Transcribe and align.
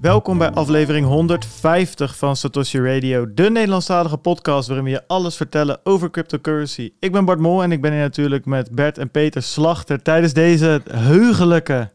Welkom 0.00 0.38
bij 0.38 0.50
aflevering 0.50 1.06
150 1.06 2.16
van 2.16 2.36
Satoshi 2.36 2.80
Radio, 2.80 3.34
de 3.34 3.50
Nederlandstalige 3.50 4.16
podcast 4.16 4.66
waarin 4.68 4.84
we 4.84 4.90
je 4.90 5.02
alles 5.06 5.36
vertellen 5.36 5.80
over 5.84 6.10
cryptocurrency. 6.10 6.92
Ik 7.00 7.12
ben 7.12 7.24
Bart 7.24 7.38
Mol 7.38 7.62
en 7.62 7.72
ik 7.72 7.80
ben 7.80 7.92
hier 7.92 8.00
natuurlijk 8.00 8.44
met 8.44 8.70
Bert 8.70 8.98
en 8.98 9.10
Peter 9.10 9.42
Slachter 9.42 10.02
tijdens 10.02 10.32
deze 10.32 10.82
heugelijke 10.90 11.90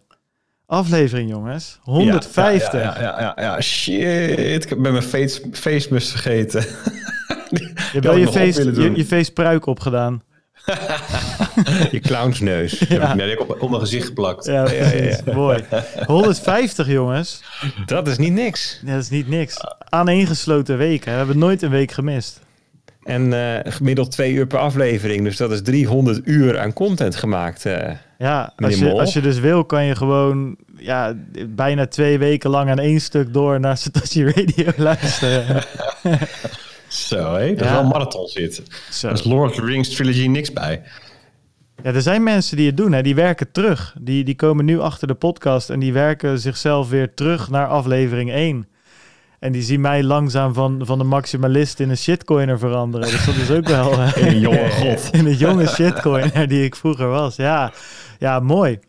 aflevering, 0.66 1.30
jongens. 1.30 1.80
150. 1.82 2.74
Ja, 2.74 2.80
ja, 2.80 3.02
ja, 3.02 3.20
ja, 3.20 3.34
ja, 3.44 3.62
shit. 3.62 4.72
Ik 4.72 4.82
ben 4.82 4.92
mijn 4.92 5.04
face, 5.04 5.88
vergeten. 5.90 6.62
je 7.50 7.74
hebt 7.92 8.06
wel 8.06 8.16
je 8.16 8.28
face, 8.28 8.82
je, 8.82 8.96
je 8.96 9.06
face 9.06 9.32
pruik 9.32 9.66
opgedaan. 9.66 10.22
je 11.92 12.00
clownsneus. 12.02 12.80
Ja. 12.90 13.14
Nee, 13.14 13.32
ik 13.32 13.42
op, 13.42 13.62
op 13.62 13.70
mijn 13.70 13.82
gezicht 13.82 14.06
geplakt. 14.06 14.46
Ja, 14.46 14.64
precies. 14.64 15.24
Mooi. 15.34 15.64
150, 16.06 16.88
jongens. 16.88 17.44
Dat 17.86 18.08
is 18.08 18.18
niet 18.18 18.34
niks. 18.34 18.80
Ja, 18.86 18.94
dat 18.94 19.02
is 19.02 19.10
niet 19.10 19.28
niks. 19.28 19.58
Aaneengesloten 19.90 20.78
weken. 20.78 21.12
We 21.12 21.18
hebben 21.18 21.38
nooit 21.38 21.62
een 21.62 21.70
week 21.70 21.92
gemist. 21.92 22.40
En 23.04 23.32
uh, 23.32 23.58
gemiddeld 23.64 24.12
twee 24.12 24.34
uur 24.34 24.48
per 24.48 24.60
aflevering. 24.60 25.24
Dus 25.24 25.38
dat 25.38 25.52
is 25.52 25.62
300 25.62 26.22
uur 26.24 26.60
aan 26.60 26.74
content 26.74 27.16
gemaakt. 27.16 27.66
Uh, 27.66 27.90
ja, 28.18 28.54
als 28.56 28.78
je, 28.78 28.92
als 28.92 29.14
je 29.14 29.22
dus 29.22 29.40
wil, 29.40 29.66
kan 29.66 29.86
je 29.86 29.96
gewoon 29.96 30.56
ja, 30.78 31.14
bijna 31.48 31.88
twee 31.88 32.18
weken 32.18 32.50
lang 32.50 32.70
aan 32.70 32.80
één 32.80 33.02
stuk 33.02 33.34
door 33.34 33.60
naar 33.60 33.78
Satoshi 33.78 34.24
Radio 34.24 34.72
luisteren. 34.84 35.64
Zo, 36.96 37.34
hé. 37.34 37.54
Dat 37.54 37.66
is 37.66 37.72
wel 37.72 37.82
een 37.82 37.88
marathon 37.88 38.28
zit. 38.28 38.64
Zo. 38.92 39.10
is 39.10 39.24
Lord 39.24 39.50
of 39.50 39.56
the 39.56 39.66
Rings 39.66 39.96
trilogy 39.96 40.28
niks 40.28 40.54
bij. 40.54 40.82
Ja, 41.84 41.94
er 41.94 42.02
zijn 42.02 42.24
mensen 42.24 42.58
die 42.58 42.68
het 42.68 42.78
doen, 42.78 42.92
hè. 42.92 43.02
die 43.02 43.16
werken 43.16 43.52
terug. 43.52 43.96
Die, 44.00 44.24
die 44.24 44.36
komen 44.36 44.66
nu 44.66 44.80
achter 44.80 45.08
de 45.08 45.14
podcast 45.14 45.70
en 45.70 45.80
die 45.80 45.94
werken 45.94 46.40
zichzelf 46.40 46.90
weer 46.90 47.14
terug 47.14 47.50
naar 47.50 47.68
aflevering 47.68 48.32
1. 48.32 48.68
En 49.40 49.52
die 49.52 49.62
zien 49.62 49.82
mij 49.82 50.04
langzaam 50.04 50.54
van, 50.54 50.82
van 50.84 50.98
de 50.98 51.04
maximalist 51.04 51.80
in 51.80 51.90
een 51.90 51.98
shitcoiner 51.98 52.60
veranderen. 52.60 53.12
Dus 53.12 53.26
dat 53.26 53.36
is 53.36 53.52
ook 53.52 53.68
wel... 53.68 53.92
in 54.22 54.28
een 54.28 54.40
jonge 54.40 54.72
god. 54.72 55.10
in 55.12 55.26
een 55.26 55.36
jonge 55.36 55.68
shitcoiner 55.68 56.48
die 56.48 56.64
ik 56.64 56.76
vroeger 56.76 57.08
was. 57.08 57.36
Ja, 57.36 57.74
ja 58.20 58.40
mooi. 58.40 58.80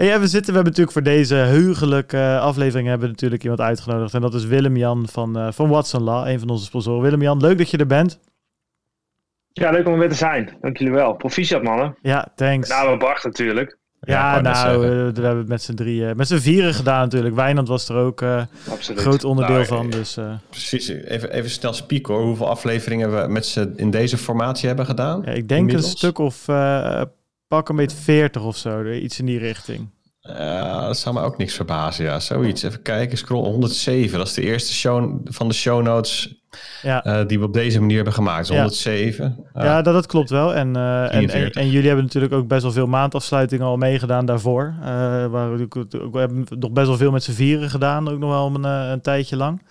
Hey, 0.00 0.20
we, 0.20 0.26
zitten, 0.26 0.52
we 0.52 0.58
hebben 0.58 0.64
natuurlijk 0.64 0.92
voor 0.92 1.02
deze 1.02 1.34
heugelijke 1.34 2.38
aflevering 2.40 2.88
hebben 2.88 3.06
we 3.06 3.12
natuurlijk 3.12 3.42
iemand 3.42 3.60
uitgenodigd. 3.60 4.14
En 4.14 4.20
dat 4.20 4.34
is 4.34 4.44
Willem-Jan 4.44 5.08
van, 5.08 5.38
uh, 5.38 5.52
van 5.52 5.68
Watson 5.68 6.02
Law, 6.02 6.28
een 6.28 6.38
van 6.38 6.48
onze 6.48 6.64
sponsoren. 6.64 7.02
Willem-Jan, 7.02 7.40
leuk 7.40 7.58
dat 7.58 7.70
je 7.70 7.76
er 7.76 7.86
bent. 7.86 8.20
Ja, 9.52 9.70
leuk 9.70 9.86
om 9.86 9.92
er 9.92 9.98
weer 9.98 10.08
te 10.08 10.14
zijn. 10.14 10.56
Dank 10.60 10.76
jullie 10.76 10.94
wel. 10.94 11.12
Proficiat, 11.12 11.62
mannen. 11.62 11.96
Ja, 12.02 12.32
thanks. 12.34 12.68
Nou, 12.68 12.98
Bart 12.98 13.24
natuurlijk. 13.24 13.78
Ja, 14.00 14.40
nou, 14.40 14.80
we, 14.80 14.86
we, 14.86 15.20
hebben 15.20 15.38
het 15.38 15.48
met 15.48 15.62
z'n 15.62 15.74
drieën, 15.74 16.16
met 16.16 16.28
z'n 16.28 16.38
vieren 16.38 16.74
gedaan 16.74 17.00
natuurlijk. 17.00 17.34
Wijnand 17.34 17.68
was 17.68 17.88
er 17.88 17.96
ook 17.96 18.20
uh, 18.20 18.42
groot 18.78 19.24
onderdeel 19.24 19.54
nou, 19.54 19.66
van. 19.66 19.90
Dus, 19.90 20.18
uh. 20.18 20.32
Precies, 20.50 20.88
even, 20.88 21.32
even 21.32 21.50
snel 21.50 21.72
spieken 21.72 22.14
hoor. 22.14 22.22
Hoeveel 22.22 22.48
afleveringen 22.48 23.20
we 23.20 23.28
met 23.28 23.46
z'n 23.46 23.72
in 23.76 23.90
deze 23.90 24.18
formatie 24.18 24.68
hebben 24.68 24.86
gedaan? 24.86 25.22
Ja, 25.24 25.32
ik 25.32 25.48
denk 25.48 25.60
inmiddels? 25.60 25.90
een 25.90 25.96
stuk 25.98 26.18
of 26.18 26.48
uh, 26.48 27.02
pak 27.50 27.68
een 27.68 27.76
beetje 27.76 27.96
40 27.96 28.42
of 28.42 28.56
zo, 28.56 28.90
iets 28.90 29.18
in 29.18 29.26
die 29.26 29.38
richting. 29.38 29.88
Ja, 30.20 30.86
dat 30.86 30.98
zou 30.98 31.14
me 31.14 31.22
ook 31.22 31.38
niks 31.38 31.54
verbazen. 31.54 32.04
Ja, 32.04 32.20
zoiets. 32.20 32.62
Even 32.62 32.82
kijken, 32.82 33.18
scroll 33.18 33.44
107. 33.44 34.18
Dat 34.18 34.26
is 34.26 34.34
de 34.34 34.42
eerste 34.42 34.72
show 34.72 35.20
van 35.24 35.48
de 35.48 35.54
show 35.54 35.82
notes 35.82 36.34
ja. 36.82 37.06
Uh, 37.06 37.26
die 37.26 37.38
we 37.38 37.44
op 37.44 37.52
deze 37.52 37.80
manier 37.80 37.96
hebben 37.96 38.14
gemaakt. 38.14 38.48
107. 38.48 39.36
Ja, 39.54 39.64
ja 39.64 39.82
dat, 39.82 39.94
dat, 39.94 40.06
klopt 40.06 40.30
wel. 40.30 40.54
En, 40.54 40.76
uh, 40.76 41.14
en, 41.14 41.30
en, 41.30 41.50
en, 41.50 41.70
jullie 41.70 41.86
hebben 41.86 42.04
natuurlijk 42.04 42.32
ook 42.32 42.48
best 42.48 42.62
wel 42.62 42.72
veel 42.72 42.86
maandafsluitingen 42.86 43.66
al 43.66 43.76
meegedaan 43.76 44.26
daarvoor. 44.26 44.74
Waar 45.30 45.56
we, 45.56 45.68
we 46.12 46.18
hebben 46.18 46.46
nog 46.48 46.72
best 46.72 46.86
wel 46.86 46.96
veel 46.96 47.10
met 47.10 47.22
z'n 47.22 47.32
vieren 47.32 47.70
gedaan, 47.70 48.08
ook 48.08 48.18
nog 48.18 48.30
wel 48.30 48.54
een, 48.54 48.64
een 48.64 49.00
tijdje 49.00 49.36
lang. 49.36 49.62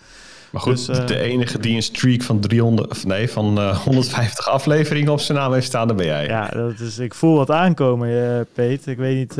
Maar 0.51 0.61
goed, 0.61 0.87
dus, 0.87 1.05
de 1.07 1.19
enige 1.19 1.59
die 1.59 1.75
een 1.75 1.83
streak 1.83 2.21
van 2.21 2.39
300, 2.39 2.89
of 2.89 3.05
nee, 3.05 3.29
van 3.29 3.73
150 3.73 4.49
afleveringen 4.49 5.11
op 5.11 5.19
zijn 5.19 5.37
naam 5.37 5.53
heeft 5.53 5.65
staan, 5.65 5.87
dan 5.87 5.97
ben 5.97 6.05
jij. 6.05 6.25
Ja, 6.25 6.47
dat 6.47 6.79
is, 6.79 6.99
ik 6.99 7.13
voel 7.13 7.35
wat 7.35 7.51
aankomen, 7.51 8.47
Peet. 8.53 8.87
Ik 8.87 8.97
weet 8.97 9.17
niet. 9.17 9.35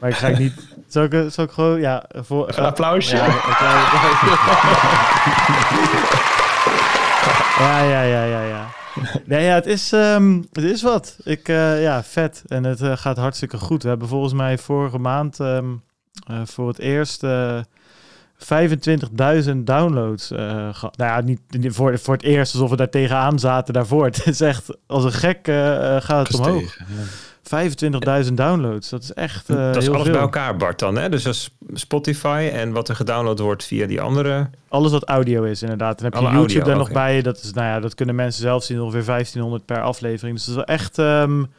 Maar 0.00 0.10
ik 0.10 0.16
ga 0.16 0.28
niet. 0.28 0.54
Zal 0.88 1.04
ik, 1.04 1.24
zal 1.28 1.44
ik 1.44 1.50
gewoon. 1.50 1.80
Ja, 1.80 2.04
voor, 2.14 2.48
een 2.48 2.64
applausje. 2.64 3.16
Ja, 3.16 3.26
ja, 7.58 7.82
ja, 7.82 8.02
ja, 8.02 8.24
ja. 8.24 8.42
ja. 8.42 8.66
Nee, 9.24 9.44
ja, 9.44 9.54
het 9.54 9.66
is, 9.66 9.92
um, 9.92 10.46
het 10.52 10.64
is 10.64 10.82
wat. 10.82 11.16
Ik, 11.24 11.48
uh, 11.48 11.82
ja, 11.82 12.02
vet. 12.04 12.42
En 12.46 12.64
het 12.64 12.80
uh, 12.80 12.96
gaat 12.96 13.16
hartstikke 13.16 13.58
goed. 13.58 13.82
We 13.82 13.88
hebben 13.88 14.08
volgens 14.08 14.32
mij 14.32 14.58
vorige 14.58 14.98
maand 14.98 15.38
um, 15.38 15.82
uh, 16.30 16.40
voor 16.44 16.68
het 16.68 16.78
eerst 16.78 17.22
25.000 18.40 19.56
downloads 19.56 20.26
gehad. 20.26 20.96
Nou 20.96 21.10
ja, 21.10 21.20
niet 21.20 21.74
voor, 21.74 21.98
voor 21.98 22.14
het 22.14 22.22
eerst 22.22 22.52
alsof 22.52 22.70
we 22.70 22.76
daar 22.76 22.90
tegenaan 22.90 23.38
zaten 23.38 23.74
daarvoor. 23.74 24.04
Het 24.10 24.26
is 24.26 24.40
echt 24.40 24.66
als 24.86 25.04
een 25.04 25.12
gek 25.12 25.38
gaat 26.02 26.28
het 26.28 26.38
omhoog. 26.38 26.78
Ja. 26.78 26.84
25.000 28.24 28.32
downloads. 28.34 28.88
Dat 28.88 29.02
is 29.02 29.12
echt. 29.12 29.50
Uh, 29.50 29.56
dat 29.56 29.76
is 29.76 29.90
alles 29.90 30.10
bij 30.10 30.20
elkaar, 30.20 30.56
Bart, 30.56 30.78
dan. 30.78 30.96
Hè? 30.96 31.08
Dus 31.08 31.24
is 31.24 31.50
Spotify 31.72 32.50
en 32.52 32.72
wat 32.72 32.88
er 32.88 32.96
gedownload 32.96 33.38
wordt 33.38 33.64
via 33.64 33.86
die 33.86 34.00
andere. 34.00 34.50
Alles 34.68 34.92
wat 34.92 35.04
audio 35.04 35.42
is, 35.42 35.62
inderdaad. 35.62 35.98
Dan 35.98 36.04
heb 36.04 36.14
je 36.14 36.20
YouTube 36.20 36.38
audio, 36.38 36.62
daar 36.62 36.76
nog 36.76 36.92
bij. 36.92 37.22
Dat, 37.22 37.42
is, 37.42 37.52
nou 37.52 37.66
ja, 37.66 37.80
dat 37.80 37.94
kunnen 37.94 38.14
mensen 38.14 38.42
zelf 38.42 38.64
zien, 38.64 38.80
ongeveer 38.80 39.04
1500 39.04 39.64
per 39.64 39.82
aflevering. 39.82 40.36
Dus 40.36 40.46
dat 40.46 40.56
is 40.56 40.64
wel 40.66 40.76
echt. 40.76 40.98
Um, 40.98 41.50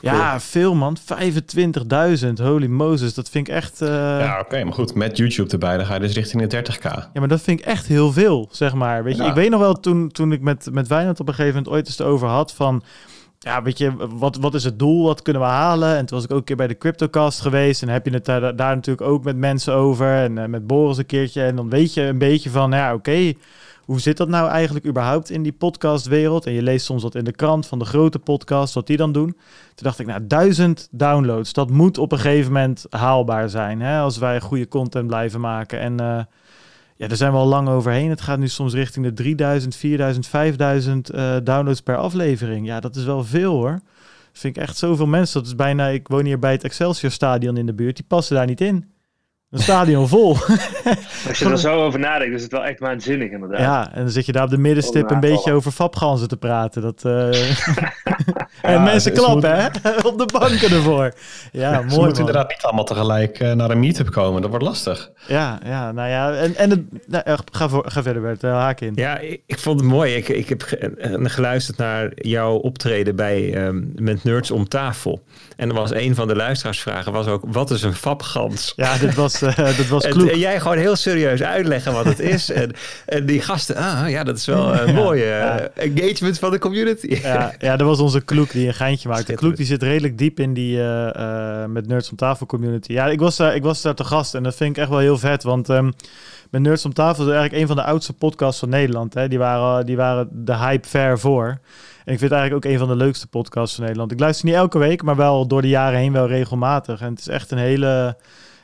ja, 0.00 0.40
veel 0.40 0.74
man. 0.74 0.96
25.000. 0.98 2.32
Holy 2.42 2.66
Moses. 2.66 3.14
Dat 3.14 3.28
vind 3.28 3.48
ik 3.48 3.54
echt. 3.54 3.82
Uh... 3.82 3.88
Ja, 3.88 4.40
oké. 4.40 4.64
maar 4.64 4.72
goed, 4.72 4.94
met 4.94 5.16
YouTube 5.16 5.50
erbij, 5.50 5.76
dan 5.76 5.86
ga 5.86 5.94
je 5.94 6.00
dus 6.00 6.14
richting 6.14 6.46
de 6.46 6.56
30k. 6.56 6.82
Ja, 6.82 7.10
maar 7.12 7.28
dat 7.28 7.40
vind 7.40 7.60
ik 7.60 7.66
echt 7.66 7.86
heel 7.86 8.12
veel, 8.12 8.48
zeg 8.50 8.74
maar. 8.74 9.04
Weet 9.04 9.16
je, 9.16 9.24
ik 9.24 9.34
weet 9.34 9.50
nog 9.50 9.60
wel 9.60 9.80
toen, 9.80 10.08
toen 10.08 10.32
ik 10.32 10.40
met, 10.40 10.68
met 10.72 10.88
Wijnand 10.88 11.20
op 11.20 11.28
een 11.28 11.34
gegeven 11.34 11.56
moment 11.56 11.74
ooit 11.74 11.86
eens 11.86 12.00
over 12.00 12.28
had 12.28 12.52
van 12.52 12.82
ja, 13.42 13.62
weet 13.62 13.78
je, 13.78 13.92
wat, 14.08 14.36
wat 14.36 14.54
is 14.54 14.64
het 14.64 14.78
doel? 14.78 15.04
Wat 15.04 15.22
kunnen 15.22 15.42
we 15.42 15.48
halen? 15.48 15.96
En 15.96 16.06
toen 16.06 16.16
was 16.16 16.24
ik 16.24 16.32
ook 16.32 16.38
een 16.38 16.44
keer 16.44 16.56
bij 16.56 16.66
de 16.66 16.78
CryptoCast 16.78 17.40
geweest. 17.40 17.82
En 17.82 17.88
heb 17.88 18.06
je 18.06 18.12
het 18.12 18.24
daar, 18.24 18.56
daar 18.56 18.74
natuurlijk 18.74 19.08
ook 19.08 19.24
met 19.24 19.36
mensen 19.36 19.74
over. 19.74 20.14
En 20.14 20.36
uh, 20.36 20.44
met 20.44 20.66
Boris 20.66 20.98
een 20.98 21.06
keertje. 21.06 21.42
En 21.42 21.56
dan 21.56 21.70
weet 21.70 21.94
je 21.94 22.02
een 22.02 22.18
beetje 22.18 22.50
van, 22.50 22.70
ja, 22.70 22.94
oké. 22.94 23.32
Hoe 23.90 24.00
zit 24.00 24.16
dat 24.16 24.28
nou 24.28 24.48
eigenlijk 24.48 24.86
überhaupt 24.86 25.30
in 25.30 25.42
die 25.42 25.52
podcastwereld? 25.52 26.46
En 26.46 26.52
je 26.52 26.62
leest 26.62 26.86
soms 26.86 27.02
wat 27.02 27.14
in 27.14 27.24
de 27.24 27.32
krant 27.32 27.66
van 27.66 27.78
de 27.78 27.84
grote 27.84 28.18
podcast, 28.18 28.74
wat 28.74 28.86
die 28.86 28.96
dan 28.96 29.12
doen. 29.12 29.30
Toen 29.74 29.84
dacht 29.84 29.98
ik, 29.98 30.06
nou, 30.06 30.26
duizend 30.26 30.88
downloads. 30.90 31.52
Dat 31.52 31.70
moet 31.70 31.98
op 31.98 32.12
een 32.12 32.18
gegeven 32.18 32.52
moment 32.52 32.86
haalbaar 32.90 33.48
zijn. 33.48 33.80
Hè? 33.80 34.00
Als 34.00 34.18
wij 34.18 34.40
goede 34.40 34.68
content 34.68 35.06
blijven 35.06 35.40
maken. 35.40 35.80
En... 35.80 36.00
Uh, 36.00 36.20
ja, 36.96 37.08
daar 37.08 37.16
zijn 37.16 37.32
we 37.32 37.38
al 37.38 37.46
lang 37.46 37.68
overheen. 37.68 38.10
Het 38.10 38.20
gaat 38.20 38.38
nu 38.38 38.48
soms 38.48 38.74
richting 38.74 39.06
de 39.06 39.12
3000, 39.12 39.76
4000, 39.76 40.26
5000 40.26 41.14
uh, 41.14 41.36
downloads 41.44 41.80
per 41.80 41.96
aflevering. 41.96 42.66
Ja, 42.66 42.80
dat 42.80 42.96
is 42.96 43.04
wel 43.04 43.24
veel 43.24 43.52
hoor. 43.52 43.80
Vind 44.32 44.56
ik 44.56 44.62
echt 44.62 44.76
zoveel 44.76 45.06
mensen. 45.06 45.40
Dat 45.40 45.48
is 45.48 45.56
bijna, 45.56 45.86
ik 45.86 46.08
woon 46.08 46.24
hier 46.24 46.38
bij 46.38 46.52
het 46.52 46.64
Excelsior 46.64 47.10
Stadion 47.10 47.56
in 47.56 47.66
de 47.66 47.74
buurt. 47.74 47.96
Die 47.96 48.04
passen 48.08 48.36
daar 48.36 48.46
niet 48.46 48.60
in. 48.60 48.89
Een 49.50 49.58
stadion 49.58 50.08
vol. 50.08 50.36
Als 51.28 51.38
je 51.38 51.44
er 51.44 51.58
zo 51.58 51.84
over 51.84 51.98
nadenkt, 51.98 52.34
is 52.34 52.42
het 52.42 52.52
wel 52.52 52.64
echt 52.64 52.78
waanzinnig 52.78 53.30
inderdaad. 53.30 53.60
Ja, 53.60 53.92
en 53.92 54.00
dan 54.00 54.10
zit 54.10 54.26
je 54.26 54.32
daar 54.32 54.44
op 54.44 54.50
de 54.50 54.58
middenstip 54.58 55.10
een 55.10 55.20
beetje 55.20 55.52
over 55.52 55.72
fapganzen 55.72 56.28
te 56.28 56.36
praten. 56.36 56.82
Dat, 56.82 57.02
uh... 57.06 57.52
en 58.62 58.82
mensen 58.82 59.12
klappen, 59.12 59.56
hè? 59.56 59.66
op 60.02 60.18
de 60.18 60.28
banken 60.32 60.70
ervoor. 60.70 61.12
Ja, 61.52 61.70
mooi. 61.70 61.90
Ze 61.90 61.98
moeten 62.00 62.18
inderdaad 62.18 62.48
niet 62.48 62.62
allemaal 62.62 62.84
tegelijk 62.84 63.40
uh, 63.40 63.52
naar 63.52 63.70
een 63.70 63.80
meetup 63.80 64.10
komen. 64.10 64.40
Dat 64.40 64.50
wordt 64.50 64.64
lastig. 64.64 65.10
Ja, 65.26 65.58
ja 65.64 65.92
nou 65.92 66.08
ja. 66.08 66.34
En, 66.34 66.56
en 66.56 66.70
het, 66.70 66.82
nou, 67.06 67.38
ga, 67.52 67.68
voor, 67.68 67.84
ga 67.90 68.02
verder, 68.02 68.22
Bert. 68.22 68.44
Uh, 68.44 68.52
haak 68.52 68.80
in. 68.80 68.92
Ja, 68.94 69.18
ik, 69.18 69.42
ik, 69.46 69.58
vond 69.58 69.80
het 69.80 69.88
mooi. 69.88 70.14
Ik, 70.14 70.28
ik 70.28 70.48
heb 70.48 70.62
geluisterd 71.22 71.78
naar 71.78 72.10
jouw 72.14 72.54
optreden 72.54 73.16
bij, 73.16 73.66
um, 73.66 73.92
met 73.96 74.24
Nerds 74.24 74.50
om 74.50 74.68
tafel. 74.68 75.22
En 75.56 75.68
er 75.68 75.74
was 75.74 75.94
een 75.94 76.14
van 76.14 76.28
de 76.28 76.36
luisteraarsvragen 76.36 77.12
was 77.12 77.26
ook, 77.26 77.42
wat 77.46 77.70
is 77.70 77.82
een 77.82 77.94
fapgans? 77.94 78.72
Ja, 78.76 78.98
dit 78.98 79.14
was, 79.14 79.39
uh, 79.42 79.76
dit 79.76 79.88
was 79.88 80.08
kloek. 80.08 80.28
En, 80.28 80.38
jij 80.38 80.60
gewoon 80.60 80.76
heel 80.76 80.96
serieus 80.96 81.42
uitleggen 81.42 81.92
wat 81.92 82.04
het 82.04 82.18
is. 82.20 82.50
en, 82.50 82.72
en 83.06 83.26
die 83.26 83.40
gasten, 83.40 83.76
ah 83.76 84.08
ja, 84.08 84.24
dat 84.24 84.36
is 84.36 84.46
wel 84.46 84.78
een 84.78 84.94
mooie 84.94 85.24
uh, 85.24 85.84
engagement 85.84 86.38
van 86.38 86.50
de 86.50 86.58
community. 86.58 87.18
ja, 87.22 87.54
ja, 87.58 87.76
dat 87.76 87.86
was 87.86 87.98
onze 87.98 88.20
kloek 88.20 88.50
die 88.50 88.66
een 88.66 88.74
geintje 88.74 89.08
maakte. 89.08 89.34
Kloek 89.34 89.56
die 89.56 89.66
zit 89.66 89.82
redelijk 89.82 90.18
diep 90.18 90.40
in 90.40 90.54
die 90.54 90.76
uh, 90.76 91.64
met 91.66 91.86
Nerds 91.86 92.10
om 92.10 92.16
tafel 92.16 92.46
community. 92.46 92.92
Ja, 92.92 93.06
ik 93.06 93.20
was, 93.20 93.36
daar, 93.36 93.54
ik 93.54 93.62
was 93.62 93.82
daar 93.82 93.94
te 93.94 94.04
gast 94.04 94.34
en 94.34 94.42
dat 94.42 94.54
vind 94.54 94.70
ik 94.70 94.82
echt 94.82 94.90
wel 94.90 94.98
heel 94.98 95.18
vet, 95.18 95.42
want... 95.42 95.68
Um, 95.68 95.92
met 96.50 96.62
Nerds 96.62 96.84
om 96.84 96.92
tafel 96.92 97.24
is 97.24 97.30
eigenlijk 97.30 97.62
een 97.62 97.66
van 97.66 97.76
de 97.76 97.82
oudste 97.82 98.12
podcasts 98.12 98.60
van 98.60 98.68
Nederland. 98.68 99.14
Hè. 99.14 99.28
Die, 99.28 99.38
waren, 99.38 99.86
die 99.86 99.96
waren 99.96 100.28
de 100.32 100.56
hype 100.56 100.88
ver 100.88 101.18
voor. 101.18 101.46
En 102.04 102.12
ik 102.12 102.18
vind 102.18 102.30
het 102.30 102.40
eigenlijk 102.40 102.66
ook 102.66 102.72
een 102.72 102.78
van 102.78 102.88
de 102.88 103.04
leukste 103.04 103.26
podcasts 103.26 103.74
van 103.74 103.84
Nederland. 103.84 104.12
Ik 104.12 104.20
luister 104.20 104.46
niet 104.46 104.54
elke 104.54 104.78
week, 104.78 105.02
maar 105.02 105.16
wel 105.16 105.46
door 105.46 105.62
de 105.62 105.68
jaren 105.68 105.98
heen 105.98 106.12
wel 106.12 106.26
regelmatig. 106.26 107.00
En 107.00 107.10
het 107.10 107.18
is 107.18 107.28
echt 107.28 107.50
een 107.50 107.58
hele, 107.58 108.16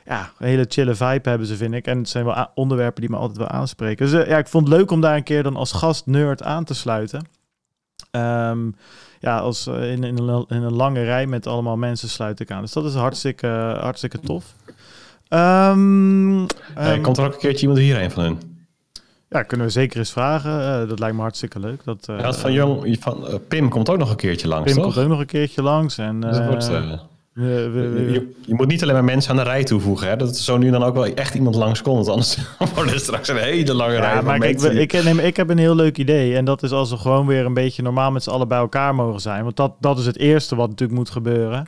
ja, 0.07 0.31
een 0.37 0.47
hele 0.47 0.65
chille 0.69 0.95
vibe 0.95 1.29
hebben 1.29 1.47
ze, 1.47 1.55
vind 1.55 1.73
ik. 1.73 1.85
En 1.85 1.97
het 1.97 2.09
zijn 2.09 2.25
wel 2.25 2.47
onderwerpen 2.55 3.01
die 3.01 3.09
me 3.09 3.17
altijd 3.17 3.37
wel 3.37 3.47
aanspreken. 3.47 4.05
Dus 4.05 4.21
uh, 4.21 4.29
ja, 4.29 4.37
ik 4.37 4.47
vond 4.47 4.67
het 4.67 4.77
leuk 4.77 4.91
om 4.91 5.01
daar 5.01 5.15
een 5.15 5.23
keer 5.23 5.43
dan 5.43 5.55
als 5.55 5.71
gast 5.71 6.05
nerd 6.05 6.43
aan 6.43 6.63
te 6.63 6.73
sluiten. 6.73 7.27
Um, 8.11 8.75
ja, 9.19 9.37
als, 9.37 9.67
uh, 9.67 9.91
in, 9.91 10.03
in, 10.03 10.17
een, 10.17 10.45
in, 10.47 10.61
een, 10.61 10.73
lange 10.73 11.03
rij 11.03 11.25
met 11.25 11.47
allemaal 11.47 11.77
mensen 11.77 12.09
sluit 12.09 12.39
ik 12.39 12.51
aan. 12.51 12.61
Dus 12.61 12.71
dat 12.71 12.85
is 12.85 12.93
hartstikke, 12.93 13.77
hartstikke 13.79 14.19
tof. 14.19 14.55
Um, 15.29 16.39
um, 16.77 17.01
komt 17.01 17.17
er 17.17 17.25
ook 17.25 17.33
een 17.33 17.39
keertje 17.39 17.61
iemand 17.61 17.79
hierheen 17.79 18.11
van 18.11 18.23
hun? 18.23 18.39
Ja, 19.29 19.43
kunnen 19.43 19.65
we 19.65 19.71
zeker 19.71 19.97
eens 19.97 20.11
vragen. 20.11 20.51
Uh, 20.51 20.89
dat 20.89 20.99
lijkt 20.99 21.15
me 21.15 21.21
hartstikke 21.21 21.59
leuk. 21.59 21.83
Dat, 21.83 22.05
ja, 22.05 22.33
van, 22.33 22.53
jong, 22.53 22.97
van 22.99 23.41
Pim 23.47 23.69
komt 23.69 23.89
ook 23.89 23.97
nog 23.97 24.09
een 24.09 24.15
keertje 24.15 24.47
langs, 24.47 24.65
Pim 24.65 24.75
toch? 24.75 24.93
komt 24.93 25.05
ook 25.05 25.09
nog 25.09 25.19
een 25.19 25.25
keertje 25.25 25.61
langs. 25.61 25.97
En, 25.97 26.19
dat 26.19 26.45
wordt, 26.45 26.69
we, 27.37 27.69
we, 27.69 27.89
we, 27.89 28.11
je, 28.11 28.33
je, 28.41 28.53
moet 28.53 28.67
niet 28.67 28.81
alleen 28.81 28.93
maar 28.93 29.03
mensen 29.03 29.31
aan 29.31 29.37
de 29.37 29.43
rij 29.43 29.63
toevoegen. 29.63 30.07
Hè? 30.07 30.15
Dat 30.15 30.29
er 30.29 30.35
zo 30.35 30.57
nu 30.57 30.69
dan 30.69 30.83
ook 30.83 30.93
wel 30.93 31.05
echt 31.05 31.35
iemand 31.35 31.55
langs 31.55 31.81
komt. 31.81 31.95
Want 31.95 32.09
anders 32.09 32.37
wordt 32.75 32.91
er 32.91 32.99
straks 32.99 33.27
een 33.27 33.37
hele 33.37 33.73
lange 33.73 33.93
ja, 33.93 33.99
rij 33.99 34.21
maar 34.21 34.39
kijk, 34.39 34.61
ik, 34.61 34.93
ik, 34.93 35.03
ik 35.03 35.37
heb 35.37 35.49
een 35.49 35.57
heel 35.57 35.75
leuk 35.75 35.97
idee. 35.97 36.35
En 36.35 36.45
dat 36.45 36.63
is 36.63 36.71
als 36.71 36.89
we 36.89 36.97
gewoon 36.97 37.27
weer 37.27 37.45
een 37.45 37.53
beetje 37.53 37.81
normaal 37.81 38.11
met 38.11 38.23
z'n 38.23 38.29
allen 38.29 38.47
bij 38.47 38.57
elkaar 38.57 38.95
mogen 38.95 39.21
zijn. 39.21 39.43
Want 39.43 39.55
dat, 39.55 39.73
dat 39.79 39.99
is 39.99 40.05
het 40.05 40.17
eerste 40.17 40.55
wat 40.55 40.69
natuurlijk 40.69 40.99
moet 40.99 41.09
gebeuren. 41.09 41.67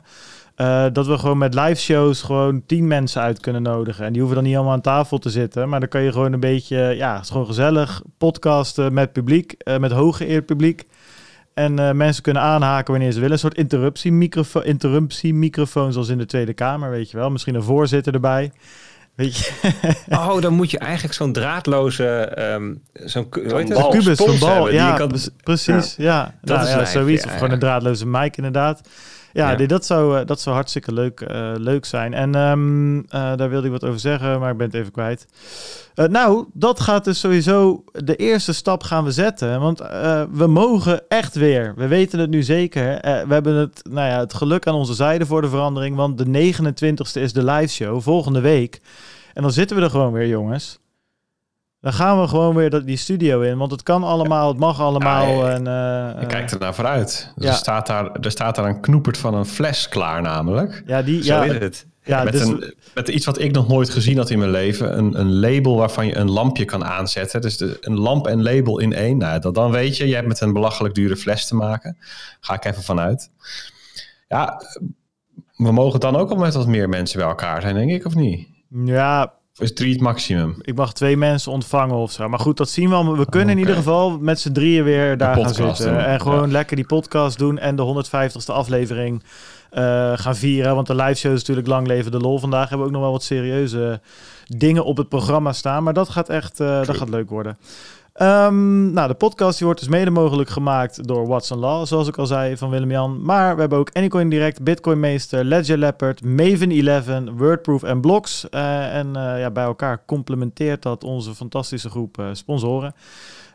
Uh, 0.56 0.84
dat 0.92 1.06
we 1.06 1.18
gewoon 1.18 1.38
met 1.38 1.54
live 1.54 1.80
shows 1.80 2.22
gewoon 2.22 2.62
tien 2.66 2.86
mensen 2.86 3.22
uit 3.22 3.40
kunnen 3.40 3.62
nodigen. 3.62 4.04
En 4.04 4.12
die 4.12 4.20
hoeven 4.20 4.38
dan 4.40 4.46
niet 4.46 4.56
allemaal 4.56 4.74
aan 4.74 4.80
tafel 4.80 5.18
te 5.18 5.30
zitten. 5.30 5.68
Maar 5.68 5.80
dan 5.80 5.88
kan 5.88 6.02
je 6.02 6.12
gewoon 6.12 6.32
een 6.32 6.40
beetje, 6.40 6.76
ja, 6.76 7.14
het 7.14 7.22
is 7.22 7.30
gewoon 7.30 7.46
gezellig 7.46 8.02
podcasten 8.18 8.92
met 8.92 9.12
publiek, 9.12 9.54
uh, 9.64 9.78
met 9.78 9.92
hooggeëerd 9.92 10.46
publiek. 10.46 10.86
En 11.60 11.78
uh, 11.78 11.90
mensen 11.90 12.22
kunnen 12.22 12.42
aanhaken 12.42 12.92
wanneer 12.92 13.12
ze 13.12 13.18
willen. 13.20 13.32
Een 13.32 13.38
soort 13.38 13.56
interruptiemicrofoon, 13.56 14.64
interruptiemicrofoon 14.64 15.92
zoals 15.92 16.08
in 16.08 16.18
de 16.18 16.26
Tweede 16.26 16.54
Kamer, 16.54 16.90
weet 16.90 17.10
je 17.10 17.16
wel. 17.16 17.30
Misschien 17.30 17.54
een 17.54 17.62
voorzitter 17.62 18.14
erbij. 18.14 18.52
Weet 19.14 19.36
je? 19.36 19.50
Oh, 20.08 20.40
dan 20.40 20.52
moet 20.52 20.70
je 20.70 20.78
eigenlijk 20.78 21.14
zo'n 21.14 21.32
draadloze, 21.32 22.32
um, 22.38 22.82
zo'n 22.92 23.28
zo 23.48 23.88
kubus, 23.88 24.18
zo'n 24.18 24.38
bal. 24.38 24.70
Ja, 24.70 24.92
kan... 24.92 25.12
precies. 25.42 25.94
Ja, 25.96 26.04
ja. 26.04 26.34
Dat 26.42 26.56
nou, 26.56 26.68
is 26.68 26.74
ja, 26.74 26.84
zoiets. 26.84 27.24
Of 27.24 27.32
gewoon 27.32 27.50
een 27.50 27.58
draadloze 27.58 28.06
mic 28.06 28.36
inderdaad. 28.36 28.80
Ja, 29.32 29.50
ja. 29.50 29.66
dat, 29.66 29.86
zou, 29.86 30.18
eh, 30.18 30.26
dat 30.26 30.40
zou 30.40 30.54
hartstikke 30.54 30.92
leuk, 30.92 31.20
uh, 31.20 31.52
leuk 31.56 31.84
zijn. 31.84 32.14
En 32.14 32.34
um, 32.34 32.96
uh, 32.96 33.02
daar 33.10 33.50
wilde 33.50 33.66
ik 33.66 33.72
wat 33.72 33.84
over 33.84 34.00
zeggen, 34.00 34.40
maar 34.40 34.50
ik 34.50 34.56
ben 34.56 34.66
het 34.66 34.76
even 34.76 34.92
kwijt. 34.92 35.26
Uh, 35.94 36.06
nou, 36.06 36.46
dat 36.52 36.80
gaat 36.80 37.04
dus 37.04 37.20
sowieso 37.20 37.84
de 37.92 38.16
eerste 38.16 38.52
stap 38.52 38.82
gaan 38.82 39.04
we 39.04 39.10
zetten. 39.10 39.60
Want 39.60 39.78
we 40.32 40.46
mogen 40.46 41.02
echt 41.08 41.34
weer. 41.34 41.74
We 41.76 41.86
weten 41.86 42.18
het 42.18 42.30
nu 42.30 42.42
zeker. 42.42 42.82
we 43.02 43.32
hebben 43.32 43.54
het, 43.54 43.80
nou 43.90 44.08
ja, 44.08 44.18
het 44.18 44.34
geluk 44.34 44.66
aan 44.66 44.74
onze 44.74 44.94
zijde 44.94 45.26
voor 45.26 45.42
de 45.42 45.48
verandering. 45.48 45.96
Want 45.96 46.18
de 46.18 46.52
29ste 46.52 47.20
is 47.20 47.32
de 47.32 47.44
live 47.44 47.72
show 47.72 48.00
volgende 48.00 48.40
week. 48.40 48.80
En 49.34 49.42
dan 49.42 49.52
zitten 49.52 49.76
we 49.76 49.82
er 49.82 49.90
gewoon 49.90 50.12
weer, 50.12 50.28
jongens. 50.28 50.79
Dan 51.80 51.92
gaan 51.92 52.20
we 52.20 52.28
gewoon 52.28 52.54
weer 52.54 52.84
die 52.84 52.96
studio 52.96 53.40
in, 53.40 53.58
want 53.58 53.70
het 53.70 53.82
kan 53.82 54.04
allemaal, 54.04 54.48
het 54.48 54.58
mag 54.58 54.80
allemaal. 54.80 55.46
Ja, 55.46 55.54
en, 55.54 56.20
uh, 56.20 56.28
kijk 56.28 56.50
er 56.50 56.58
naar 56.58 56.74
vooruit. 56.74 57.32
Dus 57.34 57.44
ja. 57.44 57.50
er, 57.50 57.56
staat 57.56 57.86
daar, 57.86 58.12
er 58.12 58.30
staat 58.30 58.54
daar 58.54 58.64
een 58.64 58.80
knoepert 58.80 59.18
van 59.18 59.34
een 59.34 59.46
fles 59.46 59.88
klaar 59.88 60.22
namelijk. 60.22 60.82
Ja, 60.86 61.02
die, 61.02 61.24
Zo 61.24 61.34
ja, 61.34 61.42
is 61.42 61.58
het. 61.58 61.86
Ja, 62.02 62.24
met, 62.24 62.32
dus, 62.32 62.42
een, 62.42 62.74
met 62.94 63.08
iets 63.08 63.26
wat 63.26 63.40
ik 63.40 63.52
nog 63.52 63.68
nooit 63.68 63.90
gezien 63.90 64.16
had 64.16 64.30
in 64.30 64.38
mijn 64.38 64.50
leven. 64.50 64.98
Een, 64.98 65.20
een 65.20 65.38
label 65.40 65.76
waarvan 65.76 66.06
je 66.06 66.16
een 66.16 66.30
lampje 66.30 66.64
kan 66.64 66.84
aanzetten. 66.84 67.40
Dus 67.40 67.56
de, 67.56 67.76
een 67.80 67.98
lamp 67.98 68.26
en 68.26 68.42
label 68.42 68.78
in 68.78 68.92
één. 68.92 69.16
Nou, 69.18 69.40
dat, 69.40 69.54
dan 69.54 69.70
weet 69.70 69.96
je, 69.96 70.08
je 70.08 70.14
hebt 70.14 70.28
met 70.28 70.40
een 70.40 70.52
belachelijk 70.52 70.94
dure 70.94 71.16
fles 71.16 71.46
te 71.46 71.54
maken. 71.54 71.96
Ga 72.40 72.54
ik 72.54 72.64
even 72.64 72.82
vanuit. 72.82 73.30
Ja, 74.28 74.62
we 75.56 75.72
mogen 75.72 76.00
dan 76.00 76.16
ook 76.16 76.30
al 76.30 76.36
met 76.36 76.54
wat 76.54 76.66
meer 76.66 76.88
mensen 76.88 77.18
bij 77.18 77.28
elkaar 77.28 77.60
zijn, 77.60 77.74
denk 77.74 77.90
ik, 77.90 78.04
of 78.04 78.14
niet? 78.14 78.48
Ja, 78.84 79.32
is 79.60 79.72
drie 79.72 79.92
het 79.92 80.00
maximum? 80.00 80.54
Ik 80.60 80.74
mag 80.74 80.92
twee 80.92 81.16
mensen 81.16 81.52
ontvangen 81.52 81.96
of 81.96 82.12
zo. 82.12 82.28
Maar 82.28 82.38
goed, 82.38 82.56
dat 82.56 82.68
zien 82.68 82.88
we 82.88 82.94
allemaal. 82.94 83.16
We 83.16 83.28
kunnen 83.28 83.50
in 83.50 83.58
ieder 83.58 83.74
geval 83.74 84.18
met 84.18 84.40
z'n 84.40 84.52
drieën 84.52 84.84
weer 84.84 85.16
daar 85.16 85.36
gaan 85.36 85.54
zitten. 85.54 86.06
En 86.06 86.20
gewoon 86.20 86.50
lekker 86.50 86.76
die 86.76 86.86
podcast 86.86 87.38
doen 87.38 87.58
en 87.58 87.76
de 87.76 88.04
150ste 88.06 88.52
aflevering 88.52 89.22
uh, 89.72 90.12
gaan 90.14 90.36
vieren. 90.36 90.74
Want 90.74 90.86
de 90.86 90.94
live 90.94 91.14
show 91.14 91.32
is 91.32 91.38
natuurlijk 91.38 91.66
lang 91.66 91.86
leven 91.86 92.10
de 92.10 92.18
lol. 92.18 92.38
Vandaag 92.38 92.68
hebben 92.68 92.78
we 92.78 92.84
ook 92.84 92.92
nog 92.92 93.02
wel 93.02 93.12
wat 93.12 93.22
serieuze 93.22 94.00
dingen 94.46 94.84
op 94.84 94.96
het 94.96 95.08
programma 95.08 95.52
staan. 95.52 95.82
Maar 95.82 95.94
dat 95.94 96.08
gaat 96.08 96.28
echt 96.28 96.60
uh, 96.60 96.84
dat 96.84 96.96
gaat 96.96 97.08
leuk 97.08 97.30
worden. 97.30 97.58
Um, 98.14 98.92
nou, 98.92 99.08
de 99.08 99.14
podcast 99.14 99.60
wordt 99.60 99.80
dus 99.80 99.88
mede 99.88 100.10
mogelijk 100.10 100.50
gemaakt 100.50 101.06
door 101.06 101.26
Watson 101.26 101.58
Law, 101.58 101.86
zoals 101.86 102.08
ik 102.08 102.16
al 102.18 102.26
zei, 102.26 102.56
van 102.56 102.70
Willem-Jan. 102.70 103.22
Maar 103.22 103.54
we 103.54 103.60
hebben 103.60 103.78
ook 103.78 103.90
Anycoin 103.92 104.28
Direct, 104.28 104.62
Bitcoin 104.62 105.00
Meester, 105.00 105.44
Ledger 105.44 105.78
Leopard, 105.78 106.24
Maven 106.24 106.70
11, 106.70 107.06
Wordproof 107.36 107.82
en 107.82 108.00
Blocks. 108.00 108.46
Uh, 108.50 108.96
en 108.96 109.06
uh, 109.06 109.40
ja, 109.40 109.50
bij 109.50 109.64
elkaar 109.64 110.02
complementeert 110.06 110.82
dat 110.82 111.04
onze 111.04 111.34
fantastische 111.34 111.90
groep 111.90 112.18
uh, 112.18 112.26
sponsoren. 112.32 112.94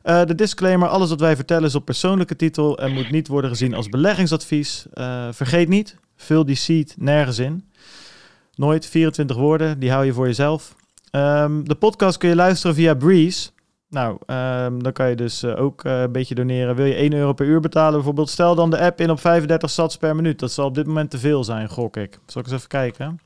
de 0.03 0.35
disclaimer, 0.35 0.87
alles 0.87 1.09
wat 1.09 1.19
wij 1.19 1.35
vertellen 1.35 1.67
is 1.67 1.75
op 1.75 1.85
persoonlijke 1.85 2.35
titel 2.35 2.77
en 2.77 2.93
moet 2.93 3.11
niet 3.11 3.27
worden 3.27 3.49
gezien 3.49 3.73
als 3.73 3.89
beleggingsadvies. 3.89 4.85
vergeet 5.31 5.67
niet, 5.67 5.97
vul 6.15 6.45
die 6.45 6.55
seed 6.55 6.95
nergens 6.97 7.39
in. 7.39 7.65
Nooit 8.55 8.85
24 8.85 9.37
woorden, 9.37 9.79
die 9.79 9.91
hou 9.91 10.05
je 10.05 10.13
voor 10.13 10.25
jezelf. 10.25 10.75
Um, 11.11 11.67
de 11.67 11.75
podcast 11.75 12.17
kun 12.17 12.29
je 12.29 12.35
luisteren 12.35 12.75
via 12.75 12.93
Breeze. 12.93 13.49
Nou, 13.95 14.18
um, 14.65 14.83
dan 14.83 14.92
kan 14.92 15.09
je 15.09 15.15
dus 15.15 15.44
uh, 15.44 15.62
ook 15.62 15.86
uh, 15.86 16.01
een 16.01 16.12
beetje 16.12 16.36
doneren. 16.36 16.75
Wil 16.75 16.86
je 16.86 16.94
1 16.94 17.13
euro 17.13 17.33
per 17.33 17.45
uur 17.45 17.59
betalen 17.59 17.94
bijvoorbeeld? 17.94 18.30
Stel 18.30 18.56
dan 18.56 18.69
de 18.69 18.80
app 18.80 19.01
in 19.01 19.09
op 19.09 19.19
35 19.19 19.69
sats 19.69 19.97
per 19.97 20.15
minuut. 20.15 20.39
Dat 20.39 20.51
zal 20.51 20.65
op 20.65 20.75
dit 20.75 20.88
moment 20.88 21.09
te 21.09 21.18
veel 21.18 21.44
zijn, 21.44 21.69
gok 21.69 21.97
ik. 21.97 22.19
Zal 22.25 22.42
ik 22.42 22.47
eens 22.47 22.56
even 22.56 22.68
kijken? 22.68 23.19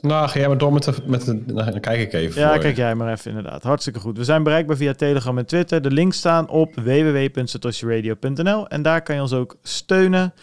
Nou, 0.00 0.28
ga 0.28 0.38
jij 0.38 0.48
maar 0.48 0.58
door 0.58 0.72
met 0.72 0.84
de... 0.84 0.92
Met 1.04 1.24
de 1.24 1.42
nou, 1.46 1.70
dan 1.70 1.80
kijk 1.80 2.00
ik 2.00 2.12
even 2.12 2.40
Ja, 2.40 2.58
kijk 2.58 2.76
jij 2.76 2.94
maar 2.94 3.12
even 3.12 3.30
inderdaad. 3.30 3.62
Hartstikke 3.62 4.00
goed. 4.00 4.16
We 4.16 4.24
zijn 4.24 4.42
bereikbaar 4.42 4.76
via 4.76 4.92
Telegram 4.92 5.38
en 5.38 5.46
Twitter. 5.46 5.82
De 5.82 5.90
links 5.90 6.16
staan 6.18 6.48
op 6.48 6.74
www.satoshiradio.nl 6.74 8.68
En 8.68 8.82
daar 8.82 9.02
kan 9.02 9.14
je 9.14 9.20
ons 9.20 9.32
ook 9.32 9.56
steunen. 9.62 10.34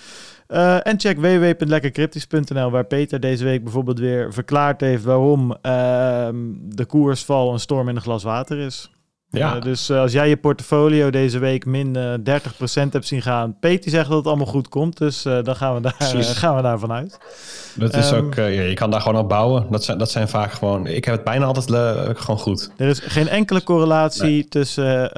Uh, 0.54 0.88
en 0.88 1.00
check 1.00 1.18
www.lekkercryptisch.nl, 1.18 2.72
waar 2.72 2.86
Peter 2.86 3.20
deze 3.20 3.44
week 3.44 3.64
bijvoorbeeld 3.64 4.00
weer 4.00 4.34
verklaard 4.34 4.82
heeft 4.82 5.04
waarom 5.04 5.52
uh, 5.52 5.58
de 6.62 6.86
koersval 6.88 7.54
een 7.54 7.60
storm 7.60 7.90
in 7.90 7.96
een 7.96 8.02
glas 8.02 8.24
water 8.24 8.58
is. 8.58 8.92
Ja. 9.40 9.56
Uh, 9.56 9.62
dus 9.62 9.92
als 9.92 10.12
jij 10.12 10.30
je 10.30 10.38
portfolio 10.38 11.10
deze 11.10 11.40
week 11.40 11.66
min 11.66 11.98
30% 11.98 12.22
hebt 12.92 13.08
zien 13.08 13.22
gaan, 13.22 13.56
Peter 13.60 13.92
zegt 13.92 14.08
dat 14.08 14.18
het 14.18 14.28
allemaal 14.28 14.46
goed 14.46 14.70
komt, 14.70 14.98
dus 14.98 15.22
dan 15.22 15.56
gaan 15.56 15.76
we, 15.76 15.82
daar, 15.82 15.96
gaan 16.24 16.56
we 16.56 16.62
daar 16.62 16.80
vanuit. 16.80 17.18
Dat 17.76 17.96
is 17.96 18.12
um, 18.12 18.18
ook, 18.18 18.36
je 18.36 18.74
kan 18.74 18.92
daar 18.92 19.02
gewoon 19.02 19.22
op 19.22 19.30
bouwen. 19.30 19.66
Dat 19.70 19.84
zijn, 19.84 19.98
dat 19.98 20.12
zijn 20.12 20.28
vaak 20.28 20.52
gewoon, 20.52 20.88
ik 20.88 21.06
heb 21.06 21.16
het 21.16 21.24
bijna 21.24 21.46
altijd 21.46 21.66
gewoon 22.18 22.40
goed. 22.40 22.72
Er 22.78 22.88
is 22.88 23.00
geen 23.00 23.28
enkele 23.28 23.64
correlatie 23.64 24.24
nee. 24.24 24.48
tussen 24.48 25.10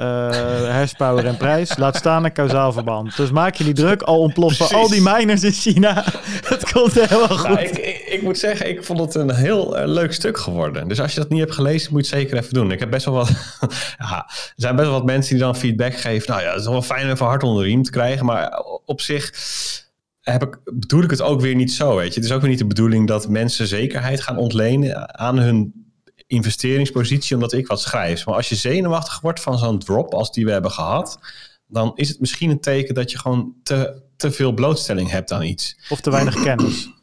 hashpower 0.70 1.26
en 1.26 1.36
prijs. 1.36 1.76
Laat 1.86 1.96
staan 1.96 2.24
een 2.24 2.32
kausaal 2.32 2.72
verband. 2.72 3.16
Dus 3.16 3.30
maak 3.30 3.54
je 3.54 3.64
niet 3.64 3.76
druk, 3.76 4.02
al 4.02 4.18
ontploffen 4.18 4.76
al 4.76 4.88
die 4.88 5.02
miners 5.02 5.44
in 5.44 5.52
China. 5.52 6.04
het 6.52 6.72
komt 6.72 6.92
helemaal 6.92 7.38
goed. 7.38 7.48
Nou, 7.48 7.60
ik, 7.60 7.78
ik, 7.78 8.04
ik, 8.08 8.22
moet 8.22 8.38
zeggen, 8.38 8.68
ik 8.68 8.84
vond 8.84 9.00
het 9.00 9.14
een 9.14 9.34
heel 9.34 9.76
leuk 9.84 10.12
stuk 10.12 10.38
geworden. 10.38 10.88
Dus 10.88 11.00
als 11.00 11.14
je 11.14 11.20
dat 11.20 11.28
niet 11.28 11.40
hebt 11.40 11.52
gelezen, 11.52 11.92
moet 11.92 12.06
je 12.06 12.14
het 12.14 12.22
zeker 12.22 12.38
even 12.38 12.54
doen. 12.54 12.70
Ik 12.70 12.80
heb 12.80 12.90
best 12.90 13.04
wel 13.04 13.14
wat, 13.14 13.30
ja, 14.08 14.24
er 14.28 14.52
zijn 14.56 14.76
best 14.76 14.88
wel 14.88 14.96
wat 14.96 15.06
mensen 15.06 15.34
die 15.34 15.44
dan 15.44 15.56
feedback 15.56 15.94
geven. 15.94 16.30
Nou 16.30 16.42
ja, 16.42 16.50
het 16.50 16.60
is 16.60 16.66
wel 16.66 16.82
fijn 16.82 17.10
even 17.10 17.26
hard 17.26 17.42
onder 17.42 17.62
de 17.62 17.68
riem 17.68 17.82
te 17.82 17.90
krijgen. 17.90 18.26
Maar 18.26 18.62
op 18.84 19.00
zich 19.00 19.32
heb 20.20 20.42
ik, 20.42 20.58
bedoel 20.64 21.02
ik 21.02 21.10
het 21.10 21.22
ook 21.22 21.40
weer 21.40 21.54
niet 21.54 21.72
zo. 21.72 21.96
Weet 21.96 22.14
je. 22.14 22.20
Het 22.20 22.28
is 22.28 22.34
ook 22.34 22.40
weer 22.40 22.50
niet 22.50 22.58
de 22.58 22.66
bedoeling 22.66 23.06
dat 23.06 23.28
mensen 23.28 23.66
zekerheid 23.66 24.20
gaan 24.20 24.36
ontlenen 24.36 25.18
aan 25.18 25.38
hun 25.38 25.84
investeringspositie 26.26 27.34
omdat 27.34 27.52
ik 27.52 27.66
wat 27.66 27.80
schrijf. 27.80 28.26
Maar 28.26 28.34
als 28.34 28.48
je 28.48 28.54
zenuwachtig 28.54 29.20
wordt 29.20 29.40
van 29.40 29.58
zo'n 29.58 29.78
drop 29.78 30.14
als 30.14 30.32
die 30.32 30.44
we 30.44 30.52
hebben 30.52 30.70
gehad, 30.70 31.18
dan 31.66 31.92
is 31.94 32.08
het 32.08 32.20
misschien 32.20 32.50
een 32.50 32.60
teken 32.60 32.94
dat 32.94 33.10
je 33.10 33.18
gewoon 33.18 33.54
te, 33.62 34.02
te 34.16 34.30
veel 34.30 34.52
blootstelling 34.52 35.10
hebt 35.10 35.32
aan 35.32 35.42
iets. 35.42 35.78
Of 35.88 36.00
te 36.00 36.10
weinig 36.10 36.42
kennis. 36.42 36.88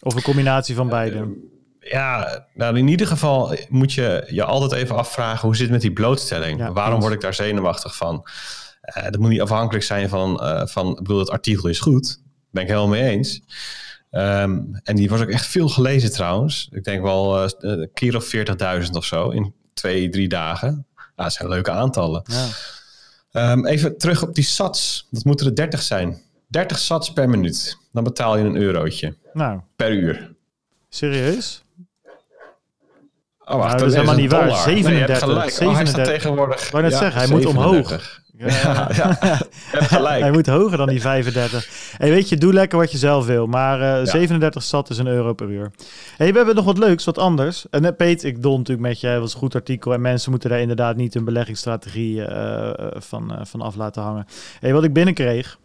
Of 0.00 0.14
een 0.14 0.22
combinatie 0.22 0.74
van 0.74 0.88
beide. 0.88 1.16
Uh, 1.16 1.26
ja, 1.88 2.46
nou 2.54 2.78
in 2.78 2.88
ieder 2.88 3.06
geval 3.06 3.56
moet 3.68 3.92
je 3.92 4.26
je 4.30 4.44
altijd 4.44 4.72
even 4.72 4.96
afvragen 4.96 5.46
hoe 5.46 5.56
zit 5.56 5.64
het 5.64 5.72
met 5.72 5.80
die 5.80 5.92
blootstelling? 5.92 6.58
Ja, 6.58 6.72
Waarom 6.72 7.00
word 7.00 7.12
ik 7.12 7.20
daar 7.20 7.34
zenuwachtig 7.34 7.96
van? 7.96 8.28
Uh, 8.96 9.04
dat 9.04 9.18
moet 9.18 9.30
niet 9.30 9.40
afhankelijk 9.40 9.84
zijn 9.84 10.08
van, 10.08 10.40
uh, 10.42 10.66
van, 10.66 10.90
ik 10.90 10.96
bedoel, 10.96 11.18
het 11.18 11.30
artikel 11.30 11.68
is 11.68 11.80
goed 11.80 12.24
ben 12.56 12.64
ik 12.64 12.70
helemaal 12.70 12.88
mee 12.88 13.10
eens. 13.10 13.40
Um, 14.10 14.80
en 14.82 14.96
die 14.96 15.08
was 15.08 15.20
ook 15.20 15.28
echt 15.28 15.46
veel 15.46 15.68
gelezen 15.68 16.12
trouwens. 16.12 16.68
Ik 16.72 16.84
denk 16.84 17.02
wel 17.02 17.44
uh, 17.44 17.48
een 17.58 17.90
keer 17.94 18.16
of 18.16 18.34
40.000 18.84 18.90
of 18.90 19.04
zo 19.04 19.30
in 19.30 19.54
twee, 19.74 20.08
drie 20.08 20.28
dagen. 20.28 20.86
Nou, 20.96 21.12
dat 21.14 21.32
zijn 21.32 21.48
leuke 21.48 21.70
aantallen. 21.70 22.22
Ja. 23.30 23.52
Um, 23.52 23.66
even 23.66 23.98
terug 23.98 24.22
op 24.22 24.34
die 24.34 24.44
sats. 24.44 25.06
Dat 25.10 25.24
moeten 25.24 25.46
er 25.46 25.54
30 25.54 25.82
zijn. 25.82 26.22
30 26.46 26.78
sats 26.78 27.12
per 27.12 27.28
minuut. 27.28 27.78
Dan 27.92 28.04
betaal 28.04 28.36
je 28.36 28.44
een 28.44 28.56
eurotje. 28.56 29.16
Nou. 29.32 29.60
Per 29.76 29.92
uur. 29.92 30.34
Serieus? 30.88 31.64
Oh, 33.48 33.56
wacht, 33.56 33.68
nou, 33.68 33.78
dat 33.78 33.88
is 33.88 33.94
helemaal 33.94 34.16
niet 34.16 34.30
waar. 34.30 34.56
37. 34.56 35.08
Nee, 35.08 35.16
gelijk. 35.16 35.50
37. 35.50 35.98
Oh, 35.98 36.04
hij 36.04 36.14
tegenwoordig. 36.14 36.64
Ik 36.64 36.70
wou 36.70 36.82
net 36.82 36.92
ja, 36.92 36.98
zeggen, 36.98 37.18
hij 37.18 37.26
37. 37.26 37.64
moet 37.64 37.72
omhoog. 37.72 38.24
Ja, 38.38 38.88
ja, 38.92 39.38
gelijk. 39.94 40.20
Hij 40.20 40.30
moet 40.30 40.46
hoger 40.46 40.76
dan 40.76 40.88
die 40.88 41.00
35. 41.00 41.68
Hey, 41.96 42.10
weet 42.10 42.28
je, 42.28 42.36
doe 42.36 42.52
lekker 42.52 42.78
wat 42.78 42.92
je 42.92 42.98
zelf 42.98 43.26
wil. 43.26 43.46
Maar 43.46 43.80
uh, 43.80 43.86
ja. 43.86 44.04
37 44.04 44.62
zat 44.62 44.90
is 44.90 44.98
een 44.98 45.06
euro 45.06 45.32
per 45.32 45.50
uur. 45.50 45.70
Hey, 46.16 46.30
we 46.30 46.36
hebben 46.36 46.54
nog 46.54 46.64
wat 46.64 46.78
leuks, 46.78 47.04
wat 47.04 47.18
anders. 47.18 47.66
En 47.70 47.84
uh, 47.84 47.90
Peet, 47.96 48.24
ik 48.24 48.42
dol 48.42 48.56
natuurlijk 48.56 48.88
met 48.88 49.00
je. 49.00 49.08
Dat 49.08 49.20
was 49.20 49.32
een 49.32 49.38
goed 49.38 49.54
artikel. 49.54 49.92
En 49.92 50.00
mensen 50.00 50.30
moeten 50.30 50.50
daar 50.50 50.60
inderdaad 50.60 50.96
niet 50.96 51.14
hun 51.14 51.24
beleggingsstrategie 51.24 52.16
uh, 52.16 52.70
van, 52.94 53.38
van 53.42 53.60
af 53.60 53.76
laten 53.76 54.02
hangen. 54.02 54.26
Hey, 54.60 54.72
wat 54.72 54.84
ik 54.84 54.92
binnenkreeg. 54.92 55.58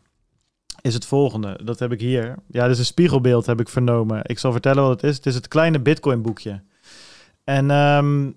is 0.82 0.94
het 0.94 1.06
volgende. 1.06 1.60
Dat 1.64 1.80
heb 1.80 1.92
ik 1.92 2.00
hier. 2.00 2.36
Ja, 2.48 2.68
dus 2.68 2.80
een 2.80 2.86
spiegelbeeld 2.86 3.46
heb 3.46 3.60
ik 3.60 3.70
vernomen. 3.70 4.20
Ik 4.24 4.40
zal 4.40 4.52
vertellen 4.52 4.84
wat 4.84 5.02
het 5.02 5.04
is. 5.04 5.16
Het 5.16 5.26
is 5.26 5.36
het 5.36 5.48
kleine 5.48 5.80
Bitcoin 5.80 6.22
boekje. 6.22 6.62
En 7.44 7.72
ehm, 7.72 8.32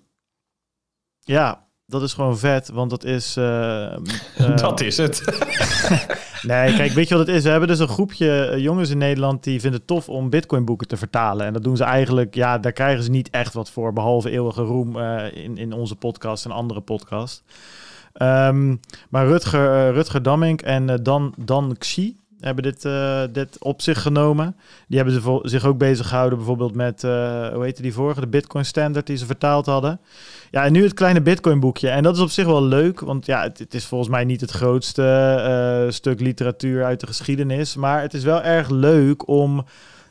ja, 1.20 1.66
dat 1.86 2.02
is 2.02 2.12
gewoon 2.12 2.38
vet, 2.38 2.68
want 2.68 2.90
dat 2.90 3.04
is... 3.04 3.36
eh, 3.36 3.92
eh, 3.94 4.56
dat 4.56 4.80
is 4.80 4.96
het. 4.96 5.22
Nee, 6.42 6.74
kijk, 6.76 6.92
weet 6.92 7.08
je 7.08 7.16
wat 7.16 7.26
het 7.26 7.36
is? 7.36 7.42
We 7.42 7.50
hebben 7.50 7.68
dus 7.68 7.78
een 7.78 7.88
groepje 7.88 8.44
eh, 8.46 8.58
jongens 8.58 8.90
in 8.90 8.98
Nederland 8.98 9.44
die 9.44 9.60
vinden 9.60 9.78
het 9.78 9.88
tof 9.88 10.08
om 10.08 10.30
Bitcoin 10.30 10.64
boeken 10.64 10.86
te 10.86 10.96
vertalen. 10.96 11.46
En 11.46 11.52
dat 11.52 11.64
doen 11.64 11.76
ze 11.76 11.84
eigenlijk, 11.84 12.34
ja, 12.34 12.58
daar 12.58 12.72
krijgen 12.72 13.02
ze 13.02 13.10
niet 13.10 13.30
echt 13.30 13.54
wat 13.54 13.70
voor, 13.70 13.92
behalve 13.92 14.30
eeuwige 14.30 14.62
roem 14.62 14.98
in, 15.32 15.56
in 15.56 15.72
onze 15.72 15.96
podcast 15.96 16.44
en 16.44 16.50
andere 16.50 16.80
podcast. 16.80 17.44
Ehm, 18.14 18.76
maar 19.10 19.26
Rutger, 19.26 19.72
eh, 19.74 19.94
Rutger 19.94 20.22
Dammink 20.22 20.62
en 20.62 21.02
Dan, 21.02 21.34
Dan 21.38 21.76
Xi 21.78 22.16
hebben 22.44 22.62
dit, 22.62 22.84
eh, 22.84 23.22
dit 23.32 23.56
op 23.58 23.82
zich 23.82 24.02
genomen. 24.02 24.56
Die 24.88 24.96
hebben 24.96 25.22
ze 25.22 25.40
zich 25.42 25.64
ook 25.64 25.78
bezig 25.78 26.08
gehouden 26.08 26.38
bijvoorbeeld 26.38 26.74
met, 26.74 27.04
eh, 27.04 27.48
hoe 27.48 27.64
heette 27.64 27.82
die 27.82 27.92
vorige, 27.92 28.20
de 28.20 28.26
Bitcoin 28.26 28.64
Standard 28.64 29.06
die 29.06 29.16
ze 29.16 29.26
vertaald 29.26 29.66
hadden. 29.66 30.00
Ja, 30.50 30.64
en 30.64 30.72
nu 30.72 30.82
het 30.82 30.94
kleine 30.94 31.20
Bitcoin 31.20 31.60
boekje. 31.60 31.88
En 31.88 32.02
dat 32.02 32.16
is 32.16 32.22
op 32.22 32.30
zich 32.30 32.46
wel 32.46 32.64
leuk, 32.64 33.00
want 33.00 33.26
ja, 33.26 33.42
het, 33.42 33.74
is 33.74 33.84
volgens 33.84 34.10
mij 34.10 34.24
niet 34.24 34.40
het 34.40 34.50
grootste 34.50 35.02
eh, 35.04 35.92
stuk 35.92 36.20
literatuur 36.20 36.84
uit 36.84 37.00
de 37.00 37.06
geschiedenis. 37.06 37.76
Maar 37.76 38.00
het 38.00 38.14
is 38.14 38.24
wel 38.24 38.42
erg 38.42 38.70
leuk 38.70 39.28
om 39.28 39.64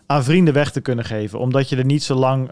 aan 0.05 0.23
vrienden 0.23 0.53
weg 0.53 0.71
te 0.71 0.81
kunnen 0.81 1.05
geven. 1.05 1.39
Omdat 1.39 1.69
je 1.69 1.75
er 1.75 1.85
niet 1.85 2.03
zo 2.03 2.15
lang 2.15 2.49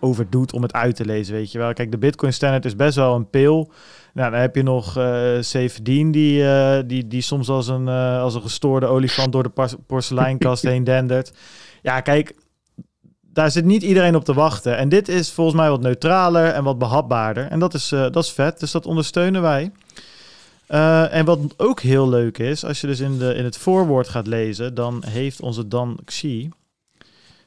over 0.00 0.26
doet 0.30 0.52
om 0.52 0.62
het 0.62 0.72
uit 0.72 0.96
te 0.96 1.04
lezen, 1.04 1.34
weet 1.34 1.52
je 1.52 1.58
wel. 1.58 1.72
Kijk, 1.72 1.90
de 1.90 1.98
Bitcoin 1.98 2.32
Standard 2.32 2.64
is 2.64 2.76
best 2.76 2.96
wel 2.96 3.14
een 3.14 3.30
pil. 3.30 3.72
Nou, 4.14 4.30
dan 4.30 4.40
heb 4.40 4.54
je 4.54 4.62
nog 4.62 4.96
eh 4.96 5.36
Severdien, 5.40 6.10
die, 6.10 6.48
eh, 6.48 6.82
die, 6.86 7.08
die 7.08 7.20
soms 7.20 7.48
als 7.48 7.68
een, 7.68 7.88
eh, 7.88 8.20
als 8.20 8.34
een 8.34 8.42
gestoorde 8.42 8.86
olifant 8.86 9.32
door 9.32 9.42
de 9.42 9.76
porseleinkast 9.86 10.62
heen 10.62 10.84
dendert. 10.84 11.32
Ja, 11.82 12.00
kijk, 12.00 12.34
daar 13.22 13.50
zit 13.50 13.64
niet 13.64 13.82
iedereen 13.82 14.16
op 14.16 14.24
te 14.24 14.34
wachten. 14.34 14.76
En 14.76 14.88
dit 14.88 15.08
is 15.08 15.30
volgens 15.30 15.56
mij 15.56 15.70
wat 15.70 15.80
neutraler 15.80 16.46
en 16.46 16.64
wat 16.64 16.78
behapbaarder. 16.78 17.46
En 17.46 17.58
dat 17.58 17.74
is, 17.74 17.88
dat 17.88 18.16
is 18.16 18.32
vet, 18.32 18.60
dus 18.60 18.70
dat 18.70 18.86
ondersteunen 18.86 19.42
wij. 19.42 19.72
En 21.10 21.24
wat 21.24 21.38
ook 21.56 21.80
heel 21.80 22.08
leuk 22.08 22.38
is, 22.38 22.64
als 22.64 22.80
je 22.80 22.86
dus 22.86 23.00
in, 23.00 23.18
de, 23.18 23.34
in 23.34 23.44
het 23.44 23.58
voorwoord 23.58 24.08
gaat 24.08 24.26
lezen, 24.26 24.74
dan 24.74 25.02
heeft 25.06 25.40
onze 25.40 25.68
Dan 25.68 25.98
Xi 26.04 26.48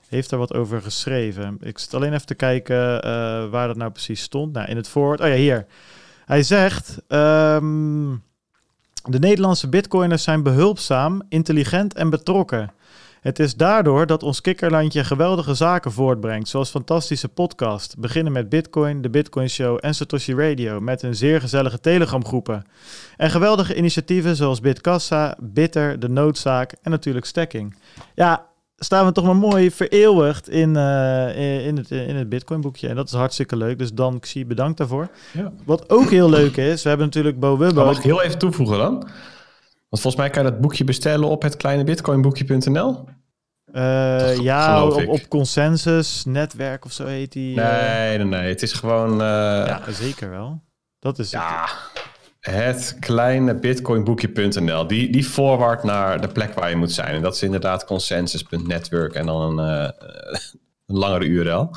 heeft 0.10 0.30
daar 0.30 0.40
wat 0.40 0.54
over 0.54 0.82
geschreven. 0.82 1.58
Ik 1.62 1.80
zit 1.80 1.94
alleen 1.94 2.14
even 2.14 2.26
te 2.26 2.36
kijken 2.36 3.02
waar 3.50 3.68
dat 3.68 3.78
nou 3.78 3.92
precies 3.92 4.22
stond. 4.22 4.54
Nou, 4.54 4.68
in 4.70 4.76
het 4.76 4.88
voorwoord. 4.88 5.22
Oh 5.22 5.28
ja, 5.28 5.34
hier. 5.34 5.66
Hij 6.26 6.44
zegt: 6.44 6.98
ehm, 7.08 8.16
De 9.04 9.20
Nederlandse 9.20 9.70
bitcoiners 9.70 10.24
zijn 10.24 10.44
behulpzaam, 10.44 11.22
intelligent 11.30 11.94
en 11.94 12.10
betrokken. 12.10 12.72
Het 13.22 13.40
is 13.40 13.56
daardoor 13.56 14.06
dat 14.06 14.24
ons 14.24 14.42
kikkerlandje 14.42 15.04
geweldige 15.04 15.54
zaken 15.54 15.92
voortbrengt, 15.92 16.48
zoals 16.48 16.70
fantastische 16.70 17.28
podcast, 17.28 17.98
beginnen 17.98 18.34
met 18.34 18.50
Bitcoin, 18.50 19.02
de 19.02 19.10
Bitcoin 19.10 19.50
Show 19.50 19.78
en 19.82 19.96
Satoshi 19.96 20.34
Radio, 20.34 20.80
met 20.80 21.02
hun 21.02 21.16
zeer 21.16 21.42
gezellige 21.42 21.80
Telegram-groepen. 21.80 22.66
En 23.18 23.32
geweldige 23.32 23.76
initiatieven 23.76 24.36
zoals 24.36 24.60
Bitkassa, 24.60 25.38
Bitter, 25.40 26.00
De 26.00 26.10
Noodzaak 26.10 26.76
en 26.82 26.92
natuurlijk 26.92 27.26
Stacking. 27.26 27.76
Ja, 28.16 28.46
staan 28.84 29.06
we 29.06 29.12
toch 29.12 29.26
maar 29.26 29.36
mooi 29.36 29.72
vereeuwigd 29.72 30.50
in, 30.50 30.76
eh, 30.76 31.66
in 31.68 31.78
het, 31.78 31.92
in 31.92 32.16
het 32.16 32.30
Bitcoin-boekje. 32.30 32.88
En 32.88 32.96
dat 32.96 33.08
is 33.08 33.14
hartstikke 33.14 33.56
leuk. 33.56 33.78
Dus 33.78 33.94
Dan 33.94 34.20
Xi, 34.20 34.46
bedankt 34.46 34.78
daarvoor. 34.78 35.08
Ja. 35.32 35.52
Wat 35.66 35.90
ook 35.90 36.10
heel 36.10 36.30
leuk 36.30 36.58
is, 36.58 36.84
we 36.84 36.90
hebben 36.90 37.08
natuurlijk 37.08 37.40
Bo 37.40 37.58
Wubbo. 37.58 37.86
Mag 37.86 37.98
ik 37.98 38.04
heel 38.04 38.22
even 38.22 38.38
toevoegen 38.38 38.78
dan? 38.78 38.94
Want 39.90 40.02
volgens 40.04 40.16
mij 40.16 40.30
kan 40.30 40.44
je 40.44 40.50
dat 40.52 40.62
boekje 40.62 40.84
bestellen 40.84 41.28
op 41.30 41.42
het 41.42 41.58
kleine 41.58 41.84
bitcoinboekje.nl. 41.84 43.06
Eh, 43.72 44.38
ja, 44.38 44.86
op, 44.86 45.08
op 45.08 45.28
consensus, 45.28 46.26
netwerk 46.26 46.86
of 46.86 46.92
zo 46.92 47.06
heet 47.06 47.32
die. 47.32 47.62
eh. 47.62 47.90
Nee, 47.90 48.18
nee, 48.18 48.28
nee. 48.28 48.50
Het 48.50 48.62
is 48.62 48.74
gewoon 48.74 49.18
ja, 49.18 49.82
zeker 49.90 50.30
wel. 50.30 50.62
Dat 51.00 51.20
is 51.20 51.32
ja, 51.32 51.62
het 51.94 52.02
kleine 53.00 53.56
bitcoinboekje.nl. 53.56 54.88
Die, 54.88 55.12
die 55.12 55.24
forward 55.24 55.84
naar 55.84 56.22
de 56.22 56.28
plek 56.28 56.54
waar 56.54 56.70
je 56.70 56.76
moet 56.76 56.92
zijn. 56.92 57.16
En 57.16 57.22
dat 57.22 57.36
is 57.36 57.44
inderdaad 57.44 57.86
consensus.network 57.86 59.14
en 59.14 59.26
dan 59.26 59.60
een, 59.60 59.90
eh, 59.90 59.90
een 60.88 60.98
langere 60.98 61.26
URL. 61.26 61.70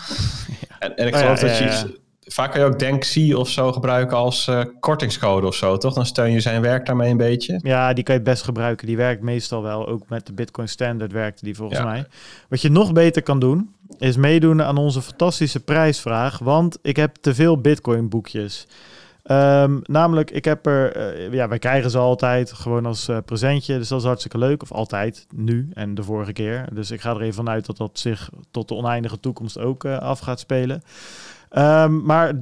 En, 0.79 0.97
en 0.97 1.07
ik 1.07 1.15
Oh 1.15 1.21
ja, 1.21 1.27
geloof 1.27 1.41
dat 1.41 1.59
ja, 1.59 1.65
je... 1.65 2.03
Vaak 2.27 2.53
kan 2.53 2.61
je 2.61 2.67
ook 2.67 2.79
DenkC 2.79 3.37
of 3.37 3.49
zo 3.49 3.73
gebruiken 3.73 4.17
als 4.17 4.49
eh, 4.49 4.65
kortingscode 4.81 5.47
of 5.47 5.55
zo, 5.55 5.77
toch? 5.77 5.95
Dan 5.95 6.07
steun 6.07 6.33
je 6.33 6.41
zijn 6.41 6.63
werk 6.63 6.87
daarmee 6.87 7.11
een 7.11 7.17
beetje. 7.17 7.61
Ja, 7.63 7.93
die 7.93 8.05
kan 8.05 8.15
je 8.15 8.21
best 8.21 8.43
gebruiken. 8.43 8.87
Die 8.87 8.97
werkt 8.97 9.23
meestal 9.23 9.63
wel. 9.63 9.89
Ook 9.89 10.09
met 10.09 10.27
de 10.27 10.33
Bitcoin 10.33 10.69
Standard 10.69 11.13
werkte 11.13 11.45
die 11.45 11.55
volgens 11.55 11.83
mij. 11.83 12.07
Wat 12.49 12.61
je 12.61 12.71
nog 12.71 12.93
beter 12.93 13.23
kan 13.23 13.39
doen, 13.39 13.75
is 13.99 14.17
meedoen 14.17 14.63
aan 14.63 14.77
onze 14.77 15.03
fantastische 15.03 15.61
prijsvraag. 15.61 16.39
Want 16.39 16.79
ik 16.83 16.97
heb 16.97 17.17
te 17.21 17.35
veel 17.35 17.61
Bitcoin 17.61 18.09
boekjes. 18.09 18.67
Ehm, 19.25 19.79
namelijk, 19.83 20.31
ik 20.31 20.45
heb 20.45 20.67
er... 20.67 20.93
eh, 20.93 21.33
ja, 21.33 21.49
wij 21.49 21.59
krijgen 21.59 21.91
ze 21.91 21.99
altijd 21.99 22.53
gewoon 22.53 22.87
als 22.87 23.09
eh, 23.09 23.19
presentje. 23.25 23.79
Dus 23.79 23.89
dat 23.89 24.01
is 24.01 24.07
hartstikke 24.07 24.39
leuk. 24.39 24.63
Of 24.63 24.73
altijd, 24.73 25.27
nu 25.35 25.69
en 25.73 25.95
de 25.95 26.03
vorige 26.03 26.33
keer. 26.33 26.69
Dus 26.73 26.91
ik 26.91 27.01
ga 27.01 27.11
er 27.11 27.21
even 27.21 27.35
vanuit 27.35 27.67
dat 27.67 27.77
dat 27.77 27.99
zich 27.99 28.31
tot 28.51 28.69
de 28.69 28.75
oneindige 28.75 29.21
toekomst 29.21 29.59
ook 29.59 29.85
eh, 29.85 29.99
af 29.99 30.19
gaat 30.19 30.41
spelen. 30.41 30.83
Ehm, 31.49 32.03
maar 32.03 32.33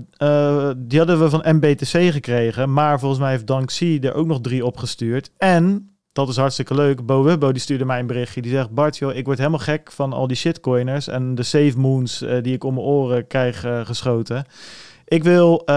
die 0.77 0.99
hadden 0.99 1.21
we 1.21 1.31
van 1.31 1.57
MBTC 1.57 2.13
gekregen. 2.13 2.73
Maar 2.73 2.99
volgens 2.99 3.21
mij 3.21 3.31
heeft 3.31 3.47
Dank 3.47 3.73
C 3.79 3.81
er 3.81 4.15
ook 4.15 4.27
nog 4.27 4.41
drie 4.41 4.65
opgestuurd. 4.65 5.31
En, 5.39 5.95
dat 6.13 6.29
is 6.29 6.37
hartstikke 6.37 6.75
leuk, 6.75 7.07
Bo 7.07 7.37
die 7.37 7.59
stuurde 7.59 7.85
mij 7.85 7.99
een 7.99 8.07
berichtje. 8.07 8.43
Die 8.43 8.51
zegt, 8.51 8.71
Bart, 8.71 8.97
joh, 8.99 9.15
ik 9.15 9.25
word 9.25 9.39
helemaal 9.39 9.59
gek 9.59 9.93
van 9.93 10.13
al 10.13 10.27
die 10.27 10.37
shitcoiners... 10.37 11.09
en 11.09 11.35
de 11.35 11.43
save 11.43 11.79
moons 11.79 12.19
die 12.19 12.55
ik 12.55 12.65
om 12.65 12.75
mijn 12.75 12.87
oren 12.87 13.27
krijg 13.27 13.61
geschoten. 13.85 14.47
Ik 15.13 15.23
wil 15.23 15.63
eh, 15.65 15.75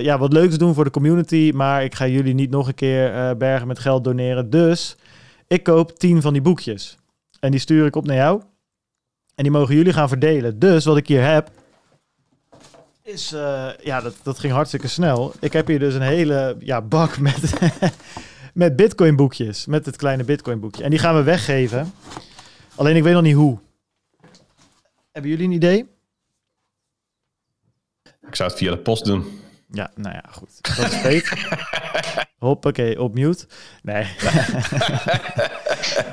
ja, 0.00 0.18
wat 0.18 0.32
leuks 0.32 0.58
doen 0.58 0.74
voor 0.74 0.84
de 0.84 0.90
community... 0.90 1.52
maar 1.54 1.84
ik 1.84 1.94
ga 1.94 2.06
jullie 2.06 2.34
niet 2.34 2.50
nog 2.50 2.68
een 2.68 2.74
keer 2.74 3.14
eh, 3.14 3.36
bergen 3.36 3.66
met 3.66 3.78
geld 3.78 4.04
doneren. 4.04 4.50
Dus 4.50 4.96
ik 5.46 5.62
koop 5.62 5.98
tien 5.98 6.22
van 6.22 6.32
die 6.32 6.42
boekjes. 6.42 6.96
En 7.40 7.50
die 7.50 7.60
stuur 7.60 7.86
ik 7.86 7.96
op 7.96 8.06
naar 8.06 8.16
jou. 8.16 8.42
En 9.34 9.42
die 9.42 9.52
mogen 9.52 9.74
jullie 9.74 9.92
gaan 9.92 10.08
verdelen. 10.08 10.58
Dus 10.58 10.84
wat 10.84 10.96
ik 10.96 11.08
hier 11.08 11.24
heb, 11.24 11.50
is, 13.02 13.32
eh, 13.32 13.68
ja, 13.82 14.00
dat, 14.00 14.14
dat 14.22 14.38
ging 14.38 14.52
hartstikke 14.52 14.88
snel. 14.88 15.32
Ik 15.40 15.52
heb 15.52 15.66
hier 15.66 15.78
dus 15.78 15.94
een 15.94 16.00
hele 16.00 16.56
ja, 16.58 16.82
bak 16.82 17.18
met, 17.28 17.58
met 18.54 18.76
bitcoin 18.76 19.16
boekjes. 19.16 19.66
Met 19.66 19.86
het 19.86 19.96
kleine 19.96 20.24
bitcoin 20.24 20.60
boekje. 20.60 20.82
En 20.82 20.90
die 20.90 20.98
gaan 20.98 21.16
we 21.16 21.22
weggeven. 21.22 21.92
Alleen 22.74 22.96
ik 22.96 23.02
weet 23.02 23.14
nog 23.14 23.22
niet 23.22 23.34
hoe. 23.34 23.58
Hebben 25.12 25.30
jullie 25.30 25.46
een 25.46 25.52
idee? 25.52 25.95
Ik 28.28 28.34
zou 28.34 28.50
het 28.50 28.58
via 28.58 28.70
de 28.70 28.78
post 28.78 29.04
doen. 29.04 29.24
Ja, 29.70 29.90
nou 29.94 30.14
ja, 30.14 30.24
goed. 30.30 30.76
Dat 30.76 31.12
is. 31.12 31.32
Hoppakee, 32.38 33.00
op 33.00 33.14
mute. 33.14 33.46
Nee. 33.82 34.06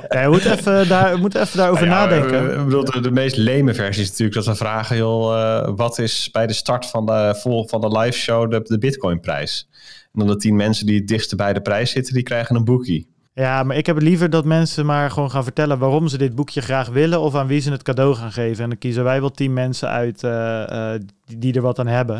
nee 0.09 0.23
we 0.23 0.27
moeten 0.29 0.51
even, 0.51 0.87
daar, 0.87 1.13
we 1.13 1.19
moeten 1.19 1.41
even 1.41 1.57
daarover 1.57 1.87
Nou 1.87 2.09
ja, 2.09 2.15
nadenken. 2.15 2.59
Ik 2.59 2.63
bedoel, 2.63 2.83
de, 2.83 2.99
de 2.99 3.11
meest 3.11 3.35
leme 3.35 3.73
versie 3.73 4.03
is 4.03 4.09
natuurlijk 4.09 4.37
dat 4.37 4.45
we 4.45 4.55
vragen, 4.55 4.97
joh, 4.97 5.41
eh, 5.41 5.69
wat 5.75 5.99
is 5.99 6.31
bij 6.31 6.47
de 6.47 6.53
start 6.53 6.85
van 6.85 7.05
de, 7.05 7.35
vol, 7.37 7.67
van 7.67 7.81
de 7.81 7.97
live 7.99 8.17
show 8.17 8.51
de, 8.51 8.61
de 8.63 8.77
bitcoinprijs? 8.77 9.69
En 10.13 10.19
dan 10.19 10.27
de 10.27 10.35
tien 10.35 10.55
mensen 10.55 10.85
die 10.85 10.97
het 10.97 11.07
dichtst 11.07 11.35
bij 11.35 11.53
de 11.53 11.61
prijs 11.61 11.91
zitten, 11.91 12.13
die 12.13 12.23
krijgen 12.23 12.55
een 12.55 12.65
boekie. 12.65 13.12
Ja, 13.33 13.63
maar 13.63 13.77
ik 13.77 13.85
heb 13.85 13.95
het 13.95 14.03
liever 14.03 14.29
dat 14.29 14.45
mensen 14.45 14.85
maar 14.85 15.11
gewoon 15.11 15.31
gaan 15.31 15.43
vertellen 15.43 15.79
waarom 15.79 16.07
ze 16.07 16.17
dit 16.17 16.35
boekje 16.35 16.61
graag 16.61 16.89
willen 16.89 17.19
of 17.19 17.35
aan 17.35 17.47
wie 17.47 17.61
ze 17.61 17.71
het 17.71 17.83
cadeau 17.83 18.15
gaan 18.15 18.31
geven. 18.31 18.63
En 18.63 18.69
dan 18.69 18.77
kiezen 18.77 19.03
wij 19.03 19.19
wel 19.19 19.31
tien 19.31 19.53
mensen 19.53 19.89
uit 19.89 20.23
eh, 20.23 20.93
eh, 20.93 21.01
die, 21.25 21.37
die 21.37 21.53
er 21.53 21.61
wat 21.61 21.79
aan 21.79 21.87
hebben. 21.87 22.17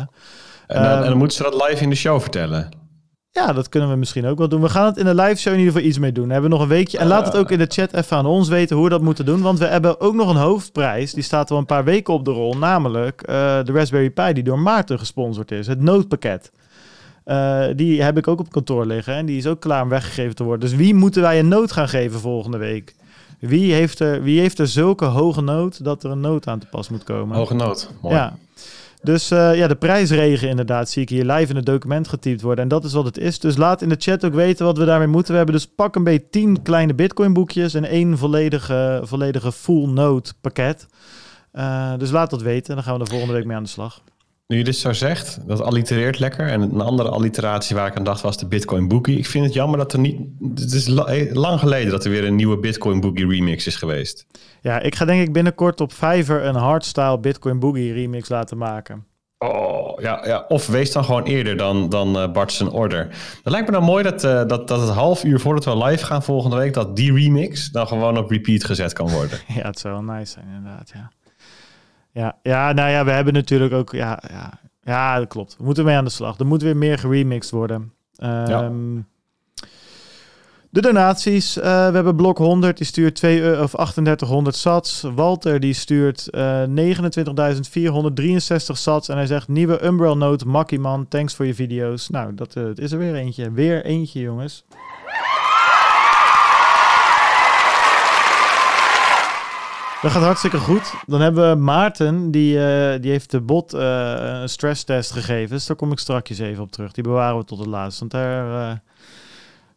En 0.66 0.82
dan, 0.82 0.92
Ehm, 0.92 1.02
en 1.02 1.08
dan 1.08 1.18
moeten 1.18 1.36
ze 1.36 1.42
dat 1.42 1.68
live 1.68 1.82
in 1.82 1.90
de 1.90 1.96
show 1.96 2.20
vertellen. 2.20 2.68
Ja, 3.30 3.52
dat 3.52 3.68
kunnen 3.68 3.90
we 3.90 3.96
misschien 3.96 4.26
ook 4.26 4.38
wel 4.38 4.48
doen. 4.48 4.60
We 4.60 4.68
gaan 4.68 4.86
het 4.86 4.96
in 4.96 5.04
de 5.04 5.14
live 5.14 5.36
show 5.36 5.52
in 5.52 5.58
ieder 5.58 5.72
geval 5.72 5.88
iets 5.88 5.98
mee 5.98 6.12
doen. 6.12 6.26
We 6.26 6.32
hebben 6.32 6.50
nog 6.50 6.60
een 6.60 6.68
weekje. 6.68 6.98
En 6.98 7.06
laat 7.06 7.26
het 7.26 7.36
ook 7.36 7.50
in 7.50 7.58
de 7.58 7.66
chat 7.68 7.92
even 7.92 8.16
aan 8.16 8.26
ons 8.26 8.48
weten 8.48 8.76
hoe 8.76 8.84
we 8.84 8.90
dat 8.90 9.00
moeten 9.00 9.24
doen. 9.24 9.40
Want 9.40 9.58
we 9.58 9.64
hebben 9.66 10.00
ook 10.00 10.14
nog 10.14 10.30
een 10.30 10.36
hoofdprijs. 10.36 11.12
Die 11.12 11.22
staat 11.22 11.50
al 11.50 11.58
een 11.58 11.66
paar 11.66 11.84
weken 11.84 12.14
op 12.14 12.24
de 12.24 12.30
rol. 12.30 12.54
Namelijk 12.54 13.22
eh, 13.22 13.34
de 13.64 13.72
Raspberry 13.72 14.10
Pi 14.10 14.32
die 14.32 14.42
door 14.42 14.58
Maarten 14.58 14.98
gesponsord 14.98 15.50
is. 15.50 15.66
Het 15.66 15.80
noodpakket. 15.80 16.50
Eh, 17.24 17.64
die 17.76 18.02
heb 18.02 18.18
ik 18.18 18.28
ook 18.28 18.40
op 18.40 18.50
kantoor 18.50 18.86
liggen. 18.86 19.14
En 19.14 19.26
die 19.26 19.36
is 19.36 19.46
ook 19.46 19.60
klaar 19.60 19.82
om 19.82 19.88
weggegeven 19.88 20.34
te 20.34 20.44
worden. 20.44 20.68
Dus 20.68 20.78
wie 20.78 20.94
moeten 20.94 21.22
wij 21.22 21.38
een 21.38 21.48
nood 21.48 21.72
gaan 21.72 21.88
geven 21.88 22.20
volgende 22.20 22.58
week? 22.58 22.94
Wie 23.38 23.72
heeft 23.72 23.98
er, 23.98 24.22
wie 24.22 24.40
heeft 24.40 24.58
er 24.58 24.68
zulke 24.68 25.04
hoge 25.04 25.40
nood 25.40 25.84
dat 25.84 26.04
er 26.04 26.10
een 26.10 26.20
nood 26.20 26.46
aan 26.46 26.58
te 26.58 26.66
pas 26.66 26.88
moet 26.88 27.04
komen? 27.04 27.36
Hoge 27.36 27.54
nood. 27.54 27.90
Mooi. 28.00 28.14
Ja. 28.14 28.36
Dus 29.02 29.30
eh, 29.30 29.56
ja, 29.56 29.66
de 29.66 29.74
prijsregen 29.74 30.48
inderdaad 30.48 30.90
zie 30.90 31.02
ik 31.02 31.08
hier 31.08 31.24
live 31.24 31.50
in 31.50 31.56
het 31.56 31.66
document 31.66 32.08
getypt 32.08 32.42
worden. 32.42 32.62
En 32.62 32.68
dat 32.68 32.84
is 32.84 32.92
wat 32.92 33.04
het 33.04 33.18
is. 33.18 33.38
Dus 33.38 33.56
laat 33.56 33.82
in 33.82 33.88
de 33.88 33.96
chat 33.98 34.24
ook 34.24 34.34
weten 34.34 34.66
wat 34.66 34.78
we 34.78 34.84
daarmee 34.84 35.06
moeten. 35.06 35.30
We 35.30 35.36
hebben 35.36 35.54
dus 35.54 35.66
pak 35.66 35.94
een 35.94 36.04
beetje 36.04 36.30
10 36.30 36.62
kleine 36.62 36.94
bitcoin 36.94 37.32
boekjes 37.32 37.74
en 37.74 37.84
één 37.84 38.18
volledige, 38.18 39.00
volledige 39.04 39.52
full 39.52 39.86
note 39.86 40.32
pakket. 40.40 40.86
Eh, 41.50 41.92
dus 41.98 42.10
laat 42.10 42.30
dat 42.30 42.42
weten. 42.42 42.74
Dan 42.74 42.84
gaan 42.84 42.94
we 42.94 43.00
er 43.00 43.10
volgende 43.10 43.34
week 43.34 43.44
mee 43.44 43.56
aan 43.56 43.62
de 43.62 43.68
slag. 43.68 44.00
Nu 44.46 44.56
je 44.56 44.64
dit 44.64 44.76
zo 44.76 44.92
zegt, 44.92 45.38
dat 45.46 45.60
allitereert 45.60 46.18
lekker. 46.18 46.48
En 46.48 46.60
een 46.60 46.80
andere 46.80 47.08
alliteratie 47.08 47.76
waar 47.76 47.86
ik 47.86 47.96
aan 47.96 48.04
dacht 48.04 48.20
was 48.20 48.38
de 48.38 48.46
Bitcoin 48.46 48.88
Boogie. 48.88 49.18
Ik 49.18 49.26
vind 49.26 49.44
het 49.44 49.54
jammer 49.54 49.78
dat 49.78 49.92
er 49.92 49.98
niet... 49.98 50.20
Het 50.54 50.72
is 50.72 50.86
lang 51.32 51.58
geleden 51.58 51.90
dat 51.90 52.04
er 52.04 52.10
weer 52.10 52.24
een 52.24 52.34
nieuwe 52.34 52.58
Bitcoin 52.58 53.00
Boogie 53.00 53.28
remix 53.28 53.66
is 53.66 53.76
geweest. 53.76 54.26
Ja, 54.60 54.80
ik 54.80 54.94
ga 54.94 55.04
denk 55.04 55.22
ik 55.26 55.32
binnenkort 55.32 55.80
op 55.80 55.92
Fiverr 55.92 56.44
een 56.44 56.54
hardstyle 56.54 57.18
Bitcoin 57.18 57.58
Boogie 57.58 57.92
remix 57.92 58.28
laten 58.28 58.58
maken. 58.58 59.04
Oh, 59.38 60.00
ja, 60.00 60.26
ja. 60.26 60.44
Of 60.48 60.66
wees 60.66 60.92
dan 60.92 61.04
gewoon 61.04 61.24
eerder 61.24 61.56
dan, 61.56 61.88
dan 61.88 62.16
uh, 62.16 62.32
Bart's 62.32 62.60
order. 62.60 63.08
Dat 63.42 63.52
lijkt 63.52 63.66
me 63.66 63.72
dan 63.72 63.84
mooi 63.84 64.02
dat, 64.02 64.24
uh, 64.24 64.46
dat, 64.46 64.68
dat 64.68 64.80
het 64.80 64.90
half 64.90 65.24
uur 65.24 65.40
voordat 65.40 65.64
we 65.64 65.84
live 65.84 66.04
gaan 66.04 66.22
volgende 66.22 66.56
week... 66.56 66.72
dat 66.72 66.96
die 66.96 67.12
remix 67.12 67.70
dan 67.70 67.86
gewoon 67.86 68.18
op 68.18 68.30
repeat 68.30 68.64
gezet 68.64 68.92
kan 68.92 69.10
worden. 69.10 69.38
ja, 69.56 69.66
het 69.66 69.78
zou 69.78 69.94
wel 69.94 70.14
nice 70.14 70.32
zijn 70.32 70.46
inderdaad, 70.56 70.90
ja. 70.94 71.10
Ja, 72.14 72.38
ja, 72.42 72.72
nou 72.72 72.90
ja, 72.90 73.04
we 73.04 73.10
hebben 73.10 73.32
natuurlijk 73.34 73.72
ook... 73.72 73.92
Ja, 73.92 74.22
ja, 74.30 74.60
ja, 74.82 75.18
dat 75.18 75.28
klopt. 75.28 75.56
We 75.58 75.64
moeten 75.64 75.84
mee 75.84 75.96
aan 75.96 76.04
de 76.04 76.10
slag. 76.10 76.38
Er 76.38 76.46
moet 76.46 76.62
weer 76.62 76.76
meer 76.76 76.98
geremixed 76.98 77.50
worden. 77.50 77.92
Um, 78.22 79.06
De 80.70 80.80
donaties. 80.80 81.56
Uh, 81.56 81.64
we 81.64 81.94
hebben 81.94 82.16
Blok 82.16 82.38
100, 82.38 82.76
die 82.76 82.86
stuurt 82.86 83.14
2 83.14 83.40
euro, 83.40 83.62
of 83.62 83.70
3800 83.70 84.56
sats. 84.56 85.02
Walter, 85.14 85.60
die 85.60 85.74
stuurt 85.74 86.28
uh, 86.30 86.62
29.463 86.62 86.66
sats. 88.72 89.08
En 89.08 89.16
hij 89.16 89.26
zegt, 89.26 89.48
nieuwe 89.48 89.84
Umbrel 89.84 90.16
Note, 90.16 90.46
Makkie 90.48 90.78
man, 90.78 91.08
thanks 91.08 91.34
voor 91.34 91.46
je 91.46 91.54
video's. 91.54 92.08
Nou, 92.08 92.34
dat 92.34 92.56
uh, 92.56 92.64
is 92.74 92.92
er 92.92 92.98
weer 92.98 93.14
eentje. 93.14 93.50
Weer 93.50 93.84
eentje, 93.84 94.20
jongens. 94.20 94.64
Dat 100.04 100.12
gaat 100.12 100.22
hartstikke 100.22 100.58
goed. 100.58 100.94
Dan 101.06 101.20
hebben 101.20 101.50
we 101.50 101.56
Maarten, 101.56 102.30
die, 102.30 102.56
uh, 102.56 102.94
die 103.00 103.10
heeft 103.10 103.30
de 103.30 103.40
bot 103.40 103.74
uh, 103.74 104.40
een 104.40 104.48
stresstest 104.48 105.12
gegeven. 105.12 105.56
Dus 105.56 105.66
daar 105.66 105.76
kom 105.76 105.92
ik 105.92 105.98
straks 105.98 106.38
even 106.38 106.62
op 106.62 106.72
terug. 106.72 106.92
Die 106.92 107.04
bewaren 107.04 107.38
we 107.38 107.44
tot 107.44 107.58
het 107.58 107.66
laatst. 107.66 107.98
Want 107.98 108.10
daar, 108.10 108.70
uh, 108.70 108.76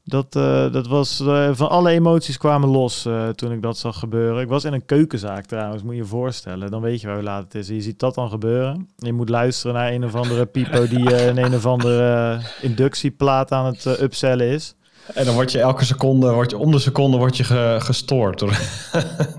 dat, 0.04 0.32
dat 0.74 0.88
was, 0.88 1.24
van 1.52 1.70
alle 1.70 1.90
emoties 1.90 2.38
kwamen 2.38 2.70
los 2.70 3.08
toen 3.36 3.52
ik 3.52 3.62
dat 3.62 3.78
zag 3.78 4.00
gebeuren. 4.00 4.42
Ik 4.42 4.48
was 4.48 4.64
in 4.64 4.74
een 4.74 4.86
keukenzaak 4.86 5.46
trouwens, 5.46 5.84
moet 5.84 5.94
je 5.94 6.02
je 6.02 6.06
voorstellen. 6.06 6.72
Dan 6.72 6.82
weet 6.82 7.02
je 7.02 7.08
waar 7.08 7.24
laat 7.24 7.44
het 7.44 7.56
is. 7.56 7.68
Je 7.68 7.82
ziet 7.82 8.00
dat 8.00 8.16
dan 8.16 8.30
gebeuren. 8.30 8.90
Je 8.96 9.14
moet 9.14 9.30
luisteren 9.30 9.76
naar 9.76 9.92
een 9.92 10.06
of 10.06 10.16
andere 10.16 10.46
pipo 10.46 10.88
die 10.88 11.28
een 11.28 11.38
een 11.38 11.56
of 11.56 11.66
andere 11.66 12.40
inductieplaat 12.62 13.52
aan 13.52 13.66
het 13.66 13.86
upsellen 13.86 14.48
is. 14.48 14.76
En 15.14 15.26
dan 15.26 15.34
word 15.34 15.52
je 15.52 15.60
elke 15.60 15.86
seconde, 15.86 16.32
word 16.32 16.52
je, 16.52 16.58
om 16.58 16.72
de 16.72 16.80
seconde 16.80 17.18
word 17.18 17.38
je 17.38 17.76
gestoord. 17.80 18.40
Door, 18.40 18.58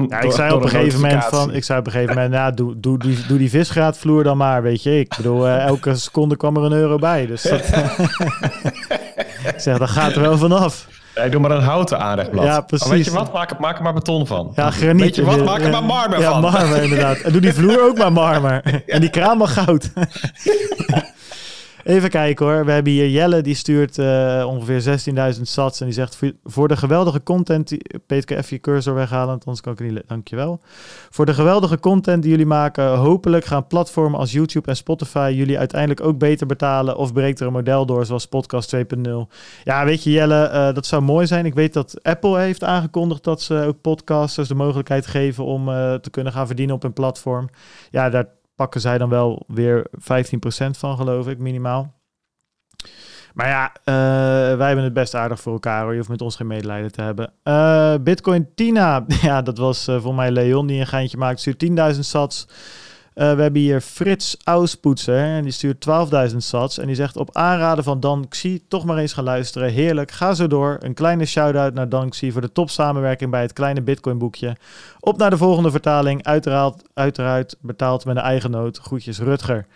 ja, 0.08 0.20
ik 0.20 0.32
zei 0.32 0.52
op 0.52 0.62
een 0.62 0.68
gegeven 0.68 1.00
moment 1.00 1.24
van, 1.24 1.54
ik 1.54 1.64
zei 1.64 1.78
op 1.78 1.86
een 1.86 1.92
gegeven 1.92 2.14
moment, 2.14 2.32
nou, 2.32 2.54
doe, 2.54 2.80
doe, 2.80 2.98
doe, 2.98 3.14
doe 3.28 3.38
die 3.38 3.50
visgraatvloer 3.50 4.24
dan 4.24 4.36
maar, 4.36 4.62
weet 4.62 4.82
je. 4.82 4.98
Ik 4.98 5.14
bedoel, 5.16 5.46
uh, 5.46 5.64
elke 5.64 5.94
seconde 5.94 6.36
kwam 6.36 6.56
er 6.56 6.62
een 6.62 6.72
euro 6.72 6.96
bij. 6.96 7.26
Dus 7.26 7.42
dat, 7.42 7.60
ik 9.52 9.54
zeg, 9.56 9.78
dat 9.78 9.90
gaat 9.90 10.14
er 10.14 10.20
wel 10.20 10.38
vanaf. 10.38 10.86
Ja, 11.14 11.28
doe 11.28 11.40
maar 11.40 11.50
een 11.50 11.62
houten 11.62 11.98
aanrechtblad. 11.98 12.44
Ja, 12.44 12.60
precies. 12.60 12.86
Oh, 12.86 12.92
weet 12.92 13.04
je 13.04 13.10
wat? 13.10 13.32
Maak, 13.32 13.58
maak 13.58 13.76
er 13.76 13.82
maar 13.82 13.94
beton 13.94 14.26
van. 14.26 14.52
Ja, 14.54 14.70
graniet. 14.70 15.00
Weet 15.00 15.14
je 15.14 15.24
wat? 15.24 15.44
Maak 15.44 15.60
er 15.60 15.70
maar 15.70 15.84
marmer 15.84 16.20
ja, 16.20 16.30
van. 16.32 16.42
Ja, 16.42 16.50
marmer 16.50 16.82
inderdaad. 16.82 17.18
En 17.18 17.32
doe 17.32 17.40
die 17.40 17.52
vloer 17.52 17.82
ook 17.82 17.98
maar 17.98 18.12
marmer. 18.12 18.62
En 18.86 19.00
die 19.00 19.10
kraan 19.10 19.38
maar 19.38 19.48
goud. 19.48 19.90
Even 21.84 22.10
kijken 22.10 22.46
hoor. 22.46 22.64
We 22.64 22.70
hebben 22.70 22.92
hier 22.92 23.08
Jelle, 23.08 23.40
die 23.40 23.54
stuurt 23.54 23.98
uh, 23.98 24.44
ongeveer 24.46 25.00
16.000 25.34 25.42
sats. 25.42 25.80
En 25.80 25.86
die 25.86 25.94
zegt, 25.94 26.18
voor 26.44 26.68
de 26.68 26.76
geweldige 26.76 27.22
content... 27.22 27.76
Peter, 28.06 28.36
even 28.36 28.56
je 28.56 28.60
cursor 28.60 28.94
weghalen, 28.94 29.32
anders 29.32 29.60
kan 29.60 29.72
ik 29.72 29.80
niet... 29.80 30.02
Dankjewel. 30.06 30.60
Voor 31.10 31.26
de 31.26 31.34
geweldige 31.34 31.80
content 31.80 32.22
die 32.22 32.30
jullie 32.30 32.46
maken... 32.46 32.96
hopelijk 32.96 33.44
gaan 33.44 33.66
platformen 33.66 34.18
als 34.18 34.32
YouTube 34.32 34.68
en 34.68 34.76
Spotify... 34.76 35.32
jullie 35.36 35.58
uiteindelijk 35.58 36.00
ook 36.00 36.18
beter 36.18 36.46
betalen... 36.46 36.96
of 36.96 37.12
breekt 37.12 37.40
er 37.40 37.46
een 37.46 37.52
model 37.52 37.86
door 37.86 38.06
zoals 38.06 38.26
Podcast 38.26 38.76
2.0. 38.76 38.82
Ja, 39.64 39.84
weet 39.84 40.02
je 40.02 40.10
Jelle, 40.10 40.50
uh, 40.52 40.74
dat 40.74 40.86
zou 40.86 41.02
mooi 41.02 41.26
zijn. 41.26 41.46
Ik 41.46 41.54
weet 41.54 41.72
dat 41.72 42.02
Apple 42.02 42.38
heeft 42.38 42.64
aangekondigd... 42.64 43.24
dat 43.24 43.42
ze 43.42 43.64
ook 43.66 43.80
podcasters 43.80 44.48
de 44.48 44.54
mogelijkheid 44.54 45.06
geven... 45.06 45.44
om 45.44 45.68
uh, 45.68 45.94
te 45.94 46.10
kunnen 46.10 46.32
gaan 46.32 46.46
verdienen 46.46 46.74
op 46.74 46.84
een 46.84 46.92
platform. 46.92 47.48
Ja, 47.90 48.10
daar 48.10 48.26
pakken 48.58 48.80
zij 48.80 48.98
dan 48.98 49.08
wel 49.08 49.44
weer 49.46 49.86
15% 49.90 49.94
van, 50.70 50.96
geloof 50.96 51.28
ik, 51.28 51.38
minimaal. 51.38 51.94
Maar 53.34 53.48
ja, 53.48 53.72
uh, 53.84 54.56
wij 54.56 54.66
hebben 54.66 54.84
het 54.84 54.92
best 54.92 55.14
aardig 55.14 55.40
voor 55.40 55.52
elkaar 55.52 55.82
hoor. 55.82 55.90
Je 55.90 55.96
hoeft 55.96 56.08
met 56.08 56.20
ons 56.20 56.36
geen 56.36 56.46
medelijden 56.46 56.92
te 56.92 57.02
hebben. 57.02 57.32
Uh, 57.44 57.94
Bitcoin 58.00 58.54
Tina, 58.54 59.04
ja, 59.22 59.42
dat 59.42 59.58
was 59.58 59.88
uh, 59.88 60.00
voor 60.00 60.14
mij 60.14 60.30
Leon 60.30 60.66
die 60.66 60.80
een 60.80 60.86
geintje 60.86 61.16
maakt. 61.16 61.40
Stuurt 61.40 61.94
10.000 61.94 61.98
sats. 61.98 62.48
We 63.18 63.42
hebben 63.42 63.60
hier 63.60 63.80
Frits 63.80 64.36
Auspoetser 64.44 65.24
en 65.24 65.42
die 65.42 65.52
stuurt 65.52 65.86
12.000 66.30 66.36
sats. 66.36 66.78
En 66.78 66.86
die 66.86 66.94
zegt 66.94 67.16
op 67.16 67.36
aanraden 67.36 67.84
van 67.84 68.00
Dan 68.00 68.28
Xi 68.28 68.62
toch 68.68 68.84
maar 68.84 68.98
eens 68.98 69.12
gaan 69.12 69.24
luisteren. 69.24 69.70
Heerlijk, 69.70 70.10
ga 70.10 70.34
zo 70.34 70.46
door. 70.46 70.76
Een 70.80 70.94
kleine 70.94 71.24
shout-out 71.24 71.74
naar 71.74 71.88
Dan 71.88 72.08
Xi 72.08 72.32
voor 72.32 72.40
de 72.40 72.52
top 72.52 72.70
samenwerking 72.70 73.30
bij 73.30 73.42
het 73.42 73.52
kleine 73.52 73.82
Bitcoin 73.82 74.18
boekje. 74.18 74.56
Op 75.00 75.18
naar 75.18 75.30
de 75.30 75.36
volgende 75.36 75.70
vertaling. 75.70 76.24
Uiteraard, 76.24 76.82
uiteraard 76.94 77.56
betaald 77.60 78.04
met 78.04 78.16
een 78.16 78.22
eigen 78.22 78.50
noot. 78.50 78.78
Groetjes 78.78 79.18
Rutger. 79.18 79.66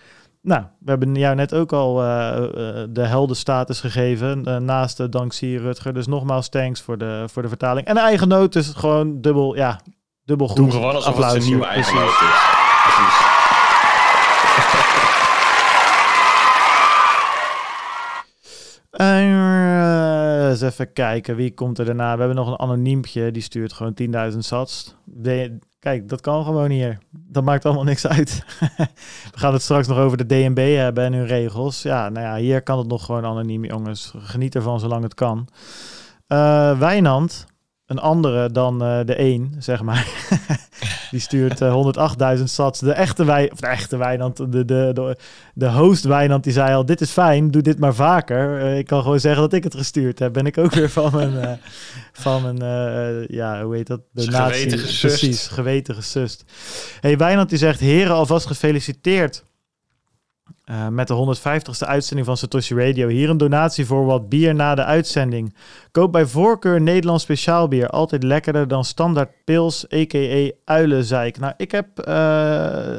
Nou, 0.43 0.63
we 0.79 0.91
hebben 0.91 1.15
jou 1.15 1.35
net 1.35 1.55
ook 1.55 1.73
al 1.73 2.03
uh, 2.03 2.37
uh, 2.37 2.49
de 2.89 3.07
heldenstatus 3.07 3.81
gegeven 3.81 4.43
uh, 4.49 4.57
naast 4.57 4.97
de 4.97 5.09
dankzij 5.09 5.55
Rutger. 5.55 5.95
Dus 5.95 6.07
nogmaals 6.07 6.49
thanks 6.49 6.81
voor 6.81 6.99
de, 6.99 7.25
voor 7.27 7.43
de 7.43 7.49
vertaling. 7.49 7.87
En 7.87 7.95
de 7.95 8.01
eigen 8.01 8.29
noot 8.29 8.55
is 8.55 8.69
gewoon 8.69 9.21
dubbel, 9.21 9.57
ja, 9.57 9.81
dubbel 10.25 10.49
goed. 10.49 10.57
Doe 10.57 10.71
gewoon 10.71 10.95
alsof 10.95 11.17
het 11.17 11.35
een 11.35 11.49
nieuwe 11.49 11.67
eigen 11.67 11.95
noot 11.95 12.09
is. 12.09 12.62
Eens 18.93 20.61
even 20.61 20.93
kijken, 20.93 21.37
wie 21.37 21.55
komt 21.55 21.79
er 21.79 21.85
daarna? 21.85 22.13
We 22.13 22.19
hebben 22.19 22.37
nog 22.37 22.49
een 22.49 22.59
anoniempje, 22.59 23.31
die 23.31 23.43
stuurt 23.43 23.73
gewoon 23.73 23.95
10.000 24.33 24.39
sats. 24.39 24.95
Kijk, 25.79 26.09
dat 26.09 26.21
kan 26.21 26.45
gewoon 26.45 26.71
hier. 26.71 26.99
Dat 27.11 27.45
maakt 27.45 27.65
allemaal 27.65 27.85
niks 27.85 28.07
uit. 28.07 28.45
We 29.33 29.39
gaan 29.39 29.53
het 29.53 29.63
straks 29.63 29.87
nog 29.87 29.99
over 29.99 30.17
de 30.17 30.27
DNB 30.27 30.77
hebben 30.77 31.05
en 31.05 31.13
hun 31.13 31.27
regels. 31.27 31.83
Ja, 31.83 32.09
nou 32.09 32.27
ja, 32.27 32.37
hier 32.37 32.63
kan 32.63 32.79
het 32.79 32.89
nog 32.89 33.05
gewoon 33.05 33.25
anoniem, 33.25 33.65
jongens. 33.65 34.13
Geniet 34.17 34.55
ervan 34.55 34.81
zolang 34.81 35.03
het 35.03 35.15
kan. 35.15 35.49
Uh, 36.29 36.79
Wijnand, 36.79 37.47
een 37.93 37.99
andere 37.99 38.51
dan 38.51 38.83
uh, 38.83 38.99
de 39.05 39.15
één, 39.15 39.55
zeg 39.59 39.83
maar. 39.83 40.09
die 41.11 41.21
stuurt 41.21 41.61
uh, 41.61 42.37
108.000 42.39 42.45
sats. 42.45 42.81
De 42.81 42.93
echte, 42.93 43.25
wij, 43.25 43.51
of 43.51 43.61
de 43.61 43.67
echte 43.67 43.97
Wijnand, 43.97 44.37
de, 44.37 44.49
de, 44.49 44.65
de, 44.65 45.17
de 45.55 45.71
host 45.71 46.05
Wijnand, 46.05 46.45
die 46.45 46.53
zei 46.53 46.75
al, 46.75 46.85
dit 46.85 47.01
is 47.01 47.11
fijn, 47.11 47.51
doe 47.51 47.63
dit 47.63 47.79
maar 47.79 47.95
vaker. 47.95 48.61
Uh, 48.61 48.79
ik 48.79 48.87
kan 48.87 49.03
gewoon 49.03 49.21
zeggen 49.21 49.43
dat 49.43 49.53
ik 49.53 49.65
het 49.65 49.75
gestuurd 49.75 50.19
heb. 50.19 50.33
Ben 50.33 50.47
ik 50.47 50.59
ook 50.59 50.75
weer 50.75 50.91
van 50.91 51.11
mijn, 51.15 51.33
uh, 51.33 51.53
van 52.13 52.43
mijn 52.43 53.27
ja, 53.29 53.63
hoe 53.63 53.75
heet 53.75 53.87
dat? 53.87 54.01
De 54.13 54.23
geweten 54.23 54.79
gesust. 54.79 55.19
Precies, 55.19 55.47
geweten 55.47 55.95
gesust. 55.95 56.45
hey, 57.01 57.17
Wijnand 57.17 57.49
die 57.49 57.59
zegt, 57.59 57.81
heren, 57.81 58.15
alvast 58.15 58.47
gefeliciteerd. 58.47 59.45
Uh, 60.71 60.89
met 60.89 61.09
de 61.09 61.37
150ste 61.39 61.87
uitzending 61.87 62.27
van 62.27 62.37
Satoshi 62.37 62.75
Radio. 62.75 63.09
Hier 63.09 63.31
een 63.31 63.37
donatie 63.37 63.87
voor 63.87 64.05
wat 64.05 64.29
bier 64.29 64.55
na 64.55 64.75
de 64.75 64.85
uitzending. 64.85 65.55
Koop 65.91 66.13
bij 66.13 66.27
voorkeur 66.27 66.81
Nederlands 66.81 67.23
speciaal 67.23 67.69
bier. 67.69 67.89
Altijd 67.89 68.23
lekkerder 68.23 68.69
dan 68.69 68.85
standaard 68.85 69.31
pils, 69.45 69.93
a.k.a. 69.95 70.51
uilenzeik. 70.65 71.39
Nou, 71.39 71.55
ik 71.57 71.71
heb 71.71 72.09
uh, 72.09 72.15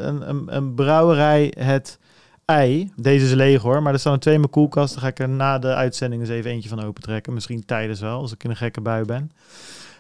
een, 0.06 0.30
een, 0.30 0.56
een, 0.56 0.74
brouwerij, 0.74 1.54
het 1.58 2.00
ei. 2.46 2.92
Deze 2.96 3.26
is 3.26 3.34
leeg 3.34 3.62
hoor, 3.62 3.82
maar 3.82 3.94
er 3.94 4.00
staan 4.00 4.14
er 4.14 4.20
twee 4.20 4.34
in 4.34 4.40
mijn 4.40 4.52
koelkast. 4.52 4.94
Dan 4.94 5.04
ga 5.04 5.10
ik 5.10 5.20
er 5.20 5.30
na 5.30 5.60
de 5.60 5.74
uitzending 5.74 6.22
eens 6.22 6.32
even 6.32 6.52
eentje 6.52 6.70
van 6.70 6.84
opentrekken. 6.84 7.34
Misschien 7.34 7.66
tijdens 7.66 8.00
wel, 8.00 8.20
als 8.20 8.34
ik 8.34 8.44
in 8.44 8.50
een 8.50 8.56
gekke 8.56 8.82
bui 8.82 9.06
ben. 9.06 9.32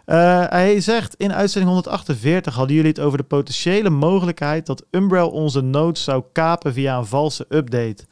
Uh, 0.06 0.44
hij 0.50 0.82
zegt 0.82 1.16
in 1.16 1.34
uitzending 1.34 1.72
148 1.72 2.54
hadden 2.54 2.76
jullie 2.76 2.92
het 2.92 3.00
over 3.00 3.18
de 3.18 3.24
potentiële 3.24 3.90
mogelijkheid 3.90 4.66
dat 4.66 4.86
Umbrel 4.92 5.30
onze 5.30 5.62
nodes 5.62 6.04
zou 6.04 6.24
kapen 6.32 6.74
via 6.74 6.98
een 6.98 7.06
valse 7.06 7.46
update. 7.50 8.06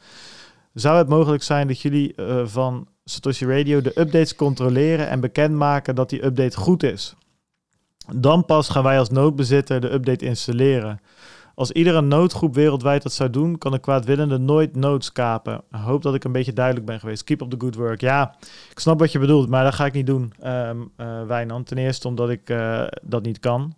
Zou 0.74 0.98
het 0.98 1.08
mogelijk 1.08 1.42
zijn 1.42 1.66
dat 1.66 1.80
jullie 1.80 2.12
uh, 2.16 2.42
van 2.46 2.88
Satoshi 3.04 3.46
Radio 3.46 3.80
de 3.80 4.00
updates 4.00 4.34
controleren 4.34 5.08
en 5.08 5.20
bekendmaken 5.20 5.94
dat 5.94 6.10
die 6.10 6.24
update 6.24 6.56
goed 6.56 6.82
is? 6.82 7.14
Dan 8.14 8.44
pas 8.44 8.68
gaan 8.68 8.82
wij 8.82 8.98
als 8.98 9.10
noodbezitter 9.10 9.80
de 9.80 9.92
update 9.92 10.24
installeren. 10.24 11.00
Als 11.54 11.70
iedere 11.70 12.00
noodgroep 12.00 12.54
wereldwijd 12.54 13.02
dat 13.02 13.12
zou 13.12 13.30
doen, 13.30 13.58
kan 13.58 13.72
een 13.72 13.80
kwaadwillende 13.80 14.38
nooit 14.38 14.76
nodes 14.76 15.12
kapen. 15.12 15.62
Hoop 15.70 16.02
dat 16.02 16.14
ik 16.14 16.24
een 16.24 16.32
beetje 16.32 16.52
duidelijk 16.52 16.86
ben 16.86 17.00
geweest. 17.00 17.24
Keep 17.24 17.40
up 17.40 17.50
the 17.50 17.56
good 17.58 17.74
work. 17.74 18.00
Ja, 18.00 18.34
ik 18.70 18.78
snap 18.78 18.98
wat 18.98 19.12
je 19.12 19.18
bedoelt, 19.18 19.48
maar 19.48 19.64
dat 19.64 19.74
ga 19.74 19.86
ik 19.86 19.92
niet 19.92 20.06
doen, 20.06 20.32
um, 20.44 20.90
uh, 20.96 21.22
Wijnand. 21.26 21.66
Ten 21.66 21.78
eerste 21.78 22.08
omdat 22.08 22.30
ik 22.30 22.50
uh, 22.50 22.82
dat 23.02 23.22
niet 23.22 23.38
kan. 23.38 23.74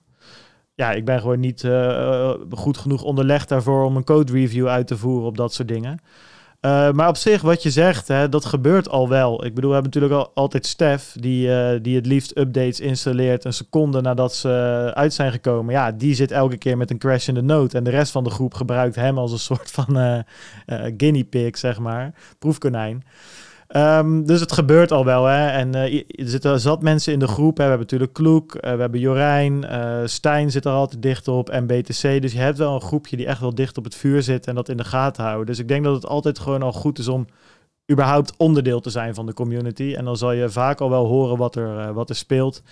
Ja, 0.74 0.92
ik 0.92 1.04
ben 1.04 1.20
gewoon 1.20 1.40
niet 1.40 1.62
uh, 1.62 2.34
goed 2.50 2.78
genoeg 2.78 3.02
onderlegd 3.02 3.48
daarvoor 3.48 3.84
om 3.84 3.96
een 3.96 4.04
code 4.04 4.32
review 4.32 4.66
uit 4.66 4.86
te 4.86 4.96
voeren 4.96 5.26
op 5.26 5.36
dat 5.36 5.52
soort 5.52 5.68
dingen. 5.68 5.98
Uh, 6.64 6.90
maar 6.90 7.08
op 7.08 7.16
zich, 7.16 7.42
wat 7.42 7.62
je 7.62 7.70
zegt, 7.70 8.08
hè, 8.08 8.28
dat 8.28 8.44
gebeurt 8.44 8.88
al 8.88 9.08
wel. 9.08 9.44
Ik 9.44 9.54
bedoel, 9.54 9.70
we 9.70 9.76
hebben 9.76 9.92
natuurlijk 9.92 10.26
al, 10.26 10.30
altijd 10.34 10.66
Stef, 10.66 11.16
die, 11.20 11.48
uh, 11.48 11.70
die 11.82 11.96
het 11.96 12.06
liefst 12.06 12.38
updates 12.38 12.80
installeert 12.80 13.44
een 13.44 13.52
seconde 13.52 14.00
nadat 14.00 14.34
ze 14.34 14.90
uit 14.94 15.12
zijn 15.12 15.32
gekomen. 15.32 15.74
Ja, 15.74 15.92
die 15.92 16.14
zit 16.14 16.30
elke 16.30 16.56
keer 16.56 16.76
met 16.76 16.90
een 16.90 16.98
crash 16.98 17.28
in 17.28 17.34
de 17.34 17.42
node. 17.42 17.76
En 17.76 17.84
de 17.84 17.90
rest 17.90 18.12
van 18.12 18.24
de 18.24 18.30
groep 18.30 18.54
gebruikt 18.54 18.94
hem 18.94 19.18
als 19.18 19.32
een 19.32 19.38
soort 19.38 19.70
van 19.70 19.98
uh, 19.98 20.18
guinea 20.96 21.24
pig, 21.30 21.58
zeg 21.58 21.78
maar, 21.78 22.14
proefkonijn. 22.38 23.04
Um, 23.76 24.26
dus 24.26 24.40
het 24.40 24.52
gebeurt 24.52 24.92
al 24.92 25.04
wel. 25.04 25.24
Hè? 25.24 25.46
En 25.46 25.76
uh, 25.76 25.94
er 25.94 26.28
zitten 26.28 26.60
zat 26.60 26.82
mensen 26.82 27.12
in 27.12 27.18
de 27.18 27.28
groep. 27.28 27.56
Hè? 27.56 27.62
We 27.62 27.68
hebben 27.68 27.86
natuurlijk 27.86 28.12
Kloek, 28.12 28.54
uh, 28.54 28.60
we 28.60 28.80
hebben 28.80 29.00
Jorijn, 29.00 29.64
uh, 29.64 30.00
Stijn 30.04 30.50
zit 30.50 30.64
er 30.64 30.72
altijd 30.72 31.02
dicht 31.02 31.28
op 31.28 31.50
en 31.50 31.66
BTC. 31.66 32.02
Dus 32.02 32.32
je 32.32 32.38
hebt 32.38 32.58
wel 32.58 32.74
een 32.74 32.80
groepje 32.80 33.16
die 33.16 33.26
echt 33.26 33.40
wel 33.40 33.54
dicht 33.54 33.78
op 33.78 33.84
het 33.84 33.94
vuur 33.94 34.22
zit 34.22 34.46
en 34.46 34.54
dat 34.54 34.68
in 34.68 34.76
de 34.76 34.84
gaten 34.84 35.24
houden. 35.24 35.46
Dus 35.46 35.58
ik 35.58 35.68
denk 35.68 35.84
dat 35.84 35.94
het 35.94 36.06
altijd 36.06 36.38
gewoon 36.38 36.62
al 36.62 36.72
goed 36.72 36.98
is 36.98 37.08
om 37.08 37.26
überhaupt 37.92 38.34
onderdeel 38.36 38.80
te 38.80 38.90
zijn 38.90 39.14
van 39.14 39.26
de 39.26 39.34
community. 39.34 39.94
En 39.96 40.04
dan 40.04 40.16
zal 40.16 40.32
je 40.32 40.50
vaak 40.50 40.80
al 40.80 40.90
wel 40.90 41.06
horen 41.06 41.36
wat 41.36 41.56
er, 41.56 41.92
wat 41.92 42.08
er 42.08 42.16
speelt. 42.16 42.62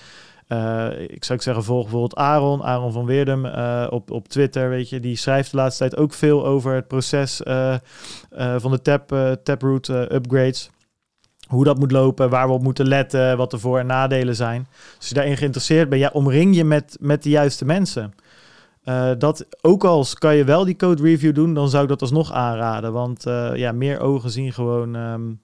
ik 1.08 1.24
zou 1.24 1.40
zeggen, 1.40 1.64
volg 1.64 1.82
bijvoorbeeld 1.82 2.16
Aaron, 2.16 2.62
Aaron 2.62 2.92
van 2.92 3.06
Weerdem 3.06 3.46
op, 3.90 4.10
op 4.10 4.28
Twitter, 4.28 4.68
weet 4.68 4.88
je. 4.88 5.00
Die 5.00 5.16
schrijft 5.16 5.50
de 5.50 5.56
laatste 5.56 5.88
tijd 5.88 6.02
ook 6.02 6.12
veel 6.12 6.46
over 6.46 6.74
het 6.74 6.88
proces 6.88 7.40
van 8.56 8.70
de 8.70 8.80
tap, 8.82 9.36
Taproot 9.42 9.88
upgrades 9.88 10.70
hoe 11.52 11.64
dat 11.64 11.78
moet 11.78 11.92
lopen, 11.92 12.30
waar 12.30 12.46
we 12.46 12.52
op 12.52 12.62
moeten 12.62 12.88
letten, 12.88 13.36
wat 13.36 13.50
de 13.50 13.58
voor- 13.58 13.78
en 13.78 13.86
nadelen 13.86 14.36
zijn. 14.36 14.66
Als 14.98 15.08
je 15.08 15.14
daarin 15.14 15.36
geïnteresseerd 15.36 15.88
bent, 15.88 16.12
omring 16.12 16.56
je 16.56 16.64
met, 16.64 16.96
met 17.00 17.22
de 17.22 17.30
juiste 17.30 17.64
mensen. 17.64 18.14
Uh, 18.84 19.10
dat, 19.18 19.46
ook 19.60 19.84
als 19.84 20.14
kan 20.14 20.36
je 20.36 20.44
wel 20.44 20.64
die 20.64 20.76
code 20.76 21.02
review 21.02 21.34
doen, 21.34 21.54
dan 21.54 21.68
zou 21.68 21.82
ik 21.82 21.88
dat 21.88 22.00
alsnog 22.00 22.32
aanraden. 22.32 22.92
Want 22.92 23.26
uh, 23.26 23.50
ja, 23.54 23.72
meer 23.72 24.00
ogen 24.00 24.30
zien 24.30 24.52
gewoon 24.52 24.94
um, 24.94 25.40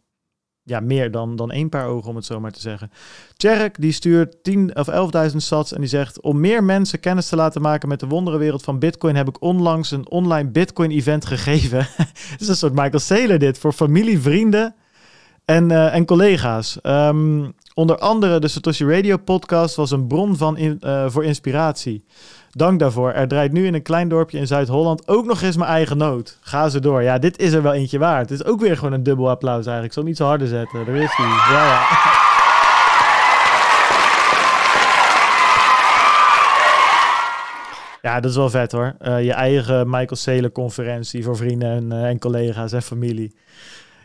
ja, 0.62 0.80
meer 0.80 1.10
dan, 1.10 1.36
dan 1.36 1.50
één 1.50 1.68
paar 1.68 1.86
ogen, 1.86 2.10
om 2.10 2.16
het 2.16 2.24
zo 2.24 2.40
maar 2.40 2.50
te 2.50 2.60
zeggen. 2.60 2.90
Tjerk, 3.36 3.80
die 3.80 3.92
stuurt 3.92 4.42
10 4.42 4.76
of 4.76 4.90
11.000 5.30 5.36
sats 5.36 5.72
en 5.72 5.80
die 5.80 5.88
zegt... 5.88 6.20
om 6.20 6.40
meer 6.40 6.64
mensen 6.64 7.00
kennis 7.00 7.28
te 7.28 7.36
laten 7.36 7.62
maken 7.62 7.88
met 7.88 8.00
de 8.00 8.06
wonderenwereld 8.06 8.62
van 8.62 8.78
Bitcoin... 8.78 9.16
heb 9.16 9.28
ik 9.28 9.42
onlangs 9.42 9.90
een 9.90 10.08
online 10.10 10.48
Bitcoin-event 10.48 11.24
gegeven. 11.24 11.78
Het 12.32 12.40
is 12.40 12.48
een 12.48 12.56
soort 12.56 12.74
Michael 12.74 12.98
Saylor 12.98 13.38
dit, 13.38 13.58
voor 13.58 13.72
familie, 13.72 14.20
vrienden 14.20 14.74
en, 15.48 15.70
uh, 15.70 15.94
en 15.94 16.04
collega's. 16.04 16.78
Um, 16.82 17.54
onder 17.74 17.98
andere 17.98 18.40
de 18.40 18.48
Satoshi 18.48 18.84
Radio 18.84 19.16
podcast 19.16 19.76
was 19.76 19.90
een 19.90 20.06
bron 20.06 20.36
van 20.36 20.58
uh, 20.58 21.04
voor 21.08 21.24
inspiratie. 21.24 22.04
Dank 22.50 22.78
daarvoor. 22.78 23.12
Er 23.12 23.28
draait 23.28 23.52
nu 23.52 23.66
in 23.66 23.74
een 23.74 23.82
klein 23.82 24.08
dorpje 24.08 24.38
in 24.38 24.46
Zuid-Holland 24.46 25.08
ook 25.08 25.26
nog 25.26 25.42
eens 25.42 25.56
mijn 25.56 25.70
eigen 25.70 25.96
noot. 25.96 26.38
Ga 26.40 26.68
ze 26.68 26.80
door. 26.80 27.02
Ja, 27.02 27.18
dit 27.18 27.38
is 27.38 27.52
er 27.52 27.62
wel 27.62 27.72
eentje 27.72 27.98
waard. 27.98 28.30
Het 28.30 28.40
is 28.40 28.46
ook 28.46 28.60
weer 28.60 28.76
gewoon 28.76 28.92
een 28.92 29.02
dubbel 29.02 29.30
applaus 29.30 29.66
eigenlijk. 29.66 29.86
Ik 29.86 29.92
zal 29.92 30.02
niet 30.02 30.16
zo 30.16 30.24
harder 30.26 30.48
zetten. 30.48 30.84
Daar 30.84 30.96
is 30.96 31.16
hij. 31.16 31.26
Ja, 31.26 31.64
ja. 31.64 31.86
Ja, 38.02 38.20
dat 38.20 38.30
is 38.30 38.36
wel 38.36 38.50
vet 38.50 38.72
hoor. 38.72 38.96
Uh, 39.00 39.24
je 39.24 39.32
eigen 39.32 39.90
Michael 39.90 40.16
Saylor 40.16 40.52
conferentie 40.52 41.24
voor 41.24 41.36
vrienden 41.36 41.70
en, 41.70 41.92
en 41.92 42.18
collega's 42.18 42.72
en 42.72 42.82
familie. 42.82 43.34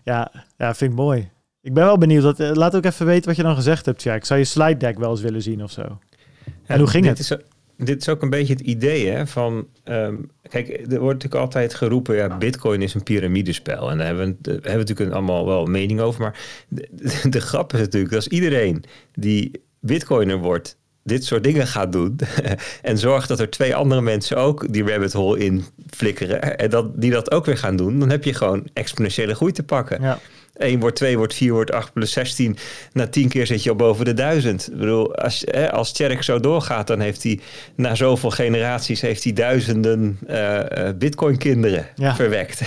Ja, 0.04 0.32
ja, 0.58 0.76
vind 0.76 0.92
ik 0.92 0.98
mooi. 0.98 1.32
Ik 1.64 1.74
ben 1.74 1.84
wel 1.84 1.98
benieuwd. 1.98 2.24
Dat, 2.24 2.40
uh, 2.40 2.52
laat 2.52 2.76
ook 2.76 2.86
even 2.86 3.06
weten 3.06 3.26
wat 3.28 3.36
je 3.36 3.44
dan 3.44 3.56
gezegd 3.56 3.86
hebt, 3.86 4.04
Jack. 4.04 4.26
Zou 4.26 4.40
je 4.40 4.46
slide 4.46 4.78
deck 4.78 4.98
wel 4.98 5.10
eens 5.10 5.22
willen 5.22 5.42
zien 5.42 5.64
of 5.64 5.72
zo? 5.72 5.82
Ja, 5.82 6.52
en 6.66 6.80
hoe 6.80 6.88
ging 6.88 7.06
dit 7.06 7.18
het? 7.18 7.32
Is, 7.32 7.38
dit 7.86 8.02
is 8.02 8.10
ook 8.10 8.22
een 8.22 8.30
beetje 8.30 8.54
het 8.54 8.62
idee 8.62 9.08
hè, 9.08 9.28
van... 9.28 9.68
Um, 9.86 10.30
kijk, 10.50 10.68
er 10.70 11.00
wordt 11.00 11.24
natuurlijk 11.24 11.42
altijd 11.42 11.74
geroepen... 11.74 12.16
ja, 12.16 12.38
bitcoin 12.38 12.82
is 12.82 12.94
een 12.94 13.04
piramidespel. 13.04 13.92
En 13.92 13.98
daar 13.98 14.08
hebben 14.08 14.26
we, 14.26 14.36
daar 14.42 14.54
hebben 14.54 14.72
we 14.72 14.78
natuurlijk 14.78 15.12
allemaal 15.12 15.46
wel 15.46 15.66
mening 15.66 16.00
over. 16.00 16.22
Maar 16.22 16.40
de, 16.68 16.88
de, 16.92 17.30
de 17.30 17.42
grap 17.42 17.74
is 17.74 17.80
natuurlijk... 17.80 18.16
als 18.16 18.28
iedereen 18.28 18.84
die 19.14 19.62
bitcoiner 19.80 20.38
wordt 20.38 20.78
dit 21.04 21.26
soort 21.26 21.44
dingen 21.44 21.68
gaat 21.68 21.92
doen 21.92 22.20
en 22.82 22.98
zorgt 22.98 23.28
dat 23.28 23.40
er 23.40 23.50
twee 23.50 23.76
andere 23.76 24.02
mensen 24.02 24.38
ook 24.38 24.74
die 24.74 24.84
rabbit 24.84 25.14
hole 25.14 25.40
in 25.40 25.66
flikkeren 25.90 26.58
en 26.58 26.70
dat, 26.70 27.02
die 27.02 27.12
dat 27.12 27.32
ook 27.32 27.46
weer 27.46 27.58
gaan 27.58 27.76
doen, 27.76 28.00
dan 28.00 28.10
heb 28.10 28.24
je 28.24 28.34
gewoon 28.34 28.68
exponentiële 28.74 29.36
groei 29.36 29.52
te 29.52 29.64
pakken. 29.64 30.02
Ja. 30.02 30.20
1 30.54 30.80
wordt 30.80 30.96
2 30.96 31.18
wordt 31.18 31.34
4 31.34 31.52
wordt 31.54 31.72
8 31.72 31.94
plus 31.94 32.12
16. 32.12 32.58
Na 32.94 33.08
10 33.08 33.30
keer 33.30 33.48
zit 33.48 33.64
je 33.64 33.70
al 33.70 33.76
boven 33.76 34.06
de 34.06 34.14
1000. 34.14 34.68
Ik 34.72 34.78
bedoel, 34.78 35.16
als, 35.16 35.44
hè, 35.46 35.72
als 35.72 35.92
Tjerk 35.94 36.24
zo 36.24 36.40
doorgaat, 36.40 36.88
dan 36.88 37.00
heeft 37.00 37.24
hij 37.24 37.40
na 37.76 37.96
zoveel 37.96 38.30
generaties 38.30 39.02
heeft 39.02 39.24
hij 39.24 39.34
duizenden 39.34 40.20
uh, 40.30 40.60
Bitcoin-kinderen 40.98 41.88
ja. 41.96 42.16
verwekt. 42.16 42.62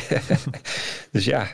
dus 1.12 1.24
ja, 1.24 1.46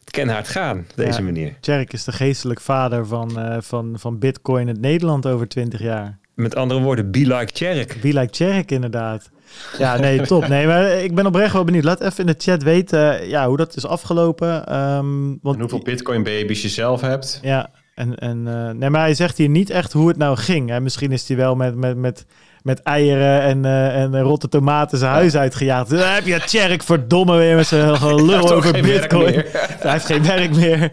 het 0.00 0.10
kan 0.10 0.28
hard 0.28 0.48
gaan 0.48 0.78
op 0.78 0.96
deze 0.96 1.18
Ja. 1.18 1.24
manier. 1.24 1.54
Tjerk 1.60 1.92
is 1.92 2.04
de 2.04 2.12
geestelijk 2.12 2.60
vader 2.60 3.06
van, 3.06 3.30
uh, 3.38 3.56
van, 3.60 3.94
van 3.98 4.18
Bitcoin 4.18 4.60
in 4.60 4.68
het 4.68 4.80
Nederland 4.80 5.26
over 5.26 5.48
20 5.48 5.80
jaar. 5.80 6.18
Met 6.34 6.56
andere 6.56 6.80
woorden, 6.80 7.10
be 7.10 7.18
like 7.18 7.52
Tjerk. 7.52 7.96
Be 8.00 8.12
like 8.12 8.30
Tjerk, 8.30 8.70
inderdaad. 8.70 9.30
Ja, 9.78 9.96
nee, 9.96 10.20
top. 10.20 10.48
Nee, 10.48 10.66
maar 10.66 10.90
ik 10.90 11.14
ben 11.14 11.26
oprecht 11.26 11.52
wel 11.52 11.64
benieuwd. 11.64 11.84
Laat 11.84 12.00
even 12.00 12.18
in 12.18 12.26
de 12.26 12.34
chat 12.38 12.62
weten 12.62 13.28
ja, 13.28 13.46
hoe 13.48 13.56
dat 13.56 13.76
is 13.76 13.86
afgelopen. 13.86 14.76
Um, 14.76 15.38
want, 15.42 15.54
en 15.54 15.60
hoeveel 15.60 15.82
Bitcoin 15.82 16.22
baby's 16.22 16.62
je 16.62 16.68
zelf 16.68 17.00
hebt. 17.00 17.38
Ja, 17.42 17.70
en, 17.94 18.14
en 18.18 18.46
uh, 18.46 18.70
nee, 18.70 18.90
maar 18.90 19.00
hij 19.00 19.14
zegt 19.14 19.36
hier 19.36 19.48
niet 19.48 19.70
echt 19.70 19.92
hoe 19.92 20.08
het 20.08 20.16
nou 20.16 20.36
ging. 20.36 20.68
Hè. 20.68 20.80
Misschien 20.80 21.12
is 21.12 21.28
hij 21.28 21.36
wel 21.36 21.54
met, 21.54 21.74
met, 21.74 21.96
met, 21.96 22.26
met 22.62 22.82
eieren 22.82 23.40
en, 23.40 23.64
uh, 23.64 24.02
en 24.02 24.20
rotte 24.20 24.48
tomaten 24.48 24.98
zijn 24.98 25.12
huis 25.12 25.36
uitgejaagd. 25.36 25.90
Dan 25.90 25.98
heb 25.98 26.26
je 26.26 26.40
Tjerk 26.40 26.82
verdomme 26.82 27.36
weer 27.36 27.56
met 27.56 27.66
zijn 27.66 27.96
gelul 28.06 28.50
over 28.52 28.82
Bitcoin. 28.82 29.34
Hij 29.80 29.92
heeft 29.92 30.06
geen 30.06 30.22
werk 30.22 30.54
meer. 30.54 30.92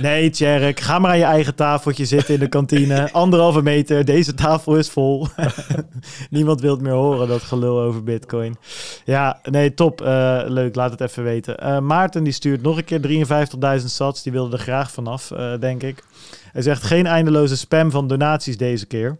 Nee, 0.00 0.30
Tjerk, 0.30 0.80
ga 0.80 0.98
maar 0.98 1.10
aan 1.10 1.18
je 1.18 1.24
eigen 1.24 1.54
tafeltje 1.54 2.04
zitten 2.04 2.34
in 2.34 2.40
de 2.40 2.48
kantine. 2.48 3.12
Anderhalve 3.12 3.62
meter, 3.62 4.04
deze 4.04 4.34
tafel 4.34 4.76
is 4.76 4.90
vol. 4.90 5.26
Niemand 6.30 6.60
wil 6.60 6.72
het 6.72 6.80
meer 6.80 6.92
horen, 6.92 7.28
dat 7.28 7.42
gelul 7.42 7.80
over 7.80 8.02
bitcoin. 8.02 8.56
Ja, 9.04 9.40
nee, 9.42 9.74
top. 9.74 10.00
Uh, 10.00 10.40
leuk, 10.44 10.74
laat 10.74 10.90
het 10.90 11.00
even 11.00 11.22
weten. 11.22 11.56
Uh, 11.62 11.78
Maarten 11.78 12.24
die 12.24 12.32
stuurt 12.32 12.62
nog 12.62 12.76
een 12.76 12.84
keer 12.84 13.80
53.000 13.80 13.84
sats. 13.84 14.22
Die 14.22 14.32
wilde 14.32 14.56
er 14.56 14.62
graag 14.62 14.90
vanaf, 14.90 15.30
uh, 15.30 15.58
denk 15.60 15.82
ik. 15.82 16.04
Hij 16.52 16.62
zegt 16.62 16.82
geen 16.82 17.06
eindeloze 17.06 17.56
spam 17.56 17.90
van 17.90 18.08
donaties 18.08 18.56
deze 18.56 18.86
keer. 18.86 19.18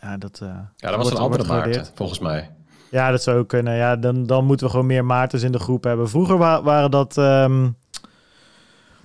Ja, 0.00 0.16
dat, 0.16 0.38
ja, 0.40 0.70
dat 0.76 0.96
was 0.96 1.10
een 1.10 1.16
andere 1.16 1.44
Maarten, 1.44 1.86
volgens 1.94 2.18
mij. 2.18 2.50
Ja, 2.90 3.10
dat 3.10 3.22
zou 3.22 3.38
ook 3.38 3.48
kunnen. 3.48 3.76
Ja, 3.76 3.96
dan, 3.96 4.26
dan 4.26 4.44
moeten 4.44 4.66
we 4.66 4.72
gewoon 4.72 4.86
meer 4.86 5.04
Maartens 5.04 5.42
in 5.42 5.52
de 5.52 5.58
groep 5.58 5.84
hebben. 5.84 6.08
Vroeger 6.08 6.38
wa 6.38 6.62
waren 6.62 6.90
dat... 6.90 7.16
Um, 7.16 7.76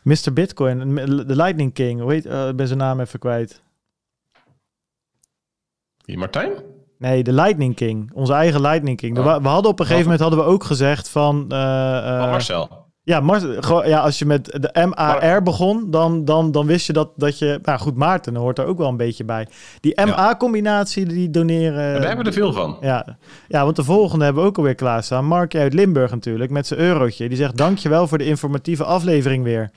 Mr. 0.04 0.34
Bitcoin, 0.34 0.96
de 1.28 1.36
Lightning 1.36 1.74
King. 1.74 2.02
Hoe 2.02 2.12
heet, 2.12 2.26
uh, 2.26 2.48
ik 2.48 2.56
ben 2.56 2.68
zijn 2.68 2.80
naam 2.80 3.00
even 3.00 3.20
kwijt. 3.20 3.62
Wie, 6.06 6.18
Martijn? 6.18 6.52
Nee, 6.98 7.24
de 7.24 7.34
Lightning 7.34 7.76
King. 7.76 8.12
Onze 8.14 8.34
eigen 8.34 8.62
Lightning 8.62 8.98
King. 8.98 9.18
Oh. 9.18 9.38
We 9.38 9.48
hadden 9.48 9.72
op 9.72 9.80
een 9.80 9.86
gegeven 9.86 10.04
moment 10.04 10.22
hadden 10.22 10.40
we 10.40 10.46
ook 10.46 10.64
gezegd 10.64 11.10
van... 11.10 11.36
Uh, 11.36 11.58
oh, 11.58 12.30
Marcel. 12.32 12.89
Ja, 13.10 13.20
Mar 13.20 13.88
ja, 13.88 14.00
als 14.00 14.20
je 14.20 14.26
met 14.26 14.46
de 14.46 14.88
MAR 14.96 15.44
begon, 15.44 15.92
dan, 15.92 16.26
dan, 16.26 16.52
dan 16.52 16.66
wist 16.66 16.88
je 16.88 16.94
dat, 16.94 17.10
dat 17.16 17.40
je... 17.40 17.60
Nou 17.64 17.80
goed, 17.80 17.96
Maarten 17.96 18.36
hoort 18.36 18.60
er 18.60 18.66
ook 18.66 18.78
wel 18.78 18.88
een 18.88 18.98
beetje 18.98 19.24
bij. 19.24 19.48
Die 19.80 20.06
MA-combinatie, 20.06 21.06
die 21.06 21.30
doneren... 21.30 21.84
Ja, 21.84 21.94
daar 21.94 22.08
hebben 22.08 22.26
we 22.26 22.32
er 22.32 22.34
veel 22.38 22.54
van. 22.54 22.78
Ja. 22.82 23.18
ja, 23.48 23.64
want 23.64 23.76
de 23.76 23.84
volgende 23.84 24.26
hebben 24.26 24.44
we 24.44 24.50
ook 24.50 24.58
alweer 24.58 24.76
klaarstaan. 24.76 25.26
Mark 25.26 25.56
uit 25.56 25.74
Limburg 25.74 26.12
natuurlijk, 26.12 26.52
met 26.52 26.68
zijn 26.68 26.80
eurotje. 26.80 27.28
Die 27.28 27.38
zegt, 27.38 27.58
dankjewel 27.58 28.08
voor 28.08 28.18
de 28.18 28.26
informatieve 28.26 28.84
aflevering 28.84 29.44
weer. 29.44 29.72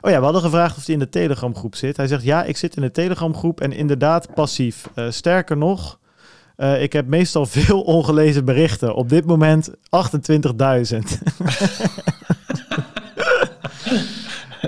Oh 0.00 0.10
ja, 0.10 0.18
we 0.18 0.24
hadden 0.24 0.42
gevraagd 0.42 0.76
of 0.76 0.84
hij 0.84 0.94
in 0.94 1.00
de 1.00 1.08
Telegram-groep 1.08 1.74
zit. 1.74 1.96
Hij 1.96 2.06
zegt, 2.06 2.22
ja, 2.22 2.44
ik 2.44 2.56
zit 2.56 2.76
in 2.76 2.82
de 2.82 2.90
Telegram-groep 2.90 3.60
en 3.60 3.72
inderdaad 3.72 4.34
passief. 4.34 4.88
Uh, 4.94 5.10
sterker 5.10 5.56
nog... 5.56 5.98
Uh, 6.56 6.82
ik 6.82 6.92
heb 6.92 7.06
meestal 7.06 7.46
veel 7.46 7.80
ongelezen 7.96 8.44
berichten. 8.44 8.94
Op 8.94 9.08
dit 9.08 9.26
moment 9.26 9.70
28.000. 9.70 9.74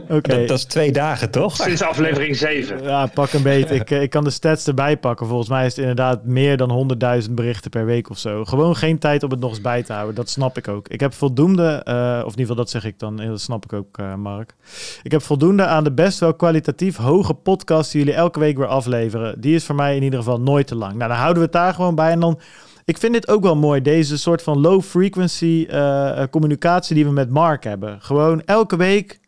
Okay. 0.09 0.39
Dat, 0.39 0.49
dat, 0.49 0.59
is 0.59 0.65
twee 0.65 0.93
dagen, 0.93 1.31
toch? 1.31 1.57
Sinds 1.57 1.83
aflevering 1.83 2.37
7. 2.37 2.83
Ja, 2.83 3.07
pak 3.07 3.33
een 3.33 3.43
beetje. 3.43 3.75
Ik, 3.75 3.91
ik 3.91 4.11
kan 4.11 4.25
de 4.25 4.31
stats 4.31 4.67
erbij 4.67 4.97
pakken. 4.97 5.27
Volgens 5.27 5.49
mij 5.49 5.67
is 5.67 5.71
het 5.71 5.81
inderdaad 5.81 6.25
meer 6.25 6.57
dan 6.57 6.99
100.000 7.25 7.31
berichten 7.31 7.71
per 7.71 7.85
week 7.85 8.11
of 8.11 8.19
zo. 8.19 8.45
Gewoon 8.45 8.77
geen 8.77 8.99
tijd 8.99 9.23
om 9.23 9.31
het 9.31 9.41
nog 9.41 9.51
eens 9.51 9.61
bij 9.61 9.83
te 9.83 9.93
houden. 9.93 10.15
Dat 10.15 10.29
snap 10.29 10.59
ik 10.59 10.69
ook. 10.69 10.89
Ik 10.89 11.01
heb 11.01 11.15
voldoende, 11.15 11.83
uh, 11.89 12.23
of 12.25 12.33
in 12.33 12.39
ieder 12.39 12.41
geval 12.41 12.57
dat 12.57 12.71
zeg 12.71 12.85
ik 12.85 12.99
dan, 12.99 13.17
dat 13.17 13.41
snap 13.41 13.65
ik 13.65 13.73
ook, 13.73 13.99
uh, 13.99 14.15
Mark. 14.15 14.55
Ik 15.03 15.11
heb 15.11 15.23
voldoende 15.23 15.65
aan 15.65 15.85
de 15.85 15.93
best 15.93 16.19
wel 16.19 16.35
kwalitatief 16.35 16.97
hoge 16.97 17.35
podcast 17.35 17.93
die 17.93 18.05
jullie 18.05 18.17
elke 18.17 18.39
week 18.39 18.57
weer 18.57 18.67
afleveren. 18.67 19.41
Die 19.41 19.55
is 19.55 19.65
voor 19.65 19.75
mij 19.75 19.97
in 19.97 20.03
ieder 20.03 20.19
geval 20.19 20.41
nooit 20.41 20.67
te 20.67 20.75
lang. 20.75 20.95
Nou, 20.95 21.09
dan 21.11 21.19
houden 21.19 21.37
we 21.37 21.45
het 21.45 21.53
daar 21.53 21.75
gewoon 21.75 21.95
bij 21.95 22.11
en 22.11 22.21
dan... 22.21 22.39
Ik 22.85 22.99
vind 22.99 23.13
dit 23.13 23.29
ook 23.29 23.43
wel 23.43 23.57
mooi, 23.57 23.83
deze 23.83 24.19
soort 24.19 24.43
van 24.43 24.61
low 24.61 24.83
frequency 24.83 25.67
uh, 25.71 26.23
communicatie 26.31 26.95
die 26.95 27.05
we 27.05 27.11
met 27.11 27.31
Mark 27.31 27.65
hebben. 27.65 27.99
Gewoon 28.01 28.43
elke 28.45 28.77
week 28.77 29.21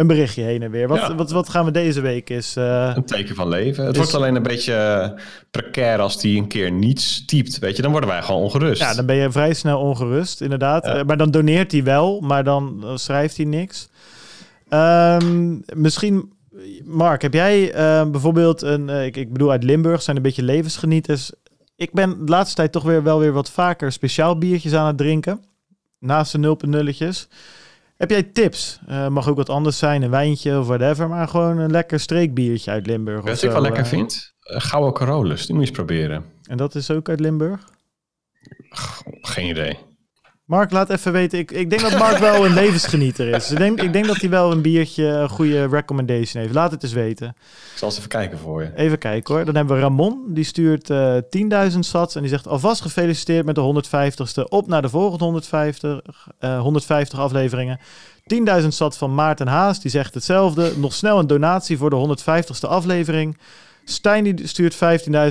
een 0.00 0.06
berichtje 0.06 0.42
heen 0.42 0.62
en 0.62 0.70
weer. 0.70 0.88
Wat, 0.88 1.14
wat, 1.14 1.30
wat 1.30 1.48
gaan 1.48 1.64
we 1.64 1.70
deze 1.70 2.00
week 2.00 2.30
is... 2.30 2.56
Uh, 2.56 2.92
een 2.94 3.04
teken 3.04 3.34
van 3.34 3.48
leven. 3.48 3.84
Het 3.86 3.96
wordt 3.96 4.14
alleen 4.14 4.34
een 4.34 4.42
beetje 4.42 4.72
uh, 5.16 5.22
precair 5.50 5.98
als 5.98 6.20
die 6.20 6.38
een 6.38 6.48
keer 6.48 6.72
niets 6.72 7.24
typt. 7.24 7.58
Weet 7.58 7.76
je, 7.76 7.82
dan 7.82 7.90
worden 7.90 8.10
wij 8.10 8.22
gewoon 8.22 8.42
ongerust. 8.42 8.80
Ja, 8.80 8.94
dan 8.94 9.06
ben 9.06 9.16
je 9.16 9.30
vrij 9.30 9.54
snel 9.54 9.80
ongerust, 9.80 10.40
inderdaad. 10.40 10.84
Ja. 10.84 11.04
maar 11.04 11.16
dan 11.16 11.30
doneert 11.30 11.72
hij 11.72 11.84
wel, 11.84 12.20
maar 12.20 12.44
dan 12.44 12.84
schrijft 12.94 13.36
hij 13.36 13.46
niks. 13.46 13.88
Um, 14.68 15.62
misschien 15.74 16.32
Mark, 16.84 17.22
heb 17.22 17.34
jij 17.34 17.74
uh, 17.74 18.10
bijvoorbeeld 18.10 18.62
een, 18.62 18.88
uh, 18.88 19.04
ik, 19.04 19.16
ik 19.16 19.32
bedoel 19.32 19.50
uit 19.50 19.64
Limburg, 19.64 20.02
zijn 20.02 20.16
een 20.16 20.22
beetje 20.22 20.42
levensgenieters. 20.42 21.32
Ik 21.76 21.92
ben 21.92 22.26
de 22.26 22.30
laatste 22.30 22.56
tijd 22.56 22.72
toch 22.72 22.82
weer 22.82 23.02
wel 23.02 23.18
weer 23.18 23.32
wat 23.32 23.50
vaker 23.50 23.92
speciaal 23.92 24.38
biertjes 24.38 24.74
aan 24.74 24.86
het 24.86 24.96
drinken. 24.96 25.44
Naast 25.98 26.32
de 26.32 26.56
0.0'tjes. 26.66 27.28
Heb 28.00 28.10
jij 28.10 28.22
tips? 28.22 28.78
Uh, 28.88 29.08
mag 29.08 29.28
ook 29.28 29.36
wat 29.36 29.48
anders 29.48 29.78
zijn, 29.78 30.02
een 30.02 30.10
wijntje 30.10 30.58
of 30.58 30.66
whatever. 30.66 31.08
Maar 31.08 31.28
gewoon 31.28 31.58
een 31.58 31.70
lekker 31.70 32.00
streekbiertje 32.00 32.70
uit 32.70 32.86
Limburg. 32.86 33.24
Wat 33.24 33.42
ik 33.42 33.50
wel 33.50 33.60
lekker 33.60 33.86
vind? 33.86 34.34
Gouden 34.40 34.92
Carolus, 34.92 35.46
die 35.46 35.54
moet 35.54 35.64
je 35.64 35.68
eens 35.68 35.78
proberen. 35.78 36.24
En 36.42 36.56
dat 36.56 36.74
is 36.74 36.90
ook 36.90 37.08
uit 37.08 37.20
Limburg? 37.20 37.68
Geen 39.20 39.48
idee. 39.48 39.78
Mark, 40.50 40.70
laat 40.70 40.90
even 40.90 41.12
weten. 41.12 41.38
Ik, 41.38 41.50
ik 41.50 41.70
denk 41.70 41.82
dat 41.82 41.98
Mark 41.98 42.18
wel 42.18 42.44
een 42.44 42.54
levensgenieter 42.54 43.28
is. 43.28 43.50
Ik 43.50 43.58
denk, 43.58 43.82
ik 43.82 43.92
denk 43.92 44.06
dat 44.06 44.16
hij 44.16 44.30
wel 44.30 44.52
een 44.52 44.62
biertje, 44.62 45.04
een 45.04 45.28
goede 45.28 45.66
recommendation 45.66 46.42
heeft. 46.42 46.54
Laat 46.54 46.70
het 46.70 46.82
eens 46.82 46.92
weten. 46.92 47.28
Ik 47.72 47.78
zal 47.78 47.88
eens 47.88 47.96
even 47.96 48.08
kijken 48.08 48.38
voor 48.38 48.62
je. 48.62 48.72
Even 48.76 48.98
kijken 48.98 49.34
hoor. 49.34 49.44
Dan 49.44 49.54
hebben 49.54 49.76
we 49.76 49.82
Ramon. 49.82 50.24
Die 50.28 50.44
stuurt 50.44 50.90
uh, 50.90 51.16
10.000 51.72 51.78
sats. 51.78 52.14
En 52.14 52.20
die 52.20 52.30
zegt 52.30 52.48
alvast 52.48 52.82
gefeliciteerd 52.82 53.46
met 53.46 53.54
de 53.54 53.82
150ste. 53.88 54.48
Op 54.48 54.66
naar 54.66 54.82
de 54.82 54.88
volgende 54.88 55.24
150, 55.24 56.00
uh, 56.40 56.60
150 56.60 57.18
afleveringen. 57.18 57.80
10.000 58.62 58.66
sats 58.68 58.98
van 58.98 59.14
Maarten 59.14 59.48
Haas. 59.48 59.80
Die 59.80 59.90
zegt 59.90 60.14
hetzelfde. 60.14 60.72
Nog 60.76 60.94
snel 60.94 61.18
een 61.18 61.26
donatie 61.26 61.78
voor 61.78 61.90
de 61.90 62.16
150ste 62.18 62.68
aflevering. 62.68 63.38
Stijn 63.84 64.24
die 64.24 64.46
stuurt 64.46 64.74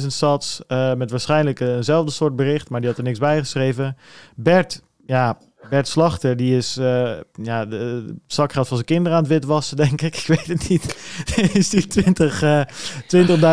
15.000 0.01 0.07
sats 0.07 0.61
uh, 0.67 0.93
met 0.93 1.11
waarschijnlijk 1.11 1.59
eenzelfde 1.59 2.11
soort 2.11 2.35
bericht, 2.35 2.69
maar 2.69 2.79
die 2.79 2.89
had 2.89 2.97
er 2.97 3.03
niks 3.03 3.19
bij 3.19 3.39
geschreven. 3.39 3.97
Bert 4.35 4.81
ja, 5.09 5.37
Bert 5.69 5.87
Slachter, 5.87 6.37
die 6.37 6.57
is 6.57 6.77
uh, 6.79 7.11
ja, 7.43 7.65
de 7.65 8.15
zakgeld 8.27 8.67
van 8.67 8.77
zijn 8.77 8.89
kinderen 8.89 9.17
aan 9.17 9.23
het 9.23 9.31
witwassen, 9.31 9.77
denk 9.87 10.01
ik. 10.01 10.17
Ik 10.17 10.27
weet 10.27 10.47
het 10.47 10.69
niet. 10.69 10.95
is 11.53 11.69
die 11.69 11.87
20, 11.87 12.43
uh, 12.43 12.61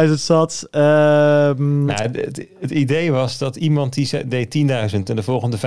20.000 0.09 0.13
zat. 0.13 0.69
Uh, 0.71 0.81
nou, 0.81 1.93
het, 1.93 2.47
het, 2.61 2.71
idee 2.71 3.13
was 3.13 3.39
dat 3.39 3.57
iemand 3.57 3.95
die 3.95 4.27
deed 4.27 4.57
10.000 4.57 5.03
en 5.05 5.17
de 5.17 5.23
volgende 5.23 5.57
15.000 5.57 5.63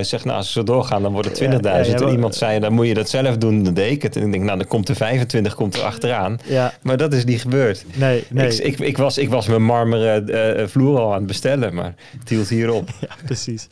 zegt, 0.00 0.24
nou, 0.24 0.36
als 0.36 0.46
ze 0.46 0.52
zo 0.52 0.62
doorgaan, 0.64 1.02
dan 1.02 1.12
wordt 1.12 1.28
het 1.28 1.40
20.000. 1.40 1.60
Ja, 1.60 1.78
ja, 1.78 1.94
en 1.94 2.08
iemand 2.08 2.34
zei, 2.34 2.60
dan 2.60 2.72
moet 2.72 2.86
je 2.86 2.94
dat 2.94 3.08
zelf 3.08 3.36
doen. 3.36 3.62
Dan 3.62 3.74
deed 3.74 3.90
ik 3.90 4.02
het. 4.02 4.16
En 4.16 4.22
ik 4.22 4.32
denk, 4.32 4.44
nou, 4.44 4.58
dan 4.58 4.66
komt 4.66 4.86
de 4.86 4.94
25 4.94 5.54
komt 5.54 5.74
er 5.74 5.82
achteraan. 5.82 6.38
Ja. 6.44 6.72
Maar 6.82 6.96
dat 6.96 7.12
is 7.12 7.24
niet 7.24 7.40
gebeurd. 7.40 7.84
Nee, 7.94 8.24
nee. 8.30 8.56
Ik, 8.56 8.58
ik, 8.58 8.78
ik 8.78 8.96
was, 8.96 9.18
ik 9.18 9.28
was 9.28 9.46
mijn 9.46 9.64
marmeren 9.64 10.30
uh, 10.30 10.66
vloer 10.66 10.98
al 10.98 11.10
aan 11.12 11.18
het 11.18 11.26
bestellen, 11.26 11.74
maar 11.74 11.94
het 12.18 12.28
hield 12.28 12.48
hierop. 12.48 12.88
ja, 13.08 13.14
precies. 13.24 13.68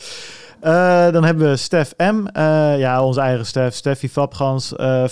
Uh, 0.64 1.11
dan 1.11 1.25
hebben 1.25 1.51
we 1.51 1.57
Stef 1.57 1.94
M. 1.96 2.03
Uh, 2.37 2.79
ja, 2.79 3.05
onze 3.05 3.20
eigen 3.20 3.46
Stef. 3.46 3.75
Steffi 3.75 4.09
Fabgans. 4.09 4.73
Uh, 4.77 5.09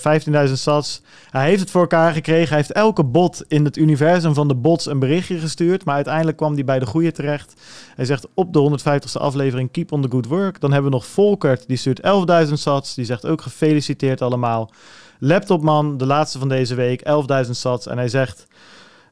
15.000 0.47 0.53
sats. 0.53 1.03
Hij 1.31 1.49
heeft 1.49 1.61
het 1.61 1.71
voor 1.71 1.81
elkaar 1.81 2.13
gekregen. 2.13 2.49
Hij 2.49 2.57
heeft 2.57 2.73
elke 2.73 3.05
bot 3.05 3.45
in 3.47 3.65
het 3.65 3.77
universum 3.77 4.35
van 4.35 4.49
de 4.49 4.55
bots 4.55 4.87
een 4.87 4.99
berichtje 4.99 5.39
gestuurd. 5.39 5.85
Maar 5.85 5.95
uiteindelijk 5.95 6.37
kwam 6.37 6.55
hij 6.55 6.65
bij 6.65 6.79
de 6.79 6.87
goede 6.87 7.13
terecht. 7.13 7.55
Hij 7.95 8.05
zegt 8.05 8.27
op 8.35 8.53
de 8.53 8.79
150ste 8.81 9.21
aflevering 9.21 9.71
keep 9.71 9.93
on 9.93 10.03
the 10.03 10.11
good 10.11 10.27
work. 10.27 10.61
Dan 10.61 10.73
hebben 10.73 10.91
we 10.91 10.97
nog 10.97 11.07
Volkert. 11.07 11.65
Die 11.67 11.77
stuurt 11.77 12.01
11.000 12.47 12.53
sats. 12.53 12.95
Die 12.95 13.05
zegt 13.05 13.27
ook 13.27 13.43
gefeliciteerd 13.43 14.23
allemaal. 14.23 14.71
Laptopman, 15.19 15.97
de 15.97 16.07
laatste 16.07 16.39
van 16.39 16.49
deze 16.49 16.75
week. 16.75 17.03
11.000 17.45 17.51
sats. 17.51 17.87
En 17.87 17.97
hij 17.97 18.09
zegt... 18.09 18.47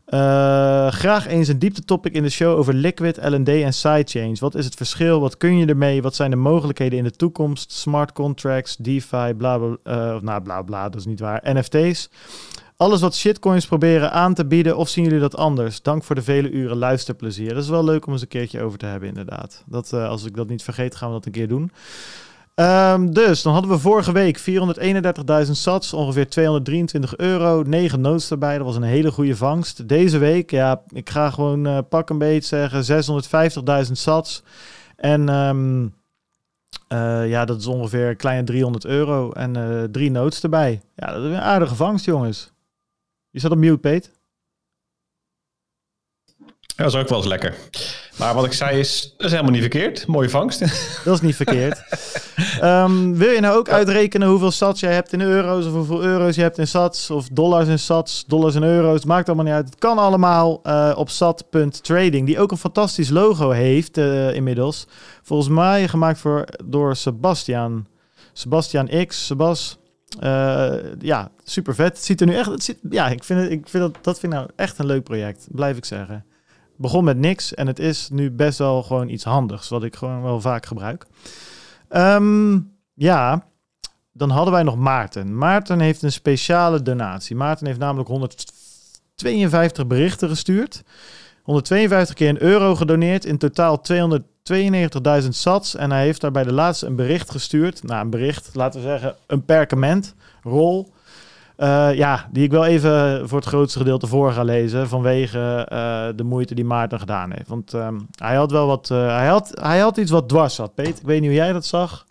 Uh, 0.07 0.89
graag 0.89 1.27
eens 1.27 1.49
een 1.49 1.59
diepte-topic 1.59 2.13
in 2.13 2.23
de 2.23 2.31
show 2.31 2.59
over 2.59 2.75
liquid, 2.75 3.19
LND 3.23 3.49
en 3.49 3.73
sidechains. 3.73 4.41
Wat 4.41 4.55
is 4.55 4.65
het 4.65 4.75
verschil? 4.75 5.21
Wat 5.21 5.37
kun 5.37 5.57
je 5.57 5.67
ermee? 5.67 6.03
Wat 6.03 6.15
zijn 6.15 6.31
de 6.31 6.37
mogelijkheden 6.37 6.99
in 6.99 7.05
de 7.05 7.11
toekomst? 7.11 7.73
Smart 7.73 8.13
contracts, 8.13 8.77
DeFi, 8.77 9.35
bla 9.37 9.59
bla, 9.59 9.77
uh, 9.85 10.21
nou 10.21 10.43
bla 10.43 10.63
bla, 10.63 10.89
dat 10.89 11.01
is 11.01 11.07
niet 11.07 11.21
waar. 11.21 11.41
NFT's. 11.45 12.11
Alles 12.77 13.01
wat 13.01 13.15
shitcoins 13.15 13.67
proberen 13.67 14.13
aan 14.13 14.35
te 14.35 14.47
bieden, 14.47 14.77
of 14.77 14.89
zien 14.89 15.05
jullie 15.05 15.21
dat 15.21 15.37
anders? 15.37 15.83
Dank 15.83 16.05
voor 16.05 16.15
de 16.15 16.23
vele 16.23 16.51
uren 16.51 16.77
luisterplezier. 16.77 17.55
Dat 17.55 17.63
is 17.63 17.69
wel 17.69 17.85
leuk 17.85 18.07
om 18.07 18.13
eens 18.13 18.23
een 18.23 18.29
keertje 18.29 18.63
over 18.63 18.79
te 18.79 18.87
hebben, 18.87 19.09
inderdaad. 19.09 19.63
Dat, 19.67 19.91
uh, 19.95 20.09
als 20.09 20.25
ik 20.25 20.37
dat 20.37 20.49
niet 20.49 20.63
vergeet, 20.63 20.97
gaan 20.97 21.09
we 21.09 21.15
dat 21.15 21.27
een 21.27 21.33
keer 21.33 21.49
doen. 21.49 21.71
Um, 22.61 23.13
dus, 23.15 23.43
dan 23.43 23.53
hadden 23.53 23.71
we 23.71 23.79
vorige 23.79 24.13
week 24.13 24.39
431.000 25.47 25.51
sats, 25.51 25.93
ongeveer 25.93 26.29
223 26.29 27.17
euro, 27.17 27.63
9 27.63 28.01
notes 28.01 28.31
erbij. 28.31 28.57
Dat 28.57 28.67
was 28.67 28.77
een 28.77 28.83
hele 28.83 29.11
goede 29.11 29.37
vangst. 29.37 29.89
Deze 29.89 30.19
week, 30.19 30.51
ja, 30.51 30.83
ik 30.89 31.11
ga 31.11 31.31
gewoon 31.31 31.67
uh, 31.67 31.79
pak 31.89 32.11
een 32.11 32.19
beetje 32.19 32.71
zeggen, 32.71 33.85
650.000 33.87 33.93
sats. 33.93 34.43
En 34.97 35.29
um, 35.29 35.95
uh, 36.93 37.29
ja, 37.29 37.45
dat 37.45 37.59
is 37.59 37.67
ongeveer 37.67 38.17
kleine 38.17 38.45
300 38.45 38.85
euro 38.85 39.33
en 39.33 39.57
uh, 39.57 39.83
drie 39.83 40.11
notes 40.11 40.43
erbij. 40.43 40.81
Ja, 40.95 41.13
dat 41.13 41.25
is 41.25 41.31
een 41.31 41.41
aardige 41.41 41.75
vangst, 41.75 42.05
jongens. 42.05 42.53
Je 43.31 43.41
zat 43.41 43.51
op 43.51 43.59
mute, 43.59 43.79
Peet. 43.79 44.16
Ja, 46.77 46.85
dat 46.85 46.95
is 46.95 47.01
ook 47.01 47.09
wel 47.09 47.19
eens 47.19 47.27
lekker. 47.27 47.55
Maar 48.19 48.35
wat 48.35 48.45
ik 48.45 48.53
zei 48.53 48.79
is, 48.79 49.15
dat 49.17 49.27
is 49.27 49.31
helemaal 49.31 49.53
niet 49.53 49.61
verkeerd. 49.61 50.07
Mooie 50.07 50.31
vangst. 50.31 50.61
Dat 51.05 51.15
is 51.15 51.21
niet 51.21 51.37
verkeerd. 51.37 51.83
um, 52.63 53.17
wil 53.17 53.31
je 53.31 53.41
nou 53.41 53.59
ook 53.59 53.69
uitrekenen 53.69 54.29
hoeveel 54.29 54.51
sats 54.51 54.81
jij 54.81 54.93
hebt 54.93 55.13
in 55.13 55.21
euro's 55.21 55.67
of 55.67 55.73
hoeveel 55.73 56.03
euro's 56.03 56.35
je 56.35 56.43
hebt 56.43 56.59
in 56.59 56.67
sats 56.67 57.11
of 57.11 57.29
dollars 57.29 57.69
in 57.69 57.79
sats, 57.79 58.25
dollars 58.27 58.55
in 58.55 58.63
euro's? 58.63 59.05
Maakt 59.05 59.27
allemaal 59.27 59.45
niet 59.45 59.55
uit. 59.55 59.65
Het 59.65 59.79
kan 59.79 59.99
allemaal 59.99 60.61
uh, 60.65 60.93
op 60.97 61.11
sat.trading, 61.11 62.27
die 62.27 62.39
ook 62.39 62.51
een 62.51 62.57
fantastisch 62.57 63.09
logo 63.09 63.51
heeft 63.51 63.99
uh, 63.99 64.35
inmiddels. 64.35 64.87
Volgens 65.23 65.49
mij 65.49 65.89
gemaakt 65.89 66.19
voor, 66.19 66.45
door 66.65 66.97
Sebastian. 66.97 67.87
Sebastian 68.33 69.07
X, 69.07 69.27
Sebas. 69.27 69.79
Uh, 70.23 70.75
ja, 70.99 71.31
super 71.45 71.75
vet. 71.75 71.97
Het 71.97 72.05
ziet 72.05 72.21
er 72.21 72.27
nu 72.27 72.35
echt. 72.35 72.51
Het 72.51 72.65
ziet, 72.65 72.79
ja, 72.91 73.09
ik 73.09 73.25
vind, 73.25 73.41
het, 73.41 73.51
ik 73.51 73.69
vind 73.69 73.83
dat, 73.83 74.05
dat 74.05 74.19
vind 74.19 74.33
ik 74.33 74.39
nou 74.39 74.51
echt 74.57 74.79
een 74.79 74.87
leuk 74.87 75.03
project. 75.03 75.47
Blijf 75.51 75.77
ik 75.77 75.85
zeggen 75.85 76.25
begon 76.77 77.05
met 77.05 77.19
niks 77.19 77.55
en 77.55 77.67
het 77.67 77.79
is 77.79 78.09
nu 78.13 78.31
best 78.31 78.59
wel 78.59 78.83
gewoon 78.83 79.09
iets 79.09 79.25
handigs, 79.25 79.69
wat 79.69 79.85
ik 79.85 79.97
gewoon 79.97 80.23
wel 80.23 80.41
vaak 80.41 80.67
gebruik. 80.67 81.07
Um, 81.91 82.73
ja, 82.95 83.47
dan 84.13 84.31
hadden 84.31 84.53
wij 84.53 84.63
nog 84.63 84.77
Maarten. 84.77 85.39
Maarten 85.39 85.81
heeft 85.81 86.03
een 86.03 86.13
speciale 86.13 86.83
donatie. 86.83 87.37
Maarten 87.37 87.67
heeft 87.67 87.79
namelijk 87.79 88.09
152 88.09 89.87
berichten 89.87 90.29
gestuurd. 90.29 90.83
152 91.43 92.15
keer 92.15 92.29
een 92.29 92.43
euro 92.43 92.75
gedoneerd. 92.75 93.25
In 93.25 93.39
totaal 93.39 93.83
292.000 95.23 95.29
sats. 95.29 95.75
En 95.75 95.91
hij 95.91 96.03
heeft 96.03 96.21
daarbij 96.21 96.45
de 96.45 96.53
laatste 96.53 96.87
een 96.87 96.97
bericht 96.97 97.31
gestuurd. 97.31 97.83
Nou, 97.83 98.05
een 98.05 98.11
bericht, 98.11 98.51
laten 98.53 98.81
we 98.81 98.87
zeggen, 98.87 99.15
een 99.27 99.45
perkament, 99.45 100.15
rol. 100.43 100.93
Uh, 101.57 101.95
ja, 101.95 102.29
die 102.33 102.45
ik 102.45 102.51
wel 102.51 102.67
even 102.67 103.29
voor 103.29 103.39
het 103.39 103.49
grootste 103.49 103.79
gedeelte 103.79 104.07
voor 104.07 104.33
ga 104.33 104.43
lezen. 104.43 104.89
Vanwege 104.89 105.69
uh, 105.73 106.07
de 106.17 106.25
moeite 106.25 106.55
die 106.55 106.65
Maarten 106.65 106.99
gedaan 106.99 107.33
heeft. 107.33 107.49
Want 107.49 107.73
um, 107.73 108.07
hij 108.19 108.37
had 108.37 108.51
wel 108.51 108.67
wat. 108.67 108.91
Uh, 108.93 109.17
hij, 109.17 109.27
had, 109.27 109.51
hij 109.61 109.79
had 109.79 109.97
iets 109.97 110.11
wat 110.11 110.29
dwars 110.29 110.55
zat, 110.55 110.75
Peter. 110.75 110.95
Ik 110.95 111.07
weet 111.07 111.21
niet 111.21 111.31
hoe 111.31 111.39
jij 111.39 111.53
dat 111.53 111.67
zag. 111.67 112.07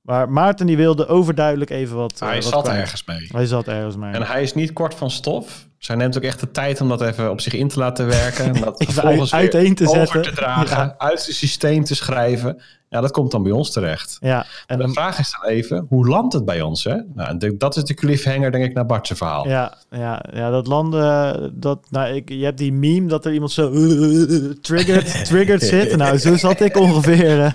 Maar 0.00 0.30
Maarten 0.30 0.66
die 0.66 0.76
wilde 0.76 1.06
overduidelijk 1.06 1.70
even 1.70 1.96
wat. 1.96 2.18
hij 2.18 2.34
wat 2.34 2.44
zat 2.44 2.62
kwijt. 2.62 2.80
ergens 2.80 3.04
mee. 3.04 3.28
Hij 3.32 3.46
zat 3.46 3.68
ergens 3.68 3.96
mee. 3.96 4.12
En 4.12 4.22
hij 4.22 4.42
is 4.42 4.54
niet 4.54 4.72
kort 4.72 4.94
van 4.94 5.10
stof. 5.10 5.66
Zij 5.86 5.96
neemt 5.96 6.16
ook 6.16 6.22
echt 6.22 6.40
de 6.40 6.50
tijd 6.50 6.80
om 6.80 6.88
dat 6.88 7.00
even 7.00 7.30
op 7.30 7.40
zich 7.40 7.52
in 7.52 7.68
te 7.68 7.78
laten 7.78 8.06
werken. 8.06 8.44
En 8.44 8.60
dat 8.60 8.98
uit, 9.04 9.32
uiteen 9.32 9.74
te 9.74 9.88
over 9.88 10.00
zetten. 10.00 10.22
te 10.22 10.32
dragen, 10.32 10.76
ja. 10.76 10.94
uit 10.98 11.26
het 11.26 11.34
systeem 11.34 11.84
te 11.84 11.94
schrijven. 11.94 12.62
Ja, 12.88 13.00
dat 13.00 13.10
komt 13.10 13.30
dan 13.30 13.42
bij 13.42 13.52
ons 13.52 13.70
terecht. 13.70 14.16
Ja, 14.20 14.46
en 14.66 14.78
de 14.78 14.88
vraag 14.88 15.18
is 15.18 15.36
dan 15.40 15.50
even, 15.50 15.86
hoe 15.88 16.08
landt 16.08 16.32
het 16.32 16.44
bij 16.44 16.60
ons? 16.60 16.84
Hè? 16.84 16.96
Nou, 17.14 17.56
dat 17.56 17.76
is 17.76 17.84
de 17.84 17.94
cliffhanger, 17.94 18.50
denk 18.50 18.64
ik, 18.64 18.74
naar 18.74 18.86
Bart's 18.86 19.12
verhaal. 19.14 19.48
Ja, 19.48 19.74
ja, 19.90 20.24
ja 20.32 20.50
dat 20.50 20.66
landen, 20.66 21.52
dat, 21.60 21.86
nou, 21.90 22.14
ik, 22.14 22.28
je 22.28 22.44
hebt 22.44 22.58
die 22.58 22.72
meme 22.72 23.08
dat 23.08 23.24
er 23.24 23.32
iemand 23.32 23.52
zo 23.52 23.70
uh, 23.72 24.50
triggered, 24.60 25.24
triggered 25.24 25.62
zit. 25.62 25.96
Nou, 25.96 26.18
zo 26.18 26.36
zat 26.36 26.60
ik 26.60 26.76
ongeveer 26.76 27.38
uh, 27.38 27.52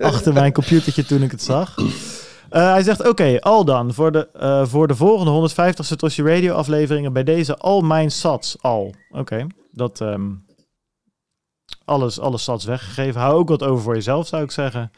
achter 0.10 0.32
mijn 0.32 0.52
computertje 0.52 1.04
toen 1.04 1.22
ik 1.22 1.30
het 1.30 1.42
zag. 1.42 1.74
Uh, 2.52 2.72
hij 2.72 2.82
zegt, 2.82 3.08
oké, 3.08 3.40
al 3.40 3.64
dan. 3.64 3.94
Voor 3.94 4.12
de, 4.12 4.28
uh, 4.36 4.66
voor 4.66 4.88
de 4.88 4.94
volgende 4.96 5.30
150 5.30 5.84
Satoshi 5.84 6.22
Radio 6.22 6.54
afleveringen 6.54 7.12
bij 7.12 7.24
deze 7.24 7.56
al 7.56 7.80
mijn 7.80 8.10
sats 8.10 8.56
al. 8.60 8.94
Oké, 9.10 9.46
dat... 9.70 10.00
Um, 10.00 10.44
alles, 11.84 12.20
alles 12.20 12.44
sats 12.44 12.64
weggegeven. 12.64 13.20
Hou 13.20 13.34
ook 13.34 13.48
wat 13.48 13.62
over 13.62 13.82
voor 13.82 13.94
jezelf, 13.94 14.26
zou 14.26 14.42
ik 14.42 14.50
zeggen. 14.50 14.90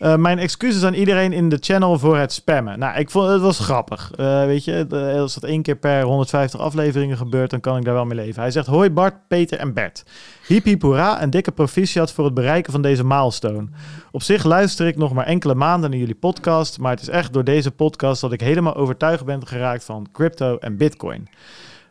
Uh, 0.00 0.16
mijn 0.16 0.38
excuses 0.38 0.84
aan 0.84 0.94
iedereen 0.94 1.32
in 1.32 1.48
de 1.48 1.56
channel 1.60 1.98
voor 1.98 2.16
het 2.16 2.32
spammen. 2.32 2.78
Nou, 2.78 2.98
ik 2.98 3.10
vond 3.10 3.28
het 3.28 3.40
was 3.40 3.58
grappig. 3.58 4.10
Uh, 4.16 4.44
weet 4.44 4.64
je, 4.64 4.86
als 5.18 5.34
dat 5.34 5.44
één 5.44 5.62
keer 5.62 5.76
per 5.76 6.02
150 6.02 6.60
afleveringen 6.60 7.16
gebeurt, 7.16 7.50
dan 7.50 7.60
kan 7.60 7.76
ik 7.76 7.84
daar 7.84 7.94
wel 7.94 8.04
mee 8.04 8.16
leven. 8.16 8.42
Hij 8.42 8.50
zegt: 8.50 8.66
Hoi 8.66 8.90
Bart, 8.90 9.14
Peter 9.28 9.58
en 9.58 9.74
Bert. 9.74 10.04
Hiep 10.46 10.64
hiep 10.64 10.82
hoera 10.82 11.20
en 11.20 11.30
dikke 11.30 11.52
proficiat 11.52 12.12
voor 12.12 12.24
het 12.24 12.34
bereiken 12.34 12.72
van 12.72 12.82
deze 12.82 13.04
milestone. 13.04 13.68
Op 14.10 14.22
zich 14.22 14.44
luister 14.44 14.86
ik 14.86 14.96
nog 14.96 15.12
maar 15.12 15.26
enkele 15.26 15.54
maanden 15.54 15.90
naar 15.90 15.98
jullie 15.98 16.14
podcast, 16.14 16.78
maar 16.78 16.90
het 16.90 17.00
is 17.00 17.08
echt 17.08 17.32
door 17.32 17.44
deze 17.44 17.70
podcast 17.70 18.20
dat 18.20 18.32
ik 18.32 18.40
helemaal 18.40 18.74
overtuigd 18.74 19.24
ben 19.24 19.46
geraakt 19.46 19.84
van 19.84 20.06
crypto 20.12 20.56
en 20.58 20.76
bitcoin. 20.76 21.28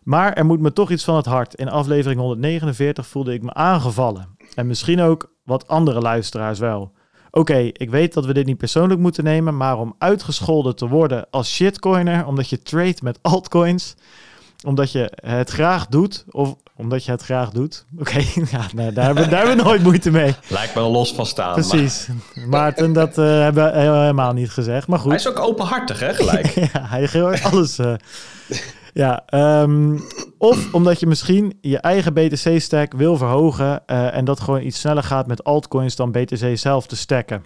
Maar 0.03 0.33
er 0.33 0.45
moet 0.45 0.59
me 0.59 0.73
toch 0.73 0.91
iets 0.91 1.03
van 1.03 1.15
het 1.15 1.25
hart. 1.25 1.53
In 1.53 1.69
aflevering 1.69 2.19
149 2.19 3.07
voelde 3.07 3.33
ik 3.33 3.41
me 3.41 3.53
aangevallen. 3.53 4.32
En 4.55 4.67
misschien 4.67 5.01
ook 5.01 5.31
wat 5.43 5.67
andere 5.67 5.99
luisteraars 5.99 6.59
wel. 6.59 6.91
Oké, 7.31 7.57
ik 7.57 7.89
weet 7.89 8.13
dat 8.13 8.25
we 8.25 8.33
dit 8.33 8.45
niet 8.45 8.57
persoonlijk 8.57 8.99
moeten 8.99 9.23
nemen, 9.23 9.57
maar 9.57 9.79
om 9.79 9.95
uitgescholden 9.97 10.75
te 10.75 10.87
worden 10.87 11.27
als 11.29 11.53
shitcoiner, 11.53 12.25
omdat 12.25 12.49
je 12.49 12.61
trade 12.61 12.97
met 13.01 13.19
altcoins, 13.21 13.95
omdat 14.63 14.91
je 14.91 15.11
het 15.15 15.49
graag 15.49 15.87
doet, 15.87 16.25
of 16.29 16.55
omdat 16.75 17.05
je 17.05 17.11
het 17.11 17.21
graag 17.21 17.49
doet. 17.49 17.85
Oké, 17.99 18.19
ja, 18.51 18.65
nee, 18.73 18.91
daar, 18.91 19.05
hebben, 19.05 19.29
daar 19.29 19.39
hebben 19.45 19.57
we 19.57 19.63
nooit 19.63 19.83
moeite 19.83 20.11
mee. 20.11 20.35
Lijkt 20.47 20.75
me 20.75 20.81
los 20.81 21.13
van 21.13 21.25
staan. 21.25 21.53
Precies. 21.53 22.07
Maar... 22.35 22.47
Maarten, 22.47 22.93
dat 22.93 23.17
uh, 23.17 23.25
hebben 23.25 23.73
we 23.73 23.79
helemaal 23.79 24.33
niet 24.33 24.49
gezegd. 24.49 24.87
Maar 24.87 24.99
goed. 24.99 25.09
Hij 25.09 25.19
is 25.19 25.27
ook 25.27 25.39
openhartig, 25.39 25.99
hè, 25.99 26.13
gelijk. 26.13 26.47
ja, 26.73 26.85
hij 26.87 27.07
geeft 27.07 27.43
alles. 27.43 27.79
Uh, 27.79 27.93
ja, 28.93 29.23
um, 29.61 30.01
of 30.37 30.73
omdat 30.73 30.99
je 30.99 31.07
misschien 31.07 31.57
je 31.61 31.77
eigen 31.77 32.13
BTC-stack 32.13 32.93
wil 32.93 33.17
verhogen 33.17 33.83
uh, 33.87 34.15
en 34.15 34.25
dat 34.25 34.39
gewoon 34.39 34.61
iets 34.61 34.79
sneller 34.79 35.03
gaat 35.03 35.27
met 35.27 35.43
altcoins 35.43 35.95
dan 35.95 36.11
BTC 36.11 36.57
zelf 36.57 36.87
te 36.87 36.95
stacken. 36.95 37.43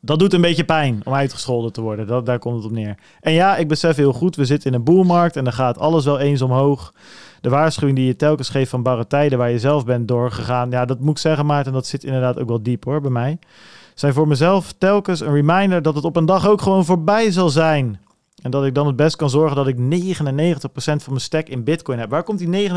Dat 0.00 0.18
doet 0.18 0.32
een 0.32 0.40
beetje 0.40 0.64
pijn 0.64 1.00
om 1.04 1.14
uitgescholden 1.14 1.72
te 1.72 1.80
worden. 1.80 2.06
Dat, 2.06 2.26
daar 2.26 2.38
komt 2.38 2.56
het 2.56 2.64
op 2.64 2.70
neer. 2.70 2.98
En 3.20 3.32
ja, 3.32 3.56
ik 3.56 3.68
besef 3.68 3.96
heel 3.96 4.12
goed, 4.12 4.36
we 4.36 4.44
zitten 4.44 4.70
in 4.70 4.76
een 4.76 4.84
boelmarkt 4.84 5.36
en 5.36 5.44
dan 5.44 5.52
gaat 5.52 5.78
alles 5.78 6.04
wel 6.04 6.18
eens 6.18 6.42
omhoog. 6.42 6.94
De 7.40 7.48
waarschuwing 7.48 7.96
die 7.96 8.06
je 8.06 8.16
telkens 8.16 8.48
geeft 8.48 8.70
van 8.70 8.82
barre 8.82 9.06
tijden 9.06 9.38
waar 9.38 9.50
je 9.50 9.58
zelf 9.58 9.84
bent 9.84 10.08
doorgegaan. 10.08 10.70
Ja, 10.70 10.84
dat 10.84 11.00
moet 11.00 11.10
ik 11.10 11.18
zeggen, 11.18 11.46
Maarten, 11.46 11.72
dat 11.72 11.86
zit 11.86 12.04
inderdaad 12.04 12.38
ook 12.38 12.48
wel 12.48 12.62
diep 12.62 12.84
hoor 12.84 13.00
bij 13.00 13.10
mij. 13.10 13.38
Zijn 13.94 14.12
voor 14.12 14.28
mezelf 14.28 14.72
telkens 14.78 15.20
een 15.20 15.32
reminder 15.32 15.82
dat 15.82 15.94
het 15.94 16.04
op 16.04 16.16
een 16.16 16.26
dag 16.26 16.48
ook 16.48 16.60
gewoon 16.60 16.84
voorbij 16.84 17.30
zal 17.30 17.48
zijn. 17.48 18.00
En 18.42 18.50
dat 18.50 18.64
ik 18.64 18.74
dan 18.74 18.86
het 18.86 18.96
best 18.96 19.16
kan 19.16 19.30
zorgen 19.30 19.56
dat 19.56 19.66
ik 19.66 19.76
99% 19.76 19.80
van 20.72 20.98
mijn 21.06 21.20
stack 21.20 21.48
in 21.48 21.64
Bitcoin 21.64 21.98
heb. 21.98 22.10
Waar 22.10 22.22
komt 22.22 22.38
die 22.38 22.70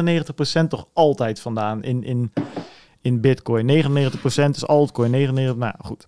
99% 0.64 0.68
toch 0.68 0.88
altijd 0.94 1.40
vandaan 1.40 1.84
in, 1.84 2.04
in, 2.04 2.34
in 3.02 3.22
Bitcoin? 3.22 3.84
99% 3.84 4.50
is 4.50 4.68
altcoin, 4.68 5.30
99%. 5.30 5.34
Nou 5.34 5.74
goed. 5.80 6.08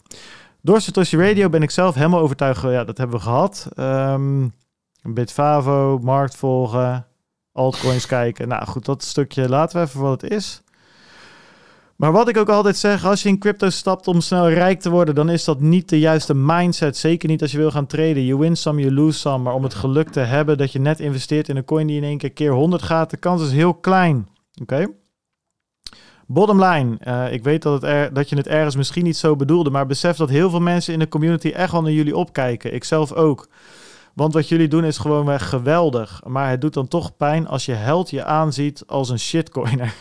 Door 0.61 0.81
Satoshi 0.81 1.17
Radio 1.17 1.49
ben 1.49 1.61
ik 1.61 1.71
zelf 1.71 1.95
helemaal 1.95 2.19
overtuigd. 2.19 2.61
Ja, 2.61 2.83
dat 2.83 2.97
hebben 2.97 3.17
we 3.17 3.23
gehad. 3.23 3.67
Um, 3.79 4.53
Bitfavo, 5.03 5.99
markt 6.01 6.35
volgen, 6.35 7.05
altcoins 7.51 8.05
kijken. 8.05 8.47
Nou 8.47 8.65
goed, 8.65 8.85
dat 8.85 9.03
stukje 9.03 9.49
laten 9.49 9.79
we 9.79 9.87
even 9.87 10.01
wat 10.01 10.21
het 10.21 10.31
is. 10.31 10.62
Maar 12.03 12.11
wat 12.11 12.27
ik 12.27 12.37
ook 12.37 12.49
altijd 12.49 12.77
zeg, 12.77 13.05
als 13.05 13.23
je 13.23 13.29
in 13.29 13.39
crypto 13.39 13.69
stapt 13.69 14.07
om 14.07 14.21
snel 14.21 14.49
rijk 14.49 14.79
te 14.79 14.89
worden, 14.89 15.15
dan 15.15 15.29
is 15.29 15.43
dat 15.43 15.59
niet 15.59 15.89
de 15.89 15.99
juiste 15.99 16.33
mindset. 16.35 16.97
Zeker 16.97 17.29
niet 17.29 17.41
als 17.41 17.51
je 17.51 17.57
wil 17.57 17.71
gaan 17.71 17.85
traden. 17.85 18.25
You 18.25 18.39
win 18.39 18.57
some, 18.57 18.81
you 18.81 18.93
lose 18.93 19.19
some. 19.19 19.43
Maar 19.43 19.53
om 19.53 19.63
het 19.63 19.73
geluk 19.73 20.09
te 20.09 20.19
hebben 20.19 20.57
dat 20.57 20.71
je 20.71 20.79
net 20.79 20.99
investeert 20.99 21.49
in 21.49 21.57
een 21.57 21.65
coin 21.65 21.87
die 21.87 21.97
in 21.97 22.03
één 22.03 22.17
keer 22.17 22.31
keer 22.31 22.51
100 22.51 22.83
gaat, 22.83 23.09
de 23.09 23.17
kans 23.17 23.41
is 23.41 23.51
heel 23.51 23.73
klein. 23.73 24.27
Oké? 24.61 24.87
Bottom 26.27 26.63
line, 26.63 26.97
uh, 27.07 27.33
ik 27.33 27.43
weet 27.43 27.61
dat, 27.61 27.81
het 27.81 27.91
er, 27.91 28.13
dat 28.13 28.29
je 28.29 28.35
het 28.35 28.47
ergens 28.47 28.75
misschien 28.75 29.03
niet 29.03 29.17
zo 29.17 29.35
bedoelde, 29.35 29.69
maar 29.69 29.85
besef 29.85 30.17
dat 30.17 30.29
heel 30.29 30.49
veel 30.49 30.61
mensen 30.61 30.93
in 30.93 30.99
de 30.99 31.07
community 31.07 31.49
echt 31.49 31.71
wel 31.71 31.81
naar 31.81 31.91
jullie 31.91 32.15
opkijken. 32.15 32.73
Ik 32.73 32.83
zelf 32.83 33.11
ook. 33.11 33.47
Want 34.13 34.33
wat 34.33 34.47
jullie 34.47 34.67
doen 34.67 34.83
is 34.83 34.97
gewoon 34.97 35.39
geweldig. 35.39 36.21
Maar 36.27 36.49
het 36.49 36.61
doet 36.61 36.73
dan 36.73 36.87
toch 36.87 37.15
pijn 37.15 37.47
als 37.47 37.65
je 37.65 37.73
held 37.73 38.09
je 38.09 38.23
aanziet 38.23 38.83
als 38.87 39.09
een 39.09 39.19
shitcoiner. 39.19 39.93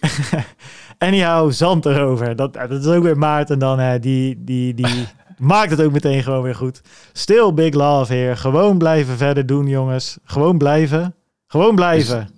Anyhow, 0.98 1.52
zand 1.52 1.86
erover. 1.86 2.36
Dat, 2.36 2.52
dat 2.52 2.70
is 2.70 2.86
ook 2.86 3.02
weer 3.02 3.18
Maarten 3.18 3.58
dan. 3.58 3.78
Hè. 3.78 3.98
Die, 3.98 4.44
die, 4.44 4.74
die 4.74 5.06
maakt 5.38 5.70
het 5.70 5.82
ook 5.82 5.92
meteen 5.92 6.22
gewoon 6.22 6.42
weer 6.42 6.54
goed. 6.54 6.80
Still 7.12 7.52
big 7.54 7.74
love 7.74 8.14
hier. 8.14 8.36
Gewoon 8.36 8.78
blijven 8.78 9.16
verder 9.16 9.46
doen, 9.46 9.66
jongens. 9.66 10.18
Gewoon 10.24 10.58
blijven. 10.58 11.14
Gewoon 11.46 11.74
blijven. 11.74 12.28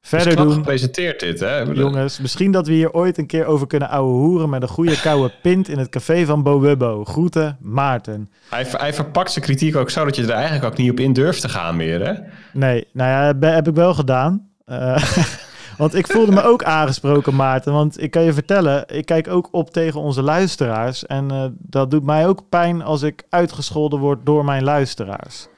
verder 0.00 0.36
doen. 0.36 0.52
gepresenteerd 0.52 1.20
dit, 1.20 1.40
hè? 1.40 1.58
Jongens, 1.58 2.20
misschien 2.20 2.52
dat 2.52 2.66
we 2.66 2.72
hier 2.72 2.92
ooit 2.92 3.18
een 3.18 3.26
keer 3.26 3.44
over 3.44 3.66
kunnen 3.66 3.88
ouwe 3.88 4.12
hoeren 4.12 4.50
met 4.50 4.62
een 4.62 4.68
goede 4.68 5.00
koude 5.00 5.32
pint 5.42 5.68
in 5.68 5.78
het 5.78 5.88
café 5.88 6.24
van 6.24 6.42
Bowubbo. 6.42 7.04
Groeten, 7.04 7.56
Maarten. 7.60 8.30
Hij, 8.50 8.66
hij 8.70 8.94
verpakt 8.94 9.30
zijn 9.30 9.44
kritiek 9.44 9.76
ook 9.76 9.90
zo 9.90 10.04
dat 10.04 10.16
je 10.16 10.22
er 10.22 10.30
eigenlijk 10.30 10.64
ook 10.64 10.76
niet 10.76 10.90
op 10.90 11.00
in 11.00 11.12
durft 11.12 11.40
te 11.40 11.48
gaan 11.48 11.76
meer, 11.76 12.06
hè? 12.06 12.12
Nee, 12.52 12.86
nou 12.92 13.36
ja, 13.40 13.48
heb 13.48 13.68
ik 13.68 13.74
wel 13.74 13.94
gedaan. 13.94 14.48
Uh, 14.66 15.02
Want 15.78 15.94
ik 15.94 16.06
voelde 16.06 16.32
me 16.32 16.42
ook 16.42 16.64
aangesproken, 16.64 17.34
Maarten. 17.34 17.72
Want 17.72 18.02
ik 18.02 18.10
kan 18.10 18.22
je 18.22 18.32
vertellen, 18.32 18.84
ik 18.86 19.06
kijk 19.06 19.28
ook 19.28 19.48
op 19.50 19.70
tegen 19.70 20.00
onze 20.00 20.22
luisteraars. 20.22 21.06
En 21.06 21.32
uh, 21.32 21.44
dat 21.58 21.90
doet 21.90 22.04
mij 22.04 22.26
ook 22.26 22.48
pijn 22.48 22.82
als 22.82 23.02
ik 23.02 23.24
uitgescholden 23.28 23.98
word 23.98 24.18
door 24.24 24.44
mijn 24.44 24.64
luisteraars. 24.64 25.48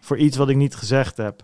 Voor 0.00 0.16
iets 0.16 0.36
wat 0.36 0.48
ik 0.48 0.56
niet 0.56 0.76
gezegd 0.76 1.16
heb. 1.16 1.42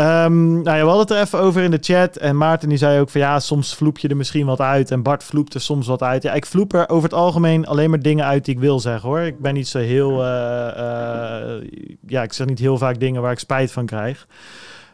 Um, 0.00 0.62
nou 0.62 0.76
ja, 0.76 0.82
we 0.82 0.88
hadden 0.88 0.98
het 0.98 1.10
er 1.10 1.20
even 1.20 1.38
over 1.38 1.62
in 1.62 1.70
de 1.70 1.78
chat. 1.80 2.16
En 2.16 2.36
Maarten 2.36 2.68
die 2.68 2.78
zei 2.78 3.00
ook 3.00 3.10
van 3.10 3.20
ja, 3.20 3.40
soms 3.40 3.74
vloep 3.74 3.98
je 3.98 4.08
er 4.08 4.16
misschien 4.16 4.46
wat 4.46 4.60
uit. 4.60 4.90
En 4.90 5.02
Bart 5.02 5.24
vloept 5.24 5.54
er 5.54 5.60
soms 5.60 5.86
wat 5.86 6.02
uit. 6.02 6.22
Ja, 6.22 6.32
ik 6.32 6.46
vloep 6.46 6.72
er 6.72 6.88
over 6.88 7.08
het 7.08 7.18
algemeen 7.18 7.66
alleen 7.66 7.90
maar 7.90 8.02
dingen 8.02 8.24
uit 8.24 8.44
die 8.44 8.54
ik 8.54 8.60
wil 8.60 8.80
zeggen 8.80 9.08
hoor. 9.08 9.20
Ik 9.20 9.38
ben 9.38 9.54
niet 9.54 9.68
zo 9.68 9.78
heel. 9.78 10.10
Uh, 10.10 10.28
uh, 10.76 11.70
ja, 12.06 12.22
ik 12.22 12.32
zeg 12.32 12.46
niet 12.46 12.58
heel 12.58 12.78
vaak 12.78 13.00
dingen 13.00 13.22
waar 13.22 13.32
ik 13.32 13.38
spijt 13.38 13.72
van 13.72 13.86
krijg. 13.86 14.26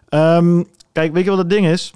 Um, 0.09 0.67
kijk, 0.93 1.13
weet 1.13 1.25
je 1.25 1.31
wat 1.31 1.39
het 1.39 1.51
ding 1.51 1.67
is? 1.67 1.93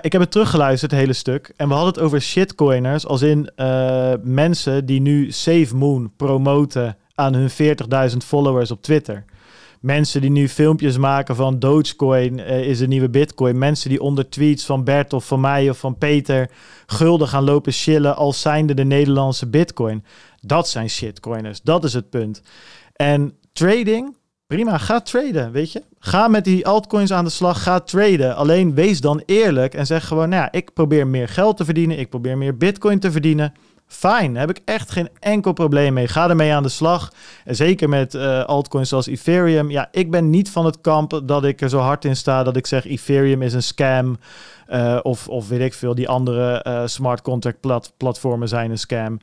Ik 0.00 0.12
heb 0.12 0.20
het 0.20 0.30
teruggeluisterd, 0.30 0.90
het 0.90 1.00
hele 1.00 1.12
stuk. 1.12 1.52
En 1.56 1.68
we 1.68 1.74
hadden 1.74 1.92
het 1.92 2.02
over 2.02 2.20
shitcoiners. 2.20 3.06
Als 3.06 3.22
in 3.22 3.50
uh, 3.56 4.12
mensen 4.22 4.86
die 4.86 5.00
nu 5.00 5.30
Save 5.30 5.76
Moon 5.76 6.12
promoten 6.16 6.96
aan 7.14 7.34
hun 7.34 7.50
40.000 8.10 8.16
followers 8.16 8.70
op 8.70 8.82
Twitter. 8.82 9.24
Mensen 9.80 10.20
die 10.20 10.30
nu 10.30 10.48
filmpjes 10.48 10.96
maken 10.96 11.36
van 11.36 11.58
Dogecoin 11.58 12.38
uh, 12.38 12.68
is 12.68 12.80
een 12.80 12.88
nieuwe 12.88 13.08
bitcoin. 13.08 13.58
Mensen 13.58 13.90
die 13.90 14.00
onder 14.00 14.28
tweets 14.28 14.64
van 14.64 14.84
Bert 14.84 15.12
of 15.12 15.26
van 15.26 15.40
mij 15.40 15.70
of 15.70 15.78
van 15.78 15.98
Peter 15.98 16.50
gulden 16.86 17.28
gaan 17.28 17.44
lopen 17.44 17.72
chillen 17.72 18.16
als 18.16 18.40
zijnde 18.40 18.74
de 18.74 18.84
Nederlandse 18.84 19.46
bitcoin. 19.46 20.04
Dat 20.40 20.68
zijn 20.68 20.90
shitcoiners. 20.90 21.62
Dat 21.62 21.84
is 21.84 21.92
het 21.92 22.10
punt. 22.10 22.42
En 22.92 23.34
trading, 23.52 24.16
prima, 24.54 24.78
ga 24.78 25.00
traden, 25.00 25.52
weet 25.52 25.72
je. 25.72 25.82
Ga 25.98 26.28
met 26.28 26.44
die 26.44 26.66
altcoins 26.66 27.12
aan 27.12 27.24
de 27.24 27.30
slag, 27.30 27.62
ga 27.62 27.80
traden. 27.80 28.36
Alleen 28.36 28.74
wees 28.74 29.00
dan 29.00 29.22
eerlijk 29.26 29.74
en 29.74 29.86
zeg 29.86 30.06
gewoon, 30.06 30.28
nou 30.28 30.42
ja, 30.42 30.52
ik 30.52 30.72
probeer 30.74 31.06
meer 31.06 31.28
geld 31.28 31.56
te 31.56 31.64
verdienen, 31.64 31.98
ik 31.98 32.08
probeer 32.08 32.38
meer 32.38 32.56
bitcoin 32.56 32.98
te 32.98 33.12
verdienen. 33.12 33.54
Fijn, 33.86 34.36
heb 34.36 34.50
ik 34.50 34.60
echt 34.64 34.90
geen 34.90 35.08
enkel 35.20 35.52
probleem 35.52 35.92
mee. 35.92 36.08
Ga 36.08 36.28
ermee 36.28 36.52
aan 36.52 36.62
de 36.62 36.68
slag. 36.68 37.12
En 37.44 37.56
zeker 37.56 37.88
met 37.88 38.14
uh, 38.14 38.44
altcoins 38.44 38.88
zoals 38.88 39.06
Ethereum. 39.06 39.70
Ja, 39.70 39.88
ik 39.92 40.10
ben 40.10 40.30
niet 40.30 40.50
van 40.50 40.64
het 40.64 40.80
kamp 40.80 41.20
dat 41.24 41.44
ik 41.44 41.60
er 41.60 41.68
zo 41.68 41.78
hard 41.78 42.04
in 42.04 42.16
sta 42.16 42.42
dat 42.42 42.56
ik 42.56 42.66
zeg 42.66 42.86
Ethereum 42.86 43.42
is 43.42 43.52
een 43.52 43.62
scam. 43.62 44.16
Uh, 44.68 44.98
of, 45.02 45.28
of 45.28 45.48
weet 45.48 45.60
ik 45.60 45.74
veel, 45.74 45.94
die 45.94 46.08
andere 46.08 46.64
uh, 46.66 46.82
smart 46.84 47.22
contract 47.22 47.60
plat 47.60 47.92
platformen 47.96 48.48
zijn 48.48 48.70
een 48.70 48.78
scam. 48.78 49.18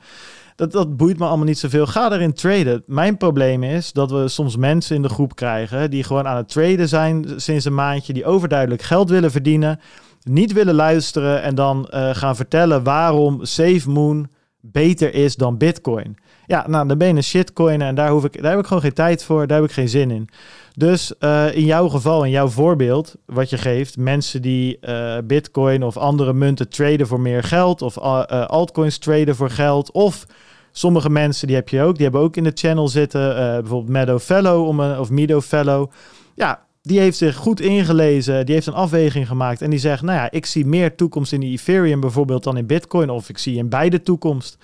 Dat, 0.62 0.72
dat 0.72 0.98
boeit 0.98 1.20
me 1.20 1.26
allemaal 1.26 1.46
niet 1.46 1.60
zoveel. 1.60 1.86
Ga 1.86 2.12
erin 2.12 2.34
traden. 2.34 2.84
Mijn 2.86 3.18
probleem 3.18 3.64
is 3.64 3.92
dat 3.92 4.12
we 4.12 4.28
soms 4.28 4.58
mensen 4.58 4.96
in 4.96 5.02
de 5.02 5.10
groep 5.10 5.36
krijgen 5.36 5.90
die 5.90 6.04
gewoon 6.04 6.28
aan 6.28 6.38
het 6.38 6.50
traden 6.50 6.88
zijn 6.88 7.26
sinds 7.36 7.66
een 7.66 7.74
maandje, 7.74 8.14
die 8.14 8.26
overduidelijk 8.26 8.82
geld 8.82 9.10
willen 9.10 9.32
verdienen, 9.32 9.80
niet 10.24 10.54
willen 10.54 10.76
luisteren 10.76 11.42
en 11.42 11.56
dan 11.56 11.88
uh, 11.94 12.10
gaan 12.14 12.36
vertellen 12.36 12.84
waarom 12.84 13.46
SafeMoon 13.46 14.28
beter 14.60 15.14
is 15.14 15.36
dan 15.36 15.58
Bitcoin. 15.58 16.18
Ja, 16.46 16.68
nou, 16.68 16.88
dan 16.88 16.98
ben 16.98 17.08
je 17.08 17.14
een 17.14 17.24
shitcoin 17.24 17.82
en 17.82 17.96
daar, 17.96 18.10
hoef 18.10 18.24
ik, 18.24 18.42
daar 18.42 18.52
heb 18.52 18.60
ik 18.60 18.68
gewoon 18.68 18.82
geen 18.82 18.94
tijd 18.94 19.24
voor, 19.24 19.48
daar 19.48 19.60
heb 19.60 19.70
ik 19.70 19.76
geen 19.76 19.90
zin 19.90 20.12
in. 20.12 20.30
Dus 20.76 21.14
uh, 21.20 21.56
in 21.56 21.66
jouw 21.66 21.90
geval, 21.90 22.24
in 22.24 22.32
jouw 22.32 22.48
voorbeeld, 22.48 23.16
wat 23.26 23.50
je 23.50 23.58
geeft, 23.58 23.98
mensen 23.98 24.42
die 24.42 24.78
uh, 24.82 25.18
Bitcoin 25.24 25.84
of 25.84 25.98
andere 25.98 26.34
munten 26.34 26.70
traden 26.70 27.08
voor 27.08 27.20
meer 27.20 27.44
geld, 27.44 27.82
of 27.82 27.98
altcoins 27.98 28.98
traden 28.98 29.36
voor 29.36 29.50
geld, 29.50 29.92
of 29.92 30.26
Sommige 30.72 31.10
mensen, 31.10 31.48
die 31.48 31.56
heb 31.56 31.70
je 31.70 31.82
ook, 31.82 31.94
die 31.94 32.04
hebben 32.04 32.22
ook 32.22 32.38
in 32.38 32.44
de 32.44 32.52
channel 32.54 32.88
zitten. 32.88 33.30
Uh, 33.30 33.36
bijvoorbeeld 33.36 33.90
Meadow 33.90 34.20
Fellow 34.20 34.68
om 34.68 34.80
of 34.80 35.10
Mido 35.10 35.42
Fellow. 35.42 35.92
Ja, 36.36 36.66
die 36.82 37.00
heeft 37.00 37.18
zich 37.18 37.36
goed 37.36 37.62
ingelezen. 37.62 38.46
Die 38.46 38.56
heeft 38.56 38.68
een 38.68 38.74
afweging 38.74 39.28
gemaakt. 39.28 39.62
En 39.62 39.70
die 39.70 39.80
zegt, 39.80 40.02
nou 40.02 40.18
ja, 40.18 40.32
ik 40.32 40.46
zie 40.46 40.66
meer 40.66 40.96
toekomst 40.96 41.34
in 41.34 41.40
die 41.40 41.52
Ethereum 41.52 42.00
bijvoorbeeld 42.00 42.44
dan 42.44 42.58
in 42.58 42.66
Bitcoin. 42.66 43.10
Of 43.10 43.30
ik 43.30 43.38
zie 43.38 43.58
in 43.58 43.70
beide 43.70 44.02
toekomst. 44.02 44.58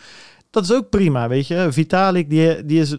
Dat 0.49 0.63
is 0.63 0.73
ook 0.73 0.89
prima, 0.89 1.27
weet 1.27 1.47
je. 1.47 1.67
Vitalik, 1.69 2.29
die, 2.29 2.65
die 2.65 2.79
is 2.79 2.97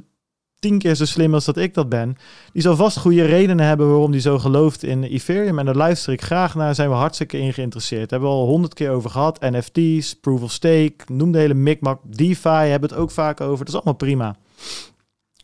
tien 0.59 0.79
keer 0.79 0.95
zo 0.95 1.05
slim 1.05 1.35
als 1.35 1.45
dat 1.45 1.57
ik 1.57 1.75
dat 1.75 1.89
ben. 1.89 2.17
Die 2.53 2.63
zal 2.63 2.77
vast 2.77 2.99
goede 2.99 3.25
redenen 3.25 3.67
hebben 3.67 3.89
waarom 3.89 4.11
die 4.11 4.21
zo 4.21 4.39
gelooft 4.39 4.83
in 4.83 5.03
Ethereum. 5.03 5.59
En 5.59 5.65
daar 5.65 5.75
luister 5.75 6.13
ik 6.13 6.23
graag 6.23 6.55
naar. 6.55 6.75
Zijn 6.75 6.89
we 6.89 6.95
hartstikke 6.95 7.39
in 7.39 7.53
geïnteresseerd. 7.53 8.11
Hebben 8.11 8.29
we 8.29 8.35
al 8.35 8.47
honderd 8.47 8.75
keer 8.75 8.91
over 8.91 9.11
gehad. 9.11 9.41
NFT's, 9.41 10.15
proof 10.15 10.43
of 10.43 10.53
stake, 10.53 10.97
noem 11.07 11.33
de 11.33 11.39
hele 11.39 11.55
micmac. 11.55 12.01
DeFi 12.05 12.49
hebben 12.49 12.89
het 12.89 12.99
ook 12.99 13.11
vaak 13.11 13.41
over. 13.41 13.59
Dat 13.59 13.69
is 13.69 13.75
allemaal 13.75 13.95
prima. 13.95 14.37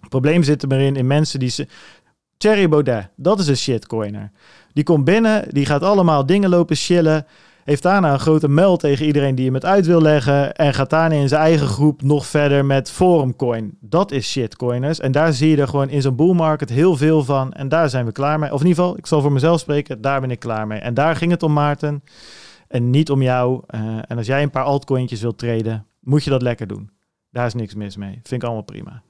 Het 0.01 0.09
probleem 0.09 0.43
zit 0.43 0.63
er 0.63 0.69
maar 0.69 0.81
in, 0.81 0.97
in 0.97 1.07
mensen 1.07 1.39
die... 1.39 1.49
Ze... 1.49 1.67
Thierry 2.37 2.69
Baudet, 2.69 3.09
dat 3.17 3.39
is 3.39 3.47
een 3.47 3.57
shitcoiner. 3.57 4.31
Die 4.73 4.85
komt 4.85 5.05
binnen, 5.05 5.45
die 5.51 5.67
gaat 5.67 5.83
allemaal 5.83 6.27
dingen 6.27 6.51
lopen 6.51 6.77
chillen. 6.77 7.27
Heeft 7.65 7.83
daarna 7.83 8.13
een 8.13 8.19
grote 8.19 8.49
meld 8.49 8.81
tegen 8.81 9.07
iedereen 9.07 9.35
die 9.35 9.45
hem 9.45 9.55
het 9.55 9.65
uit 9.65 9.87
wil 9.87 10.03
leggen. 10.03 10.55
En 10.55 10.75
gaat 10.75 10.91
daarna 10.91 11.15
in 11.15 11.29
zijn 11.29 11.41
eigen 11.41 11.67
groep 11.67 12.03
nog 12.03 12.27
verder 12.27 12.65
met 12.65 12.91
Forumcoin. 12.91 13.77
Dat 13.81 14.13
is 14.13 14.31
shitcoiners. 14.31 15.01
En 15.01 15.13
daar 15.13 15.33
zie 15.33 15.51
je 15.51 15.57
er 15.57 15.69
gewoon 15.69 15.89
in 15.89 16.03
zo'n 16.03 16.17
bull 16.17 16.35
market 16.35 16.71
heel 16.71 16.97
veel 16.97 17.25
van. 17.25 17.53
En 17.53 17.69
daar 17.69 17.91
zijn 17.91 18.05
we 18.05 18.13
klaar 18.13 18.39
mee. 18.39 18.53
Of 18.53 18.61
in 18.61 18.67
ieder 18.67 18.83
geval, 18.83 18.99
ik 18.99 19.07
zal 19.07 19.21
voor 19.21 19.33
mezelf 19.33 19.61
spreken, 19.61 20.01
daar 20.01 20.21
ben 20.21 20.31
ik 20.31 20.39
klaar 20.39 20.67
mee. 20.67 20.79
En 20.79 20.95
daar 20.95 21.17
ging 21.17 21.31
het 21.31 21.43
om 21.43 21.53
Maarten. 21.53 22.03
En 22.69 22.91
niet 22.91 23.11
om 23.11 23.23
jou. 23.23 23.63
Uh, 23.75 23.81
en 24.07 24.17
als 24.17 24.27
jij 24.27 24.43
een 24.43 24.51
paar 24.51 24.65
altcointjes 24.65 25.21
wilt 25.21 25.39
treden, 25.39 25.87
moet 26.01 26.25
je 26.25 26.31
dat 26.31 26.43
lekker 26.43 26.67
doen. 26.67 26.91
Daar 27.31 27.47
is 27.47 27.55
niks 27.55 27.75
mis 27.75 27.97
mee. 27.97 28.13
Vind 28.13 28.43
ik 28.43 28.43
allemaal 28.43 28.63
prima. 28.63 29.03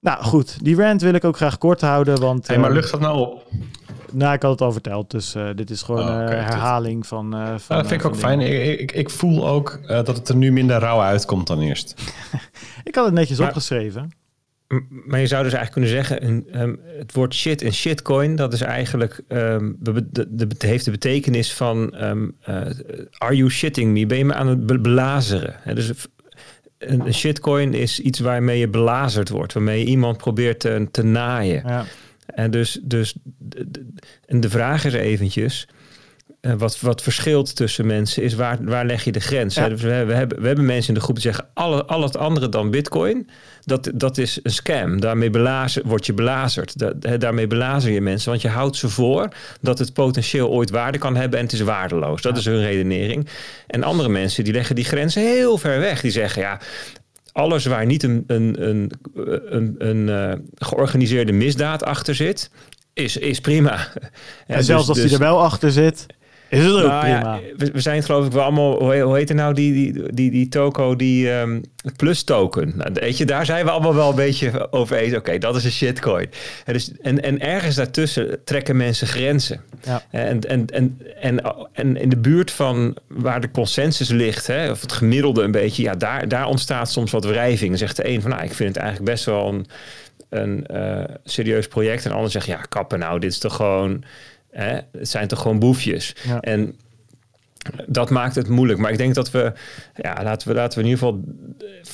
Nou 0.00 0.22
goed, 0.22 0.64
die 0.64 0.76
rant 0.76 1.00
wil 1.00 1.14
ik 1.14 1.24
ook 1.24 1.36
graag 1.36 1.58
kort 1.58 1.80
houden. 1.80 2.20
Want, 2.20 2.46
hey, 2.46 2.58
maar 2.58 2.72
lucht 2.72 2.90
dat 2.90 3.00
nou 3.00 3.18
op? 3.18 3.46
Nou, 4.12 4.34
ik 4.34 4.42
had 4.42 4.50
het 4.50 4.60
al 4.60 4.72
verteld, 4.72 5.10
dus 5.10 5.34
uh, 5.34 5.48
dit 5.54 5.70
is 5.70 5.82
gewoon 5.82 6.06
een 6.06 6.18
oh, 6.18 6.24
okay, 6.24 6.38
uh, 6.38 6.44
herhaling 6.44 7.06
van, 7.06 7.34
uh, 7.34 7.54
van... 7.58 7.76
dat 7.76 7.86
vind 7.86 8.00
ik 8.00 8.06
ook 8.06 8.16
fijn. 8.16 8.40
Ik, 8.40 8.80
ik, 8.80 8.92
ik, 8.92 9.10
voel 9.10 9.48
ook 9.48 9.80
dat 9.88 10.06
het 10.06 10.28
er 10.28 10.36
nu 10.36 10.52
minder 10.52 10.78
rauw 10.78 11.00
uitkomt 11.00 11.46
dan 11.46 11.60
eerst. 11.60 11.94
ik 12.84 12.94
had 12.94 13.04
het 13.04 13.14
netjes 13.14 13.38
maar, 13.38 13.48
opgeschreven. 13.48 14.10
Maar 14.88 15.20
je 15.20 15.26
zou 15.26 15.42
dus 15.42 15.52
eigenlijk 15.52 15.72
kunnen 15.72 15.90
zeggen, 15.90 16.26
een, 16.26 16.62
um, 16.62 16.80
het 16.98 17.12
woord 17.12 17.34
shit 17.34 17.62
en 17.62 17.72
shitcoin, 17.72 18.36
dat 18.36 18.52
is 18.52 18.60
eigenlijk, 18.60 19.22
um, 19.28 19.76
de, 19.80 20.10
de, 20.10 20.46
de, 20.46 20.66
heeft 20.66 20.84
de 20.84 20.90
betekenis 20.90 21.52
van, 21.52 22.02
um, 22.04 22.36
are 23.18 23.36
you 23.36 23.50
shitting 23.50 23.92
me? 23.92 24.06
Ben 24.06 24.18
je 24.18 24.24
me 24.24 24.34
aan 24.34 24.46
het 24.46 24.82
belazeren? 24.82 25.56
He, 25.58 25.74
dus 25.74 25.92
een 26.78 27.14
shitcoin 27.14 27.74
is 27.74 28.00
iets 28.00 28.18
waarmee 28.18 28.58
je 28.58 28.68
belazerd 28.68 29.28
wordt, 29.28 29.52
waarmee 29.52 29.78
je 29.78 29.84
iemand 29.84 30.16
probeert 30.16 30.60
te, 30.60 30.88
te 30.90 31.02
naaien. 31.02 31.62
Ja. 31.66 31.84
En 32.36 32.50
dus, 32.50 32.78
dus 32.82 33.14
en 34.26 34.40
de 34.40 34.50
vraag 34.50 34.84
is 34.84 34.92
eventjes, 34.92 35.68
uh, 36.40 36.52
wat, 36.52 36.80
wat 36.80 37.02
verschilt 37.02 37.56
tussen 37.56 37.86
mensen 37.86 38.22
is 38.22 38.34
waar, 38.34 38.58
waar 38.60 38.86
leg 38.86 39.04
je 39.04 39.12
de 39.12 39.20
grens? 39.20 39.54
Ja. 39.54 39.68
Dus 39.68 39.82
we, 39.82 40.04
we, 40.04 40.14
hebben, 40.14 40.40
we 40.40 40.46
hebben 40.46 40.64
mensen 40.64 40.88
in 40.88 40.94
de 40.94 41.00
groep 41.00 41.14
die 41.14 41.24
zeggen, 41.24 41.48
alle, 41.54 41.84
al 41.84 42.02
het 42.02 42.16
andere 42.16 42.48
dan 42.48 42.70
bitcoin, 42.70 43.28
dat, 43.64 43.90
dat 43.94 44.18
is 44.18 44.40
een 44.42 44.50
scam. 44.50 45.00
Daarmee 45.00 45.30
belazer, 45.30 45.82
word 45.86 46.06
je 46.06 46.12
belazerd. 46.12 46.78
Da, 46.78 47.16
daarmee 47.16 47.46
belazer 47.46 47.92
je 47.92 48.00
mensen, 48.00 48.30
want 48.30 48.42
je 48.42 48.48
houdt 48.48 48.76
ze 48.76 48.88
voor 48.88 49.28
dat 49.60 49.78
het 49.78 49.92
potentieel 49.92 50.48
ooit 50.48 50.70
waarde 50.70 50.98
kan 50.98 51.16
hebben 51.16 51.38
en 51.38 51.44
het 51.44 51.54
is 51.54 51.60
waardeloos. 51.60 52.22
Dat 52.22 52.32
ja. 52.32 52.38
is 52.38 52.44
hun 52.44 52.62
redenering. 52.62 53.28
En 53.66 53.82
andere 53.82 54.08
mensen 54.08 54.44
die 54.44 54.52
leggen 54.52 54.74
die 54.74 54.84
grenzen 54.84 55.22
heel 55.22 55.58
ver 55.58 55.78
weg. 55.78 56.00
Die 56.00 56.10
zeggen, 56.10 56.42
ja, 56.42 56.60
alles 57.36 57.64
waar 57.66 57.86
niet 57.86 58.02
een, 58.02 58.24
een, 58.26 58.68
een, 58.68 58.90
een, 59.48 59.74
een 59.78 60.08
uh, 60.08 60.32
georganiseerde 60.54 61.32
misdaad 61.32 61.84
achter 61.84 62.14
zit, 62.14 62.50
is, 62.92 63.16
is 63.16 63.40
prima. 63.40 63.78
En, 64.46 64.64
zelfs 64.64 64.86
dus, 64.86 64.96
als 64.96 65.04
die 65.04 65.14
er 65.14 65.24
wel 65.24 65.42
achter 65.42 65.72
zit, 65.72 66.06
is 66.48 66.64
het 66.64 66.72
ook 66.72 66.82
nou, 66.82 67.00
prima. 67.00 67.34
Ja, 67.34 67.40
we, 67.56 67.70
we, 67.72 67.80
zijn 67.80 68.02
geloof 68.02 68.26
ik 68.26 68.32
wel 68.32 68.42
allemaal, 68.42 68.78
hoe, 68.82 69.00
hoe 69.00 69.16
heet 69.16 69.28
het 69.28 69.38
nou, 69.38 69.54
die, 69.54 69.72
die, 69.72 70.12
die, 70.12 70.30
die 70.30 70.48
toko, 70.48 70.96
die 70.96 71.30
um, 71.30 71.62
plus 71.96 72.22
token. 72.22 72.72
Nou, 72.76 72.90
weet 72.92 73.16
je, 73.16 73.24
daar 73.24 73.46
zijn 73.46 73.64
we 73.64 73.70
allemaal 73.70 73.94
wel 73.94 74.10
een 74.10 74.16
beetje 74.16 74.72
over 74.72 74.96
eens. 74.96 75.08
Oké, 75.08 75.18
okay, 75.18 75.38
dat 75.38 75.56
is 75.56 75.64
een 75.64 75.70
shitcoin. 75.70 76.30
En, 76.64 76.72
dus, 76.72 76.92
en, 77.02 77.22
en 77.22 77.40
ergens 77.40 77.74
daartussen 77.74 78.44
trekken 78.44 78.76
mensen 78.76 79.06
grenzen. 79.06 79.60
Ja. 79.82 80.02
En, 80.10 80.40
en, 80.40 80.66
en, 80.66 81.00
en, 81.20 81.42
en 81.72 81.96
in 81.96 82.08
de 82.08 82.18
buurt 82.18 82.50
van 82.50 82.96
waar 83.08 83.40
de 83.40 83.50
consensus 83.50 84.08
ligt, 84.08 84.46
hè, 84.46 84.70
of 84.70 84.80
het 84.80 84.92
gemiddelde 84.92 85.42
een 85.42 85.50
beetje, 85.50 85.82
ja, 85.82 85.94
daar, 85.94 86.28
daar 86.28 86.46
ontstaat 86.46 86.90
soms 86.90 87.10
wat 87.10 87.24
wrijving. 87.24 87.78
Zegt 87.78 87.96
de 87.96 88.08
een 88.08 88.20
van, 88.20 88.30
nou, 88.30 88.42
ik 88.42 88.52
vind 88.52 88.68
het 88.68 88.78
eigenlijk 88.78 89.10
best 89.10 89.24
wel 89.24 89.48
een, 89.48 89.66
een 90.28 90.64
uh, 90.72 91.04
serieus 91.24 91.68
project. 91.68 92.04
En 92.04 92.10
de 92.10 92.16
ander 92.16 92.30
zegt, 92.30 92.46
ja, 92.46 92.60
kappen 92.68 92.98
nou, 92.98 93.18
dit 93.18 93.30
is 93.30 93.38
toch 93.38 93.56
gewoon 93.56 94.04
Hè? 94.56 94.78
Het 94.92 95.08
zijn 95.08 95.28
toch 95.28 95.40
gewoon 95.40 95.58
boefjes. 95.58 96.14
Ja. 96.26 96.40
En 96.40 96.74
dat 97.86 98.10
maakt 98.10 98.34
het 98.34 98.48
moeilijk. 98.48 98.78
Maar 98.78 98.90
ik 98.90 98.98
denk 98.98 99.14
dat 99.14 99.30
we, 99.30 99.52
ja, 99.94 100.22
laten 100.22 100.48
we, 100.48 100.54
laten 100.54 100.78
we 100.78 100.84
in 100.84 100.90
ieder 100.90 101.06
geval 101.06 101.24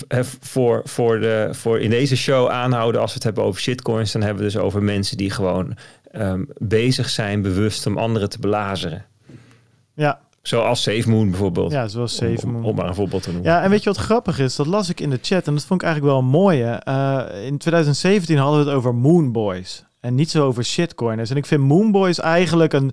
eh, 0.09 0.21
voor, 0.41 0.81
voor, 0.85 1.21
de, 1.21 1.49
voor 1.51 1.81
in 1.81 1.91
deze 1.91 2.17
show 2.17 2.49
aanhouden. 2.49 3.01
Als 3.01 3.11
we 3.11 3.15
het 3.15 3.25
hebben 3.25 3.45
over 3.45 3.61
shitcoins, 3.61 4.13
dan 4.13 4.23
hebben 4.23 4.45
we 4.45 4.51
dus 4.51 4.61
over 4.61 4.83
mensen 4.83 5.17
die 5.17 5.31
gewoon 5.31 5.77
um, 6.13 6.49
bezig 6.59 7.09
zijn, 7.09 7.43
bewust 7.43 7.87
om 7.87 7.99
anderen 7.99 8.29
te 8.29 8.39
belazeren. 8.39 9.05
Ja. 9.95 10.21
Zoals 10.43 10.83
Save 10.83 11.09
Moon 11.09 11.31
bijvoorbeeld. 11.31 11.73
Ja, 11.73 11.89
zoals 11.89 12.15
Save 12.15 12.47
Moon. 12.47 12.57
Om, 12.57 12.65
om, 12.65 12.75
maar 12.77 12.89
een 12.89 12.95
voorbeeld 12.95 13.23
te 13.23 13.33
noemen. 13.33 13.51
Ja, 13.51 13.63
en 13.63 13.71
weet 13.71 13.83
je 13.83 13.89
wat 13.89 13.99
grappig 13.99 14.39
is? 14.39 14.57
Dat 14.57 14.67
las 14.67 14.89
ik 14.89 15.01
in 15.01 15.11
de 15.11 15.19
chat 15.23 15.47
en 15.47 15.55
dat 15.55 15.65
vond 15.65 15.81
ik 15.81 15.87
eigenlijk 15.87 16.15
wel 16.15 16.23
een 16.23 16.31
mooie. 16.31 16.83
Uh, 16.89 17.47
in 17.47 17.59
2017 17.59 18.37
hadden 18.37 18.59
we 18.59 18.67
het 18.67 18.77
over 18.77 18.95
Moon 18.95 19.33
Boys. 19.33 19.85
En 20.03 20.15
niet 20.15 20.31
zo 20.31 20.47
over 20.47 20.65
shitcoiners. 20.65 21.31
En 21.31 21.37
ik 21.37 21.47
vind 21.47 21.61
Moonboys 21.61 22.21
eigenlijk 22.21 22.73
een, 22.73 22.93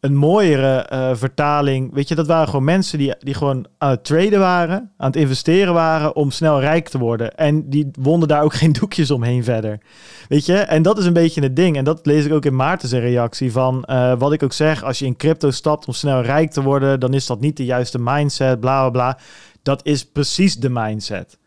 een 0.00 0.14
mooiere 0.14 0.90
uh, 0.92 1.10
vertaling. 1.14 1.94
Weet 1.94 2.08
je, 2.08 2.14
dat 2.14 2.26
waren 2.26 2.46
gewoon 2.46 2.64
mensen 2.64 2.98
die, 2.98 3.14
die 3.18 3.34
gewoon 3.34 3.66
aan 3.78 3.90
het 3.90 4.04
traden 4.04 4.38
waren, 4.38 4.92
aan 4.96 5.06
het 5.06 5.16
investeren 5.16 5.74
waren 5.74 6.16
om 6.16 6.30
snel 6.30 6.60
rijk 6.60 6.88
te 6.88 6.98
worden. 6.98 7.36
En 7.36 7.68
die 7.70 7.90
wonden 8.00 8.28
daar 8.28 8.42
ook 8.42 8.54
geen 8.62 8.72
doekjes 8.72 9.10
omheen 9.10 9.44
verder. 9.44 9.78
Weet 10.28 10.46
je, 10.46 10.56
en 10.56 10.82
dat 10.82 10.98
is 10.98 11.04
een 11.04 11.12
beetje 11.12 11.42
het 11.42 11.56
ding. 11.56 11.76
En 11.76 11.84
dat 11.84 12.06
lees 12.06 12.24
ik 12.24 12.32
ook 12.32 12.44
in 12.44 12.56
Maarten's 12.56 12.92
reactie 12.92 13.52
van 13.52 13.84
uh, 13.90 14.18
wat 14.18 14.32
ik 14.32 14.42
ook 14.42 14.52
zeg. 14.52 14.84
Als 14.84 14.98
je 14.98 15.06
in 15.06 15.16
crypto 15.16 15.50
stapt 15.50 15.86
om 15.86 15.92
snel 15.92 16.22
rijk 16.22 16.50
te 16.50 16.62
worden, 16.62 17.00
dan 17.00 17.14
is 17.14 17.26
dat 17.26 17.40
niet 17.40 17.56
de 17.56 17.64
juiste 17.64 17.98
mindset, 17.98 18.60
bla 18.60 18.80
bla 18.80 18.90
bla. 18.90 19.18
Dat 19.62 19.80
is 19.86 20.04
precies 20.04 20.56
de 20.56 20.70
mindset. 20.70 21.38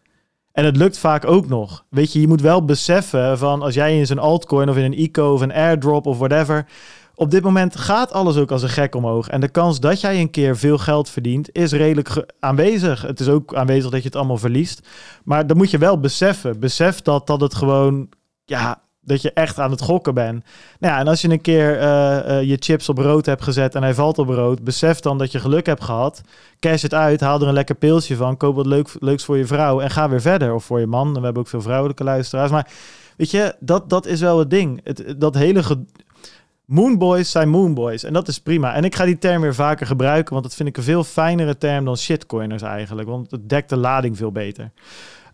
En 0.57 0.65
het 0.65 0.77
lukt 0.77 0.97
vaak 0.97 1.25
ook 1.25 1.47
nog. 1.47 1.85
Weet 1.89 2.13
je, 2.13 2.19
je 2.19 2.27
moet 2.27 2.41
wel 2.41 2.65
beseffen 2.65 3.37
van 3.37 3.61
als 3.61 3.73
jij 3.73 3.97
in 3.97 4.05
zo'n 4.05 4.19
altcoin 4.19 4.69
of 4.69 4.77
in 4.77 4.83
een 4.83 4.99
ICO 4.99 5.33
of 5.33 5.41
een 5.41 5.53
airdrop 5.53 6.05
of 6.05 6.17
whatever. 6.17 6.67
Op 7.15 7.31
dit 7.31 7.43
moment 7.43 7.75
gaat 7.75 8.11
alles 8.11 8.37
ook 8.37 8.51
als 8.51 8.61
een 8.61 8.69
gek 8.69 8.95
omhoog. 8.95 9.27
En 9.27 9.41
de 9.41 9.49
kans 9.49 9.79
dat 9.79 10.01
jij 10.01 10.19
een 10.19 10.31
keer 10.31 10.57
veel 10.57 10.77
geld 10.77 11.09
verdient 11.09 11.49
is 11.51 11.71
redelijk 11.71 12.25
aanwezig. 12.39 13.01
Het 13.01 13.19
is 13.19 13.27
ook 13.27 13.55
aanwezig 13.55 13.91
dat 13.91 13.99
je 13.99 14.05
het 14.05 14.15
allemaal 14.15 14.37
verliest. 14.37 14.87
Maar 15.23 15.47
dan 15.47 15.57
moet 15.57 15.71
je 15.71 15.77
wel 15.77 15.99
beseffen. 15.99 16.59
Besef 16.59 17.01
dat, 17.01 17.27
dat 17.27 17.41
het 17.41 17.55
gewoon 17.55 18.09
ja, 18.45 18.81
dat 19.07 19.21
je 19.21 19.31
echt 19.33 19.59
aan 19.59 19.71
het 19.71 19.81
gokken 19.81 20.13
bent. 20.13 20.45
Nou 20.79 20.93
ja, 20.93 20.99
en 20.99 21.07
als 21.07 21.21
je 21.21 21.29
een 21.29 21.41
keer 21.41 21.81
uh, 21.81 22.17
uh, 22.27 22.43
je 22.43 22.57
chips 22.59 22.89
op 22.89 22.97
rood 22.97 23.25
hebt 23.25 23.43
gezet 23.43 23.75
en 23.75 23.83
hij 23.83 23.93
valt 23.93 24.17
op 24.17 24.27
rood, 24.27 24.63
besef 24.63 24.99
dan 24.99 25.17
dat 25.17 25.31
je 25.31 25.39
geluk 25.39 25.65
hebt 25.65 25.83
gehad. 25.83 26.21
Cash 26.59 26.81
het 26.81 26.93
uit, 26.93 27.19
haal 27.19 27.41
er 27.41 27.47
een 27.47 27.53
lekker 27.53 27.75
pilsje 27.75 28.15
van, 28.15 28.37
koop 28.37 28.55
wat 28.55 28.65
leuk, 28.65 28.89
leuks 28.99 29.25
voor 29.25 29.37
je 29.37 29.45
vrouw 29.45 29.79
en 29.79 29.89
ga 29.89 30.09
weer 30.09 30.21
verder. 30.21 30.53
Of 30.53 30.63
voor 30.63 30.79
je 30.79 30.87
man. 30.87 31.13
We 31.13 31.21
hebben 31.21 31.41
ook 31.41 31.47
veel 31.47 31.61
vrouwelijke 31.61 32.03
luisteraars. 32.03 32.51
Maar 32.51 32.71
weet 33.17 33.31
je, 33.31 33.55
dat, 33.59 33.89
dat 33.89 34.05
is 34.05 34.19
wel 34.19 34.39
het 34.39 34.49
ding. 34.49 34.81
Het, 34.83 35.15
dat 35.17 35.35
hele 35.35 35.63
Moonboys 36.65 37.31
zijn 37.31 37.49
moonboys. 37.49 38.03
En 38.03 38.13
dat 38.13 38.27
is 38.27 38.39
prima. 38.39 38.73
En 38.73 38.83
ik 38.83 38.95
ga 38.95 39.05
die 39.05 39.17
term 39.17 39.41
weer 39.41 39.55
vaker 39.55 39.87
gebruiken, 39.87 40.31
want 40.31 40.45
dat 40.45 40.55
vind 40.55 40.69
ik 40.69 40.77
een 40.77 40.83
veel 40.83 41.03
fijnere 41.03 41.57
term 41.57 41.85
dan 41.85 41.97
shitcoiners 41.97 42.61
eigenlijk. 42.61 43.07
Want 43.07 43.31
het 43.31 43.49
dekt 43.49 43.69
de 43.69 43.77
lading 43.77 44.17
veel 44.17 44.31
beter. 44.31 44.71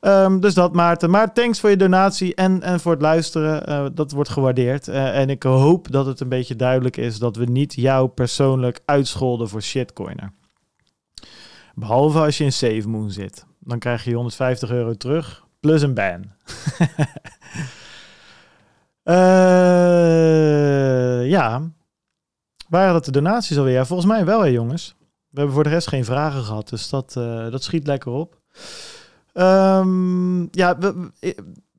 Um, 0.06 0.40
dus 0.40 0.54
dat 0.54 0.74
Maarten. 0.74 1.10
Maar 1.10 1.34
thanks 1.34 1.60
voor 1.60 1.70
je 1.70 1.78
donatie 1.78 2.36
en, 2.36 2.62
en 2.62 2.80
voor 2.80 2.92
het 2.92 3.02
luisteren. 3.02 3.70
Uh, 3.70 3.86
dat 3.94 4.12
wordt 4.12 4.30
gewaardeerd. 4.30 4.88
Uh, 4.88 5.20
en 5.20 5.30
ik 5.30 5.44
hoop 5.44 5.92
dat 5.92 6.06
het 6.06 6.20
een 6.20 6.30
beetje 6.30 6.56
duidelijk 6.56 6.98
is 6.98 7.20
dat 7.20 7.36
we 7.36 7.46
niet 7.46 7.74
jou 7.74 8.08
persoonlijk 8.08 8.80
uitscholden 8.86 9.50
voor 9.50 9.62
shitcoiner. 9.62 10.32
Behalve 11.76 12.20
als 12.20 12.38
je 12.38 12.44
in 12.44 12.54
Save 12.54 12.88
Moon 12.88 13.12
zit. 13.12 13.46
Dan 13.60 13.80
krijg 13.80 14.04
je 14.04 14.14
150 14.14 14.72
euro 14.72 14.94
terug 14.94 15.46
plus 15.60 15.82
een 15.82 15.94
ban. 15.94 16.32
uh, 19.04 21.30
ja. 21.36 21.72
Waren 22.70 22.94
dat 22.94 23.06
de 23.06 23.12
donaties 23.12 23.58
alweer? 23.58 23.74
Ja, 23.74 23.86
volgens 23.86 24.10
mij 24.10 24.26
wel 24.26 24.42
hè 24.42 24.48
jongens. 24.48 24.96
We 25.30 25.38
hebben 25.38 25.56
voor 25.56 25.64
de 25.64 25.70
rest 25.70 25.88
geen 25.88 26.06
vragen 26.06 26.44
gehad. 26.44 26.70
Dus 26.70 26.90
dat, 26.90 27.14
dat 27.52 27.64
schiet 27.64 27.88
lekker 27.88 28.12
op. 28.12 28.42
Um, 29.34 30.48
ja, 30.52 30.78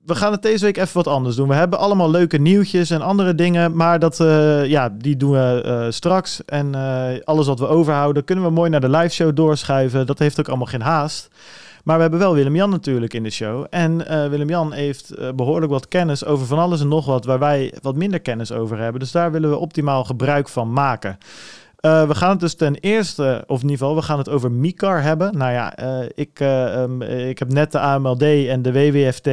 we, 0.04 0.14
gaan 0.14 0.32
het 0.32 0.42
deze 0.42 0.64
week 0.64 0.76
even 0.76 0.94
wat 0.96 1.06
anders 1.06 1.36
doen. 1.36 1.48
We 1.48 1.54
hebben 1.54 1.78
allemaal 1.78 2.10
leuke 2.10 2.38
nieuwtjes 2.38 2.90
en 2.90 3.00
andere 3.00 3.34
dingen, 3.34 3.76
maar 3.76 3.98
dat, 3.98 4.20
uh, 4.20 4.66
ja, 4.66 4.88
die 4.88 5.16
doen 5.16 5.30
we 5.30 5.62
uh, 5.66 5.86
straks. 5.90 6.44
En 6.44 6.72
uh, 6.74 7.08
alles 7.24 7.46
wat 7.46 7.58
we 7.58 7.66
overhouden 7.66 8.24
kunnen 8.24 8.44
we 8.44 8.50
mooi 8.50 8.70
naar 8.70 8.80
de 8.80 8.88
live 8.88 9.08
show 9.14 9.36
doorschuiven. 9.36 10.06
Dat 10.06 10.18
heeft 10.18 10.40
ook 10.40 10.48
allemaal 10.48 10.66
geen 10.66 10.82
haast. 10.82 11.28
Maar 11.84 11.96
we 11.96 12.02
hebben 12.02 12.20
wel 12.20 12.34
Willem-Jan 12.34 12.70
natuurlijk 12.70 13.14
in 13.14 13.22
de 13.22 13.30
show. 13.30 13.66
En 13.70 13.96
Willem-Jan 14.30 14.72
heeft 14.72 15.14
behoorlijk 15.36 15.72
wat 15.72 15.88
kennis 15.88 16.24
over 16.24 16.46
van 16.46 16.58
alles 16.58 16.80
en 16.80 16.88
nog 16.88 17.06
wat 17.06 17.24
waar 17.24 17.38
wij 17.38 17.74
wat 17.82 17.96
minder 17.96 18.20
kennis 18.20 18.52
over 18.52 18.78
hebben. 18.78 19.00
Dus 19.00 19.12
daar 19.12 19.32
willen 19.32 19.50
we 19.50 19.56
optimaal 19.56 20.04
gebruik 20.04 20.48
van 20.48 20.72
maken. 20.72 21.18
Uh, 21.84 22.06
we 22.06 22.14
gaan 22.14 22.30
het 22.30 22.40
dus 22.40 22.54
ten 22.54 22.74
eerste, 22.74 23.44
of 23.46 23.56
in 23.56 23.68
ieder 23.68 23.78
geval, 23.78 23.94
we 23.94 24.02
gaan 24.02 24.18
het 24.18 24.28
over 24.28 24.52
MICAR 24.52 25.02
hebben. 25.02 25.38
Nou 25.38 25.52
ja, 25.52 25.80
uh, 25.82 26.08
ik, 26.14 26.40
uh, 26.40 26.80
um, 26.80 27.02
ik 27.02 27.38
heb 27.38 27.52
net 27.52 27.72
de 27.72 27.78
AMLD 27.78 28.22
en 28.22 28.62
de 28.62 28.72
WWFT 28.72 29.28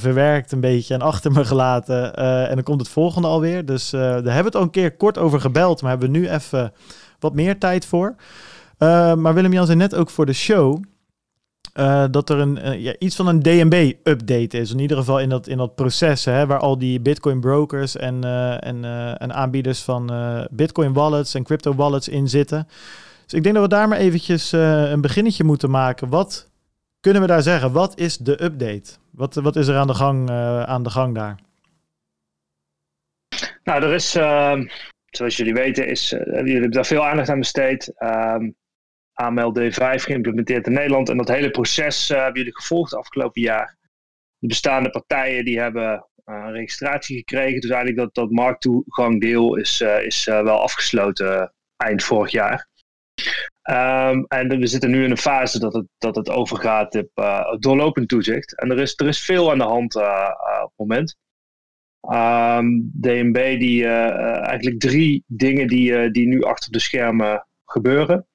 verwerkt 0.00 0.52
een 0.52 0.60
beetje 0.60 0.94
en 0.94 1.02
achter 1.02 1.32
me 1.32 1.44
gelaten. 1.44 2.14
en 2.48 2.54
dan 2.54 2.62
komt 2.62 2.80
het 2.80 2.88
volgende 2.88 3.28
alweer. 3.28 3.64
Dus 3.64 3.90
daar 3.90 4.12
hebben 4.12 4.32
we 4.34 4.42
het 4.42 4.54
al 4.54 4.62
een 4.62 4.70
keer 4.70 4.96
kort 4.96 5.18
over 5.18 5.40
gebeld, 5.40 5.82
maar 5.82 5.90
hebben 5.90 6.12
we 6.12 6.18
nu 6.18 6.28
even 6.28 6.72
wat 7.18 7.34
meer 7.34 7.58
tijd 7.58 7.86
voor. 7.86 8.14
maar 9.16 9.34
Willem-Jan 9.34 9.66
zei 9.66 9.78
net 9.78 9.94
ook 9.94 10.10
voor 10.10 10.26
de 10.26 10.32
show 10.32 10.82
uh, 11.74 12.04
dat 12.10 12.30
er 12.30 12.38
een, 12.38 12.58
uh, 12.58 12.82
ja, 12.82 12.94
iets 12.98 13.16
van 13.16 13.26
een 13.26 13.42
DNB-update 13.42 14.58
is. 14.58 14.72
In 14.72 14.78
ieder 14.78 14.96
geval 14.96 15.20
in 15.20 15.28
dat, 15.28 15.46
in 15.46 15.56
dat 15.56 15.74
proces 15.74 16.24
hè, 16.24 16.46
waar 16.46 16.58
al 16.58 16.78
die 16.78 17.00
Bitcoin-brokers 17.00 17.96
en, 17.96 18.24
en, 18.60 18.84
en 19.18 19.34
aanbieders 19.34 19.82
van 19.82 20.12
Bitcoin-wallets 20.50 21.34
en 21.34 21.42
crypto-wallets 21.42 22.08
in 22.08 22.28
zitten. 22.28 22.68
Dus 23.24 23.32
ik 23.32 23.42
denk 23.42 23.54
dat 23.54 23.64
we 23.64 23.70
daar 23.70 23.88
maar 23.88 23.98
eventjes 23.98 24.52
een 24.52 25.00
beginnetje 25.00 25.44
moeten 25.44 25.70
maken. 25.70 26.08
Wat 26.08 26.50
kunnen 27.00 27.22
we 27.22 27.28
daar 27.28 27.42
zeggen? 27.42 27.72
Wat 27.72 27.98
is 27.98 28.16
de 28.16 28.44
update? 28.44 28.92
Wat, 29.10 29.34
wat 29.34 29.56
is 29.56 29.66
er 29.66 29.76
aan 29.76 29.86
de 29.86 29.94
gang, 29.94 30.30
aan 30.66 30.82
de 30.82 30.90
gang 30.90 31.14
daar? 31.14 31.38
Nou, 33.64 33.82
er 33.82 33.92
is, 33.92 34.10
zoals 35.06 35.36
jullie 35.36 35.54
weten, 35.54 35.86
is, 35.86 36.10
jullie 36.10 36.52
hebben 36.52 36.70
daar 36.70 36.86
veel 36.86 37.06
aandacht 37.06 37.28
aan 37.28 37.38
besteed. 37.38 37.92
Ehm, 37.96 38.50
AML 39.22 39.54
D5 39.58 40.02
geïmplementeerd 40.02 40.66
in 40.66 40.72
Nederland. 40.72 41.08
En 41.08 41.16
dat 41.16 41.28
hele 41.28 41.50
proces 41.50 42.10
uh, 42.10 42.16
hebben 42.16 42.36
jullie 42.36 42.56
gevolgd 42.56 42.94
afgelopen 42.94 43.42
jaar. 43.42 43.76
De 44.38 44.46
bestaande 44.46 44.90
partijen 44.90 45.44
die 45.44 45.60
hebben 45.60 46.06
uh, 46.24 46.48
registratie 46.50 47.16
gekregen. 47.16 47.60
Dus 47.60 47.70
eigenlijk 47.70 47.98
dat, 47.98 48.14
dat 48.14 48.30
markttoegangdeel 48.30 49.56
is, 49.56 49.80
uh, 49.80 50.04
is 50.04 50.24
wel 50.24 50.60
afgesloten 50.60 51.52
eind 51.76 52.04
vorig 52.04 52.30
jaar. 52.30 52.70
Um, 53.70 54.24
en 54.26 54.48
we 54.48 54.66
zitten 54.66 54.90
nu 54.90 55.04
in 55.04 55.10
een 55.10 55.18
fase 55.18 55.58
dat 55.58 55.72
het, 55.72 55.86
dat 55.98 56.16
het 56.16 56.30
overgaat 56.30 56.96
op 56.96 57.10
doorlopend 57.60 58.08
toezicht. 58.08 58.58
En 58.58 58.70
er 58.70 58.78
is, 58.78 58.92
er 58.96 59.06
is 59.06 59.24
veel 59.24 59.50
aan 59.50 59.58
de 59.58 59.64
hand 59.64 59.96
op 59.96 60.02
het 60.62 60.72
moment. 60.76 61.16
Um, 62.00 62.12
ehm, 62.12 62.66
DNB 63.00 63.58
die 63.58 63.86
eigenlijk 63.86 64.80
drie 64.80 65.24
dingen 65.26 65.68
die, 65.68 66.10
die 66.10 66.26
nu 66.26 66.42
achter 66.42 66.72
de 66.72 66.78
schermen 66.78 67.46
gebeuren. 67.64 68.26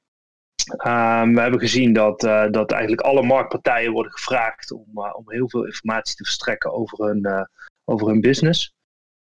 Um, 0.70 1.34
we 1.34 1.42
hebben 1.42 1.60
gezien 1.60 1.94
dat, 1.94 2.24
uh, 2.24 2.50
dat 2.52 2.72
eigenlijk 2.72 3.02
alle 3.02 3.24
marktpartijen 3.24 3.92
worden 3.92 4.12
gevraagd 4.12 4.72
om, 4.72 4.86
uh, 4.96 5.16
om 5.16 5.32
heel 5.32 5.50
veel 5.50 5.66
informatie 5.66 6.16
te 6.16 6.24
verstrekken 6.24 6.74
over 6.74 7.06
hun, 7.06 7.20
uh, 7.28 7.42
over 7.86 8.08
hun 8.08 8.22
business. 8.22 8.76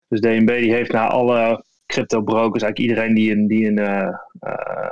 Dus 0.09 0.21
DNB 0.21 0.61
die 0.61 0.73
heeft 0.73 0.93
naar 0.93 1.09
alle 1.09 1.65
crypto 1.87 2.23
brokers, 2.23 2.63
eigenlijk 2.63 2.79
iedereen 2.79 3.15
die 3.15 3.33
een, 3.33 3.47
die 3.47 3.67
een, 3.67 3.79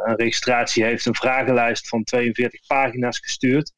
een 0.05 0.17
registratie 0.17 0.85
heeft, 0.85 1.07
een 1.07 1.15
vragenlijst 1.15 1.89
van 1.89 2.05
42 2.05 2.67
pagina's 2.67 3.19
gestuurd 3.19 3.73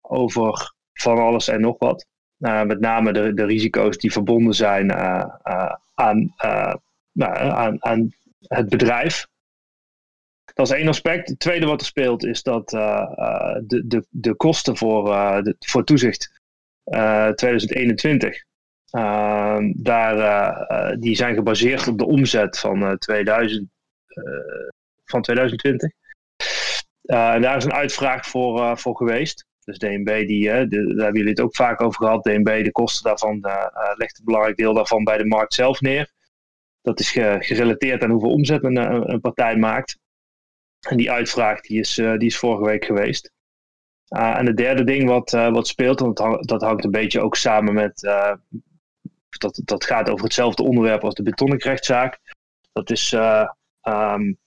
over 0.00 0.74
van 0.92 1.18
alles 1.18 1.48
en 1.48 1.60
nog 1.60 1.78
wat. 1.78 2.06
met 2.38 2.80
name 2.80 3.12
de, 3.12 3.34
de 3.34 3.44
risico's 3.44 3.96
die 3.98 4.12
verbonden 4.12 4.54
zijn 4.54 4.92
aan, 5.94 6.34
nou, 7.12 7.36
aan, 7.36 7.84
aan 7.84 8.14
het 8.40 8.68
bedrijf. 8.68 9.26
Dat 10.54 10.70
is 10.70 10.76
één 10.76 10.88
aspect. 10.88 11.28
Het 11.28 11.38
tweede 11.38 11.66
wat 11.66 11.80
er 11.80 11.86
speelt 11.86 12.24
is 12.24 12.42
dat 12.42 12.72
uh, 12.72 13.56
de, 13.66 13.86
de, 13.86 14.06
de 14.10 14.34
kosten 14.34 14.76
voor, 14.76 15.04
de, 15.42 15.56
voor 15.58 15.84
toezicht 15.84 16.40
2021, 16.84 18.44
ehm, 18.90 19.72
daar, 19.76 20.96
die 20.98 21.16
zijn 21.16 21.34
gebaseerd 21.34 21.88
op 21.88 21.98
de 21.98 22.06
omzet 22.06 22.58
van, 22.58 22.98
2000, 22.98 23.68
van 25.04 25.22
2020. 25.22 25.90
en 27.02 27.42
daar 27.42 27.56
is 27.56 27.64
een 27.64 27.72
uitvraag 27.72 28.26
voor, 28.26 28.78
voor 28.78 28.96
geweest. 28.96 29.46
Dus 29.64 29.78
DNB, 29.78 30.26
die, 30.26 30.44
daar 30.44 30.58
hebben 30.58 31.12
jullie 31.12 31.28
het 31.28 31.40
ook 31.40 31.56
vaak 31.56 31.80
over 31.80 32.04
gehad. 32.04 32.24
DNB, 32.24 32.64
de 32.64 32.72
kosten 32.72 33.04
daarvan, 33.04 33.40
legt 33.96 34.18
een 34.18 34.24
belangrijk 34.24 34.56
deel 34.56 34.74
daarvan 34.74 35.04
bij 35.04 35.18
de 35.18 35.26
markt 35.26 35.54
zelf 35.54 35.80
neer. 35.80 36.10
Dat 36.80 37.00
is 37.00 37.10
gerelateerd 37.38 38.02
aan 38.02 38.10
hoeveel 38.10 38.30
omzet 38.30 38.64
een, 38.64 38.76
een 39.10 39.20
partij 39.20 39.56
maakt. 39.56 39.98
En 40.88 40.96
die 40.96 41.10
uitvraag 41.10 41.60
die 41.60 41.78
is, 41.78 41.98
uh, 41.98 42.16
die 42.16 42.28
is 42.28 42.38
vorige 42.38 42.64
week 42.64 42.84
geweest. 42.84 43.32
Uh, 44.08 44.38
en 44.38 44.46
het 44.46 44.56
derde 44.56 44.84
ding 44.84 45.08
wat, 45.08 45.32
uh, 45.32 45.52
wat 45.52 45.66
speelt, 45.66 46.00
en 46.00 46.12
dat, 46.40 46.62
hangt 46.62 46.84
een 46.84 46.90
beetje 46.90 47.20
ook 47.20 47.36
samen 47.36 47.74
met. 47.74 48.00
dat, 49.38 49.60
dat 49.64 49.84
gaat 49.84 50.10
over 50.10 50.24
hetzelfde 50.24 50.62
onderwerp 50.62 51.04
als 51.04 51.14
de 51.14 51.22
betonnenrechtszaak. 51.22 52.20
Dat 52.72 52.90
is 52.90 53.12
um, 53.12 54.38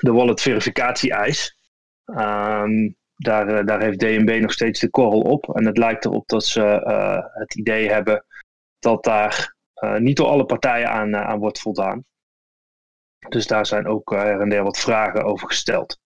de 0.00 0.12
wallet 0.12 0.40
verificatie-eis. 0.40 1.56
Um, 2.04 2.96
daar, 3.16 3.66
daar 3.66 3.82
heeft 3.82 3.98
DNB 3.98 4.38
nog 4.40 4.52
steeds 4.52 4.80
de 4.80 4.90
korrel 4.90 5.20
op. 5.20 5.56
En 5.56 5.66
het 5.66 5.78
lijkt 5.78 6.04
erop 6.04 6.28
dat 6.28 6.44
ze 6.44 6.60
het 7.34 7.54
idee 7.54 7.90
hebben 7.90 8.24
dat 8.78 9.04
daar 9.04 9.54
niet 9.98 10.16
door 10.16 10.26
alle 10.26 10.44
partijen 10.44 10.90
aan, 10.90 11.16
aan 11.16 11.38
wordt 11.38 11.60
voldaan. 11.60 12.04
Dus 13.28 13.46
daar 13.46 13.66
zijn 13.66 13.86
ook 13.86 14.10
her 14.10 14.40
en 14.40 14.48
der 14.48 14.62
wat 14.62 14.78
vragen 14.78 15.24
over 15.24 15.48
gesteld. 15.48 15.98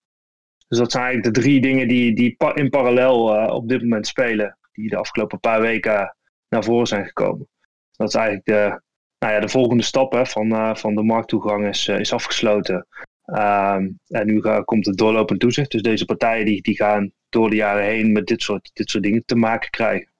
Dus 0.69 0.79
dat 0.79 0.93
zijn 0.93 1.05
eigenlijk 1.05 1.35
de 1.35 1.41
drie 1.41 1.61
dingen 1.61 1.89
die, 1.89 2.15
die 2.15 2.37
in 2.55 2.71
parallel 2.71 3.37
uh, 3.37 3.55
op 3.55 3.69
dit 3.69 3.83
moment 3.83 4.07
spelen, 4.07 4.59
die 4.73 4.89
de 4.89 4.97
afgelopen 4.97 5.41
paar 5.41 5.61
weken 5.61 6.17
naar 6.49 6.65
voren 6.65 6.87
zijn 6.87 7.07
gekomen. 7.07 7.49
Dat 7.93 8.09
is 8.09 8.15
eigenlijk 8.15 8.47
de, 8.47 8.81
nou 9.19 9.33
ja, 9.33 9.41
de 9.41 9.49
volgende 9.49 9.83
stap 9.83 10.27
van, 10.27 10.53
uh, 10.53 10.75
van 10.75 10.95
de 10.95 11.03
markttoegang 11.03 11.67
is, 11.67 11.89
is 11.89 12.13
afgesloten. 12.13 12.87
Um, 13.27 13.99
en 14.07 14.27
nu 14.27 14.41
komt 14.65 14.87
het 14.87 14.97
doorlopend 14.97 15.41
toezicht. 15.41 15.71
Dus 15.71 15.83
deze 15.83 16.05
partijen 16.05 16.47
die, 16.47 16.63
die 16.63 16.77
gaan 16.77 17.13
door 17.29 17.51
de 17.51 17.57
jaren 17.57 17.85
heen 17.85 18.13
met 18.13 18.27
dit 18.27 18.43
soort, 18.43 18.71
dit 18.73 18.91
soort 18.91 19.03
dingen 19.03 19.23
te 19.25 19.37
maken 19.37 19.71
krijgen. 19.71 20.13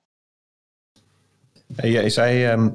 Hey, 1.77 1.91
jij 1.91 2.11
zei, 2.11 2.47
um, 2.47 2.75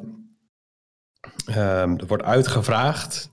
er 2.00 2.08
wordt 2.08 2.24
uitgevraagd 2.24 3.32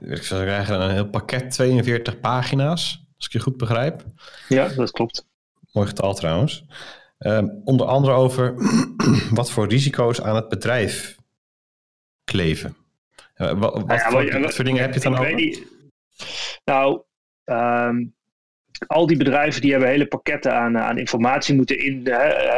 ik 0.00 0.22
zou 0.22 0.44
zeggen, 0.44 0.80
een 0.80 0.90
heel 0.90 1.08
pakket, 1.08 1.50
42 1.50 2.20
pagina's, 2.20 3.06
als 3.16 3.26
ik 3.26 3.32
je 3.32 3.40
goed 3.40 3.56
begrijp. 3.56 4.04
Ja, 4.48 4.68
dat 4.68 4.90
klopt. 4.90 5.26
Mooi 5.72 5.86
getal 5.86 6.14
trouwens. 6.14 6.64
Uh, 7.18 7.42
onder 7.64 7.86
andere 7.86 8.12
over 8.12 8.54
wat 9.30 9.50
voor 9.50 9.68
risico's 9.68 10.20
aan 10.20 10.36
het 10.36 10.48
bedrijf 10.48 11.16
kleven. 12.24 12.76
Uh, 13.36 13.52
wat, 13.52 13.72
wat, 13.72 13.84
ja, 13.86 14.10
voor, 14.10 14.40
wat, 14.40 14.54
voor, 14.54 14.64
dingen 14.64 14.80
heb 14.80 14.94
je 14.94 15.00
het 15.00 15.02
dan 15.02 15.18
over? 15.18 15.64
nou, 16.64 17.02
um, 17.44 18.14
al 18.86 19.06
die 19.06 19.16
bedrijven 19.16 19.60
die 19.60 19.70
hebben 19.70 19.88
hele 19.88 20.06
pakketten 20.06 20.54
aan, 20.54 20.78
aan 20.78 20.98
informatie 20.98 21.54
moeten 21.54 21.78
in, 21.78 22.06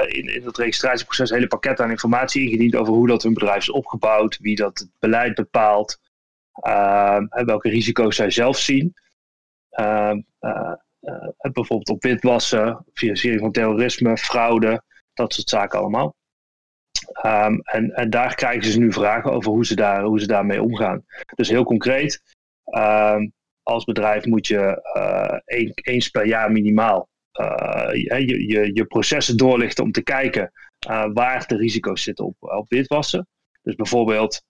in, 0.07 0.35
in 0.35 0.45
het 0.45 0.57
registratieproces 0.57 1.31
hele 1.31 1.47
pakketten 1.47 1.85
aan 1.85 1.91
informatie 1.91 2.43
ingediend 2.43 2.77
over 2.77 2.93
hoe 2.93 3.07
dat 3.07 3.23
hun 3.23 3.35
bedrijf 3.35 3.59
is 3.59 3.71
opgebouwd, 3.71 4.39
wie 4.41 4.57
dat 4.57 4.79
het 4.79 4.91
beleid 4.99 5.35
bepaalt, 5.35 6.01
Ehm, 6.61 7.27
welke 7.45 7.69
risico's 7.69 8.17
zij 8.17 8.31
zelf 8.31 8.59
zien. 8.59 8.95
Ehm, 9.71 10.21
eh, 10.39 10.75
eh, 11.01 11.53
bijvoorbeeld 11.53 11.89
op 11.89 12.03
witwassen, 12.03 12.85
financiering 12.93 13.41
van 13.41 13.53
terrorisme, 13.53 14.17
fraude, 14.17 14.83
dat 15.15 15.33
soort 15.33 15.49
zaken 15.49 15.79
allemaal. 15.79 16.15
Um, 17.27 17.61
en, 17.63 17.91
en, 17.95 18.11
daar 18.11 18.35
krijgen 18.35 18.73
ze 18.73 18.79
nu 18.79 18.93
vragen 18.93 19.33
over 19.33 19.51
hoe 19.51 19.67
ze, 19.67 19.75
daar, 19.75 20.03
hoe 20.03 20.21
ze 20.21 20.27
daarmee 20.27 20.63
omgaan. 20.63 21.05
Dus 21.35 21.49
heel 21.49 21.65
concreet, 21.65 22.23
als 23.63 23.85
bedrijf 23.85 24.25
moet 24.25 24.47
je 24.47 24.93
uh, 24.97 25.65
eens 25.75 26.09
per 26.09 26.27
jaar 26.27 26.53
minimaal 26.53 27.09
je, 27.93 28.47
je, 28.47 28.71
je 28.75 28.85
processen 28.85 29.37
doorlichten 29.37 29.85
om 29.85 29.93
te 29.93 30.03
kijken 30.03 30.53
waar 31.13 31.47
de 31.47 31.57
risico's 31.57 32.03
zitten 32.03 32.25
op, 32.25 32.37
op 32.39 32.69
witwassen. 32.69 33.29
Dus 33.63 33.75
bijvoorbeeld 33.75 34.43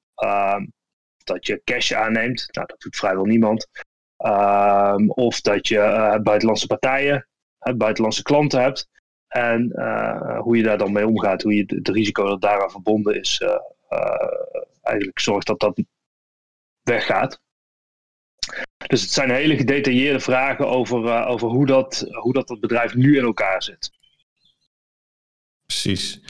dat 1.25 1.47
je 1.47 1.61
cash 1.65 1.93
aanneemt. 1.93 2.49
Nou, 2.51 2.67
dat 2.67 2.81
doet 2.81 2.97
vrijwel 2.97 3.25
niemand. 3.25 3.69
Ehm, 4.17 5.09
of 5.09 5.41
dat 5.41 5.69
je 5.69 5.77
uh, 5.77 6.17
buitenlandse 6.17 6.67
partijen, 6.67 7.29
uh, 7.63 7.75
buitenlandse 7.75 8.23
klanten 8.23 8.63
hebt. 8.63 8.89
En 9.29 9.73
uh, 9.75 10.39
hoe 10.39 10.57
je 10.57 10.63
daar 10.63 10.79
dan 10.79 10.93
mee 10.93 11.07
omgaat, 11.07 11.43
hoe 11.43 11.55
je 11.55 11.65
het 11.67 11.89
risico 11.89 12.29
dat 12.29 12.41
daaraan 12.41 12.71
verbonden 12.71 13.21
is, 13.21 13.43
eigenlijk 14.83 15.19
zorgt 15.19 15.47
dat 15.47 15.61
dat 15.61 15.83
weggaat. 16.83 17.41
Dus 18.87 19.01
het 19.01 19.11
zijn 19.11 19.31
hele 19.31 19.57
gedetailleerde 19.57 20.21
vragen 20.21 20.69
over, 20.69 21.27
over 21.27 21.49
hoe, 21.49 21.67
dat, 21.67 22.07
hoe 22.11 22.33
dat 22.33 22.49
het 22.49 22.61
bedrijf 22.61 22.95
nu 22.95 23.17
in 23.17 23.25
elkaar 23.25 23.63
zit. 23.63 23.91
Precies. 25.83 26.21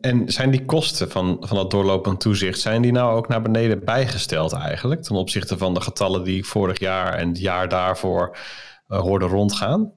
En 0.00 0.32
zijn 0.32 0.50
die 0.50 0.64
kosten 0.64 1.10
van, 1.10 1.36
van 1.40 1.56
dat 1.56 1.70
doorlopend 1.70 2.20
toezicht, 2.20 2.60
zijn 2.60 2.82
die 2.82 2.92
nou 2.92 3.16
ook 3.16 3.28
naar 3.28 3.42
beneden 3.42 3.84
bijgesteld 3.84 4.52
eigenlijk? 4.52 5.02
Ten 5.02 5.16
opzichte 5.16 5.58
van 5.58 5.74
de 5.74 5.80
getallen 5.80 6.24
die 6.24 6.44
vorig 6.44 6.78
jaar 6.78 7.14
en 7.14 7.28
het 7.28 7.38
jaar 7.38 7.68
daarvoor 7.68 8.36
uh, 8.88 9.00
hoorden 9.00 9.28
rondgaan? 9.28 9.92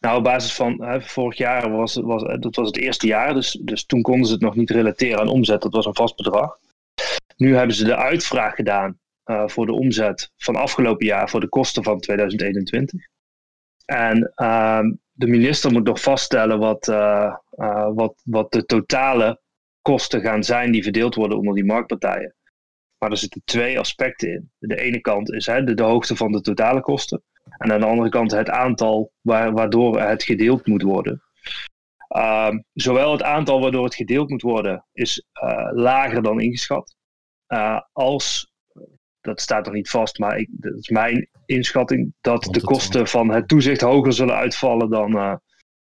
Nou, 0.00 0.16
op 0.16 0.24
basis 0.24 0.54
van 0.54 0.82
hè, 0.82 1.02
vorig 1.02 1.38
jaar 1.38 1.70
was, 1.70 1.94
was 1.94 2.22
dat 2.40 2.56
was 2.56 2.66
het 2.66 2.78
eerste 2.78 3.06
jaar, 3.06 3.34
dus, 3.34 3.58
dus 3.62 3.84
toen 3.84 4.02
konden 4.02 4.26
ze 4.26 4.32
het 4.32 4.42
nog 4.42 4.56
niet 4.56 4.70
relateren 4.70 5.20
aan 5.20 5.28
omzet. 5.28 5.62
Dat 5.62 5.72
was 5.72 5.86
een 5.86 5.94
vast 5.94 6.16
bedrag. 6.16 6.58
Nu 7.36 7.56
hebben 7.56 7.76
ze 7.76 7.84
de 7.84 7.96
uitvraag 7.96 8.54
gedaan 8.54 8.98
voor 9.24 9.66
de 9.66 9.72
omzet 9.72 10.32
van 10.36 10.56
afgelopen 10.56 11.06
jaar 11.06 11.30
voor 11.30 11.40
de 11.40 11.48
kosten 11.48 11.82
van 11.82 12.00
2021. 12.00 13.00
En 13.84 14.32
ehm, 14.34 14.90
de 15.20 15.26
minister 15.26 15.72
moet 15.72 15.84
nog 15.84 16.00
vaststellen 16.00 16.58
wat, 16.58 16.86
wat, 17.94 18.22
wat 18.24 18.52
de 18.52 18.64
totale 18.64 19.40
kosten 19.82 20.20
gaan 20.20 20.44
zijn 20.44 20.72
die 20.72 20.82
verdeeld 20.82 21.14
worden 21.14 21.38
onder 21.38 21.54
die 21.54 21.64
marktpartijen. 21.64 22.34
Maar 22.98 23.10
er 23.10 23.16
zitten 23.16 23.42
twee 23.44 23.78
aspecten 23.78 24.32
in. 24.32 24.50
De 24.58 24.76
ene 24.76 25.00
kant 25.00 25.32
is 25.32 25.46
hè, 25.46 25.64
de, 25.64 25.82
hoogte 25.82 26.16
van 26.16 26.32
de 26.32 26.40
totale 26.40 26.80
kosten. 26.80 27.22
En 27.58 27.72
aan 27.72 27.80
de 27.80 27.86
andere 27.86 28.08
kant 28.08 28.30
het 28.30 28.50
aantal 28.50 29.12
waar, 29.20 29.52
waardoor 29.52 30.00
het 30.00 30.22
gedeeld 30.22 30.66
moet 30.66 30.82
worden. 30.82 31.22
Ehm, 32.08 32.58
zowel 32.72 33.12
het 33.12 33.22
aantal 33.22 33.60
waardoor 33.60 33.84
het 33.84 33.94
gedeeld 33.94 34.30
moet 34.30 34.42
worden 34.42 34.84
is 34.92 35.24
uh, 35.42 35.70
lager 35.72 36.22
dan 36.22 36.40
ingeschat. 36.40 36.96
Als, 37.92 38.52
dat 39.20 39.40
staat 39.40 39.64
nog 39.64 39.74
niet 39.74 39.90
vast, 39.90 40.18
maar 40.18 40.38
ik, 40.38 40.48
dat 40.50 40.74
is 40.74 40.88
mijn 40.88 41.29
inschatting, 41.50 42.14
dat 42.20 42.42
de 42.42 42.60
kosten 42.60 43.06
van 43.06 43.30
het 43.30 43.48
toezicht 43.48 43.80
hoger 43.80 44.12
zullen 44.12 44.34
uitvallen 44.34 44.90
dan, 44.90 45.16
uh, 45.16 45.34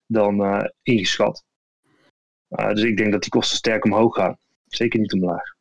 dan 0.06 0.66
ingeschat. 0.82 1.44
dus 2.48 2.82
ik 2.82 2.96
denk 2.96 3.12
dat 3.12 3.22
die 3.22 3.30
kosten 3.30 3.56
sterk 3.56 3.84
omhoog 3.84 4.14
gaan. 4.14 4.38
Zeker 4.66 5.00
niet 5.00 5.12
omlaag. 5.12 5.56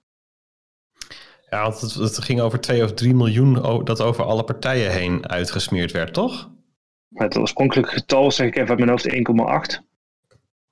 Ja, 1.49 1.61
want 1.61 1.81
het, 1.81 1.93
het, 1.93 2.17
ging 2.17 2.39
over 2.39 2.59
2 2.59 2.83
of 2.83 2.93
3 2.93 3.13
miljoen 3.13 3.83
dat 3.83 4.01
over 4.01 4.23
alle 4.23 4.43
partijen 4.43 4.91
heen 4.91 5.29
uitgesmeerd 5.29 5.91
werd, 5.91 6.13
toch? 6.13 6.49
Het 7.13 7.37
oorspronkelijke 7.37 7.91
getal, 7.91 8.31
zeg 8.31 8.47
ik 8.47 8.55
even 8.55 8.69
uit 8.69 8.79
mijn 8.79 8.89
hoofd, 8.89 9.75
1,8. 9.77 9.85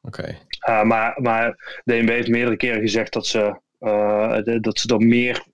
Oké. 0.02 0.38
Maar, 0.84 1.22
maar 1.22 1.82
DNB 1.84 2.10
heeft 2.10 2.28
meerdere 2.28 2.58
keren 2.58 2.82
gezegd 2.82 3.14
dat 3.14 3.28
ze, 3.28 3.60
uh, 3.80 4.60
dat 4.62 4.80
ze 4.80 4.88
er 4.88 5.00
meer 5.00 5.46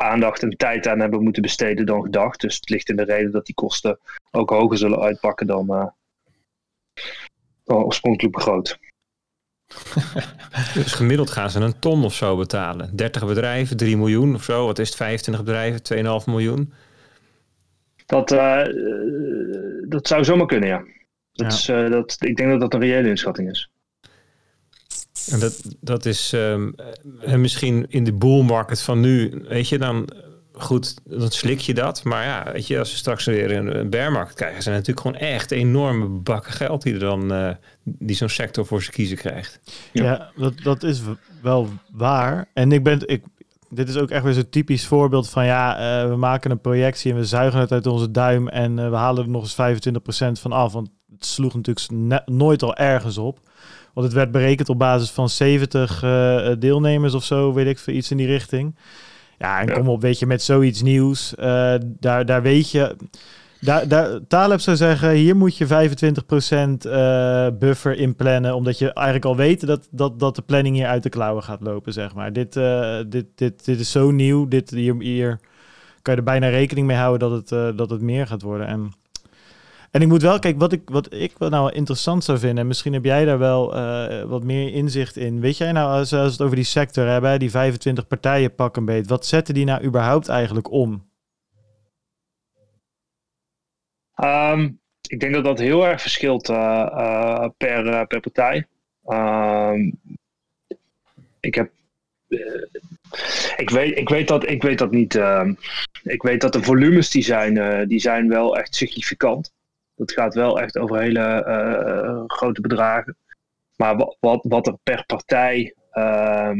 aandacht 0.00 0.42
en 0.42 0.56
tijd 0.56 0.86
aan 0.86 1.00
hebben 1.00 1.22
moeten 1.22 1.42
besteden 1.42 1.86
dan 1.86 2.02
gedacht. 2.02 2.40
Dus 2.40 2.54
het 2.54 2.68
ligt 2.68 2.88
in 2.88 2.96
de 2.96 3.04
reden 3.04 3.32
dat 3.32 3.46
die 3.46 3.54
kosten 3.54 3.98
ook 4.30 4.50
hoger 4.50 4.78
zullen 4.78 5.00
uitpakken 5.00 5.46
dan, 5.46 5.66
uh, 5.70 5.86
dan 7.64 7.76
oorspronkelijk 7.76 8.34
begroot. 8.34 8.78
dus 10.74 10.92
gemiddeld 10.92 11.30
gaan 11.30 11.50
ze 11.50 11.60
een 11.60 11.78
ton 11.78 12.04
of 12.04 12.14
zo 12.14 12.36
betalen. 12.36 12.96
30 12.96 13.26
bedrijven, 13.26 13.76
3 13.76 13.96
miljoen 13.96 14.34
of 14.34 14.42
zo. 14.42 14.66
Wat 14.66 14.78
is 14.78 14.88
het? 14.88 14.96
25 14.96 15.44
bedrijven, 15.44 15.82
2,5 16.20 16.26
miljoen? 16.26 16.72
Dat, 18.06 18.32
uh, 18.32 18.64
dat 19.88 20.06
zou 20.06 20.24
zomaar 20.24 20.46
kunnen, 20.46 20.68
ja. 20.68 20.84
Dat 21.32 21.52
Is, 21.52 21.68
uh, 21.68 21.90
dat, 21.90 22.16
ik 22.20 22.36
denk 22.36 22.50
dat 22.50 22.60
dat 22.60 22.74
een 22.74 22.80
reële 22.80 23.08
inschatting 23.08 23.50
is. 23.50 23.70
En 25.30 25.40
dat, 25.40 25.60
dat 25.80 26.06
is 26.06 26.32
um, 26.32 26.74
misschien 27.36 27.86
in 27.88 28.04
de 28.04 28.12
bull 28.12 28.42
market 28.42 28.80
van 28.80 29.00
nu, 29.00 29.44
weet 29.48 29.68
je, 29.68 29.78
dan 29.78 30.08
goed, 30.52 30.94
dan 31.04 31.30
slik 31.30 31.60
je 31.60 31.74
dat. 31.74 32.04
Maar 32.04 32.24
ja, 32.24 32.52
weet 32.52 32.66
je, 32.66 32.78
als 32.78 32.90
we 32.90 32.96
straks 32.96 33.24
weer 33.24 33.56
een, 33.56 33.78
een 33.78 33.90
bear 33.90 34.12
market 34.12 34.34
krijgen, 34.34 34.62
zijn 34.62 34.74
natuurlijk 34.74 35.06
gewoon 35.06 35.20
echt 35.22 35.50
enorme 35.50 36.06
bakken 36.06 36.52
geld 36.52 36.82
die 36.82 36.92
er 36.92 37.00
dan 37.00 37.32
uh, 37.32 37.50
die 37.82 38.16
zo'n 38.16 38.28
sector 38.28 38.66
voor 38.66 38.82
ze 38.82 38.90
kiezen 38.90 39.16
krijgt. 39.16 39.60
Ja, 39.92 40.04
ja, 40.04 40.30
dat, 40.36 40.54
dat 40.62 40.82
is 40.82 41.00
wel 41.42 41.68
waar. 41.92 42.48
En 42.54 42.72
ik 42.72 42.82
ben, 42.82 43.08
ik, 43.08 43.24
dit 43.68 43.88
is 43.88 43.96
ook 43.96 44.10
echt 44.10 44.24
weer 44.24 44.32
zo'n 44.32 44.48
typisch 44.48 44.86
voorbeeld 44.86 45.30
van 45.30 45.44
ja, 45.44 46.02
uh, 46.02 46.08
we 46.08 46.16
maken 46.16 46.50
een 46.50 46.60
projectie 46.60 47.12
en 47.12 47.18
we 47.18 47.24
zuigen 47.24 47.60
het 47.60 47.72
uit 47.72 47.86
onze 47.86 48.10
duim 48.10 48.48
en 48.48 48.78
uh, 48.78 48.90
we 48.90 48.96
halen 48.96 49.22
er 49.22 49.30
nog 49.30 49.42
eens 49.42 49.80
25% 50.38 50.40
van 50.40 50.52
af. 50.52 50.72
Want 50.72 50.90
het 51.12 51.26
sloeg 51.26 51.54
natuurlijk 51.54 52.26
nooit 52.26 52.62
al 52.62 52.76
ergens 52.76 53.18
op. 53.18 53.38
Want 54.00 54.12
het 54.12 54.22
werd 54.22 54.32
berekend 54.32 54.68
op 54.68 54.78
basis 54.78 55.10
van 55.10 55.28
70 55.28 56.02
uh, 56.02 56.48
deelnemers 56.58 57.14
of 57.14 57.24
zo, 57.24 57.52
weet 57.52 57.66
ik 57.66 57.78
veel, 57.78 57.94
iets 57.94 58.10
in 58.10 58.16
die 58.16 58.26
richting. 58.26 58.76
Ja, 59.38 59.60
en 59.60 59.72
kom 59.72 59.88
op, 59.88 60.00
weet 60.00 60.18
je, 60.18 60.26
met 60.26 60.42
zoiets 60.42 60.82
nieuws, 60.82 61.34
uh, 61.38 61.74
daar, 61.82 62.26
daar 62.26 62.42
weet 62.42 62.70
je... 62.70 62.96
Daar, 63.60 63.88
daar, 63.88 64.18
Taleb 64.28 64.60
zou 64.60 64.76
zeggen, 64.76 65.10
hier 65.10 65.36
moet 65.36 65.56
je 65.56 65.66
25% 65.66 65.68
uh, 66.86 67.46
buffer 67.58 67.96
inplannen, 67.96 68.54
omdat 68.54 68.78
je 68.78 68.92
eigenlijk 68.92 69.26
al 69.26 69.36
weet 69.36 69.66
dat, 69.66 69.88
dat, 69.90 70.18
dat 70.18 70.36
de 70.36 70.42
planning 70.42 70.76
hier 70.76 70.86
uit 70.86 71.02
de 71.02 71.08
klauwen 71.08 71.42
gaat 71.42 71.60
lopen, 71.60 71.92
zeg 71.92 72.14
maar. 72.14 72.32
Dit, 72.32 72.52
dit, 73.08 73.26
dit, 73.34 73.64
dit 73.64 73.80
is 73.80 73.90
zo 73.90 74.10
nieuw, 74.10 74.48
dit, 74.48 74.70
hier, 74.70 74.94
hier 74.98 75.40
kan 76.02 76.14
je 76.14 76.20
er 76.20 76.26
bijna 76.26 76.48
rekening 76.48 76.86
mee 76.86 76.96
houden 76.96 77.30
dat 77.30 77.50
het, 77.50 77.76
dat 77.78 77.90
het 77.90 78.00
meer 78.00 78.26
gaat 78.26 78.42
worden. 78.42 78.66
En 78.66 78.92
en 79.90 80.02
ik 80.02 80.08
moet 80.08 80.22
wel, 80.22 80.38
kijk, 80.38 80.58
wat 80.58 80.72
ik, 80.72 80.90
wat 80.90 81.12
ik 81.12 81.38
nou 81.38 81.72
interessant 81.72 82.24
zou 82.24 82.38
vinden, 82.38 82.58
en 82.58 82.66
misschien 82.66 82.92
heb 82.92 83.04
jij 83.04 83.24
daar 83.24 83.38
wel 83.38 83.76
uh, 83.76 84.22
wat 84.22 84.44
meer 84.44 84.72
inzicht 84.72 85.16
in. 85.16 85.40
Weet 85.40 85.56
jij 85.56 85.72
nou, 85.72 85.90
als, 85.90 86.12
als 86.12 86.26
we 86.26 86.32
het 86.32 86.40
over 86.40 86.56
die 86.56 86.64
sector 86.64 87.06
hebben, 87.06 87.38
die 87.38 87.50
25 87.50 88.06
partijen 88.06 88.54
pak 88.54 88.76
een 88.76 88.84
beet, 88.84 89.08
wat 89.08 89.26
zetten 89.26 89.54
die 89.54 89.64
nou 89.64 89.84
überhaupt 89.84 90.28
eigenlijk 90.28 90.70
om? 90.70 91.08
Um, 94.24 94.80
ik 95.08 95.20
denk 95.20 95.34
dat 95.34 95.44
dat 95.44 95.58
heel 95.58 95.86
erg 95.86 96.00
verschilt 96.00 96.48
uh, 96.48 96.56
uh, 96.56 97.48
per, 97.56 98.06
per 98.06 98.20
partij. 98.20 98.66
Um, 99.06 100.00
ik 101.40 101.54
heb. 101.54 101.70
ik, 103.56 103.70
weet, 103.70 103.98
ik, 103.98 104.08
weet 104.08 104.28
dat, 104.28 104.48
ik 104.48 104.62
weet 104.62 104.78
dat 104.78 104.90
niet. 104.90 105.14
Ehm, 105.14 105.54
ik 106.02 106.22
weet 106.22 106.40
dat 106.40 106.52
de 106.52 106.62
volumes 106.62 107.10
die 107.10 107.22
zijn, 107.22 107.88
die 107.88 108.00
zijn 108.00 108.28
wel 108.28 108.58
echt 108.58 108.74
significant. 108.74 109.52
Dat 110.00 110.12
gaat 110.12 110.34
wel 110.34 110.60
echt 110.60 110.78
over 110.78 111.00
hele 111.00 111.44
uh, 111.48 112.22
grote 112.26 112.60
bedragen. 112.60 113.16
Maar 113.76 113.96
wat, 113.96 114.16
wat, 114.20 114.44
wat 114.48 114.66
er 114.66 114.76
per 114.82 115.04
partij 115.06 115.74
uh, 115.92 116.50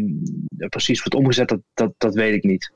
precies 0.68 0.98
wordt 0.98 1.14
omgezet, 1.14 1.48
dat, 1.48 1.60
dat, 1.74 1.92
dat 1.98 2.14
weet 2.14 2.34
ik 2.34 2.42
niet. 2.42 2.72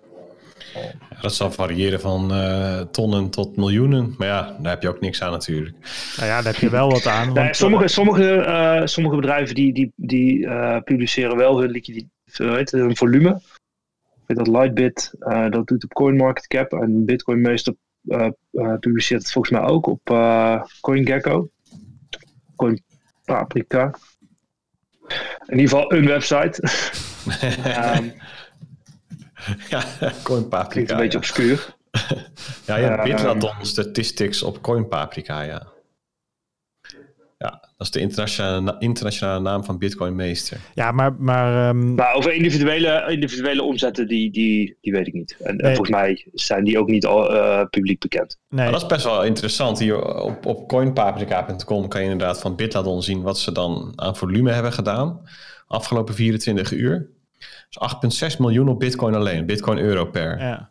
Ja, 1.11 1.21
dat 1.21 1.35
zal 1.35 1.51
variëren 1.51 2.01
van 2.01 2.33
uh, 2.33 2.81
tonnen 2.81 3.31
tot 3.31 3.57
miljoenen. 3.57 4.15
Maar 4.19 4.29
ja, 4.29 4.57
daar 4.61 4.73
heb 4.73 4.83
je 4.83 4.89
ook 4.89 5.01
niks 5.01 5.23
aan 5.23 5.31
natuurlijk. 5.31 5.77
Nou 6.17 6.29
ja, 6.29 6.43
daar 6.43 6.53
heb 6.53 6.63
je 6.63 6.71
wel 6.71 6.91
wat 6.91 7.07
aan. 7.07 7.33
Nee, 7.33 7.55
sommige, 7.55 7.89
sommige, 7.89 8.45
uh, 8.47 8.87
sommige 8.87 9.17
bedrijven 9.17 9.55
die, 9.55 9.73
die, 9.73 9.93
die 9.97 10.39
uh, 10.39 10.79
publiceren 10.85 11.37
wel 11.37 11.61
hun 11.61 11.71
liquiditeit, 11.71 12.71
hun 12.71 12.97
volume. 12.97 13.41
Ik 14.05 14.37
weet 14.37 14.47
dat 14.47 14.57
Lightbit 14.57 15.15
dat 15.51 15.67
doet 15.67 15.85
op 15.85 15.93
CoinMarketCap 15.93 16.73
en 16.73 17.05
Bitcoin 17.05 17.41
meester 17.41 17.73
uh, 17.73 17.84
publiceert 18.81 19.23
het 19.23 19.33
volgens 19.33 19.59
mij 19.59 19.69
ook 19.69 19.87
op 19.87 20.11
uh, 20.11 20.63
CoinGecko. 20.81 21.51
Coin 22.57 22.85
Paprika. 23.25 23.95
In 25.47 25.59
ieder 25.59 25.69
geval 25.69 25.93
een 25.93 26.07
website. 26.07 26.63
um, 27.99 28.13
ja, 29.71 29.85
Coin 30.23 30.49
Paprika. 30.49 30.69
Klinkt 30.69 30.91
een 30.91 30.97
beetje 30.97 31.19
obscuur. 31.19 31.77
ja, 32.67 32.77
je 32.77 32.85
hebt 32.85 33.03
Bitradon 33.03 33.55
statistics 33.61 34.43
op 34.43 34.63
Coin 34.63 34.89
Paprika, 34.89 35.43
ja. 35.43 35.73
Ja, 37.39 37.69
is 37.85 37.91
de 37.91 38.01
internationale, 38.01 38.77
internationale 38.79 39.41
naam 39.41 39.65
van 39.65 39.79
Bitcoin 39.79 40.15
Meester. 40.15 40.61
Ja, 40.75 40.93
maar... 40.93 41.15
Maar, 41.19 41.69
um... 41.69 41.95
maar 41.95 42.15
over 42.15 42.33
individuele, 42.33 43.05
individuele 43.09 43.63
omzetten, 43.63 44.09
die, 44.09 44.31
die, 44.31 44.79
die 44.81 44.93
weet 44.93 45.07
ik 45.07 45.13
niet. 45.13 45.37
En, 45.43 45.57
nee. 45.57 45.67
en 45.67 45.75
volgens 45.75 45.97
mij 45.97 46.27
zijn 46.33 46.65
die 46.65 46.79
ook 46.79 46.89
niet 46.89 47.07
al, 47.07 47.35
uh, 47.35 47.65
publiek 47.71 48.01
bekend. 48.01 48.39
Nee. 48.49 48.63
Maar 48.63 48.73
dat 48.73 48.83
is 48.83 48.89
best 48.89 49.05
wel 49.05 49.25
interessant. 49.25 49.79
Hier 49.79 50.23
op, 50.23 50.47
op 50.47 50.69
coinpaprika.com 50.69 51.89
kan 51.89 52.01
je 52.05 52.11
inderdaad 52.11 52.41
van 52.41 52.57
Bitladon 52.57 53.03
zien 53.03 53.23
wat 53.23 53.39
ze 53.39 53.53
dan 53.53 53.93
aan 53.97 54.17
volume 54.17 54.53
hebben 54.53 54.73
gedaan. 54.73 55.21
Afgelopen 55.67 56.15
24 56.15 56.73
uur. 56.73 57.11
Dus 57.69 58.33
8,6 58.33 58.39
miljoen 58.39 58.69
op 58.69 58.79
Bitcoin 58.79 59.15
alleen. 59.15 59.47
Bitcoin 59.47 59.79
euro 59.79 60.05
per. 60.05 60.39
Ja. 60.39 60.71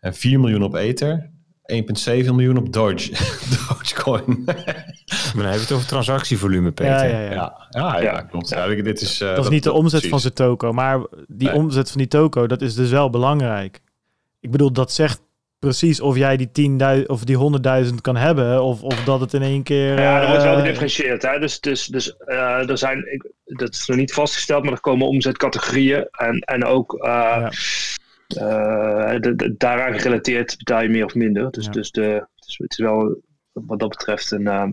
En 0.00 0.14
4 0.14 0.40
miljoen 0.40 0.62
op 0.62 0.74
Ether. 0.74 1.30
1,7 1.70 2.34
miljoen 2.34 2.56
op 2.56 2.72
Doge, 2.72 3.10
Dogecoin. 3.68 4.42
maar 4.44 4.64
dan 5.34 5.44
heb 5.44 5.54
je 5.54 5.60
het 5.60 5.72
over 5.72 5.86
transactievolume, 5.86 6.70
Peter. 6.72 6.92
Ja, 6.92 7.02
ja, 7.02 7.20
ja. 7.20 7.30
ja, 7.30 7.56
ja, 7.70 8.00
ja 8.00 8.20
klopt. 8.20 8.48
Ja. 8.48 8.66
dit 8.66 9.00
is, 9.00 9.20
uh, 9.20 9.26
dat, 9.26 9.36
dat 9.36 9.44
is 9.44 9.50
niet 9.50 9.62
de 9.62 9.72
omzet 9.72 9.90
precies. 9.90 10.10
van 10.10 10.20
zijn 10.20 10.34
toko, 10.34 10.72
maar 10.72 11.00
die 11.26 11.48
nee. 11.48 11.56
omzet 11.56 11.90
van 11.90 11.98
die 11.98 12.08
toko, 12.08 12.46
dat 12.46 12.62
is 12.62 12.74
dus 12.74 12.90
wel 12.90 13.10
belangrijk. 13.10 13.80
Ik 14.40 14.50
bedoel, 14.50 14.72
dat 14.72 14.92
zegt 14.92 15.20
precies 15.60 16.00
of 16.00 16.16
jij 16.16 16.36
die 16.36 16.78
10.000 16.98 17.06
of 17.06 17.24
die 17.24 17.60
100.000 17.84 17.94
kan 18.00 18.16
hebben, 18.16 18.62
of, 18.62 18.82
of 18.82 19.04
dat 19.04 19.20
het 19.20 19.34
in 19.34 19.42
één 19.42 19.62
keer. 19.62 20.00
Ja, 20.00 20.20
er 20.22 20.28
wordt 20.28 20.42
wel 20.42 20.56
gedifferentieerd. 20.56 21.22
Hè? 21.22 21.38
Dus, 21.38 21.60
dus, 21.60 21.86
dus 21.86 22.14
uh, 22.26 22.68
er 22.70 22.78
zijn, 22.78 23.12
ik, 23.12 23.30
dat 23.44 23.74
is 23.74 23.86
nog 23.86 23.96
niet 23.96 24.12
vastgesteld, 24.12 24.64
maar 24.64 24.72
er 24.72 24.80
komen 24.80 25.06
omzetcategorieën 25.06 26.08
en, 26.10 26.38
en 26.38 26.64
ook. 26.64 26.92
Uh, 26.92 27.00
ja. 27.02 27.50
Uh, 28.36 29.20
de, 29.20 29.34
de, 29.34 29.54
daaraan 29.56 29.98
gerelateerd 29.98 30.56
betaal 30.58 30.82
je 30.82 30.88
meer 30.88 31.04
of 31.04 31.14
minder. 31.14 31.50
Dus, 31.50 31.64
ja. 31.64 31.70
dus, 31.70 31.90
de, 31.90 32.26
dus 32.34 32.58
het 32.58 32.70
is 32.70 32.78
wel 32.78 33.22
wat 33.52 33.78
dat 33.78 33.88
betreft 33.88 34.30
een 34.30 34.42
uh, 34.42 34.66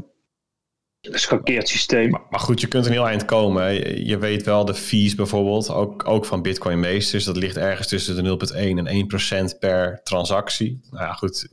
geschakeerd 1.02 1.68
systeem. 1.68 2.10
Maar, 2.10 2.22
maar, 2.30 2.40
goed, 2.40 2.62
je 2.62 2.68
kunt 2.68 2.86
een 2.86 2.92
heel 2.92 3.08
eind 3.08 3.26
komen. 3.26 3.74
Je, 3.74 4.06
je, 4.06 4.18
weet 4.18 4.44
wel 4.44 4.66
de 4.66 4.76
fees 4.76 5.16
bijvoorbeeld, 5.16 5.70
ook, 5.70 6.08
ook 6.08 6.26
van 6.26 6.42
Bitcoin 6.42 6.80
meesters. 6.80 7.24
Dat 7.24 7.38
ligt 7.38 7.58
ergens 7.58 7.88
tussen 7.88 8.24
de 8.24 8.48
0,1 8.54 8.58
en 8.58 9.54
1% 9.56 9.60
per 9.60 10.00
transactie. 10.04 10.82
Nou 10.92 11.04
ja, 11.04 11.14
goed. 11.14 11.48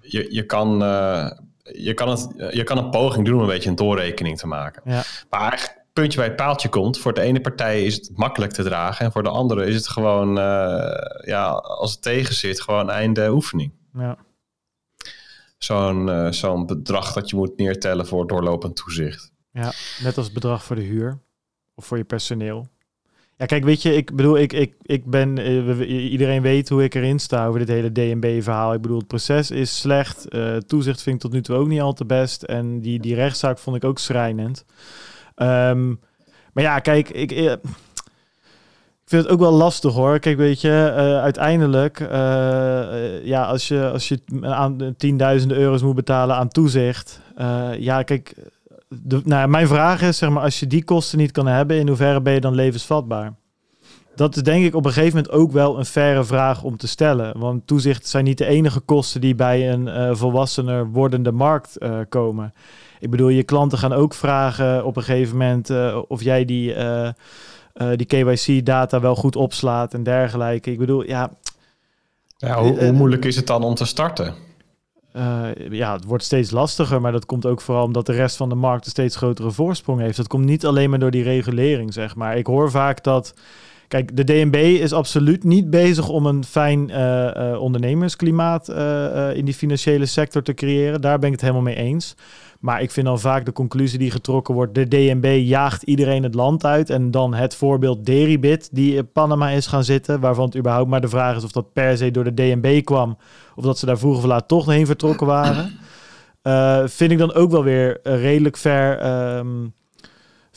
Je, 0.00 0.26
je 0.34 0.46
kan... 0.46 0.82
Uh, 0.82 1.30
je 1.72 1.94
kan, 1.94 2.08
het, 2.08 2.28
je 2.54 2.64
kan 2.64 2.78
een 2.78 2.90
poging 2.90 3.24
doen 3.26 3.34
om 3.34 3.40
een 3.40 3.46
beetje 3.46 3.68
een 3.68 3.76
doorrekening 3.76 4.38
te 4.38 4.46
maken. 4.46 4.82
Ja. 4.84 5.02
Maar 5.30 5.77
puntje 5.92 6.18
bij 6.18 6.26
het 6.26 6.36
paaltje 6.36 6.68
komt. 6.68 6.98
Voor 6.98 7.14
de 7.14 7.20
ene 7.20 7.40
partij 7.40 7.84
is 7.84 7.94
het 7.94 8.10
makkelijk 8.14 8.52
te 8.52 8.62
dragen. 8.62 9.04
En 9.04 9.12
voor 9.12 9.22
de 9.22 9.28
andere 9.28 9.66
is 9.66 9.74
het 9.74 9.88
gewoon, 9.88 10.34
ja, 11.24 11.48
als 11.50 11.92
het 11.92 12.02
tegen 12.02 12.34
zit, 12.34 12.60
gewoon 12.60 12.90
einde 12.90 13.30
oefening. 13.30 13.72
Ja. 13.92 14.16
Zo'n 15.58 16.32
zo'n 16.32 16.66
bedrag 16.66 17.12
dat 17.12 17.30
je 17.30 17.36
moet 17.36 17.56
neertellen 17.56 18.06
voor 18.06 18.26
doorlopend 18.26 18.76
toezicht. 18.76 19.32
Ja, 19.52 19.72
net 20.02 20.16
als 20.16 20.32
bedrag 20.32 20.64
voor 20.64 20.76
de 20.76 20.82
huur 20.82 21.18
of 21.74 21.86
voor 21.86 21.96
je 21.96 22.04
personeel. 22.04 22.68
Ja, 23.38 23.46
kijk, 23.46 23.64
weet 23.64 23.82
je, 23.82 23.94
ik 23.94 24.16
bedoel, 24.16 24.38
ik, 24.38 24.52
ik, 24.52 24.74
ik 24.82 25.04
ben, 25.04 25.36
uh, 25.38 26.10
iedereen 26.10 26.42
weet 26.42 26.68
hoe 26.68 26.84
ik 26.84 26.94
erin 26.94 27.18
sta 27.18 27.46
over 27.46 27.58
dit 27.58 27.68
hele 27.68 27.92
DNB-verhaal. 27.92 28.72
Ik 28.72 28.80
bedoel, 28.80 28.98
het 28.98 29.06
proces 29.06 29.50
is 29.50 29.78
slecht. 29.78 30.34
Uh, 30.34 30.56
toezicht 30.56 31.02
vind 31.02 31.14
ik 31.16 31.20
tot 31.20 31.32
nu 31.32 31.42
toe 31.42 31.56
ook 31.56 31.68
niet 31.68 31.80
al 31.80 31.92
te 31.92 32.04
best. 32.04 32.42
En 32.42 32.80
die, 32.80 33.00
die 33.00 33.14
rechtszaak 33.14 33.58
vond 33.58 33.76
ik 33.76 33.84
ook 33.84 33.98
schrijnend. 33.98 34.64
Um, 35.42 36.00
maar 36.52 36.64
ja, 36.64 36.78
kijk, 36.78 37.08
ik, 37.08 37.32
uh, 37.32 37.52
ik 39.08 39.14
vind 39.14 39.22
het 39.22 39.32
ook 39.32 39.40
wel 39.40 39.52
lastig 39.52 39.94
hoor. 39.94 40.18
Kijk, 40.18 40.36
weet 40.36 40.60
je, 40.60 40.92
uiteindelijk, 41.22 41.98
ja, 43.24 43.44
als 43.44 43.68
je, 43.68 43.90
als 43.92 44.08
je 44.08 44.20
aan 44.40 44.94
tienduizenden 44.96 45.58
euro's 45.58 45.82
moet 45.82 45.94
betalen 45.94 46.36
aan 46.36 46.48
toezicht. 46.48 47.20
ja, 47.78 48.02
kijk, 48.02 48.34
nou, 49.24 49.48
mijn 49.48 49.66
vraag 49.66 50.02
is, 50.02 50.18
zeg 50.18 50.30
maar, 50.30 50.42
als 50.42 50.60
je 50.60 50.66
die 50.66 50.84
kosten 50.84 51.18
niet 51.18 51.32
kan 51.32 51.46
hebben, 51.46 51.78
in 51.78 51.88
hoeverre 51.88 52.20
ben 52.20 52.32
je 52.32 52.40
dan 52.40 52.54
levensvatbaar? 52.54 53.34
Dat 54.14 54.36
is 54.36 54.42
denk 54.42 54.64
ik 54.64 54.74
op 54.74 54.84
een 54.84 54.92
gegeven 54.92 55.16
moment 55.16 55.34
ook 55.34 55.52
wel 55.52 55.78
een 55.78 55.84
faire 55.86 56.24
vraag 56.24 56.62
om 56.62 56.76
te 56.76 56.88
stellen. 56.88 57.38
Want 57.38 57.66
toezicht 57.66 58.06
zijn 58.06 58.24
niet 58.24 58.38
de 58.38 58.46
enige 58.46 58.80
kosten 58.80 59.20
die 59.20 59.34
bij 59.34 59.72
een 59.72 60.16
volwassener 60.16 60.90
wordende 60.90 61.32
markt 61.32 61.78
komen. 62.08 62.54
Ik 62.98 63.10
bedoel, 63.10 63.28
je 63.28 63.42
klanten 63.42 63.78
gaan 63.78 63.92
ook 63.92 64.14
vragen 64.14 64.84
op 64.84 64.96
een 64.96 65.02
gegeven 65.02 65.36
moment 65.36 65.70
uh, 65.70 65.98
of 66.08 66.22
jij 66.22 66.44
die, 66.44 66.74
die 67.96 68.06
KYC-data 68.06 69.00
wel 69.00 69.14
goed 69.14 69.36
opslaat 69.36 69.94
en 69.94 70.02
dergelijke. 70.02 70.70
Ik 70.70 70.78
bedoel, 70.78 71.04
ja. 71.04 71.30
ja 72.36 72.62
hoe, 72.62 72.78
hoe 72.78 72.92
moeilijk 72.92 73.24
is 73.24 73.36
het 73.36 73.46
dan 73.46 73.62
om 73.62 73.74
te 73.74 73.84
starten? 73.84 74.34
Uh, 75.18 75.48
ja, 75.70 75.92
het 75.92 76.04
wordt 76.04 76.24
steeds 76.24 76.50
lastiger, 76.50 77.00
maar 77.00 77.12
dat 77.12 77.26
komt 77.26 77.46
ook 77.46 77.60
vooral 77.60 77.84
omdat 77.84 78.06
de 78.06 78.12
rest 78.12 78.36
van 78.36 78.48
de 78.48 78.54
markt 78.54 78.84
een 78.84 78.90
steeds 78.90 79.16
grotere 79.16 79.50
voorsprong 79.50 80.00
heeft. 80.00 80.16
Dat 80.16 80.26
komt 80.26 80.44
niet 80.44 80.66
alleen 80.66 80.90
maar 80.90 80.98
door 80.98 81.10
die 81.10 81.22
regulering, 81.22 81.92
zeg 81.92 82.16
maar. 82.16 82.36
Ik 82.36 82.46
hoor 82.46 82.70
vaak 82.70 83.04
dat. 83.04 83.34
Kijk, 83.88 84.16
de 84.16 84.24
DNB 84.24 84.54
is 84.54 84.92
absoluut 84.92 85.44
niet 85.44 85.70
bezig 85.70 86.08
om 86.08 86.26
een 86.26 86.44
fijn 86.44 86.88
uh, 86.88 86.96
uh, 86.96 87.60
ondernemersklimaat 87.60 88.68
in 89.34 89.44
die 89.44 89.54
financiële 89.54 90.06
sector 90.06 90.42
te 90.42 90.54
creëren. 90.54 91.00
Daar 91.00 91.18
ben 91.18 91.26
ik 91.26 91.32
het 91.32 91.40
helemaal 91.40 91.62
mee 91.62 91.76
eens. 91.76 92.14
Maar 92.58 92.82
ik 92.82 92.90
vind 92.90 93.06
dan 93.06 93.20
vaak 93.20 93.44
de 93.44 93.52
conclusie 93.52 93.98
die 93.98 94.10
getrokken 94.10 94.54
wordt: 94.54 94.74
de 94.74 94.88
DNB 94.88 95.40
jaagt 95.44 95.82
iedereen 95.82 96.22
het 96.22 96.34
land 96.34 96.64
uit. 96.64 96.90
En 96.90 97.10
dan 97.10 97.34
het 97.34 97.54
voorbeeld 97.54 98.06
Deribit, 98.06 98.68
die 98.72 98.94
in 98.94 99.12
Panama 99.12 99.48
is 99.50 99.66
gaan 99.66 99.84
zitten. 99.84 100.20
Waarvan 100.20 100.44
het 100.44 100.56
überhaupt 100.56 100.90
maar 100.90 101.00
de 101.00 101.08
vraag 101.08 101.36
is 101.36 101.44
of 101.44 101.52
dat 101.52 101.72
per 101.72 101.96
se 101.96 102.10
door 102.10 102.24
de 102.24 102.34
DNB 102.34 102.84
kwam. 102.84 103.18
Of 103.54 103.64
dat 103.64 103.78
ze 103.78 103.86
daar 103.86 103.98
vroeger 103.98 104.22
of 104.22 104.28
laat 104.28 104.48
toch 104.48 104.66
heen 104.66 104.86
vertrokken 104.86 105.26
waren. 105.26 105.78
Uh, 106.42 106.82
vind 106.98 107.12
ik 107.12 107.18
dan 107.18 107.34
ook 107.34 107.50
wel 107.50 107.64
weer 107.64 108.00
redelijk 108.02 108.56
ver. 108.56 109.06
Um, 109.36 109.74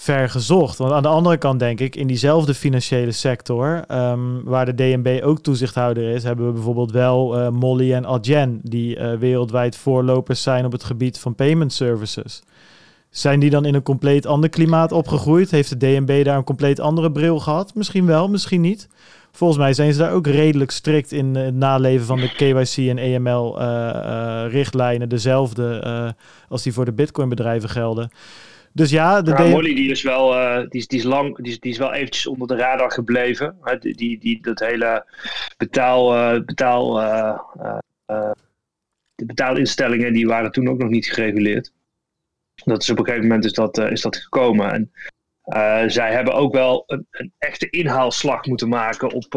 ver 0.01 0.29
gezocht. 0.29 0.77
Want 0.77 0.91
aan 0.91 1.01
de 1.01 1.07
andere 1.07 1.37
kant 1.37 1.59
denk 1.59 1.79
ik, 1.79 1.95
in 1.95 2.07
diezelfde 2.07 2.53
financiële 2.53 3.11
sector, 3.11 3.83
um, 3.91 4.43
waar 4.43 4.65
de 4.65 4.75
DNB 4.75 5.19
ook 5.23 5.39
toezichthouder 5.39 6.09
is, 6.09 6.23
hebben 6.23 6.45
we 6.45 6.51
bijvoorbeeld 6.51 6.91
wel 6.91 7.39
uh, 7.39 7.49
Molly 7.49 7.93
en 7.93 8.05
Adyen, 8.05 8.59
die 8.63 8.97
uh, 8.97 9.13
wereldwijd 9.13 9.77
voorlopers 9.77 10.41
zijn 10.41 10.65
op 10.65 10.71
het 10.71 10.83
gebied 10.83 11.19
van 11.19 11.35
payment 11.35 11.73
services. 11.73 12.43
Zijn 13.09 13.39
die 13.39 13.49
dan 13.49 13.65
in 13.65 13.75
een 13.75 13.83
compleet 13.83 14.25
ander 14.25 14.49
klimaat 14.49 14.91
opgegroeid? 14.91 15.51
Heeft 15.51 15.69
de 15.69 15.77
DNB 15.77 16.25
daar 16.25 16.37
een 16.37 16.43
compleet 16.43 16.79
andere 16.79 17.11
bril 17.11 17.39
gehad? 17.39 17.75
Misschien 17.75 18.05
wel, 18.05 18.29
misschien 18.29 18.61
niet. 18.61 18.87
Volgens 19.31 19.59
mij 19.59 19.73
zijn 19.73 19.93
ze 19.93 19.99
daar 19.99 20.13
ook 20.13 20.27
redelijk 20.27 20.71
strikt 20.71 21.11
in 21.11 21.35
het 21.35 21.55
naleven 21.55 22.05
van 22.05 22.19
de 22.19 22.33
KYC 22.35 22.89
en 22.89 22.97
EML-richtlijnen, 22.97 25.09
dezelfde 25.09 26.15
als 26.49 26.63
die 26.63 26.73
voor 26.73 26.85
de 26.85 26.93
Bitcoin-bedrijven 26.93 27.69
gelden. 27.69 28.11
Dus 28.73 28.89
ja, 28.89 29.21
de 29.21 29.61
die 29.61 29.89
is 29.89 30.01
wel, 30.01 30.35
uh, 30.35 30.57
die, 30.57 30.79
is, 30.81 30.87
die 30.87 30.99
is 30.99 31.05
lang, 31.05 31.35
die 31.35 31.51
is, 31.51 31.59
die 31.59 31.71
is 31.71 31.77
wel 31.77 31.93
eventjes 31.93 32.27
onder 32.27 32.47
de 32.47 32.55
radar 32.55 32.91
gebleven. 32.91 33.57
Hè? 33.61 33.77
Die, 33.77 33.95
die, 33.95 34.19
die, 34.19 34.41
dat 34.41 34.59
hele 34.59 35.05
betaal, 35.57 36.15
uh, 36.15 36.45
betaal, 36.45 37.01
uh, 37.01 37.39
de 39.15 39.25
betaalinstellingen 39.25 40.13
die 40.13 40.27
waren 40.27 40.51
toen 40.51 40.67
ook 40.67 40.77
nog 40.77 40.89
niet 40.89 41.05
gereguleerd. 41.05 41.71
Dat 42.63 42.81
is 42.81 42.89
op 42.89 42.99
een 42.99 43.05
gegeven 43.05 43.27
moment 43.27 43.45
is 43.45 43.53
dat, 43.53 43.77
is 43.77 44.01
dat 44.01 44.17
gekomen. 44.17 44.71
En 44.71 44.91
zij 45.91 46.11
hebben 46.11 46.33
ook 46.33 46.53
wel 46.53 46.83
een, 46.87 47.07
een, 47.11 47.33
echte 47.37 47.69
inhaalslag 47.69 48.45
moeten 48.45 48.69
maken 48.69 49.11
op 49.11 49.35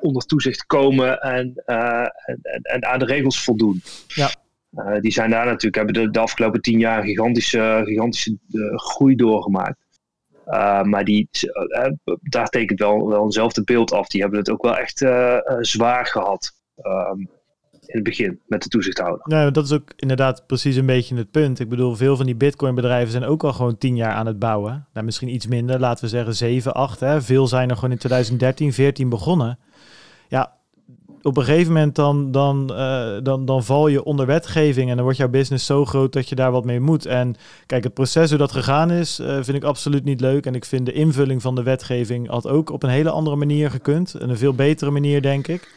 onder 0.00 0.22
toezicht 0.26 0.66
komen 0.66 1.20
en, 1.20 1.62
en, 1.64 2.40
en, 2.62 2.86
aan 2.86 2.98
de 2.98 3.04
regels 3.04 3.44
voldoen. 3.44 3.82
Ja. 4.06 4.30
Uh, 4.72 5.00
die 5.00 5.12
zijn 5.12 5.30
daar 5.30 5.44
natuurlijk, 5.44 5.74
hebben 5.74 6.12
de, 6.12 6.20
afgelopen 6.20 6.60
tien 6.60 6.78
jaar 6.78 6.98
een 6.98 7.04
gigantische, 7.04 7.82
gigantische 7.84 8.38
uh, 8.50 8.78
groei 8.78 9.16
doorgemaakt. 9.16 9.80
Uh, 10.46 10.82
maar 10.82 11.04
die, 11.04 11.28
daar 12.20 12.48
tekent 12.48 12.78
wel, 12.78 13.08
wel 13.08 13.24
eenzelfde 13.24 13.64
beeld 13.64 13.92
af. 13.92 14.08
Die 14.08 14.20
hebben 14.20 14.38
het 14.38 14.50
ook 14.50 14.62
wel 14.62 14.76
echt 14.76 14.98
zwaar 15.60 16.06
gehad. 16.06 16.52
Um, 16.82 17.30
in 17.92 17.98
het 17.98 18.02
begin 18.02 18.40
met 18.46 18.62
de 18.62 18.68
toezichthouder. 18.68 19.20
Nou, 19.24 19.50
dat 19.50 19.64
is 19.64 19.72
ook 19.72 19.92
inderdaad 19.96 20.46
precies 20.46 20.76
een 20.76 20.86
beetje 20.86 21.16
het 21.16 21.30
punt. 21.30 21.60
Ik 21.60 21.68
bedoel, 21.68 21.94
veel 21.94 22.16
van 22.16 22.26
die 22.26 22.34
Bitcoin-bedrijven 22.34 23.10
zijn 23.10 23.24
ook 23.24 23.44
al 23.44 23.52
gewoon 23.52 23.78
tien 23.78 23.96
jaar 23.96 24.12
aan 24.12 24.26
het 24.26 24.38
bouwen. 24.38 24.86
Nou, 24.92 25.04
misschien 25.06 25.28
iets 25.28 25.46
minder, 25.46 25.80
laten 25.80 26.04
we 26.04 26.10
zeggen 26.10 26.34
7, 26.34 26.74
8. 26.74 27.00
Hè. 27.00 27.22
Veel 27.22 27.46
zijn 27.46 27.68
er 27.68 27.74
gewoon 27.74 27.90
in 27.90 27.98
2013, 27.98 28.72
14 28.72 29.08
begonnen. 29.08 29.58
Ja, 30.28 30.56
op 31.22 31.36
een 31.36 31.44
gegeven 31.44 31.72
moment 31.72 31.94
dan, 31.94 32.30
dan, 32.30 32.70
uh, 32.72 33.08
dan, 33.22 33.44
dan 33.44 33.64
val 33.64 33.88
je 33.88 34.04
onder 34.04 34.26
wetgeving 34.26 34.88
en 34.88 34.94
dan 34.94 35.04
wordt 35.04 35.18
jouw 35.18 35.28
business 35.28 35.66
zo 35.66 35.84
groot 35.84 36.12
dat 36.12 36.28
je 36.28 36.34
daar 36.34 36.52
wat 36.52 36.64
mee 36.64 36.80
moet. 36.80 37.06
En 37.06 37.34
kijk, 37.66 37.84
het 37.84 37.94
proces 37.94 38.28
hoe 38.28 38.38
dat 38.38 38.52
gegaan 38.52 38.90
is, 38.90 39.20
uh, 39.20 39.26
vind 39.26 39.56
ik 39.56 39.64
absoluut 39.64 40.04
niet 40.04 40.20
leuk. 40.20 40.46
En 40.46 40.54
ik 40.54 40.64
vind 40.64 40.86
de 40.86 40.92
invulling 40.92 41.42
van 41.42 41.54
de 41.54 41.62
wetgeving 41.62 42.28
had 42.28 42.48
ook 42.48 42.70
op 42.70 42.82
een 42.82 42.90
hele 42.90 43.10
andere 43.10 43.36
manier 43.36 43.70
gekund. 43.70 44.14
En 44.14 44.30
een 44.30 44.36
veel 44.36 44.54
betere 44.54 44.90
manier, 44.90 45.22
denk 45.22 45.48
ik. 45.48 45.74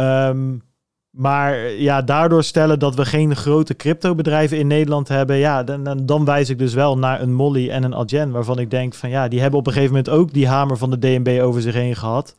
Um, 0.00 0.62
maar 1.10 1.70
ja, 1.70 2.02
daardoor 2.02 2.44
stellen 2.44 2.78
dat 2.78 2.94
we 2.94 3.04
geen 3.04 3.36
grote 3.36 3.76
cryptobedrijven 3.76 4.58
in 4.58 4.66
Nederland 4.66 5.08
hebben, 5.08 5.36
ja, 5.36 5.62
dan, 5.62 6.06
dan 6.06 6.24
wijs 6.24 6.50
ik 6.50 6.58
dus 6.58 6.74
wel 6.74 6.98
naar 6.98 7.20
een 7.20 7.34
Molly 7.34 7.70
en 7.70 7.82
een 7.82 7.94
Adyen, 7.94 8.30
waarvan 8.30 8.58
ik 8.58 8.70
denk 8.70 8.94
van 8.94 9.10
ja, 9.10 9.28
die 9.28 9.40
hebben 9.40 9.58
op 9.58 9.66
een 9.66 9.72
gegeven 9.72 9.94
moment 9.94 10.14
ook 10.14 10.32
die 10.32 10.48
hamer 10.48 10.76
van 10.76 10.90
de 10.90 10.98
DNB 10.98 11.40
over 11.42 11.62
zich 11.62 11.74
heen 11.74 11.96
gehad. 11.96 12.34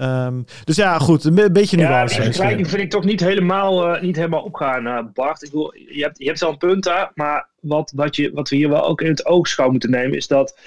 Um, 0.00 0.44
dus 0.64 0.76
ja, 0.76 0.98
goed, 0.98 1.24
een 1.24 1.52
beetje 1.52 1.76
nuance. 1.76 2.14
Ja, 2.14 2.20
de 2.20 2.24
vergelijking 2.24 2.68
vind 2.68 2.82
ik 2.82 2.90
toch 2.90 3.04
niet 3.04 3.20
helemaal, 3.20 3.94
uh, 3.94 4.02
niet 4.02 4.16
helemaal 4.16 4.42
opgaan, 4.42 4.86
uh, 4.86 5.00
Bart. 5.12 5.42
Ik 5.42 5.50
bedoel, 5.50 5.74
je, 5.74 6.02
hebt, 6.02 6.18
je 6.18 6.26
hebt 6.26 6.40
wel 6.40 6.50
een 6.50 6.58
punt 6.58 6.84
daar, 6.84 7.10
maar 7.14 7.48
wat, 7.60 7.92
wat, 7.94 8.16
je, 8.16 8.30
wat 8.32 8.48
we 8.48 8.56
hier 8.56 8.68
wel 8.68 8.86
ook 8.86 9.00
in 9.00 9.08
het 9.08 9.26
oogschouw 9.26 9.70
moeten 9.70 9.90
nemen, 9.90 10.16
is 10.16 10.26
dat 10.26 10.58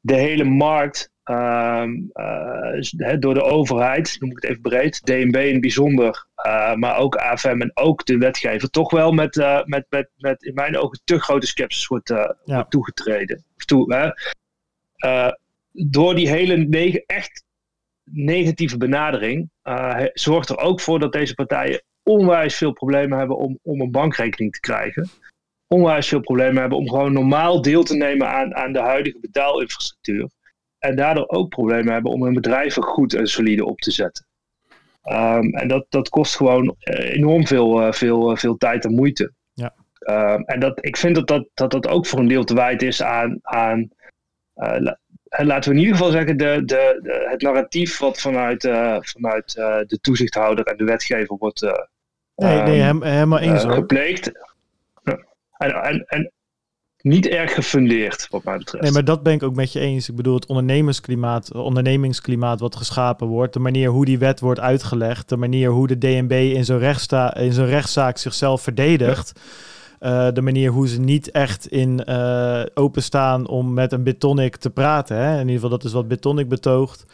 de 0.00 0.14
hele 0.14 0.44
markt 0.44 1.10
um, 1.24 2.10
uh, 2.14 3.14
door 3.18 3.34
de 3.34 3.42
overheid, 3.42 4.16
noem 4.20 4.30
ik 4.30 4.36
het 4.36 4.50
even 4.50 4.62
breed, 4.62 5.06
DNB 5.06 5.36
in 5.36 5.52
het 5.52 5.60
bijzonder, 5.60 6.26
maar 6.74 6.96
ook 6.96 7.16
AFM 7.16 7.60
en 7.60 7.70
ook 7.74 8.06
de 8.06 8.18
wetgever, 8.18 8.70
toch 8.70 8.90
wel 8.90 9.12
met, 9.12 9.36
met, 9.64 9.86
met, 9.88 10.10
met 10.16 10.42
in 10.42 10.54
mijn 10.54 10.76
ogen 10.76 11.00
te 11.04 11.20
grote 11.20 11.46
sceptisch 11.46 11.86
wordt, 11.86 12.08
ja. 12.08 12.36
wordt 12.44 12.70
toegetreden. 12.70 13.44
Of 13.56 13.64
toe, 13.64 14.14
door 15.72 16.14
die 16.14 16.28
hele 16.28 16.56
negen, 16.56 17.02
echt 17.06 17.44
negatieve 18.12 18.76
benadering 18.76 19.50
uh, 19.64 20.04
zorgt 20.12 20.48
er 20.48 20.58
ook 20.58 20.80
voor 20.80 20.98
dat 20.98 21.12
deze 21.12 21.34
partijen 21.34 21.82
onwijs 22.02 22.56
veel 22.56 22.72
problemen 22.72 23.18
hebben 23.18 23.36
om, 23.36 23.58
om 23.62 23.80
een 23.80 23.90
bankrekening 23.90 24.52
te 24.52 24.60
krijgen. 24.60 25.08
Onwijs 25.66 26.08
veel 26.08 26.20
problemen 26.20 26.60
hebben 26.60 26.78
om 26.78 26.88
gewoon 26.88 27.12
normaal 27.12 27.62
deel 27.62 27.82
te 27.82 27.96
nemen 27.96 28.28
aan, 28.28 28.54
aan 28.54 28.72
de 28.72 28.78
huidige 28.78 29.18
betaalinfrastructuur. 29.20 30.28
En 30.78 30.96
daardoor 30.96 31.28
ook 31.28 31.48
problemen 31.48 31.92
hebben 31.92 32.12
om 32.12 32.22
hun 32.22 32.34
bedrijven 32.34 32.82
goed 32.82 33.14
en 33.14 33.26
solide 33.26 33.64
op 33.64 33.78
te 33.78 33.90
zetten. 33.90 34.26
Um, 35.04 35.54
en 35.54 35.68
dat, 35.68 35.86
dat 35.88 36.08
kost 36.08 36.36
gewoon 36.36 36.76
eh, 36.78 37.14
enorm 37.14 37.46
veel, 37.46 37.86
uh, 37.86 37.92
veel, 37.92 38.36
veel 38.36 38.56
tijd 38.56 38.84
en 38.84 38.94
moeite. 38.94 39.32
Ja. 39.52 39.74
Um, 40.00 40.44
en 40.44 40.60
dat, 40.60 40.84
ik 40.84 40.96
vind 40.96 41.14
dat 41.14 41.26
dat, 41.26 41.48
dat 41.54 41.70
dat 41.70 41.88
ook 41.88 42.06
voor 42.06 42.18
een 42.18 42.28
deel 42.28 42.44
te 42.44 42.54
wijten 42.54 42.86
is 42.86 43.02
aan, 43.02 43.38
aan 43.42 43.88
uh, 44.56 44.92
laten 45.30 45.70
we 45.70 45.76
in 45.76 45.82
ieder 45.82 45.96
geval 45.96 46.12
zeggen, 46.12 46.36
de, 46.36 46.62
de, 46.64 47.00
de 47.02 47.26
het 47.30 47.42
narratief 47.42 47.98
wat 47.98 48.20
vanuit, 48.20 48.64
uh, 48.64 48.96
vanuit 49.00 49.54
uh, 49.58 49.76
de 49.86 49.98
toezichthouder 50.00 50.64
en 50.64 50.76
de 50.76 50.84
wetgever 50.84 51.36
wordt 51.36 51.60
nee, 52.34 52.62
nee, 52.62 52.80
hem, 52.80 53.02
helemaal 53.02 53.38
eens, 53.38 53.64
gepleegd. 53.64 54.32
En, 55.56 55.74
en, 55.74 56.04
en 56.06 56.32
niet 57.02 57.26
erg 57.26 57.54
gefundeerd, 57.54 58.26
wat 58.30 58.44
mij 58.44 58.58
betreft. 58.58 58.84
Nee, 58.84 58.92
maar 58.92 59.04
dat 59.04 59.22
ben 59.22 59.32
ik 59.32 59.42
ook 59.42 59.54
met 59.54 59.72
je 59.72 59.80
eens. 59.80 60.08
Ik 60.08 60.16
bedoel, 60.16 60.34
het 60.34 60.46
ondernemersklimaat, 60.46 61.54
ondernemingsklimaat 61.54 62.60
wat 62.60 62.76
geschapen 62.76 63.26
wordt, 63.26 63.52
de 63.52 63.58
manier 63.58 63.88
hoe 63.88 64.04
die 64.04 64.18
wet 64.18 64.40
wordt 64.40 64.60
uitgelegd, 64.60 65.28
de 65.28 65.36
manier 65.36 65.70
hoe 65.70 65.86
de 65.86 65.98
DNB 65.98 66.32
in 66.32 67.52
zo'n 67.52 67.66
rechtszaak 67.66 68.18
zichzelf 68.18 68.62
verdedigt. 68.62 69.32
Ja 69.34 69.42
de 70.34 70.40
manier 70.42 70.70
hoe 70.70 70.88
ze 70.88 71.00
niet 71.00 71.30
echt 71.30 71.66
in 71.66 72.08
openstaan 72.74 73.48
om 73.48 73.74
met 73.74 73.92
een 73.92 74.02
Bitonic 74.02 74.56
te 74.56 74.70
praten. 74.70 75.16
Hè? 75.16 75.32
In 75.32 75.38
ieder 75.38 75.54
geval, 75.54 75.70
dat 75.70 75.84
is 75.84 75.92
wat 75.92 76.08
Bitonic 76.08 76.48
betoogt. 76.48 77.04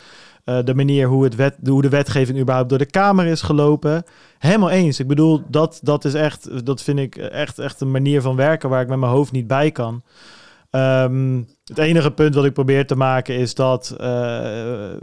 de 0.44 0.74
manier 0.74 1.08
hoe, 1.08 1.24
het 1.24 1.34
wet, 1.34 1.56
hoe 1.64 1.82
de 1.82 1.88
wetgeving 1.88 2.38
überhaupt 2.38 2.68
door 2.68 2.78
de 2.78 2.86
Kamer 2.86 3.26
is 3.26 3.42
gelopen. 3.42 4.04
Helemaal 4.38 4.70
eens. 4.70 5.00
Ik 5.00 5.06
bedoel, 5.06 5.42
dat, 5.48 5.80
dat 5.82 6.04
is 6.04 6.14
echt, 6.14 6.66
dat 6.66 6.82
vind 6.82 6.98
ik 6.98 7.16
echt, 7.16 7.58
echt 7.58 7.80
een 7.80 7.90
manier 7.90 8.22
van 8.22 8.36
werken 8.36 8.68
waar 8.68 8.82
ik 8.82 8.88
met 8.88 8.98
mijn 8.98 9.12
hoofd 9.12 9.32
niet 9.32 9.46
bij 9.46 9.70
kan. 9.70 10.02
Ehm, 10.70 11.42
het 11.64 11.78
enige 11.78 12.10
punt 12.10 12.34
wat 12.34 12.44
ik 12.44 12.52
probeer 12.52 12.86
te 12.86 12.96
maken 12.96 13.36
is 13.36 13.54
dat 13.54 13.96
uh, 14.00 14.94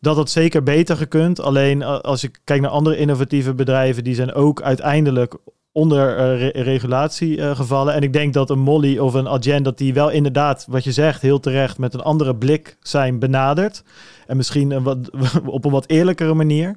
dat 0.00 0.16
het 0.16 0.30
zeker 0.30 0.62
beter 0.62 0.96
gekund. 0.96 1.40
Alleen 1.40 1.82
als 1.82 2.24
ik 2.24 2.40
kijk 2.44 2.60
naar 2.60 2.70
andere 2.70 2.96
innovatieve 2.96 3.54
bedrijven, 3.54 4.04
die 4.04 4.14
zijn 4.14 4.34
ook 4.34 4.62
uiteindelijk 4.62 5.36
onder 5.74 6.38
uh, 6.40 6.50
regulatie 6.50 7.36
uh, 7.36 7.56
gevallen. 7.56 7.94
En 7.94 8.02
ik 8.02 8.12
denk 8.12 8.34
dat 8.34 8.50
een 8.50 8.58
Molly 8.58 8.98
of 8.98 9.14
een 9.14 9.28
Agent, 9.28 9.64
dat 9.64 9.78
die 9.78 9.94
wel 9.94 10.10
inderdaad, 10.10 10.66
wat 10.68 10.84
je 10.84 10.92
zegt, 10.92 11.22
heel 11.22 11.40
terecht 11.40 11.78
met 11.78 11.94
een 11.94 12.00
andere 12.00 12.36
blik 12.36 12.76
zijn 12.80 13.18
benaderd. 13.18 13.82
En 14.26 14.36
misschien 14.36 14.82
wat, 14.82 14.98
op 15.44 15.64
een 15.64 15.70
wat 15.70 15.88
eerlijkere 15.88 16.34
manier. 16.34 16.76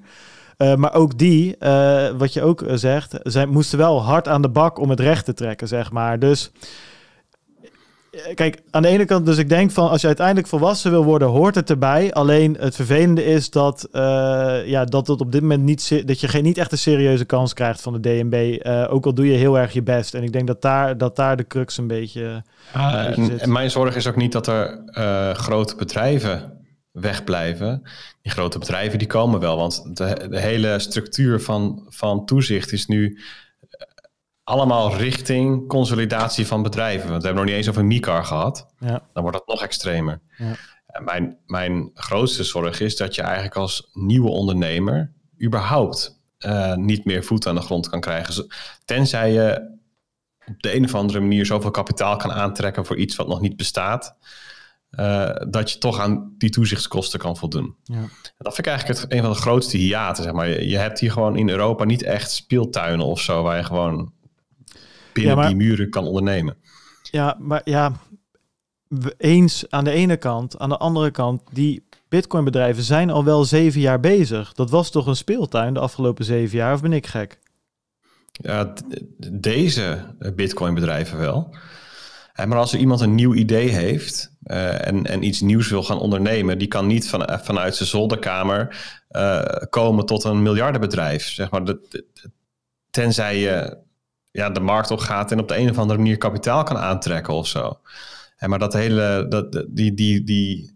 Uh, 0.58 0.76
maar 0.76 0.93
ook 0.93 1.18
die, 1.18 1.56
wat 2.18 2.34
je 2.34 2.41
ook 2.41 2.64
zegt, 2.74 3.20
zij 3.24 3.45
moesten 3.45 3.78
wel 3.78 4.04
hard 4.04 4.28
aan 4.28 4.41
de 4.41 4.50
bak 4.50 4.80
om 4.80 4.89
het 4.89 5.00
recht 5.00 5.26
te 5.26 5.34
trekken, 5.34 5.68
zeg 5.68 5.91
maar. 5.91 6.20
Dus 6.20 6.52
eh, 6.62 6.97
kijk, 8.34 8.61
aan 8.72 8.82
de 8.82 8.88
ene 8.88 9.05
kant, 9.05 9.26
dus 9.26 9.38
ik 9.38 9.49
denk 9.49 9.72
van 9.72 9.89
als 9.89 10.01
je 10.01 10.07
uiteindelijk 10.07 10.47
volwassen 10.47 10.91
wil 10.91 11.03
worden, 11.03 11.28
hoort 11.28 11.55
het 11.55 11.70
erbij. 11.70 12.13
Alleen 12.13 12.57
het 12.59 12.76
vervelende 12.76 13.26
is 13.26 13.49
dat, 13.49 13.88
uh, 13.91 14.01
ja, 14.65 14.86
dat 14.86 15.07
het 15.07 15.22
op 15.22 15.32
dit 15.32 15.41
moment 15.41 15.63
niet, 15.63 16.07
dat 16.07 16.20
je 16.20 16.28
geen, 16.28 16.43
niet 16.43 16.57
echt 16.57 16.72
een 16.72 16.78
serieuze 16.78 17.26
kans 17.26 17.53
krijgt 17.53 17.82
van 17.82 17.93
de 17.93 17.99
DNB. 17.99 18.34
Uh, 18.34 18.84
eh, 18.84 18.93
ook 18.93 19.05
al 19.05 19.13
doe 19.13 19.28
je 19.28 19.38
heel 19.38 19.57
erg 19.59 19.74
je 19.74 19.84
best. 19.84 20.13
En 20.13 20.24
ik 20.24 20.34
denk 20.34 20.47
dat 20.47 20.61
daar, 20.61 20.97
dat 20.97 21.15
daar 21.15 21.38
de 21.38 21.47
crux 21.47 21.78
een 21.78 21.88
beetje. 21.88 22.43
Uh, 22.76 23.18
en, 23.41 23.51
mijn 23.51 23.72
zorg 23.72 23.95
is 23.95 24.07
ook 24.07 24.15
niet 24.15 24.32
dat 24.32 24.47
er 24.47 24.80
grote 25.36 25.76
bedrijven 25.76 26.55
wegblijven. 26.91 27.82
Die 28.22 28.32
grote 28.32 28.59
bedrijven 28.59 28.99
die 28.99 29.07
komen 29.07 29.39
wel, 29.39 29.57
want 29.57 29.97
de, 29.97 30.28
de 30.30 30.39
hele 30.39 30.80
structuur 30.80 31.41
van, 31.41 31.86
van 31.89 32.26
toezicht 32.26 32.72
is 32.72 32.86
nu 32.86 33.20
allemaal 34.48 34.95
richting 34.95 35.68
consolidatie 35.68 36.48
van 36.48 36.64
bedrijven. 36.64 37.10
Want 37.10 37.22
we 37.22 37.28
hebben 37.28 37.45
nog 37.45 37.54
niet 37.54 37.66
eens 37.66 37.70
over 37.70 37.86
MICAR 37.86 38.26
gehad. 38.26 38.74
Ja. 38.80 39.08
Dan 39.14 39.24
wordt 39.24 39.38
dat 39.38 39.48
nog 39.48 39.62
extremer. 39.62 40.22
Ja. 40.38 40.56
Mijn, 41.04 41.38
mijn 41.45 41.91
grootste 41.93 42.43
zorg 42.43 42.80
is 42.80 42.95
dat 42.95 43.16
je 43.16 43.22
eigenlijk 43.22 43.56
als 43.56 43.89
nieuwe 43.93 44.30
ondernemer 44.30 45.14
überhaupt 45.43 46.22
uh, 46.45 46.76
niet 46.76 47.06
meer 47.06 47.24
voet 47.24 47.48
aan 47.48 47.56
de 47.56 47.62
grond 47.62 47.89
kan 47.89 48.00
krijgen. 48.00 48.48
Tenzij 48.86 49.32
je 49.32 49.76
op 50.45 50.62
de 50.62 50.76
een 50.76 50.84
of 50.84 50.95
andere 50.95 51.20
manier 51.20 51.45
zoveel 51.45 51.72
kapitaal 51.72 52.18
kan 52.18 52.32
aantrekken 52.32 52.86
voor 52.86 52.98
iets 52.98 53.16
wat 53.16 53.28
nog 53.28 53.41
niet 53.41 53.58
bestaat. 53.58 54.18
Uh, 54.91 55.36
dat 55.50 55.72
je 55.72 55.78
toch 55.78 56.00
aan 56.00 56.34
die 56.38 56.50
toezichtskosten 56.50 57.20
kan 57.20 57.38
voldoen. 57.38 57.76
Ja. 57.84 58.00
dat 58.38 58.56
vind 58.56 58.58
ik 58.58 58.68
eigenlijk 58.68 59.00
het, 59.00 59.12
een 59.12 59.22
van 59.22 59.32
de 59.32 59.38
grootste 59.38 59.78
hiaten. 59.78 60.24
Zeg 60.24 60.34
maar. 60.34 60.48
je, 60.48 60.68
je 60.68 60.78
hebt 60.78 61.00
hier 61.00 61.12
gewoon 61.12 61.38
in 61.38 61.50
Europa 61.50 61.84
niet 61.84 62.04
echt 62.04 62.32
speeltuinen 62.32 63.06
of 63.06 63.22
zo, 63.22 63.43
waar 63.43 63.58
je 63.58 63.64
gewoon 63.64 64.16
binnen 65.24 65.47
die 65.47 65.55
muren 65.55 65.89
kan 65.89 66.05
ondernemen. 66.05 66.55
Ja, 67.11 67.38
maar 67.39 67.61
ja, 67.63 67.91
eens 69.18 69.65
aan 69.70 69.84
de 69.84 69.91
ene 69.91 70.18
kant. 70.18 70.59
Aan 70.59 70.70
de 70.70 70.78
andere 70.78 71.11
kant, 71.11 71.41
die 71.51 71.86
Bitcoin-bedrijven 72.09 72.84
zijn 72.84 73.09
al 73.09 73.24
wel 73.24 73.45
zeven 73.45 73.82
jaar 73.82 73.99
bezig. 73.99 74.53
Dat 74.53 74.70
was 74.70 74.91
toch 74.91 75.07
een 75.07 75.15
speeltuin 75.15 75.74
de 75.74 75.80
afgelopen 75.80 76.26
zeven 76.26 76.57
jaar, 76.57 76.74
of 76.74 76.82
ben 76.82 76.93
ik 76.93 77.07
gek? 77.07 77.39
Ja, 78.32 78.74
deze 79.32 80.15
Bitcoin-bedrijven 80.36 81.18
wel. 81.18 81.55
Maar 82.45 82.57
als 82.57 82.74
er 82.74 82.80
iemand 82.80 83.01
een 83.01 83.15
nieuw 83.15 83.34
idee 83.34 83.70
heeft 83.70 84.32
uh, 84.43 84.88
en, 84.88 85.05
en 85.05 85.24
iets 85.24 85.41
nieuws 85.41 85.70
wil 85.70 85.84
gaan 85.84 85.99
ondernemen, 85.99 86.57
die 86.57 86.68
kan 86.68 86.88
niet 86.88 87.09
van, 87.09 87.39
vanuit 87.43 87.76
zijn 87.76 87.89
zolderkamer 87.89 88.78
uh, 89.11 89.41
komen 89.70 90.05
tot 90.05 90.24
een 90.24 90.41
miljardenbedrijf. 90.41 91.28
Zeg 91.28 91.51
maar, 91.51 91.65
de, 91.65 92.05
tenzij 92.89 93.39
je 93.39 93.78
ja, 94.38 94.49
de 94.49 94.59
markt 94.59 94.91
op 94.91 94.99
gaat 94.99 95.31
en 95.31 95.39
op 95.39 95.47
de 95.47 95.57
een 95.57 95.69
of 95.69 95.77
andere 95.77 95.99
manier 95.99 96.17
kapitaal 96.17 96.63
kan 96.63 96.77
aantrekken 96.77 97.33
of 97.33 97.47
zo. 97.47 97.79
En 98.38 98.49
maar 98.49 98.59
dat 98.59 98.73
hele, 98.73 99.25
dat, 99.29 99.65
die, 99.69 99.93
die, 99.93 100.23
die, 100.23 100.75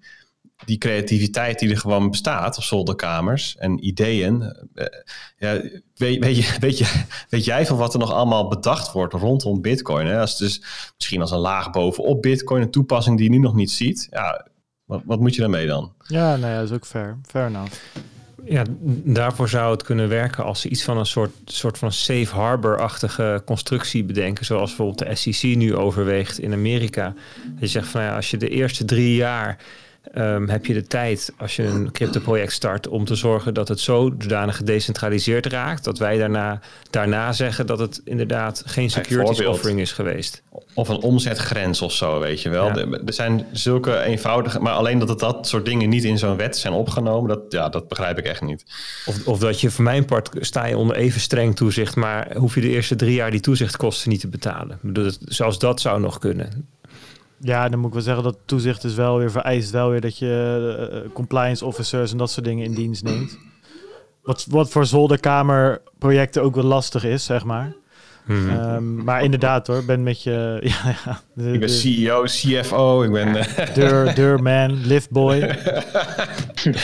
die 0.65 0.77
creativiteit 0.77 1.59
die 1.59 1.69
er 1.69 1.77
gewoon 1.77 2.09
bestaat 2.09 2.57
op 2.57 2.63
zolderkamers 2.63 3.57
en 3.57 3.85
ideeën. 3.85 4.41
Uh, 4.73 4.85
ja, 5.37 5.61
weet, 5.95 6.37
je, 6.37 6.57
weet, 6.59 6.77
je, 6.77 7.03
weet 7.29 7.45
jij 7.45 7.65
van 7.65 7.77
wat 7.77 7.93
er 7.93 7.99
nog 7.99 8.11
allemaal 8.13 8.47
bedacht 8.47 8.91
wordt 8.91 9.13
rondom 9.13 9.61
Bitcoin? 9.61 10.07
Hè? 10.07 10.19
Als 10.19 10.37
dus 10.37 10.63
misschien 10.95 11.21
als 11.21 11.31
een 11.31 11.37
laag 11.37 11.69
bovenop 11.69 12.21
Bitcoin, 12.21 12.61
een 12.61 12.71
toepassing 12.71 13.17
die 13.17 13.25
je 13.25 13.31
nu 13.31 13.41
nog 13.41 13.55
niet 13.55 13.71
ziet. 13.71 14.07
Ja, 14.09 14.47
wat, 14.85 15.01
wat 15.05 15.19
moet 15.19 15.35
je 15.35 15.41
daarmee 15.41 15.67
dan? 15.67 15.93
Ja, 16.07 16.35
nou 16.35 16.51
ja, 16.51 16.59
dat 16.59 16.69
is 16.69 16.75
ook 16.75 16.85
fair. 16.85 17.17
Fair 17.23 17.47
enough. 17.47 17.73
Ja, 18.45 18.63
daarvoor 19.03 19.49
zou 19.49 19.71
het 19.71 19.83
kunnen 19.83 20.09
werken 20.09 20.43
als 20.43 20.61
ze 20.61 20.69
iets 20.69 20.83
van 20.83 20.97
een 20.97 21.05
soort, 21.05 21.31
soort 21.45 21.77
van 21.77 21.91
safe 21.91 22.35
harbor-achtige 22.35 23.41
constructie 23.45 24.03
bedenken. 24.03 24.45
Zoals 24.45 24.75
bijvoorbeeld 24.75 25.09
de 25.09 25.15
SEC 25.15 25.55
nu 25.55 25.75
overweegt 25.75 26.39
in 26.39 26.53
Amerika. 26.53 27.13
Je 27.59 27.67
zegt 27.67 27.87
van 27.87 28.01
ja, 28.01 28.15
als 28.15 28.31
je 28.31 28.37
de 28.37 28.49
eerste 28.49 28.85
drie 28.85 29.15
jaar 29.15 29.57
um, 30.13 30.49
heb 30.49 30.65
je 30.65 30.73
de 30.73 30.87
tijd 30.87 31.33
als 31.37 31.55
je 31.55 31.63
een 31.63 31.91
crypto-project 31.91 32.51
start 32.51 32.87
om 32.87 33.05
te 33.05 33.15
zorgen 33.15 33.53
dat 33.53 33.67
het 33.67 33.79
zodanig 33.79 34.55
gedecentraliseerd 34.55 35.45
raakt 35.45 35.83
dat 35.83 35.97
wij 35.97 36.17
daarna, 36.17 36.59
daarna 36.89 37.33
zeggen 37.33 37.65
dat 37.65 37.79
het 37.79 38.01
inderdaad 38.03 38.63
geen 38.65 38.89
security 38.89 39.43
offering 39.43 39.79
is 39.79 39.91
geweest. 39.91 40.41
Of 40.73 40.89
een 40.89 41.01
omzetgrens 41.01 41.81
of 41.81 41.91
zo, 41.91 42.19
weet 42.19 42.41
je 42.41 42.49
wel. 42.49 42.69
Er 42.77 43.01
zijn 43.05 43.45
zulke 43.51 43.99
eenvoudige, 43.99 44.59
maar 44.59 44.73
alleen 44.73 44.99
dat 44.99 45.09
het 45.09 45.19
dat 45.19 45.47
soort 45.47 45.65
dingen 45.65 45.89
niet 45.89 46.03
in 46.03 46.17
zo'n 46.17 46.37
wet 46.37 46.57
zijn 46.57 46.73
opgenomen, 46.73 47.29
dat, 47.29 47.41
ja, 47.49 47.69
dat 47.69 47.87
begrijp 47.87 48.17
ik 48.17 48.25
echt 48.25 48.41
niet. 48.41 48.63
Of, 49.05 49.27
of 49.27 49.39
dat 49.39 49.61
je 49.61 49.71
voor 49.71 49.83
mijn 49.83 50.05
part 50.05 50.29
sta 50.39 50.65
je 50.65 50.77
onder 50.77 50.95
even 50.95 51.21
streng 51.21 51.55
toezicht, 51.55 51.95
maar 51.95 52.35
hoef 52.35 52.55
je 52.55 52.61
de 52.61 52.69
eerste 52.69 52.95
drie 52.95 53.13
jaar 53.13 53.31
die 53.31 53.39
toezichtkosten 53.39 54.09
niet 54.09 54.19
te 54.19 54.27
betalen. 54.27 54.79
Dus 54.81 55.17
zelfs 55.17 55.59
dat 55.59 55.81
zou 55.81 55.99
nog 55.99 56.19
kunnen. 56.19 56.69
Ja, 57.41 57.69
dan 57.69 57.79
moet 57.79 57.87
ik 57.87 57.93
wel 57.93 58.03
zeggen 58.03 58.23
dat 58.23 58.37
toezicht 58.45 58.83
is 58.83 58.95
wel 58.95 59.17
weer 59.17 59.31
vereist 59.31 59.71
wel 59.71 59.89
weer 59.89 60.01
dat 60.01 60.17
je 60.17 61.03
uh, 61.05 61.13
compliance 61.13 61.65
officers 61.65 62.11
en 62.11 62.17
dat 62.17 62.31
soort 62.31 62.45
dingen 62.45 62.65
in 62.65 62.73
dienst 62.73 63.03
neemt. 63.03 63.37
Wat, 64.23 64.45
wat 64.49 64.69
voor 64.69 64.85
zolderkamerprojecten 64.85 66.41
ook 66.41 66.55
wel 66.55 66.63
lastig 66.63 67.03
is, 67.03 67.25
zeg 67.25 67.43
maar. 67.45 67.73
Hmm. 68.25 68.49
Um, 68.49 69.03
maar 69.03 69.23
inderdaad 69.23 69.67
hoor, 69.67 69.85
ben 69.85 70.03
met 70.03 70.23
je... 70.23 70.59
Ja, 70.83 70.95
ja, 71.35 71.51
ik 71.51 71.59
ben 71.59 71.69
CEO, 71.69 72.23
CFO, 72.23 73.03
ik 73.03 73.11
ben... 73.11 73.45
Deur, 73.73 74.15
deurman, 74.15 74.85
liftboy. 74.85 75.37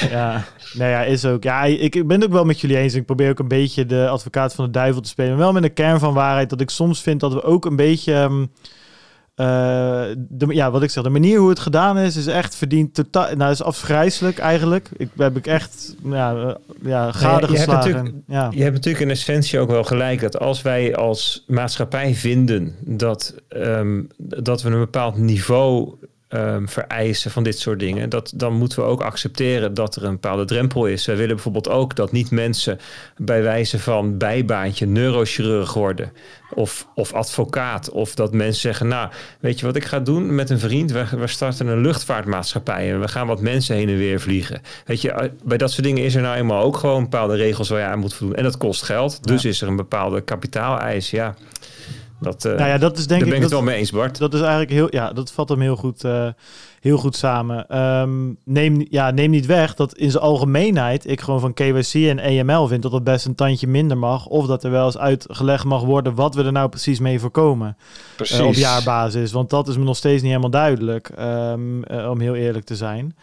ja, 0.09 0.43
nou 0.73 0.91
ja, 0.91 1.03
is 1.03 1.25
ook... 1.25 1.43
Ja, 1.43 1.63
ik, 1.63 1.95
ik 1.95 2.07
ben 2.07 2.19
het 2.19 2.25
ook 2.25 2.35
wel 2.35 2.45
met 2.45 2.59
jullie 2.59 2.77
eens. 2.77 2.93
Ik 2.93 3.05
probeer 3.05 3.29
ook 3.29 3.39
een 3.39 3.47
beetje 3.47 3.85
de 3.85 4.07
advocaat 4.07 4.55
van 4.55 4.65
de 4.65 4.71
duivel 4.71 5.01
te 5.01 5.09
spelen. 5.09 5.37
Wel 5.37 5.51
met 5.51 5.63
een 5.63 5.73
kern 5.73 5.99
van 5.99 6.13
waarheid 6.13 6.49
dat 6.49 6.61
ik 6.61 6.69
soms 6.69 7.01
vind 7.01 7.19
dat 7.19 7.33
we 7.33 7.43
ook 7.43 7.65
een 7.65 7.75
beetje... 7.75 8.13
Um, 8.13 8.41
uh, 8.41 8.47
de, 9.37 10.45
ja, 10.47 10.71
wat 10.71 10.83
ik 10.83 10.89
zeg, 10.89 11.03
de 11.03 11.09
manier 11.09 11.39
hoe 11.39 11.49
het 11.49 11.59
gedaan 11.59 11.97
is, 11.97 12.15
is 12.15 12.27
echt 12.27 12.55
verdiend 12.55 12.93
totaal. 12.93 13.35
Nou, 13.35 13.51
is 13.51 13.63
afgrijzelijk 13.63 14.37
eigenlijk. 14.37 14.89
Ik 14.97 15.09
heb 15.17 15.37
ik 15.37 15.47
echt 15.47 15.95
ja, 16.03 16.33
uh, 16.33 16.53
ja, 16.81 17.11
gade 17.11 17.47
je, 17.47 17.57
geslagen. 17.57 17.95
Hebt 17.95 18.11
ja. 18.27 18.51
je 18.53 18.61
hebt 18.61 18.73
natuurlijk 18.73 19.03
in 19.03 19.09
essentie 19.09 19.59
ook 19.59 19.69
wel 19.69 19.83
gelijk 19.83 20.21
dat 20.21 20.39
als 20.39 20.61
wij 20.61 20.95
als 20.95 21.43
maatschappij 21.47 22.15
vinden 22.15 22.75
dat, 22.79 23.35
um, 23.49 24.07
dat 24.17 24.61
we 24.61 24.69
een 24.69 24.79
bepaald 24.79 25.17
niveau 25.17 25.95
um, 26.29 26.69
vereisen 26.69 27.31
van 27.31 27.43
dit 27.43 27.59
soort 27.59 27.79
dingen, 27.79 28.09
dat, 28.09 28.31
dan 28.35 28.53
moeten 28.53 28.79
we 28.79 28.85
ook 28.85 29.01
accepteren 29.01 29.73
dat 29.73 29.95
er 29.95 30.03
een 30.03 30.11
bepaalde 30.11 30.45
drempel 30.45 30.85
is. 30.85 31.05
We 31.05 31.15
willen 31.15 31.35
bijvoorbeeld 31.35 31.69
ook 31.69 31.95
dat 31.95 32.11
niet 32.11 32.31
mensen 32.31 32.79
bij 33.17 33.43
wijze 33.43 33.79
van 33.79 34.17
bijbaantje 34.17 34.85
neurochirurg 34.85 35.73
worden 35.73 36.11
of, 36.53 36.87
of 36.95 37.13
advocaat. 37.13 37.89
Of 37.89 38.15
dat 38.15 38.33
mensen 38.33 38.61
zeggen, 38.61 38.87
nou, 38.87 39.09
weet 39.39 39.59
je 39.59 39.65
wat 39.65 39.75
ik 39.75 39.85
ga 39.85 39.99
doen 39.99 40.35
met 40.35 40.49
een 40.49 40.59
vriend? 40.59 40.91
We, 40.91 41.05
we 41.17 41.27
starten 41.27 41.67
een 41.67 41.81
luchtvaartmaatschappij 41.81 42.91
en 42.91 42.99
we 42.99 43.07
gaan 43.07 43.27
wat 43.27 43.41
mensen 43.41 43.75
heen 43.75 43.89
en 43.89 43.97
weer 43.97 44.19
vliegen. 44.19 44.61
Weet 44.85 45.01
je, 45.01 45.11
eh, 45.11 45.29
bij 45.43 45.57
dat 45.57 45.71
soort 45.71 45.83
dingen 45.83 46.03
is 46.03 46.15
er 46.15 46.21
nou 46.21 46.37
eenmaal 46.37 46.63
ook 46.63 46.77
gewoon 46.77 47.03
bepaalde 47.03 47.35
regels 47.35 47.69
waar 47.69 47.79
je 47.79 47.85
aan 47.85 47.99
moet 47.99 48.13
voldoen. 48.13 48.35
En 48.35 48.43
dat 48.43 48.57
kost 48.57 48.83
geld, 48.83 49.23
dus 49.23 49.45
is 49.45 49.61
er 49.61 49.67
een 49.67 49.75
bepaalde 49.75 50.21
kapitaaleis, 50.21 51.11
ja. 51.11 51.35
Dat, 52.19 52.45
uh, 52.45 52.53
nou 52.53 52.69
ja, 52.69 52.77
dat 52.77 52.97
is 52.97 53.07
denk 53.07 53.19
daar 53.19 53.29
ben 53.29 53.37
ik, 53.37 53.43
het 53.43 53.53
wel 53.53 53.63
mee 53.63 53.77
eens, 53.77 53.91
Bart. 53.91 54.17
Dat 54.17 54.33
is 54.33 54.39
eigenlijk 54.39 54.71
heel, 54.71 54.87
ja, 54.89 55.13
dat 55.13 55.31
vat 55.31 55.49
hem 55.49 55.61
heel 55.61 55.75
goed, 55.75 56.03
uh, 56.03 56.27
heel 56.79 56.97
goed 56.97 57.15
samen. 57.15 57.81
Um, 57.81 58.37
neem, 58.43 58.85
ja, 58.89 59.11
neem 59.11 59.29
niet 59.29 59.45
weg 59.45 59.75
dat 59.75 59.97
in 59.97 60.11
zijn 60.11 60.23
algemeenheid 60.23 61.09
ik 61.09 61.21
gewoon 61.21 61.39
van 61.39 61.53
KYC 61.53 61.93
en 61.93 62.19
EML 62.19 62.67
vind 62.67 62.81
dat 62.81 62.91
het 62.91 63.03
best 63.03 63.25
een 63.25 63.35
tandje 63.35 63.67
minder 63.67 63.97
mag. 63.97 64.25
Of 64.25 64.45
dat 64.45 64.63
er 64.63 64.71
wel 64.71 64.85
eens 64.85 64.97
uitgelegd 64.97 65.63
mag 65.63 65.83
worden 65.83 66.15
wat 66.15 66.35
we 66.35 66.43
er 66.43 66.51
nou 66.51 66.69
precies 66.69 66.99
mee 66.99 67.19
voorkomen. 67.19 67.77
Precies. 68.15 68.39
Uh, 68.39 68.45
op 68.45 68.53
jaarbasis. 68.53 69.31
Want 69.31 69.49
dat 69.49 69.67
is 69.67 69.77
me 69.77 69.83
nog 69.83 69.97
steeds 69.97 70.21
niet 70.21 70.31
helemaal 70.31 70.49
duidelijk, 70.49 71.11
um, 71.19 71.83
om 72.09 72.19
heel 72.19 72.35
eerlijk 72.35 72.65
te 72.65 72.75
zijn. 72.75 73.15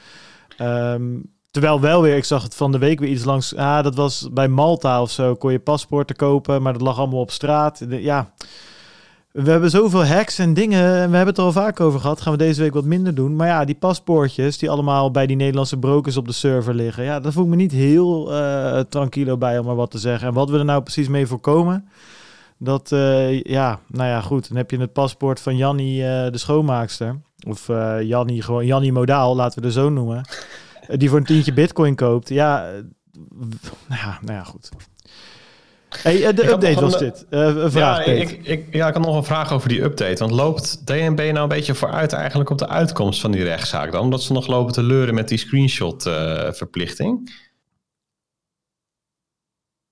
Um, 0.61 1.33
Terwijl 1.55 1.81
wel 1.81 2.03
weer, 2.03 2.17
ik 2.17 2.25
zag 2.25 2.43
het 2.43 2.55
van 2.55 2.73
de 2.73 2.79
week 2.79 3.01
weer 3.01 3.09
iets 3.09 3.25
langs. 3.25 3.57
Ah, 3.57 3.83
dat 3.83 3.95
was 3.95 4.29
bij 4.33 4.49
Malta 4.49 5.03
of 5.03 5.11
zo. 5.11 5.35
Kon 5.35 5.53
je 5.53 5.59
paspoorten 5.59 6.17
kopen, 6.17 6.63
maar 6.63 6.73
dat 6.73 6.83
lag 6.83 6.99
allemaal 6.99 7.21
op 7.21 7.31
straat. 7.31 7.85
Ja, 7.89 8.33
we 9.43 9.51
hebben 9.51 9.71
zoveel 9.71 10.05
hacks 10.05 10.39
en 10.39 10.55
dingen. 10.55 10.81
En 10.81 11.11
we 11.11 11.17
hebben 11.17 11.27
het 11.27 11.39
er 11.39 11.45
al 11.45 11.53
vaak 11.53 11.81
over 11.81 12.01
gehad. 12.01 12.21
Gaan 12.21 12.33
we 12.33 12.39
deze 12.39 12.61
week 12.61 12.75
wat 12.75 12.85
minder 12.85 13.15
doen. 13.15 13.37
Maar 13.37 13.47
ja, 13.47 13.65
die 13.65 13.75
paspoortjes 13.75 14.59
die 14.59 14.71
allemaal 14.71 15.11
bij 15.11 15.27
die 15.27 15.37
Nederlandse 15.37 15.79
brokers 15.79 16.17
op 16.17 16.27
de 16.27 16.33
server 16.33 16.75
liggen. 16.75 17.05
Ja, 17.05 17.21
daar 17.21 17.33
voel 17.33 17.45
ik 17.45 17.51
me 17.51 17.57
niet 17.57 17.73
heel 17.73 18.33
uh, 18.33 18.81
tranquilo 18.81 19.37
bij 19.37 19.59
om 19.59 19.67
maar 19.67 19.75
wat 19.75 19.91
te 19.91 19.99
zeggen. 19.99 20.29
En 20.29 20.35
wat 20.35 20.51
we 20.51 20.59
er 20.59 20.65
nou 20.65 20.83
precies 20.83 21.09
mee 21.09 21.27
voorkomen. 21.27 21.89
Dat, 22.59 22.91
uh, 22.93 23.43
ja, 23.43 23.81
nou 23.87 24.09
ja, 24.09 24.21
goed. 24.21 24.49
Dan 24.49 24.57
heb 24.57 24.71
je 24.71 24.79
het 24.79 24.93
paspoort 24.93 25.41
van 25.41 25.57
Jannie, 25.57 26.01
uh, 26.01 26.31
de 26.31 26.39
schoonmaakster. 26.39 27.21
Of 27.49 27.67
Jannie, 28.01 28.43
gewoon 28.43 28.67
Jannie 28.67 28.93
Modaal, 28.93 29.37
laten 29.37 29.61
we 29.61 29.67
de 29.67 29.73
zo 29.73 29.89
noemen. 29.89 30.29
die 30.99 31.09
voor 31.09 31.19
een 31.19 31.25
tientje 31.25 31.53
bitcoin 31.53 31.95
koopt. 31.95 32.29
Ja, 32.29 32.71
ja, 33.89 34.19
nou 34.21 34.33
ja 34.33 34.45
goed. 34.45 34.71
Hey, 36.03 36.35
de 36.35 36.51
update 36.51 36.81
was 36.81 36.99
dit. 36.99 37.27
een 37.31 37.71
vraag, 37.71 38.07
ja, 38.07 38.13
ik, 38.13 38.31
ik, 38.43 38.67
ja, 38.71 38.89
ik 38.89 38.95
had 38.95 39.05
nog 39.05 39.17
een 39.17 39.25
vraag 39.25 39.53
over 39.53 39.69
die 39.69 39.83
update. 39.83 40.19
Want 40.19 40.31
loopt 40.31 40.87
DNB 40.87 41.19
nou 41.19 41.39
een 41.39 41.49
beetje 41.49 41.75
vooruit 41.75 42.13
eigenlijk 42.13 42.51
op 42.51 42.59
de 42.59 42.69
uitkomst 42.69 43.21
van 43.21 43.31
die 43.31 43.45
rechtszaak 43.45 43.93
dan? 43.93 44.01
Omdat 44.01 44.23
ze 44.23 44.33
nog 44.33 44.47
lopen 44.47 44.73
te 44.73 44.83
leuren 44.83 45.15
met 45.15 45.29
die 45.29 45.39
screenshot-verplichting? 45.39 47.33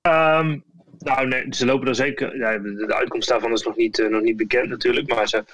Um, 0.08 0.64
nou, 0.98 1.26
nee, 1.26 1.46
ze 1.50 1.66
lopen 1.66 1.88
er 1.88 1.94
zeker. 1.94 2.36
Ja, 2.36 2.58
de, 2.58 2.94
uitkomst 2.94 3.28
daarvan 3.28 3.52
is 3.52 3.62
nog 3.62 3.76
niet, 3.76 3.98
uh, 3.98 4.08
nog 4.08 4.22
niet 4.22 4.36
bekend 4.36 4.68
natuurlijk. 4.68 5.14
Maar 5.14 5.28
ze, 5.28 5.44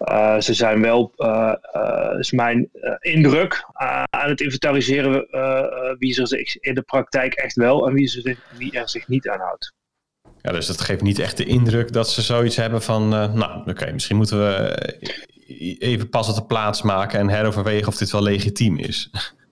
uh, 0.00 0.40
ze 0.40 0.54
zijn 0.54 0.80
wel, 0.80 1.12
uh, 1.16 1.54
is 2.18 2.32
mijn 2.32 2.70
indruk, 3.00 3.64
aan 4.10 4.28
het 4.28 4.40
inventariseren 4.40 5.12
wie 5.98 6.20
er 6.20 6.28
zich 6.28 6.58
in 6.58 6.74
de 6.74 6.82
praktijk 6.82 7.34
echt 7.34 7.54
wel 7.54 7.88
en 7.88 7.94
wie, 7.94 8.06
ze, 8.06 8.36
wie 8.56 8.78
er 8.78 8.88
zich 8.88 9.08
niet 9.08 9.28
aan 9.28 9.40
houdt. 9.40 9.72
Ja, 10.42 10.52
dus 10.52 10.66
dat 10.66 10.80
geeft 10.80 11.02
niet 11.02 11.18
echt 11.18 11.36
de 11.36 11.44
indruk 11.44 11.92
dat 11.92 12.10
ze 12.10 12.22
zoiets 12.22 12.56
hebben 12.56 12.82
van, 12.82 13.08
nou 13.08 13.70
oké, 13.70 13.92
misschien 13.92 14.16
moeten 14.16 14.38
we 14.38 14.76
even 15.78 16.08
pas 16.08 16.28
op 16.28 16.34
de 16.34 16.44
plaats 16.44 16.82
maken 16.82 17.18
en 17.18 17.28
heroverwegen 17.28 17.88
of 17.88 17.96
dit 17.96 18.10
wel 18.10 18.22
legitiem 18.22 18.78
is. 18.78 19.10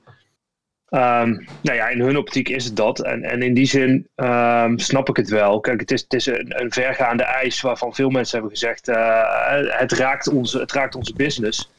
Um, 0.94 1.46
nou 1.62 1.76
ja, 1.76 1.88
in 1.88 2.00
hun 2.00 2.16
optiek 2.16 2.48
is 2.48 2.64
het 2.64 2.76
dat. 2.76 3.02
En, 3.02 3.22
en 3.22 3.42
in 3.42 3.54
die 3.54 3.66
zin 3.66 4.08
um, 4.16 4.78
snap 4.78 5.08
ik 5.08 5.16
het 5.16 5.28
wel. 5.28 5.60
Kijk, 5.60 5.80
het 5.80 5.90
is, 5.90 6.00
het 6.00 6.12
is 6.12 6.26
een, 6.26 6.72
vergaande 6.72 7.22
eis 7.22 7.60
waarvan 7.60 7.94
veel 7.94 8.10
mensen 8.10 8.38
hebben 8.38 8.58
gezegd: 8.58 8.88
uh, 8.88 9.78
het, 9.78 9.92
raakt 9.92 10.28
onze, 10.28 10.58
het 10.58 10.72
raakt 10.72 10.94
onze 10.94 11.14
business. 11.14 11.70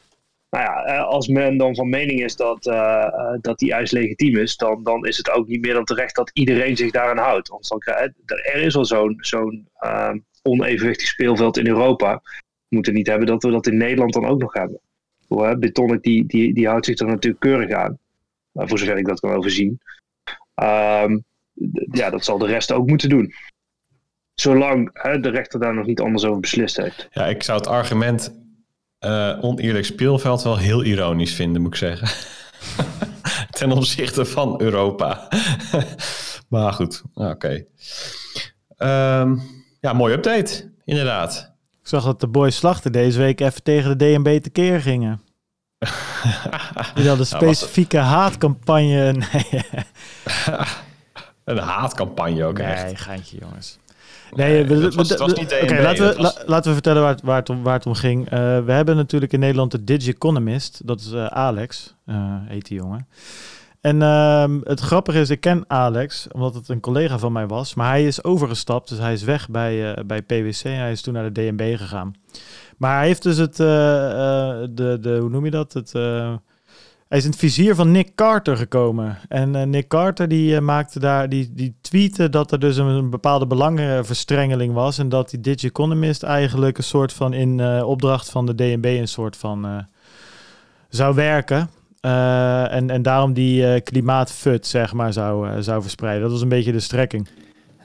Nou 0.50 0.64
ja, 0.64 0.84
eh, 0.84 1.04
als 1.04 1.28
men 1.28 1.56
dan 1.56 1.74
van 1.74 1.88
mening 1.88 2.22
is 2.22 2.36
dat, 2.36 2.66
uh, 2.66 3.34
dat 3.40 3.58
die 3.58 3.72
eis 3.72 3.90
legitiem 3.90 4.36
is, 4.36 4.56
dan, 4.56 4.82
dan 4.82 5.06
is 5.06 5.16
het 5.16 5.30
ook 5.30 5.46
niet 5.46 5.60
meer 5.60 5.74
dan 5.74 5.84
terecht 5.84 6.14
dat 6.14 6.30
iedereen 6.32 6.76
zich 6.76 6.90
daaraan 6.90 7.24
houdt. 7.24 7.48
Want 7.48 7.68
dan, 7.68 7.82
er 8.26 8.62
is 8.62 8.76
al 8.76 8.84
zo'n 8.84 9.16
zo'n 9.18 9.68
uh, 9.80 10.12
onevenwichtig 10.42 11.06
speelveld 11.06 11.58
in 11.58 11.66
Europa. 11.66 12.20
We 12.68 12.76
moeten 12.76 12.94
niet 12.94 13.06
hebben 13.06 13.26
dat 13.26 13.42
we 13.42 13.50
dat 13.50 13.66
in 13.66 13.76
Nederland 13.76 14.12
dan 14.12 14.26
ook 14.26 14.40
nog 14.40 14.52
hebben. 14.52 14.80
Betonic 15.58 16.02
die, 16.02 16.26
die, 16.26 16.54
die 16.54 16.68
houdt 16.68 16.86
zich 16.86 16.98
er 16.98 17.06
natuurlijk 17.06 17.42
keurig 17.42 17.70
aan 17.70 17.98
voor 18.54 18.78
zover 18.78 18.98
ik 18.98 19.06
dat 19.06 19.20
kan 19.20 19.32
overzien. 19.32 19.80
Um, 20.54 21.24
ja, 21.90 22.10
dat 22.10 22.24
zal 22.24 22.38
de 22.38 22.46
rest 22.46 22.72
ook 22.72 22.86
moeten 22.86 23.08
doen. 23.08 23.32
Zolang 24.34 24.90
hè, 24.92 25.20
de 25.20 25.28
rechter 25.28 25.60
daar 25.60 25.74
nog 25.74 25.86
niet 25.86 26.00
anders 26.00 26.24
over 26.24 26.40
beslist 26.40 26.76
heeft. 26.76 27.08
Ja, 27.10 27.26
ik 27.26 27.42
zou 27.42 27.58
het 27.58 27.68
argument 27.68 28.42
uh, 29.00 29.38
oneerlijk 29.40 29.84
speelveld 29.84 30.42
wel 30.42 30.58
heel 30.58 30.84
ironisch 30.84 31.34
vinden, 31.34 31.62
moet 31.62 31.72
ik 31.72 31.78
zeggen. 31.78 32.08
Ten 33.50 33.72
opzichte 33.72 34.24
van 34.24 34.60
Europa. 34.60 35.28
maar 36.48 36.72
goed, 36.72 37.02
oké. 37.14 37.30
Okay. 37.30 37.66
Um, 39.20 39.42
ja, 39.80 39.92
mooie 39.92 40.14
update, 40.14 40.72
inderdaad. 40.84 41.52
Ik 41.80 41.88
zag 41.88 42.04
dat 42.04 42.20
de 42.20 42.28
boys 42.28 42.56
slachten 42.56 42.92
deze 42.92 43.18
week 43.18 43.40
even 43.40 43.62
tegen 43.62 43.98
de 43.98 44.04
DNB 44.04 44.40
tekeer 44.42 44.80
gingen. 44.80 45.20
Die 46.94 47.08
had 47.08 47.18
een 47.18 47.26
specifieke 47.40 47.98
haatcampagne. 47.98 49.12
Nee. 49.32 49.62
een 51.44 51.58
haatcampagne 51.58 52.44
ook 52.44 52.58
nee, 52.58 52.66
echt. 52.66 52.84
Nee, 52.84 52.96
geintje 52.96 53.38
jongens. 53.40 53.78
Nee, 54.34 54.64
we, 54.64 54.90
was, 54.90 55.16
was 55.16 55.32
niet 55.32 55.52
okay, 55.62 55.82
laten, 55.82 56.08
we, 56.08 56.22
was... 56.22 56.42
laten 56.46 56.68
we 56.68 56.72
vertellen 56.72 57.02
waar 57.02 57.10
het, 57.10 57.22
waar 57.22 57.36
het, 57.36 57.50
om, 57.50 57.62
waar 57.62 57.74
het 57.74 57.86
om 57.86 57.94
ging. 57.94 58.24
Uh, 58.24 58.30
we 58.64 58.72
hebben 58.72 58.96
natuurlijk 58.96 59.32
in 59.32 59.40
Nederland 59.40 59.70
de 59.70 59.84
Digiconomist. 59.84 60.80
Dat 60.84 61.00
is 61.00 61.12
uh, 61.12 61.26
Alex, 61.26 61.94
uh, 62.06 62.16
heet 62.46 62.66
die 62.66 62.78
jongen. 62.78 63.08
En 63.80 64.02
ehm, 64.02 64.60
het 64.62 64.80
grappige 64.80 65.20
is, 65.20 65.30
ik 65.30 65.40
ken 65.40 65.64
Alex, 65.66 66.26
omdat 66.32 66.54
het 66.54 66.68
een 66.68 66.80
collega 66.80 67.18
van 67.18 67.32
mij 67.32 67.46
was. 67.46 67.74
Maar 67.74 67.88
hij 67.88 68.06
is 68.06 68.24
overgestapt, 68.24 68.88
dus 68.88 68.98
hij 68.98 69.12
is 69.12 69.22
weg 69.22 69.48
bij, 69.48 69.96
bij 70.06 70.22
PwC. 70.22 70.62
Hij 70.62 70.92
is 70.92 71.02
toen 71.02 71.14
naar 71.14 71.32
de 71.32 71.40
DNB 71.40 71.76
gegaan. 71.76 72.14
Maar 72.76 72.98
hij 72.98 73.06
heeft 73.06 73.22
dus 73.22 73.36
het, 73.36 73.58
uh, 73.58 73.66
de, 74.70 74.98
de, 75.00 75.16
hoe 75.20 75.30
noem 75.30 75.44
je 75.44 75.50
dat? 75.50 75.72
Het, 75.72 75.92
uh, 75.96 76.34
hij 77.08 77.18
is 77.18 77.24
in 77.24 77.30
het 77.30 77.38
vizier 77.38 77.74
van 77.74 77.90
Nick 77.90 78.14
Carter 78.14 78.56
gekomen. 78.56 79.18
En 79.28 79.70
Nick 79.70 79.88
Carter 79.88 80.28
die 80.28 80.60
maakte 80.60 80.98
daar, 80.98 81.28
die, 81.28 81.50
die 81.54 81.74
tweette 81.80 82.28
dat 82.28 82.52
er 82.52 82.60
dus 82.60 82.76
een, 82.76 82.86
een, 82.86 83.10
bepaalde 83.10 83.46
belangenverstrengeling 83.46 84.74
was. 84.74 84.98
En 84.98 85.08
dat 85.08 85.30
die 85.30 85.40
Digiconomist 85.40 86.22
eigenlijk 86.22 86.78
een 86.78 86.84
soort 86.84 87.12
van 87.12 87.32
in 87.32 87.82
opdracht 87.82 88.30
van 88.30 88.46
de 88.46 88.54
DNB 88.54 88.84
een 88.84 89.08
soort 89.08 89.36
van 89.36 89.86
zou 90.88 91.14
werken. 91.14 91.70
en, 92.00 92.90
en 92.90 93.02
daarom 93.02 93.32
die 93.32 93.80
klimaatfut, 93.80 94.66
zeg 94.66 94.92
maar, 94.92 95.12
zou, 95.12 95.62
zou 95.62 95.82
verspreiden. 95.82 96.22
Dat 96.22 96.32
was 96.32 96.42
een 96.42 96.48
beetje 96.48 96.72
de 96.72 96.80
strekking. 96.80 97.28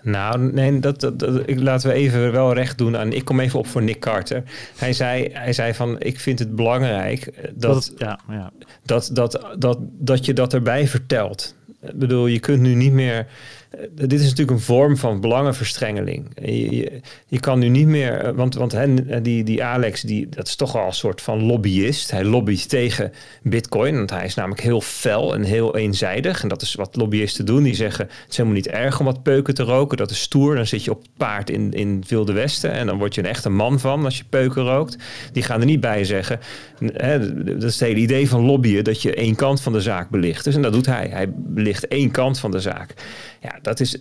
Nou, 0.04 0.52
nee, 0.52 0.80
dat, 0.80 1.00
dat, 1.00 1.24
ik, 1.46 1.60
laten 1.60 1.90
we 1.90 1.96
even 1.96 2.32
wel 2.32 2.54
recht 2.54 2.78
doen 2.78 2.98
aan. 2.98 3.14
Ik 3.14 3.26
kom 3.26 3.40
even 3.40 3.60
op 3.60 3.68
voor 3.68 3.84
Nick 3.84 4.00
Carter. 4.00 4.44
Hij 4.78 4.94
zei, 4.94 5.30
hij 5.34 5.54
zei 5.54 5.74
van: 5.74 6.00
Ik 6.00 6.20
vind 6.20 6.40
het 6.40 6.56
belangrijk 6.56 7.32
dat, 7.56 7.74
dat, 7.74 7.94
ja, 7.98 8.20
ja. 8.30 8.52
dat, 8.84 9.10
dat, 9.14 9.56
dat, 9.58 9.78
dat 9.82 10.26
je 10.26 10.34
dat 10.34 10.54
erbij 10.54 10.88
vertelt. 10.88 11.56
Ik 11.82 12.00
bedoel, 12.00 12.28
je 12.28 12.40
kunt 12.40 12.62
nu 12.62 12.76
niet 12.76 12.92
meer 12.92 13.18
eh, 13.18 13.26
dit 13.92 14.14
is 14.14 14.22
natuurlijk 14.22 14.52
een 14.52 14.60
vorm 14.60 14.98
van 14.98 15.22
belangenverstrengeling. 15.22 16.28
Je, 16.42 17.02
je, 17.28 17.40
kan 17.40 17.60
nu 17.60 17.68
niet 17.68 17.88
meer, 17.88 18.14
eh, 18.14 18.32
want, 18.32 18.56
want 18.56 18.72
hè, 18.72 19.22
die, 19.22 19.44
die 19.44 19.64
Alex, 19.64 20.02
die, 20.02 20.30
dat 20.30 20.48
is 20.48 20.56
toch 20.56 20.76
al 20.76 20.86
een 20.86 20.94
soort 20.94 21.22
van 21.22 21.44
lobbyist. 21.44 22.12
Hij 22.12 22.24
lobbyt 22.24 22.70
tegen 22.70 23.12
Bitcoin, 23.44 23.96
want 23.96 24.10
hij 24.10 24.26
is 24.26 24.36
namelijk 24.36 24.62
heel 24.62 24.82
fel 24.82 25.34
en 25.34 25.44
heel 25.44 25.76
eenzijdig. 25.76 26.42
En 26.42 26.48
dat 26.48 26.62
is 26.62 26.76
wat 26.76 26.96
lobbyisten 26.96 27.46
doen. 27.46 27.64
Die 27.64 27.76
zeggen: 27.76 28.06
het 28.06 28.30
is 28.30 28.38
helemaal 28.38 28.58
niet 28.58 28.68
erg 28.68 29.00
om 29.00 29.06
wat 29.06 29.24
peuken 29.24 29.54
te 29.54 29.64
roken. 29.64 29.98
Dat 29.98 30.12
is 30.12 30.22
stoer. 30.22 30.56
Dan 30.56 30.68
zit 30.68 30.84
je 30.84 30.92
op 30.92 31.04
paard 31.18 31.50
in, 31.50 31.72
in 31.72 32.04
Wilde 32.08 32.34
Westen 32.34 32.72
en 32.72 32.86
dan 32.86 32.98
word 32.98 33.16
je 33.16 33.22
een 33.22 33.28
echte 33.28 33.50
man 33.50 33.80
van 33.80 34.06
als 34.06 34.18
je 34.18 34.24
peuken 34.30 34.64
rookt. 34.64 34.98
Die 35.32 35.44
gaan 35.44 35.60
er 35.60 35.66
niet 35.66 35.80
bij 35.80 36.04
zeggen. 36.04 36.40
Hè, 36.94 37.44
dat 37.44 37.64
is 37.64 37.80
het 37.80 37.88
hele 37.88 38.00
idee 38.00 38.30
van 38.30 38.42
lobbyen, 38.42 38.84
dat 38.84 39.02
je 39.02 39.14
één 39.14 39.36
kant 39.36 39.62
van 39.62 39.74
de 39.74 39.82
zaak 39.82 40.10
belicht. 40.10 40.44
Dus 40.44 40.56
en 40.56 40.62
dat 40.62 40.74
doet 40.74 40.86
hij. 40.86 41.08
Hij 41.12 41.32
belicht 41.36 41.88
één 41.88 42.12
kant 42.12 42.40
van 42.40 42.52
de 42.52 42.60
zaak. 42.60 42.94
Ja, 43.42 43.59
dat 43.62 43.80
is, 43.80 43.98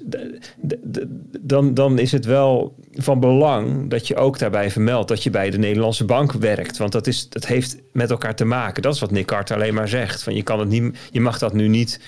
dan, 1.41 1.75
dan 1.75 1.99
is 1.99 2.13
het 2.13 2.25
wel 2.25 2.75
van 2.93 3.21
belang 3.21 3.91
dat 3.91 4.07
je 4.07 4.17
ook 4.17 4.39
daarbij 4.39 4.71
vermeldt 4.71 5.09
dat 5.09 5.23
je 5.23 5.31
bij 5.31 5.51
de 5.51 5.59
Nederlandse 5.59 6.05
bank 6.05 6.33
werkt. 6.33 6.77
Want 6.77 6.93
dat, 6.93 7.07
is, 7.07 7.29
dat 7.29 7.47
heeft 7.47 7.77
met 7.93 8.11
elkaar 8.11 8.35
te 8.35 8.45
maken. 8.45 8.83
Dat 8.83 8.95
is 8.95 9.01
wat 9.01 9.11
Nick 9.11 9.27
Carter 9.27 9.57
alleen 9.57 9.75
maar 9.75 9.89
zegt. 9.89 10.23
Van 10.23 10.35
je, 10.35 10.43
kan 10.43 10.59
het 10.59 10.69
niet, 10.69 10.99
je 11.11 11.21
mag 11.21 11.39
dat 11.39 11.53
nu 11.53 11.69
niet, 11.69 12.01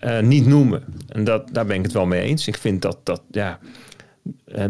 uh, 0.00 0.20
niet 0.20 0.46
noemen. 0.46 0.84
En 1.08 1.24
dat, 1.24 1.48
daar 1.52 1.66
ben 1.66 1.76
ik 1.76 1.82
het 1.82 1.92
wel 1.92 2.06
mee 2.06 2.20
eens. 2.20 2.46
Ik 2.46 2.56
vind 2.56 2.82
dat, 2.82 2.98
dat 3.02 3.22
ja, 3.30 3.58
uh, 4.46 4.64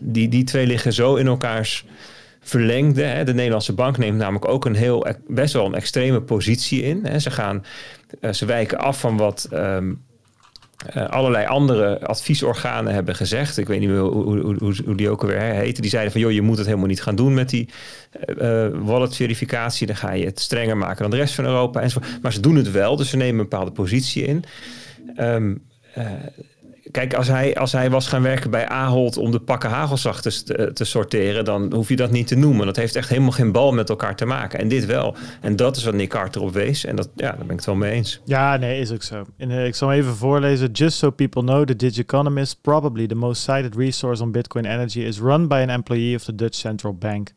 die, 0.00 0.28
die 0.28 0.44
twee 0.44 0.66
liggen 0.66 0.92
zo 0.92 1.14
in 1.14 1.26
elkaars 1.26 1.84
verlengde. 2.40 3.02
Hè. 3.02 3.24
De 3.24 3.34
Nederlandse 3.34 3.72
bank 3.72 3.98
neemt 3.98 4.18
namelijk 4.18 4.48
ook 4.48 4.64
een 4.64 4.74
heel, 4.74 5.06
best 5.26 5.52
wel 5.52 5.66
een 5.66 5.74
extreme 5.74 6.22
positie 6.22 6.82
in. 6.82 7.04
Hè. 7.04 7.18
Ze, 7.18 7.30
gaan, 7.30 7.64
uh, 8.20 8.32
ze 8.32 8.46
wijken 8.46 8.78
af 8.78 9.00
van 9.00 9.16
wat 9.16 9.48
um, 9.52 10.04
uh, 10.96 11.08
allerlei 11.08 11.46
andere 11.46 12.00
adviesorganen 12.00 12.94
hebben 12.94 13.14
gezegd. 13.14 13.58
Ik 13.58 13.66
weet 13.66 13.80
niet 13.80 13.88
hoe, 13.88 13.98
hoe, 13.98 14.56
hoe, 14.58 14.74
hoe 14.84 14.94
die 14.94 15.10
ook 15.10 15.22
alweer 15.22 15.40
heten. 15.40 15.82
Die 15.82 15.90
zeiden 15.90 16.12
van, 16.12 16.20
joh, 16.20 16.32
je 16.32 16.42
moet 16.42 16.56
het 16.56 16.66
helemaal 16.66 16.88
niet 16.88 17.02
gaan 17.02 17.16
doen 17.16 17.34
met 17.34 17.48
die 17.48 17.68
uh, 18.26 18.66
wallet-verificatie. 18.72 19.86
Dan 19.86 19.96
ga 19.96 20.12
je 20.12 20.24
het 20.24 20.40
strenger 20.40 20.76
maken 20.76 21.02
dan 21.02 21.10
de 21.10 21.16
rest 21.16 21.34
van 21.34 21.44
Europa. 21.44 21.80
Enzovoort. 21.80 22.22
Maar 22.22 22.32
ze 22.32 22.40
doen 22.40 22.56
het 22.56 22.70
wel, 22.70 22.96
dus 22.96 23.10
ze 23.10 23.16
nemen 23.16 23.40
een 23.40 23.48
bepaalde 23.48 23.70
positie 23.72 24.24
in. 24.24 24.44
Um, 25.20 25.64
kijk, 26.90 27.14
als 27.14 27.28
hij, 27.28 27.54
als 27.54 27.72
hij 27.72 27.90
was 27.90 28.08
gaan 28.08 28.22
werken 28.22 28.50
bij 28.50 28.68
Ahold 28.68 29.16
om 29.16 29.30
de 29.30 29.40
pakken 29.40 29.70
hagelzachters 29.70 30.42
te, 30.42 30.70
te, 30.72 30.84
sorteren, 30.84 31.44
dan 31.44 31.74
hoef 31.74 31.88
je 31.88 31.96
dat 31.96 32.10
niet 32.10 32.26
te 32.26 32.36
noemen. 32.36 32.66
Dat 32.66 32.76
heeft 32.76 32.96
echt 32.96 33.08
helemaal 33.08 33.30
geen 33.30 33.52
bal 33.52 33.72
met 33.72 33.88
elkaar 33.88 34.16
te 34.16 34.24
maken. 34.24 34.58
En 34.58 34.68
dit 34.68 34.86
wel. 34.86 35.14
En 35.40 35.56
dat 35.56 35.76
is 35.76 35.84
wat 35.84 35.94
Nick 35.94 36.08
Carter 36.08 36.42
op 36.42 36.52
wees. 36.52 36.84
En 36.84 36.96
dat, 36.96 37.08
ja, 37.14 37.28
daar 37.28 37.36
ben 37.36 37.50
ik 37.50 37.56
het 37.56 37.64
wel 37.64 37.74
mee 37.74 37.92
eens. 37.92 38.20
Ja, 38.24 38.56
nee, 38.56 38.80
is 38.80 38.92
ook 38.92 39.02
zo. 39.02 39.24
En, 39.36 39.50
uh, 39.50 39.66
ik 39.66 39.74
zal 39.74 39.92
even 39.92 40.16
voorlezen. 40.16 40.70
Just 40.70 40.98
so 40.98 41.10
people 41.10 41.42
know, 41.42 41.66
the 41.66 41.76
Digiconomist, 41.76 42.60
probably 42.60 43.06
the 43.06 43.14
most 43.14 43.42
cited 43.42 43.76
resource 43.76 44.22
on 44.22 44.32
Bitcoin 44.32 44.64
energy, 44.64 45.00
is 45.00 45.18
run 45.18 45.48
by 45.48 45.54
an 45.54 45.70
employee 45.70 46.14
of 46.16 46.24
the 46.24 46.34
Dutch 46.34 46.54
Central 46.54 46.94
Bank. 46.94 47.32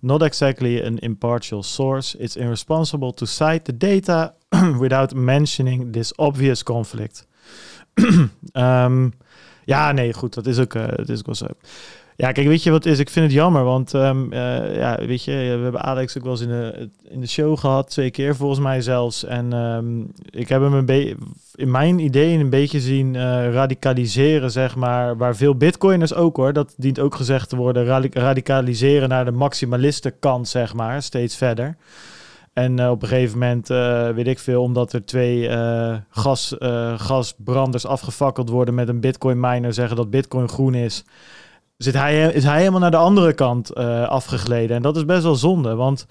Not 0.00 0.22
exactly 0.22 0.82
an 0.82 0.98
impartial 0.98 1.62
source. 1.62 2.18
It's 2.18 2.36
irresponsible 2.36 3.12
to 3.12 3.26
cite 3.26 3.64
the 3.64 3.76
data 3.76 4.34
without 4.78 5.14
mentioning 5.14 5.92
this 5.92 6.12
obvious 6.18 6.62
conflict. 6.62 7.26
Um, 8.52 9.12
ja, 9.64 9.92
nee, 9.92 10.12
goed, 10.12 10.34
dat 10.34 10.46
is 10.46 10.58
ook, 10.58 10.74
uh, 10.74 10.88
dat 10.88 11.08
is 11.08 11.22
wel 11.22 11.34
zo. 11.34 11.46
Ja, 12.16 12.32
kijk, 12.32 12.46
weet 12.46 12.62
je 12.62 12.70
wat 12.70 12.86
is? 12.86 12.98
Ik 12.98 13.10
vind 13.10 13.26
het 13.26 13.34
jammer, 13.34 13.64
want 13.64 13.92
um, 13.92 14.32
ja, 14.32 14.98
weet 15.06 15.24
je, 15.24 15.32
we 15.32 15.62
hebben 15.62 15.82
Alex 15.82 16.16
ook 16.16 16.22
wel 16.22 16.32
eens 16.32 16.40
in 16.40 16.48
de, 16.48 16.88
in 17.08 17.20
de 17.20 17.26
show 17.26 17.58
gehad, 17.58 17.90
twee 17.90 18.10
keer 18.10 18.36
volgens 18.36 18.60
mij 18.60 18.80
zelfs. 18.80 19.24
En 19.24 19.52
um, 19.52 20.12
ik 20.30 20.48
heb 20.48 20.60
hem 20.60 20.72
een 20.72 20.86
beetje, 20.86 21.16
in 21.54 21.70
mijn 21.70 21.98
idee 21.98 22.38
een 22.38 22.50
beetje 22.50 22.80
zien 22.80 23.14
uh, 23.14 23.52
radicaliseren, 23.52 24.50
zeg 24.50 24.76
maar, 24.76 25.16
waar 25.16 25.36
veel 25.36 25.56
bitcoiners 25.56 26.14
ook 26.14 26.36
hoor, 26.36 26.52
dat 26.52 26.74
dient 26.76 27.00
ook 27.00 27.14
gezegd 27.14 27.48
te 27.48 27.56
worden, 27.56 28.10
radicaliseren 28.12 29.08
naar 29.08 29.24
de 29.24 29.30
maximalisten 29.30 30.18
kant, 30.18 30.48
zeg 30.48 30.74
maar, 30.74 31.02
steeds 31.02 31.36
verder. 31.36 31.76
En 32.56 32.80
uh, 32.80 32.90
op 32.90 33.02
een 33.02 33.08
gegeven 33.08 33.38
moment, 33.38 33.70
uh, 33.70 34.08
weet 34.08 34.26
ik 34.26 34.38
veel, 34.38 34.62
omdat 34.62 34.92
er 34.92 35.04
twee 35.04 35.50
gas, 36.10 36.54
gasbranders 36.96 37.86
afgefakkeld 37.86 38.48
worden 38.48 38.74
met 38.74 38.88
een 38.88 39.00
bitcoin 39.00 39.40
miner, 39.40 39.72
zeggen 39.72 39.96
dat 39.96 40.10
bitcoin 40.10 40.48
groen 40.48 40.74
is 40.74 41.04
zit 41.76 41.94
hij, 41.94 42.32
is 42.32 42.44
hij 42.44 42.58
helemaal 42.58 42.80
naar 42.80 42.90
de 42.90 42.96
andere 42.96 43.32
kant 43.32 43.74
afgegleden. 43.74 44.76
En 44.76 44.82
dat 44.82 44.96
is 44.96 45.04
best 45.04 45.22
wel 45.22 45.34
zonde, 45.34 45.74
want 45.74 46.06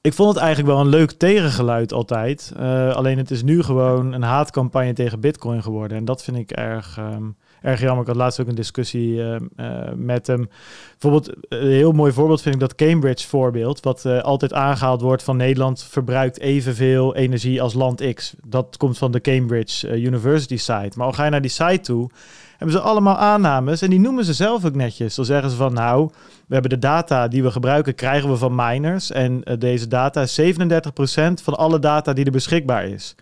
ik 0.00 0.12
vond 0.12 0.34
het 0.34 0.42
eigenlijk 0.42 0.74
wel 0.74 0.84
een 0.84 0.90
leuk 0.90 1.10
tegengeluid 1.10 1.92
altijd. 1.92 2.52
Alleen 2.94 3.18
het 3.18 3.30
is 3.30 3.42
nu 3.42 3.62
gewoon 3.62 4.12
een 4.12 4.22
haatcampagne 4.22 4.92
tegen 4.92 5.20
Bitcoin 5.20 5.62
geworden. 5.62 5.96
En 5.96 6.04
dat 6.04 6.22
vind 6.22 6.36
ik 6.36 6.50
erg, 6.50 6.98
um, 6.98 7.36
erg 7.62 7.80
jammer. 7.80 8.00
Ik 8.00 8.06
had 8.06 8.16
laatst 8.16 8.40
ook 8.40 8.48
een 8.48 8.54
discussie 8.54 9.14
uh, 9.14 9.36
met 9.94 10.26
hem. 10.26 10.48
Bijvoorbeeld, 10.98 11.36
een 11.48 11.70
heel 11.70 11.92
mooi 11.92 12.12
voorbeeld 12.12 12.42
vind 12.42 12.54
ik 12.54 12.60
dat 12.60 12.74
Cambridge 12.74 13.28
voorbeeld. 13.28 13.80
Wat 13.80 14.06
altijd 14.06 14.52
aangehaald 14.52 15.00
wordt 15.00 15.22
van 15.22 15.36
Nederland 15.36 15.84
verbruikt 15.84 16.40
evenveel 16.40 17.14
energie 17.14 17.62
als 17.62 17.74
land 17.74 18.14
X. 18.14 18.34
Dat 18.46 18.76
komt 18.76 18.98
van 18.98 19.12
de 19.12 19.20
Cambridge 19.20 20.00
University 20.00 20.56
site. 20.56 20.92
Maar 20.96 21.06
al 21.06 21.12
ga 21.12 21.24
je 21.24 21.30
naar 21.30 21.40
die 21.40 21.50
site 21.50 21.80
toe 21.80 22.10
hebben 22.62 22.80
ze 22.80 22.88
allemaal 22.88 23.16
aannames 23.16 23.82
en 23.82 23.90
die 23.90 24.00
noemen 24.00 24.24
ze 24.24 24.32
zelf 24.32 24.64
ook 24.64 24.74
netjes. 24.74 25.14
Dan 25.14 25.24
zeggen 25.24 25.50
ze 25.50 25.56
van 25.56 25.72
nou, 25.72 26.10
we 26.46 26.52
hebben 26.54 26.70
de 26.70 26.78
data 26.78 27.28
die 27.28 27.42
we 27.42 27.50
gebruiken, 27.50 27.94
krijgen 27.94 28.30
we 28.30 28.36
van 28.36 28.54
miners. 28.54 29.10
En 29.10 29.42
deze 29.58 29.88
data 29.88 30.22
is 30.22 30.40
37% 30.40 30.44
van 31.42 31.54
alle 31.54 31.78
data 31.78 32.12
die 32.12 32.24
er 32.24 32.30
beschikbaar 32.30 32.84
is. 32.84 33.14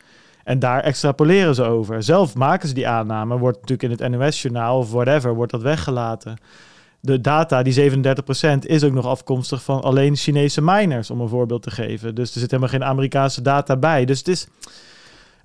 En 0.44 0.58
daar 0.58 0.82
extrapoleren 0.82 1.54
ze 1.54 1.62
over. 1.62 2.02
Zelf 2.02 2.34
maken 2.34 2.68
ze 2.68 2.74
die 2.74 2.88
aanname, 2.88 3.38
wordt 3.38 3.60
natuurlijk 3.60 4.00
in 4.00 4.06
het 4.06 4.18
NOS-journaal 4.18 4.78
of 4.78 4.90
whatever, 4.90 5.34
wordt 5.34 5.52
dat 5.52 5.62
weggelaten. 5.62 6.36
De 7.00 7.20
data, 7.20 7.62
die 7.62 7.90
37%, 7.90 8.58
is 8.60 8.84
ook 8.84 8.92
nog 8.92 9.06
afkomstig 9.06 9.62
van 9.62 9.82
alleen 9.82 10.16
Chinese 10.16 10.62
miners, 10.62 11.10
om 11.10 11.20
een 11.20 11.28
voorbeeld 11.28 11.62
te 11.62 11.70
geven. 11.70 12.14
Dus 12.14 12.34
er 12.34 12.40
zit 12.40 12.50
helemaal 12.50 12.72
geen 12.72 12.84
Amerikaanse 12.84 13.42
data 13.42 13.76
bij. 13.76 14.04
Dus 14.04 14.18
het 14.18 14.28
is 14.28 14.46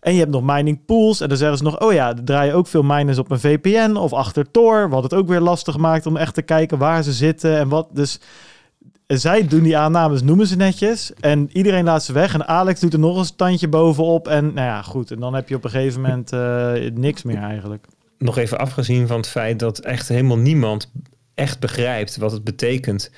en 0.05 0.13
je 0.13 0.19
hebt 0.19 0.31
nog 0.31 0.43
mining 0.43 0.85
pools. 0.85 1.21
En 1.21 1.29
dan 1.29 1.37
zeggen 1.37 1.57
ze 1.57 1.63
nog, 1.63 1.79
oh 1.79 1.93
ja, 1.93 2.07
er 2.09 2.23
draaien 2.23 2.55
ook 2.55 2.67
veel 2.67 2.83
miners 2.83 3.17
op 3.17 3.31
een 3.31 3.39
VPN 3.39 3.95
of 3.95 4.13
achter 4.13 4.51
Tor. 4.51 4.89
Wat 4.89 5.03
het 5.03 5.13
ook 5.13 5.27
weer 5.27 5.39
lastig 5.39 5.77
maakt 5.77 6.05
om 6.05 6.17
echt 6.17 6.33
te 6.33 6.41
kijken 6.41 6.77
waar 6.77 7.03
ze 7.03 7.13
zitten 7.13 7.57
en 7.57 7.69
wat. 7.69 7.87
Dus 7.91 8.19
zij 9.07 9.47
doen 9.47 9.63
die 9.63 9.77
aannames, 9.77 10.21
noemen 10.21 10.47
ze 10.47 10.55
netjes. 10.55 11.13
En 11.19 11.49
iedereen 11.53 11.83
laat 11.83 12.03
ze 12.03 12.13
weg. 12.13 12.33
En 12.33 12.47
Alex 12.47 12.79
doet 12.79 12.93
er 12.93 12.99
nog 12.99 13.17
een 13.17 13.25
standje 13.25 13.67
bovenop. 13.67 14.27
En 14.27 14.43
nou 14.43 14.67
ja, 14.67 14.81
goed. 14.81 15.11
En 15.11 15.19
dan 15.19 15.33
heb 15.33 15.49
je 15.49 15.55
op 15.55 15.63
een 15.63 15.69
gegeven 15.69 16.01
moment 16.01 16.33
uh, 16.33 16.71
niks 16.93 17.23
meer 17.23 17.37
eigenlijk. 17.37 17.85
Nog 18.17 18.37
even 18.37 18.57
afgezien 18.57 19.07
van 19.07 19.17
het 19.17 19.27
feit 19.27 19.59
dat 19.59 19.79
echt 19.79 20.07
helemaal 20.07 20.37
niemand 20.37 20.91
echt 21.35 21.59
begrijpt 21.59 22.17
wat 22.17 22.31
het 22.31 22.43
betekent 22.43 23.11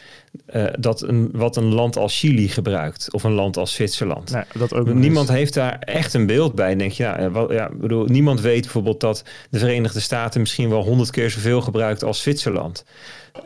uh, 0.55 0.65
dat 0.79 1.01
een, 1.01 1.29
wat 1.33 1.55
een 1.55 1.73
land 1.73 1.97
als 1.97 2.19
Chili 2.19 2.47
gebruikt 2.47 3.13
of 3.13 3.23
een 3.23 3.31
land 3.31 3.57
als 3.57 3.73
Zwitserland. 3.73 4.31
Nee, 4.31 4.43
dat 4.53 4.73
ook 4.73 4.93
niemand 4.93 5.29
heeft 5.29 5.53
daar 5.53 5.79
echt 5.79 6.13
een 6.13 6.25
beeld 6.25 6.55
bij. 6.55 6.75
Denk 6.75 6.91
je, 6.91 7.03
ja, 7.03 7.29
wat, 7.29 7.51
ja, 7.51 7.69
bedoel, 7.73 8.05
niemand 8.05 8.41
weet 8.41 8.61
bijvoorbeeld 8.61 8.99
dat 8.99 9.23
de 9.49 9.59
Verenigde 9.59 9.99
Staten 9.99 10.39
misschien 10.39 10.69
wel 10.69 10.83
honderd 10.83 11.11
keer 11.11 11.29
zoveel 11.29 11.61
gebruikt 11.61 12.03
als 12.03 12.21
Zwitserland. 12.21 12.85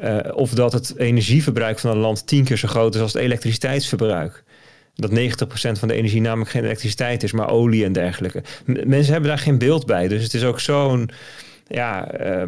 Uh, 0.04 0.18
of 0.34 0.52
dat 0.52 0.74
het 0.74 0.98
energieverbruik 0.98 1.80
van 1.80 1.92
een 1.92 1.98
land 1.98 2.28
tien 2.28 2.44
keer 2.44 2.58
zo 2.58 2.68
groot 2.68 2.96
is 2.96 3.02
als 3.02 3.14
het 3.14 3.22
elektriciteitsverbruik. 3.22 4.44
Dat 4.96 5.12
90% 5.12 5.14
van 5.80 5.88
de 5.88 5.94
energie 5.94 6.22
namelijk 6.22 6.50
geen 6.50 6.64
elektriciteit 6.64 7.24
is, 7.24 7.32
maar 7.32 7.50
olie 7.50 7.86
en 7.86 7.94
dergelijke. 7.94 8.44
mensen 8.66 9.12
hebben 9.12 9.30
daar 9.30 9.40
geen 9.40 9.58
beeld 9.58 9.86
bij. 9.86 10.08
Dus 10.08 10.24
het 10.24 10.34
is 10.34 10.44
ook 10.44 10.60
zo'n 10.60 11.10
ja, 11.68 12.20
uh, 12.22 12.44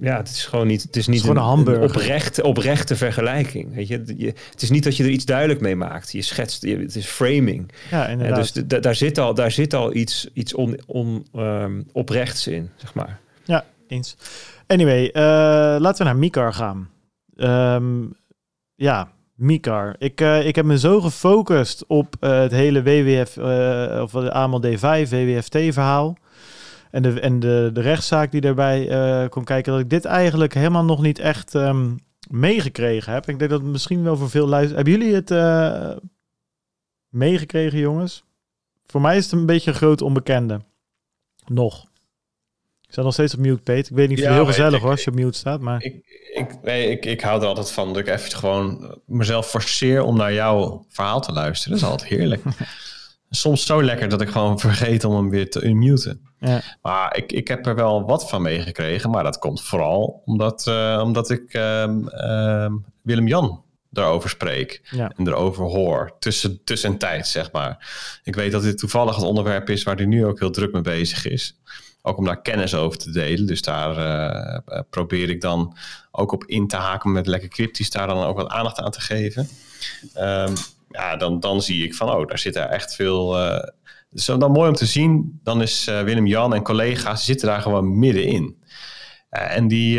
ja, 0.00 0.16
het 0.16 0.28
is 0.28 0.44
gewoon 0.44 0.66
niet, 0.66 0.82
het 0.82 0.96
is 0.96 1.06
niet 1.06 1.24
een, 1.24 1.36
een, 1.36 1.80
oprechte, 1.80 2.42
oprechte 2.42 2.96
vergelijking. 2.96 3.74
Weet 3.74 3.88
je? 3.88 4.02
je? 4.16 4.32
het 4.50 4.62
is 4.62 4.70
niet 4.70 4.84
dat 4.84 4.96
je 4.96 5.04
er 5.04 5.10
iets 5.10 5.24
duidelijk 5.24 5.60
mee 5.60 5.76
maakt. 5.76 6.12
Je 6.12 6.22
schetst, 6.22 6.62
je, 6.62 6.78
het 6.78 6.96
is 6.96 7.06
framing. 7.06 7.72
Ja, 7.90 8.08
inderdaad. 8.08 8.54
dus 8.54 8.80
daar 8.80 8.94
zit 8.94 9.18
al, 9.18 9.34
daar 9.34 9.50
zit 9.50 9.74
al 9.74 9.94
iets, 9.94 10.28
iets 10.32 10.54
on, 10.54 10.80
on, 10.86 11.26
um, 11.36 11.86
oprechts 11.92 12.46
in, 12.46 12.70
zeg 12.76 12.94
maar. 12.94 13.20
Ja, 13.44 13.64
eens. 13.88 14.16
Anyway, 14.66 15.06
uh, 15.06 15.12
laten 15.78 15.98
we 15.98 16.04
naar 16.04 16.16
Mikar 16.16 16.52
gaan. 16.52 16.90
Um, 17.36 18.12
ja, 18.74 19.12
Mikar. 19.34 19.94
Ik, 19.98 20.20
uh, 20.20 20.46
ik 20.46 20.54
heb 20.56 20.64
me 20.64 20.78
zo 20.78 21.00
gefocust 21.00 21.86
op 21.86 22.16
uh, 22.20 22.38
het 22.38 22.52
hele 22.52 22.82
WWF, 22.82 23.38
of 24.02 24.10
de 24.10 24.32
AML 24.32 24.62
D5, 24.66 25.08
WWFT-verhaal 25.10 26.16
en 26.90 27.02
de, 27.02 27.20
en 27.20 27.40
de, 27.40 27.70
de 27.72 27.80
rechtszaak 27.80 28.30
die 28.30 28.40
daarbij 28.40 28.88
kon 29.28 29.44
kijken, 29.44 29.72
dat 29.72 29.80
ik 29.80 29.90
dit 29.90 30.04
eigenlijk 30.04 30.54
helemaal 30.54 30.84
nog 30.84 31.02
niet 31.02 31.18
echt 31.18 31.54
um, 31.54 31.98
meegekregen 32.30 33.12
heb. 33.12 33.28
Ik 33.28 33.38
denk 33.38 33.50
dat 33.50 33.60
het 33.60 33.70
misschien 33.70 34.02
wel 34.02 34.16
voor 34.16 34.30
veel 34.30 34.46
luisteren. 34.46 34.84
Hebben 34.84 34.92
jullie 34.92 35.14
het 35.14 35.30
meegekregen, 37.08 37.78
jongens? 37.78 38.24
Voor 38.86 39.00
mij 39.00 39.16
is 39.16 39.24
het 39.24 39.32
een 39.32 39.46
beetje 39.46 39.70
een 39.70 39.76
groot 39.76 40.02
onbekende. 40.02 40.60
Nog. 41.46 41.86
Sta 42.96 43.04
nog 43.04 43.14
steeds 43.14 43.34
op 43.34 43.40
mute, 43.40 43.62
Peet. 43.62 43.90
Ik 43.90 43.96
weet 43.96 44.08
niet 44.08 44.18
of 44.18 44.24
ja, 44.24 44.30
het 44.30 44.38
heel 44.38 44.46
gezellig 44.46 44.80
hoor, 44.80 44.90
als 44.90 45.04
je 45.04 45.10
op 45.10 45.16
mute 45.16 45.38
staat. 45.38 45.60
Maar... 45.60 45.82
Ik, 45.82 45.94
ik, 46.34 46.62
nee, 46.62 46.90
ik, 46.90 47.04
ik 47.04 47.20
hou 47.20 47.40
er 47.40 47.46
altijd 47.46 47.70
van 47.70 47.88
dat 47.88 47.96
ik 47.96 48.08
even 48.08 48.32
gewoon 48.32 48.98
mezelf 49.06 49.46
forceer 49.46 50.02
om 50.02 50.16
naar 50.16 50.32
jouw 50.32 50.86
verhaal 50.88 51.20
te 51.20 51.32
luisteren. 51.32 51.78
Dat 51.78 51.86
is 51.86 51.92
altijd 51.92 52.10
heerlijk. 52.10 52.42
soms 53.30 53.66
zo 53.66 53.82
lekker 53.82 54.08
dat 54.08 54.20
ik 54.20 54.28
gewoon 54.28 54.60
vergeet 54.60 55.04
om 55.04 55.16
hem 55.16 55.30
weer 55.30 55.50
te 55.50 55.64
unmuten. 55.64 56.20
Ja. 56.38 56.62
Maar 56.82 57.16
ik, 57.16 57.32
ik 57.32 57.48
heb 57.48 57.66
er 57.66 57.74
wel 57.74 58.06
wat 58.06 58.28
van 58.28 58.42
meegekregen. 58.42 59.10
Maar 59.10 59.24
dat 59.24 59.38
komt 59.38 59.62
vooral 59.62 60.22
omdat, 60.24 60.66
uh, 60.68 61.00
omdat 61.04 61.30
ik 61.30 61.54
uh, 61.54 62.66
Willem-Jan 63.02 63.62
daarover 63.90 64.30
spreek. 64.30 64.80
Ja. 64.90 65.12
En 65.16 65.28
erover 65.28 65.64
hoor. 65.64 66.16
Tussen, 66.18 66.64
tussentijd, 66.64 67.26
zeg 67.26 67.52
maar. 67.52 67.88
Ik 68.24 68.34
weet 68.34 68.52
dat 68.52 68.62
dit 68.62 68.78
toevallig 68.78 69.16
het 69.16 69.24
onderwerp 69.24 69.70
is 69.70 69.82
waar 69.82 69.96
hij 69.96 70.06
nu 70.06 70.26
ook 70.26 70.38
heel 70.38 70.50
druk 70.50 70.72
mee 70.72 70.82
bezig 70.82 71.26
is. 71.26 71.60
Ook 72.06 72.16
om 72.16 72.24
daar 72.24 72.42
kennis 72.42 72.74
over 72.74 72.98
te 72.98 73.10
delen. 73.10 73.46
Dus 73.46 73.62
daar 73.62 73.96
eh, 73.96 74.60
eh, 74.66 74.82
probeer 74.90 75.30
ik 75.30 75.40
dan 75.40 75.76
ook 76.10 76.32
op 76.32 76.44
in 76.44 76.66
te 76.66 76.76
haken 76.76 77.12
met 77.12 77.26
lekker 77.26 77.48
cryptisch. 77.48 77.90
Daar 77.90 78.06
dan 78.06 78.24
ook 78.24 78.36
wat 78.36 78.48
aandacht 78.48 78.78
aan 78.78 78.90
te 78.90 79.00
geven. 79.00 79.48
Um, 80.18 80.54
ja, 80.88 81.16
dan, 81.16 81.40
dan 81.40 81.62
zie 81.62 81.84
ik 81.84 81.94
van, 81.94 82.10
oh, 82.10 82.26
daar 82.26 82.38
zit 82.38 82.56
er 82.56 82.62
echt 82.62 82.94
veel. 82.94 83.38
Uh, 83.38 84.38
dan 84.38 84.50
mooi 84.50 84.68
om 84.68 84.74
te 84.74 84.86
zien. 84.86 85.40
Dan 85.42 85.62
is 85.62 85.84
Willem-Jan 85.84 86.54
en 86.54 86.62
collega's 86.62 87.24
zitten 87.24 87.48
daar 87.48 87.60
gewoon 87.60 87.98
middenin. 87.98 88.62
En 89.30 89.68
die, 89.68 89.94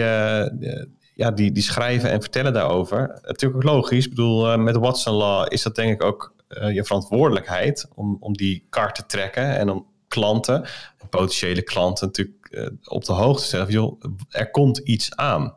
ja, 1.14 1.32
die, 1.36 1.52
die 1.52 1.64
schrijven 1.64 2.10
en 2.10 2.22
vertellen 2.22 2.54
daarover. 2.54 3.20
Natuurlijk 3.22 3.66
ook 3.66 3.72
logisch. 3.72 4.04
Ik 4.04 4.10
bedoel, 4.10 4.58
met 4.58 4.78
Watson 4.78 5.14
Law 5.14 5.46
is 5.54 5.62
dat 5.62 5.76
denk 5.76 5.94
ik 5.94 6.04
ook 6.04 6.34
je 6.48 6.84
verantwoordelijkheid 6.84 7.88
om, 7.96 8.18
om 8.20 8.34
die 8.34 8.66
kaart 8.70 8.96
te 8.96 9.06
trekken 9.06 9.58
en 9.58 9.70
om 9.70 9.86
klanten, 10.08 10.66
potentiële 11.10 11.62
klanten 11.62 12.06
natuurlijk 12.08 12.70
op 12.84 13.06
de 13.06 13.14
hoogte 13.14 13.42
te 13.42 13.48
stellen. 13.48 13.72
Joh, 13.72 14.02
er 14.30 14.52
komt 14.52 14.78
iets 14.78 15.16
aan. 15.16 15.56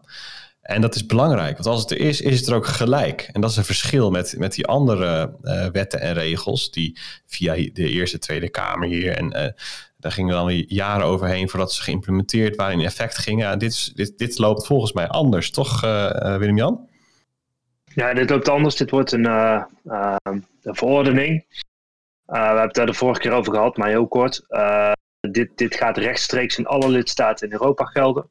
En 0.70 0.80
dat 0.80 0.94
is 0.94 1.07
belangrijk, 1.07 1.53
want 1.53 1.66
als 1.66 1.80
het 1.80 1.90
er 1.90 1.98
is, 1.98 2.20
is 2.20 2.38
het 2.38 2.48
er 2.48 2.55
ook 2.55 2.66
gelijk. 2.66 3.28
En 3.32 3.40
dat 3.40 3.51
is 3.51 3.57
een 3.57 3.64
verschil 3.64 4.11
met, 4.11 4.34
met 4.38 4.55
die 4.55 4.66
andere 4.66 5.36
uh, 5.42 5.66
wetten 5.66 6.01
en 6.01 6.12
regels 6.12 6.70
die 6.70 6.98
via 7.26 7.55
de 7.55 7.88
Eerste 7.88 8.18
Tweede 8.18 8.48
Kamer 8.48 8.88
hier 8.88 9.16
en 9.16 9.24
uh, 9.24 9.46
daar 9.96 10.12
gingen 10.12 10.34
dan 10.34 10.64
jaren 10.66 11.07
overheen 11.07 11.48
voordat 11.48 11.72
ze 11.72 11.82
geïmplementeerd 11.82 12.57
waren 12.57 12.78
in 12.78 12.84
effect 12.84 13.18
gingen. 13.18 13.46
Ja, 13.46 13.57
dit, 13.57 13.96
dit, 13.96 14.18
dit 14.18 14.38
loopt 14.38 14.66
volgens 14.66 14.92
mij 14.92 15.09
anders, 15.09 15.51
toch 15.51 15.80
Willem-Jan? 16.38 16.88
Ja, 17.84 18.14
dit 18.14 18.30
loopt 18.30 18.48
anders. 18.48 18.76
Dit 18.76 18.90
wordt 18.90 19.12
een, 19.12 19.24
een 19.24 20.44
verordening. 20.62 21.44
we 22.26 22.38
hebben 22.38 22.62
het 22.62 22.74
daar 22.74 22.86
de 22.86 22.94
vorige 22.94 23.20
keer 23.20 23.32
over 23.32 23.53
gehad, 23.53 23.76
maar 23.76 23.88
heel 23.88 24.09
kort. 24.09 24.44
Dit, 25.20 25.50
dit 25.54 25.74
gaat 25.74 25.96
rechtstreeks 25.96 26.58
in 26.58 26.66
alle 26.66 26.88
lidstaten 26.88 27.46
in 27.46 27.52
Europa 27.52 27.84
gelden. 27.84 28.30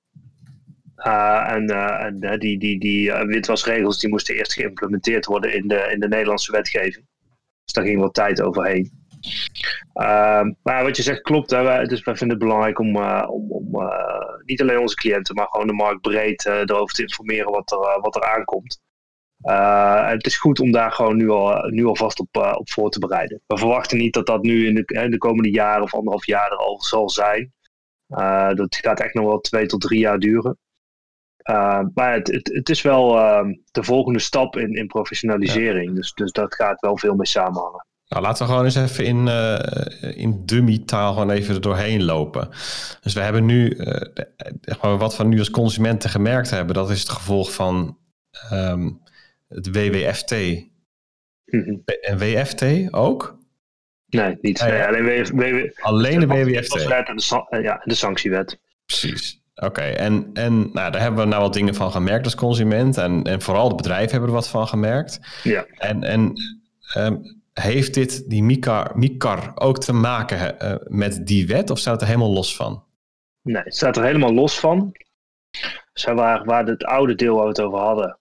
Uh, 0.98 1.52
en 1.52 1.70
uh, 1.70 2.04
en 2.04 2.18
uh, 2.26 2.38
die, 2.38 2.60
die, 2.60 2.80
die 2.80 3.14
witwasregels 3.14 4.00
die 4.00 4.10
moesten 4.10 4.36
eerst 4.36 4.54
geïmplementeerd 4.54 5.26
worden 5.26 5.54
in 5.54 5.68
de, 5.68 5.90
in 5.92 6.00
de 6.00 6.08
Nederlandse 6.08 6.52
wetgeving. 6.52 7.06
Dus 7.64 7.74
daar 7.74 7.86
ging 7.86 8.00
wat 8.00 8.14
tijd 8.14 8.42
overheen. 8.42 8.92
Maar 10.64 10.84
wat 10.84 10.98
je 10.98 11.04
zegt 11.04 11.22
klopt. 11.22 11.50
Hè? 11.50 11.86
Dus 11.86 12.04
wij 12.04 12.16
vinden 12.16 12.38
het 12.38 12.46
belangrijk 12.46 12.80
om, 12.80 12.96
om, 13.26 13.52
om 13.52 13.90
niet 14.46 14.62
alleen 14.62 14.80
onze 14.80 14.96
cliënten, 14.96 15.36
maar 15.36 15.48
gewoon 15.48 15.68
de 15.68 15.74
markt 15.74 16.02
breed 16.02 16.46
erover 16.46 16.96
te 16.96 17.02
informeren 17.02 17.52
wat 17.52 17.72
er, 17.72 18.02
wat 18.02 18.16
er 18.16 18.24
aankomt. 18.24 18.82
En 19.42 20.10
het 20.12 20.26
is 20.26 20.38
goed 20.38 20.60
om 20.60 20.72
daar 20.72 20.92
gewoon 20.92 21.18
nu, 21.18 21.30
al, 21.30 21.70
nu 21.70 21.86
alvast 21.86 22.20
op, 22.20 22.56
op 22.58 22.70
voor 22.70 22.90
te 22.90 23.00
bereiden. 23.00 23.42
We 23.48 23.58
verwachten 23.58 23.98
niet 23.98 24.14
dat 24.14 24.26
dat 24.26 24.42
nu 24.42 24.68
in 24.68 24.76
de, 24.76 24.84
in 24.86 25.12
de 25.12 25.18
komende 25.18 25.52
jaren 25.52 25.84
of 25.84 25.94
anderhalf 25.94 26.26
jaar 26.26 26.52
er 26.52 26.58
al 26.58 26.82
zal 26.82 27.10
zijn. 27.10 27.54
dat 28.56 28.76
gaat 28.76 29.00
echt 29.00 29.14
nog 29.14 29.26
wel 29.26 29.40
twee 29.40 29.66
tot 29.66 29.82
drie 29.82 30.00
jaar 30.00 30.20
duren. 30.20 30.58
maar 31.94 32.14
het, 32.14 32.28
het, 32.28 32.50
het, 32.54 32.70
is 32.70 32.82
wel 32.82 33.18
ehm, 33.18 33.54
de 33.72 33.84
volgende 33.84 34.20
stap 34.20 34.58
in, 34.58 34.74
in 34.74 34.88
professionalisering. 34.88 35.96
Dus, 35.96 36.14
dus 36.14 36.32
dat 36.32 36.56
gaat 36.56 36.80
wel 36.80 36.98
veel 36.98 37.16
mee 37.16 37.28
samenhangen. 37.28 37.88
Nou, 38.10 38.24
laten 38.24 38.46
we 38.46 38.52
gewoon 38.52 38.66
eens 38.66 38.76
even 38.76 39.06
in, 39.06 39.28
uh, 39.28 40.18
in 40.18 40.46
dummy-taal 40.46 41.14
gewoon 41.14 41.30
even 41.30 41.56
er 41.56 41.62
doorheen 41.62 42.04
lopen. 42.04 42.50
Dus 43.02 43.14
we 43.14 43.20
hebben 43.20 43.46
nu, 43.46 43.78
wat 44.82 45.18
we 45.18 45.24
nu 45.24 45.40
als 45.40 45.52
consumenten 45.52 46.10
gemerkt 46.10 46.50
hebben, 46.50 46.76
dat 46.76 46.90
is 46.90 47.00
het 47.00 47.10
gevolg 47.10 47.54
van 47.54 47.98
um, 48.54 49.02
het 49.50 49.76
WWFT. 49.76 50.32
Mm 51.46 51.82
En 52.02 52.18
WFT 52.18 52.94
ook? 52.94 53.38
Nee, 54.06 54.38
niet. 54.42 54.62
Nee, 54.62 54.84
alleen, 54.84 55.06
WW, 55.36 55.70
alleen 55.82 56.20
de 56.20 56.28
WWFT. 56.28 56.76
En 56.76 57.16
de, 57.16 57.62
ja, 57.62 57.82
de 57.84 57.94
sanctiewet. 57.94 58.60
Precies. 58.86 59.42
Oké, 59.56 59.82
en, 59.82 60.30
en 60.34 60.60
nou, 60.60 60.92
daar 60.92 61.02
hebben 61.02 61.24
we 61.24 61.30
nou 61.30 61.42
wat 61.42 61.54
dingen 61.54 61.76
van 61.76 61.92
gemerkt 61.92 62.26
als 62.26 62.36
consument. 62.36 62.98
En, 62.98 63.24
en 63.24 63.42
vooral 63.42 63.70
de 63.70 63.76
bedrijven 63.76 64.12
hebben 64.12 64.30
er 64.30 64.36
wat 64.36 64.50
van 64.50 64.68
gemerkt. 64.68 65.20
Ja. 65.44 65.66
En, 65.78 66.04
en 66.04 66.34
um, 66.98 67.42
heeft 67.54 67.94
dit, 67.94 68.30
die 68.30 68.44
MICAR, 68.44 68.98
MICAR 68.98 69.52
ook 69.56 69.80
te 69.80 69.94
maken 69.94 70.56
uh, 70.64 70.76
met 70.88 71.28
die 71.28 71.48
wet 71.48 71.70
of 71.70 71.80
staat 71.80 71.94
het 71.94 72.02
er 72.02 72.08
helemaal 72.08 72.34
los 72.34 72.56
van? 72.56 72.84
Nee, 73.42 73.64
het 73.64 73.76
staat 73.76 73.98
er 73.98 74.04
helemaal 74.04 74.34
los 74.34 74.60
van. 74.60 74.92
Zij 75.94 76.14
waar, 76.14 76.46
waar 76.46 76.66
het 76.66 76.84
oude 76.84 77.16
deel 77.16 77.36
waar 77.36 77.44
we 77.44 77.50
het 77.50 77.62
over 77.62 77.80
hadden, 77.80 78.19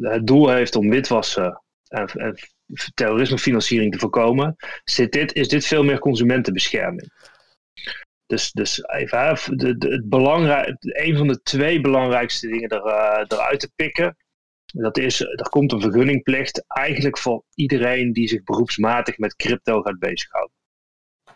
het 0.00 0.26
doel 0.26 0.48
heeft 0.48 0.76
om 0.76 0.90
witwassen 0.90 1.62
en, 1.88 2.06
en 2.06 2.36
terrorismefinanciering 2.94 3.92
te 3.92 3.98
voorkomen, 3.98 4.56
zit 4.84 5.12
dit, 5.12 5.32
is 5.32 5.48
dit 5.48 5.66
veel 5.66 5.84
meer 5.84 5.98
consumentenbescherming. 5.98 7.10
Dus, 8.26 8.52
dus 8.52 8.84
even, 8.84 9.38
de, 9.56 9.78
de, 9.78 9.88
het 10.66 10.76
een 10.80 11.16
van 11.16 11.28
de 11.28 11.42
twee 11.42 11.80
belangrijkste 11.80 12.48
dingen 12.48 12.68
er, 12.68 12.86
uh, 12.86 13.24
eruit 13.28 13.60
te 13.60 13.70
pikken 13.74 14.16
dat 14.72 14.98
is, 14.98 15.20
er 15.20 15.48
komt 15.50 15.72
een 15.72 15.80
vergunningplicht 15.80 16.64
eigenlijk 16.66 17.18
voor 17.18 17.44
iedereen 17.54 18.12
die 18.12 18.28
zich 18.28 18.42
beroepsmatig 18.42 19.18
met 19.18 19.36
crypto 19.36 19.82
gaat 19.82 19.98
bezighouden. 19.98 20.56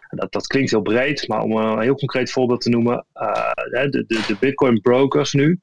Dat, 0.08 0.32
dat 0.32 0.46
klinkt 0.46 0.70
heel 0.70 0.82
breed, 0.82 1.28
maar 1.28 1.42
om 1.42 1.56
een 1.56 1.80
heel 1.80 1.94
concreet 1.94 2.30
voorbeeld 2.30 2.60
te 2.60 2.68
noemen, 2.68 3.06
uh, 3.14 3.52
de, 3.52 4.04
de, 4.06 4.24
de 4.26 4.36
Bitcoin 4.40 4.80
brokers 4.80 5.32
nu, 5.32 5.60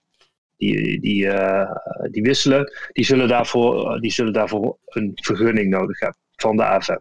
die, 0.59 0.99
die, 0.99 1.25
uh, 1.25 1.71
die 2.11 2.21
wisselen, 2.21 2.71
die 2.91 3.05
zullen, 3.05 3.27
daarvoor, 3.27 3.99
die 3.99 4.11
zullen 4.11 4.33
daarvoor 4.33 4.77
een 4.85 5.11
vergunning 5.15 5.69
nodig 5.69 5.99
hebben 5.99 6.19
van 6.35 6.57
de 6.57 6.63
AFM. 6.63 6.97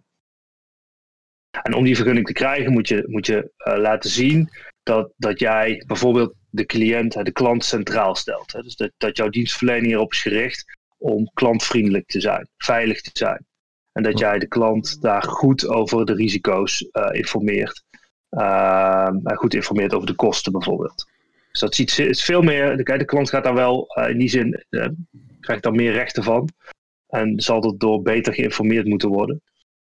En 1.62 1.74
om 1.74 1.84
die 1.84 1.96
vergunning 1.96 2.26
te 2.26 2.32
krijgen 2.32 2.72
moet 2.72 2.88
je, 2.88 3.04
moet 3.06 3.26
je 3.26 3.52
uh, 3.58 3.76
laten 3.78 4.10
zien 4.10 4.50
dat, 4.82 5.12
dat 5.16 5.40
jij 5.40 5.82
bijvoorbeeld 5.86 6.34
de 6.50 6.66
cliënt, 6.66 7.24
de 7.24 7.32
klant 7.32 7.64
centraal 7.64 8.14
stelt. 8.14 8.50
Dus 8.50 8.76
dat, 8.76 8.90
dat 8.96 9.16
jouw 9.16 9.28
dienstverlening 9.28 9.92
erop 9.92 10.12
is 10.12 10.22
gericht 10.22 10.64
om 10.98 11.30
klantvriendelijk 11.34 12.06
te 12.06 12.20
zijn, 12.20 12.48
veilig 12.56 13.00
te 13.00 13.10
zijn. 13.12 13.46
En 13.92 14.02
dat 14.02 14.18
jij 14.18 14.38
de 14.38 14.48
klant 14.48 15.00
daar 15.00 15.22
goed 15.22 15.68
over 15.68 16.06
de 16.06 16.14
risico's 16.14 16.88
uh, 16.92 17.08
informeert. 17.12 17.84
Uh, 18.30 19.08
goed 19.22 19.54
informeert 19.54 19.94
over 19.94 20.06
de 20.06 20.14
kosten 20.14 20.52
bijvoorbeeld. 20.52 21.06
Dus 21.58 21.68
dat 21.68 21.74
ziet, 21.74 21.98
is 21.98 22.24
veel 22.24 22.42
meer. 22.42 22.76
De, 22.76 22.98
de 22.98 23.04
klant 23.04 23.28
gaat 23.28 23.44
daar 23.44 23.54
wel 23.54 23.94
uh, 23.98 24.08
in 24.08 24.18
die 24.18 24.28
zin. 24.28 24.64
krijgt 25.40 25.62
daar 25.62 25.72
meer 25.72 25.92
rechten 25.92 26.22
van. 26.22 26.48
En 27.06 27.40
zal 27.40 27.60
dat 27.60 27.80
door 27.80 28.02
beter 28.02 28.34
geïnformeerd 28.34 28.86
moeten 28.86 29.08
worden. 29.08 29.42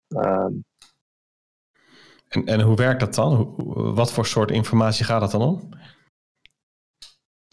Ehm, 0.08 0.54
en, 2.28 2.46
en 2.46 2.62
hoe 2.62 2.76
werkt 2.76 3.00
dat 3.00 3.16
dan? 3.16 3.54
wat 3.96 4.14
voor 4.14 4.26
soort 4.26 4.52
informatie 4.52 5.06
gaat 5.06 5.22
het 5.22 5.32
dan 5.32 5.42
om? 5.42 5.70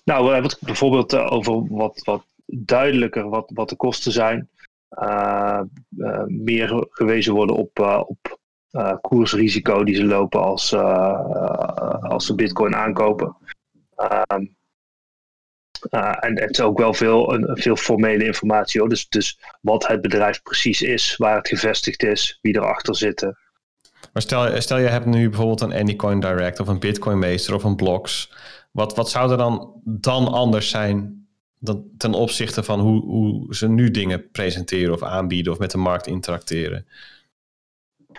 Nou, 0.04 0.24
we 0.24 0.32
hebben 0.32 0.50
het 0.50 0.60
bijvoorbeeld 0.60 1.12
eh, 1.12 1.32
over 1.32 1.66
wat, 1.68 2.00
wat 2.04 2.24
duidelijker 2.46 3.28
wat, 3.28 3.50
wat 3.54 3.68
de 3.68 3.76
kosten 3.76 4.12
zijn. 4.12 4.48
Uh, 4.90 5.60
uh, 5.96 6.24
meer 6.26 6.86
gewezen 6.90 7.34
worden 7.34 7.56
op, 7.56 7.78
uh, 7.78 8.02
op 8.06 8.38
koersrisico 9.00 9.84
die 9.84 9.94
ze 9.94 10.04
lopen 10.04 10.42
als, 10.42 10.74
als 12.02 12.26
ze 12.26 12.34
bitcoin 12.34 12.74
aankopen. 12.74 13.36
Ehm, 13.98 14.44
en 16.20 16.40
het 16.40 16.50
is 16.50 16.60
ook 16.60 16.78
wel 16.78 16.94
veel, 16.94 17.34
een, 17.34 17.56
veel 17.56 17.76
formele 17.76 18.24
informatie. 18.24 18.80
Hoor. 18.80 18.88
Dus, 18.88 19.08
dus 19.08 19.38
wat 19.60 19.86
het 19.86 20.00
bedrijf 20.00 20.42
precies 20.42 20.82
is, 20.82 21.16
waar 21.16 21.36
het 21.36 21.48
gevestigd 21.48 22.02
is, 22.02 22.38
wie 22.42 22.56
erachter 22.56 22.96
zitten. 22.96 23.38
Maar 24.12 24.22
stel, 24.22 24.60
stel 24.60 24.78
je 24.78 24.88
hebt 24.88 25.06
nu 25.06 25.28
bijvoorbeeld 25.28 25.60
een 25.60 25.72
Anycoin 25.72 26.20
Direct 26.20 26.60
of 26.60 26.68
een 26.68 26.78
Bitcoin 26.78 27.18
Meester 27.18 27.54
of 27.54 27.64
een 27.64 27.76
Blocks. 27.76 28.32
Wat, 28.70 28.96
wat 28.96 29.10
zou 29.10 29.30
er 29.30 29.36
dan, 29.36 29.80
dan 29.84 30.28
anders 30.28 30.70
zijn 30.70 31.26
dan, 31.58 31.84
ten 31.96 32.12
opzichte 32.12 32.62
van 32.62 32.80
hoe, 32.80 33.04
hoe 33.04 33.54
ze 33.54 33.68
nu 33.68 33.90
dingen 33.90 34.30
presenteren 34.30 34.94
of 34.94 35.02
aanbieden 35.02 35.52
of 35.52 35.58
met 35.58 35.70
de 35.70 35.78
markt 35.78 36.06
interacteren? 36.06 36.86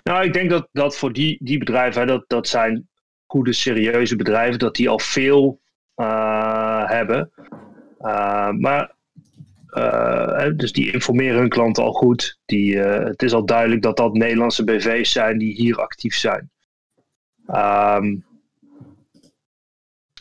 Nou, 0.04 0.26
ik 0.26 0.34
denk 0.34 0.50
dat, 0.50 0.68
dat 0.72 0.98
voor 0.98 1.14
die, 1.14 1.38
die 1.42 1.58
bedrijven, 1.58 2.08
dat, 2.08 2.24
dat 2.28 2.48
zijn 2.48 2.90
goede, 3.26 3.54
serieuze 3.54 4.16
bedrijven, 4.16 4.60
dat 4.60 4.76
die 4.76 4.90
al 4.90 5.00
veel 5.00 5.60
hebben. 6.06 7.32
Uh, 8.02 8.52
maar 8.52 8.96
uh, 9.70 10.48
dus 10.56 10.72
die 10.72 10.92
informeren 10.94 11.40
hun 11.40 11.50
klanten 11.50 11.84
al 11.84 11.94
goed. 11.94 12.40
Die, 12.46 12.78
het 12.78 13.22
is 13.22 13.34
al 13.34 13.46
duidelijk 13.46 13.82
dat 13.82 13.98
dat 13.98 14.14
Nederlandse 14.14 14.64
BV's 14.64 15.12
zijn 15.12 15.38
die 15.38 15.54
hier 15.54 15.82
actief 15.82 16.16
zijn. 16.16 16.50
Um, 17.48 18.28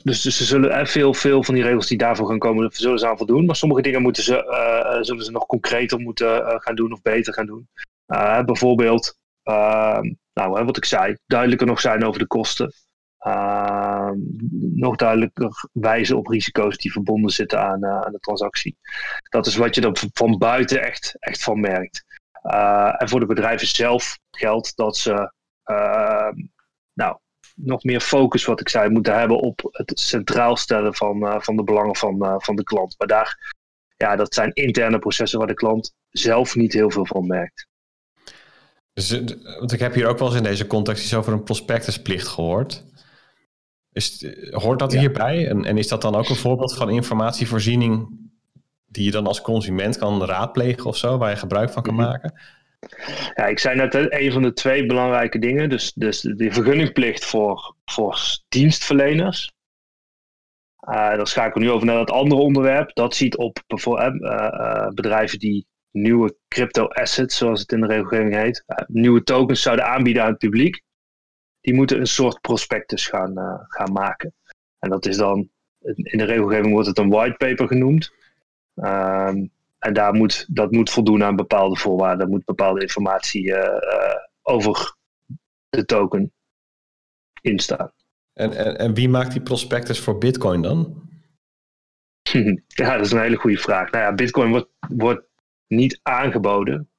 dus, 0.02 0.22
dus 0.22 0.36
ze 0.36 0.44
zullen 0.44 0.70
eh, 0.70 0.86
veel, 0.86 1.14
veel 1.14 1.44
van 1.44 1.54
die 1.54 1.62
regels 1.62 1.86
die 1.86 1.98
daarvoor 1.98 2.28
gaan 2.28 2.38
komen, 2.38 2.70
zullen 2.72 2.98
ze 2.98 3.08
aan 3.08 3.16
voldoen. 3.16 3.44
Maar 3.44 3.56
sommige 3.56 3.82
dingen 3.82 4.02
moeten 4.02 4.22
ze, 4.22 4.98
zullen 5.00 5.24
ze 5.24 5.30
nog 5.30 5.46
concreter 5.46 5.98
moeten 5.98 6.60
gaan 6.60 6.74
doen 6.74 6.92
of 6.92 7.02
beter 7.02 7.34
gaan 7.34 7.46
doen. 7.46 7.68
Bijvoorbeeld, 8.46 9.18
ehm, 9.42 10.12
nou, 10.34 10.64
wat 10.64 10.76
ik 10.76 10.84
zei, 10.84 11.16
duidelijker 11.26 11.66
nog 11.66 11.80
zijn 11.80 12.04
over 12.04 12.20
de 12.20 12.26
kosten. 12.26 12.72
Ehm, 13.18 14.16
nog 14.74 14.96
duidelijker 14.96 15.68
wijzen 15.72 16.16
op 16.16 16.26
risico's 16.26 16.76
die 16.76 16.92
verbonden 16.92 17.30
zitten 17.30 17.60
aan, 17.60 17.86
aan 17.86 18.12
de 18.12 18.18
transactie. 18.18 18.76
Dat 19.22 19.46
is 19.46 19.56
wat 19.56 19.74
je 19.74 19.80
er 19.80 20.02
van 20.12 20.38
buiten 20.38 20.82
echt, 20.82 21.16
echt 21.18 21.42
van 21.42 21.60
merkt. 21.60 22.04
en 22.98 23.08
voor 23.08 23.20
de 23.20 23.26
bedrijven 23.26 23.66
zelf 23.66 24.18
geldt 24.30 24.76
dat 24.76 24.96
ze 24.96 25.32
ehm, 25.62 26.34
nou, 26.92 27.18
nog 27.54 27.84
meer 27.84 28.00
focus, 28.00 28.44
wat 28.44 28.60
ik 28.60 28.68
zei, 28.68 28.90
moeten 28.90 29.18
hebben 29.18 29.40
op 29.40 29.60
het 29.70 30.00
centraal 30.00 30.56
stellen 30.56 30.94
van, 30.94 31.24
uh, 31.24 31.40
van 31.40 31.56
de 31.56 31.64
belangen 31.64 31.96
van, 31.96 32.42
van 32.42 32.56
de 32.56 32.62
klant. 32.62 32.94
Maar 32.98 33.08
daar, 33.08 33.54
ja, 33.96 34.16
dat 34.16 34.34
zijn 34.34 34.52
interne 34.52 34.98
processen 34.98 35.38
waar 35.38 35.48
de 35.48 35.54
klant 35.54 35.94
zelf 36.08 36.54
niet 36.54 36.72
heel 36.72 36.90
veel 36.90 37.06
van 37.06 37.26
merkt. 37.26 37.66
Dus, 38.92 39.10
eh, 39.10 39.58
want 39.58 39.72
ik 39.72 39.80
heb 39.80 39.94
hier 39.94 40.06
ook 40.06 40.18
wel 40.18 40.28
eens 40.28 40.36
in 40.36 40.42
deze 40.42 40.66
context 40.66 41.04
iets 41.04 41.14
over 41.14 41.32
een 41.32 41.42
prospectusplicht 41.42 42.28
gehoord. 42.28 42.84
Is, 43.98 44.26
hoort 44.50 44.78
dat 44.78 44.92
hierbij? 44.92 45.48
En, 45.48 45.64
en 45.64 45.78
is 45.78 45.88
dat 45.88 46.02
dan 46.02 46.14
ook 46.14 46.28
een 46.28 46.36
voorbeeld 46.36 46.74
van 46.74 46.90
informatievoorziening 46.90 48.08
die 48.86 49.04
je 49.04 49.10
dan 49.10 49.26
als 49.26 49.40
consument 49.40 49.98
kan 49.98 50.24
raadplegen 50.24 50.84
of 50.84 50.96
zo, 50.96 51.18
waar 51.18 51.30
je 51.30 51.36
gebruik 51.36 51.70
van 51.70 51.82
kan 51.82 51.94
mhm. 51.94 52.02
maken? 52.02 52.40
Ja, 53.34 53.46
ik 53.46 53.58
zei 53.58 53.76
net 53.76 53.94
een 53.94 54.32
van 54.32 54.42
de 54.42 54.52
twee 54.52 54.86
belangrijke 54.86 55.38
dingen. 55.38 55.68
Dus, 55.68 55.92
dus 55.92 56.20
de 56.20 56.52
vergunningplicht 56.52 57.24
voor, 57.24 57.74
voor 57.84 58.18
dienstverleners. 58.48 59.52
Uh, 60.88 61.16
dan 61.16 61.26
schakelen 61.26 61.58
we 61.58 61.64
nu 61.64 61.74
over 61.74 61.86
naar 61.86 61.98
het 61.98 62.10
andere 62.10 62.40
onderwerp. 62.40 62.94
Dat 62.94 63.14
ziet 63.14 63.36
op 63.36 63.62
bijvoorbeeld 63.66 64.22
uh, 64.22 64.30
uh, 64.30 64.88
bedrijven 64.88 65.38
die 65.38 65.66
nieuwe 65.90 66.36
crypto 66.48 66.86
assets, 66.86 67.36
zoals 67.36 67.60
het 67.60 67.72
in 67.72 67.80
de 67.80 67.86
regelgeving 67.86 68.34
heet, 68.34 68.64
nieuwe 68.86 69.22
tokens 69.22 69.62
zouden 69.62 69.86
aanbieden 69.86 70.22
aan 70.22 70.28
het 70.28 70.38
publiek. 70.38 70.82
Die 71.68 71.76
moeten 71.76 72.00
een 72.00 72.06
soort 72.06 72.40
prospectus 72.40 73.06
gaan, 73.06 73.34
gaan 73.68 73.92
maken. 73.92 74.34
En 74.78 74.90
dat 74.90 75.06
is 75.06 75.16
dan, 75.16 75.50
in 75.94 76.18
de 76.18 76.24
regelgeving 76.24 76.72
wordt 76.72 76.88
het 76.88 76.98
een 76.98 77.08
whitepaper 77.08 77.66
genoemd. 77.66 78.12
Ehm, 78.74 79.46
en 79.78 79.92
daar 79.92 80.14
moet, 80.14 80.46
dat 80.54 80.72
moet 80.72 80.90
voldoen 80.90 81.24
aan 81.24 81.36
bepaalde 81.36 81.76
voorwaarden. 81.76 82.26
Er 82.26 82.32
moet 82.32 82.44
bepaalde 82.44 82.80
informatie 82.80 83.44
uh, 83.44 83.68
over 84.42 84.96
de 85.68 85.84
token 85.84 86.32
in 87.40 87.58
staan. 87.58 87.92
En, 88.32 88.52
en, 88.52 88.78
en 88.78 88.94
wie 88.94 89.08
maakt 89.08 89.32
die 89.32 89.42
prospectus 89.42 90.00
voor 90.00 90.18
Bitcoin 90.18 90.62
dan? 90.62 91.02
ja, 92.66 92.96
dat 92.96 93.06
is 93.06 93.12
een 93.12 93.20
hele 93.20 93.36
goede 93.36 93.58
vraag. 93.58 93.90
Nou 93.90 94.04
ja, 94.04 94.14
Bitcoin 94.14 94.50
wordt, 94.50 94.68
wordt 94.88 95.26
niet 95.66 96.00
aangeboden. 96.02 96.90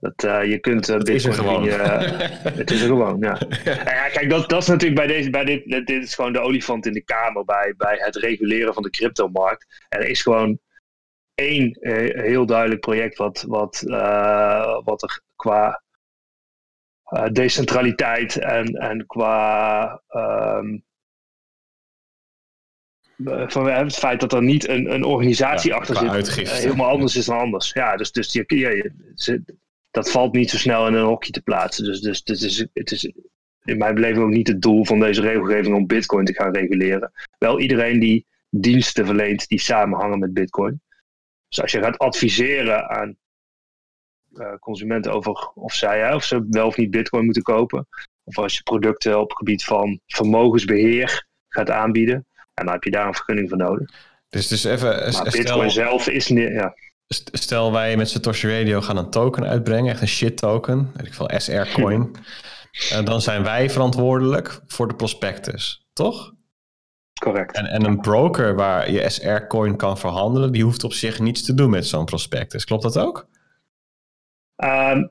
Dat, 0.00 0.24
uh, 0.24 0.44
je 0.44 0.58
kunt 0.58 0.88
uh, 0.88 0.96
Bitcoin. 0.96 1.16
Is 1.16 1.24
er 1.24 1.32
gewoon. 1.32 1.68
het 1.68 2.70
is 2.70 2.80
er 2.80 2.86
gewoon, 2.96 3.18
ja. 3.20 3.32
Nou 3.64 3.96
ja 3.96 4.08
kijk, 4.08 4.30
dat, 4.30 4.48
dat 4.48 4.62
is 4.62 4.68
natuurlijk 4.68 5.06
bij 5.06 5.06
deze. 5.06 5.30
Bij 5.30 5.44
dit, 5.44 5.64
dit 5.64 6.02
is 6.02 6.14
gewoon 6.14 6.32
de 6.32 6.40
olifant 6.40 6.86
in 6.86 6.92
de 6.92 7.04
kamer 7.04 7.44
bij, 7.44 7.74
bij 7.76 7.96
het 8.00 8.16
reguleren 8.16 8.74
van 8.74 8.82
de 8.82 8.90
cryptomarkt. 8.90 9.86
Er 9.88 10.08
is 10.08 10.22
gewoon 10.22 10.58
één 11.34 11.72
eh, 11.72 12.22
heel 12.22 12.46
duidelijk 12.46 12.80
project 12.80 13.16
wat, 13.16 13.44
wat, 13.48 13.82
wat 14.84 15.02
er 15.02 15.20
qua 15.36 15.82
decentraliteit 17.32 18.36
en, 18.36 18.66
en 18.66 19.06
qua 19.06 20.02
um, 20.10 20.84
van 23.46 23.66
het 23.66 23.96
feit 23.96 24.20
dat 24.20 24.32
er 24.32 24.42
niet 24.42 24.68
een, 24.68 24.92
een 24.92 25.04
organisatie 25.04 25.74
achter 25.74 26.24
zit, 26.24 26.50
helemaal 26.50 26.90
anders 26.90 27.16
is 27.16 27.24
dan 27.24 27.38
anders. 27.38 27.72
Ja, 27.72 27.96
dus, 27.96 28.12
dus 28.12 28.32
je, 28.32 28.44
je, 28.46 28.92
dat 29.90 30.10
valt 30.10 30.32
niet 30.32 30.50
zo 30.50 30.56
snel 30.56 30.86
in 30.86 30.94
een 30.94 31.04
hokje 31.04 31.32
te 31.32 31.42
plaatsen. 31.42 31.84
Dus, 31.84 32.00
dus, 32.00 32.24
dus 32.24 32.38
het, 32.38 32.44
is, 32.44 32.66
het 32.72 32.90
is 32.90 33.12
in 33.64 33.78
mijn 33.78 33.94
beleving 33.94 34.24
ook 34.24 34.30
niet 34.30 34.48
het 34.48 34.62
doel 34.62 34.84
van 34.84 35.00
deze 35.00 35.20
regelgeving 35.20 35.76
om 35.76 35.86
Bitcoin 35.86 36.24
te 36.24 36.34
gaan 36.34 36.54
reguleren. 36.54 37.12
Wel 37.38 37.60
iedereen 37.60 37.98
die 37.98 38.26
diensten 38.50 39.06
verleent 39.06 39.48
die 39.48 39.60
samenhangen 39.60 40.18
met 40.18 40.32
Bitcoin. 40.32 40.80
Dus 41.48 41.62
als 41.62 41.72
je 41.72 41.82
gaat 41.82 41.98
adviseren 41.98 42.88
aan 42.88 43.16
uh, 44.32 44.54
consumenten 44.60 45.12
over 45.12 45.50
of 45.54 45.74
zij 45.74 46.14
of 46.14 46.24
ze 46.24 46.46
wel 46.50 46.66
of 46.66 46.76
niet 46.76 46.90
Bitcoin 46.90 47.24
moeten 47.24 47.42
kopen, 47.42 47.88
of 48.24 48.38
als 48.38 48.56
je 48.56 48.62
producten 48.62 49.20
op 49.20 49.28
het 49.28 49.38
gebied 49.38 49.64
van 49.64 50.00
vermogensbeheer 50.06 51.26
gaat 51.48 51.70
aanbieden, 51.70 52.26
en 52.54 52.64
dan 52.64 52.74
heb 52.74 52.84
je 52.84 52.90
daar 52.90 53.06
een 53.06 53.14
vergunning 53.14 53.48
voor 53.48 53.58
nodig. 53.58 53.90
Dus, 54.28 54.48
dus 54.48 54.64
even. 54.64 54.88
Maar 54.88 55.12
stel, 55.12 55.30
Bitcoin 55.30 55.70
zelf 55.70 56.08
is. 56.08 56.26
Ja. 56.26 56.74
Stel 57.32 57.72
wij 57.72 57.96
met 57.96 58.10
Satoshi 58.10 58.48
Radio 58.48 58.80
gaan 58.80 58.96
een 58.96 59.10
token 59.10 59.46
uitbrengen, 59.46 59.92
echt 59.92 60.00
een 60.00 60.08
shit 60.08 60.36
token, 60.36 60.90
weet 60.94 61.06
ik 61.06 61.14
veel, 61.14 61.30
SR 61.36 61.72
coin. 61.72 62.16
En 62.90 63.04
dan 63.04 63.20
zijn 63.20 63.42
wij 63.42 63.70
verantwoordelijk 63.70 64.60
voor 64.66 64.88
de 64.88 64.94
prospectus, 64.94 65.86
toch? 65.92 66.34
Correct. 67.20 67.56
En, 67.56 67.66
en 67.66 67.84
een 67.84 68.00
broker 68.00 68.54
waar 68.54 68.90
je 68.90 69.10
SR-coin 69.10 69.76
kan 69.76 69.98
verhandelen, 69.98 70.52
die 70.52 70.64
hoeft 70.64 70.84
op 70.84 70.92
zich 70.92 71.18
niets 71.18 71.44
te 71.44 71.54
doen 71.54 71.70
met 71.70 71.86
zo'n 71.86 72.04
prospectus. 72.04 72.64
Klopt 72.64 72.82
dat 72.82 72.98
ook? 72.98 73.28
Ehm, 74.56 75.06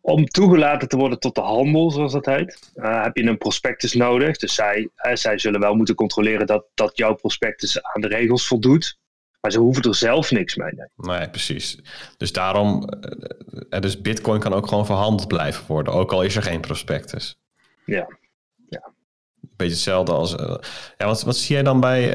om 0.00 0.26
toegelaten 0.26 0.88
te 0.88 0.96
worden 0.96 1.18
tot 1.18 1.34
de 1.34 1.40
handel, 1.40 1.90
zoals 1.90 2.12
dat 2.12 2.26
heet, 2.26 2.72
uh, 2.76 3.02
heb 3.02 3.16
je 3.16 3.22
een 3.22 3.38
prospectus 3.38 3.92
nodig. 3.94 4.36
Dus 4.36 4.54
zij, 4.54 4.88
uh, 5.06 5.14
zij 5.14 5.38
zullen 5.38 5.60
wel 5.60 5.74
moeten 5.74 5.94
controleren 5.94 6.46
dat, 6.46 6.66
dat 6.74 6.96
jouw 6.96 7.14
prospectus 7.14 7.82
aan 7.82 8.00
de 8.00 8.08
regels 8.08 8.46
voldoet. 8.46 8.98
Maar 9.44 9.52
ze 9.52 9.58
hoeven 9.58 9.82
er 9.82 9.94
zelf 9.94 10.30
niks 10.30 10.54
mee. 10.54 10.72
Nee, 10.72 11.18
nee 11.18 11.30
precies. 11.30 11.78
Dus 12.16 12.32
daarom, 12.32 12.88
uh, 13.70 13.80
dus 13.80 14.00
Bitcoin 14.00 14.40
kan 14.40 14.52
ook 14.52 14.68
gewoon 14.68 14.86
verhandeld 14.86 15.28
blijven 15.28 15.64
worden, 15.66 15.92
ook 15.92 16.12
al 16.12 16.22
is 16.22 16.36
er 16.36 16.42
geen 16.42 16.60
prospectus. 16.60 17.36
Ja. 17.84 18.08
ja. 18.68 18.92
Beetje 19.40 19.74
hetzelfde 19.74 20.12
als. 20.12 20.30
ja, 20.98 21.06
wat, 21.06 21.22
wat 21.22 21.36
zie 21.36 21.54
jij 21.54 21.64
dan 21.64 21.80
bij. 21.80 22.08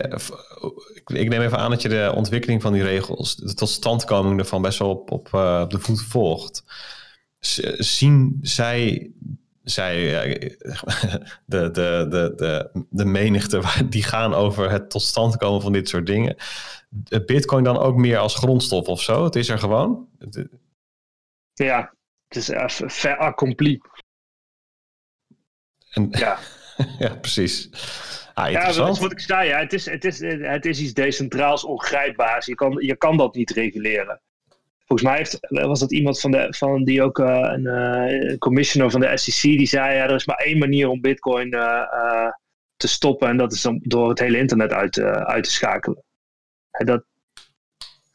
ik 1.06 1.30
neem 1.30 1.42
even 1.42 1.58
aan 1.58 1.70
dat 1.70 1.82
je 1.82 1.90
de 1.90 2.12
ontwikkeling 2.16 2.62
van 2.62 2.74
die 2.74 2.84
regels, 2.84 3.36
de 3.36 3.54
totstandkoming 3.54 4.40
ervan 4.40 4.62
best 4.62 4.80
wel 4.80 4.90
op, 4.90 5.12
op, 5.12 5.34
op 5.34 5.70
de 5.72 5.80
voet 5.80 6.02
volgt 6.02 6.64
zien 7.78 8.38
zij, 8.42 9.12
zij 9.64 9.98
de, 11.46 11.72
de, 11.72 12.06
de, 12.10 12.34
de, 12.36 12.84
de 12.90 13.06
menigte 13.06 13.62
die 13.90 14.04
gaan 14.04 14.34
over 14.34 14.72
het 14.72 14.90
tot 14.90 15.02
stand 15.02 15.38
komen 15.38 15.62
van 15.62 15.72
dit 15.72 15.90
soort 15.90 16.06
dingen. 16.06 16.36
Bitcoin 17.26 17.64
dan 17.64 17.78
ook 17.78 17.96
meer 17.96 18.18
als 18.18 18.36
grondstof 18.36 18.88
of 18.88 19.02
zo? 19.02 19.24
Het 19.24 19.36
is 19.36 19.50
er 19.50 19.60
gewoon? 19.60 20.08
Ja, 21.54 21.94
het 22.28 22.38
is 22.38 22.82
ver 22.86 23.18
accompli. 23.18 23.80
En, 25.90 26.08
ja. 26.12 26.38
ja, 27.00 27.16
precies. 27.16 27.70
Ah, 28.34 28.52
ja, 28.52 28.72
dat 28.72 28.90
is 28.90 29.00
wat 29.00 29.12
ik 29.12 29.20
zei. 29.20 29.48
Ja, 29.48 29.60
het, 29.60 29.74
is, 29.74 29.86
het, 29.86 30.06
is, 30.06 30.20
het 30.40 30.66
is 30.66 30.80
iets 30.80 30.94
decentraals, 30.94 31.64
ongrijpbaars. 31.64 32.46
Je 32.46 32.56
kan, 32.56 32.76
je 32.80 32.96
kan 32.96 33.18
dat 33.18 33.36
niet 33.36 33.52
reguleren. 33.52 34.22
Volgens 34.86 35.10
mij 35.10 35.18
heeft, 35.18 35.38
was 35.50 35.80
dat 35.80 35.92
iemand 35.92 36.20
van, 36.20 36.32
de, 36.32 36.48
van 36.50 36.84
die 36.84 37.04
ook 37.04 37.20
uh, 37.20 37.28
een 37.28 37.66
uh, 37.66 38.38
commissioner 38.38 38.92
van 38.92 39.00
de 39.00 39.18
SEC 39.18 39.42
die 39.42 39.68
zei: 39.68 39.96
ja, 39.96 40.04
er 40.04 40.16
is 40.16 40.26
maar 40.26 40.38
één 40.38 40.58
manier 40.58 40.88
om 40.88 41.02
Bitcoin 41.02 41.54
uh, 41.54 42.32
te 42.76 42.88
stoppen 42.88 43.28
en 43.28 43.38
dat 43.38 43.54
is 43.54 43.68
door 43.82 44.10
het 44.10 44.20
hele 44.20 44.38
internet 44.38 44.72
uit, 44.72 45.00
uit 45.02 45.44
te 45.44 45.52
schakelen. 45.52 46.04
Dat, 46.72 47.04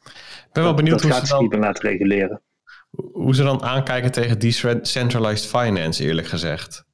ik 0.05 0.51
ben 0.51 0.63
wel 0.63 0.73
benieuwd 0.73 1.01
dat 1.01 1.11
hoe 1.11 1.27
ze 1.27 1.47
dan 1.49 1.59
laten 1.59 1.89
reguleren. 1.89 2.41
Hoe 3.11 3.35
ze 3.35 3.43
dan 3.43 3.63
aankijken 3.63 4.11
tegen 4.11 4.39
decentralized 4.39 5.49
finance, 5.49 6.03
eerlijk 6.03 6.27
gezegd. 6.27 6.85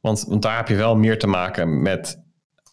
Want, 0.00 0.24
want 0.28 0.42
daar 0.42 0.56
heb 0.56 0.68
je 0.68 0.74
wel 0.74 0.96
meer 0.96 1.18
te 1.18 1.26
maken 1.26 1.82
met 1.82 2.22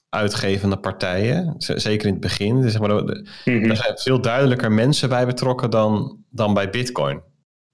uitgevende 0.10 0.78
partijen. 0.78 1.56
Zeker 1.58 2.08
in 2.08 2.14
het 2.14 2.22
begin. 2.22 2.62
Dus 2.62 2.72
zeg 2.72 2.82
maar, 2.82 3.04
mhm. 3.04 3.70
Er 3.70 3.76
zijn 3.76 3.98
veel 3.98 4.22
duidelijker 4.22 4.72
mensen 4.72 5.10
bij 5.10 5.26
betrokken 5.26 5.70
dan, 5.70 6.24
dan 6.30 6.54
bij 6.54 6.70
Bitcoin. 6.70 7.22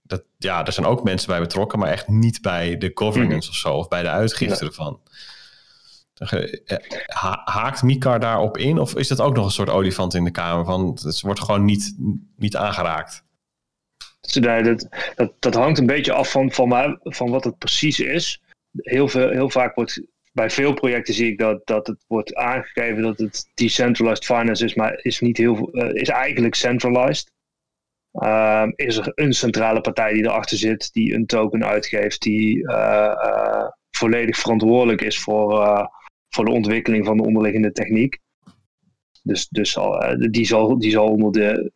Dat, 0.01 0.23
ja, 0.37 0.65
er 0.65 0.71
zijn 0.71 0.85
ook 0.85 1.03
mensen 1.03 1.27
bij 1.27 1.39
betrokken, 1.39 1.79
maar 1.79 1.89
echt 1.89 2.07
niet 2.07 2.41
bij 2.41 2.77
de 2.77 2.91
governance 2.93 3.49
mhm. 3.49 3.49
of 3.49 3.55
zo, 3.55 3.73
of 3.73 3.87
bij 3.87 4.01
de 4.01 4.09
uitgifte 4.09 4.65
ervan. 4.65 4.99
Eh, 6.13 7.33
haakt 7.43 7.83
Mikar 7.83 8.19
daarop 8.19 8.57
in? 8.57 8.79
Of 8.79 8.95
is 8.95 9.07
dat 9.07 9.21
ook 9.21 9.35
nog 9.35 9.45
een 9.45 9.51
soort 9.51 9.69
olifant 9.69 10.13
in 10.13 10.23
de 10.23 10.31
kamer? 10.31 10.65
Van 10.65 10.99
het 11.03 11.21
wordt 11.21 11.39
gewoon 11.39 11.65
niet, 11.65 11.95
niet 12.35 12.55
aangeraakt. 12.55 13.23
dat, 14.41 14.87
dat, 15.15 15.33
dat 15.39 15.53
hangt 15.53 15.79
een 15.79 15.85
beetje 15.85 16.13
af 16.13 16.31
van, 16.31 16.51
van, 16.51 16.97
van 17.03 17.29
wat 17.29 17.43
het 17.43 17.57
precies 17.57 17.99
is. 17.99 18.41
Heel, 18.77 19.07
veel, 19.07 19.29
heel 19.29 19.49
vaak 19.49 19.75
wordt 19.75 20.01
bij 20.33 20.49
veel 20.49 20.73
projecten 20.73 21.13
zie 21.13 21.31
ik 21.31 21.37
dat, 21.37 21.61
dat 21.65 21.87
het 21.87 22.05
wordt 22.07 22.35
aangegeven 22.35 23.01
dat 23.01 23.17
het 23.17 23.51
decentralized 23.53 24.25
finance 24.25 24.65
is, 24.65 24.73
maar 24.73 24.99
is, 25.01 25.19
niet 25.19 25.37
heel, 25.37 25.69
uh, 25.71 25.93
is 25.93 26.09
eigenlijk 26.09 26.55
centralized. 26.55 27.31
Uh, 28.13 28.63
is 28.75 28.97
er 28.97 29.11
een 29.15 29.33
centrale 29.33 29.81
partij 29.81 30.13
die 30.13 30.23
erachter 30.23 30.57
zit, 30.57 30.93
die 30.93 31.13
een 31.13 31.25
token 31.25 31.65
uitgeeft, 31.65 32.21
die 32.21 32.57
uh, 32.57 33.67
volledig 33.91 34.37
verantwoordelijk 34.37 35.01
is 35.01 35.19
voor, 35.19 35.59
voor 36.33 36.45
de 36.45 36.51
ontwikkeling 36.51 37.05
van 37.05 37.17
de 37.17 37.23
onderliggende 37.23 37.71
techniek. 37.71 38.19
Dus, 39.23 39.47
dus 39.47 39.77
die 40.29 40.45
zal, 40.45 40.79
die 40.79 40.91
zal 40.91 41.07
onder, 41.07 41.31
de, 41.31 41.71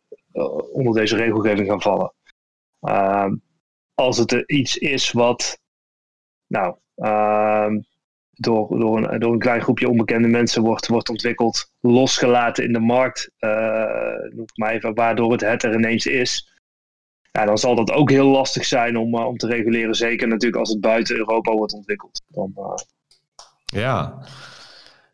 onder 0.72 0.94
deze 0.94 1.16
regelgeving 1.16 1.68
gaan 1.68 1.82
vallen. 1.82 2.14
Ehm, 2.80 3.34
als 3.94 4.18
het 4.18 4.32
iets 4.46 4.76
is 4.76 5.12
wat 5.12 5.60
nou, 6.46 6.76
ehm, 6.94 7.80
door, 8.30 8.78
door, 8.78 8.96
een, 8.96 9.20
door 9.20 9.32
een 9.32 9.38
klein 9.38 9.62
groepje 9.62 9.88
onbekende 9.88 10.28
mensen 10.28 10.62
wordt, 10.62 10.86
wordt 10.86 11.08
ontwikkeld, 11.08 11.72
losgelaten 11.80 12.64
in 12.64 12.72
de 12.72 12.80
markt, 12.80 13.30
uh, 13.38 14.30
noem 14.30 14.42
ik 14.42 14.56
maar 14.56 14.72
even, 14.72 14.94
waardoor 14.94 15.32
het 15.32 15.40
het 15.40 15.62
er 15.62 15.74
ineens 15.74 16.06
is. 16.06 16.56
Ja, 17.32 17.44
dan 17.44 17.58
zal 17.58 17.74
dat 17.74 17.92
ook 17.92 18.10
heel 18.10 18.28
lastig 18.28 18.64
zijn 18.64 18.96
om, 18.96 19.14
om 19.14 19.36
te 19.36 19.46
reguleren. 19.46 19.94
Zeker 19.94 20.28
natuurlijk 20.28 20.60
als 20.60 20.70
het 20.70 20.80
buiten 20.80 21.16
Europa 21.16 21.52
wordt 21.52 21.72
ontwikkeld. 21.72 22.22
Dan, 22.28 22.52
Ja, 23.74 24.18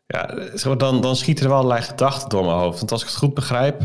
ja 0.07 0.25
dan, 0.75 1.01
dan 1.01 1.15
schieten 1.15 1.43
er 1.43 1.49
wel 1.49 1.59
allerlei 1.59 1.81
gedachten 1.81 2.29
door 2.29 2.45
mijn 2.45 2.57
hoofd. 2.57 2.79
Want 2.79 2.91
als 2.91 3.01
ik 3.01 3.07
het 3.07 3.17
goed 3.17 3.33
begrijp, 3.33 3.81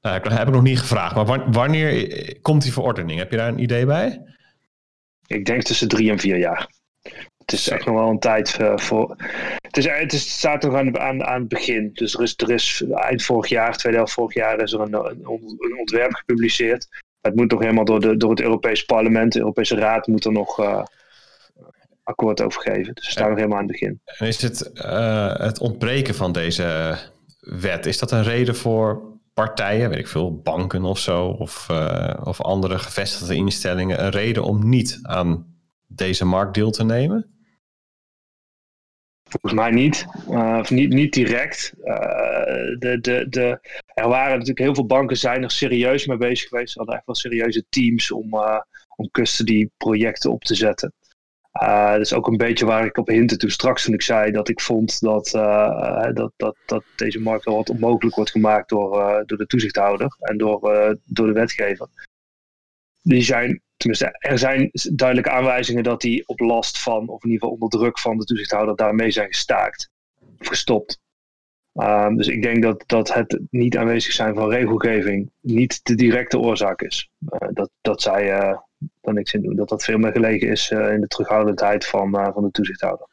nou, 0.00 0.16
ik, 0.16 0.24
heb 0.24 0.46
ik 0.46 0.54
nog 0.54 0.62
niet 0.62 0.78
gevraagd, 0.78 1.14
maar 1.14 1.50
wanneer 1.52 2.40
komt 2.40 2.62
die 2.62 2.72
verordening? 2.72 3.18
Heb 3.18 3.30
je 3.30 3.36
daar 3.36 3.48
een 3.48 3.62
idee 3.62 3.86
bij? 3.86 4.22
Ik 5.26 5.44
denk 5.44 5.62
tussen 5.62 5.88
drie 5.88 6.10
en 6.10 6.18
vier 6.18 6.38
jaar 6.38 6.68
het 7.46 7.58
is 7.58 7.68
echt 7.68 7.86
nog 7.86 7.94
wel 7.94 8.08
een 8.08 8.18
tijd 8.18 8.58
uh, 8.60 8.76
voor. 8.76 9.16
Het, 9.60 9.76
is, 9.76 9.86
het, 9.86 10.12
is, 10.12 10.20
het 10.20 10.30
staat 10.30 10.62
nog 10.62 10.74
aan, 10.74 10.98
aan, 10.98 11.24
aan 11.24 11.40
het 11.40 11.48
begin. 11.48 11.90
Dus 11.92 12.14
er 12.14 12.22
is, 12.22 12.34
er 12.36 12.50
is 12.50 12.84
eind 12.94 13.22
vorig 13.22 13.48
jaar, 13.48 13.76
tweede 13.76 13.98
helft 13.98 14.12
vorig 14.12 14.34
jaar, 14.34 14.60
is 14.60 14.72
er 14.72 14.80
een, 14.80 14.94
een, 14.94 15.78
ontwerp 15.78 16.14
gepubliceerd. 16.14 16.88
Het 17.20 17.34
moet 17.34 17.50
nog 17.50 17.60
helemaal 17.60 17.84
door, 17.84 18.00
de, 18.00 18.16
door 18.16 18.30
het 18.30 18.40
Europees 18.40 18.84
Parlement, 18.84 19.32
de 19.32 19.38
Europese 19.38 19.76
Raad 19.76 20.06
moet 20.06 20.24
er 20.24 20.32
nog 20.32 20.60
uh, 20.60 20.82
akkoord 22.06 22.42
over 22.42 22.62
geven. 22.62 22.94
Dus 22.94 23.04
we 23.04 23.10
staan 23.10 23.28
nog 23.28 23.36
helemaal 23.36 23.58
aan 23.58 23.64
het 23.64 23.72
begin. 23.72 24.00
En 24.04 24.26
is 24.26 24.42
het, 24.42 24.70
uh, 24.74 25.36
het 25.36 25.58
ontbreken 25.58 26.14
van 26.14 26.32
deze 26.32 26.98
wet, 27.40 27.86
is 27.86 27.98
dat 27.98 28.10
een 28.10 28.22
reden 28.22 28.56
voor 28.56 29.14
partijen, 29.34 29.88
weet 29.88 29.98
ik 29.98 30.08
veel, 30.08 30.40
banken 30.40 30.84
of 30.84 30.98
zo, 30.98 31.26
of, 31.26 31.70
of 32.22 32.40
andere 32.40 32.78
gevestigde 32.78 33.34
instellingen, 33.34 34.04
een 34.04 34.10
reden 34.10 34.42
om 34.44 34.68
niet 34.68 34.98
aan 35.02 35.46
deze 35.86 36.24
markt 36.24 36.54
deel 36.54 36.70
te 36.70 36.84
nemen? 36.84 37.30
Volgens 39.28 39.52
mij 39.52 39.70
niet. 39.70 40.06
Uh, 40.30 40.62
niet, 40.62 40.92
niet 40.92 41.12
direct. 41.12 41.72
Uh, 41.78 41.94
de, 42.78 42.98
de, 43.00 43.26
de, 43.28 43.58
er 43.94 44.08
waren 44.08 44.32
natuurlijk 44.32 44.58
heel 44.58 44.74
veel 44.74 44.86
banken 44.86 45.16
zijn 45.16 45.42
er 45.42 45.50
serieus 45.50 46.06
mee 46.06 46.16
bezig 46.16 46.48
geweest. 46.48 46.72
Ze 46.72 46.78
hadden 46.78 46.96
echt 46.96 47.06
wel 47.06 47.14
serieuze 47.14 47.64
teams 47.68 48.10
om, 48.10 48.34
om 48.96 49.10
custody 49.10 49.68
projecten 49.76 50.30
op 50.30 50.44
te 50.44 50.54
zetten. 50.54 50.92
Dat 51.92 52.00
is 52.00 52.14
ook 52.14 52.26
een 52.26 52.36
beetje 52.36 52.66
waar 52.66 52.84
ik 52.84 52.98
op 52.98 53.06
hintte 53.06 53.36
toen 53.36 53.50
straks 53.50 53.84
toen 53.84 53.94
ik 53.94 54.02
zei 54.02 54.30
dat 54.30 54.48
ik 54.48 54.60
vond 54.60 55.00
dat, 55.00 55.30
dat, 56.14 56.32
dat, 56.36 56.56
dat 56.66 56.84
deze 56.96 57.20
markt 57.20 57.44
wel 57.44 57.56
wat 57.56 57.70
onmogelijk 57.70 58.16
wordt 58.16 58.30
gemaakt 58.30 58.68
door, 58.68 59.22
door 59.26 59.38
de 59.38 59.46
toezichthouder 59.46 60.16
en 60.18 60.36
door, 60.38 60.60
door 61.04 61.26
de 61.26 61.32
wetgever. 61.32 61.88
Die 63.02 63.22
zijn 63.22 63.62
tenminste, 63.76 64.16
er 64.18 64.38
zijn 64.38 64.70
duidelijke 64.94 65.30
aanwijzingen 65.30 65.82
dat 65.82 66.00
die 66.00 66.28
op 66.28 66.40
last 66.40 66.82
van, 66.82 67.08
of 67.08 67.24
in 67.24 67.30
ieder 67.30 67.42
geval 67.42 67.50
onder 67.50 67.78
druk 67.78 67.98
van 67.98 68.18
de 68.18 68.24
toezichthouder, 68.24 68.76
daarmee 68.76 69.10
zijn 69.10 69.26
gestaakt 69.26 69.90
of 70.38 70.46
gestopt. 70.46 71.00
Um, 71.72 72.16
dus 72.16 72.28
ik 72.28 72.42
denk 72.42 72.62
dat, 72.62 72.84
dat 72.86 73.14
het 73.14 73.40
niet 73.50 73.76
aanwezig 73.76 74.12
zijn 74.12 74.34
van 74.34 74.50
regelgeving 74.50 75.30
niet 75.40 75.80
de 75.84 75.94
directe 75.94 76.38
oorzaak 76.38 76.82
is. 76.82 77.10
Uh, 77.18 77.48
dat, 77.52 77.70
dat 77.80 78.02
zij 78.02 78.24
uh, 78.24 78.50
eh, 78.50 78.58
daar 79.06 79.14
niks 79.14 79.32
in 79.32 79.42
doen. 79.42 79.56
Dat 79.56 79.68
dat 79.68 79.84
veel 79.84 79.98
meer 79.98 80.12
gelegen 80.12 80.48
is 80.48 80.70
uh, 80.70 80.92
in 80.92 81.00
de 81.00 81.06
terughoudendheid 81.06 81.86
van, 81.86 82.10
van 82.34 82.42
de 82.42 82.50
toezichthouder. 82.50 83.06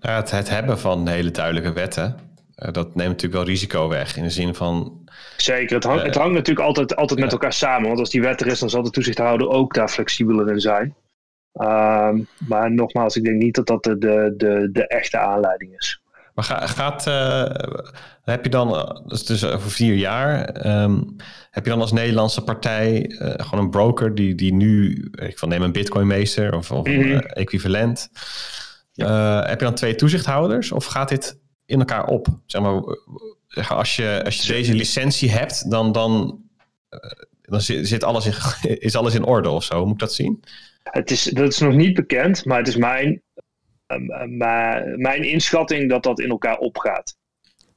Nou, 0.00 0.20
het, 0.20 0.30
het 0.30 0.48
hebben 0.48 0.78
van 0.78 1.08
hele 1.08 1.30
duidelijke 1.30 1.72
wetten 1.72 2.28
dat 2.60 2.94
neemt 2.94 3.08
natuurlijk 3.08 3.32
wel 3.32 3.44
risico 3.44 3.88
weg 3.88 4.16
in 4.16 4.22
de 4.22 4.30
zin 4.30 4.54
van. 4.54 5.04
Zeker, 5.36 5.74
het, 5.74 5.84
hangt, 5.84 6.02
het 6.02 6.14
hangt 6.14 6.34
natuurlijk 6.34 6.66
altijd, 6.66 6.96
altijd 6.96 7.20
met 7.20 7.32
elkaar 7.32 7.52
samen. 7.52 7.86
Want 7.86 7.98
als 7.98 8.10
die 8.10 8.20
wet 8.20 8.40
er 8.40 8.46
is, 8.46 8.58
dan 8.58 8.70
zal 8.70 8.82
de 8.82 8.90
toezichthouder 8.90 9.48
ook 9.48 9.74
daar 9.74 9.88
flexibeler 9.88 10.50
in 10.50 10.60
zijn. 10.60 10.94
Ehm, 11.52 12.20
maar 12.48 12.72
nogmaals, 12.72 13.16
ik 13.16 13.24
denk 13.24 13.42
niet 13.42 13.54
dat 13.54 13.66
dat 13.66 13.82
de, 13.82 13.98
de, 13.98 14.34
de, 14.36 14.68
de 14.72 14.86
echte 14.86 15.18
aanleiding 15.18 15.74
is. 15.76 16.02
Maar 16.34 16.44
ga, 16.44 16.66
gaat, 16.66 17.06
uh, 17.06 17.44
heb 18.22 18.44
je 18.44 18.50
dan, 18.50 19.00
dus, 19.06 19.24
dus 19.24 19.44
over 19.44 19.70
vier 19.70 19.94
jaar, 19.94 20.44
ehm, 20.44 21.02
heb 21.50 21.64
je 21.64 21.70
dan 21.70 21.80
als 21.80 21.92
Nederlandse 21.92 22.44
partij 22.44 23.08
uh, 23.08 23.32
gewoon 23.36 23.64
een 23.64 23.70
broker 23.70 24.14
die, 24.14 24.34
die 24.34 24.54
nu, 24.54 25.08
ik 25.12 25.38
van 25.38 25.48
neem 25.48 25.62
een 25.62 25.72
bitcoinmeester 25.72 26.56
of, 26.56 26.70
of 26.70 26.86
mm 26.86 27.18
equivalent. 27.18 28.10
Ja. 28.92 29.42
heb 29.46 29.58
je 29.58 29.64
dan 29.64 29.74
twee 29.74 29.94
toezichthouders 29.94 30.72
of 30.72 30.84
gaat 30.84 31.08
dit 31.08 31.38
in 31.66 31.78
elkaar 31.78 32.06
op? 32.06 32.26
Zeg 32.46 32.62
maar, 32.62 32.82
als 33.68 33.96
je, 33.96 34.22
als 34.24 34.42
je 34.42 34.52
deze 34.52 34.74
licentie 34.74 35.30
hebt, 35.30 35.70
dan, 35.70 35.92
dan, 35.92 36.42
dan 37.42 37.60
zit, 37.60 38.04
alles 38.04 38.26
in, 38.26 38.34
is 38.88 38.96
alles 38.96 39.14
in 39.14 39.24
orde 39.24 39.48
of 39.48 39.64
zo. 39.64 39.84
Moet 39.84 39.92
ik 39.92 39.98
dat 39.98 40.14
zien? 40.14 40.44
Het 40.82 41.10
is, 41.10 41.24
dat 41.24 41.52
is 41.52 41.58
nog 41.58 41.74
niet 41.74 41.94
bekend, 41.94 42.44
maar 42.44 42.58
het 42.58 42.68
is 42.68 42.76
mijn, 42.76 43.22
uh, 43.90 44.96
mijn 44.96 45.22
inschatting 45.22 45.90
dat 45.90 46.02
dat 46.02 46.20
in 46.20 46.30
elkaar 46.30 46.58
opgaat. 46.58 47.18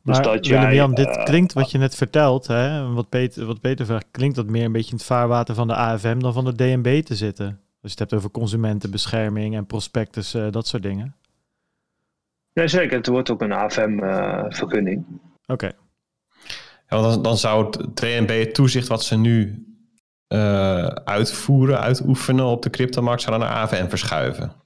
Dus 0.03 0.15
maar 0.15 0.23
dat 0.23 0.45
jij, 0.45 0.76
Jan, 0.76 0.94
dit 0.94 1.07
uh, 1.07 1.23
klinkt 1.23 1.53
wat 1.53 1.72
je 1.72 1.77
net 1.77 1.95
vertelt, 1.95 2.48
hè, 2.48 2.94
wat, 2.94 3.10
Peter, 3.10 3.45
wat 3.45 3.61
Peter 3.61 3.85
vraagt, 3.85 4.07
klinkt 4.11 4.35
dat 4.35 4.45
meer 4.45 4.65
een 4.65 4.72
beetje 4.72 4.91
in 4.91 4.98
het 4.98 5.06
vaarwater 5.06 5.56
van 5.56 5.68
de 5.68 5.76
AFM 5.76 6.19
dan 6.19 6.34
van 6.34 6.45
de 6.45 6.56
DNB 6.56 7.03
te 7.03 7.15
zitten. 7.15 7.45
Als 7.45 7.91
je 7.91 7.99
het 7.99 7.99
hebt 7.99 8.14
over 8.14 8.31
consumentenbescherming 8.31 9.56
en 9.56 9.65
prospectus, 9.65 10.35
uh, 10.35 10.52
dat 10.52 10.68
soort 10.68 10.84
dingen. 10.84 11.15
Nee, 12.53 12.68
zeker. 12.68 12.98
Het 12.98 13.07
wordt 13.07 13.30
ook 13.30 13.41
een 13.41 13.52
AFM-vergunning. 13.52 15.06
Oké. 15.45 15.72
Ja, 16.90 17.02
dan, 17.02 17.22
dan 17.22 17.38
zou 17.38 17.65
het 17.65 17.95
DNB 17.95 18.52
toezicht 18.52 18.88
wat 18.88 19.03
ze 19.03 19.18
nu 19.18 19.65
uh, 20.27 20.85
uitvoeren, 20.85 21.80
uitoefenen 21.80 22.45
op 22.45 22.61
de 22.61 22.69
cryptomarkt, 22.69 23.22
zou 23.22 23.40
dan 23.40 23.48
naar 23.48 23.57
AVM 23.57 23.88
verschuiven? 23.88 24.62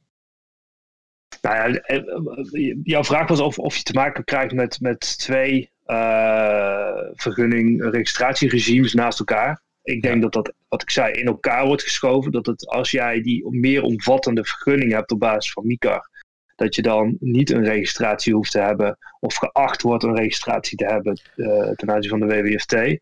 Nou 1.42 1.56
ja, 1.56 1.80
eh, 1.80 2.76
jouw 2.84 3.04
vraag 3.04 3.28
was 3.28 3.40
of, 3.40 3.60
of 3.60 3.76
je 3.76 3.84
te 3.84 3.94
maken 3.94 4.24
krijgt 4.24 4.54
met, 4.54 4.82
met 4.82 5.18
twee 5.18 5.72
uh, 5.86 6.98
vergunning 7.14 7.92
registratieregimes 7.92 8.94
naast 8.94 9.20
elkaar. 9.20 9.62
Ik 9.84 10.02
denk 10.02 10.22
dat 10.22 10.34
dat, 10.34 10.54
wat 10.68 10.82
ik 10.82 10.90
zei, 10.90 11.14
in 11.14 11.26
elkaar 11.26 11.66
wordt 11.66 11.84
geschoven. 11.84 12.32
Dat 12.32 12.46
het 12.46 12.68
als 12.68 12.92
jij 12.92 13.22
die 13.22 13.50
meer 13.50 13.82
omvattende 13.82 14.44
vergunning 14.44 14.92
hebt 14.92 15.12
op 15.12 15.20
basis 15.20 15.52
van 15.52 15.68
MICAR, 15.68 16.10
dat 16.56 16.76
je 16.76 16.82
dan 16.82 17.18
niet 17.20 17.52
een 17.52 17.64
registratie 17.64 18.34
hoeft 18.34 18.52
te 18.52 18.60
hebben 18.60 18.98
of 19.20 19.36
geacht 19.36 19.82
wordt 19.82 20.04
een 20.04 20.16
registratie 20.16 20.78
te 20.78 20.86
hebben 20.86 21.20
uh, 21.36 21.70
ten 21.70 21.92
aanzien 21.92 22.10
van 22.10 22.20
de 22.20 22.42
WWFT 22.42 23.00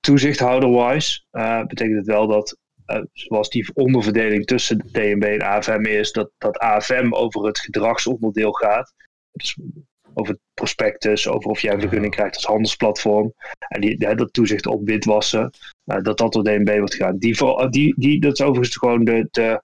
toezichthouder-wise 0.00 1.20
uh, 1.32 1.64
betekent 1.64 1.96
het 1.96 2.06
wel 2.06 2.26
dat, 2.26 2.56
zoals 3.12 3.48
die 3.48 3.70
onderverdeling 3.74 4.46
tussen 4.46 4.78
de 4.78 4.90
DNB 4.90 5.22
en 5.22 5.42
AFM 5.42 5.84
is, 5.86 6.12
dat, 6.12 6.30
dat 6.38 6.58
AFM 6.58 7.08
over 7.10 7.46
het 7.46 7.58
gedragsonderdeel 7.58 8.52
gaat. 8.52 8.94
Dus 9.32 9.58
over 10.14 10.32
het 10.32 10.42
prospectus, 10.54 11.28
over 11.28 11.50
of 11.50 11.60
jij 11.60 11.72
een 11.72 11.80
vergunning 11.80 12.14
krijgt 12.14 12.34
als 12.34 12.44
handelsplatform. 12.44 13.32
En 13.68 13.80
die, 13.80 14.14
dat 14.14 14.32
toezicht 14.32 14.66
op 14.66 14.86
witwassen, 14.86 15.50
uh, 15.84 15.96
dat 16.02 16.18
dat 16.18 16.32
door 16.32 16.44
DNB 16.44 16.78
wordt 16.78 16.94
gedaan. 16.94 17.18
Die, 17.18 17.36
die, 17.70 17.94
die, 17.98 18.20
dat 18.20 18.32
is 18.32 18.42
overigens 18.42 18.76
gewoon 18.76 19.04
de, 19.04 19.28
de 19.30 19.60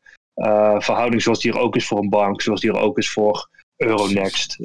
verhouding 0.78 1.22
zoals 1.22 1.40
die 1.40 1.52
er 1.52 1.58
ook 1.58 1.76
is 1.76 1.86
voor 1.86 1.98
een 1.98 2.08
bank, 2.08 2.42
zoals 2.42 2.60
die 2.60 2.70
er 2.70 2.80
ook 2.80 2.98
is 2.98 3.10
voor 3.10 3.48
Euronext 3.76 4.60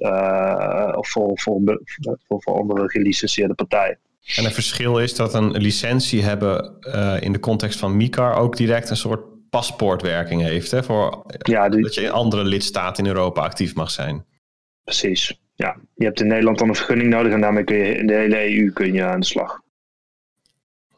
of 0.96 1.10
voor, 1.10 1.40
voor, 1.40 1.82
voor, 2.28 2.42
voor 2.42 2.54
andere 2.54 2.90
gelicenseerde 2.90 3.54
partijen. 3.54 4.00
En 4.36 4.44
het 4.44 4.54
verschil 4.54 5.00
is 5.00 5.16
dat 5.16 5.34
een 5.34 5.52
licentie 5.52 6.24
hebben 6.24 6.78
uh, 6.82 7.16
in 7.20 7.32
de 7.32 7.40
context 7.40 7.80
van 7.80 7.98
MICAR 7.98 8.36
ook 8.36 8.58
direct 8.58 8.90
een 8.90 8.98
soort 8.98 9.50
paspoortwerking 9.50 10.42
heeft. 10.42 10.72
Hè, 10.72 10.84
voor 10.84 11.26
ja, 11.38 11.70
Dat 11.70 11.94
je 11.94 12.02
in 12.02 12.12
andere 12.12 12.44
lidstaten 12.44 13.04
in 13.04 13.10
Europa 13.10 13.42
actief 13.42 13.76
mag 13.76 13.92
zijn. 13.92 14.26
Precies. 14.84 15.40
Ja, 15.56 15.78
je 15.96 16.06
hebt 16.06 16.22
in 16.22 16.28
Nederland 16.28 16.58
dan 16.58 16.70
een 16.70 16.76
vergunning 16.76 17.10
nodig 17.10 17.34
en 17.34 17.42
daarmee 17.42 17.64
kun 17.64 17.76
je 17.76 17.96
in 17.96 18.08
de 18.08 18.14
hele 18.14 18.58
EU 18.58 18.72
kun 18.72 18.94
je 18.94 19.04
aan 19.04 19.20
de 19.20 19.26
slag. 19.26 19.62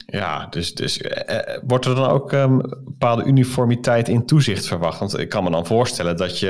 Ja, 0.05 0.47
dus, 0.47 0.73
dus 0.73 1.01
eh, 1.01 1.57
wordt 1.63 1.85
er 1.85 1.95
dan 1.95 2.09
ook 2.09 2.31
um, 2.31 2.57
bepaalde 2.83 3.23
uniformiteit 3.23 4.09
in 4.09 4.25
toezicht 4.25 4.67
verwacht? 4.67 4.99
Want 4.99 5.19
ik 5.19 5.29
kan 5.29 5.43
me 5.43 5.51
dan 5.51 5.65
voorstellen 5.65 6.17
dat 6.17 6.39
je 6.39 6.49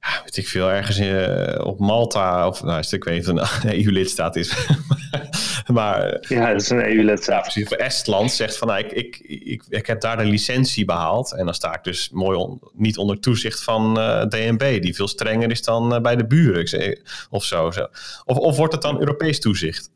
ja, 0.00 0.20
weet 0.22 0.36
ik 0.36 0.48
veel, 0.48 0.70
ergens 0.70 0.98
in, 0.98 1.16
eh, 1.16 1.66
op 1.66 1.78
Malta, 1.78 2.46
of 2.46 2.62
nou, 2.62 2.84
ik 2.90 3.04
weet 3.04 3.26
niet 3.26 3.40
of 3.40 3.64
een 3.64 3.72
EU-lidstaat 3.72 4.36
is. 4.42 4.68
maar, 5.76 6.24
ja, 6.28 6.52
dat 6.52 6.60
is 6.60 6.70
een 6.70 6.84
EU-lidstaat. 6.84 7.52
voor 7.52 7.76
Estland 7.76 8.32
zegt 8.32 8.58
van, 8.58 8.68
nou, 8.68 8.80
ik, 8.80 8.92
ik, 8.92 9.18
ik, 9.44 9.62
ik 9.68 9.86
heb 9.86 10.00
daar 10.00 10.16
de 10.16 10.24
licentie 10.24 10.84
behaald. 10.84 11.34
En 11.34 11.44
dan 11.44 11.54
sta 11.54 11.74
ik 11.74 11.84
dus 11.84 12.10
mooi 12.10 12.58
niet 12.72 12.98
onder 12.98 13.20
toezicht 13.20 13.62
van 13.62 13.98
uh, 13.98 14.20
eh, 14.20 14.28
DNB, 14.28 14.82
die 14.82 14.94
veel 14.94 15.08
strenger 15.08 15.50
is 15.50 15.62
dan 15.62 15.94
uh, 15.94 16.00
bij 16.00 16.16
de 16.16 16.26
buren. 16.26 16.68
Zeg, 16.68 17.26
of 17.30 17.44
zo. 17.44 17.70
zo. 17.70 17.86
Of, 18.24 18.36
of 18.36 18.56
wordt 18.56 18.72
het 18.72 18.82
dan 18.82 18.98
Europees 18.98 19.40
toezicht? 19.40 19.90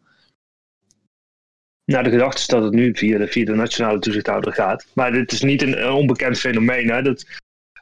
Nou, 1.85 2.05
de 2.05 2.11
gedachte 2.11 2.39
is 2.39 2.47
dat 2.47 2.63
het 2.63 2.73
nu 2.73 2.97
via 2.97 3.19
de, 3.19 3.27
via 3.27 3.45
de 3.45 3.55
nationale 3.55 3.99
toezichthouder 3.99 4.53
gaat. 4.53 4.87
Maar 4.95 5.13
dit 5.13 5.33
is 5.33 5.43
niet 5.43 5.63
een, 5.63 5.83
een 5.83 5.93
onbekend 5.93 6.39
fenomeen. 6.39 6.91
Hè? 6.91 7.03
Dat, 7.03 7.25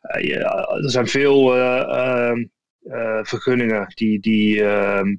eh, 0.00 0.84
er 0.84 0.90
zijn 0.90 1.06
veel 1.06 1.56
eh, 1.56 1.80
ehm, 1.80 2.44
eh, 2.82 3.18
vergunningen 3.22 3.92
die, 3.94 4.20
die, 4.20 4.64
ehm, 4.64 5.16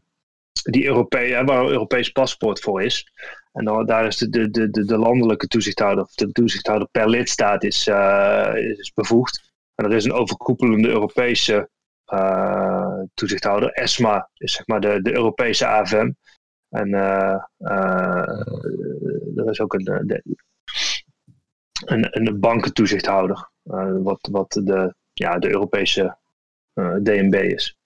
die 0.51 0.85
Europees, 0.85 1.31
waar 1.31 1.63
een 1.63 1.71
Europees 1.71 2.09
paspoort 2.09 2.59
voor 2.59 2.81
is. 2.81 3.11
En 3.51 3.65
dan, 3.65 3.85
daar 3.85 4.05
is 4.05 4.17
de, 4.17 4.49
de, 4.49 4.69
de, 4.69 4.85
de 4.85 4.97
landelijke 4.97 5.47
toezichthouder, 5.47 6.07
de 6.15 6.31
toezichthouder 6.31 6.87
per 6.91 7.09
lidstaat 7.09 7.63
is, 7.63 7.87
is 8.77 8.91
bevoegd. 8.93 9.51
En 9.75 9.85
er 9.85 9.93
is 9.93 10.05
een 10.05 10.13
overkoepelende 10.13 10.87
Europese 10.87 11.69
toezichthouder. 13.13 13.69
ESMA 13.71 14.29
is 14.37 14.53
zeg 14.53 14.67
maar 14.67 14.81
de, 14.81 15.01
de 15.01 15.13
Europese 15.13 15.67
AFM. 15.67 16.11
En 16.69 16.87
uh, 16.87 17.37
er 19.35 19.49
is 19.49 19.59
ook 19.59 19.73
een, 19.73 20.21
een, 21.85 22.27
een 22.27 22.39
bankentoezichthouder. 22.39 23.51
Eh, 23.63 23.95
wat, 24.03 24.27
wat 24.31 24.51
de, 24.51 24.95
ja, 25.13 25.39
de 25.39 25.49
Europese 25.49 26.17
eh, 26.73 26.95
DNB 26.95 27.33
is. 27.33 27.77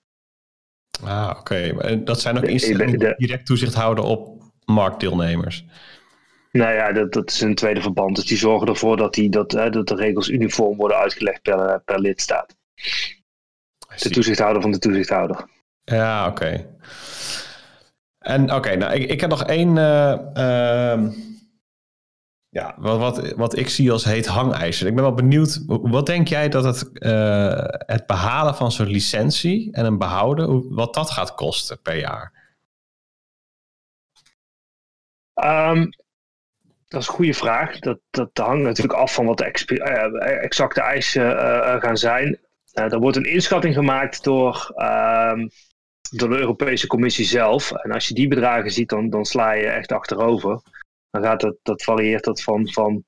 Ah, 1.04 1.34
oké. 1.38 1.74
Dat 2.04 2.20
zijn 2.20 2.36
ook 2.36 2.44
instellingen 2.44 2.98
die 2.98 3.14
direct 3.16 3.46
toezicht 3.46 3.74
houden 3.74 4.04
op 4.04 4.42
marktdeelnemers. 4.64 5.64
Nou 6.52 6.74
ja, 6.74 6.92
dat, 6.92 7.12
dat 7.12 7.30
is 7.30 7.40
een 7.40 7.54
tweede 7.54 7.80
verband. 7.80 8.16
Dus 8.16 8.26
die 8.26 8.38
zorgen 8.38 8.68
ervoor 8.68 8.96
dat, 8.96 9.14
die, 9.14 9.30
dat, 9.30 9.52
hè, 9.52 9.70
dat 9.70 9.88
de 9.88 9.94
regels 9.94 10.28
uniform 10.28 10.76
worden 10.76 10.96
uitgelegd 10.96 11.42
per, 11.42 11.82
per 11.84 12.00
lidstaat. 12.00 12.56
De 14.02 14.10
toezichthouder 14.10 14.62
van 14.62 14.70
de 14.70 14.78
toezichthouder. 14.78 15.48
Ja, 15.84 16.26
oké. 16.26 16.66
En 18.18 18.54
oké, 18.54 18.76
nou, 18.76 18.92
ik, 18.92 19.10
ik 19.10 19.20
heb 19.20 19.30
nog 19.30 19.44
één. 19.44 19.76
Uh, 19.76 21.08
ja, 22.56 22.74
wat, 22.78 22.98
wat, 22.98 23.32
wat 23.32 23.56
ik 23.56 23.68
zie 23.68 23.92
als 23.92 24.04
heet 24.04 24.26
hangijzer. 24.26 24.86
Ik 24.86 24.94
ben 24.94 25.04
wel 25.04 25.14
benieuwd, 25.14 25.62
wat 25.66 26.06
denk 26.06 26.28
jij 26.28 26.48
dat 26.48 26.64
het, 26.64 26.90
uh, 26.92 27.64
het 27.68 28.06
behalen 28.06 28.54
van 28.54 28.72
zo'n 28.72 28.86
licentie 28.86 29.72
en 29.72 29.84
een 29.84 29.98
behouden, 29.98 30.74
wat 30.74 30.94
dat 30.94 31.10
gaat 31.10 31.34
kosten 31.34 31.82
per 31.82 31.98
jaar? 31.98 32.32
Um, 35.44 35.90
dat 36.88 37.00
is 37.00 37.08
een 37.08 37.14
goede 37.14 37.34
vraag. 37.34 37.78
Dat, 37.78 37.98
dat 38.10 38.30
hangt 38.32 38.62
natuurlijk 38.62 38.98
af 38.98 39.14
van 39.14 39.26
wat 39.26 39.38
de 39.38 39.52
uh, 39.66 40.42
exacte 40.44 40.80
eisen 40.80 41.30
uh, 41.30 41.80
gaan 41.80 41.96
zijn. 41.96 42.38
er 42.72 43.00
wordt 43.00 43.16
een 43.16 43.32
inschatting 43.32 43.74
gemaakt 43.74 44.24
door, 44.24 44.72
ehm, 44.74 45.48
door 46.10 46.28
de 46.28 46.38
Europese 46.38 46.86
Commissie 46.86 47.24
zelf. 47.24 47.72
En 47.72 47.92
als 47.92 48.08
je 48.08 48.14
die 48.14 48.28
bedragen 48.28 48.70
ziet, 48.70 48.88
dan, 48.88 49.10
dan 49.10 49.24
sla 49.24 49.52
je 49.52 49.66
echt 49.66 49.92
achterover 49.92 50.62
dan 51.20 51.56
dat 51.62 51.82
varieert 51.82 52.24
dat 52.24 52.42
van, 52.42 52.68
van 52.68 53.04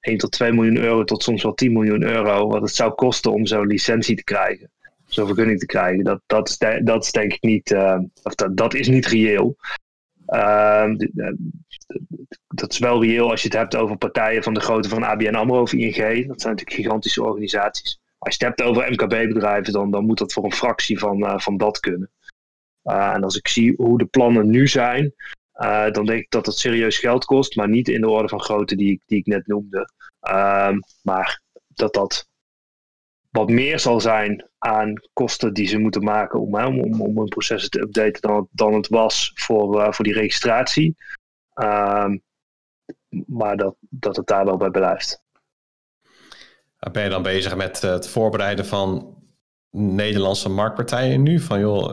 1 0.00 0.18
tot 0.18 0.32
2 0.32 0.52
miljoen 0.52 0.76
euro 0.76 1.04
tot 1.04 1.22
soms 1.22 1.42
wel 1.42 1.54
10 1.54 1.72
miljoen 1.72 2.02
euro. 2.02 2.48
Wat 2.48 2.62
het 2.62 2.74
zou 2.74 2.92
kosten 2.92 3.32
om 3.32 3.46
zo'n 3.46 3.66
licentie 3.66 4.16
te 4.16 4.24
krijgen. 4.24 4.70
Zo'n 5.06 5.26
vergunning 5.26 5.58
te 5.58 5.66
krijgen. 5.66 6.04
Dat, 6.04 6.20
dat, 6.26 6.48
is, 6.48 6.58
dat 6.82 7.04
is 7.04 7.12
denk 7.12 7.32
ik 7.32 7.42
niet, 7.42 7.70
uh, 7.70 7.98
of 8.22 8.34
dat, 8.34 8.56
dat 8.56 8.74
is 8.74 8.88
niet 8.88 9.06
reëel. 9.06 9.56
Uh, 10.28 10.90
dat 12.48 12.72
is 12.72 12.78
wel 12.78 13.02
reëel 13.02 13.30
als 13.30 13.42
je 13.42 13.48
het 13.48 13.56
hebt 13.56 13.76
over 13.76 13.96
partijen 13.96 14.42
van 14.42 14.54
de 14.54 14.60
grootte 14.60 14.88
van 14.88 15.02
ABN 15.02 15.34
AMRO 15.34 15.60
of 15.60 15.72
ING. 15.72 16.26
Dat 16.26 16.40
zijn 16.40 16.54
natuurlijk 16.54 16.72
gigantische 16.72 17.24
organisaties. 17.24 18.00
Als 18.18 18.36
je 18.36 18.46
het 18.46 18.56
hebt 18.56 18.70
over 18.70 18.90
MKB-bedrijven, 18.90 19.72
dan, 19.72 19.90
dan 19.90 20.06
moet 20.06 20.18
dat 20.18 20.32
voor 20.32 20.44
een 20.44 20.52
fractie 20.52 20.98
van, 20.98 21.18
uh, 21.22 21.38
van 21.38 21.56
dat 21.56 21.80
kunnen. 21.80 22.10
En 22.82 23.24
als 23.24 23.36
ik 23.36 23.48
zie 23.48 23.74
hoe 23.76 23.98
de 23.98 24.04
plannen 24.04 24.50
nu 24.50 24.66
zijn, 24.66 25.14
uh, 25.58 25.90
dan 25.90 26.06
denk 26.06 26.20
ik 26.20 26.30
dat 26.30 26.46
het 26.46 26.58
serieus 26.58 26.98
geld 26.98 27.24
kost, 27.24 27.56
maar 27.56 27.68
niet 27.68 27.88
in 27.88 28.00
de 28.00 28.08
orde 28.08 28.28
van 28.28 28.40
grootte 28.40 28.76
die 28.76 29.02
die 29.06 29.18
ik 29.18 29.26
net 29.26 29.46
noemde. 29.46 29.90
Uh, 30.22 30.72
maar 31.02 31.42
dat 31.66 31.94
dat 31.94 32.28
wat 33.30 33.48
meer 33.48 33.78
zal 33.78 34.00
zijn 34.00 34.48
aan 34.58 34.92
kosten 35.12 35.54
die 35.54 35.66
ze 35.66 35.78
moeten 35.78 36.04
maken 36.04 36.40
om, 36.40 36.54
om, 36.54 37.00
om 37.00 37.18
hun 37.18 37.28
processen 37.28 37.70
te 37.70 37.80
updaten 37.80 38.20
dan, 38.20 38.48
dan 38.50 38.74
het 38.74 38.88
was 38.88 39.30
voor, 39.34 39.80
uh, 39.80 39.92
voor 39.92 40.04
die 40.04 40.14
registratie. 40.14 40.96
Uh, 41.54 42.10
maar 43.26 43.56
dat, 43.56 43.76
dat 43.80 44.16
het 44.16 44.26
daar 44.26 44.44
wel 44.44 44.56
bij 44.56 44.70
blijft. 44.70 45.22
Ben 46.92 47.02
je 47.02 47.08
dan 47.08 47.22
bezig 47.22 47.56
met 47.56 47.80
het 47.80 48.08
voorbereiden 48.08 48.66
van 48.66 49.16
Nederlandse 49.70 50.48
marktpartijen 50.48 51.22
nu? 51.22 51.40
Van 51.40 51.60
joh, 51.60 51.92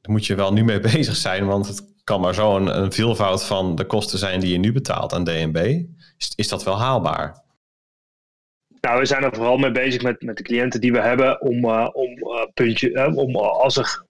daar 0.00 0.10
moet 0.10 0.26
je 0.26 0.34
wel 0.34 0.52
nu 0.52 0.64
mee 0.64 0.80
bezig 0.92 1.16
zijn, 1.16 1.46
want 1.46 1.66
het 1.66 1.97
kan 2.08 2.20
maar 2.20 2.34
zo 2.34 2.56
een, 2.56 2.78
een 2.82 2.92
veelvoud 2.92 3.44
van 3.44 3.74
de 3.74 3.84
kosten 3.84 4.18
zijn 4.18 4.40
die 4.40 4.52
je 4.52 4.58
nu 4.58 4.72
betaalt 4.72 5.12
aan 5.12 5.24
DNB. 5.24 5.56
Is, 6.18 6.32
is 6.36 6.48
dat 6.48 6.64
wel 6.64 6.78
haalbaar? 6.78 7.44
Nou, 8.80 8.98
we 8.98 9.06
zijn 9.06 9.22
er 9.22 9.34
vooral 9.34 9.56
mee 9.56 9.70
bezig 9.70 10.02
met, 10.02 10.22
met 10.22 10.36
de 10.36 10.42
cliënten 10.42 10.80
die 10.80 10.92
we 10.92 11.00
hebben 11.00 11.40
om, 11.40 11.64
uh, 11.64 11.88
om, 11.92 12.10
uh, 12.18 12.44
puntje, 12.54 12.90
uh, 12.90 13.16
om 13.16 13.36
als 13.36 13.76
er 13.76 14.06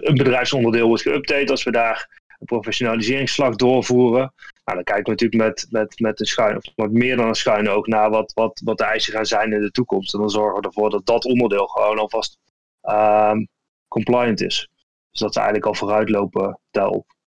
een 0.00 0.14
bedrijfsonderdeel 0.14 0.86
wordt 0.86 1.08
geüpdate, 1.08 1.50
als 1.50 1.62
we 1.62 1.70
daar 1.70 2.20
een 2.38 2.46
professionaliseringsslag 2.46 3.56
doorvoeren. 3.56 4.32
Nou, 4.64 4.76
dan 4.76 4.84
kijken 4.84 5.04
we 5.04 5.10
natuurlijk 5.10 5.42
met, 5.42 5.66
met, 5.70 6.00
met 6.00 6.20
een 6.20 6.26
schuin, 6.26 6.56
of 6.56 6.64
met 6.76 6.92
meer 6.92 7.16
dan 7.16 7.28
een 7.28 7.34
schuin 7.34 7.68
ook 7.68 7.86
naar 7.86 8.10
wat, 8.10 8.32
wat, 8.34 8.60
wat 8.64 8.78
de 8.78 8.84
eisen 8.84 9.12
gaan 9.12 9.26
zijn 9.26 9.52
in 9.52 9.60
de 9.60 9.70
toekomst. 9.70 10.14
En 10.14 10.20
dan 10.20 10.30
zorgen 10.30 10.60
we 10.60 10.66
ervoor 10.66 10.90
dat 10.90 11.06
dat 11.06 11.24
onderdeel 11.24 11.66
gewoon 11.66 11.98
alvast 11.98 12.38
ehm, 12.80 13.44
compliant 13.88 14.40
is. 14.40 14.68
Dus 15.10 15.20
dat 15.20 15.32
ze 15.32 15.38
eigenlijk 15.38 15.68
al 15.68 15.74
vooruitlopen 15.74 16.60
daarop. 16.70 17.18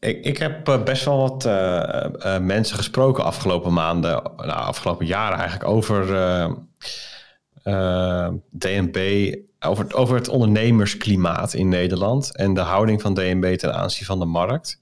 Ik, 0.00 0.24
ik 0.24 0.38
heb 0.38 0.68
eh, 0.68 0.82
best 0.82 1.04
wel 1.04 1.18
wat 1.18 1.44
uh, 1.44 2.04
uh, 2.18 2.38
mensen 2.38 2.76
gesproken 2.76 3.24
afgelopen 3.24 3.72
maanden, 3.72 4.22
nou, 4.36 4.50
afgelopen 4.50 5.06
jaren 5.06 5.38
eigenlijk, 5.38 5.70
over 5.70 6.06
DNB, 8.50 9.34
over, 9.60 9.94
over 9.94 10.14
het 10.14 10.28
ondernemersklimaat 10.28 11.54
in 11.54 11.68
Nederland 11.68 12.36
en 12.36 12.54
de 12.54 12.60
houding 12.60 13.00
van 13.00 13.14
DNB 13.14 13.56
ten 13.56 13.74
aanzien 13.74 14.06
van 14.06 14.18
de 14.18 14.24
markt. 14.24 14.80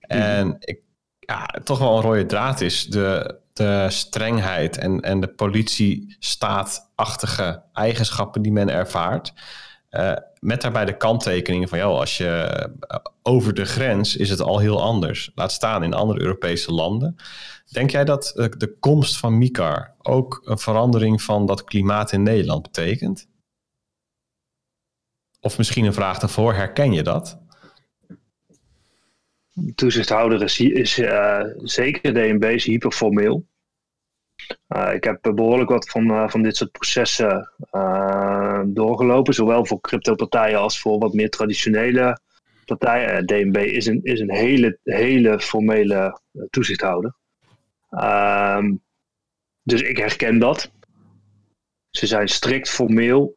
Mhm. 0.00 0.20
En 0.20 0.56
ik, 0.60 0.80
ja, 1.18 1.46
toch 1.64 1.78
wel 1.78 1.96
een 1.96 2.02
rode 2.02 2.26
draad 2.26 2.60
is 2.60 2.86
de, 2.86 3.38
de 3.52 3.86
strengheid 3.88 4.78
en, 4.78 5.00
en 5.00 5.20
de 5.20 5.28
politiestaatachtige 5.28 7.62
eigenschappen 7.72 8.42
die 8.42 8.52
men 8.52 8.68
ervaart. 8.68 9.32
Uh, 9.90 10.12
met 10.40 10.60
daarbij 10.60 10.84
de 10.84 10.96
kanttekeningen 10.96 11.68
van, 11.68 11.78
joh, 11.78 11.98
als 11.98 12.16
je 12.16 12.68
uh, 12.90 12.96
over 13.22 13.54
de 13.54 13.64
grens 13.64 14.16
is 14.16 14.30
het 14.30 14.40
al 14.40 14.58
heel 14.58 14.82
anders. 14.82 15.30
Laat 15.34 15.52
staan 15.52 15.82
in 15.82 15.94
andere 15.94 16.20
Europese 16.20 16.72
landen. 16.72 17.16
Denk 17.72 17.90
jij 17.90 18.04
dat 18.04 18.32
uh, 18.36 18.46
de 18.58 18.76
komst 18.78 19.16
van 19.16 19.38
MICAR 19.38 19.94
ook 19.98 20.40
een 20.44 20.58
verandering 20.58 21.22
van 21.22 21.46
dat 21.46 21.64
klimaat 21.64 22.12
in 22.12 22.22
Nederland 22.22 22.62
betekent? 22.62 23.28
Of 25.40 25.58
misschien 25.58 25.84
een 25.84 25.94
vraag 25.94 26.18
daarvoor, 26.18 26.54
herken 26.54 26.92
je 26.92 27.02
dat? 27.02 27.38
Toezichthouder 29.74 30.42
is, 30.42 30.60
is 30.60 30.94
zeker 31.62 32.14
DNB 32.14 32.44
is 32.44 32.64
hyperformeel. 32.64 33.48
Uh, 34.68 34.94
ik 34.94 35.04
heb 35.04 35.30
behoorlijk 35.34 35.70
wat 35.70 35.90
van, 35.90 36.10
uh, 36.10 36.28
van 36.28 36.42
dit 36.42 36.56
soort 36.56 36.70
processen 36.70 37.50
uh, 37.72 38.60
doorgelopen, 38.66 39.34
zowel 39.34 39.66
voor 39.66 39.80
crypto-partijen 39.80 40.58
als 40.58 40.80
voor 40.80 40.98
wat 40.98 41.12
meer 41.12 41.30
traditionele 41.30 42.20
partijen. 42.64 43.26
DNB 43.26 43.56
is 43.56 43.86
een, 43.86 44.00
is 44.02 44.20
een 44.20 44.30
hele, 44.30 44.78
hele 44.84 45.40
formele 45.40 46.20
toezichthouder. 46.50 47.14
Ehm, 47.90 48.74
dus 49.62 49.82
ik 49.82 49.96
herken 49.96 50.38
dat. 50.38 50.70
Ze 51.90 52.06
zijn 52.06 52.28
strikt 52.28 52.68
formeel, 52.68 53.34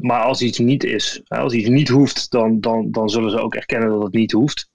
maar 0.00 0.22
als 0.22 0.42
iets 0.42 0.58
niet 0.58 0.84
is, 0.84 1.22
als 1.24 1.52
iets 1.52 1.68
niet 1.68 1.88
hoeft, 1.88 2.30
dan, 2.30 2.60
dan, 2.60 2.90
dan 2.90 3.08
zullen 3.08 3.30
ze 3.30 3.38
ook 3.38 3.54
erkennen 3.54 3.88
dat 3.88 4.02
het 4.02 4.12
niet 4.12 4.32
hoeft. 4.32 4.70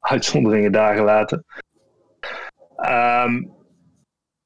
Uitzonderingen 0.00 0.72
daar 0.72 0.96
gelaten. 0.96 1.44
Um, 2.76 3.61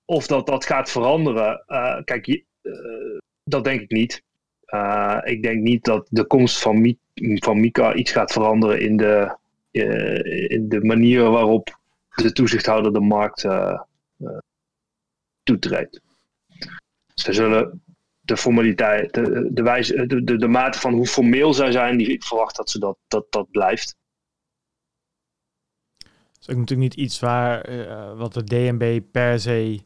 of 0.06 0.26
dat 0.26 0.46
dat 0.46 0.64
gaat 0.64 0.90
veranderen, 0.90 1.64
uh, 1.66 2.02
kijk, 2.04 2.26
uh, 2.26 3.18
dat 3.44 3.64
denk 3.64 3.80
ik 3.80 3.90
niet. 3.90 4.22
Uh, 4.66 5.18
ik 5.24 5.42
denk 5.42 5.62
niet 5.62 5.84
dat 5.84 6.06
de 6.10 6.24
komst 6.24 6.60
van, 6.60 6.96
van 7.14 7.60
Mika 7.60 7.94
iets 7.94 8.12
gaat 8.12 8.32
veranderen 8.32 8.80
in 8.80 8.96
de, 8.96 9.36
in 10.48 10.68
de 10.68 10.84
manier 10.84 11.30
waarop 11.30 11.78
de 12.14 12.32
toezichthouder 12.32 12.92
de 12.92 13.00
markt 13.00 13.46
toetreedt. 15.42 16.00
Ze 17.14 17.32
zullen 17.32 17.82
de 18.20 18.36
formaliteit, 18.36 19.14
de, 19.14 19.48
de, 19.52 19.62
wijze, 19.62 20.06
de, 20.06 20.24
de, 20.24 20.36
de, 20.36 20.48
mate 20.48 20.78
van 20.78 20.94
hoe 20.94 21.06
formeel 21.06 21.54
zij 21.54 21.70
zijn, 21.70 21.96
die, 21.96 22.08
ik 22.08 22.24
verwacht 22.24 22.56
dat 22.56 22.70
ze 22.70 22.78
dat, 22.78 22.96
dat, 23.08 23.26
dat 23.30 23.50
blijft. 23.50 23.96
Dat 25.98 26.40
is 26.40 26.48
ook 26.48 26.56
natuurlijk 26.56 26.94
niet 26.94 27.04
iets 27.04 27.20
waar 27.20 27.66
wat 28.16 28.32
de 28.32 28.44
DNB 28.44 29.00
per 29.12 29.40
se 29.40 29.84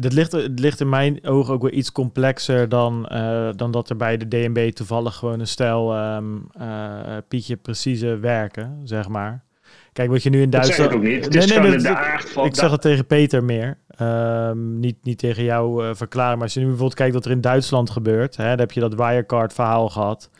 dat 0.00 0.12
ligt, 0.12 0.32
het 0.32 0.58
ligt 0.58 0.80
in 0.80 0.88
mijn 0.88 1.26
ogen 1.26 1.54
ook 1.54 1.62
wel 1.62 1.72
iets 1.72 1.92
complexer 1.92 2.68
dan, 2.68 3.08
uh, 3.12 3.48
dan 3.56 3.70
dat 3.70 3.90
er 3.90 3.96
bij 3.96 4.16
de 4.16 4.28
DNB 4.28 4.70
toevallig 4.70 5.14
gewoon 5.14 5.40
een 5.40 5.46
stijl 5.46 6.14
um, 6.14 6.46
uh, 6.60 7.16
Pietje 7.28 7.56
precieze 7.56 8.18
werken, 8.18 8.80
zeg 8.84 9.08
maar. 9.08 9.44
Kijk, 9.92 10.10
wat 10.10 10.22
je 10.22 10.30
nu 10.30 10.42
in 10.42 10.50
Duitsland. 10.50 10.90
Dat 10.90 10.90
zeg 10.90 11.00
ik 11.00 11.04
ook 11.04 11.12
niet. 11.12 11.24
Het 11.24 11.48
nee, 11.48 11.70
nee, 11.70 11.78
de 11.78 11.96
aard 11.96 12.30
van 12.30 12.46
ik 12.46 12.54
zag 12.54 12.70
het 12.70 12.80
tegen 12.80 13.06
Peter 13.06 13.44
meer. 13.44 13.78
Um, 14.00 14.80
niet, 14.80 14.96
niet 15.02 15.18
tegen 15.18 15.44
jou 15.44 15.84
uh, 15.84 15.94
verklaren. 15.94 16.34
Maar 16.34 16.42
als 16.42 16.54
je 16.54 16.60
nu 16.60 16.66
bijvoorbeeld 16.66 16.98
kijkt 16.98 17.14
wat 17.14 17.24
er 17.24 17.30
in 17.30 17.40
Duitsland 17.40 17.90
gebeurt. 17.90 18.36
Hè, 18.36 18.48
dan 18.48 18.58
heb 18.58 18.72
je 18.72 18.80
dat 18.80 18.94
Wirecard 18.94 19.52
verhaal 19.52 19.88
gehad. 19.88 20.30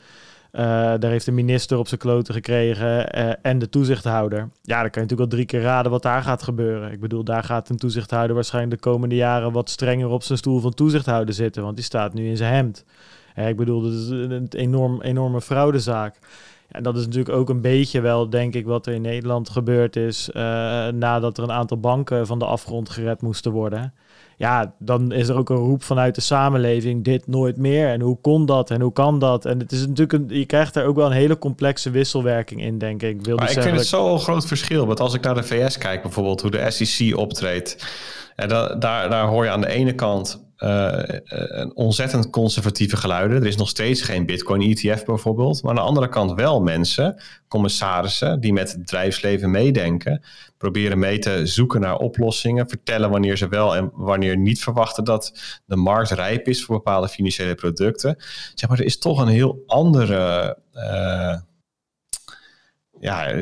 Uh, 0.57 0.63
daar 0.99 1.11
heeft 1.11 1.25
de 1.25 1.33
minister 1.33 1.79
op 1.79 1.89
zijn 1.89 2.01
kloten 2.01 2.35
gekregen 2.35 3.19
uh, 3.19 3.33
en 3.43 3.59
de 3.59 3.69
toezichthouder. 3.69 4.39
Ja, 4.63 4.81
dan 4.81 4.91
kan 4.91 5.03
je 5.03 5.09
natuurlijk 5.09 5.19
wel 5.19 5.29
drie 5.29 5.45
keer 5.45 5.61
raden 5.61 5.91
wat 5.91 6.03
daar 6.03 6.23
gaat 6.23 6.43
gebeuren. 6.43 6.93
Ik 6.93 7.01
bedoel, 7.01 7.25
daar 7.25 7.45
gaat 7.45 7.69
een 7.69 7.77
toezichthouder 7.77 8.35
waarschijnlijk 8.35 8.83
de 8.83 8.91
komende 8.91 9.15
jaren 9.15 9.53
wat 9.53 9.71
strenger 9.71 10.09
op 10.09 10.23
zijn 10.23 10.39
stoel 10.39 10.61
van 10.61 10.75
toezichthouder 10.75 11.35
zitten, 11.35 11.63
want 11.63 11.77
die 11.77 11.85
staat 11.85 12.15
nu 12.15 12.29
in 12.29 12.37
zijn 12.37 12.55
hemd. 12.55 12.85
Ik 13.35 13.57
bedoel, 13.57 13.83
dat 13.83 13.93
is 13.93 14.09
een 14.09 14.47
enorm, 14.51 15.03
enorme 15.03 15.41
fraudezaak. 15.41 16.19
En 16.69 16.83
dat 16.83 16.97
is 16.97 17.05
natuurlijk 17.05 17.37
ook 17.37 17.49
een 17.49 17.61
beetje 17.61 18.01
wel, 18.01 18.31
denk 18.31 18.55
ik, 18.55 18.67
wat 18.67 18.87
er 18.87 18.95
in 18.95 19.03
Nederland 19.03 19.49
gebeurd 19.51 19.97
is 19.97 20.31
nadat 20.95 21.39
er 21.39 21.45
een 21.45 21.53
aantal 21.53 21.81
banken 21.81 22.27
van 22.27 22.39
de 22.39 22.45
afgrond 22.45 22.91
gered 22.91 23.23
moesten 23.23 23.53
worden 23.53 23.93
ja, 24.37 24.75
dan 24.79 25.13
is 25.13 25.29
er 25.29 25.37
ook 25.37 25.51
een 25.51 25.57
roep 25.57 25.83
vanuit 25.83 26.15
de 26.15 26.21
samenleving, 26.21 27.05
dit 27.05 27.27
nooit 27.27 27.57
meer. 27.57 27.89
En 27.89 28.01
hoe 28.01 28.19
kon 28.21 28.47
dat 28.47 28.71
en 28.71 28.81
hoe 28.81 28.93
kan 28.93 29.19
dat? 29.19 29.45
En 29.45 29.59
het 29.59 29.73
is 29.73 29.87
natuurlijk 29.87 30.13
een, 30.13 30.39
je 30.39 30.47
krijgt 30.47 30.75
daar 30.75 30.85
ook 30.85 30.97
wel 30.97 31.07
een 31.07 31.13
hele 31.13 31.39
complexe 31.39 31.91
wisselwerking 31.91 32.63
in, 32.63 32.79
denk 32.79 33.03
ik. 33.03 33.25
Wil 33.25 33.37
maar 33.37 33.51
ik 33.51 33.63
vind 33.63 33.77
het 33.77 33.87
zo'n 33.87 34.19
groot 34.19 34.47
verschil. 34.47 34.87
Want 34.87 35.01
als 35.01 35.15
ik 35.15 35.23
naar 35.23 35.35
de 35.35 35.43
VS 35.43 35.79
kijk, 35.79 36.03
bijvoorbeeld 36.03 36.41
hoe 36.41 36.51
de 36.51 36.71
SEC 36.71 37.17
optreedt. 37.17 37.87
En 38.35 38.49
daar, 38.49 38.79
daar 38.79 39.27
hoor 39.27 39.45
je 39.45 39.51
aan 39.51 39.61
de 39.61 39.69
ene 39.69 39.95
kant 39.95 40.46
uh, 40.59 41.03
een 41.29 41.77
ontzettend 41.77 42.31
conservatieve 42.31 42.97
geluiden. 42.97 43.41
Er 43.41 43.47
is 43.47 43.57
nog 43.57 43.69
steeds 43.69 44.03
geen 44.03 44.27
Bitcoin-ETF 44.27 45.05
bijvoorbeeld. 45.05 45.63
Maar 45.63 45.71
aan 45.71 45.77
de 45.77 45.83
andere 45.83 46.09
kant 46.09 46.33
wel 46.33 46.61
mensen, 46.61 47.23
commissarissen, 47.49 48.41
die 48.41 48.53
met 48.53 48.69
het 48.69 48.79
bedrijfsleven 48.79 49.51
meedenken. 49.51 50.23
Proberen 50.59 50.99
mee 50.99 51.19
te 51.19 51.47
zoeken 51.47 51.81
naar 51.81 51.97
oplossingen. 51.97 52.69
Vertellen 52.69 53.11
wanneer 53.11 53.37
ze 53.37 53.49
wel 53.49 53.77
en 53.77 53.91
wanneer 53.93 54.37
niet 54.37 54.63
verwachten 54.63 55.05
dat 55.05 55.33
de 55.67 55.77
markt 55.77 56.11
rijp 56.11 56.49
is 56.49 56.65
voor 56.65 56.77
bepaalde 56.77 57.09
financiële 57.09 57.55
producten. 57.55 58.17
Zeg 58.55 58.69
maar, 58.69 58.79
er 58.79 58.85
is 58.85 58.99
toch 58.99 59.21
een 59.21 59.29
heel 59.29 59.63
andere. 59.67 60.59
Uh, 60.75 61.37
ja, 63.01 63.33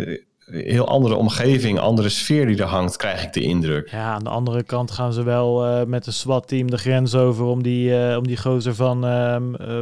heel 0.50 0.88
andere 0.88 1.14
omgeving, 1.14 1.78
andere 1.78 2.08
sfeer 2.08 2.46
die 2.46 2.58
er 2.58 2.64
hangt, 2.64 2.96
krijg 2.96 3.22
ik 3.22 3.32
de 3.32 3.40
indruk. 3.40 3.90
Ja, 3.90 4.12
aan 4.12 4.24
de 4.24 4.30
andere 4.30 4.62
kant 4.62 4.90
gaan 4.90 5.12
ze 5.12 5.22
wel 5.22 5.66
uh, 5.66 5.84
met 5.86 6.06
een 6.06 6.12
SWAT-team 6.12 6.70
de 6.70 6.78
grens 6.78 7.14
over 7.14 7.44
om 7.44 7.62
die, 7.62 7.90
uh, 7.90 8.16
om 8.16 8.26
die 8.26 8.36
gozer 8.36 8.74
van, 8.74 9.06
uh, 9.06 9.36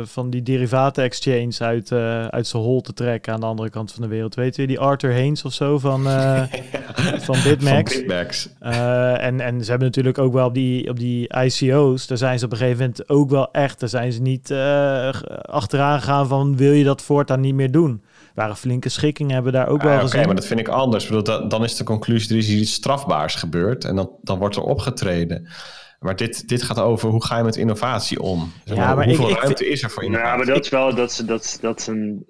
van 0.05 0.31
die 0.31 0.43
derivaten-exchange 0.43 1.55
uit, 1.59 1.93
uit 2.33 2.47
zijn 2.47 2.63
hol 2.63 2.81
te 2.81 2.93
trekken 2.93 3.33
aan 3.33 3.41
de 3.41 3.47
andere 3.47 3.71
kant 3.71 3.93
van 3.93 4.03
de 4.03 4.09
wereld. 4.09 4.35
Weet 4.35 4.57
je, 4.57 4.67
die 4.67 4.79
Arthur 4.79 5.13
Haynes 5.13 5.45
of 5.45 5.53
zo 5.53 5.79
van, 5.79 6.03
van 7.29 7.37
Bitmax. 7.45 7.93
Van 7.93 8.07
Bitmax. 8.07 8.49
en, 8.61 9.41
en 9.41 9.65
ze 9.65 9.71
hebben 9.71 9.89
natuurlijk 9.89 10.19
ook 10.19 10.33
wel 10.33 10.47
op 10.47 10.55
die, 10.55 10.89
op 10.89 10.99
die 10.99 11.35
ICO's, 11.45 12.07
daar 12.07 12.19
zijn 12.19 12.39
ze 12.39 12.45
op 12.45 12.53
een 12.53 12.59
gegeven 12.59 12.79
moment 12.79 13.09
ook 13.09 13.31
wel 13.31 13.53
echt, 13.53 13.81
daar 13.81 13.89
zijn 13.89 14.13
ze 14.13 14.21
niet 14.21 14.53
achteraan 15.43 16.01
gegaan 16.01 16.29
van 16.29 16.57
wil 16.57 16.73
je 16.73 16.85
dat 16.85 17.03
voortaan 17.03 17.41
niet 17.41 17.55
meer 17.55 17.71
doen 17.71 18.03
waren 18.35 18.57
flinke 18.57 18.89
schikkingen, 18.89 19.35
hebben 19.35 19.53
daar 19.53 19.69
ook 19.69 19.83
wel 19.83 19.99
gezien. 19.99 20.19
Oké, 20.19 20.27
maar 20.27 20.35
dat 20.35 20.47
vind 20.47 20.61
ik 20.61 20.69
anders. 20.69 21.07
Bedoel, 21.07 21.49
dan 21.49 21.65
is 21.65 21.77
de 21.77 21.85
conclusie, 21.85 22.31
er 22.31 22.37
is 22.37 22.49
iets 22.49 22.73
strafbaars 22.73 23.35
gebeurd 23.35 23.85
en 23.85 23.97
dan, 23.97 24.11
dan 24.23 24.39
wordt 24.39 24.57
er 24.57 24.63
opgetreden. 24.63 25.49
Maar 26.01 26.17
dit, 26.17 26.49
dit 26.49 26.63
gaat 26.63 26.79
over 26.79 27.09
hoe 27.09 27.25
ga 27.25 27.37
je 27.37 27.43
met 27.43 27.57
innovatie 27.57 28.21
om? 28.21 28.53
Zeg 28.65 28.77
maar, 28.77 28.89
ja, 28.89 28.95
maar 28.95 29.07
hoeveel 29.07 29.31
ik, 29.31 29.39
ruimte 29.39 29.69
is 29.69 29.83
er 29.83 29.91
voor 29.91 30.03
innovatie? 30.03 30.31
Ja, 30.31 30.37
maar 30.37 30.47
dat 30.47 30.65
is 30.65 30.71
wel 30.71 30.95
dat 30.95 31.13
ze, 31.13 31.25
dat, 31.25 31.59
dat 31.61 31.81
is 31.81 31.87
een 31.87 32.27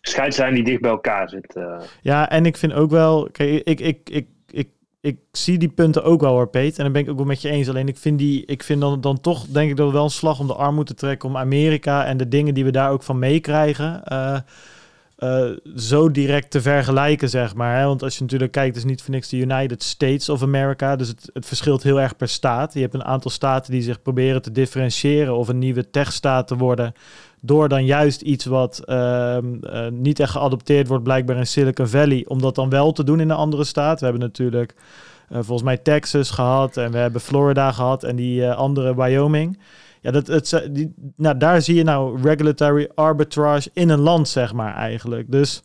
scheidslijn 0.00 0.54
die 0.54 0.64
dicht 0.64 0.80
bij 0.80 0.90
elkaar 0.90 1.28
zit. 1.28 1.56
Uh. 1.56 1.80
Ja, 2.02 2.30
en 2.30 2.46
ik 2.46 2.56
vind 2.56 2.72
ook 2.72 2.90
wel, 2.90 3.28
kijk, 3.32 3.62
ik, 3.64 3.80
ik, 3.80 4.10
ik, 4.10 4.26
ik 4.46 4.68
ik 5.00 5.18
zie 5.32 5.58
die 5.58 5.68
punten 5.68 6.04
ook 6.04 6.20
wel 6.20 6.32
hoor, 6.32 6.48
Peet. 6.48 6.78
En 6.78 6.84
dan 6.84 6.92
ben 6.92 7.02
ik 7.02 7.10
ook 7.10 7.16
wel 7.16 7.26
met 7.26 7.42
je 7.42 7.48
eens. 7.48 7.68
Alleen 7.68 7.88
ik 7.88 7.96
vind, 7.96 8.18
die, 8.18 8.46
ik 8.46 8.62
vind 8.62 8.80
dan, 8.80 9.00
dan 9.00 9.20
toch, 9.20 9.46
denk 9.46 9.70
ik, 9.70 9.76
dat 9.76 9.86
we 9.86 9.92
wel 9.92 10.04
een 10.04 10.10
slag 10.10 10.40
om 10.40 10.46
de 10.46 10.54
arm 10.54 10.74
moeten 10.74 10.96
trekken 10.96 11.28
om 11.28 11.36
Amerika 11.36 12.04
en 12.04 12.16
de 12.16 12.28
dingen 12.28 12.54
die 12.54 12.64
we 12.64 12.70
daar 12.70 12.90
ook 12.90 13.02
van 13.02 13.18
meekrijgen. 13.18 14.02
Uh, 14.12 14.38
uh, 15.20 15.50
zo 15.76 16.10
direct 16.10 16.50
te 16.50 16.60
vergelijken, 16.60 17.28
zeg 17.28 17.54
maar. 17.54 17.78
Hè? 17.78 17.84
Want 17.86 18.02
als 18.02 18.14
je 18.14 18.22
natuurlijk 18.22 18.52
kijkt, 18.52 18.76
is 18.76 18.84
niet 18.84 19.02
voor 19.02 19.14
niks 19.14 19.28
de 19.28 19.36
United 19.36 19.82
States 19.82 20.28
of 20.28 20.42
America. 20.42 20.96
Dus 20.96 21.08
het, 21.08 21.30
het 21.32 21.46
verschilt 21.46 21.82
heel 21.82 22.00
erg 22.00 22.16
per 22.16 22.28
staat. 22.28 22.74
Je 22.74 22.80
hebt 22.80 22.94
een 22.94 23.04
aantal 23.04 23.30
staten 23.30 23.72
die 23.72 23.82
zich 23.82 24.02
proberen 24.02 24.42
te 24.42 24.52
differentiëren 24.52 25.36
of 25.36 25.48
een 25.48 25.58
nieuwe 25.58 25.90
techstaat 25.90 26.46
te 26.46 26.56
worden. 26.56 26.92
Door 27.40 27.68
dan 27.68 27.84
juist 27.84 28.20
iets 28.20 28.44
wat 28.44 28.82
uh, 28.86 29.36
uh, 29.62 29.86
niet 29.90 30.20
echt 30.20 30.30
geadopteerd 30.30 30.88
wordt, 30.88 31.04
blijkbaar 31.04 31.36
in 31.36 31.46
Silicon 31.46 31.88
Valley, 31.88 32.24
om 32.28 32.40
dat 32.40 32.54
dan 32.54 32.68
wel 32.68 32.92
te 32.92 33.04
doen 33.04 33.20
in 33.20 33.30
een 33.30 33.36
andere 33.36 33.64
staat. 33.64 33.98
We 33.98 34.04
hebben 34.04 34.22
natuurlijk 34.22 34.74
uh, 35.28 35.38
volgens 35.38 35.62
mij 35.62 35.76
Texas 35.76 36.30
gehad 36.30 36.76
en 36.76 36.92
we 36.92 36.98
hebben 36.98 37.20
Florida 37.20 37.72
gehad 37.72 38.04
en 38.04 38.16
die 38.16 38.50
andere 38.50 38.96
Wyoming. 38.96 39.58
Ja, 40.00 40.10
dat, 40.10 40.26
het, 40.26 40.68
die, 40.70 40.94
nou, 41.16 41.36
daar 41.36 41.62
zie 41.62 41.74
je 41.74 41.82
nou 41.82 42.20
regulatory 42.22 42.88
arbitrage 42.94 43.70
in 43.72 43.88
een 43.88 44.00
land, 44.00 44.28
zeg 44.28 44.52
maar, 44.52 44.74
eigenlijk. 44.74 45.30
Dus 45.30 45.62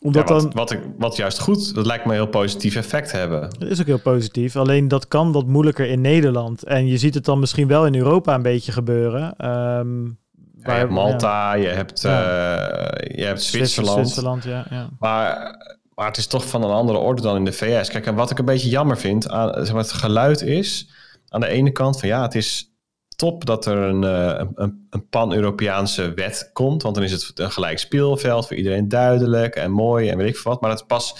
omdat 0.00 0.28
ja, 0.28 0.34
wat, 0.34 0.42
dan... 0.42 0.52
wat, 0.54 0.70
ik, 0.70 0.80
wat 0.98 1.16
juist 1.16 1.38
goed, 1.38 1.74
dat 1.74 1.86
lijkt 1.86 2.04
me 2.04 2.10
een 2.10 2.16
heel 2.16 2.26
positief 2.28 2.76
effect 2.76 3.12
hebben. 3.12 3.50
Dat 3.58 3.68
is 3.68 3.80
ook 3.80 3.86
heel 3.86 4.00
positief. 4.00 4.56
Alleen 4.56 4.88
dat 4.88 5.08
kan 5.08 5.32
wat 5.32 5.46
moeilijker 5.46 5.86
in 5.86 6.00
Nederland. 6.00 6.64
En 6.64 6.86
je 6.86 6.98
ziet 6.98 7.14
het 7.14 7.24
dan 7.24 7.38
misschien 7.38 7.68
wel 7.68 7.86
in 7.86 7.94
Europa 7.94 8.34
een 8.34 8.42
beetje 8.42 8.72
gebeuren. 8.72 9.48
Um, 9.78 10.18
ja, 10.62 10.72
je 10.72 10.78
hebt 10.78 10.90
Malta, 10.90 11.54
ja. 11.54 11.62
je 11.62 11.68
hebt, 11.68 12.02
ja. 12.02 12.20
uh, 12.20 13.16
je 13.16 13.24
hebt 13.24 13.42
Zwitserland. 13.42 13.98
Zwitserland 13.98 14.44
ja, 14.44 14.66
ja. 14.70 14.88
Maar, 14.98 15.56
maar 15.94 16.06
het 16.06 16.16
is 16.16 16.26
toch 16.26 16.48
van 16.48 16.62
een 16.62 16.70
andere 16.70 16.98
orde 16.98 17.22
dan 17.22 17.36
in 17.36 17.44
de 17.44 17.52
VS. 17.52 17.88
Kijk, 17.88 18.06
en 18.06 18.14
wat 18.14 18.30
ik 18.30 18.38
een 18.38 18.44
beetje 18.44 18.68
jammer 18.68 18.98
vind 18.98 19.28
aan 19.28 19.52
zeg 19.54 19.72
maar, 19.72 19.82
het 19.82 19.92
geluid 19.92 20.42
is... 20.42 20.90
aan 21.28 21.40
de 21.40 21.48
ene 21.48 21.70
kant 21.70 22.00
van 22.00 22.08
ja, 22.08 22.22
het 22.22 22.34
is 22.34 22.72
top 23.18 23.44
dat 23.44 23.66
er 23.66 23.76
een, 23.76 24.02
een, 24.02 24.86
een 24.90 25.08
pan-Europeaanse 25.08 26.14
wet 26.14 26.50
komt. 26.52 26.82
Want 26.82 26.94
dan 26.94 27.04
is 27.04 27.12
het 27.12 27.38
een 27.38 27.50
gelijk 27.50 27.78
speelveld 27.78 28.46
voor 28.46 28.56
iedereen 28.56 28.88
duidelijk 28.88 29.54
en 29.54 29.70
mooi 29.70 30.08
en 30.08 30.16
weet 30.16 30.28
ik 30.28 30.36
veel 30.36 30.50
wat. 30.52 30.60
Maar 30.60 30.70
het 30.70 30.86
pas 30.86 31.14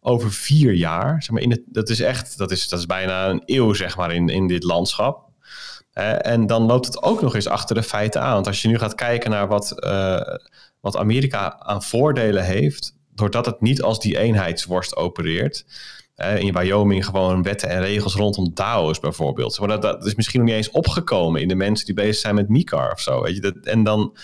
over 0.00 0.32
vier 0.32 0.72
jaar. 0.72 1.22
Zeg 1.22 1.30
maar, 1.30 1.42
in 1.42 1.50
het, 1.50 1.62
dat 1.66 1.88
is 1.88 2.00
echt, 2.00 2.38
dat 2.38 2.50
is, 2.50 2.68
dat 2.68 2.78
is 2.78 2.86
bijna 2.86 3.28
een 3.28 3.42
eeuw 3.44 3.72
zeg 3.72 3.96
maar 3.96 4.12
in, 4.12 4.28
in 4.28 4.46
dit 4.46 4.62
landschap. 4.62 5.28
en 6.20 6.46
dan 6.46 6.62
loopt 6.62 6.86
het 6.86 7.02
ook 7.02 7.22
nog 7.22 7.34
eens 7.34 7.48
achter 7.48 7.74
de 7.74 7.82
feiten 7.82 8.22
aan. 8.22 8.34
Want 8.34 8.46
als 8.46 8.62
je 8.62 8.68
nu 8.68 8.78
gaat 8.78 8.94
kijken 8.94 9.30
naar 9.30 9.48
wat, 9.48 9.74
uh, 9.84 10.20
wat 10.80 10.96
Amerika 10.96 11.58
aan 11.58 11.82
voordelen 11.82 12.44
heeft, 12.44 12.96
doordat 13.14 13.46
het 13.46 13.60
niet 13.60 13.82
als 13.82 14.00
die 14.00 14.18
eenheidsworst 14.18 14.96
opereert, 14.96 15.64
in 16.20 16.52
Wyoming 16.52 17.04
gewoon 17.04 17.42
wetten 17.42 17.68
en 17.68 17.80
regels 17.80 18.14
rondom 18.14 18.54
DAO's 18.54 19.00
bijvoorbeeld. 19.00 19.58
Maar 19.58 19.68
dat, 19.68 19.82
dat 19.82 20.06
is 20.06 20.14
misschien 20.14 20.40
nog 20.40 20.48
niet 20.48 20.58
eens 20.58 20.70
opgekomen 20.70 21.40
in 21.40 21.48
de 21.48 21.54
mensen 21.54 21.86
die 21.86 21.94
bezig 21.94 22.16
zijn 22.16 22.34
met 22.34 22.48
MiCar 22.48 22.92
of 22.92 23.00
zo. 23.00 23.22
Weet 23.22 23.34
je? 23.34 23.40
Dat, 23.40 23.56
en 23.56 23.84
dan 23.84 24.16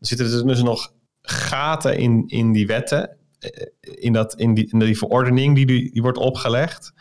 zitten 0.00 0.26
er 0.26 0.46
dus 0.46 0.62
nog 0.62 0.92
gaten 1.22 1.96
in, 1.96 2.24
in 2.26 2.52
die 2.52 2.66
wetten, 2.66 3.16
in, 3.80 4.12
dat, 4.12 4.34
in, 4.34 4.54
die, 4.54 4.68
in 4.70 4.78
die 4.78 4.98
verordening 4.98 5.54
die, 5.54 5.66
die, 5.66 6.02
wordt 6.02 6.18
opgelegd. 6.18 6.92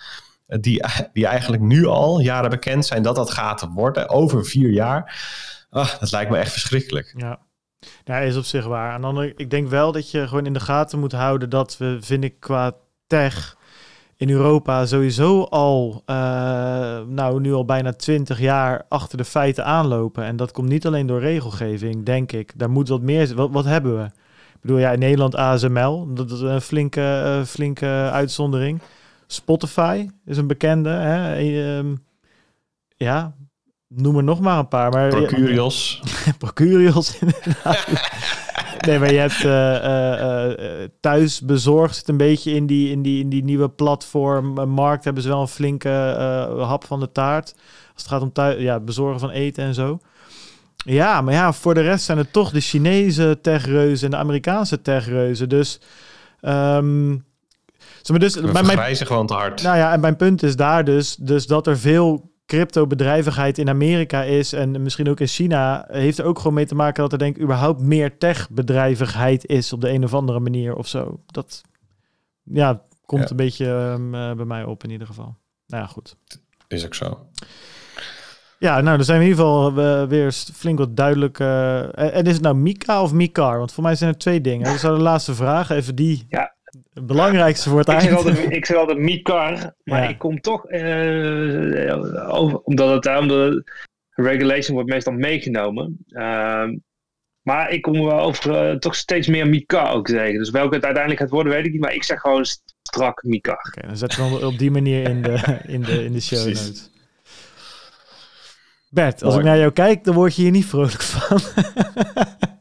Die, 0.47 0.83
die 1.13 1.25
eigenlijk 1.25 1.61
nu 1.61 1.85
al 1.85 2.19
jaren 2.19 2.49
bekend 2.49 2.85
zijn 2.85 3.03
dat 3.03 3.15
dat 3.15 3.31
gaten 3.31 3.69
worden, 3.69 4.09
over 4.09 4.45
vier 4.45 4.69
jaar. 4.69 5.19
Ah, 5.69 5.99
dat 5.99 6.11
lijkt 6.11 6.31
me 6.31 6.37
echt 6.37 6.51
verschrikkelijk. 6.51 7.13
Ja. 7.17 7.39
Ja, 8.03 8.17
is 8.17 8.37
op 8.37 8.43
zich 8.43 8.65
waar. 8.65 8.95
En 8.95 9.01
dan, 9.01 9.23
ik 9.23 9.49
denk 9.49 9.67
wel 9.67 9.91
dat 9.91 10.11
je 10.11 10.27
gewoon 10.27 10.45
in 10.45 10.53
de 10.53 10.59
gaten 10.59 10.99
moet 10.99 11.11
houden 11.11 11.49
dat 11.49 11.77
we, 11.77 11.97
vind 12.01 12.23
ik, 12.23 12.39
qua 12.39 12.75
tech 13.07 13.57
in 14.22 14.30
Europa 14.30 14.85
sowieso 14.85 15.43
al, 15.43 16.03
uh, 16.06 16.15
nou 17.07 17.39
nu 17.39 17.53
al 17.53 17.65
bijna 17.65 17.93
twintig 17.93 18.39
jaar 18.39 18.85
achter 18.89 19.18
de 19.18 19.26
feiten 19.26 19.65
aanlopen. 19.65 20.23
En 20.23 20.35
dat 20.35 20.52
komt 20.52 20.69
niet 20.69 20.85
alleen 20.85 21.07
door 21.07 21.19
regelgeving, 21.19 22.06
denk 22.06 22.31
ik. 22.31 22.52
Daar 22.56 22.69
moet 22.69 22.88
wat 22.88 23.02
meer 23.02 23.35
Wat, 23.35 23.49
wat 23.52 23.65
hebben 23.65 23.98
we? 23.98 24.03
Ik 24.03 24.61
bedoel, 24.61 24.77
ja, 24.77 24.91
in 24.91 24.99
Nederland 24.99 25.35
ASML, 25.35 26.14
dat 26.14 26.31
is 26.31 26.39
een 26.39 26.61
flinke, 26.61 27.23
uh, 27.26 27.45
flinke 27.45 28.10
uitzondering. 28.11 28.80
Spotify 29.27 30.07
is 30.26 30.38
een 30.38 30.48
bekende. 30.48 30.89
Hè? 30.89 31.41
Uh, 31.43 31.95
ja, 32.95 33.34
noem 33.88 34.18
er 34.18 34.23
nog 34.23 34.39
maar 34.39 34.60
een 34.60 34.68
paar. 34.68 34.91
Maar, 34.91 35.10
Procurios. 35.10 36.02
Procurios, 36.38 37.19
inderdaad. 37.19 37.88
nee, 38.85 38.99
maar 38.99 39.13
je 39.13 39.19
hebt 39.19 39.43
uh, 39.43 40.51
uh, 40.53 40.87
thuis 40.99 41.41
bezorgd 41.41 41.95
zit 41.95 42.09
een 42.09 42.17
beetje 42.17 42.51
in 42.51 42.65
die, 42.65 42.91
in 42.91 43.01
die, 43.01 43.21
in 43.21 43.29
die 43.29 43.43
nieuwe 43.43 43.69
platform. 43.69 44.69
markt 44.69 45.03
hebben 45.03 45.23
ze 45.23 45.29
wel 45.29 45.41
een 45.41 45.47
flinke 45.47 45.89
hap 46.59 46.85
van 46.85 46.99
de 46.99 47.11
taart. 47.11 47.53
Als 47.93 48.03
het 48.03 48.07
gaat 48.07 48.21
om 48.21 48.31
thuis, 48.31 48.61
ja, 48.61 48.79
bezorgen 48.79 49.19
van 49.19 49.29
eten 49.29 49.63
en 49.63 49.73
zo. 49.73 49.99
Ja, 50.75 51.21
maar 51.21 51.33
ja, 51.33 51.53
voor 51.53 51.73
de 51.73 51.81
rest 51.81 52.05
zijn 52.05 52.17
het 52.17 52.33
toch 52.33 52.51
de 52.51 52.59
Chinese 52.59 53.39
techreuzen 53.41 54.05
en 54.05 54.11
de 54.11 54.17
Amerikaanse 54.17 54.81
techreuzen. 54.81 55.49
Dus... 55.49 55.79
Um, 56.41 57.29
maar 58.09 58.19
dus, 58.19 58.41
bij 58.41 58.63
mijn, 58.63 58.95
gewoon 58.95 59.27
te 59.27 59.33
hard. 59.33 59.63
Nou 59.63 59.77
ja, 59.77 59.93
en 59.93 59.99
mijn 59.99 60.15
punt 60.15 60.43
is 60.43 60.55
daar 60.55 60.83
dus, 60.83 61.15
dus 61.15 61.47
dat 61.47 61.67
er 61.67 61.77
veel 61.77 62.30
crypto-bedrijvigheid 62.51 63.57
in 63.57 63.69
Amerika 63.69 64.23
is 64.23 64.53
en 64.53 64.81
misschien 64.81 65.09
ook 65.09 65.19
in 65.19 65.27
China, 65.27 65.85
heeft 65.87 66.17
er 66.17 66.25
ook 66.25 66.37
gewoon 66.37 66.53
mee 66.53 66.65
te 66.65 66.75
maken 66.75 67.01
dat 67.03 67.11
er 67.11 67.17
denk 67.17 67.35
ik 67.35 67.41
überhaupt 67.41 67.81
meer 67.81 68.17
tech-bedrijvigheid 68.17 69.45
is 69.45 69.73
op 69.73 69.81
de 69.81 69.89
een 69.89 70.03
of 70.03 70.13
andere 70.13 70.39
manier 70.39 70.75
of 70.75 70.87
zo. 70.87 71.19
Dat 71.25 71.61
ja, 72.43 72.81
komt 73.05 73.29
een 73.29 73.35
beetje 73.35 73.65
um, 73.65 74.15
uh, 74.15 74.33
bij 74.33 74.45
mij 74.45 74.63
op 74.63 74.83
in 74.83 74.89
ieder 74.89 75.07
geval. 75.07 75.35
Nou 75.67 75.83
ja, 75.83 75.87
goed. 75.87 76.15
Is 76.67 76.85
ook 76.85 76.95
zo. 76.95 77.27
Ja, 78.59 78.81
nou, 78.81 78.95
dan 78.95 79.05
zijn 79.05 79.19
we 79.19 79.23
in 79.23 79.29
ieder 79.29 79.45
geval 79.45 79.71
uh, 79.77 80.07
weer 80.07 80.31
flink 80.31 80.77
wat 80.77 80.95
duidelijk. 80.95 81.39
Uh, 81.39 82.15
en 82.15 82.25
is 82.25 82.33
het 82.33 82.41
nou 82.41 82.55
Mika 82.55 83.01
of 83.01 83.13
Mikar? 83.13 83.57
Want 83.57 83.71
voor 83.73 83.83
mij 83.83 83.95
zijn 83.95 84.11
er 84.11 84.17
twee 84.17 84.41
dingen. 84.41 84.71
Dus 84.71 84.81
de 84.81 84.89
laatste 84.89 85.35
vraag, 85.35 85.69
even 85.69 85.95
die. 85.95 86.25
Ja, 86.29 86.55
het 86.93 87.06
belangrijkste 87.06 87.69
voor 87.69 87.80
het 87.80 87.88
ik 87.88 87.93
eind. 87.93 88.10
Zeg 88.10 88.18
altijd, 88.18 88.52
ik 88.52 88.65
zeg 88.65 88.77
altijd 88.77 88.98
Mikar, 88.98 89.73
maar 89.84 90.03
ja. 90.03 90.10
ik 90.10 90.18
kom 90.18 90.41
toch, 90.41 90.72
uh, 90.72 92.34
over, 92.34 92.60
omdat, 92.60 93.06
het, 93.06 93.18
omdat 93.19 93.53
het 93.53 93.72
regulation 94.10 94.76
wordt 94.76 94.89
meestal 94.89 95.14
meegenomen. 95.14 96.06
Uh, 96.07 96.69
maar 97.41 97.72
ik 97.72 97.81
kom 97.81 98.03
wel 98.03 98.19
over 98.19 98.72
uh, 98.72 98.77
toch 98.77 98.95
steeds 98.95 99.27
meer 99.27 99.48
Mikar 99.48 99.93
ook 99.93 100.07
zeggen. 100.07 100.38
Dus 100.38 100.49
welke 100.49 100.76
het 100.76 100.84
uiteindelijk 100.84 101.23
gaat 101.23 101.31
worden, 101.31 101.53
weet 101.53 101.65
ik 101.65 101.72
niet. 101.72 101.81
Maar 101.81 101.93
ik 101.93 102.03
zeg 102.03 102.19
gewoon 102.19 102.45
strak 102.84 103.23
Mikar. 103.23 103.53
Oké, 103.53 103.68
okay, 103.68 103.89
dan 103.89 103.98
zetten 103.98 104.30
we 104.30 104.45
op 104.45 104.57
die 104.57 104.72
manier 104.72 105.10
in 105.10 105.22
de, 105.22 105.60
in 105.68 105.81
de, 105.81 106.03
in 106.03 106.14
de 106.14 106.22
show 106.22 106.43
Precies. 106.43 106.68
notes. 106.68 106.89
Bert, 108.89 109.23
als 109.23 109.34
Mooi. 109.34 109.38
ik 109.38 109.52
naar 109.52 109.60
jou 109.60 109.72
kijk, 109.72 110.03
dan 110.03 110.15
word 110.15 110.35
je 110.35 110.41
hier 110.41 110.52
niet 110.52 110.65
vrolijk 110.65 111.02
van. 111.02 111.39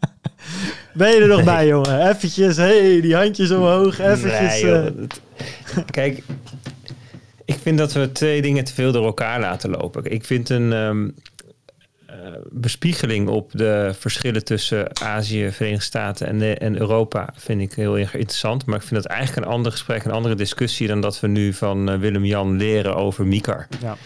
Ben 1.01 1.15
je 1.15 1.21
er 1.21 1.29
nog 1.29 1.37
nee. 1.37 1.45
bij, 1.45 1.67
jongen? 1.67 2.09
Eventjes, 2.09 2.57
hey, 2.57 3.01
die 3.01 3.15
handjes 3.15 3.51
omhoog. 3.51 3.99
Eventjes. 3.99 4.63
Nee, 4.63 4.73
uh... 4.73 4.87
Kijk, 5.91 6.23
ik 7.45 7.57
vind 7.63 7.79
dat 7.79 7.93
we 7.93 8.13
twee 8.13 8.43
dingen 8.43 8.65
te 8.65 8.75
veel 8.75 8.93
door 8.93 9.05
elkaar 9.05 9.41
laten 9.41 9.71
lopen. 9.71 10.05
Ik 10.05 10.25
vind 10.25 10.49
een 10.49 10.73
um, 10.73 11.15
uh, 12.11 12.15
bespiegeling 12.51 13.29
op 13.29 13.51
de 13.53 13.95
verschillen 13.99 14.45
tussen 14.45 15.01
Azië, 15.01 15.51
Verenigde 15.53 15.85
Staten 15.85 16.27
en, 16.27 16.39
de, 16.39 16.55
en 16.55 16.81
Europa 16.81 17.33
vind 17.37 17.61
ik 17.61 17.73
heel 17.73 17.99
erg 17.99 18.15
interessant. 18.15 18.67
Maar 18.67 18.77
ik 18.77 18.85
vind 18.87 19.03
dat 19.03 19.13
eigenlijk 19.13 19.47
een 19.47 19.53
ander 19.53 19.73
gesprek, 19.73 20.05
een 20.05 20.11
andere 20.11 20.35
discussie 20.35 20.89
dan 20.89 21.01
dat 21.01 21.21
we 21.21 21.27
nu 21.27 21.53
van 21.53 21.91
uh, 21.91 21.99
Willem-Jan 21.99 22.57
leren 22.57 22.97
over 22.97 23.27
Mikar. 23.27 23.69
Ja. 23.83 23.97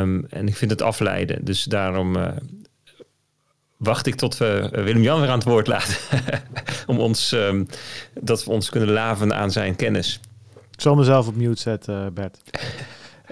Um, 0.00 0.26
en 0.30 0.48
ik 0.48 0.56
vind 0.56 0.70
het 0.70 0.82
afleiden. 0.82 1.44
Dus 1.44 1.64
daarom 1.64 2.16
uh, 2.16 2.28
wacht 3.76 4.06
ik 4.06 4.14
tot 4.14 4.36
we 4.36 4.68
Willem-Jan 4.72 5.20
weer 5.20 5.28
aan 5.28 5.38
het 5.38 5.48
woord 5.48 5.66
laten. 5.66 5.96
Om 6.86 6.98
ons, 6.98 7.32
um, 7.32 7.66
dat 8.20 8.44
we 8.44 8.50
ons 8.50 8.70
kunnen 8.70 8.90
laven 8.90 9.34
aan 9.34 9.50
zijn 9.50 9.76
kennis. 9.76 10.20
Ik 10.72 10.80
zal 10.80 10.94
mezelf 10.94 11.26
op 11.26 11.36
mute 11.36 11.60
zetten, 11.60 12.14
Bert. 12.14 12.38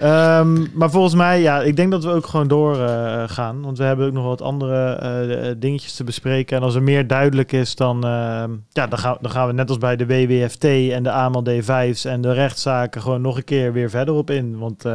um, 0.03 0.71
maar 0.73 0.89
volgens 0.89 1.13
mij, 1.13 1.41
ja, 1.41 1.61
ik 1.61 1.75
denk 1.75 1.91
dat 1.91 2.03
we 2.03 2.11
ook 2.11 2.25
gewoon 2.25 2.47
doorgaan. 2.47 3.21
Uh, 3.21 3.29
gaan, 3.29 3.61
want 3.61 3.77
we 3.77 3.83
hebben 3.83 4.07
ook 4.07 4.13
nog 4.13 4.25
wat 4.25 4.41
andere 4.41 5.55
dingetjes 5.57 5.93
te 5.93 6.03
bespreken. 6.03 6.57
En 6.57 6.63
als 6.63 6.75
er 6.75 6.83
meer 6.83 7.07
duidelijk 7.07 7.51
is, 7.51 7.75
dan, 7.75 7.97
uh, 8.05 8.43
ja, 8.69 8.87
dan, 8.87 8.97
gaan, 8.99 9.17
dan 9.21 9.31
gaan 9.31 9.47
we 9.47 9.53
net 9.53 9.69
als 9.69 9.77
bij 9.77 9.95
de 9.95 10.05
WWFT 10.05 10.63
en 10.63 11.03
de 11.03 11.11
AML 11.11 11.43
D5's 11.49 12.05
en 12.05 12.21
de 12.21 12.33
rechtszaken 12.33 13.01
gewoon 13.01 13.21
nog 13.21 13.37
een 13.37 13.43
keer 13.43 13.73
weer 13.73 13.89
verder 13.89 14.13
op 14.13 14.29
in. 14.29 14.57
Want 14.57 14.85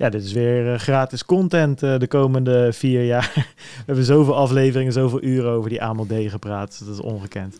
ja, 0.00 0.08
dit 0.08 0.24
is 0.24 0.32
weer 0.32 0.72
uh, 0.72 0.78
gratis 0.78 1.24
content 1.24 1.82
uh, 1.82 1.98
de 1.98 2.06
komende 2.06 2.72
vier 2.72 3.04
jaar. 3.04 3.32
We 3.76 3.82
hebben 3.86 4.04
zoveel 4.04 4.36
afleveringen, 4.36 4.92
zoveel 4.92 5.22
uren 5.22 5.50
over 5.50 5.70
die 5.70 5.82
AMLD 5.82 6.12
gepraat. 6.26 6.82
Dat 6.84 6.94
is 6.94 7.00
ongekend. 7.00 7.58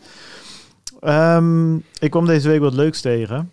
Um, 1.02 1.84
ik 1.98 2.10
kwam 2.10 2.26
deze 2.26 2.48
week 2.48 2.60
wat 2.60 2.72
leuks 2.72 3.00
tegen. 3.00 3.36
En 3.36 3.52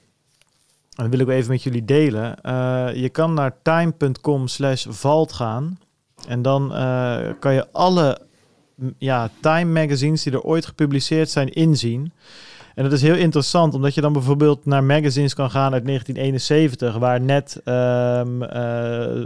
dat 0.95 1.09
wil 1.09 1.19
ik 1.19 1.27
even 1.27 1.51
met 1.51 1.63
jullie 1.63 1.85
delen. 1.85 2.35
Uh, 2.45 2.87
je 2.93 3.09
kan 3.09 3.33
naar 3.33 3.55
time.com 3.61 4.47
slash 4.47 4.85
valt 4.89 5.33
gaan. 5.33 5.79
En 6.27 6.41
dan 6.41 6.69
kan 7.39 7.53
je 7.53 7.67
alle 7.71 8.21
ja, 8.97 9.29
Time 9.41 9.81
magazines 9.81 10.23
die 10.23 10.33
er 10.33 10.41
ooit 10.41 10.65
gepubliceerd 10.65 11.29
zijn 11.29 11.53
inzien. 11.53 12.11
En 12.77 12.83
dat 12.83 12.91
is 12.91 13.01
heel 13.01 13.15
interessant, 13.15 13.73
omdat 13.73 13.93
je 13.93 14.01
dan 14.01 14.13
bijvoorbeeld 14.13 14.65
naar 14.65 14.83
magazines 14.83 15.33
kan 15.33 15.49
gaan 15.49 15.73
uit 15.73 15.85
1971, 15.85 16.97
waar 16.97 17.21
net, 17.21 17.61
um, 17.65 18.39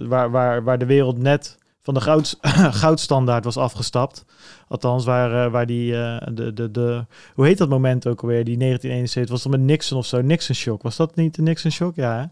waar, 0.07 0.31
waar, 0.31 0.63
waar 0.63 0.77
de 0.77 0.85
wereld 0.85 1.17
net 1.17 1.57
van 1.81 1.93
de 1.93 2.01
goud, 2.01 2.37
goudstandaard 2.83 3.43
was 3.43 3.57
afgestapt. 3.57 4.25
Althans, 4.67 5.05
waar, 5.05 5.45
uh, 5.45 5.51
waar 5.51 5.65
die, 5.65 5.91
uh, 5.91 6.17
de, 6.33 6.53
de, 6.53 6.71
de, 6.71 7.05
hoe 7.35 7.45
heet 7.45 7.57
dat 7.57 7.69
moment 7.69 8.07
ook 8.07 8.21
alweer, 8.21 8.43
die 8.43 8.57
1971, 8.57 9.31
was 9.31 9.43
dat 9.43 9.51
met 9.51 9.61
Nixon 9.61 9.97
of 9.97 10.05
zo, 10.05 10.21
Nixon 10.21 10.55
shock. 10.55 10.81
Was 10.81 10.95
dat 10.95 11.15
niet 11.15 11.35
de 11.35 11.41
Nixon 11.41 11.71
shock? 11.71 11.95
Ja? 11.95 12.31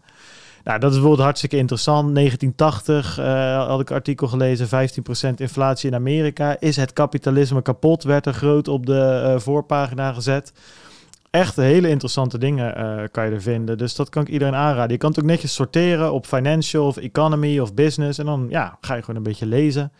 Nou, 0.64 0.78
dat 0.78 0.88
is 0.90 0.96
bijvoorbeeld 0.96 1.24
hartstikke 1.24 1.56
interessant. 1.56 2.14
1980 2.14 3.18
uh, 3.18 3.66
had 3.66 3.80
ik 3.80 3.90
artikel 3.90 4.28
gelezen, 4.28 4.66
15% 5.32 5.34
inflatie 5.36 5.90
in 5.90 5.96
Amerika. 5.96 6.56
Is 6.60 6.76
het 6.76 6.92
kapitalisme 6.92 7.62
kapot? 7.62 8.02
Werd 8.02 8.26
er 8.26 8.34
groot 8.34 8.68
op 8.68 8.86
de 8.86 9.34
voorpagina 9.38 10.12
gezet 10.12 10.52
echt 11.30 11.56
hele 11.56 11.88
interessante 11.88 12.38
dingen 12.38 12.78
uh, 12.78 13.02
kan 13.10 13.24
je 13.24 13.30
er 13.30 13.42
vinden. 13.42 13.78
Dus 13.78 13.94
dat 13.94 14.08
kan 14.08 14.22
ik 14.22 14.28
iedereen 14.28 14.54
aanraden. 14.54 14.92
Je 14.92 14.98
kan 14.98 15.10
het 15.10 15.18
ook 15.18 15.24
netjes 15.24 15.54
sorteren 15.54 16.12
op 16.12 16.26
financial 16.26 16.86
of 16.86 16.96
economy 16.96 17.58
of 17.58 17.74
business. 17.74 18.18
En 18.18 18.26
dan 18.26 18.46
ja, 18.48 18.78
ga 18.80 18.94
je 18.94 19.00
gewoon 19.00 19.16
een 19.16 19.22
beetje 19.22 19.46
lezen. 19.46 19.92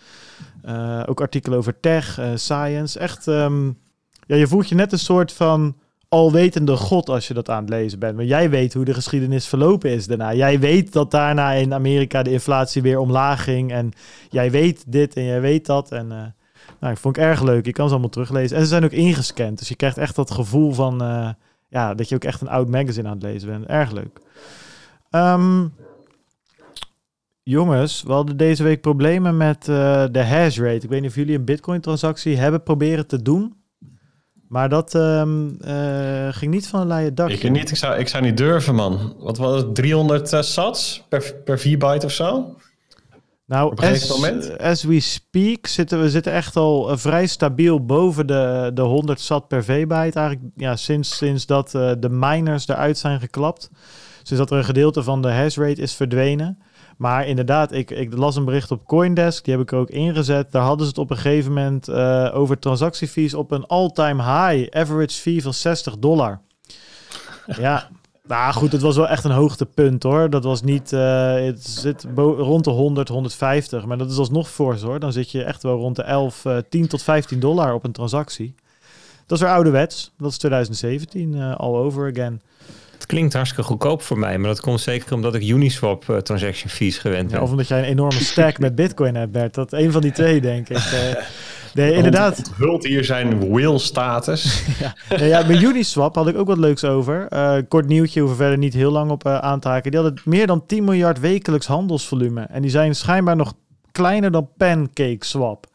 Uh, 0.64 1.02
ook 1.06 1.20
artikelen 1.20 1.58
over 1.58 1.80
tech, 1.80 2.18
uh, 2.18 2.26
science. 2.34 2.98
Echt, 2.98 3.26
um, 3.26 3.78
ja, 4.26 4.36
je 4.36 4.46
voelt 4.46 4.68
je 4.68 4.74
net 4.74 4.92
een 4.92 4.98
soort 4.98 5.32
van 5.32 5.76
alwetende 6.08 6.76
god 6.76 7.08
als 7.08 7.28
je 7.28 7.34
dat 7.34 7.48
aan 7.48 7.60
het 7.60 7.68
lezen 7.68 7.98
bent. 7.98 8.16
Maar 8.16 8.24
jij 8.24 8.50
weet 8.50 8.74
hoe 8.74 8.84
de 8.84 8.94
geschiedenis 8.94 9.46
verlopen 9.46 9.90
is 9.90 10.06
daarna. 10.06 10.34
Jij 10.34 10.58
weet 10.58 10.92
dat 10.92 11.10
daarna 11.10 11.52
in 11.52 11.74
Amerika 11.74 12.22
de 12.22 12.32
inflatie 12.32 12.82
weer 12.82 12.98
omlaag 12.98 13.44
ging. 13.44 13.72
En 13.72 13.92
jij 14.28 14.50
weet 14.50 14.84
dit 14.86 15.14
en 15.14 15.24
jij 15.24 15.40
weet 15.40 15.66
dat. 15.66 15.92
En 15.92 16.34
nou, 16.80 16.92
ik 16.92 16.98
vond 16.98 17.16
ik 17.16 17.22
erg 17.22 17.42
leuk. 17.42 17.64
Je 17.66 17.72
kan 17.72 17.86
ze 17.86 17.92
allemaal 17.92 18.10
teruglezen. 18.10 18.56
En 18.56 18.62
ze 18.62 18.68
zijn 18.68 18.84
ook 18.84 18.90
ingescand. 18.90 19.58
Dus 19.58 19.68
je 19.68 19.74
krijgt 19.74 19.98
echt 19.98 20.16
dat 20.16 20.30
gevoel 20.30 20.72
van 20.72 21.02
uh, 21.02 21.28
ja, 21.68 21.94
dat 21.94 22.08
je 22.08 22.14
ook 22.14 22.24
echt 22.24 22.40
een 22.40 22.48
oud 22.48 22.68
magazine 22.68 23.08
aan 23.08 23.14
het 23.14 23.22
lezen 23.22 23.48
bent. 23.48 23.66
Erg 23.66 23.90
leuk. 23.90 24.20
Um, 25.10 25.74
jongens, 27.42 28.02
we 28.02 28.12
hadden 28.12 28.36
deze 28.36 28.62
week 28.62 28.80
problemen 28.80 29.36
met 29.36 29.68
uh, 29.68 30.04
de 30.10 30.24
hash 30.24 30.58
rate. 30.58 30.84
Ik 30.84 30.88
weet 30.88 31.00
niet 31.00 31.10
of 31.10 31.16
jullie 31.16 31.36
een 31.36 31.44
bitcoin 31.44 31.80
transactie 31.80 32.36
hebben 32.36 32.62
proberen 32.62 33.06
te 33.06 33.22
doen. 33.22 33.54
Maar 34.48 34.68
dat 34.68 34.94
um, 34.94 35.56
uh, 35.60 36.28
ging 36.30 36.50
niet 36.52 36.68
van 36.68 36.80
een 36.80 36.86
leien 36.86 37.14
dak. 37.14 37.30
Ik 37.30 37.50
niet. 37.50 37.70
Ik 37.70 37.76
zou, 37.76 37.98
ik 37.98 38.08
zou 38.08 38.22
niet 38.22 38.36
durven, 38.36 38.74
man. 38.74 39.14
Wat 39.18 39.38
was 39.38 39.62
het? 39.62 39.74
300 39.74 40.32
uh, 40.32 40.42
sats 40.42 41.04
per, 41.08 41.34
per 41.44 41.58
4 41.58 41.78
byte 41.78 42.06
of 42.06 42.12
zo? 42.12 42.56
Nou, 43.50 43.74
as, 43.76 44.22
as, 44.58 44.82
we 44.82 45.00
speak 45.00 45.66
zitten 45.66 46.00
we 46.00 46.10
zitten 46.10 46.32
echt 46.32 46.56
al 46.56 46.90
uh, 46.90 46.96
vrij 46.96 47.26
stabiel 47.26 47.84
boven 47.84 48.26
de, 48.26 48.70
de 48.74 48.82
100 48.82 49.20
sat 49.20 49.48
per 49.48 49.64
V-byte. 49.64 50.18
Eigenlijk 50.18 50.40
ja, 50.56 50.76
sinds, 50.76 51.16
sinds 51.16 51.46
dat 51.46 51.74
uh, 51.74 51.90
de 51.98 52.08
miners 52.08 52.68
eruit 52.68 52.98
zijn 52.98 53.20
geklapt. 53.20 53.70
Sinds 54.22 54.42
dat 54.42 54.50
er 54.50 54.58
een 54.58 54.64
gedeelte 54.64 55.02
van 55.02 55.22
de 55.22 55.30
hash 55.30 55.56
rate 55.56 55.80
is 55.80 55.94
verdwenen. 55.94 56.58
Maar 56.96 57.26
inderdaad, 57.26 57.72
ik, 57.72 57.90
ik 57.90 58.16
las 58.16 58.36
een 58.36 58.44
bericht 58.44 58.70
op 58.70 58.86
Coindesk, 58.86 59.44
die 59.44 59.54
heb 59.54 59.62
ik 59.62 59.72
er 59.72 59.78
ook 59.78 59.90
ingezet. 59.90 60.52
Daar 60.52 60.62
hadden 60.62 60.86
ze 60.86 60.90
het 60.90 61.00
op 61.00 61.10
een 61.10 61.16
gegeven 61.16 61.52
moment 61.52 61.88
uh, 61.88 62.30
over 62.32 62.58
transactiefees 62.58 63.34
op 63.34 63.50
een 63.50 63.66
all-time 63.66 64.22
high. 64.22 64.76
Average 64.78 65.20
fee 65.20 65.42
van 65.42 65.54
60 65.54 65.98
dollar. 65.98 66.40
ja, 67.46 67.88
nou 68.30 68.52
goed, 68.52 68.72
het 68.72 68.80
was 68.80 68.96
wel 68.96 69.08
echt 69.08 69.24
een 69.24 69.30
hoogtepunt 69.30 70.02
hoor. 70.02 70.30
Dat 70.30 70.44
was 70.44 70.62
niet, 70.62 70.92
uh, 70.92 71.34
het 71.34 71.66
zit 71.66 72.06
rond 72.16 72.64
de 72.64 72.70
100, 72.70 73.08
150, 73.08 73.84
maar 73.84 73.98
dat 73.98 74.10
is 74.10 74.16
alsnog 74.16 74.50
fors 74.50 74.82
hoor. 74.82 75.00
Dan 75.00 75.12
zit 75.12 75.30
je 75.30 75.44
echt 75.44 75.62
wel 75.62 75.76
rond 75.76 75.96
de 75.96 76.02
11, 76.02 76.44
uh, 76.44 76.56
10 76.68 76.88
tot 76.88 77.02
15 77.02 77.40
dollar 77.40 77.74
op 77.74 77.84
een 77.84 77.92
transactie. 77.92 78.54
Dat 79.26 79.38
is 79.38 79.44
weer 79.44 79.54
ouderwets. 79.54 80.12
Dat 80.18 80.30
is 80.30 80.38
2017, 80.38 81.34
uh, 81.34 81.56
all 81.56 81.74
over 81.74 82.10
again. 82.10 82.40
Het 82.92 83.06
klinkt 83.06 83.32
hartstikke 83.32 83.64
goedkoop 83.64 84.02
voor 84.02 84.18
mij, 84.18 84.38
maar 84.38 84.48
dat 84.48 84.60
komt 84.60 84.80
zeker 84.80 85.14
omdat 85.14 85.34
ik 85.34 85.42
Uniswap 85.42 86.04
uh, 86.08 86.16
transaction 86.16 86.70
fees 86.70 86.98
gewend 86.98 87.28
ben. 87.28 87.36
Ja, 87.36 87.42
of 87.42 87.50
omdat 87.50 87.68
jij 87.68 87.78
een 87.78 87.84
enorme 87.84 88.20
stack 88.20 88.58
met 88.58 88.74
bitcoin 88.74 89.14
hebt, 89.14 89.32
Bert. 89.32 89.54
Dat 89.54 89.72
een 89.72 89.92
van 89.92 90.00
die 90.00 90.12
twee, 90.12 90.40
denk 90.40 90.68
ik. 90.68 90.76
Nee, 91.74 91.92
inderdaad. 91.92 92.38
Onthult 92.38 92.84
hier 92.84 93.04
zijn 93.04 93.52
will-status. 93.52 94.64
ja. 95.08 95.24
ja, 95.24 95.46
bij 95.46 95.62
Uniswap 95.62 96.14
had 96.14 96.28
ik 96.28 96.36
ook 96.36 96.46
wat 96.46 96.58
leuks 96.58 96.84
over. 96.84 97.26
Uh, 97.32 97.56
kort 97.68 97.86
nieuwtje, 97.86 98.20
hoeven 98.20 98.38
verder 98.38 98.58
niet 98.58 98.74
heel 98.74 98.90
lang 98.90 99.10
op 99.10 99.26
uh, 99.26 99.38
aan 99.38 99.60
te 99.60 99.68
haken. 99.68 99.90
Die 99.90 100.00
hadden 100.00 100.22
meer 100.24 100.46
dan 100.46 100.66
10 100.66 100.84
miljard 100.84 101.20
wekelijks 101.20 101.66
handelsvolume. 101.66 102.42
En 102.42 102.62
die 102.62 102.70
zijn 102.70 102.94
schijnbaar 102.94 103.36
nog 103.36 103.52
kleiner 103.92 104.30
dan 104.30 104.48
Pancake 104.56 105.26
Swap. 105.26 105.66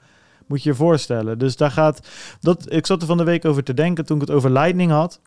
Moet 0.48 0.64
je 0.64 0.70
je 0.70 0.76
voorstellen. 0.76 1.38
Dus 1.38 1.56
daar 1.56 1.72
gaat... 1.72 2.08
Dat, 2.40 2.74
ik 2.74 2.86
zat 2.86 3.02
er 3.02 3.08
van 3.08 3.18
de 3.18 3.24
week 3.24 3.46
over 3.46 3.64
te 3.64 3.74
denken 3.74 4.06
toen 4.06 4.22
ik 4.22 4.28
het 4.28 4.36
over 4.36 4.52
Lightning 4.52 4.92
had. 4.92 5.20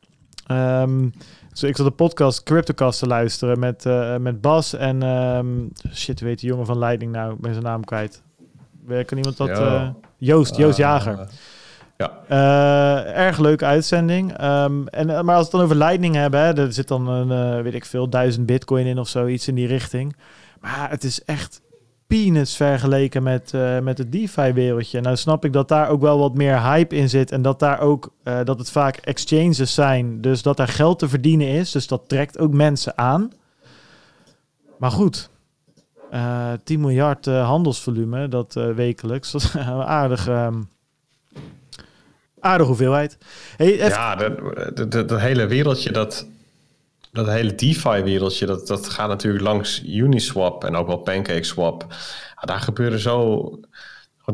Um, 0.50 1.12
dus 1.50 1.62
ik 1.62 1.76
zat 1.76 1.86
de 1.86 1.92
podcast 1.92 2.42
Cryptocast 2.42 2.98
te 2.98 3.06
luisteren 3.06 3.58
met, 3.58 3.84
uh, 3.84 4.16
met 4.16 4.40
Bas 4.40 4.74
en... 4.74 5.02
Um, 5.02 5.72
shit, 5.92 6.20
weet 6.20 6.40
de 6.40 6.46
jongen 6.46 6.66
van 6.66 6.78
Lightning 6.78 7.12
nou? 7.12 7.32
Ik 7.32 7.40
ben 7.40 7.52
zijn 7.52 7.64
naam 7.64 7.84
kwijt. 7.84 8.22
Kan 8.86 9.16
iemand 9.16 9.36
dat... 9.36 9.48
Uh, 9.48 9.88
Joost, 10.18 10.56
Joost 10.56 10.76
Jager. 10.78 11.28
Ja. 11.96 12.12
Uh, 12.30 13.16
erg 13.16 13.38
leuke 13.38 13.64
uitzending. 13.64 14.42
Um, 14.44 14.88
en, 14.88 15.06
maar 15.06 15.36
als 15.36 15.36
we 15.36 15.42
het 15.42 15.50
dan 15.50 15.60
over 15.60 15.76
Lightning 15.76 16.14
hebben, 16.14 16.40
hè, 16.40 16.56
er 16.56 16.72
zit 16.72 16.88
dan 16.88 17.08
een, 17.08 17.56
uh, 17.56 17.62
weet 17.62 17.74
ik 17.74 17.84
veel, 17.84 18.08
duizend 18.08 18.46
bitcoin 18.46 18.86
in 18.86 18.98
of 18.98 19.08
zoiets 19.08 19.48
in 19.48 19.54
die 19.54 19.66
richting. 19.66 20.16
Maar 20.60 20.90
het 20.90 21.04
is 21.04 21.24
echt 21.24 21.60
peanuts 22.06 22.56
vergeleken 22.56 23.22
met, 23.22 23.52
uh, 23.54 23.78
met 23.78 23.98
het 23.98 24.12
DeFi-wereldje. 24.12 25.00
Nou 25.00 25.16
snap 25.16 25.44
ik 25.44 25.52
dat 25.52 25.68
daar 25.68 25.88
ook 25.88 26.00
wel 26.00 26.18
wat 26.18 26.34
meer 26.34 26.62
hype 26.62 26.96
in 26.96 27.08
zit 27.08 27.32
en 27.32 27.42
dat 27.42 27.58
daar 27.58 27.80
ook, 27.80 28.12
dat 28.44 28.58
het 28.58 28.70
vaak 28.70 28.96
exchanges 28.96 29.74
zijn, 29.74 30.20
dus 30.20 30.42
dat 30.42 30.56
daar 30.56 30.68
geld 30.68 30.98
te 30.98 31.08
verdienen 31.08 31.48
is. 31.48 31.70
Dus 31.70 31.86
dat 31.86 32.08
trekt 32.08 32.38
ook 32.38 32.52
mensen 32.52 32.98
aan. 32.98 33.32
Maar 34.78 34.90
goed, 34.90 35.30
uh, 36.12 36.52
eh, 36.52 36.58
10 36.64 36.80
miljard 36.80 37.26
uh, 37.26 37.46
handelsvolume, 37.46 38.28
dat 38.28 38.54
uh, 38.56 38.70
wekelijks. 38.70 39.30
Dat 39.32 39.42
is 39.42 39.54
een 39.54 39.66
aardig, 39.82 40.28
um, 40.28 40.68
aardige 42.40 42.68
hoeveelheid. 42.68 43.18
Hey, 43.56 43.76
Ja, 43.76 44.16
dat, 44.16 44.90
dat, 44.90 45.08
dat, 45.08 45.20
hele 45.20 45.46
wereldje, 45.46 45.92
dat, 45.92 46.26
dat 47.12 47.26
hele 47.26 47.54
DeFi-wereldje, 47.54 48.46
dat, 48.46 48.66
dat 48.66 48.88
gaat 48.88 49.08
natuurlijk 49.08 49.44
langs 49.44 49.82
Uniswap 49.84 50.64
en 50.64 50.76
ook 50.76 50.86
wel 50.86 50.98
PancakeSwap. 50.98 51.86
Ja, 52.36 52.42
daar 52.44 52.60
gebeuren 52.60 52.98
zo... 52.98 53.50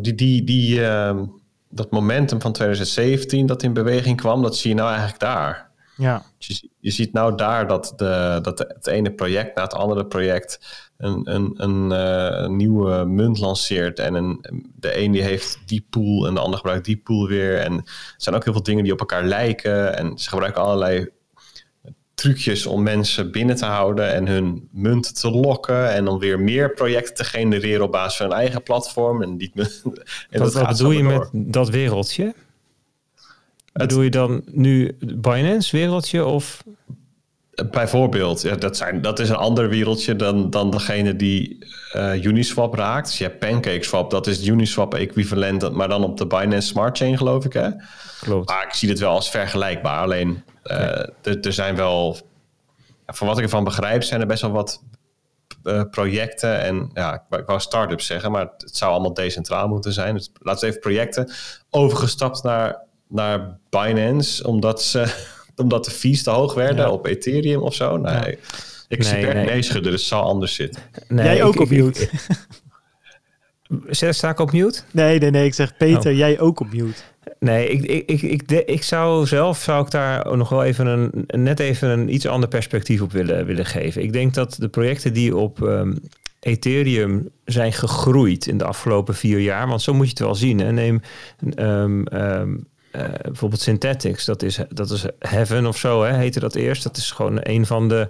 Die, 0.00 0.14
die, 0.14 0.44
die, 0.44 0.80
uh, 0.80 1.20
dat 1.68 1.90
momentum 1.90 2.40
van 2.40 2.52
2017 2.52 3.46
dat 3.46 3.62
in 3.62 3.72
beweging 3.72 4.16
kwam, 4.16 4.42
dat 4.42 4.56
zie 4.56 4.70
je 4.70 4.76
nou 4.76 4.88
eigenlijk 4.88 5.20
daar. 5.20 5.70
Ja. 5.96 6.22
Je, 6.38 6.68
je 6.80 6.90
ziet 6.90 7.12
nou 7.12 7.36
daar 7.36 7.66
dat, 7.66 7.92
de, 7.96 8.38
dat 8.42 8.58
het 8.58 8.86
ene 8.86 9.12
project 9.12 9.56
na 9.56 9.62
het 9.62 9.74
andere 9.74 10.06
project 10.06 10.58
een, 10.96 11.34
een, 11.34 11.54
een, 11.56 11.90
uh, 11.90 12.42
een, 12.42 12.56
nieuwe 12.56 13.04
munt 13.04 13.38
lanceert. 13.38 13.98
En 13.98 14.14
een, 14.14 14.44
de 14.76 14.98
een 14.98 15.12
die 15.12 15.22
heeft 15.22 15.58
die 15.66 15.86
pool 15.90 16.26
en 16.26 16.34
de 16.34 16.40
ander 16.40 16.58
gebruikt 16.58 16.84
die 16.84 16.96
pool 16.96 17.28
weer. 17.28 17.58
En 17.58 17.72
er 17.72 18.14
zijn 18.16 18.34
ook 18.34 18.44
heel 18.44 18.52
veel 18.52 18.62
dingen 18.62 18.84
die 18.84 18.92
op 18.92 19.00
elkaar 19.00 19.24
lijken. 19.24 19.96
En 19.96 20.18
ze 20.18 20.28
gebruiken 20.28 20.62
allerlei 20.62 21.08
trucjes 22.14 22.66
om 22.66 22.82
mensen 22.82 23.32
binnen 23.32 23.56
te 23.56 23.64
houden 23.64 24.12
en 24.12 24.26
hun 24.26 24.68
munt 24.72 25.20
te 25.20 25.30
lokken. 25.30 25.92
En 25.92 26.04
dan 26.04 26.18
weer 26.18 26.40
meer 26.40 26.70
projecten 26.70 27.14
te 27.14 27.24
genereren 27.24 27.84
op 27.84 27.92
basis 27.92 28.16
van 28.16 28.26
hun 28.26 28.36
eigen 28.36 28.62
platform. 28.62 29.22
En, 29.22 29.36
die, 29.36 29.52
en 29.54 29.64
wat, 30.30 30.52
dat 30.52 30.52
wat 30.52 30.68
bedoel 30.68 30.90
je 30.90 31.02
met 31.02 31.28
dat 31.32 31.68
wereldje? 31.68 32.34
Het, 33.72 33.88
Bedoel 33.88 34.02
je 34.02 34.10
dan 34.10 34.42
nu 34.46 34.96
Binance 34.98 35.76
wereldje 35.76 36.24
of 36.24 36.64
Bijvoorbeeld, 37.70 38.42
ja, 38.42 38.56
dat, 38.56 38.76
zijn, 38.76 39.02
dat 39.02 39.18
is 39.18 39.28
een 39.28 39.36
ander 39.36 39.68
wereldje 39.68 40.16
dan, 40.16 40.50
dan 40.50 40.70
degene 40.70 41.16
die 41.16 41.66
uh, 41.96 42.24
Uniswap 42.24 42.74
raakt. 42.74 43.06
Dus 43.06 43.18
je 43.18 43.24
hebt 43.24 43.38
PancakeSwap, 43.38 44.10
dat 44.10 44.26
is 44.26 44.46
Uniswap 44.46 44.94
equivalent, 44.94 45.72
maar 45.72 45.88
dan 45.88 46.04
op 46.04 46.16
de 46.16 46.26
Binance 46.26 46.68
Smart 46.68 46.96
Chain, 46.96 47.16
geloof 47.16 47.44
ik. 47.44 47.52
Hè? 47.52 47.68
Klopt. 48.20 48.48
Maar 48.48 48.64
ik 48.64 48.72
zie 48.72 48.88
het 48.88 48.98
wel 48.98 49.10
als 49.10 49.30
vergelijkbaar. 49.30 50.02
Alleen, 50.02 50.42
uh, 50.64 51.06
er 51.22 51.52
zijn 51.52 51.76
wel, 51.76 52.18
van 53.06 53.26
wat 53.26 53.38
ik 53.38 53.44
ervan 53.44 53.64
begrijp, 53.64 54.02
zijn 54.02 54.20
er 54.20 54.26
best 54.26 54.42
wel 54.42 54.50
wat 54.50 54.82
uh, 55.64 55.82
projecten. 55.90 56.60
En 56.60 56.90
ja, 56.94 57.24
ik 57.30 57.46
wou 57.46 57.60
start-ups 57.60 58.06
zeggen, 58.06 58.30
maar 58.30 58.48
het 58.56 58.76
zou 58.76 58.92
allemaal 58.92 59.14
decentraal 59.14 59.68
moeten 59.68 59.92
zijn. 59.92 60.14
Dus 60.14 60.30
laten 60.38 60.60
we 60.60 60.66
even 60.66 60.80
projecten 60.80 61.32
overgestapt 61.70 62.42
naar, 62.42 62.82
naar 63.08 63.58
Binance, 63.70 64.46
omdat 64.46 64.82
ze 64.82 65.32
omdat 65.56 65.84
de 65.84 65.90
fees 65.90 66.22
te 66.22 66.30
hoog 66.30 66.54
werden 66.54 66.92
op 66.92 67.06
Ethereum 67.06 67.60
of 67.60 67.74
zo? 67.74 67.96
Nee. 67.96 68.38
Ik 68.88 69.02
zie 69.02 69.16
nee, 69.16 69.34
nee. 69.34 69.44
nee 69.44 69.62
schudden, 69.62 69.90
dus 69.92 70.00
het 70.00 70.10
zal 70.10 70.22
anders 70.22 70.54
zitten. 70.54 70.82
Nee, 71.08 71.24
jij 71.24 71.42
ook 71.42 71.60
op 71.60 71.70
mute. 71.70 72.08
Sta 74.12 74.30
ik 74.30 74.38
op 74.38 74.52
mute? 74.52 74.80
Nee, 74.90 75.18
nee, 75.18 75.30
nee. 75.30 75.44
Ik 75.44 75.54
zeg 75.54 75.76
Peter, 75.76 76.10
oh. 76.10 76.18
jij 76.18 76.40
ook 76.40 76.60
op 76.60 76.72
mute. 76.72 77.02
Nee, 77.38 77.68
ik, 77.68 77.82
ik, 77.82 78.22
ik, 78.22 78.22
ik, 78.22 78.62
ik 78.66 78.82
zou 78.82 79.26
zelf 79.26 79.58
zou 79.62 79.84
ik 79.84 79.90
daar 79.90 80.36
nog 80.36 80.48
wel 80.48 80.64
even 80.64 80.86
een 80.86 81.42
net 81.42 81.60
even 81.60 81.88
een 81.88 82.14
iets 82.14 82.26
ander 82.26 82.48
perspectief 82.48 83.00
op 83.00 83.12
willen, 83.12 83.46
willen 83.46 83.66
geven. 83.66 84.02
Ik 84.02 84.12
denk 84.12 84.34
dat 84.34 84.56
de 84.58 84.68
projecten 84.68 85.12
die 85.12 85.36
op 85.36 85.60
um, 85.60 85.98
Ethereum 86.40 87.28
zijn 87.44 87.72
gegroeid 87.72 88.46
in 88.46 88.58
de 88.58 88.64
afgelopen 88.64 89.14
vier 89.14 89.40
jaar, 89.40 89.68
want 89.68 89.82
zo 89.82 89.94
moet 89.94 90.04
je 90.04 90.10
het 90.10 90.18
wel 90.18 90.34
zien. 90.34 90.58
Hè? 90.58 90.72
Neem 90.72 91.00
um, 91.56 92.06
um, 92.12 92.66
bijvoorbeeld 93.22 93.60
Synthetics, 93.60 94.24
dat 94.24 94.42
is, 94.42 94.58
dat 94.68 94.90
is 94.90 95.04
Heaven 95.18 95.66
of 95.66 95.76
zo, 95.78 96.02
heette 96.02 96.40
dat 96.40 96.54
eerst. 96.54 96.82
Dat 96.82 96.96
is 96.96 97.10
gewoon 97.10 97.38
een 97.42 97.66
van 97.66 97.88
de 97.88 98.08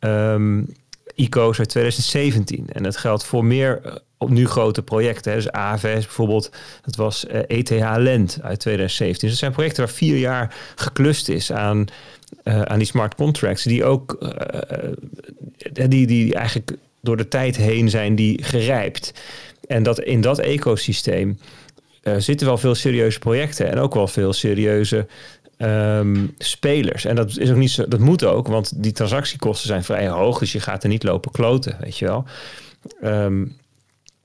um, 0.00 0.74
ICO's 1.14 1.58
uit 1.58 1.68
2017. 1.68 2.66
En 2.72 2.82
dat 2.82 2.96
geldt 2.96 3.24
voor 3.24 3.44
meer 3.44 4.00
op 4.18 4.30
nu 4.30 4.46
grote 4.46 4.82
projecten. 4.82 5.30
Hè. 5.32 5.36
Dus 5.36 5.50
AVS 5.50 6.04
bijvoorbeeld, 6.04 6.50
dat 6.82 6.96
was 6.96 7.26
ETH 7.26 7.70
e 7.70 7.98
Lent 7.98 8.38
uit 8.42 8.60
2017. 8.60 9.20
Dus 9.20 9.30
dat 9.30 9.38
zijn 9.38 9.52
projecten 9.52 9.84
waar 9.84 9.94
vier 9.94 10.16
jaar 10.16 10.54
geklust 10.74 11.28
is 11.28 11.52
aan, 11.52 11.86
aan 12.44 12.78
die 12.78 12.86
smart 12.86 13.14
contracts, 13.14 13.62
die 13.62 13.84
ook 13.84 14.18
die, 15.72 16.06
die 16.06 16.34
eigenlijk 16.34 16.76
door 17.00 17.16
de 17.16 17.28
tijd 17.28 17.56
heen 17.56 17.90
zijn 17.90 18.14
die 18.14 18.42
gerijpt. 18.44 19.12
En 19.66 19.82
dat 19.82 20.00
in 20.00 20.20
dat 20.20 20.38
ecosysteem 20.38 21.38
uh, 22.02 22.14
zitten 22.18 22.46
wel 22.46 22.58
veel 22.58 22.74
serieuze 22.74 23.18
projecten 23.18 23.70
en 23.70 23.78
ook 23.78 23.94
wel 23.94 24.08
veel 24.08 24.32
serieuze 24.32 25.06
um, 25.58 26.34
spelers. 26.38 27.04
En 27.04 27.16
dat 27.16 27.36
is 27.36 27.50
ook 27.50 27.56
niet 27.56 27.70
zo, 27.70 27.88
dat 27.88 28.00
moet 28.00 28.24
ook, 28.24 28.46
want 28.46 28.82
die 28.82 28.92
transactiekosten 28.92 29.66
zijn 29.66 29.84
vrij 29.84 30.08
hoog, 30.08 30.38
dus 30.38 30.52
je 30.52 30.60
gaat 30.60 30.82
er 30.82 30.88
niet 30.88 31.02
lopen 31.02 31.30
kloten, 31.30 31.76
weet 31.80 31.98
je 31.98 32.04
wel. 32.04 32.24
Um, 33.04 33.56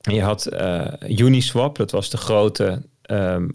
je 0.02 0.22
had 0.22 0.50
uh, 0.54 1.20
Uniswap, 1.20 1.78
dat 1.78 1.92
was 1.92 2.10
de 2.10 2.18
grote 2.18 2.82
um, 3.12 3.52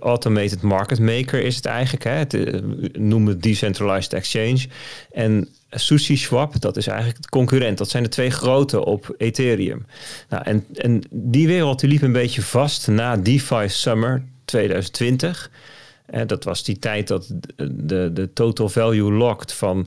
automated 0.00 0.62
market 0.62 0.98
maker 0.98 1.42
is 1.42 1.56
het 1.56 1.66
eigenlijk. 1.66 2.04
Hè? 2.04 2.10
Het, 2.10 2.34
uh, 2.34 2.60
noem 2.92 3.26
het 3.26 3.42
decentralized 3.42 4.12
exchange. 4.12 4.66
En 5.10 5.48
SushiSwap, 5.74 6.60
dat 6.60 6.76
is 6.76 6.86
eigenlijk 6.86 7.22
de 7.22 7.28
concurrent. 7.28 7.78
Dat 7.78 7.90
zijn 7.90 8.02
de 8.02 8.08
twee 8.08 8.30
grote 8.30 8.84
op 8.84 9.14
Ethereum. 9.16 9.86
Nou, 10.28 10.42
en, 10.44 10.64
en 10.74 11.02
die 11.10 11.46
wereld 11.46 11.80
die 11.80 11.88
liep 11.88 12.02
een 12.02 12.12
beetje 12.12 12.42
vast 12.42 12.88
na 12.88 13.16
DeFi 13.16 13.68
Summer 13.68 14.24
2020. 14.44 15.50
En 16.06 16.26
dat 16.26 16.44
was 16.44 16.64
die 16.64 16.78
tijd 16.78 17.08
dat 17.08 17.34
de, 17.56 18.10
de 18.12 18.32
total 18.32 18.68
value 18.68 19.12
locked 19.12 19.52
van 19.52 19.86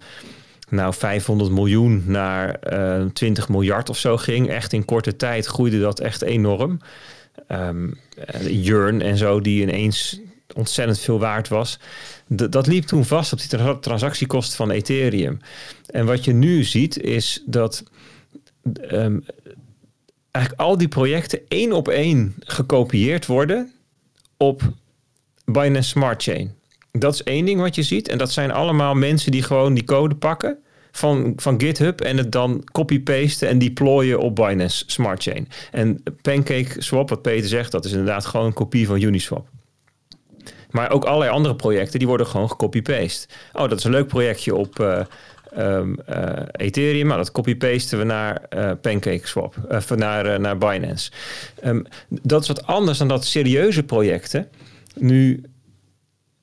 nou 0.69 0.93
500 0.93 1.51
miljoen 1.51 2.03
naar 2.05 2.59
uh, 2.64 3.01
eh, 3.01 3.09
20 3.14 3.49
miljard 3.49 3.89
of 3.89 3.97
zo 3.97 4.18
ging. 4.18 4.49
Echt 4.49 4.73
in 4.73 4.85
korte 4.85 5.15
tijd 5.15 5.45
groeide 5.45 5.80
dat 5.80 5.99
echt 5.99 6.22
enorm. 6.22 6.80
Um, 7.51 7.99
Jurn 8.49 9.01
en 9.01 9.18
zo, 9.18 9.41
die 9.41 9.61
ineens 9.61 10.19
ontzettend 10.53 10.99
veel 10.99 11.19
waard 11.19 11.47
was. 11.47 11.80
Dat 12.27 12.67
liep 12.67 12.83
toen 12.83 13.05
vast 13.05 13.33
op 13.33 13.39
die 13.39 13.79
transactiekosten 13.79 14.55
van 14.55 14.71
Ethereum. 14.71 15.39
En 15.85 16.05
wat 16.05 16.25
je 16.25 16.33
nu 16.33 16.63
ziet 16.63 16.99
is 16.99 17.43
dat 17.45 17.83
um, 18.91 19.25
eigenlijk 20.31 20.67
al 20.67 20.77
die 20.77 20.87
projecten 20.87 21.39
één 21.47 21.71
op 21.71 21.87
één 21.87 22.35
gekopieerd 22.39 23.25
worden 23.25 23.71
op 24.37 24.61
Binance 25.45 25.89
Smart 25.89 26.23
Chain. 26.23 26.55
Dat 26.91 27.13
is 27.13 27.23
één 27.23 27.45
ding 27.45 27.59
wat 27.59 27.75
je 27.75 27.83
ziet. 27.83 28.07
En 28.07 28.17
dat 28.17 28.31
zijn 28.31 28.51
allemaal 28.51 28.93
mensen 28.93 29.31
die 29.31 29.43
gewoon 29.43 29.73
die 29.73 29.83
code 29.83 30.15
pakken 30.15 30.57
van, 30.91 31.33
van 31.35 31.61
GitHub 31.61 32.01
en 32.01 32.17
het 32.17 32.31
dan 32.31 32.63
copy-pasten 32.71 33.47
en 33.47 33.59
deployen 33.59 34.19
op 34.19 34.35
Binance 34.35 34.83
Smart 34.87 35.23
Chain. 35.23 35.47
En 35.71 36.03
Pancake 36.21 36.81
Swap, 36.81 37.09
wat 37.09 37.21
Peter 37.21 37.49
zegt, 37.49 37.71
dat 37.71 37.85
is 37.85 37.91
inderdaad 37.91 38.25
gewoon 38.25 38.45
een 38.45 38.53
kopie 38.53 38.87
van 38.87 39.01
Uniswap. 39.01 39.49
Maar 40.77 40.91
ook 40.91 41.05
allerlei 41.05 41.31
andere 41.31 41.55
projecten, 41.55 41.99
die 41.99 42.07
worden 42.07 42.27
gewoon 42.27 42.49
gecopy-paste. 42.49 43.27
Oh, 43.53 43.69
dat 43.69 43.77
is 43.77 43.83
een 43.83 43.91
leuk 43.91 44.07
projectje 44.07 44.55
op 44.55 44.79
uh, 44.79 44.99
um, 45.57 45.97
uh, 46.09 46.15
Ethereum. 46.51 47.07
Maar 47.07 47.17
dat 47.17 47.31
copy-pasten 47.31 47.97
we 47.97 48.03
naar 48.03 48.41
uh, 48.55 48.71
PancakeSwap, 48.81 49.55
uh, 49.71 49.97
naar, 49.97 50.39
naar 50.39 50.57
Binance. 50.57 51.11
Um, 51.63 51.85
dat 52.09 52.41
is 52.41 52.47
wat 52.47 52.65
anders 52.65 52.97
dan 52.97 53.07
dat 53.07 53.25
serieuze 53.25 53.83
projecten 53.83 54.47
nu 54.95 55.43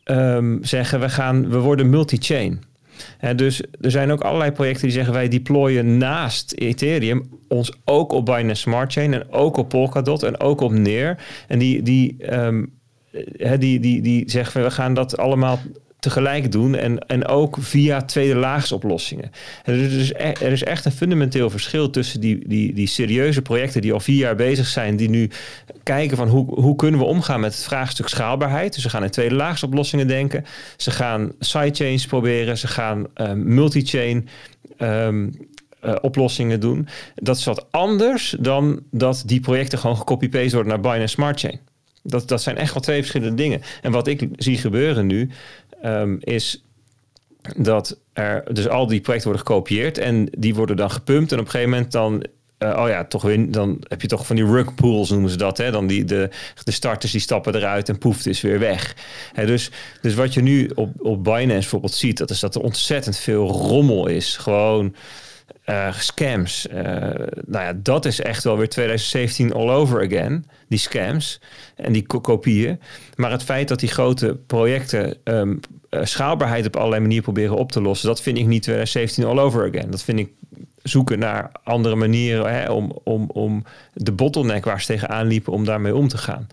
um, 0.05 0.59
zeggen 0.65 1.01
we, 1.01 1.09
gaan, 1.09 1.49
we 1.51 1.59
worden 1.59 1.91
multi-chain. 1.91 2.63
dus 3.37 3.63
er 3.81 3.91
zijn 3.91 4.13
ook 4.13 4.21
allerlei 4.21 4.53
projecten 4.53 4.83
die 4.83 4.97
zeggen 4.97 5.13
wij 5.13 5.29
deployen 5.29 5.99
naast 5.99 6.53
Ethereum 6.53 7.31
ons 7.49 7.73
ook 7.85 8.13
op 8.13 8.27
Binance 8.27 8.63
Smart 8.63 8.93
Chain 8.93 9.15
en 9.15 9.33
ook 9.33 9.57
op 9.57 9.69
Polkadot 9.69 10.23
en 10.23 10.41
ook 10.41 10.61
op 10.61 10.73
Neer. 10.73 11.19
En 11.49 11.59
die, 11.59 11.83
die, 11.83 12.17
die, 13.59 13.81
die, 13.81 14.03
die 14.03 14.31
zeggen 14.31 14.63
we 14.63 14.71
gaan 14.71 14.95
dat 14.95 15.17
allemaal 15.17 15.59
tegelijk 16.05 16.53
doen 16.53 16.75
en, 16.75 16.99
en 16.99 17.27
ook 17.27 17.57
via 17.61 18.03
tweede 18.03 18.35
laagsoplossingen. 18.35 19.31
En 19.65 19.75
er, 19.75 19.99
is, 20.01 20.11
e-, 20.11 20.17
er 20.17 20.53
is 20.53 20.63
echt 20.63 20.85
een 20.85 20.93
fundamenteel 20.93 21.51
verschil 21.51 21.91
tussen 21.91 22.21
die, 22.21 22.49
die, 22.49 22.73
die 22.73 22.87
serieuze 22.87 23.43
projecten 23.43 23.81
die 23.81 23.93
al 23.93 24.01
vier 24.01 24.19
jaar 24.19 24.37
bezig 24.37 24.67
zijn, 24.67 24.97
die 24.97 25.09
nu 25.09 25.31
kijken 25.83 26.17
van 26.17 26.29
hoe, 26.29 26.61
hoe 26.61 26.77
kunnen 26.77 27.01
we 27.01 27.07
omgaan 27.07 27.41
met 27.41 27.55
het 27.55 27.65
vraagstuk 27.65 28.09
schaalbaarheid. 28.09 28.75
Dus 28.75 28.83
ze 28.83 28.91
gaan 28.91 29.03
in 29.03 29.11
tweede 29.11 29.35
laagsoplossingen 29.35 30.07
denken, 30.07 30.45
ze 30.77 30.91
gaan 30.91 31.33
sidechains 31.39 32.07
proberen, 32.07 32.59
ze 32.59 32.67
gaan 32.67 33.07
uh, 33.17 33.33
multi-chain 33.33 34.29
um, 34.79 35.31
uh, 35.85 35.95
oplossingen 36.01 36.61
doen. 36.61 36.89
Dat 37.15 37.37
is 37.37 37.45
wat 37.45 37.67
anders 37.71 38.37
dan 38.41 38.83
dat 38.91 39.23
die 39.27 39.41
projecten 39.41 39.79
gewoon 39.79 39.97
gecopy-paste 39.97 40.55
worden 40.55 40.73
naar 40.73 40.93
Binance 40.93 41.15
Smart 41.15 41.41
Chain. 41.41 41.61
Dat, 42.07 42.29
dat 42.29 42.43
zijn 42.43 42.57
echt 42.57 42.73
wel 42.73 42.83
twee 42.83 42.99
verschillende 42.99 43.43
dingen. 43.43 43.63
En 43.83 43.93
wat 43.93 44.07
ik 44.07 44.29
zie 44.37 44.59
gebeuren 44.59 45.07
nu, 45.07 45.31
um, 45.85 46.19
is 46.21 46.65
dat 47.57 47.99
er 48.13 48.55
dus 48.55 48.69
al 48.69 48.87
die 48.87 49.01
projecten 49.01 49.31
worden 49.31 49.47
gekopieerd 49.47 49.99
en 49.99 50.29
die 50.39 50.55
worden 50.55 50.77
dan 50.77 50.91
gepumpt 50.91 51.33
en 51.33 51.39
op 51.39 51.45
een 51.45 51.51
gegeven 51.51 51.73
moment 51.73 51.93
dan 51.93 52.25
uh, 52.59 52.79
oh 52.79 52.89
ja, 52.89 53.05
toch 53.05 53.23
weer, 53.23 53.51
dan 53.51 53.77
heb 53.89 54.01
je 54.01 54.09
toch 54.09 54.27
van 54.27 54.37
die 54.37 54.45
rug 54.45 54.75
pools 54.75 55.11
noemen 55.11 55.31
ze 55.31 55.37
dat. 55.37 55.59
Hè? 55.59 55.71
Dan 55.71 55.87
die, 55.87 56.05
de, 56.05 56.31
de 56.65 56.71
starters 56.71 57.13
die 57.13 57.21
stappen 57.21 57.55
eruit 57.55 57.89
en 57.89 57.99
poeft 57.99 58.27
is 58.27 58.41
weer 58.41 58.59
weg. 58.59 58.97
Hè, 59.33 59.47
dus, 59.47 59.71
dus 60.01 60.15
wat 60.15 60.35
je 60.35 60.43
nu 60.43 60.71
op, 60.75 60.91
op 60.99 61.25
Binance 61.25 61.61
bijvoorbeeld 61.61 61.95
ziet, 61.95 62.19
dat 62.19 62.31
is 62.31 62.41
dat 62.41 62.55
er 62.55 62.61
ontzettend 62.61 63.17
veel 63.17 63.49
rommel 63.49 64.07
is. 64.07 64.37
Gewoon 64.37 64.95
uh, 65.67 65.93
scams. 65.93 66.67
Uh, 66.67 66.83
nou 67.47 67.65
ja, 67.65 67.73
dat 67.83 68.05
is 68.05 68.21
echt 68.21 68.45
wel 68.45 68.57
weer 68.57 68.69
2017 68.69 69.53
all 69.53 69.71
over 69.71 70.05
again. 70.05 70.47
Die 70.69 70.79
scams 70.79 71.41
en 71.77 71.93
die 71.93 72.07
kopieën. 72.07 72.81
Maar 73.17 73.31
het 73.31 73.43
feit 73.43 73.69
dat 73.69 73.81
die 73.81 73.89
grote 73.89 74.39
projecten 74.47 75.17
um, 75.25 75.61
schaalbaarheid 75.91 76.67
op 76.67 76.77
allerlei 76.77 77.01
manieren 77.01 77.25
proberen 77.25 77.57
op 77.57 77.73
te 77.73 77.81
lossen, 77.81 78.09
dat 78.09 78.23
vind 78.23 78.39
ik 78.39 78.47
niet 78.47 78.63
2017 78.63 79.25
all 79.25 79.39
over 79.39 79.69
again. 79.69 79.91
Dat 79.91 80.03
vind 80.03 80.19
ik 80.19 80.29
zoeken 80.83 81.19
naar 81.19 81.51
andere 81.63 81.95
manieren 81.95 82.55
hè, 82.55 82.71
om, 82.71 82.99
om, 83.05 83.31
om 83.33 83.65
de 83.93 84.13
bottleneck 84.13 84.65
waar 84.65 84.81
ze 84.81 84.87
tegenaan 84.87 85.27
liepen, 85.27 85.53
om 85.53 85.65
daarmee 85.65 85.95
om 85.95 86.09
te 86.09 86.19
gaan. 86.19 86.47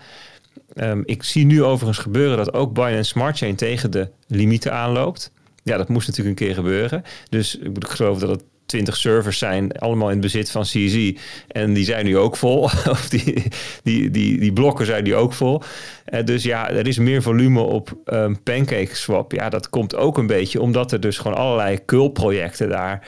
Um, 0.76 1.04
ik 1.06 1.24
zie 1.24 1.46
nu 1.46 1.64
overigens 1.64 1.98
gebeuren 1.98 2.38
dat 2.38 2.54
ook 2.54 2.74
Binance 2.74 3.10
Smart 3.10 3.38
Chain 3.38 3.56
tegen 3.56 3.92
de 3.92 4.10
limieten 4.28 4.74
aanloopt. 4.74 5.32
Ja, 5.64 5.78
dat 5.78 5.90
moest 5.90 6.08
natuurlijk 6.08 6.40
een 6.40 6.46
keer 6.48 6.56
gebeuren. 6.56 7.04
Dus 7.30 7.58
ik, 7.58 7.78
ik 7.78 7.88
geloof 7.88 8.20
dat 8.20 8.30
het 8.30 8.44
20 8.72 8.98
servers 8.98 9.38
zijn 9.38 9.72
allemaal 9.72 10.10
in 10.10 10.20
bezit 10.20 10.52
van 10.52 10.64
CZ. 10.64 11.12
En 11.48 11.74
die 11.74 11.86
zijn 11.86 12.06
nu 12.06 12.18
ook 12.18 12.38
vol. 12.38 12.64
of 12.96 13.10
die, 13.10 13.44
die, 13.84 14.10
die, 14.10 14.40
die 14.40 14.54
blokken 14.54 14.86
zijn 14.86 15.04
nu 15.04 15.16
ook 15.16 15.34
vol. 15.34 15.62
Uh, 16.10 16.24
dus 16.26 16.44
ja, 16.44 16.70
er 16.70 16.88
is 16.88 16.98
meer 16.98 17.22
volume 17.22 17.62
op 17.62 17.98
um, 18.06 18.44
Pancake 18.44 18.96
Swap. 18.96 19.32
Ja, 19.32 19.50
dat 19.50 19.70
komt 19.70 19.96
ook 19.96 20.18
een 20.18 20.28
beetje 20.28 20.62
omdat 20.62 20.92
er 20.92 21.00
dus 21.00 21.18
gewoon 21.18 21.38
allerlei 21.38 21.86
kulprojecten 21.86 22.70
daar. 22.70 23.08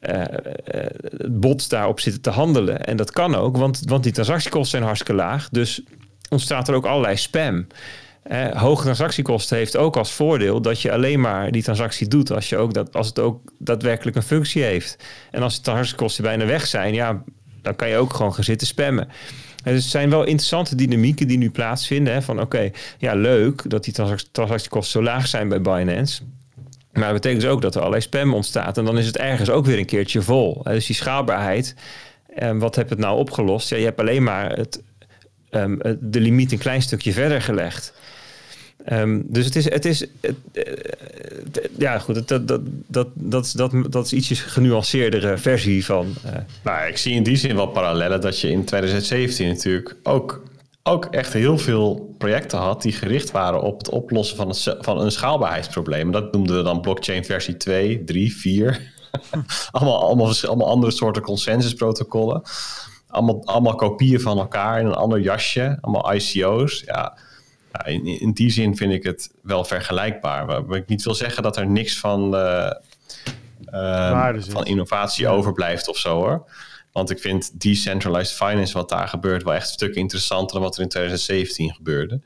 Uh, 0.00 0.20
uh, 0.20 0.84
bots 1.30 1.68
daarop 1.68 2.00
zitten 2.00 2.22
te 2.22 2.30
handelen. 2.30 2.84
En 2.84 2.96
dat 2.96 3.10
kan 3.10 3.34
ook, 3.34 3.56
want, 3.56 3.82
want 3.84 4.02
die 4.02 4.12
transactiekosten 4.12 4.70
zijn 4.70 4.82
hartstikke 4.82 5.14
laag. 5.14 5.48
Dus 5.48 5.82
ontstaat 6.28 6.68
er 6.68 6.74
ook 6.74 6.86
allerlei 6.86 7.16
spam. 7.16 7.66
Eh, 8.22 8.60
hoge 8.60 8.82
transactiekosten 8.82 9.56
heeft 9.56 9.76
ook 9.76 9.96
als 9.96 10.12
voordeel 10.12 10.62
dat 10.62 10.82
je 10.82 10.92
alleen 10.92 11.20
maar 11.20 11.50
die 11.50 11.62
transactie 11.62 12.08
doet 12.08 12.32
als, 12.32 12.48
je 12.48 12.56
ook 12.56 12.74
dat, 12.74 12.96
als 12.96 13.06
het 13.06 13.18
ook 13.18 13.52
daadwerkelijk 13.58 14.16
een 14.16 14.22
functie 14.22 14.62
heeft. 14.62 14.96
En 15.30 15.42
als 15.42 15.56
de 15.56 15.62
transactiekosten 15.62 16.24
bijna 16.24 16.46
weg 16.46 16.66
zijn, 16.66 16.94
ja, 16.94 17.22
dan 17.62 17.76
kan 17.76 17.88
je 17.88 17.96
ook 17.96 18.12
gewoon 18.12 18.34
gaan 18.34 18.44
zitten 18.44 18.66
spammen. 18.66 19.08
dus 19.62 19.82
het 19.82 19.90
zijn 19.90 20.10
wel 20.10 20.24
interessante 20.24 20.74
dynamieken 20.74 21.28
die 21.28 21.38
nu 21.38 21.50
plaatsvinden. 21.50 22.12
Hè, 22.12 22.22
van 22.22 22.40
oké, 22.40 22.70
ja, 22.98 23.14
leuk 23.14 23.70
dat 23.70 23.84
die 23.84 23.94
transactiekosten 24.32 25.00
zo 25.00 25.02
laag 25.02 25.26
zijn 25.26 25.48
bij 25.48 25.60
Binance. 25.60 26.22
Maar 26.92 27.04
dat 27.04 27.12
betekent 27.12 27.40
dus 27.40 27.50
ook 27.50 27.62
dat 27.62 27.74
er 27.74 27.80
allerlei 27.80 28.02
spam 28.02 28.34
ontstaat. 28.34 28.78
En 28.78 28.84
dan 28.84 28.98
is 28.98 29.06
het 29.06 29.16
ergens 29.16 29.50
ook 29.50 29.66
weer 29.66 29.78
een 29.78 29.86
keertje 29.86 30.22
vol. 30.22 30.60
Dus 30.62 30.86
die 30.86 30.96
schaalbaarheid. 30.96 31.74
En 32.34 32.58
wat 32.58 32.74
heb 32.74 32.88
het 32.88 32.98
nou 32.98 33.18
opgelost? 33.18 33.68
Ja, 33.68 33.76
je 33.76 33.84
hebt 33.84 34.00
alleen 34.00 34.22
maar 34.22 34.52
het, 34.52 34.82
um, 35.50 35.78
de 36.00 36.20
limiet 36.20 36.52
een 36.52 36.58
klein 36.58 36.82
stukje 36.82 37.12
verder 37.12 37.42
gelegd. 37.42 37.92
Um, 38.92 39.24
dus 39.26 39.44
het 39.44 39.56
is, 39.56 39.70
het 39.70 39.84
is 39.84 40.06
uh, 40.20 40.32
ja 41.78 41.98
goed, 41.98 42.28
dat, 42.28 42.48
dat, 42.48 42.60
dat, 42.86 43.08
dat, 43.14 43.52
dat, 43.56 43.72
dat 43.92 44.04
is 44.04 44.12
ietsjes 44.12 44.40
genuanceerdere 44.40 45.38
versie 45.38 45.84
van. 45.84 46.14
Uh. 46.26 46.32
Nou, 46.64 46.88
ik 46.88 46.96
zie 46.96 47.14
in 47.14 47.22
die 47.22 47.36
zin 47.36 47.56
wel 47.56 47.66
parallellen 47.66 48.20
dat 48.20 48.40
je 48.40 48.50
in 48.50 48.64
2017 48.64 49.48
natuurlijk 49.48 49.96
ook, 50.02 50.42
ook 50.82 51.04
echt 51.04 51.32
heel 51.32 51.58
veel 51.58 52.14
projecten 52.18 52.58
had 52.58 52.82
die 52.82 52.92
gericht 52.92 53.30
waren 53.30 53.62
op 53.62 53.78
het 53.78 53.88
oplossen 53.88 54.36
van, 54.36 54.48
het, 54.48 54.76
van 54.80 55.00
een 55.00 55.12
schaalbaarheidsprobleem. 55.12 56.10
Dat 56.10 56.32
noemden 56.32 56.56
we 56.56 56.62
dan 56.62 56.80
blockchain 56.80 57.24
versie 57.24 57.56
2, 57.56 58.04
3, 58.04 58.36
4. 58.36 58.92
allemaal, 59.70 60.02
allemaal, 60.02 60.34
allemaal 60.42 60.68
andere 60.68 60.92
soorten 60.92 61.22
consensusprotocollen 61.22 62.42
allemaal, 63.10 63.42
allemaal 63.44 63.74
kopieën 63.74 64.20
van 64.20 64.38
elkaar 64.38 64.80
in 64.80 64.86
een 64.86 64.94
ander 64.94 65.20
jasje. 65.20 65.78
Allemaal 65.80 66.14
ICO's. 66.14 66.82
Ja, 66.86 67.16
in, 67.84 68.06
in 68.06 68.32
die 68.32 68.50
zin 68.50 68.76
vind 68.76 68.92
ik 68.92 69.02
het 69.02 69.30
wel 69.42 69.64
vergelijkbaar. 69.64 70.46
Maar 70.46 70.78
ik 70.78 70.88
niet 70.88 71.02
wil 71.02 71.14
zeggen 71.14 71.42
dat 71.42 71.56
er 71.56 71.66
niks 71.66 71.98
van, 71.98 72.34
uh, 72.34 72.70
van 74.38 74.66
innovatie 74.66 75.28
overblijft 75.28 75.88
of 75.88 75.96
zo 75.96 76.14
hoor. 76.14 76.50
Want 76.92 77.10
ik 77.10 77.18
vind 77.18 77.60
decentralized 77.60 78.36
finance, 78.36 78.72
wat 78.72 78.88
daar 78.88 79.08
gebeurt, 79.08 79.42
wel 79.42 79.54
echt 79.54 79.66
een 79.66 79.72
stuk 79.72 79.94
interessanter 79.94 80.54
dan 80.54 80.62
wat 80.62 80.76
er 80.76 80.82
in 80.82 80.88
2017 80.88 81.74
gebeurde. 81.74 82.20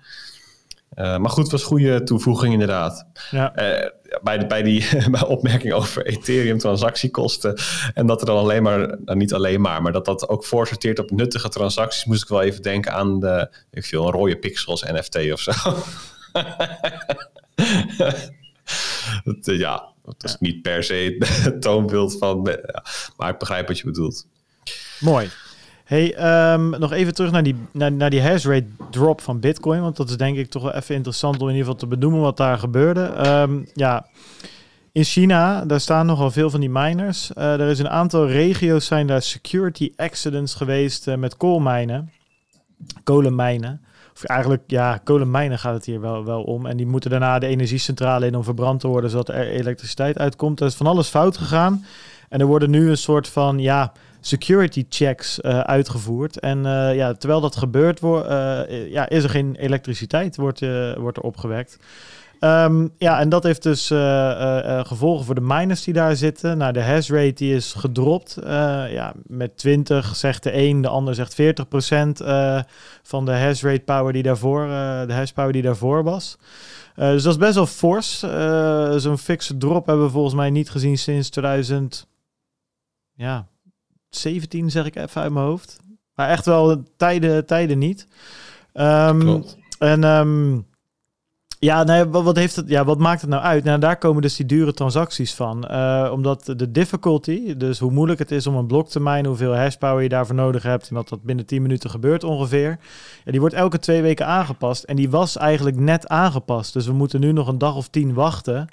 Uh, 0.96 1.16
maar 1.16 1.30
goed, 1.30 1.50
was 1.50 1.60
een 1.60 1.66
goede 1.66 2.02
toevoeging 2.02 2.52
inderdaad. 2.52 3.06
Ja. 3.30 3.52
Uh, 3.58 3.88
bij, 4.22 4.38
de, 4.38 4.46
bij 4.46 4.62
die 4.62 4.86
bij 5.10 5.26
opmerking 5.26 5.72
over 5.72 6.06
Ethereum 6.06 6.58
transactiekosten. 6.58 7.58
En 7.94 8.06
dat 8.06 8.20
er 8.20 8.26
dan 8.26 8.36
alleen 8.36 8.62
maar, 8.62 8.78
nou 8.78 9.18
niet 9.18 9.34
alleen 9.34 9.60
maar, 9.60 9.82
maar 9.82 9.92
dat 9.92 10.04
dat 10.04 10.28
ook 10.28 10.44
voorsorteert 10.44 10.98
op 10.98 11.10
nuttige 11.10 11.48
transacties, 11.48 12.04
moest 12.04 12.22
ik 12.22 12.28
wel 12.28 12.42
even 12.42 12.62
denken 12.62 12.92
aan 12.92 13.20
de, 13.20 13.48
ik 13.70 13.84
veel, 13.84 14.06
een 14.06 14.12
rode 14.12 14.36
pixels 14.36 14.82
NFT 14.82 15.32
of 15.32 15.40
zo. 15.40 15.52
dat, 19.24 19.46
uh, 19.48 19.58
ja, 19.58 19.92
dat 20.04 20.24
is 20.24 20.36
niet 20.40 20.62
per 20.62 20.84
se 20.84 21.16
het 21.24 21.62
toonbeeld 21.62 22.18
van, 22.18 22.42
maar 23.16 23.30
ik 23.30 23.38
begrijp 23.38 23.68
wat 23.68 23.78
je 23.78 23.84
bedoelt. 23.84 24.26
Mooi. 25.00 25.30
Hey, 25.84 26.14
ehm, 26.14 26.68
nog 26.68 26.92
even 26.92 27.14
terug 27.14 27.30
naar 27.30 27.42
die, 27.42 27.56
naar, 27.72 27.92
naar 27.92 28.10
die 28.10 28.22
hash 28.22 28.44
rate 28.44 28.66
drop 28.90 29.20
van 29.20 29.40
Bitcoin. 29.40 29.80
Want 29.80 29.96
dat 29.96 30.08
is 30.08 30.16
denk 30.16 30.36
ik 30.36 30.50
toch 30.50 30.62
wel 30.62 30.74
even 30.74 30.94
interessant 30.94 31.34
om 31.40 31.48
in 31.48 31.54
ieder 31.54 31.64
geval 31.64 31.80
te 31.80 31.96
benoemen 31.96 32.20
wat 32.20 32.36
daar 32.36 32.58
gebeurde. 32.58 33.02
Ehm, 33.04 33.64
ja, 33.74 34.06
in 34.92 35.04
China, 35.04 35.64
daar 35.64 35.80
staan 35.80 36.06
nogal 36.06 36.30
veel 36.30 36.50
van 36.50 36.60
die 36.60 36.70
miners. 36.70 37.30
Uh, 37.38 37.60
er 37.60 37.68
is 37.68 37.78
een 37.78 37.88
aantal 37.88 38.28
regio's 38.28 38.86
zijn 38.86 39.06
daar 39.06 39.22
security 39.22 39.92
accidents 39.96 40.54
geweest 40.54 41.08
uh, 41.08 41.14
met 41.14 41.36
koolmijnen, 41.36 42.10
kolenmijnen. 43.04 43.80
Of 44.14 44.24
eigenlijk, 44.24 44.62
ja, 44.66 45.00
kolenmijnen 45.04 45.58
gaat 45.58 45.74
het 45.74 45.84
hier 45.84 46.00
wel, 46.00 46.24
wel 46.24 46.42
om. 46.42 46.66
En 46.66 46.76
die 46.76 46.86
moeten 46.86 47.10
daarna 47.10 47.38
de 47.38 47.46
energiecentrale 47.46 48.26
in 48.26 48.36
om 48.36 48.44
verbrand 48.44 48.80
te 48.80 48.88
worden, 48.88 49.10
zodat 49.10 49.28
er 49.28 49.48
elektriciteit 49.48 50.18
uitkomt. 50.18 50.60
Er 50.60 50.66
is 50.66 50.74
van 50.74 50.86
alles 50.86 51.08
fout 51.08 51.36
gegaan. 51.36 51.84
En 52.28 52.40
er 52.40 52.46
worden 52.46 52.70
nu 52.70 52.90
een 52.90 52.96
soort 52.96 53.28
van, 53.28 53.58
ja, 53.58 53.92
security 54.26 54.84
checks 54.88 55.38
uh, 55.38 55.60
uitgevoerd. 55.60 56.40
En 56.40 56.58
uh, 56.58 56.94
ja, 56.94 57.12
terwijl 57.12 57.40
dat 57.40 57.56
gebeurt, 57.56 58.00
wordt, 58.00 58.30
uh, 58.30 58.90
ja, 58.90 59.08
is 59.08 59.24
er 59.24 59.30
geen 59.30 59.54
elektriciteit, 59.54 60.36
wordt, 60.36 60.60
wordt 60.96 61.16
er 61.16 61.22
opgewekt. 61.22 61.78
Um, 62.40 62.90
ja, 62.98 63.20
en 63.20 63.28
dat 63.28 63.42
heeft 63.42 63.62
dus 63.62 63.86
gevolgen 64.86 65.24
voor 65.24 65.34
de 65.34 65.40
miners 65.40 65.84
die 65.84 65.94
daar 65.94 66.16
zitten. 66.16 66.58
Nou, 66.58 66.72
de 66.72 66.82
hash 66.82 67.10
rate 67.10 67.32
die 67.32 67.54
is 67.54 67.72
gedropt. 67.72 68.36
ja, 68.90 69.12
met 69.26 69.56
20 69.56 70.16
zegt 70.16 70.42
de 70.42 70.56
een, 70.56 70.80
de 70.80 70.88
ander 70.88 71.14
zegt 71.14 71.42
40% 71.42 71.44
van 73.02 73.24
de 73.24 73.32
hash 73.32 73.62
rate 73.62 73.82
power 73.84 74.12
die 74.12 74.22
daarvoor, 74.22 74.66
de 75.06 75.12
hash 75.12 75.30
power 75.30 75.52
die 75.52 75.62
daarvoor 75.62 76.02
was. 76.02 76.38
dus 76.94 77.22
dat 77.22 77.32
is 77.32 77.38
best 77.38 77.54
wel 77.54 77.66
fors. 77.66 78.18
Zo'n 79.02 79.18
fixe 79.18 79.56
drop 79.56 79.86
hebben 79.86 80.04
we 80.04 80.10
volgens 80.10 80.34
mij 80.34 80.50
niet 80.50 80.70
gezien 80.70 80.98
sinds 80.98 81.30
2000. 81.30 82.06
Ja, 83.14 83.46
17 84.16 84.70
zeg 84.70 84.86
ik 84.86 84.96
even 84.96 85.22
uit 85.22 85.32
mijn 85.32 85.46
hoofd. 85.46 85.80
Maar 86.14 86.28
echt 86.28 86.46
wel 86.46 86.82
tijden, 86.96 87.46
tijden 87.46 87.78
niet. 87.78 88.06
Um, 88.74 89.44
en 89.78 90.04
um, 90.04 90.66
ja, 91.64 91.82
nee, 91.84 92.04
wat, 92.04 92.24
wat, 92.24 92.36
heeft 92.36 92.56
het, 92.56 92.68
ja, 92.68 92.84
wat 92.84 92.98
maakt 92.98 93.20
het 93.20 93.30
nou 93.30 93.42
uit? 93.42 93.64
Nou, 93.64 93.78
daar 93.78 93.98
komen 93.98 94.22
dus 94.22 94.36
die 94.36 94.46
dure 94.46 94.72
transacties 94.72 95.34
van. 95.34 95.64
Uh, 95.70 96.10
omdat 96.12 96.52
de 96.56 96.70
difficulty, 96.70 97.56
dus 97.56 97.78
hoe 97.78 97.90
moeilijk 97.90 98.18
het 98.18 98.30
is 98.30 98.46
om 98.46 98.54
een 98.56 98.66
blok 98.66 98.88
te 98.88 99.00
mijnen, 99.00 99.26
hoeveel 99.26 99.56
hashpower 99.56 100.02
je 100.02 100.08
daarvoor 100.08 100.34
nodig 100.34 100.62
hebt 100.62 100.88
en 100.88 100.94
dat 100.94 101.08
dat 101.08 101.22
binnen 101.22 101.46
10 101.46 101.62
minuten 101.62 101.90
gebeurt 101.90 102.24
ongeveer. 102.24 102.78
Ja, 103.24 103.30
die 103.30 103.40
wordt 103.40 103.54
elke 103.54 103.78
twee 103.78 104.02
weken 104.02 104.26
aangepast. 104.26 104.82
En 104.82 104.96
die 104.96 105.10
was 105.10 105.36
eigenlijk 105.36 105.76
net 105.76 106.08
aangepast. 106.08 106.72
Dus 106.72 106.86
we 106.86 106.92
moeten 106.92 107.20
nu 107.20 107.32
nog 107.32 107.48
een 107.48 107.58
dag 107.58 107.76
of 107.76 107.88
tien 107.88 108.14
wachten. 108.14 108.68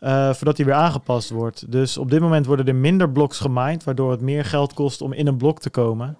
Uh, 0.00 0.32
voordat 0.32 0.56
die 0.56 0.64
weer 0.64 0.74
aangepast 0.74 1.30
wordt. 1.30 1.72
Dus 1.72 1.98
op 1.98 2.10
dit 2.10 2.20
moment 2.20 2.46
worden 2.46 2.66
er 2.66 2.74
minder 2.74 3.10
bloks 3.10 3.38
gemined, 3.38 3.84
waardoor 3.84 4.10
het 4.10 4.20
meer 4.20 4.44
geld 4.44 4.74
kost 4.74 5.00
om 5.00 5.12
in 5.12 5.26
een 5.26 5.36
blok 5.36 5.60
te 5.60 5.70
komen. 5.70 6.16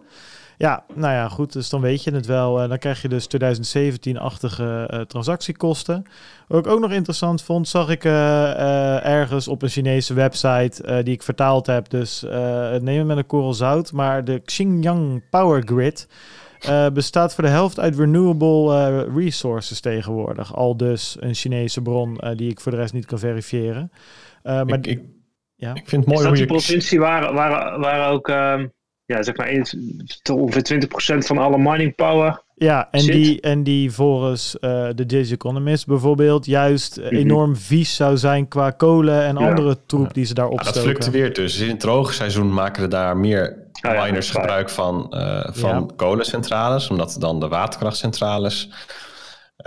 Ja, 0.59 0.85
nou 0.94 1.12
ja, 1.12 1.28
goed, 1.28 1.53
dus 1.53 1.69
dan 1.69 1.81
weet 1.81 2.05
je 2.05 2.15
het 2.15 2.27
wel. 2.27 2.62
Uh, 2.62 2.69
dan 2.69 2.78
krijg 2.78 3.03
je 3.03 3.09
dus 3.09 3.27
2017-achtige 3.27 4.90
uh, 4.93 5.01
transactiekosten. 5.01 6.05
Wat 6.48 6.66
ik 6.66 6.73
ook 6.73 6.81
nog 6.81 6.93
interessant 6.93 7.43
vond, 7.43 7.69
zag 7.69 7.89
ik 7.89 8.05
ergens 8.05 9.48
op 9.48 9.62
een 9.62 9.69
Chinese 9.69 10.15
website 10.15 11.03
die 11.03 11.15
ik 11.15 11.23
vertaald 11.23 11.66
heb. 11.66 11.90
Dus 11.90 12.24
neem 12.81 12.98
het 12.98 13.07
met 13.07 13.16
een 13.16 13.27
korrel 13.27 13.55
zout. 13.55 13.93
Maar 13.93 14.24
de 14.24 14.39
Xinjiang 14.44 15.23
Power 15.31 15.62
Grid 15.66 16.09
uh, 16.69 16.89
bestaat 16.89 17.35
voor 17.35 17.45
de 17.45 17.51
helft 17.51 17.81
uit 17.81 17.99
renewable 17.99 18.91
uh, 18.91 19.17
resources 19.17 19.81
tegenwoordig. 19.81 20.55
Al 20.55 20.77
dus 20.77 21.17
een 21.21 21.35
Chinese 21.35 21.83
bron 21.83 22.19
uh, 22.21 22.31
die 22.37 22.51
ik 22.51 22.61
voor 22.61 22.73
de 22.73 22.79
rest 22.79 22.93
niet 22.93 23.07
kan 23.07 23.19
verifiëren. 23.19 23.91
maar 24.43 24.69
ik, 24.69 24.87
ik, 24.87 25.01
ja. 25.55 25.75
ik 25.75 25.89
vind 25.89 26.05
het 26.05 26.15
mooi 26.15 26.19
Is 26.19 26.25
dat 26.25 26.37
die 26.37 26.47
provincie 26.47 26.99
waar, 26.99 27.33
waar, 27.33 27.81
waar 27.81 28.11
ook 28.11 28.29
ehm, 28.29 28.67
ja, 29.05 29.23
zeg 29.23 29.37
maar 29.37 29.51
ongeveer 30.33 30.89
20% 31.15 31.19
van 31.19 31.39
alle 31.39 31.59
mining 31.59 31.95
power 31.95 32.45
ja, 32.59 32.89
en 32.91 33.05
die, 33.07 33.41
en 33.41 33.63
die 33.63 33.91
volgens 33.91 34.57
uh, 34.61 34.89
de 34.95 35.05
Jazz 35.07 35.33
Economist 35.33 35.87
bijvoorbeeld 35.87 36.47
juist 36.47 36.97
mhm. 36.97 37.15
enorm 37.15 37.57
vies 37.57 37.97
zou 37.97 38.17
zijn 38.17 38.49
qua 38.49 38.71
kolen 38.71 39.25
en 39.25 39.37
andere 39.37 39.79
troep 39.87 40.15
die 40.15 40.25
ze 40.25 40.35
daar 40.35 40.49
opstoken. 40.49 40.81
Ja, 40.81 40.87
dat 40.87 40.97
fluctueert 40.97 41.35
dus. 41.35 41.61
In 41.61 41.69
het 41.69 41.81
droge 41.81 42.13
seizoen 42.13 42.53
maken 42.53 42.83
er 42.83 42.89
daar 42.89 43.17
meer 43.17 43.66
oh, 43.82 44.03
miners 44.03 44.31
gebruik 44.31 44.70
van, 44.70 45.07
uh, 45.11 45.47
van 45.51 45.97
kolencentrales, 45.97 46.90
omdat 46.90 47.16
dan 47.19 47.40
de 47.40 47.48
waterkrachtcentrales 47.48 48.69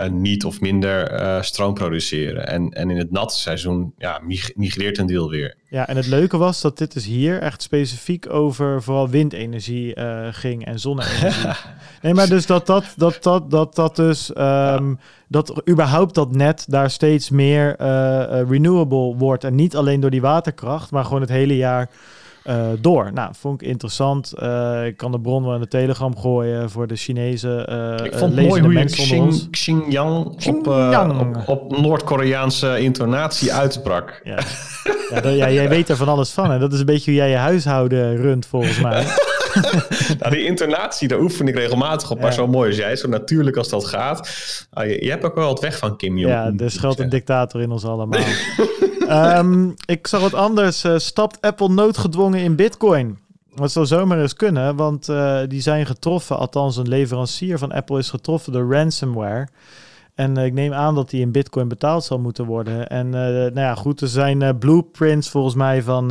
uh, 0.00 0.08
niet 0.08 0.44
of 0.44 0.60
minder 0.60 1.20
uh, 1.20 1.42
stroom 1.42 1.74
produceren. 1.74 2.46
En, 2.46 2.70
en 2.70 2.90
in 2.90 2.96
het 2.96 3.10
natte 3.10 3.38
seizoen 3.38 3.94
ja, 3.98 4.20
migreert 4.54 4.98
een 4.98 5.06
deel 5.06 5.30
weer. 5.30 5.54
Ja, 5.68 5.88
en 5.88 5.96
het 5.96 6.06
leuke 6.06 6.36
was 6.36 6.60
dat 6.60 6.78
dit 6.78 6.92
dus 6.92 7.04
hier 7.04 7.40
echt 7.40 7.62
specifiek 7.62 8.32
over 8.32 8.82
vooral 8.82 9.08
windenergie 9.08 9.96
uh, 9.96 10.26
ging 10.30 10.64
en 10.64 10.80
zonne-energie. 10.80 11.50
nee, 12.02 12.14
maar 12.14 12.28
dus 12.28 12.46
dat 12.46 12.66
dat, 12.66 12.84
dat, 12.96 13.22
dat, 13.22 13.50
dat, 13.50 13.74
dat 13.74 13.96
dus, 13.96 14.28
um, 14.28 14.36
ja. 14.36 14.96
dat 15.28 15.68
überhaupt 15.68 16.14
dat 16.14 16.34
net 16.34 16.64
daar 16.68 16.90
steeds 16.90 17.30
meer 17.30 17.76
renewable 18.48 19.16
wordt. 19.16 19.44
En 19.44 19.54
niet 19.54 19.76
alleen 19.76 20.00
door 20.00 20.10
die 20.10 20.20
waterkracht, 20.20 20.90
maar 20.90 21.04
gewoon 21.04 21.20
het 21.20 21.30
hele 21.30 21.56
jaar 21.56 21.90
uh, 22.44 22.66
door. 22.80 23.12
Nou, 23.12 23.30
vond 23.38 23.62
ik 23.62 23.68
interessant. 23.68 24.32
Uh, 24.42 24.86
ik 24.86 24.96
kan 24.96 25.12
de 25.12 25.20
bron 25.20 25.44
wel 25.44 25.54
in 25.54 25.60
de 25.60 25.68
Telegram 25.68 26.18
gooien 26.18 26.70
voor 26.70 26.86
de 26.86 26.96
Chinese 26.96 27.68
uh, 27.70 28.06
Ik 28.06 28.14
vond 28.14 28.36
het 28.36 28.46
mooi 28.46 28.62
hoe 28.62 28.72
je 28.72 28.84
Xing, 28.84 29.50
Xinjiang, 29.50 30.36
Xinjiang. 30.36 31.20
op, 31.20 31.36
op, 31.36 31.48
op 31.48 31.78
Noord-Koreaanse 31.78 32.78
intonatie 32.78 33.52
uitsprak. 33.52 34.20
Ja. 34.24 34.38
ja, 35.22 35.50
jij 35.50 35.68
weet 35.68 35.88
er 35.88 35.96
van 35.96 36.08
alles 36.08 36.30
van. 36.30 36.52
En 36.52 36.60
dat 36.60 36.72
is 36.72 36.78
een 36.78 36.86
beetje 36.86 37.10
hoe 37.10 37.20
jij 37.20 37.30
je 37.30 37.36
huishouden 37.36 38.16
runt, 38.16 38.46
volgens 38.46 38.80
mij. 38.80 39.04
nou, 40.20 40.34
die 40.34 40.44
intonatie, 40.44 41.08
daar 41.08 41.20
oefen 41.20 41.48
ik 41.48 41.54
regelmatig 41.54 42.10
op. 42.10 42.20
Maar 42.20 42.32
zo 42.32 42.46
mooi 42.46 42.68
als 42.68 42.78
jij, 42.78 42.96
zo 42.96 43.08
natuurlijk 43.08 43.56
als 43.56 43.68
dat 43.68 43.84
gaat. 43.84 44.28
Uh, 44.74 44.86
je, 44.86 45.04
je, 45.04 45.10
hebt 45.10 45.24
ook 45.24 45.34
wel 45.34 45.48
het 45.48 45.60
weg 45.60 45.78
van 45.78 45.96
Kim 45.96 46.18
Jong. 46.18 46.32
Ja, 46.32 46.52
er 46.64 46.70
schuilt 46.70 46.98
een 46.98 47.08
dictator 47.08 47.60
in 47.60 47.70
ons 47.70 47.84
allemaal. 47.84 48.20
um, 49.38 49.74
ik 49.86 50.06
zag 50.06 50.20
wat 50.20 50.34
anders. 50.34 50.84
Uh, 50.84 50.98
stapt 50.98 51.40
Apple 51.40 51.68
noodgedwongen 51.68 52.40
in 52.40 52.56
Bitcoin? 52.56 53.18
Wat 53.54 53.72
zou 53.72 53.86
zomaar 53.86 54.20
eens 54.20 54.34
kunnen, 54.34 54.76
want 54.76 55.08
uh, 55.08 55.40
die 55.48 55.60
zijn 55.60 55.86
getroffen. 55.86 56.38
Althans, 56.38 56.76
een 56.76 56.88
leverancier 56.88 57.58
van 57.58 57.72
Apple 57.72 57.98
is 57.98 58.10
getroffen 58.10 58.52
door 58.52 58.74
ransomware. 58.74 59.48
En 60.20 60.38
uh, 60.38 60.44
ik 60.44 60.52
neem 60.52 60.72
aan 60.72 60.94
dat 60.94 61.10
die 61.10 61.20
in 61.20 61.32
bitcoin 61.32 61.68
betaald 61.68 62.04
zal 62.04 62.18
moeten 62.18 62.44
worden. 62.44 62.88
En 62.88 63.06
uh, 63.06 63.12
nou 63.12 63.60
ja, 63.60 63.74
goed, 63.74 64.00
er 64.00 64.08
zijn 64.08 64.40
uh, 64.40 64.48
blueprints 64.58 65.28
volgens 65.28 65.54
mij 65.54 65.82
van 65.82 66.06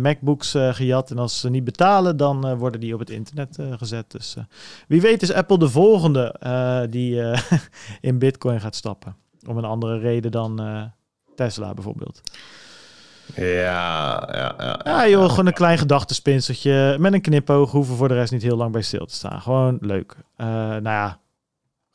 MacBooks 0.00 0.50
gejat. 0.50 1.10
En 1.10 1.18
als 1.18 1.40
ze 1.40 1.50
niet 1.50 1.64
betalen, 1.64 2.16
dan 2.16 2.56
worden 2.56 2.80
die 2.80 2.94
op 2.94 3.00
het 3.00 3.10
internet 3.10 3.58
gezet. 3.76 4.10
Dus 4.10 4.36
wie 4.88 5.00
weet 5.00 5.22
is 5.22 5.32
Apple 5.32 5.58
de 5.58 5.68
volgende 5.68 6.34
die 6.90 7.20
in 8.10 8.18
bitcoin 8.18 8.60
gaat 8.60 8.74
stappen. 8.74 9.16
Om 9.46 9.56
een 9.56 9.64
andere 9.64 9.98
reden 9.98 10.30
dan 10.30 10.60
Tesla 11.34 11.74
bijvoorbeeld. 11.74 12.20
Ja, 13.34 14.28
ja, 14.32 14.54
ja. 14.58 14.80
Ja, 14.84 15.08
joh, 15.08 15.28
gewoon 15.28 15.46
een 15.46 15.52
klein 15.52 15.78
gedachtenspinseltje 15.78 16.96
met 16.98 17.12
een 17.12 17.20
knipoog. 17.20 17.70
Hoeven 17.70 17.96
voor 17.96 18.08
de 18.08 18.14
rest 18.14 18.32
niet 18.32 18.42
heel 18.42 18.56
lang 18.56 18.72
bij 18.72 18.82
stil 18.82 19.06
te 19.06 19.14
staan. 19.14 19.40
Gewoon 19.40 19.78
leuk. 19.80 20.16
nou 20.36 20.82
ja, 20.82 21.18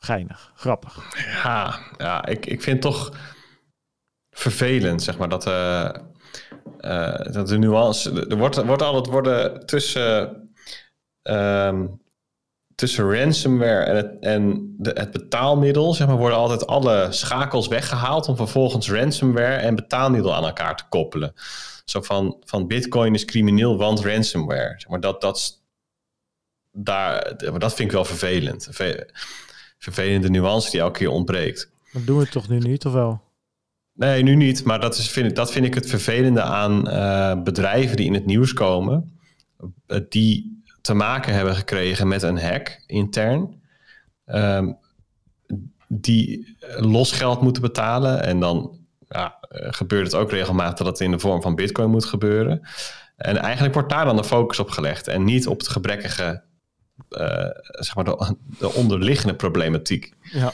geinig, 0.00 0.52
grappig. 0.54 1.14
Ja, 1.42 1.78
ja 1.96 2.26
ik, 2.26 2.46
ik 2.46 2.62
vind 2.62 2.84
het 2.84 2.92
toch 2.94 3.12
vervelend, 4.30 5.02
zeg 5.02 5.18
maar, 5.18 5.28
dat, 5.28 5.46
uh, 5.46 5.90
uh, 6.80 7.32
dat 7.32 7.48
de 7.48 7.58
nuance... 7.58 8.26
Er 8.26 8.36
wordt, 8.36 8.64
wordt 8.64 8.82
altijd 8.82 9.06
worden 9.06 9.66
tussen... 9.66 10.36
Um, 11.22 12.00
tussen 12.74 13.12
ransomware 13.14 13.84
en, 13.84 13.96
het, 13.96 14.16
en 14.20 14.74
de, 14.78 14.90
het 14.94 15.10
betaalmiddel, 15.10 15.94
zeg 15.94 16.06
maar, 16.06 16.16
worden 16.16 16.38
altijd 16.38 16.66
alle 16.66 17.12
schakels 17.12 17.68
weggehaald 17.68 18.28
om 18.28 18.36
vervolgens 18.36 18.90
ransomware 18.90 19.54
en 19.54 19.74
betaalmiddel 19.74 20.34
aan 20.34 20.44
elkaar 20.44 20.76
te 20.76 20.84
koppelen. 20.88 21.32
Zo 21.84 22.02
van, 22.02 22.36
van 22.44 22.66
Bitcoin 22.66 23.14
is 23.14 23.24
crimineel, 23.24 23.76
want 23.76 24.04
ransomware. 24.04 24.84
Maar 24.88 25.00
dat, 25.00 25.20
dat, 25.20 25.62
daar, 26.70 27.36
dat 27.36 27.74
vind 27.74 27.88
ik 27.88 27.90
wel 27.90 28.04
vervelend. 28.04 28.68
Vervelende 29.80 30.30
nuance 30.30 30.70
die 30.70 30.80
elke 30.80 30.98
keer 30.98 31.10
ontbreekt. 31.10 31.70
Dat 31.92 32.06
doen 32.06 32.18
we 32.18 32.28
toch 32.28 32.48
nu 32.48 32.58
niet, 32.58 32.86
of 32.86 32.92
wel? 32.92 33.20
Nee, 33.92 34.22
nu 34.22 34.34
niet. 34.34 34.64
Maar 34.64 34.80
dat, 34.80 34.96
is, 34.96 35.10
vind, 35.10 35.26
ik, 35.30 35.34
dat 35.34 35.52
vind 35.52 35.66
ik 35.66 35.74
het 35.74 35.88
vervelende 35.88 36.42
aan 36.42 36.88
uh, 36.88 37.42
bedrijven 37.42 37.96
die 37.96 38.06
in 38.06 38.14
het 38.14 38.26
nieuws 38.26 38.52
komen. 38.52 39.18
die 40.08 40.62
te 40.80 40.94
maken 40.94 41.34
hebben 41.34 41.54
gekregen 41.54 42.08
met 42.08 42.22
een 42.22 42.38
hack 42.38 42.82
intern. 42.86 43.60
Um, 44.26 44.78
die 45.88 46.56
los 46.76 47.12
geld 47.12 47.40
moeten 47.40 47.62
betalen. 47.62 48.22
En 48.22 48.40
dan 48.40 48.78
ja, 49.08 49.38
gebeurt 49.50 50.06
het 50.06 50.14
ook 50.14 50.30
regelmatig 50.30 50.76
dat 50.76 50.86
het 50.86 51.00
in 51.00 51.10
de 51.10 51.18
vorm 51.18 51.42
van 51.42 51.54
bitcoin 51.54 51.90
moet 51.90 52.04
gebeuren. 52.04 52.68
En 53.16 53.36
eigenlijk 53.36 53.74
wordt 53.74 53.90
daar 53.90 54.04
dan 54.04 54.16
de 54.16 54.24
focus 54.24 54.58
op 54.58 54.70
gelegd. 54.70 55.08
En 55.08 55.24
niet 55.24 55.46
op 55.46 55.58
het 55.58 55.68
gebrekkige, 55.68 56.42
zeg 57.78 57.94
maar 57.94 58.04
de, 58.04 58.36
de, 58.58 58.72
onderliggende 58.74 59.34
problematiek. 59.34 60.12
Ja. 60.20 60.52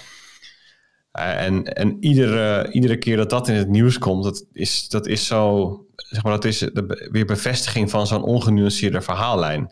Uh, 1.18 1.42
en 1.42 1.74
en 1.74 1.96
iedere, 2.00 2.72
iedere 2.72 2.98
keer 2.98 3.16
dat 3.16 3.30
dat 3.30 3.48
in 3.48 3.54
het 3.54 3.68
nieuws 3.68 3.98
komt, 3.98 4.24
dat 4.24 4.44
is, 4.52 4.88
dat 4.88 5.06
is 5.06 5.26
zo, 5.26 5.70
zeg 5.94 6.22
maar, 6.22 6.32
dat 6.32 6.44
is 6.44 6.58
de, 6.58 7.08
weer 7.12 7.24
bevestiging 7.24 7.90
van 7.90 8.06
zo'n 8.06 8.22
ongenuanceerde 8.22 9.00
verhaallijn. 9.00 9.70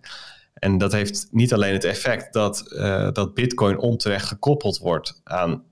En 0.55 0.79
dat 0.79 0.93
heeft 0.93 1.27
niet 1.31 1.53
alleen 1.53 1.73
het 1.73 1.85
effect 1.85 2.33
dat, 2.33 2.65
uh, 2.69 3.09
dat 3.13 3.35
Bitcoin 3.35 3.79
onterecht 3.79 4.27
gekoppeld 4.27 4.79
wordt 4.79 5.21
aan, 5.25 5.63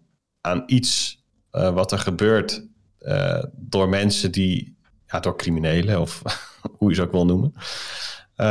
aan 0.40 0.62
iets 0.66 1.22
uh, 1.52 1.74
wat 1.74 1.92
er 1.92 1.98
gebeurt 1.98 2.66
uh, 3.00 3.42
door 3.52 3.88
mensen 3.88 4.32
die, 4.32 4.76
ja, 5.06 5.20
door 5.20 5.36
criminelen 5.36 6.00
of 6.00 6.22
hoe 6.78 6.88
je 6.88 6.94
ze 6.94 7.02
ook 7.02 7.12
wil 7.12 7.26
noemen, 7.26 7.54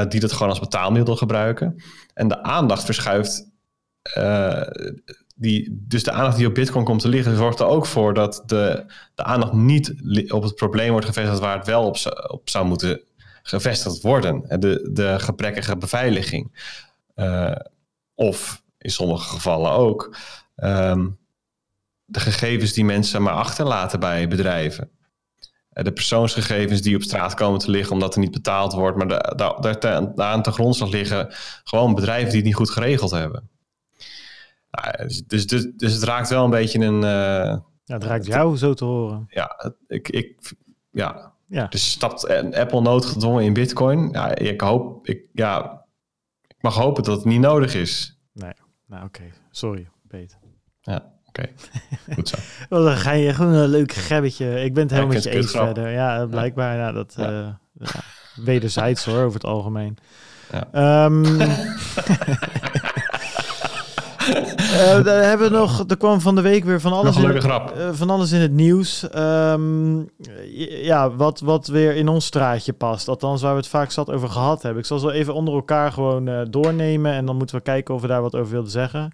die 0.10 0.20
dat 0.20 0.32
gewoon 0.32 0.50
als 0.50 0.60
betaalmiddel 0.60 1.16
gebruiken. 1.16 1.84
En 2.14 2.28
de 2.28 2.44
aandacht 2.44 2.84
verschuift. 2.86 3.50
die, 5.36 5.84
dus 5.88 6.04
de 6.04 6.12
aandacht 6.12 6.38
die 6.38 6.48
op 6.48 6.54
Bitcoin 6.54 6.86
komt 6.86 7.02
te 7.02 7.08
liggen, 7.08 7.36
zorgt 7.36 7.60
er 7.60 7.66
ook 7.66 7.86
voor 7.86 8.14
dat 8.14 8.44
de, 8.46 8.86
de 9.16 9.24
aandacht 9.24 9.54
niet 9.54 9.94
op 10.32 10.44
het 10.44 10.56
probleem 10.56 10.92
wordt 10.92 11.06
gevestigd 11.06 11.40
waar 11.40 11.58
het 11.58 11.68
wel 11.68 11.86
op, 11.86 11.98
op 12.28 12.50
zou 12.50 12.66
moeten 12.66 13.02
gevestigd 13.44 14.02
worden. 14.02 14.60
De, 14.60 14.90
de 14.94 15.20
gebrekkige 15.20 15.78
beveiliging. 15.78 16.76
Uh, 17.16 17.56
of 18.16 18.64
in 18.78 18.92
sommige 18.92 19.30
gevallen 19.30 19.72
ook 19.72 20.18
um, 20.56 21.20
de 22.06 22.20
gegevens 22.20 22.74
die 22.74 22.86
mensen 22.86 23.22
maar 23.22 23.34
achterlaten 23.34 24.00
bij 24.00 24.28
bedrijven. 24.28 24.92
Eh, 25.82 25.88
de 25.88 25.94
persoonsgegevens 25.94 26.82
die 26.82 26.96
op 26.96 27.02
straat 27.02 27.34
komen 27.34 27.60
te 27.60 27.72
liggen 27.72 27.94
omdat 27.94 28.14
er 28.14 28.20
niet 28.20 28.32
betaald 28.32 28.74
wordt. 28.74 28.98
Maar 28.98 29.08
daar, 29.36 29.80
daar, 29.80 30.12
aan 30.16 30.42
de 30.42 30.52
grondslag 30.52 30.90
liggen 30.90 31.28
gewoon 31.64 31.96
bedrijven 31.96 32.28
die 32.30 32.38
het 32.38 32.46
niet 32.46 32.56
goed 32.56 32.70
geregeld 32.70 33.12
hebben. 33.12 33.50
Nou, 34.72 35.08
dus, 35.08 35.24
dus, 35.26 35.48
dus, 35.48 35.68
dus, 35.76 35.94
het 35.94 36.04
raakt 36.04 36.30
wel 36.30 36.44
een 36.44 36.50
beetje 36.50 36.80
een... 36.80 36.96
Uh, 36.96 37.60
ja, 37.84 37.94
het 37.98 38.04
raakt 38.04 38.26
jou 38.26 38.58
zo 38.58 38.74
te 38.74 38.86
horen. 38.86 39.26
Ja, 39.30 39.74
ik, 39.88 40.10
ik, 40.10 40.54
ja, 40.92 41.34
ja. 41.48 41.68
Dus 41.68 41.92
stapt 41.92 42.28
Apple 42.54 42.82
noodgedwongen 42.82 43.44
in 43.44 43.54
Bitcoin. 43.54 44.10
Ja, 44.12 44.36
ik 44.36 44.62
hoop, 44.62 45.08
ik, 45.08 45.22
ja, 45.34 45.86
ik 46.48 46.62
mag 46.62 46.76
hopen 46.76 47.04
dat 47.04 47.16
het 47.16 47.26
niet 47.26 47.40
nodig 47.40 47.76
is. 47.76 48.20
Nee, 48.34 48.54
nou 48.86 49.06
oké. 49.06 49.24
Sorry, 49.50 49.88
Peter. 50.08 50.38
Ja, 50.82 51.14
oké. 51.32 51.50
Goed 52.14 52.28
zo. 52.28 52.38
dan 52.70 52.98
ga 52.98 53.12
je 53.12 53.34
gewoon 53.34 53.54
een 53.54 53.70
leuk 53.70 53.94
gebbetje. 53.94 54.64
Ik 54.64 54.74
ben 54.74 54.84
het 54.84 54.92
helemaal 54.92 55.14
met 55.14 55.24
je 55.24 55.30
eens 55.30 55.52
verder. 55.52 55.90
Ja, 55.90 56.26
blijkbaar. 56.26 56.78
Ja. 56.78 56.92
dat 56.92 57.14
ja. 57.18 57.60
Uh, 57.80 57.88
wederzijds 58.36 59.06
hoor, 59.06 59.24
over 59.24 59.34
het 59.34 59.50
algemeen. 59.50 59.98
Ja. 60.52 61.06
Um, 61.06 61.24
Uh, 64.72 65.04
daar 65.04 65.24
hebben 65.24 65.52
we 65.52 65.58
nog, 65.58 65.84
er 65.88 65.98
kwam 65.98 66.22
van 66.22 66.36
de 66.36 66.42
week 66.42 66.64
weer 66.64 66.82
van 66.82 66.94
alles, 66.94 67.18
in, 67.18 67.36
uh, 67.46 67.90
van 67.92 68.10
alles 68.10 68.32
in 68.32 68.42
het 68.42 68.52
nieuws. 68.52 69.08
Um, 69.16 70.10
ja, 70.82 71.16
wat, 71.16 71.40
wat 71.40 71.68
weer 71.68 71.96
in 71.96 72.08
ons 72.08 72.26
straatje 72.26 72.74
past. 72.74 73.08
Althans, 73.08 73.42
waar 73.42 73.52
we 73.52 73.58
het 73.58 73.68
vaak 73.68 73.92
zat 73.92 74.12
over 74.12 74.30
gehad 74.30 74.62
hebben. 74.62 74.82
Ik 74.82 74.88
zal 74.88 75.00
zo 75.00 75.10
even 75.10 75.34
onder 75.34 75.54
elkaar 75.54 75.92
gewoon 75.92 76.30
uh, 76.30 76.42
doornemen. 76.50 77.14
En 77.14 77.26
dan 77.26 77.38
moeten 77.38 77.56
we 77.56 77.62
kijken 77.62 77.96
of 77.96 78.02
we 78.02 78.08
daar 78.08 78.22
wat 78.22 78.36
over 78.36 78.52
wilden 78.52 78.72
zeggen. 78.72 79.14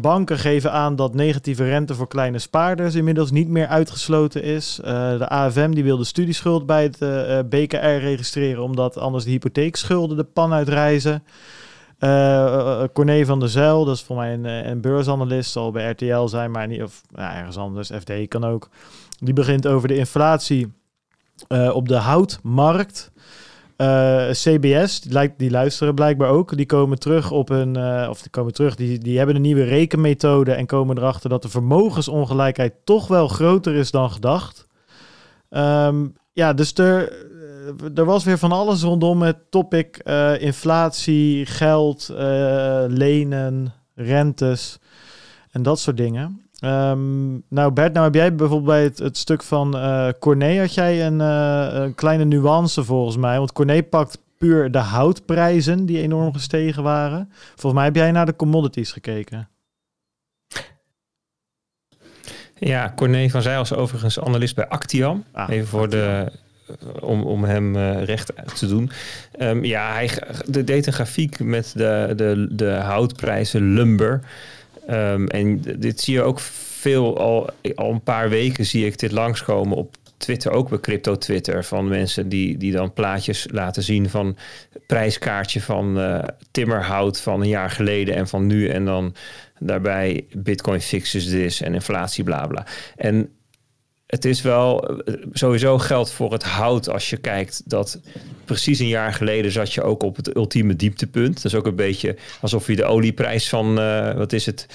banken 0.00 0.38
geven 0.38 0.72
aan 0.72 0.96
dat 0.96 1.14
negatieve 1.14 1.64
rente 1.64 1.94
voor 1.94 2.08
kleine 2.08 2.38
spaarders 2.38 2.94
inmiddels 2.94 3.30
niet 3.30 3.48
meer 3.48 3.66
uitgesloten 3.66 4.42
is. 4.42 4.80
de 4.82 5.28
AFM 5.28 5.70
die 5.70 5.84
wil 5.84 5.96
de 5.96 6.04
studieschuld 6.04 6.66
bij 6.66 6.82
het 6.82 6.98
BKR 7.48 7.76
registreren, 7.76 8.62
omdat 8.62 8.98
anders 8.98 9.24
de 9.24 9.30
hypotheekschulden 9.30 10.16
de 10.16 10.24
pan 10.24 10.52
uitreizen. 10.52 11.22
Uh, 11.98 12.82
Corné 12.92 13.24
van 13.24 13.40
der 13.40 13.48
Zijl, 13.48 13.84
dat 13.84 13.94
is 13.94 14.02
voor 14.02 14.16
mij 14.16 14.32
een, 14.32 14.44
een 14.44 14.80
beursanalist, 14.80 15.50
zal 15.50 15.70
bij 15.70 15.90
RTL 15.90 16.26
zijn, 16.26 16.50
maar 16.50 16.66
niet, 16.66 16.82
of 16.82 17.02
nou, 17.10 17.36
ergens 17.36 17.56
anders, 17.56 17.90
FD 17.98 18.12
kan 18.28 18.44
ook. 18.44 18.68
Die 19.18 19.34
begint 19.34 19.66
over 19.66 19.88
de 19.88 19.96
inflatie 19.96 20.72
op 21.72 21.88
de 21.88 21.96
houtmarkt. 21.96 23.10
CBS, 24.32 25.00
die, 25.00 25.34
die 25.36 25.50
luisteren 25.50 25.94
blijkbaar 25.94 26.30
ook. 26.30 26.56
Die 26.56 26.66
komen 26.66 26.98
terug 26.98 27.30
op 27.30 27.50
een, 27.50 27.76
of 28.08 28.22
die 28.22 28.30
komen 28.30 28.52
terug, 28.52 28.74
die, 28.74 28.98
die 28.98 29.16
hebben 29.16 29.36
een 29.36 29.42
nieuwe 29.42 29.64
rekenmethode 29.64 30.52
en 30.52 30.66
komen 30.66 30.98
erachter 30.98 31.30
dat 31.30 31.42
de 31.42 31.48
vermogensongelijkheid 31.48 32.74
toch 32.84 33.08
wel 33.08 33.28
groter 33.28 33.74
is 33.74 33.90
dan 33.90 34.10
gedacht. 34.10 34.66
Um, 35.50 36.14
ja, 36.32 36.52
dus 36.52 36.72
er, 36.74 37.12
er 37.94 38.04
was 38.04 38.24
weer 38.24 38.38
van 38.38 38.52
alles 38.52 38.82
rondom 38.82 39.22
het 39.22 39.50
topic 39.50 40.00
uh, 40.04 40.40
inflatie, 40.40 41.46
geld, 41.46 42.08
uh, 42.10 42.84
lenen, 42.86 43.74
rentes 43.94 44.78
en 45.50 45.62
dat 45.62 45.80
soort 45.80 45.96
dingen. 45.96 46.42
Um, 46.64 47.42
nou 47.48 47.72
Bert, 47.72 47.92
nou 47.92 48.04
heb 48.04 48.14
jij 48.14 48.34
bijvoorbeeld 48.34 48.70
bij 48.70 48.82
het, 48.82 48.98
het 48.98 49.16
stuk 49.16 49.42
van 49.42 49.76
uh, 49.76 50.08
Corné 50.18 50.58
had 50.58 50.74
jij 50.74 51.06
een, 51.06 51.20
een, 51.20 51.94
kleine 51.94 52.24
nuance 52.24 52.84
volgens 52.84 53.16
mij. 53.16 53.38
Want 53.38 53.52
Corné 53.52 53.82
pakt 53.82 54.18
puur 54.38 54.70
de 54.70 54.78
houtprijzen 54.78 55.86
die 55.86 56.02
enorm 56.02 56.32
gestegen 56.32 56.82
waren. 56.82 57.32
Volgens 57.48 57.72
mij 57.72 57.84
heb 57.84 57.94
jij 57.94 58.10
naar 58.10 58.26
de 58.26 58.36
commodities 58.36 58.92
gekeken. 58.92 59.48
Ja, 62.54 62.92
Corné 62.96 63.28
van 63.28 63.42
Zijl 63.42 63.60
is 63.60 63.74
overigens 63.74 64.20
analist 64.20 64.54
bij 64.54 64.68
Actiam. 64.68 65.24
Ah, 65.32 65.48
Even 65.48 65.68
voor 65.68 65.88
de 65.88 66.32
om, 67.00 67.22
om 67.22 67.44
hem 67.44 67.76
uh, 67.76 68.04
recht 68.04 68.32
te 68.54 68.66
doen. 68.66 68.90
Um, 69.40 69.64
ja, 69.64 69.92
hij 69.92 70.10
de, 70.46 70.64
deed 70.64 70.86
een 70.86 70.92
grafiek 70.92 71.38
met 71.38 71.72
de, 71.76 72.12
de, 72.16 72.46
de 72.50 72.70
houtprijzen 72.70 73.72
lumber. 73.72 74.20
Um, 74.90 75.26
en 75.26 75.60
dit 75.78 76.00
zie 76.00 76.14
je 76.14 76.22
ook 76.22 76.40
veel, 76.40 77.18
al, 77.18 77.50
al 77.74 77.90
een 77.90 78.02
paar 78.02 78.28
weken 78.28 78.66
zie 78.66 78.86
ik 78.86 78.98
dit 78.98 79.12
langskomen 79.12 79.76
op 79.76 79.96
Twitter, 80.16 80.52
ook 80.52 80.68
bij 80.68 80.80
crypto 80.80 81.18
Twitter, 81.18 81.64
van 81.64 81.88
mensen 81.88 82.28
die, 82.28 82.56
die 82.56 82.72
dan 82.72 82.92
plaatjes 82.92 83.46
laten 83.50 83.82
zien 83.82 84.10
van 84.10 84.36
prijskaartje 84.86 85.60
van 85.60 85.98
uh, 85.98 86.24
timmerhout 86.50 87.20
van 87.20 87.40
een 87.40 87.48
jaar 87.48 87.70
geleden 87.70 88.14
en 88.14 88.28
van 88.28 88.46
nu. 88.46 88.68
En 88.68 88.84
dan 88.84 89.14
daarbij 89.58 90.26
bitcoin 90.32 90.80
fixes 90.80 91.24
this 91.24 91.60
en 91.60 91.74
inflatie 91.74 92.24
bla 92.24 92.46
bla. 92.46 92.66
En 92.96 93.28
het 94.08 94.24
is 94.24 94.42
wel 94.42 95.00
sowieso 95.32 95.78
geld 95.78 96.12
voor 96.12 96.32
het 96.32 96.42
hout 96.42 96.88
als 96.88 97.10
je 97.10 97.16
kijkt 97.16 97.62
dat 97.64 98.00
precies 98.44 98.78
een 98.78 98.88
jaar 98.88 99.12
geleden 99.12 99.52
zat 99.52 99.72
je 99.72 99.82
ook 99.82 100.02
op 100.02 100.16
het 100.16 100.36
ultieme 100.36 100.76
dieptepunt. 100.76 101.34
Dat 101.34 101.44
is 101.44 101.54
ook 101.54 101.66
een 101.66 101.76
beetje 101.76 102.16
alsof 102.40 102.66
je 102.66 102.76
de 102.76 102.84
olieprijs 102.84 103.48
van, 103.48 103.78
uh, 103.78 104.14
wat 104.14 104.32
is 104.32 104.46
het, 104.46 104.66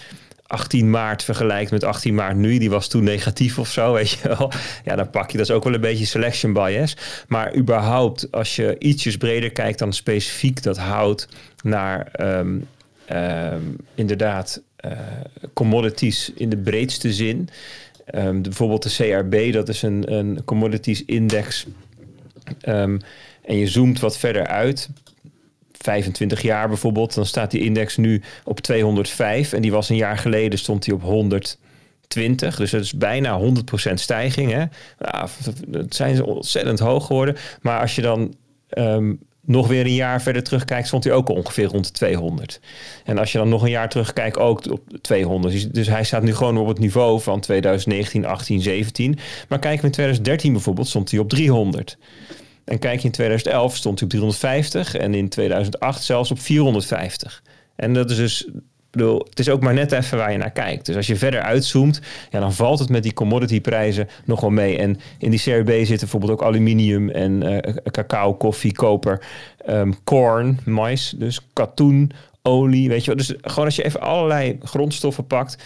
18 0.48 0.90
maart 0.90 1.24
vergelijkt 1.24 1.72
met 1.72 1.84
18 1.84 2.16
maart 2.16 2.36
nu. 2.36 2.58
Die 2.58 2.70
was 2.70 2.88
toen 2.88 3.04
negatief 3.04 3.60
of 3.60 3.70
zo, 3.70 3.94
weet 3.94 4.10
je 4.10 4.28
wel. 4.28 4.52
Ja, 4.86 4.96
dan 4.96 5.10
pak 5.10 5.32
je, 5.32 5.38
dat 5.38 5.50
is 5.50 5.56
ook 5.56 5.64
wel 5.64 5.74
een 5.74 5.82
beetje 5.82 6.06
selection 6.06 6.54
bias. 6.54 6.98
Maar 7.28 7.56
überhaupt, 7.56 8.32
als 8.32 8.56
je 8.56 8.76
ietsjes 8.80 9.18
breder 9.18 9.52
kijkt 9.52 9.80
dan 9.80 9.94
specifiek 9.94 10.64
dat 10.64 10.78
hout 10.78 11.28
naar 11.64 12.12
um, 12.20 12.68
um, 13.12 13.78
inderdaad 13.96 14.62
uh, 14.86 14.92
commodities 15.54 16.32
in 16.36 16.50
de 16.50 16.58
breedste 16.58 17.14
zin 17.14 17.50
Um, 18.12 18.42
bijvoorbeeld 18.42 18.84
de 18.84 18.90
CRB, 18.90 19.54
dat 19.54 19.70
is 19.70 19.82
een, 19.82 20.14
een 20.14 20.44
commodities 20.46 21.06
index. 21.06 21.66
Um, 22.68 23.00
en 23.42 23.58
je 23.58 23.68
zoomt 23.68 24.00
wat 24.00 24.18
verder 24.18 24.48
uit. 24.48 24.90
25 25.72 26.42
jaar 26.42 26.68
bijvoorbeeld, 26.68 27.14
dan 27.14 27.26
staat 27.26 27.52
die 27.52 27.64
index 27.64 27.98
nu 27.98 28.22
op 28.44 28.60
205 28.60 29.54
en 29.54 29.62
die 29.62 29.72
was 29.72 29.90
een 29.90 29.96
jaar 29.96 30.18
geleden 30.18 30.60
stond 30.60 30.84
die 30.84 30.94
op 30.94 31.02
120. 31.02 32.56
Dus 32.56 32.72
dat 32.72 32.82
is 32.82 32.94
bijna 32.94 33.40
100% 33.90 33.94
stijging. 33.94 34.52
Hè? 34.52 34.64
Ja, 35.00 35.28
het 35.72 35.96
zijn 35.96 36.24
ontzettend 36.24 36.80
hoog 36.80 37.06
geworden. 37.06 37.36
Maar 37.62 37.80
als 37.80 37.96
je 37.96 38.02
dan 38.02 38.36
um, 38.78 39.20
nog 39.46 39.68
weer 39.68 39.86
een 39.86 39.94
jaar 39.94 40.22
verder 40.22 40.44
terugkijkt, 40.44 40.88
stond 40.88 41.04
hij 41.04 41.14
ook 41.14 41.30
ongeveer 41.30 41.66
rond 41.66 41.86
de 41.86 41.92
200. 41.92 42.60
En 43.04 43.18
als 43.18 43.32
je 43.32 43.38
dan 43.38 43.50
nog 43.50 43.62
een 43.64 43.70
jaar 43.70 43.90
terugkijkt, 43.90 44.38
ook 44.38 44.72
op 44.72 44.82
200. 45.02 45.54
Dus, 45.54 45.70
dus 45.70 45.88
hij 45.88 46.04
staat 46.04 46.24
nu 46.24 46.36
gewoon 46.36 46.58
op 46.58 46.68
het 46.68 46.80
niveau 46.80 47.22
van 47.22 47.40
2019, 47.40 48.26
18, 48.26 48.62
17. 48.62 49.18
Maar 49.50 49.60
kijk 49.60 49.84
in 49.84 49.92
2013 49.92 50.54
bijvoorbeeld, 50.54 50.88
stond 50.88 51.12
hij 51.12 51.20
op 51.20 51.30
300. 51.30 51.98
En 52.66 52.80
kijk 52.80 53.04
in 53.04 53.12
2011 53.12 53.76
stond 53.76 54.00
hij 54.00 54.08
op 54.08 54.14
350 54.14 54.96
en 54.96 55.14
in 55.14 55.30
2008 55.30 56.04
zelfs 56.04 56.32
op 56.32 56.40
450. 56.40 57.44
En 57.76 57.94
dat 57.94 58.12
is 58.12 58.18
dus 58.18 58.50
bedoel, 58.94 59.26
het 59.30 59.40
is 59.40 59.50
ook 59.50 59.62
maar 59.62 59.74
net 59.74 59.92
even 59.92 60.18
waar 60.18 60.32
je 60.32 60.38
naar 60.38 60.52
kijkt. 60.52 60.86
Dus 60.86 60.96
als 60.96 61.08
je 61.08 61.16
verder 61.16 61.42
uitzoomt, 61.42 62.02
ja, 62.30 62.40
dan 62.40 62.54
valt 62.54 62.80
het 62.80 62.90
met 62.90 63.04
die 63.04 63.14
commodity 63.14 63.62
prijzen 63.62 64.08
nog 64.26 64.42
wel 64.42 64.50
mee. 64.50 64.78
En 64.78 65.00
in 65.18 65.32
die 65.32 65.40
CRB 65.40 65.70
zitten 65.70 65.98
bijvoorbeeld 66.00 66.32
ook 66.32 66.44
aluminium 66.44 67.10
en 67.10 67.44
uh, 67.44 67.58
cacao, 67.92 68.34
koffie, 68.34 68.74
koper, 68.74 69.26
um, 69.70 70.04
corn, 70.04 70.60
mais, 70.66 71.14
dus 71.18 71.40
katoen, 71.54 72.12
olie, 72.42 72.90
weet 72.90 73.06
je 73.06 73.08
wel. 73.08 73.16
Dus 73.16 73.34
gewoon 73.42 73.66
als 73.66 73.76
je 73.76 73.84
even 73.84 74.02
allerlei 74.02 74.58
grondstoffen 74.64 75.28
pakt, 75.28 75.64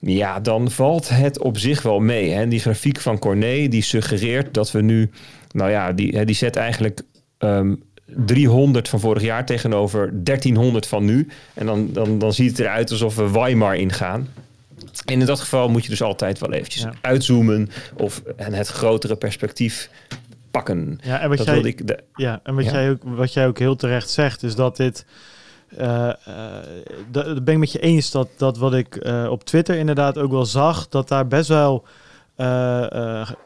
ja, 0.00 0.40
dan 0.40 0.70
valt 0.70 1.08
het 1.08 1.40
op 1.40 1.58
zich 1.58 1.82
wel 1.82 2.00
mee. 2.00 2.30
Hè. 2.30 2.48
Die 2.48 2.60
grafiek 2.60 3.00
van 3.00 3.18
Corné, 3.18 3.68
die 3.68 3.82
suggereert 3.82 4.54
dat 4.54 4.70
we 4.70 4.80
nu, 4.80 5.10
nou 5.50 5.70
ja, 5.70 5.92
die, 5.92 6.24
die 6.24 6.34
zet 6.34 6.56
eigenlijk 6.56 7.02
um, 7.38 7.82
300 8.06 8.88
van 8.88 9.00
vorig 9.00 9.22
jaar 9.22 9.46
tegenover 9.46 10.10
1300 10.24 10.86
van 10.86 11.04
nu. 11.04 11.28
En 11.54 11.66
dan, 11.66 11.92
dan, 11.92 12.18
dan 12.18 12.32
ziet 12.32 12.50
het 12.50 12.58
eruit 12.58 12.90
alsof 12.90 13.16
we 13.16 13.30
Weimar 13.30 13.76
ingaan. 13.76 14.28
En 15.04 15.20
in 15.20 15.26
dat 15.26 15.40
geval 15.40 15.68
moet 15.68 15.82
je 15.82 15.90
dus 15.90 16.02
altijd 16.02 16.38
wel 16.38 16.52
eventjes 16.52 16.86
uitzoomen 17.00 17.70
of 17.96 18.22
en 18.36 18.52
het 18.52 18.68
grotere 18.68 19.16
perspectief 19.16 19.90
pakken. 20.50 20.98
Ja, 21.02 21.20
en 21.20 21.28
wat, 21.28 21.44
jij, 21.44 21.60
ik 21.60 21.86
de, 21.86 21.98
ja, 22.14 22.40
en 22.42 22.54
wat, 22.54 22.64
Jij 22.64 22.90
ook, 22.90 23.02
wat 23.02 23.32
jij 23.32 23.46
ook 23.46 23.58
heel 23.58 23.76
terecht 23.76 24.10
zegt, 24.10 24.42
is 24.42 24.54
dat 24.54 24.76
dit. 24.76 25.04
Uh, 25.78 26.12
uh, 26.28 26.46
dat 27.10 27.44
ben 27.44 27.54
ik 27.54 27.60
met 27.60 27.72
je 27.72 27.78
eens 27.78 28.10
dat, 28.10 28.28
dat 28.36 28.58
wat 28.58 28.74
ik 28.74 29.06
uh, 29.06 29.26
op 29.30 29.44
Twitter 29.44 29.76
inderdaad 29.76 30.18
ook 30.18 30.30
wel 30.30 30.46
zag, 30.46 30.88
dat 30.88 31.08
daar 31.08 31.26
best 31.26 31.48
wel 31.48 31.84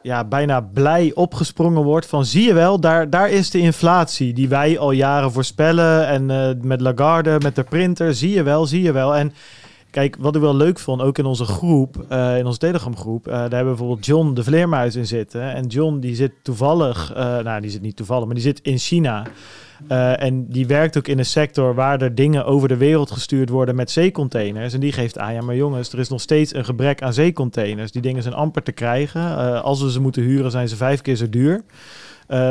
ja, 0.03 0.25
bijna 0.29 0.61
blij 0.61 1.12
opgesprongen 1.15 1.83
wordt 1.83 2.07
van 2.07 2.25
zie 2.25 2.47
je 2.47 2.55
wel, 2.55 2.81
daar, 2.81 3.11
daar 3.11 3.31
is 3.31 3.51
de 3.51 3.59
inflatie 3.59 4.33
die 4.33 4.49
wij 4.49 4.79
al 4.79 4.91
jaren 4.91 5.33
voorspellen 5.33 6.07
en 6.07 6.29
uh, 6.29 6.62
met 6.62 6.81
Lagarde, 6.81 7.39
met 7.43 7.55
de 7.55 7.62
printer, 7.62 8.15
zie 8.15 8.31
je 8.31 8.43
wel, 8.43 8.67
zie 8.67 8.83
je 8.83 8.93
wel. 8.93 9.17
En 9.17 9.33
kijk, 9.91 10.17
wat 10.19 10.35
ik 10.35 10.41
wel 10.41 10.57
leuk 10.57 10.79
vond, 10.79 11.03
ook 11.03 11.19
in 11.19 11.25
onze 11.25 11.45
groep, 11.45 11.97
in 12.39 12.47
onze 12.47 12.59
Telegram 12.59 12.97
groep, 12.97 13.25
daar 13.25 13.41
hebben 13.41 13.59
we 13.59 13.65
bijvoorbeeld 13.65 14.07
John 14.07 14.35
de 14.35 14.45
Vleermuis 14.45 14.97
in 14.97 15.07
zitten. 15.07 15.55
En 15.55 15.67
John 15.67 15.99
die 15.99 16.15
zit 16.15 16.33
toevallig, 16.43 17.12
nou 17.15 17.61
die 17.61 17.71
zit 17.71 17.83
niet 17.83 17.97
toevallig, 17.97 18.25
maar 18.25 18.35
die 18.35 18.45
zit 18.45 18.61
in 18.62 18.79
China. 18.79 19.27
En 20.17 20.47
die 20.49 20.67
werkt 20.67 20.97
ook 20.99 21.09
in 21.09 21.19
een 21.19 21.25
sector 21.25 21.75
waar 21.75 22.03
er 22.03 22.15
dingen 22.15 22.45
over 22.45 22.69
de 22.69 22.77
wereld 22.77 23.11
gestuurd 23.11 23.49
worden 23.49 23.75
met 23.75 23.91
zeecontainers. 23.91 24.75
En 24.75 24.81
die 24.81 24.93
geeft 24.93 25.19
aan, 25.19 25.35
ja 25.35 25.41
maar 25.41 25.57
jongens, 25.57 25.93
er 25.93 25.99
is 25.99 26.09
nog 26.09 26.21
steeds 26.21 26.55
een 26.55 26.65
gebrek 26.65 27.03
aan 27.03 27.12
zeecontainers. 27.12 27.93
Die 27.93 28.03
dingen 28.03 28.23
zijn 28.23 28.35
amper 28.35 28.62
te 28.62 28.73
krijgen. 28.73 29.62
Als 29.62 29.83
we 29.83 29.91
ze 29.91 30.01
moeten 30.01 30.23
huren, 30.23 30.51
zijn 30.51 30.69
ze 30.69 30.77
vijf 30.77 31.01
keer 31.01 31.17
zo 31.17 31.29
duur. 31.29 31.62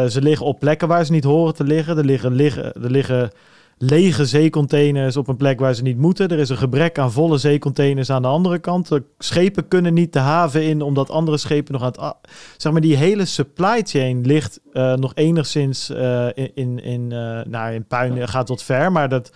Ze 0.09 0.17
liggen 0.19 0.45
op 0.45 0.59
plekken 0.59 0.87
waar 0.87 1.05
ze 1.05 1.11
niet 1.11 1.23
horen 1.23 1.55
te 1.55 1.63
liggen. 1.63 1.97
Er 1.97 2.05
liggen, 2.05 2.33
liggen, 2.33 2.83
er 2.83 2.91
liggen 2.91 3.31
lege 3.81 4.25
zeecontainers 4.25 5.17
op 5.17 5.27
een 5.27 5.37
plek 5.37 5.59
waar 5.59 5.73
ze 5.73 5.81
niet 5.81 5.97
moeten. 5.97 6.27
Er 6.27 6.39
is 6.39 6.49
een 6.49 6.57
gebrek 6.57 6.99
aan 6.99 7.11
volle 7.11 7.37
zeecontainers 7.37 8.09
aan 8.09 8.21
de 8.21 8.27
andere 8.27 8.59
kant. 8.59 8.87
De 8.87 9.03
schepen 9.17 9.67
kunnen 9.67 9.93
niet 9.93 10.13
de 10.13 10.19
haven 10.19 10.63
in, 10.63 10.81
omdat 10.81 11.09
andere 11.09 11.37
schepen 11.37 11.73
nog 11.73 11.81
aan 11.81 11.91
het... 11.91 12.31
Zeg 12.57 12.71
maar, 12.71 12.81
die 12.81 12.95
hele 12.95 13.25
supply 13.25 13.81
chain 13.83 14.25
ligt 14.25 14.59
uh, 14.73 14.93
nog 14.93 15.15
enigszins 15.15 15.89
uh, 15.89 16.27
in, 16.35 16.83
in, 16.83 17.11
uh, 17.11 17.41
nou, 17.43 17.73
in 17.73 17.85
puin, 17.85 18.27
gaat 18.27 18.45
tot 18.45 18.63
ver. 18.63 18.91
Maar 18.91 19.09
dat, 19.09 19.31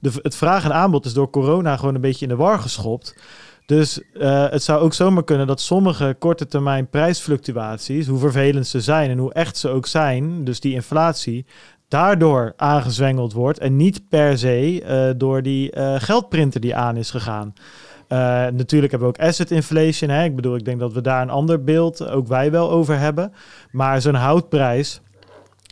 de, 0.00 0.10
het 0.22 0.36
vraag 0.36 0.64
en 0.64 0.74
aanbod 0.74 1.04
is 1.04 1.12
door 1.12 1.30
corona 1.30 1.76
gewoon 1.76 1.94
een 1.94 2.00
beetje 2.00 2.26
in 2.26 2.30
de 2.36 2.42
war 2.42 2.58
geschopt. 2.58 3.16
Dus 3.66 4.02
uh, 4.14 4.50
het 4.50 4.62
zou 4.62 4.80
ook 4.80 4.94
zomaar 4.94 5.24
kunnen 5.24 5.46
dat 5.46 5.60
sommige 5.60 6.16
korte 6.18 6.46
termijn 6.46 6.88
prijsfluctuaties, 6.88 8.06
hoe 8.06 8.18
vervelend 8.18 8.66
ze 8.66 8.80
zijn 8.80 9.10
en 9.10 9.18
hoe 9.18 9.32
echt 9.32 9.56
ze 9.56 9.68
ook 9.68 9.86
zijn, 9.86 10.44
dus 10.44 10.60
die 10.60 10.74
inflatie, 10.74 11.46
daardoor 11.92 12.52
aangezwengeld 12.56 13.32
wordt 13.32 13.58
en 13.58 13.76
niet 13.76 14.08
per 14.08 14.38
se 14.38 14.82
uh, 14.82 15.10
door 15.16 15.42
die 15.42 15.76
uh, 15.76 15.94
geldprinter 15.98 16.60
die 16.60 16.76
aan 16.76 16.96
is 16.96 17.10
gegaan. 17.10 17.54
Uh, 18.08 18.18
natuurlijk 18.52 18.90
hebben 18.90 19.08
we 19.08 19.18
ook 19.18 19.28
asset 19.28 19.50
inflation. 19.50 20.10
Hè? 20.10 20.24
Ik 20.24 20.36
bedoel, 20.36 20.56
ik 20.56 20.64
denk 20.64 20.80
dat 20.80 20.92
we 20.92 21.00
daar 21.00 21.22
een 21.22 21.30
ander 21.30 21.64
beeld, 21.64 22.08
ook 22.08 22.26
wij 22.26 22.50
wel 22.50 22.70
over 22.70 22.98
hebben. 22.98 23.32
Maar 23.70 24.00
zo'n 24.00 24.14
houtprijs, 24.14 25.00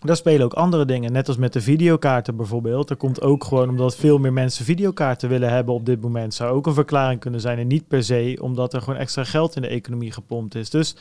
daar 0.05 0.17
spelen 0.17 0.45
ook 0.45 0.53
andere 0.53 0.85
dingen. 0.85 1.13
Net 1.13 1.29
als 1.29 1.37
met 1.37 1.53
de 1.53 1.61
videokaarten 1.61 2.37
bijvoorbeeld. 2.37 2.91
Er 2.91 2.97
komt 2.97 3.23
ook 3.23 3.45
gewoon 3.45 3.69
omdat 3.69 3.97
veel 3.97 4.19
meer 4.19 4.33
mensen 4.33 4.65
videokaarten 4.65 5.29
willen 5.29 5.51
hebben 5.51 5.75
op 5.75 5.87
dit 5.87 6.01
moment. 6.01 6.35
Zou 6.35 6.55
ook 6.55 6.67
een 6.67 6.75
verklaring 6.75 7.21
kunnen 7.21 7.41
zijn. 7.41 7.59
En 7.59 7.67
niet 7.67 7.89
per 7.89 8.05
se 8.05 8.39
omdat 8.41 8.75
er 8.75 8.81
gewoon 8.81 9.01
extra 9.01 9.25
geld 9.25 9.57
in 9.57 9.63
de 9.63 9.69
economie 9.69 10.13
gepompt 10.13 10.55
is. 10.55 10.71
Dus 10.71 10.97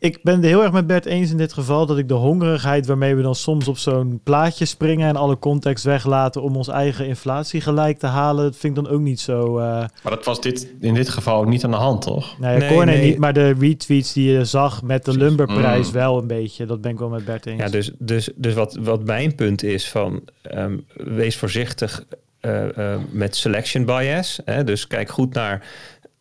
ik 0.00 0.18
ben 0.22 0.34
het 0.34 0.44
heel 0.44 0.62
erg 0.62 0.72
met 0.72 0.86
Bert 0.86 1.04
eens 1.04 1.30
in 1.30 1.36
dit 1.36 1.52
geval 1.52 1.86
dat 1.86 1.98
ik 1.98 2.08
de 2.08 2.14
hongerigheid 2.14 2.86
waarmee 2.86 3.14
we 3.14 3.22
dan 3.22 3.34
soms 3.34 3.68
op 3.68 3.78
zo'n 3.78 4.20
plaatje 4.24 4.64
springen 4.64 5.08
en 5.08 5.16
alle 5.16 5.38
context 5.38 5.84
weglaten 5.84 6.42
om 6.42 6.56
ons 6.56 6.68
eigen 6.68 7.06
inflatie 7.06 7.60
gelijk 7.60 7.98
te 7.98 8.06
halen, 8.06 8.44
dat 8.44 8.56
vind 8.56 8.76
ik 8.76 8.84
dan 8.84 8.92
ook 8.92 9.00
niet 9.00 9.20
zo. 9.20 9.58
Uh... 9.58 9.64
Maar 9.64 9.88
dat 10.02 10.24
was 10.24 10.40
dit 10.40 10.72
in 10.80 10.94
dit 10.94 11.08
geval 11.08 11.44
niet 11.44 11.64
aan 11.64 11.70
de 11.70 11.76
hand, 11.76 12.02
toch? 12.02 12.38
Nee, 12.38 12.58
nee, 12.58 12.70
nee, 12.70 12.84
nee. 12.84 13.04
niet, 13.04 13.18
maar 13.18 13.32
de 13.32 13.50
retweets 13.50 14.12
die 14.12 14.32
je 14.32 14.44
zag 14.44 14.82
met 14.82 15.04
de 15.04 15.16
lumberprijs 15.16 15.86
mm. 15.86 15.92
wel 15.92 16.18
een 16.18 16.26
beetje. 16.26 16.66
Dat 16.66 16.80
ben 16.80 16.90
ik 16.90 16.98
wel 16.98 17.08
met 17.08 17.24
Bert 17.24 17.46
eens. 17.46 17.60
Ja, 17.60 17.68
dus, 17.68 17.90
dus, 17.98 18.30
dus 18.34 18.54
wat, 18.54 18.78
wat 18.80 19.04
mijn 19.04 19.34
punt 19.34 19.62
is 19.62 19.88
van 19.88 20.22
um, 20.54 20.84
wees 20.94 21.36
voorzichtig 21.36 22.04
uh, 22.40 22.64
uh, 22.78 22.96
met 23.10 23.36
selection 23.36 23.84
bias. 23.84 24.40
Hè? 24.44 24.64
Dus 24.64 24.86
kijk 24.86 25.10
goed 25.10 25.34
naar 25.34 25.62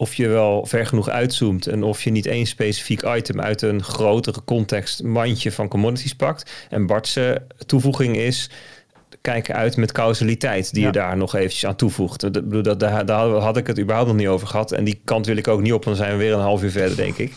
of 0.02 0.14
je 0.14 0.28
wel 0.28 0.66
ver 0.66 0.86
genoeg 0.86 1.10
uitzoomt 1.10 1.68
en 1.68 1.84
of 1.84 2.04
je 2.04 2.12
niet 2.12 2.26
één 2.26 2.46
specifiek 2.46 3.02
item 3.02 3.42
uit 3.42 3.62
een 3.62 3.84
grotere 3.84 4.44
context 4.44 5.04
mandje 5.04 5.52
van 5.52 5.68
commodities 5.68 6.16
pakt. 6.16 6.52
En 6.70 6.86
Bart's 6.86 7.20
toevoeging 7.66 8.16
is 8.18 8.50
kijken 9.22 9.56
uit 9.56 9.78
met 9.78 9.92
causaliteit 9.92 10.74
die 10.74 10.86
je 10.86 10.92
daar 10.92 11.18
nog 11.18 11.36
eventjes 11.36 11.66
aan 11.66 11.76
toevoegt. 11.76 12.20
Dat, 12.20 12.32
bedoel, 12.32 12.62
dat, 12.62 12.80
daar, 12.80 13.06
daar, 13.06 13.28
had 13.28 13.58
ik 13.58 13.68
het 13.68 13.80
überhaupt 13.80 14.10
nog 14.10 14.18
niet 14.18 14.28
over 14.28 14.48
gehad. 14.48 14.72
En 14.72 14.84
die 14.84 15.02
kant 15.04 15.26
wil 15.26 15.38
ik 15.38 15.48
ook 15.48 15.62
niet 15.62 15.74
op, 15.74 15.84
dan 15.84 15.96
zijn 15.96 16.12
we 16.12 16.18
weer 16.18 16.34
een 16.34 16.40
half 16.40 16.64
uur 16.64 16.72
verder, 16.72 16.96
denk 16.96 17.18
ik. 17.18 17.34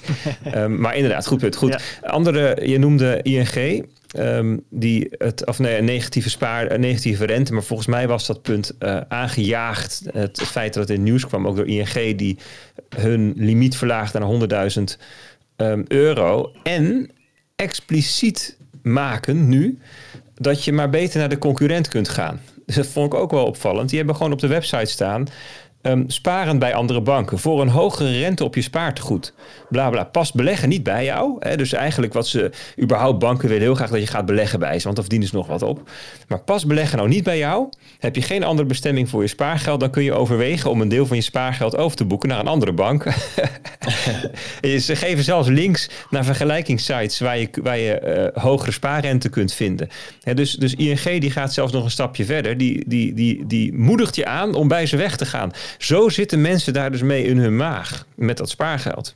um, 0.55 0.79
maar 0.81 0.97
inderdaad, 0.97 1.27
goed 1.27 1.39
punt. 1.39 1.57
Goed. 1.57 1.99
Andere, 2.03 2.69
je 2.69 2.79
noemde 2.79 3.21
ING. 3.23 3.87
Um, 4.19 4.65
die 4.71 5.09
het, 5.19 5.47
of 5.47 5.59
nee, 5.59 5.79
een 5.79 5.85
negatieve 5.85 6.31
spaar, 6.31 6.71
een 6.71 6.81
negatieve 6.81 7.25
rente. 7.25 7.53
Maar 7.53 7.63
volgens 7.63 7.89
mij 7.89 8.09
was 8.09 8.27
dat 8.27 8.43
punt 8.43 8.73
uh, 8.79 9.01
aangejaagd. 9.09 10.03
Het, 10.05 10.39
het, 10.41 10.49
feit 10.49 10.75
dat 10.75 10.89
het 10.89 10.99
in 10.99 11.03
nieuws 11.03 11.27
kwam, 11.27 11.47
ook 11.47 11.57
door 11.57 11.67
ING, 11.67 12.19
die 12.19 12.39
hun 12.97 13.33
limiet 13.37 13.77
verlaagde 13.77 14.19
naar 14.19 14.71
100.000 14.79 14.83
um, 15.57 15.85
euro. 15.89 16.53
En 16.63 17.11
expliciet 17.57 18.57
maken 18.83 19.49
nu 19.49 19.79
dat 20.35 20.65
je 20.65 20.73
maar 20.73 20.91
beter 20.91 21.19
naar 21.19 21.29
de 21.29 21.39
concurrent 21.39 21.89
kunt 21.89 22.09
gaan. 22.09 22.41
Dus 22.67 22.75
dat 22.75 22.87
vond 22.87 23.13
ik 23.13 23.19
ook 23.19 23.31
wel 23.31 23.47
opvallend. 23.47 23.89
Die 23.89 23.99
hebben 23.99 24.17
gewoon 24.17 24.33
op 24.33 24.39
de 24.39 24.47
website 24.47 24.91
staan. 24.91 25.27
Um, 25.83 26.11
sparen 26.11 26.59
bij 26.59 26.75
andere 26.75 27.01
banken 27.01 27.39
voor 27.39 27.61
een 27.61 27.69
hogere 27.69 28.19
rente 28.19 28.45
op 28.45 28.55
je 28.55 28.63
spaartegoed. 28.63 29.35
Bla 29.73 29.91
bla. 29.91 30.11
Beleggen 30.35 30.69
niet 30.69 30.83
bij 30.83 31.05
jou. 31.05 31.37
Hè? 31.39 31.57
Dus 31.57 31.73
eigenlijk 31.73 32.13
wat 32.13 32.27
ze 32.27 32.51
überhaupt 32.81 33.19
banken 33.19 33.49
willen 33.49 33.63
heel 33.63 33.75
graag 33.75 33.91
dat 33.91 34.01
je 34.01 34.07
gaat 34.07 34.27
beleggen 34.27 34.59
bij 34.59 34.79
ze, 34.79 34.83
want 34.83 34.95
dan 34.95 35.05
verdienen 35.05 35.29
ze 35.29 35.35
nog 35.35 35.47
wat 35.47 35.63
op. 35.63 35.91
Maar 36.29 36.41
pas 36.41 36.67
beleggen 36.67 36.97
nou 36.97 37.09
niet 37.09 37.25
bij 37.25 37.39
jou. 37.39 37.69
Heb 37.99 38.15
je 38.15 38.23
geen 38.23 38.45
andere 38.45 38.69
bestemming 38.69 39.09
voor 39.09 39.23
je 39.23 39.29
spaargeld, 39.29 39.81
dan 39.81 39.91
kun 39.91 40.03
je 40.03 40.13
overwegen 40.13 40.71
om 40.71 40.81
een 40.81 40.89
deel 40.89 41.07
van 41.07 41.17
je 41.17 41.23
spaargeld 41.23 41.77
over 41.77 41.97
te 41.97 42.05
boeken 42.05 42.29
naar 42.29 42.41
een 42.41 42.47
andere 42.47 42.73
bank. 42.73 43.05
ze 44.79 44.97
geven 44.97 45.25
zelfs 45.25 45.49
links 45.49 45.89
naar 46.11 46.25
vergelijkingssites 46.25 47.21
waar 47.21 47.39
je, 47.39 47.49
waar 47.63 47.79
je 47.79 48.31
uh, 48.35 48.43
hogere 48.43 48.73
spaarrente 48.73 49.29
kunt 49.29 49.53
vinden. 49.53 49.89
Hè, 50.23 50.35
dus, 50.35 50.55
dus 50.55 50.75
ING 50.75 51.21
die 51.21 51.31
gaat 51.31 51.53
zelfs 51.53 51.73
nog 51.73 51.85
een 51.85 51.91
stapje 51.91 52.25
verder. 52.25 52.59
Die, 52.59 52.89
die, 52.89 53.15
die, 53.15 53.47
die 53.47 53.73
moedigt 53.73 54.17
je 54.17 54.27
aan 54.27 54.55
om 54.55 54.69
bij 54.69 54.87
ze 54.87 54.97
weg 54.97 55.17
te 55.17 55.27
gaan. 55.27 55.51
Zo 55.79 56.09
zitten 56.09 56.41
mensen 56.41 56.73
daar 56.73 56.91
dus 56.91 57.03
mee 57.03 57.25
in 57.25 57.39
hun 57.39 57.57
maag 57.57 58.07
met 58.15 58.37
dat 58.37 58.51
spaargeld. 58.51 59.15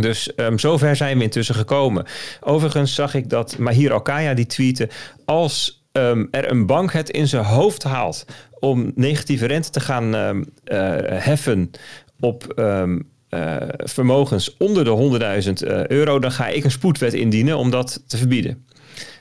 Dus 0.00 0.30
um, 0.36 0.58
zover 0.58 0.96
zijn 0.96 1.18
we 1.18 1.24
intussen 1.24 1.54
gekomen. 1.54 2.06
Overigens 2.40 2.94
zag 2.94 3.14
ik 3.14 3.30
dat 3.30 3.58
Mahir 3.58 3.92
Alkaya 3.92 4.34
die 4.34 4.46
tweette... 4.46 4.88
als 5.24 5.84
um, 5.92 6.28
er 6.30 6.50
een 6.50 6.66
bank 6.66 6.92
het 6.92 7.10
in 7.10 7.28
zijn 7.28 7.44
hoofd 7.44 7.82
haalt... 7.82 8.24
om 8.58 8.92
negatieve 8.94 9.46
rente 9.46 9.70
te 9.70 9.80
gaan 9.80 10.14
um, 10.14 10.38
uh, 10.64 10.78
heffen 11.06 11.70
op... 12.20 12.52
Uh, 12.56 12.82
vermogens 13.76 14.56
onder 14.56 14.84
de 14.84 15.42
100.000 15.62 15.68
uh, 15.68 15.86
euro... 15.86 16.18
dan 16.18 16.32
ga 16.32 16.48
ik 16.48 16.64
een 16.64 16.70
spoedwet 16.70 17.14
indienen 17.14 17.56
om 17.56 17.70
dat 17.70 18.02
te 18.06 18.16
verbieden. 18.16 18.64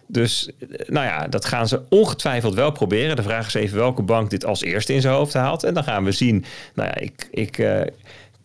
Dus 0.07 0.49
nou 0.87 1.05
ja, 1.05 1.27
dat 1.27 1.45
gaan 1.45 1.67
ze 1.67 1.81
ongetwijfeld 1.89 2.53
wel 2.53 2.71
proberen. 2.71 3.15
De 3.15 3.23
vraag 3.23 3.47
is 3.47 3.53
even 3.53 3.77
welke 3.77 4.01
bank 4.01 4.29
dit 4.29 4.45
als 4.45 4.61
eerste 4.61 4.93
in 4.93 5.01
zijn 5.01 5.13
hoofd 5.13 5.33
haalt. 5.33 5.63
En 5.63 5.73
dan 5.73 5.83
gaan 5.83 6.03
we 6.03 6.11
zien. 6.11 6.45
Nou 6.73 6.89
ja, 6.89 6.95
ik, 6.95 7.27
ik 7.31 7.57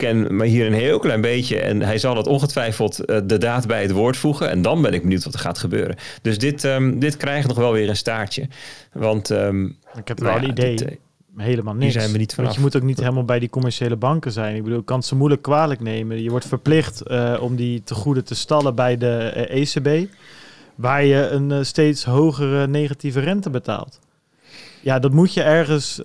ken 0.01 0.35
me 0.35 0.45
hier 0.45 0.65
een 0.65 0.73
heel 0.73 0.99
klein 0.99 1.21
beetje. 1.21 1.59
En 1.59 1.81
hij 1.81 1.97
zal 1.97 2.17
het 2.17 2.27
ongetwijfeld 2.27 2.99
uh, 3.05 3.17
de 3.23 3.37
daad 3.37 3.67
bij 3.67 3.81
het 3.81 3.91
woord 3.91 4.17
voegen. 4.17 4.49
En 4.49 4.61
dan 4.61 4.81
ben 4.81 4.93
ik 4.93 5.01
benieuwd 5.01 5.23
wat 5.23 5.33
er 5.33 5.39
gaat 5.39 5.57
gebeuren. 5.57 5.95
Dus 6.21 6.37
dit, 6.37 6.63
um, 6.63 6.99
dit 6.99 7.17
krijgt 7.17 7.47
nog 7.47 7.57
wel 7.57 7.71
weer 7.71 7.89
een 7.89 7.95
staartje. 7.95 8.47
Want 8.93 9.29
um, 9.29 9.77
ik 9.95 10.07
heb 10.07 10.19
wel 10.19 10.29
nou 10.29 10.41
ja, 10.41 10.47
een 10.47 10.51
idee. 10.57 10.75
Dit, 10.75 10.91
uh, 10.91 10.97
helemaal 11.37 11.73
niks. 11.73 11.93
zijn 11.93 12.11
we 12.11 12.17
niet 12.17 12.33
vanaf. 12.33 12.45
Want 12.45 12.55
je 12.55 12.61
moet 12.61 12.75
ook 12.75 12.87
niet 12.87 12.99
helemaal 12.99 13.25
bij 13.25 13.39
die 13.39 13.49
commerciële 13.49 13.95
banken 13.95 14.31
zijn. 14.31 14.55
Ik 14.55 14.63
bedoel, 14.63 14.79
ik 14.79 14.85
kan 14.85 14.97
het 14.97 15.05
ze 15.05 15.15
moeilijk 15.15 15.41
kwalijk 15.41 15.79
nemen. 15.79 16.23
Je 16.23 16.29
wordt 16.29 16.47
verplicht 16.47 17.03
uh, 17.07 17.37
om 17.41 17.55
die 17.55 17.83
te 17.83 17.93
goede 17.93 18.23
te 18.23 18.35
stallen 18.35 18.75
bij 18.75 18.97
de 18.97 19.47
uh, 19.49 19.61
ECB 19.61 20.09
waar 20.75 21.03
je 21.03 21.27
een 21.27 21.49
uh, 21.49 21.57
steeds 21.61 22.03
hogere 22.03 22.67
negatieve 22.67 23.19
rente 23.19 23.49
betaalt. 23.49 23.99
ja, 24.81 24.99
dat 24.99 25.11
moet 25.11 25.33
je 25.33 25.41
ergens 25.41 26.01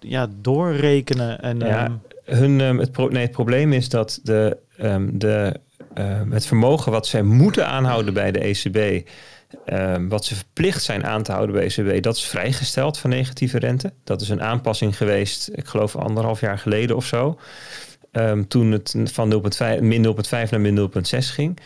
ja, 0.00 0.26
doorrekenen. 0.40 1.42
En, 1.42 1.58
ja, 1.58 1.86
um... 1.86 2.00
hun, 2.26 2.60
um, 2.60 2.78
het, 2.78 2.96
nee, 2.96 3.22
het 3.22 3.30
probleem 3.30 3.72
is 3.72 3.88
dat 3.88 4.20
de, 4.22 4.56
um, 4.82 5.18
de, 5.18 5.60
het 6.30 6.46
vermogen 6.46 6.92
wat 6.92 7.06
zij 7.06 7.22
moeten 7.22 7.66
aanhouden 7.66 8.14
bij 8.14 8.32
de 8.32 8.38
ECB, 8.38 9.08
wat 10.08 10.24
ze 10.24 10.34
verplicht 10.34 10.82
zijn 10.82 11.06
aan 11.06 11.22
te 11.22 11.32
houden 11.32 11.54
bij 11.54 11.68
de 11.68 11.82
ECB, 11.82 12.02
dat 12.02 12.16
is 12.16 12.24
vrijgesteld 12.24 12.98
van 12.98 13.10
negatieve 13.10 13.58
rente. 13.58 13.92
Dat 14.04 14.20
is 14.20 14.28
een 14.28 14.42
aanpassing 14.42 14.96
geweest, 14.96 15.50
ik 15.52 15.66
geloof 15.66 15.96
anderhalf 15.96 16.40
jaar 16.40 16.58
geleden 16.58 16.96
of 16.96 17.06
zo. 17.06 17.38
Toen 18.48 18.70
het 18.72 18.94
van 19.12 19.42
0,5, 19.76 19.82
min 19.82 20.04
0,5 20.04 20.30
naar 20.30 20.60
min 20.60 20.90
0,6 20.90 21.18
ging. 21.18 21.58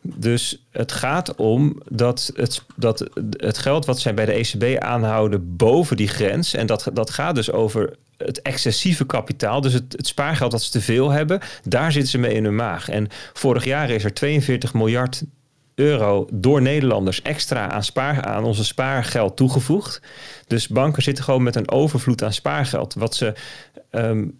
Dus 0.00 0.66
het 0.70 0.92
gaat 0.92 1.34
om 1.34 1.82
dat 1.88 2.32
het, 2.34 2.62
dat 2.76 3.10
het 3.30 3.58
geld 3.58 3.86
wat 3.86 4.00
zij 4.00 4.14
bij 4.14 4.24
de 4.24 4.32
ECB 4.32 4.82
aanhouden 4.82 5.56
boven 5.56 5.96
die 5.96 6.08
grens. 6.08 6.54
En 6.54 6.66
dat, 6.66 6.90
dat 6.92 7.10
gaat 7.10 7.34
dus 7.34 7.52
over 7.52 7.96
het 8.18 8.42
excessieve 8.42 9.06
kapitaal. 9.06 9.60
Dus 9.60 9.72
het, 9.72 9.92
het 9.96 10.06
spaargeld 10.06 10.50
dat 10.50 10.62
ze 10.62 10.70
te 10.70 10.80
veel 10.80 11.10
hebben. 11.10 11.40
Daar 11.62 11.92
zitten 11.92 12.10
ze 12.10 12.18
mee 12.18 12.34
in 12.34 12.44
hun 12.44 12.54
maag. 12.54 12.88
En 12.88 13.08
vorig 13.32 13.64
jaar 13.64 13.90
is 13.90 14.04
er 14.04 14.14
42 14.14 14.74
miljard 14.74 15.22
euro 15.76 16.26
door 16.32 16.62
Nederlanders 16.62 17.22
extra 17.22 17.70
aan, 17.70 17.84
spaar, 17.84 18.22
aan 18.22 18.44
onze 18.44 18.64
spaargeld 18.64 19.36
toegevoegd. 19.36 20.02
Dus 20.46 20.68
banken 20.68 21.02
zitten 21.02 21.24
gewoon 21.24 21.42
met 21.42 21.56
een 21.56 21.70
overvloed 21.70 22.22
aan 22.22 22.32
spaargeld. 22.32 22.94
Wat 22.94 23.14
ze, 23.14 23.34
um, 23.90 24.38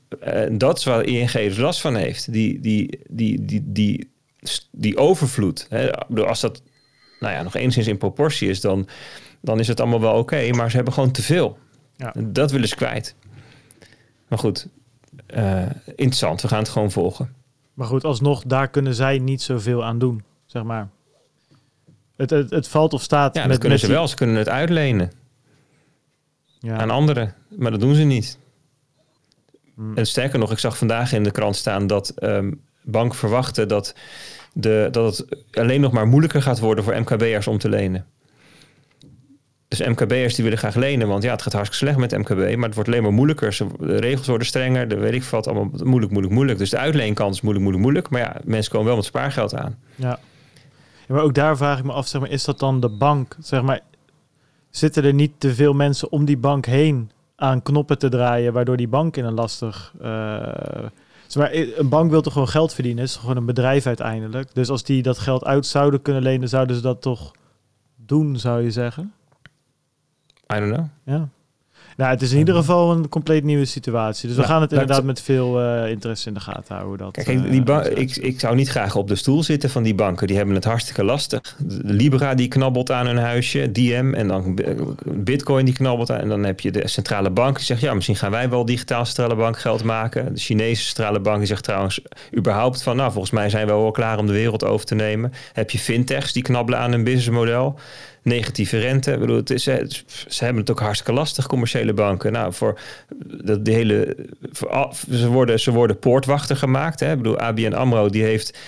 dat 0.58 0.78
is 0.78 0.84
waar 0.84 1.04
ING 1.04 1.56
last 1.56 1.80
van 1.80 1.94
heeft. 1.94 2.32
Die, 2.32 2.60
die, 2.60 3.00
die, 3.08 3.44
die, 3.44 3.62
die, 3.64 4.10
die 4.70 4.96
overvloed. 4.96 5.66
Hè, 5.68 5.92
als 6.26 6.40
dat 6.40 6.62
nou 7.20 7.34
ja, 7.34 7.42
nog 7.42 7.54
enigszins 7.54 7.86
in 7.86 7.98
proportie 7.98 8.48
is, 8.48 8.60
dan, 8.60 8.88
dan 9.40 9.58
is 9.58 9.68
het 9.68 9.80
allemaal 9.80 10.00
wel 10.00 10.18
oké. 10.18 10.50
maar 10.50 10.70
ze 10.70 10.76
hebben 10.76 10.94
gewoon 10.94 11.10
te 11.10 11.22
veel. 11.22 11.58
Ja. 11.96 12.14
Dat 12.18 12.50
willen 12.50 12.68
ze 12.68 12.76
kwijt. 12.76 13.14
Maar 14.28 14.38
goed, 14.38 14.68
uh, 15.34 15.66
interessant. 15.84 16.42
We 16.42 16.48
gaan 16.48 16.58
het 16.58 16.68
gewoon 16.68 16.90
volgen. 16.90 17.34
Maar 17.74 17.86
goed, 17.86 18.04
alsnog, 18.04 18.42
daar 18.42 18.68
kunnen 18.68 18.94
zij 18.94 19.18
niet 19.18 19.42
zoveel 19.42 19.84
aan 19.84 19.98
doen, 19.98 20.24
zeg 20.46 20.62
maar. 20.62 20.88
Het, 22.16 22.30
het, 22.30 22.50
het 22.50 22.68
valt 22.68 22.92
of 22.92 23.02
staat. 23.02 23.34
Ja, 23.34 23.40
met, 23.40 23.50
dat 23.50 23.60
kunnen 23.60 23.78
ze 23.78 23.86
wel. 23.86 24.08
Ze 24.08 24.14
kunnen 24.16 24.36
het 24.36 24.48
uitlenen 24.48 25.12
ja. 26.58 26.76
aan 26.76 26.90
anderen. 26.90 27.34
Maar 27.48 27.70
dat 27.70 27.80
doen 27.80 27.94
ze 27.94 28.02
niet. 28.02 28.38
Hmm. 29.74 29.96
En 29.96 30.06
sterker 30.06 30.38
nog, 30.38 30.50
ik 30.50 30.58
zag 30.58 30.78
vandaag 30.78 31.12
in 31.12 31.22
de 31.22 31.30
krant 31.30 31.56
staan 31.56 31.86
dat 31.86 32.22
um, 32.22 32.60
banken 32.82 33.18
verwachten 33.18 33.68
dat, 33.68 33.94
de, 34.52 34.88
dat 34.90 35.16
het 35.16 35.36
alleen 35.52 35.80
nog 35.80 35.92
maar 35.92 36.06
moeilijker 36.06 36.42
gaat 36.42 36.58
worden 36.58 36.84
voor 36.84 37.00
MKB'ers 37.00 37.46
om 37.46 37.58
te 37.58 37.68
lenen. 37.68 38.06
Dus 39.68 39.80
MKB'ers 39.80 40.34
die 40.34 40.44
willen 40.44 40.58
graag 40.58 40.74
lenen, 40.74 41.08
want 41.08 41.22
ja, 41.22 41.32
het 41.32 41.42
gaat 41.42 41.52
hartstikke 41.52 41.84
slecht 41.84 42.12
met 42.12 42.18
MKB, 42.20 42.56
maar 42.56 42.66
het 42.66 42.74
wordt 42.74 42.88
alleen 42.90 43.02
maar 43.02 43.12
moeilijker. 43.12 43.56
De 43.78 43.96
regels 43.96 44.26
worden 44.26 44.46
strenger, 44.46 44.88
de 44.88 44.96
weet 44.96 45.12
ik 45.12 45.22
wat, 45.22 45.46
allemaal 45.46 45.70
moeilijk, 45.84 46.12
moeilijk, 46.12 46.34
moeilijk. 46.34 46.58
Dus 46.58 46.70
de 46.70 46.78
uitleenkant 46.78 47.34
is 47.34 47.40
moeilijk, 47.40 47.64
moeilijk, 47.64 47.84
moeilijk. 47.84 48.10
Maar 48.10 48.20
ja, 48.20 48.36
mensen 48.44 48.72
komen 48.72 48.86
wel 48.86 48.96
met 48.96 49.04
spaargeld 49.04 49.54
aan. 49.54 49.78
Ja. 49.94 50.18
maar 51.08 51.22
ook 51.22 51.34
daar 51.34 51.56
vraag 51.56 51.78
ik 51.78 51.84
me 51.84 51.92
af, 51.92 52.06
zeg 52.06 52.20
maar, 52.20 52.30
is 52.30 52.44
dat 52.44 52.58
dan 52.58 52.80
de 52.80 52.88
bank? 52.88 53.36
Zeg 53.40 53.62
maar, 53.62 53.80
zitten 54.70 55.04
er 55.04 55.14
niet 55.14 55.32
te 55.38 55.54
veel 55.54 55.72
mensen 55.72 56.12
om 56.12 56.24
die 56.24 56.38
bank 56.38 56.66
heen 56.66 57.10
aan 57.36 57.62
knoppen 57.62 57.98
te 57.98 58.08
draaien, 58.08 58.52
waardoor 58.52 58.76
die 58.76 58.88
bank 58.88 59.16
in 59.16 59.24
een 59.24 59.34
lastig. 59.34 59.92
Uh, 59.96 60.04
maar, 61.34 61.52
een 61.52 61.88
bank 61.88 62.10
wil 62.10 62.22
toch 62.22 62.32
gewoon 62.32 62.48
geld 62.48 62.74
verdienen? 62.74 63.04
Is 63.04 63.16
gewoon 63.16 63.36
een 63.36 63.46
bedrijf 63.46 63.86
uiteindelijk. 63.86 64.54
Dus 64.54 64.68
als 64.68 64.84
die 64.84 65.02
dat 65.02 65.18
geld 65.18 65.44
uit 65.44 65.66
zouden 65.66 66.02
kunnen 66.02 66.22
lenen, 66.22 66.48
zouden 66.48 66.76
ze 66.76 66.82
dat 66.82 67.02
toch 67.02 67.32
doen, 67.96 68.38
zou 68.38 68.62
je 68.62 68.70
zeggen? 68.70 69.12
I 70.54 70.58
don't 70.58 70.72
know. 70.72 70.86
Ja. 71.04 71.28
Nou, 71.96 72.10
het 72.10 72.22
is 72.22 72.32
in 72.32 72.38
ieder 72.38 72.54
geval 72.54 72.92
een 72.92 73.08
compleet 73.08 73.44
nieuwe 73.44 73.64
situatie. 73.64 74.28
Dus 74.28 74.36
we 74.36 74.42
gaan 74.42 74.60
het 74.60 74.72
inderdaad 74.72 75.04
met 75.04 75.22
veel 75.22 75.62
uh, 75.62 75.90
interesse 75.90 76.28
in 76.28 76.34
de 76.34 76.40
gaten 76.40 76.76
houden. 76.76 76.98
Dat, 76.98 77.24
Kijk, 77.24 77.28
uh, 77.28 77.50
die 77.50 77.94
ik, 77.94 78.16
ik 78.16 78.40
zou 78.40 78.54
niet 78.54 78.68
graag 78.68 78.96
op 78.96 79.08
de 79.08 79.14
stoel 79.14 79.42
zitten 79.42 79.70
van 79.70 79.82
die 79.82 79.94
banken. 79.94 80.26
Die 80.26 80.36
hebben 80.36 80.54
het 80.54 80.64
hartstikke 80.64 81.04
lastig. 81.04 81.56
De 81.58 81.92
Libra 81.92 82.34
die 82.34 82.48
knabbelt 82.48 82.90
aan 82.90 83.06
hun 83.06 83.16
huisje, 83.16 83.72
DM 83.72 84.12
en 84.14 84.28
dan 84.28 84.58
Bitcoin 85.04 85.64
die 85.64 85.74
knabbelt 85.74 86.10
aan. 86.10 86.18
En 86.18 86.28
dan 86.28 86.44
heb 86.44 86.60
je 86.60 86.70
de 86.70 86.88
centrale 86.88 87.30
bank 87.30 87.56
die 87.56 87.64
zegt, 87.64 87.80
ja, 87.80 87.94
misschien 87.94 88.16
gaan 88.16 88.30
wij 88.30 88.50
wel 88.50 88.64
digitaal 88.64 89.04
centrale 89.04 89.36
bank 89.36 89.58
geld 89.58 89.84
maken. 89.84 90.34
De 90.34 90.40
Chinese 90.40 90.84
centrale 90.84 91.20
bank 91.20 91.38
die 91.38 91.46
zegt 91.46 91.64
trouwens 91.64 92.00
überhaupt 92.36 92.82
van, 92.82 92.96
nou, 92.96 93.12
volgens 93.12 93.32
mij 93.32 93.50
zijn 93.50 93.66
we 93.66 93.72
wel 93.72 93.90
klaar 93.90 94.18
om 94.18 94.26
de 94.26 94.32
wereld 94.32 94.64
over 94.64 94.86
te 94.86 94.94
nemen. 94.94 95.32
Heb 95.52 95.70
je 95.70 95.78
fintechs 95.78 96.32
die 96.32 96.42
knabbelen 96.42 96.80
aan 96.80 96.90
hun 96.90 97.04
businessmodel 97.04 97.78
negatieve 98.26 98.78
rente. 98.78 99.12
Ik 99.12 99.18
bedoel, 99.18 99.36
het 99.36 99.50
is, 99.50 99.62
ze 99.62 100.44
hebben 100.44 100.60
het 100.60 100.70
ook 100.70 100.80
hartstikke 100.80 101.12
lastig, 101.12 101.46
commerciële 101.46 101.92
banken. 101.92 102.32
Nou, 102.32 102.52
voor 102.52 102.80
de, 103.26 103.62
de 103.62 103.70
hele. 103.70 104.16
Voor, 104.52 104.94
ze, 105.10 105.28
worden, 105.28 105.60
ze 105.60 105.72
worden 105.72 105.98
poortwachter 105.98 106.56
gemaakt. 106.56 107.00
Hè. 107.00 107.10
Ik 107.10 107.16
bedoel, 107.16 107.38
ABN 107.38 107.72
Amro 107.72 108.08
die 108.08 108.22
heeft. 108.22 108.58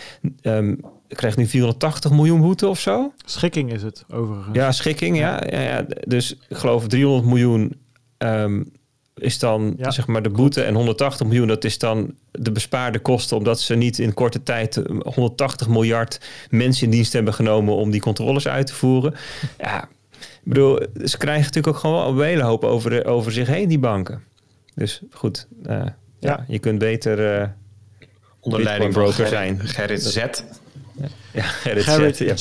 Um, 0.43 0.81
krijgt 1.09 1.37
nu 1.37 1.47
480 1.47 2.11
miljoen 2.11 2.41
boete 2.41 2.69
of 2.69 2.81
zo. 2.81 3.13
Schikking 3.25 3.73
is 3.73 3.83
het 3.83 4.05
overigens. 4.11 4.57
Ja, 4.57 4.73
schikking, 4.73 5.19
ja. 5.19 5.43
ja, 5.51 5.61
ja 5.61 5.87
dus 6.07 6.37
ik 6.49 6.57
geloof 6.57 6.87
300 6.87 7.27
miljoen 7.27 7.77
um, 8.19 8.73
is 9.19 9.39
dan 9.39 9.77
zeg 9.79 10.07
maar 10.07 10.23
de 10.23 10.31
boete 10.31 10.63
en 10.63 10.75
180 10.75 11.27
miljoen, 11.27 11.49
dat 11.49 11.65
is 11.65 11.79
dan 11.79 12.15
de 12.31 12.53
bespaarde 12.53 12.99
kosten, 12.99 13.37
omdat 13.37 13.61
ze 13.61 13.75
niet 13.75 13.99
in 13.99 14.15
korte 14.15 14.43
tijd 14.43 14.83
180 15.03 15.69
miljard 15.69 16.21
mensen 16.51 16.85
in 16.85 16.91
dienst 16.91 17.13
hebben 17.13 17.35
genomen 17.35 17.75
om 17.75 17.91
die 17.91 18.01
controles 18.01 18.49
uit 18.49 18.67
te 18.67 18.75
voeren. 18.75 19.15
Ja, 19.59 19.89
ik 20.21 20.55
bedoel, 20.55 20.79
ze 21.05 21.19
krijgen 21.19 21.45
natuurlijk 21.45 21.67
ook 21.67 21.81
gewoon 21.81 22.19
een 22.19 22.25
hele 22.25 22.43
hoop 22.43 22.65
over, 22.65 23.05
over 23.05 23.33
zich 23.33 23.47
heen, 23.47 23.69
die 23.69 23.79
banken. 23.79 24.23
Dus 24.75 25.03
goed, 25.11 25.47
uh, 25.67 25.85
ja. 26.19 26.45
je 26.49 26.59
kunt 26.59 26.79
beter 26.79 27.41
uh, 27.41 27.49
onder 28.41 28.63
leiding 28.63 28.93
broker 28.93 29.27
zijn. 29.27 29.61
Gerrit 29.61 30.03
Z. 30.03 30.25
Ja, 31.33 31.43
Gerrit. 31.43 32.19
Ja. 32.19 32.35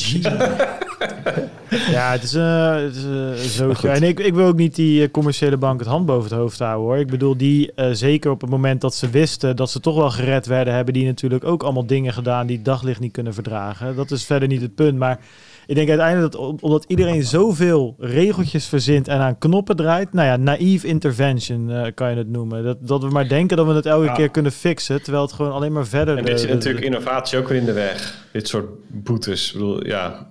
ja, 1.70 2.12
het 2.12 2.24
is, 2.24 2.34
uh, 2.34 2.76
het 2.84 2.96
is 2.96 3.60
uh, 3.60 3.76
zo. 3.76 3.88
En 3.88 4.04
ik, 4.04 4.20
ik 4.20 4.34
wil 4.34 4.46
ook 4.46 4.58
niet 4.58 4.76
die 4.76 5.02
uh, 5.02 5.12
commerciële 5.12 5.58
bank 5.58 5.80
het 5.80 5.90
hand 5.90 6.06
boven 6.06 6.30
het 6.30 6.40
hoofd 6.40 6.60
houden 6.60 6.86
hoor. 6.86 6.98
Ik 6.98 7.08
bedoel, 7.08 7.38
die 7.38 7.72
zeker 7.92 8.32
op 8.32 8.42
het 8.42 8.50
moment 8.50 8.82
dat 8.82 8.96
ze 8.96 9.10
wisten 9.10 9.56
dat 9.56 9.72
ze 9.72 9.80
toch 9.80 9.96
wel 9.96 10.12
gered 10.12 10.46
werden, 10.46 10.74
hebben 10.74 10.94
die 10.94 11.06
natuurlijk 11.06 11.44
ook 11.44 11.64
allemaal 11.64 11.86
dingen 11.86 12.14
gedaan 12.14 12.48
die 12.48 12.62
daglicht 12.62 13.00
niet 13.00 13.12
kunnen 13.12 13.34
verdragen. 13.34 13.96
Dat 13.96 14.12
is 14.12 14.26
verder 14.26 14.48
niet 14.48 14.62
het 14.62 14.76
punt. 14.76 14.98
Maar 14.98 15.20
ik 15.68 15.76
denk 15.76 15.90
uiteindelijk 15.90 16.32
dat 16.32 16.62
omdat 16.62 16.86
iedereen 16.88 17.24
zoveel 17.24 17.96
regeltjes 18.00 18.66
verzint 18.68 19.08
en 19.08 19.20
aan 19.20 19.38
knoppen 19.38 19.76
draait, 19.76 20.14
nou 20.14 20.28
ja, 20.28 20.38
naïef 20.38 20.84
intervention 20.84 21.92
kan 21.94 22.10
je 22.10 22.18
het 22.18 22.30
noemen. 22.30 22.64
Dat, 22.64 22.88
dat 22.88 23.04
we 23.04 23.10
maar 23.10 23.28
denken 23.28 23.58
dat 23.58 23.68
we 23.68 23.74
het 23.74 23.86
elke 23.86 24.12
keer 24.12 24.30
kunnen 24.30 24.52
fixen, 24.52 25.02
terwijl 25.02 25.24
het 25.24 25.34
gewoon 25.34 25.52
alleen 25.52 25.72
maar 25.72 25.88
verder. 25.88 26.18
En 26.18 26.26
dit 26.26 26.40
zit 26.40 26.50
natuurlijk 26.50 26.86
innovatie 26.86 27.38
ook 27.38 27.48
weer 27.48 27.58
in 27.58 27.66
de 27.66 27.74
weg. 27.74 28.28
Dit 28.32 28.48
soort 28.48 28.66
boetes. 28.88 29.48
Ik 29.48 29.54
bedoel, 29.54 29.88
ja, 29.88 30.28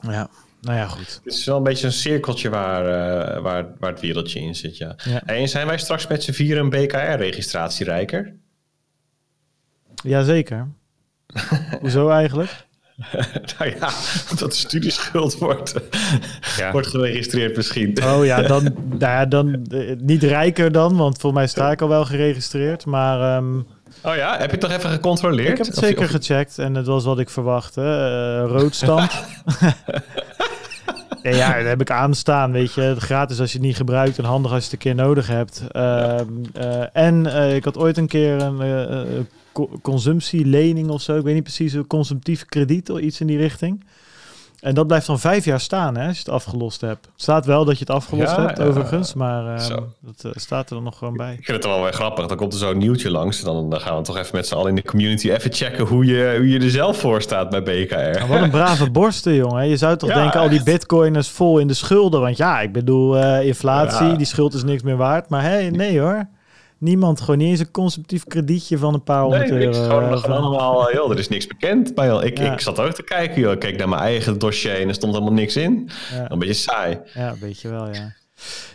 ja, 0.00 0.30
nou 0.60 0.76
ja, 0.76 0.86
goed. 0.86 1.20
Het 1.24 1.34
is 1.34 1.44
wel 1.44 1.56
een 1.56 1.62
beetje 1.62 1.86
een 1.86 1.92
cirkeltje 1.92 2.50
waar, 2.50 2.84
uh, 2.84 3.42
waar, 3.42 3.66
waar 3.78 3.90
het 3.90 4.00
wereldje 4.00 4.40
in 4.40 4.54
zit, 4.54 4.76
ja. 4.76 4.96
ja. 5.04 5.22
En 5.22 5.48
zijn 5.48 5.66
wij 5.66 5.78
straks 5.78 6.06
met 6.06 6.22
z'n 6.22 6.32
vier 6.32 6.58
een 6.58 6.70
BKR-registratie 6.70 7.84
rijker? 7.84 8.36
Jazeker. 9.94 10.68
Hoezo 11.80 12.08
eigenlijk? 12.08 12.68
nou 13.58 13.74
ja, 13.78 13.90
dat 14.38 14.50
de 14.50 14.56
studieschuld 14.56 15.38
wordt, 15.38 15.74
ja. 16.56 16.72
wordt 16.72 16.86
geregistreerd 16.86 17.56
misschien. 17.56 18.02
Oh 18.04 18.24
ja, 18.24 18.42
dan, 18.42 18.62
nou 18.88 18.98
ja, 18.98 19.26
dan 19.26 19.66
uh, 19.72 19.96
niet 19.98 20.22
rijker 20.22 20.72
dan, 20.72 20.96
want 20.96 21.18
volgens 21.18 21.42
mij 21.42 21.46
sta 21.46 21.70
ik 21.70 21.82
al 21.82 21.88
wel 21.88 22.04
geregistreerd, 22.04 22.86
maar... 22.86 23.36
Um, 23.36 23.66
Oh 24.02 24.16
ja, 24.16 24.30
heb 24.30 24.44
je 24.44 24.50
het 24.50 24.60
toch 24.60 24.70
even 24.70 24.90
gecontroleerd? 24.90 25.50
Ik 25.50 25.56
heb 25.56 25.66
het 25.66 25.76
zeker 25.76 26.08
gecheckt 26.08 26.58
en 26.58 26.74
het 26.74 26.86
was 26.86 27.04
wat 27.04 27.18
ik 27.18 27.30
verwachtte. 27.30 27.80
Uh, 27.80 28.50
roodstand. 28.50 29.12
ja, 31.22 31.30
ja, 31.30 31.56
dat 31.56 31.66
heb 31.66 31.80
ik 31.80 31.90
aanstaan, 31.90 32.52
weet 32.52 32.74
je. 32.74 32.94
Gratis 32.98 33.40
als 33.40 33.52
je 33.52 33.58
het 33.58 33.66
niet 33.66 33.76
gebruikt 33.76 34.18
en 34.18 34.24
handig 34.24 34.52
als 34.52 34.64
je 34.64 34.70
het 34.70 34.72
een 34.72 34.94
keer 34.94 35.04
nodig 35.04 35.26
hebt. 35.26 35.62
Uh, 35.72 36.20
uh, 36.56 36.96
en 36.96 37.24
uh, 37.26 37.54
ik 37.54 37.64
had 37.64 37.78
ooit 37.78 37.96
een 37.96 38.08
keer 38.08 38.40
een 38.40 39.26
consumptielening 39.82 40.88
of 40.88 41.02
zo. 41.02 41.16
Ik 41.16 41.24
weet 41.24 41.34
niet 41.34 41.42
precies, 41.42 41.72
een 41.72 41.86
consumptief 41.86 42.44
krediet 42.44 42.90
of 42.90 42.98
iets 42.98 43.20
in 43.20 43.26
die 43.26 43.38
richting. 43.38 43.84
En 44.60 44.74
dat 44.74 44.86
blijft 44.86 45.06
dan 45.06 45.18
vijf 45.18 45.44
jaar 45.44 45.60
staan 45.60 45.96
hè, 45.96 46.06
als 46.06 46.16
je 46.16 46.22
het 46.22 46.32
afgelost 46.32 46.80
hebt. 46.80 47.04
Het 47.04 47.22
staat 47.22 47.46
wel 47.46 47.64
dat 47.64 47.74
je 47.74 47.80
het 47.80 47.90
afgelost 47.90 48.36
hebt, 48.36 48.60
overigens. 48.60 49.14
Maar 49.14 49.44
uh, 49.44 49.68
dat 50.00 50.24
uh, 50.24 50.32
staat 50.34 50.68
er 50.68 50.74
dan 50.74 50.84
nog 50.84 50.98
gewoon 50.98 51.16
bij. 51.16 51.32
Ik 51.32 51.44
vind 51.44 51.56
het 51.56 51.66
wel 51.66 51.82
weer 51.82 51.92
grappig. 51.92 52.26
Dan 52.26 52.36
komt 52.36 52.52
er 52.52 52.58
zo'n 52.58 52.78
nieuwtje 52.78 53.10
langs. 53.10 53.42
Dan, 53.42 53.70
dan 53.70 53.80
gaan 53.80 53.96
we 53.96 54.02
toch 54.02 54.16
even 54.16 54.36
met 54.36 54.46
z'n 54.46 54.54
allen 54.54 54.68
in 54.68 54.74
de 54.74 54.82
community 54.82 55.30
even 55.30 55.52
checken 55.52 55.86
hoe 55.86 56.04
je, 56.04 56.34
hoe 56.36 56.48
je 56.48 56.58
er 56.58 56.70
zelf 56.70 56.98
voor 56.98 57.22
staat 57.22 57.50
bij 57.50 57.62
BKR. 57.62 57.94
Nou, 57.94 58.28
wat 58.28 58.40
een 58.40 58.50
brave 58.50 58.90
borsten, 59.00 59.34
jongen. 59.34 59.68
Je 59.68 59.76
zou 59.76 59.96
toch 59.96 60.12
denken, 60.12 60.40
al 60.40 60.48
die 60.48 60.62
bitcoiners 60.62 61.28
vol 61.28 61.58
in 61.58 61.66
de 61.66 61.74
schulden. 61.74 62.20
Want 62.20 62.36
ja, 62.36 62.60
ik 62.60 62.72
bedoel, 62.72 63.16
uh, 63.16 63.46
inflatie, 63.46 64.16
die 64.16 64.26
schuld 64.26 64.54
is 64.54 64.62
niks 64.62 64.82
meer 64.82 64.96
waard. 64.96 65.28
Maar 65.28 65.42
hey, 65.42 65.70
nee 65.70 66.00
hoor. 66.00 66.28
Niemand, 66.80 67.20
gewoon 67.20 67.38
niet 67.38 67.48
eens 67.48 67.60
een 67.60 67.70
consumptief 67.70 68.24
kredietje 68.24 68.78
van 68.78 68.94
een 68.94 69.02
paar 69.02 69.22
honderd 69.22 69.50
nee, 69.50 69.64
euro. 69.64 69.82
Gewoon, 69.82 70.12
uh, 70.12 70.24
allemaal, 70.24 70.92
joh, 70.92 71.10
er 71.10 71.18
is 71.18 71.28
niks 71.28 71.46
bekend. 71.46 71.96
Maar 71.96 72.24
ik, 72.24 72.38
ja. 72.38 72.52
ik 72.52 72.60
zat 72.60 72.78
ook 72.78 72.92
te 72.92 73.02
kijken, 73.02 73.40
joh. 73.40 73.52
Ik 73.52 73.58
keek 73.58 73.78
naar 73.78 73.88
mijn 73.88 74.00
eigen 74.00 74.38
dossier 74.38 74.80
en 74.80 74.88
er 74.88 74.94
stond 74.94 75.12
helemaal 75.12 75.34
niks 75.34 75.56
in. 75.56 75.90
Ja. 76.14 76.30
Een 76.30 76.38
beetje 76.38 76.54
saai. 76.54 76.98
Ja, 77.14 77.30
een 77.30 77.38
beetje 77.40 77.68
wel, 77.68 77.94
ja. 77.94 78.12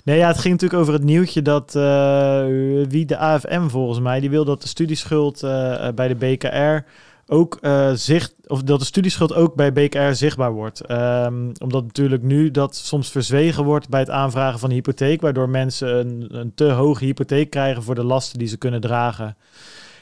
Nee, 0.04 0.18
ja, 0.18 0.28
het 0.28 0.38
ging 0.38 0.54
natuurlijk 0.54 0.82
over 0.82 0.94
het 0.94 1.04
nieuwtje 1.04 1.42
dat 1.42 1.74
uh, 1.76 2.44
wie 2.90 3.06
de 3.06 3.18
AFM 3.18 3.68
volgens 3.68 4.00
mij, 4.00 4.20
die 4.20 4.30
wil 4.30 4.46
dat 4.46 4.62
de 4.62 4.68
studieschuld 4.68 5.44
uh, 5.44 5.88
bij 5.96 6.08
de 6.08 6.16
BKR 6.16 6.90
ook 7.28 7.58
uh, 7.62 7.92
zicht, 7.94 8.34
of 8.48 8.64
dat 8.64 8.80
de 8.80 8.86
studieschuld 8.86 9.34
ook 9.34 9.56
bij 9.56 9.74
BKR 9.74 10.12
zichtbaar 10.12 10.52
wordt. 10.52 10.92
Um, 10.92 11.52
omdat 11.58 11.84
natuurlijk 11.84 12.24
nu 12.24 12.52
dat 12.52 12.76
soms 12.76 13.10
verzwegen 13.10 13.64
wordt 13.64 13.90
bij 13.90 14.00
het 14.00 14.10
aanvragen 14.10 14.60
van 14.60 14.70
een 14.70 14.76
hypotheek, 14.76 15.22
waardoor 15.22 15.50
mensen 15.50 15.98
een, 15.98 16.28
een 16.38 16.54
te 16.54 16.66
hoge 16.66 17.06
hypotheek 17.06 17.50
krijgen 17.50 17.84
voor 17.84 17.96
de 17.96 18.04
lasten 18.04 18.40
die 18.40 18.48
ze 18.48 18.58
kunnen 18.58 18.82
dragen. 18.82 19.38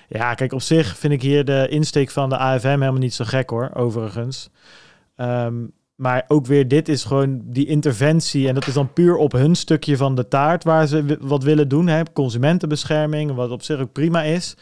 Ja, 0.09 0.33
kijk, 0.33 0.53
op 0.53 0.61
zich 0.61 0.97
vind 0.97 1.13
ik 1.13 1.21
hier 1.21 1.45
de 1.45 1.67
insteek 1.69 2.09
van 2.09 2.29
de 2.29 2.37
AFM 2.37 2.67
helemaal 2.67 2.93
niet 2.93 3.13
zo 3.13 3.25
gek 3.25 3.49
hoor, 3.49 3.71
overigens. 3.73 4.49
Um, 5.17 5.73
maar 6.03 6.23
ook 6.27 6.45
weer, 6.45 6.67
dit 6.67 6.89
is 6.89 7.03
gewoon 7.03 7.41
die 7.43 7.65
interventie. 7.65 8.47
En 8.47 8.53
dat 8.53 8.67
is 8.67 8.73
dan 8.73 8.93
puur 8.93 9.15
op 9.15 9.31
hun 9.31 9.55
stukje 9.55 9.97
van 9.97 10.15
de 10.15 10.27
taart 10.27 10.63
waar 10.63 10.87
ze 10.87 11.17
wat 11.21 11.43
willen 11.43 11.67
doen. 11.67 11.87
Hè? 11.87 12.01
Consumentenbescherming, 12.13 13.33
wat 13.33 13.51
op 13.51 13.61
zich 13.61 13.79
ook 13.79 13.91
prima 13.91 14.23
is. 14.23 14.55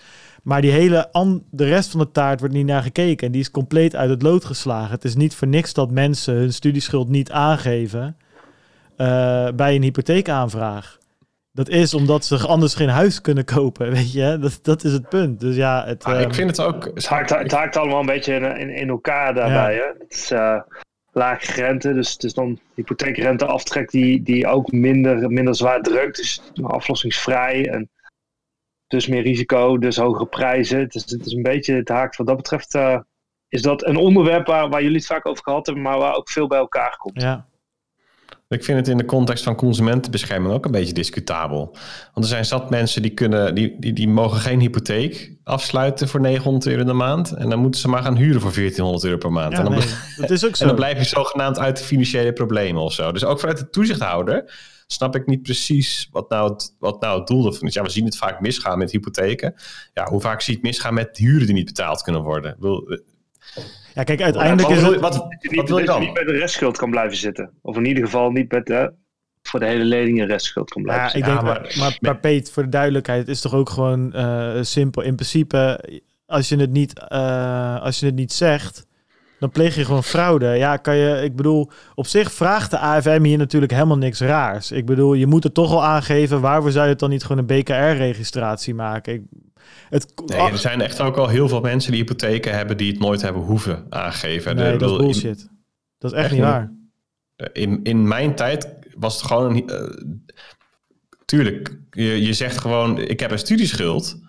Maar 0.44 0.62
die 0.62 0.72
hele 0.72 1.10
de 1.52 1.66
rest 1.66 1.92
van 1.92 2.00
de 2.00 2.12
taart 2.12 2.40
wordt 2.40 2.56
niet 2.56 2.66
naar 2.66 2.82
gekeken. 2.82 3.26
En 3.28 3.32
die 3.32 3.42
is 3.42 3.52
compleet 3.52 3.96
uit 3.96 4.10
het 4.10 4.22
lood 4.22 4.46
geslagen. 4.46 4.92
Het 4.92 5.04
is 5.04 5.16
niet 5.16 5.36
voor 5.36 5.48
niks 5.48 5.74
dat 5.74 5.92
mensen 5.92 6.34
hun 6.34 6.54
studieschuld 6.54 7.10
niet 7.10 7.32
aangeven 7.32 8.18
uh, 8.98 9.48
bij 9.56 9.76
een 9.76 9.84
hypotheekaanvraag. 9.84 10.98
Dat 11.52 11.70
is 11.70 11.94
omdat 11.94 12.26
ze 12.26 12.48
anders 12.48 12.74
geen 12.74 12.90
huis 12.90 13.22
kunnen 13.22 13.46
kopen, 13.46 13.92
weet 13.98 14.12
je. 14.12 14.38
Dat, 14.42 14.60
dat 14.62 14.84
is 14.84 14.92
het 14.92 15.10
punt. 15.10 15.40
Dus 15.40 15.56
ja, 15.56 15.84
het, 15.86 16.04
ah, 16.04 16.20
ik 16.20 16.26
ehm, 16.26 16.34
vind 16.34 16.58
het 16.58 16.66
ook... 16.66 16.86
Het 16.94 17.08
haakt, 17.08 17.30
het 17.30 17.52
haakt 17.52 17.78
allemaal 17.78 18.00
een 18.00 18.06
beetje 18.06 18.34
in, 18.34 18.58
in, 18.58 18.70
in 18.70 18.90
elkaar 18.90 19.34
daarbij, 19.34 19.76
hè. 19.76 19.86
Het 20.00 20.12
is, 20.14 20.32
uh, 20.32 20.60
lage 21.12 21.52
rente. 21.52 21.94
Dus 21.94 22.12
het 22.12 22.24
is 22.24 22.34
dan 22.34 22.60
hypotheekrenteaftrek 22.76 23.90
die, 23.90 24.22
die 24.22 24.48
ook 24.48 24.72
minder, 24.72 25.32
minder 25.32 25.56
zwaar 25.56 25.82
drukt. 25.82 26.18
Dus 26.18 26.42
aflossingsvrij 26.62 27.70
en 27.70 27.90
dus 28.88 29.08
meer 29.08 29.22
risico, 29.22 29.78
dus 29.78 29.98
hogere 29.98 30.26
prijzen. 30.26 30.80
Het 30.80 30.96
is, 30.96 31.12
het 31.12 31.26
is 31.26 31.34
een 31.34 31.42
beetje 31.42 31.74
het 31.74 31.90
haakt 31.90 32.18
wat 32.18 32.28
dat 32.28 32.36
betreft. 32.36 32.76
Uh, 32.76 33.00
is 33.48 33.62
dat 33.62 33.86
een 33.86 33.98
onderwerp 33.98 34.48
waar, 34.48 34.70
waar 34.70 34.82
jullie 34.82 34.98
het 34.98 35.06
vaak 35.06 35.26
over 35.26 35.44
gehad 35.44 35.66
hebben, 35.66 35.84
maar 35.84 35.98
waar 35.98 36.16
ook 36.16 36.30
veel 36.30 36.48
bij 36.48 36.60
elkaar 36.60 36.98
komt. 36.98 37.22
Ja, 37.22 37.48
ik 38.52 38.64
vind 38.64 38.78
het 38.78 38.88
in 38.88 38.98
de 38.98 39.06
context 39.06 39.44
van 39.44 39.56
consumentenbescherming 39.56 40.54
ook 40.54 40.66
een 40.66 40.72
beetje 40.72 40.94
discutabel. 40.94 41.76
Want 42.14 42.26
er 42.26 42.32
zijn 42.32 42.46
zat 42.46 42.70
mensen 42.70 43.02
die, 43.02 43.12
kunnen, 43.12 43.56
die, 43.56 43.76
die, 43.80 43.94
die 43.94 44.08
mogen 44.08 44.40
geen 44.40 44.60
hypotheek 44.60 45.32
afsluiten 45.44 46.08
voor 46.08 46.22
900 46.22 46.66
euro 46.66 46.82
in 46.82 46.88
de 46.88 46.94
maand. 46.94 47.32
En 47.32 47.50
dan 47.50 47.60
moeten 47.60 47.82
ze 47.82 47.88
maar 47.88 48.04
gaan 48.04 48.16
huren 48.16 48.42
voor 48.42 48.54
1400 48.54 49.04
euro 49.04 49.18
per 49.18 49.32
maand. 49.32 49.52
Ja, 49.52 49.58
en, 49.58 49.64
dan, 49.64 49.82
dat 50.18 50.30
is 50.30 50.46
ook 50.46 50.56
zo. 50.56 50.62
en 50.62 50.68
dan 50.68 50.78
blijf 50.78 50.98
je 50.98 51.04
zogenaamd 51.04 51.60
uit 51.60 51.78
de 51.78 51.84
financiële 51.84 52.34
problemen 52.34 52.82
of 52.82 52.94
zo. 52.94 53.12
Dus 53.12 53.26
ook 53.26 53.40
vanuit 53.40 53.58
de 53.58 53.70
toezichthouder 53.70 54.54
snap 54.88 55.16
ik 55.16 55.26
niet 55.26 55.42
precies 55.42 56.08
wat 56.12 56.30
nou 56.30 56.52
het, 56.52 56.76
wat 56.80 57.02
nou 57.02 57.20
het 57.20 57.28
doel 57.28 57.46
ervan 57.46 57.68
is. 57.68 57.74
Ja, 57.74 57.84
we 57.84 57.90
zien 57.90 58.06
het 58.06 58.18
vaak 58.18 58.40
misgaan 58.40 58.78
met 58.78 58.92
hypotheken. 58.92 59.54
Ja, 59.94 60.10
hoe 60.10 60.22
vaak 60.22 60.42
zie 60.42 60.54
je 60.54 60.60
het 60.60 60.68
misgaan 60.68 60.94
met 60.94 61.18
huren 61.18 61.46
die 61.46 61.56
niet 61.56 61.66
betaald 61.66 62.02
kunnen 62.02 62.22
worden? 62.22 62.56
Ja, 63.94 64.04
kijk, 64.04 64.22
uiteindelijk 64.22 64.68
wat, 64.68 64.78
is 64.78 64.84
het... 64.84 65.00
Wat, 65.00 65.16
wat, 65.56 65.70
wil 65.70 65.78
je 65.78 65.86
dan? 65.86 66.00
niet 66.00 66.14
bij 66.14 66.24
de 66.24 66.32
restschuld 66.32 66.78
kan 66.78 66.90
blijven 66.90 67.18
zitten. 67.18 67.52
Of 67.62 67.78
in 67.78 67.86
ieder 67.86 68.04
geval 68.04 68.32
niet 68.32 68.52
met 68.52 68.66
de, 68.66 68.94
voor 69.42 69.60
de 69.60 69.66
hele 69.66 69.84
lening 69.84 70.20
een 70.20 70.28
restschuld 70.28 70.70
kan 70.70 70.82
blijven 70.82 71.06
ja, 71.06 71.12
zitten. 71.12 71.34
Ik 71.34 71.40
denk, 71.40 71.48
maar, 71.48 71.76
maar, 71.78 71.98
maar 72.00 72.20
Peet, 72.20 72.52
voor 72.52 72.64
de 72.64 72.70
duidelijkheid, 72.70 73.20
het 73.20 73.30
is 73.30 73.42
toch 73.42 73.54
ook 73.54 73.70
gewoon 73.70 74.12
uh, 74.16 74.58
simpel. 74.62 75.02
In 75.02 75.16
principe, 75.16 75.84
als 76.26 76.50
je 76.50 76.58
het 76.58 76.72
niet, 76.72 77.02
uh, 77.12 77.82
als 77.82 78.00
je 78.00 78.06
het 78.06 78.16
niet 78.16 78.34
zegt, 78.34 78.86
dan 79.40 79.50
pleeg 79.50 79.76
je 79.76 79.86
gewoon 79.86 80.04
fraude. 80.04 80.48
Ja, 80.48 80.78
kan 80.78 80.96
je, 80.96 81.22
ik 81.24 81.36
bedoel, 81.36 81.70
op 81.96 82.08
zich 82.08 82.32
vraagt 82.32 82.72
de 82.72 82.78
AFM 82.78 83.24
hier 83.24 83.38
natuurlijk 83.38 83.72
helemaal 83.72 83.98
niks 83.98 84.20
raars. 84.20 84.72
Ik 84.72 84.86
bedoel, 84.86 85.14
je 85.14 85.28
moet 85.28 85.44
het 85.44 85.54
toch 85.54 85.72
al 85.72 85.84
aangeven, 85.84 86.42
waarvoor 86.42 86.72
zou 86.72 86.84
je 86.84 86.92
het 86.92 87.00
dan 87.00 87.10
niet 87.10 87.24
gewoon 87.24 87.38
een 87.38 87.60
BKR-registratie 87.60 88.74
maken? 88.74 89.14
Ik, 89.14 89.22
het, 89.90 90.14
nee, 90.26 90.40
er 90.40 90.58
zijn 90.58 90.82
echt 90.82 91.02
ook 91.02 91.18
al 91.18 91.28
heel 91.28 91.48
veel 91.48 91.62
mensen 91.62 91.92
die 91.92 92.02
hypotheken 92.02 92.56
hebben 92.56 92.78
die 92.78 92.92
het 92.92 93.00
nooit 93.00 93.22
hebben 93.22 93.42
hoeven 93.42 93.86
aangeven. 93.90 94.56
Nee, 94.56 94.78
dat 94.78 94.92
is 94.92 94.98
bullshit. 94.98 95.50
dat 95.98 96.12
is 96.12 96.18
echt, 96.18 96.32
niet 96.32 96.42
waar. 96.42 96.72
In, 97.54 97.80
in 97.84 98.08
mijn 98.08 98.36
tijd 98.36 98.76
was 98.96 99.16
het 99.16 99.26
gewoon... 99.26 99.56
Uh, 99.56 99.84
tuurlijk, 101.26 101.78
je, 101.92 102.22
je 102.22 102.34
zegt 102.34 102.58
gewoon, 102.58 103.00
ik 103.00 103.20
heb 103.20 103.32
een 103.32 103.40
studieschuld... 103.40 104.20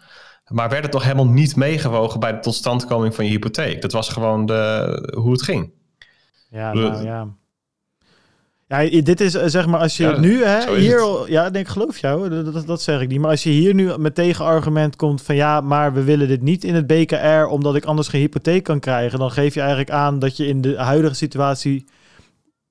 Maar 0.53 0.69
werd 0.69 0.83
het 0.83 0.93
toch 0.93 1.03
helemaal 1.03 1.29
niet 1.29 1.57
meegewogen 1.57 2.21
bij 2.21 2.33
de 2.33 2.39
totstandkoming 2.39 3.15
van 3.15 3.25
je 3.25 3.31
hypotheek? 3.31 3.83
Dat 3.83 3.93
was 3.93 4.09
gewoon 4.09 4.47
de, 4.47 5.13
hoe 5.17 5.33
het 5.33 5.43
ging. 5.43 5.73
Ja, 6.51 6.73
nou, 6.73 7.05
ja. 7.05 7.29
Ja, 8.73 9.03
dit 9.03 9.21
is 9.21 9.35
eh, 9.35 9.47
zeg 9.47 9.67
maar 9.67 9.81
als 9.81 9.97
je 9.97 10.17
nu 10.19 10.45
hè, 10.45 10.77
hier, 10.77 11.25
ja, 11.27 11.51
denk 11.51 11.69
geloof 11.69 11.99
jou, 11.99 12.29
dat, 12.29 12.53
dat, 12.53 12.67
dat, 12.67 12.83
zeg 12.83 13.01
ik 13.01 13.09
niet. 13.09 13.21
Maar 13.21 13.31
als 13.31 13.43
je 13.43 13.51
hier 13.51 13.75
nu 13.75 13.99
met 13.99 14.15
tegenargument 14.15 14.97
komt 14.97 15.23
van 15.23 15.35
ja, 15.35 15.61
maar 15.61 15.93
we 15.93 16.03
willen 16.03 16.29
dit 16.29 16.43
niet 16.43 16.65
in 16.65 16.75
het 16.75 16.87
BKR 16.87 17.45
omdat 17.49 17.75
ik 17.75 17.85
anders 17.85 18.09
geen 18.09 18.21
hypotheek 18.21 18.65
kan 18.65 18.81
krijgen, 18.81 19.19
dan 19.19 19.31
geef 19.31 19.55
je 19.55 19.61
eigenlijk 19.61 19.91
aan 19.91 20.19
dat 20.19 20.37
je 20.37 20.47
in 20.47 20.61
de 20.61 20.77
huidige 20.77 21.15
situatie 21.15 21.85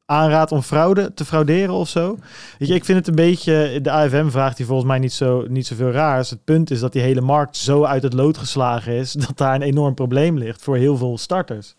aanraadt 0.05 0.51
om 0.51 0.61
fraude 0.61 1.13
te 1.13 1.25
frauderen 1.25 1.73
of 1.73 1.89
zo. 1.89 2.17
Weet 2.57 2.67
je, 2.67 2.73
ik 2.73 2.85
vind 2.85 2.97
het 2.97 3.07
een 3.07 3.15
beetje, 3.15 3.79
de 3.81 3.91
AFM 3.91 4.29
vraagt 4.29 4.57
die 4.57 4.65
volgens 4.65 4.87
mij 4.87 4.99
niet, 4.99 5.13
zo, 5.13 5.45
niet 5.47 5.67
zoveel 5.67 5.91
raars. 5.91 6.29
Het 6.29 6.43
punt 6.43 6.71
is 6.71 6.79
dat 6.79 6.93
die 6.93 7.01
hele 7.01 7.21
markt 7.21 7.57
zo 7.57 7.83
uit 7.83 8.03
het 8.03 8.13
lood 8.13 8.37
geslagen 8.37 8.93
is 8.93 9.11
dat 9.27 9.37
daar 9.37 9.55
een 9.55 9.61
enorm 9.61 9.93
probleem 9.93 10.37
ligt 10.37 10.61
voor 10.61 10.77
heel 10.77 10.97
veel 10.97 11.17
starters. 11.17 11.75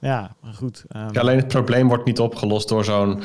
Ja, 0.00 0.34
maar 0.40 0.52
goed. 0.52 0.84
Um... 0.96 1.08
Ja, 1.12 1.20
alleen 1.20 1.36
het 1.36 1.48
probleem 1.48 1.88
wordt 1.88 2.04
niet 2.04 2.20
opgelost 2.20 2.68
door 2.68 2.84
zo'n 2.84 3.22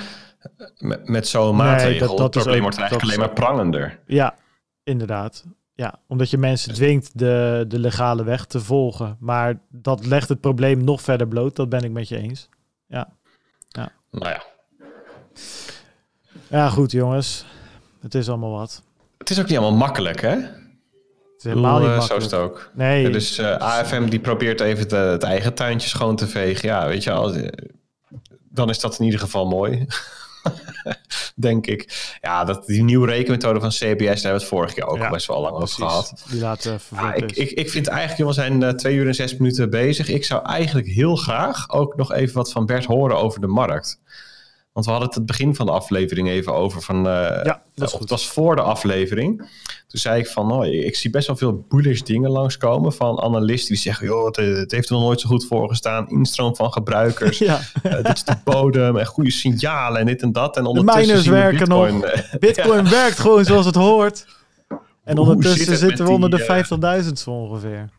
met, 0.78 1.10
met 1.10 1.28
zo'n 1.28 1.56
maatregel. 1.56 2.08
dat, 2.08 2.18
dat 2.18 2.34
het 2.34 2.44
probleem 2.44 2.62
wordt 2.62 2.78
eigenlijk 2.78 3.08
alleen 3.08 3.20
maar 3.20 3.34
prangender. 3.34 4.00
Ja, 4.06 4.36
inderdaad. 4.84 5.46
Ja, 5.74 6.00
omdat 6.08 6.30
je 6.30 6.38
mensen 6.38 6.74
dwingt 6.74 7.20
de, 7.20 7.66
de 7.68 7.80
legale 7.80 8.24
weg 8.24 8.46
te 8.46 8.60
volgen. 8.60 9.18
Maar 9.20 9.60
dat 9.70 10.06
legt 10.06 10.30
het 10.30 10.40
probleem 10.40 10.84
nog 10.84 11.02
verder 11.02 11.28
bloot. 11.28 11.56
Dat 11.56 11.70
ben 11.70 11.84
ik 11.84 11.92
met 11.92 12.08
je 12.08 12.18
eens. 12.18 12.50
Ja. 12.88 13.10
ja. 13.68 13.92
Nou 14.12 14.30
ja. 14.30 14.44
Ja, 16.48 16.70
goed 16.70 16.92
jongens. 16.92 17.46
Het 18.02 18.16
is 18.16 18.30
allemaal 18.30 18.52
wat. 18.52 18.84
Het 19.18 19.30
is 19.30 19.40
ook 19.40 19.48
niet 19.48 19.58
allemaal 19.58 19.78
makkelijk, 19.78 20.22
hè? 20.22 20.30
Het 20.30 21.38
is 21.38 21.44
helemaal 21.44 21.80
niet 21.80 21.88
makkelijk. 21.88 22.12
Zo 22.12 22.18
is 22.18 22.24
het 22.24 22.34
ook. 22.34 22.72
Nee. 22.74 23.10
dus 23.10 23.40
uh, 23.40 23.58
AFM 23.58 24.10
die 24.10 24.20
probeert 24.20 24.62
even 24.62 25.10
het 25.12 25.24
eigen 25.24 25.54
tuintje 25.54 25.90
schoon 25.90 26.16
te 26.16 26.28
vegen. 26.28 26.68
Ja, 26.70 26.88
weet 26.88 27.04
je, 27.04 27.12
als, 27.12 27.36
dan 28.50 28.70
is 28.70 28.80
dat 28.80 29.00
in 29.00 29.06
ieder 29.06 29.20
geval 29.20 29.48
mooi. 29.48 29.86
denk 31.36 31.68
ik. 31.68 32.18
Ja, 32.22 32.44
dat, 32.44 32.66
die 32.66 32.84
nieuwe 32.84 33.08
rekenmethode 33.08 33.60
van 33.60 33.70
CBS, 33.70 33.82
daar 33.82 34.08
hebben 34.08 34.22
we 34.22 34.30
het 34.30 34.44
vorige 34.44 34.74
keer 34.74 34.88
ook 34.88 35.10
best 35.10 35.28
wel 35.28 35.42
lang 35.42 35.56
over 35.56 35.68
gehad. 35.68 36.24
Die 36.30 36.40
laten 36.40 36.80
ja, 36.96 37.14
ik, 37.14 37.32
ik, 37.32 37.52
ik 37.52 37.70
vind 37.70 37.88
eigenlijk, 37.88 38.20
jongens, 38.20 38.38
we 38.38 38.44
zijn 38.44 38.62
uh, 38.62 38.70
twee 38.70 38.96
uur 38.96 39.08
en 39.08 39.16
zes 39.16 39.38
minuten 39.38 39.70
bezig. 39.70 40.10
Ik 40.10 40.26
zou 40.26 40.46
eigenlijk 40.46 40.88
heel 40.88 41.16
graag 41.16 41.70
ook 41.70 41.96
nog 41.96 42.14
even 42.14 42.36
wat 42.36 42.52
van 42.52 42.66
Bert 42.66 42.86
horen 42.86 43.18
over 43.18 43.42
de 43.42 43.48
markt. 43.48 44.00
Want 44.80 44.92
we 44.92 44.98
hadden 44.98 45.20
het 45.20 45.30
het 45.30 45.38
begin 45.38 45.56
van 45.56 45.66
de 45.66 45.72
aflevering 45.72 46.28
even 46.28 46.54
over 46.54 46.82
van... 46.82 46.98
Uh, 46.98 47.40
ja, 47.44 47.62
dat 47.76 47.92
het 47.92 48.10
was 48.10 48.28
voor 48.28 48.56
de 48.56 48.62
aflevering. 48.62 49.38
Toen 49.88 50.00
zei 50.00 50.20
ik 50.20 50.28
van, 50.28 50.52
oh, 50.52 50.66
ik 50.66 50.96
zie 50.96 51.10
best 51.10 51.28
wel 51.28 51.36
veel 51.36 51.66
bullish 51.70 52.02
dingen 52.02 52.30
langskomen 52.30 52.94
van 52.94 53.22
analisten 53.22 53.74
die 53.74 53.84
zeggen, 53.84 54.08
joh, 54.08 54.26
het, 54.26 54.36
het 54.36 54.72
heeft 54.72 54.90
er 54.90 54.96
nog 54.96 55.04
nooit 55.04 55.22
zo 55.22 55.30
goed 55.30 55.46
voor 55.46 55.70
gestaan. 55.70 56.10
Instroom 56.10 56.56
van 56.56 56.74
gebruikers, 56.74 57.38
ja. 57.50 57.60
uh, 57.84 57.96
dit 57.96 58.16
is 58.16 58.24
de 58.24 58.36
bodem 58.44 58.98
en 58.98 59.06
goede 59.06 59.32
signalen 59.32 60.00
en 60.00 60.06
dit 60.06 60.22
en 60.22 60.32
dat. 60.32 60.58
En 60.58 60.66
ondertussen 60.66 61.02
de 61.02 61.08
miners 61.08 61.28
werken 61.28 61.68
Bitcoin, 61.68 61.94
nog. 61.94 62.04
Eh, 62.04 62.40
Bitcoin 62.50 62.90
werkt 62.90 63.20
gewoon 63.20 63.46
zoals 63.46 63.66
het 63.66 63.76
hoort. 63.76 64.26
En 65.04 65.18
ondertussen 65.18 65.78
zitten 65.78 66.06
we 66.06 66.12
onder 66.12 66.30
de 66.30 67.04
50.000 67.06 67.12
zo 67.14 67.32
ongeveer 67.32 67.90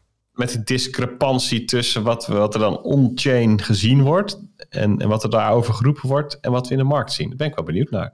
met 0.41 0.49
die 0.49 0.63
discrepantie 0.63 1.65
tussen 1.65 2.03
wat, 2.03 2.27
wat 2.27 2.55
er 2.55 2.61
dan 2.61 2.83
on-chain 2.83 3.63
gezien 3.63 4.03
wordt 4.03 4.41
en, 4.69 4.99
en 4.99 5.09
wat 5.09 5.23
er 5.23 5.31
daarover 5.31 5.75
geroepen 5.75 6.09
wordt 6.09 6.41
en 6.41 6.51
wat 6.51 6.67
we 6.67 6.73
in 6.73 6.79
de 6.79 6.85
markt 6.85 7.13
zien. 7.13 7.29
Daar 7.29 7.37
ben 7.37 7.47
ik 7.47 7.55
wel 7.55 7.65
benieuwd 7.65 7.91
naar. 7.91 8.13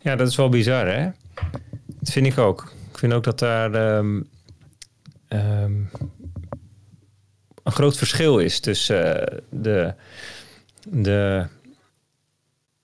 Ja, 0.00 0.16
dat 0.16 0.28
is 0.28 0.36
wel 0.36 0.48
bizar, 0.48 0.86
hè? 0.86 1.08
Dat 1.86 2.10
vind 2.10 2.26
ik 2.26 2.38
ook. 2.38 2.72
Ik 2.90 2.98
vind 2.98 3.12
ook 3.12 3.24
dat 3.24 3.38
daar 3.38 3.96
um, 3.96 4.28
um, 5.28 5.90
een 7.62 7.72
groot 7.72 7.96
verschil 7.96 8.38
is 8.38 8.60
tussen 8.60 9.32
uh, 9.32 9.38
de, 9.50 9.94
de, 10.88 11.46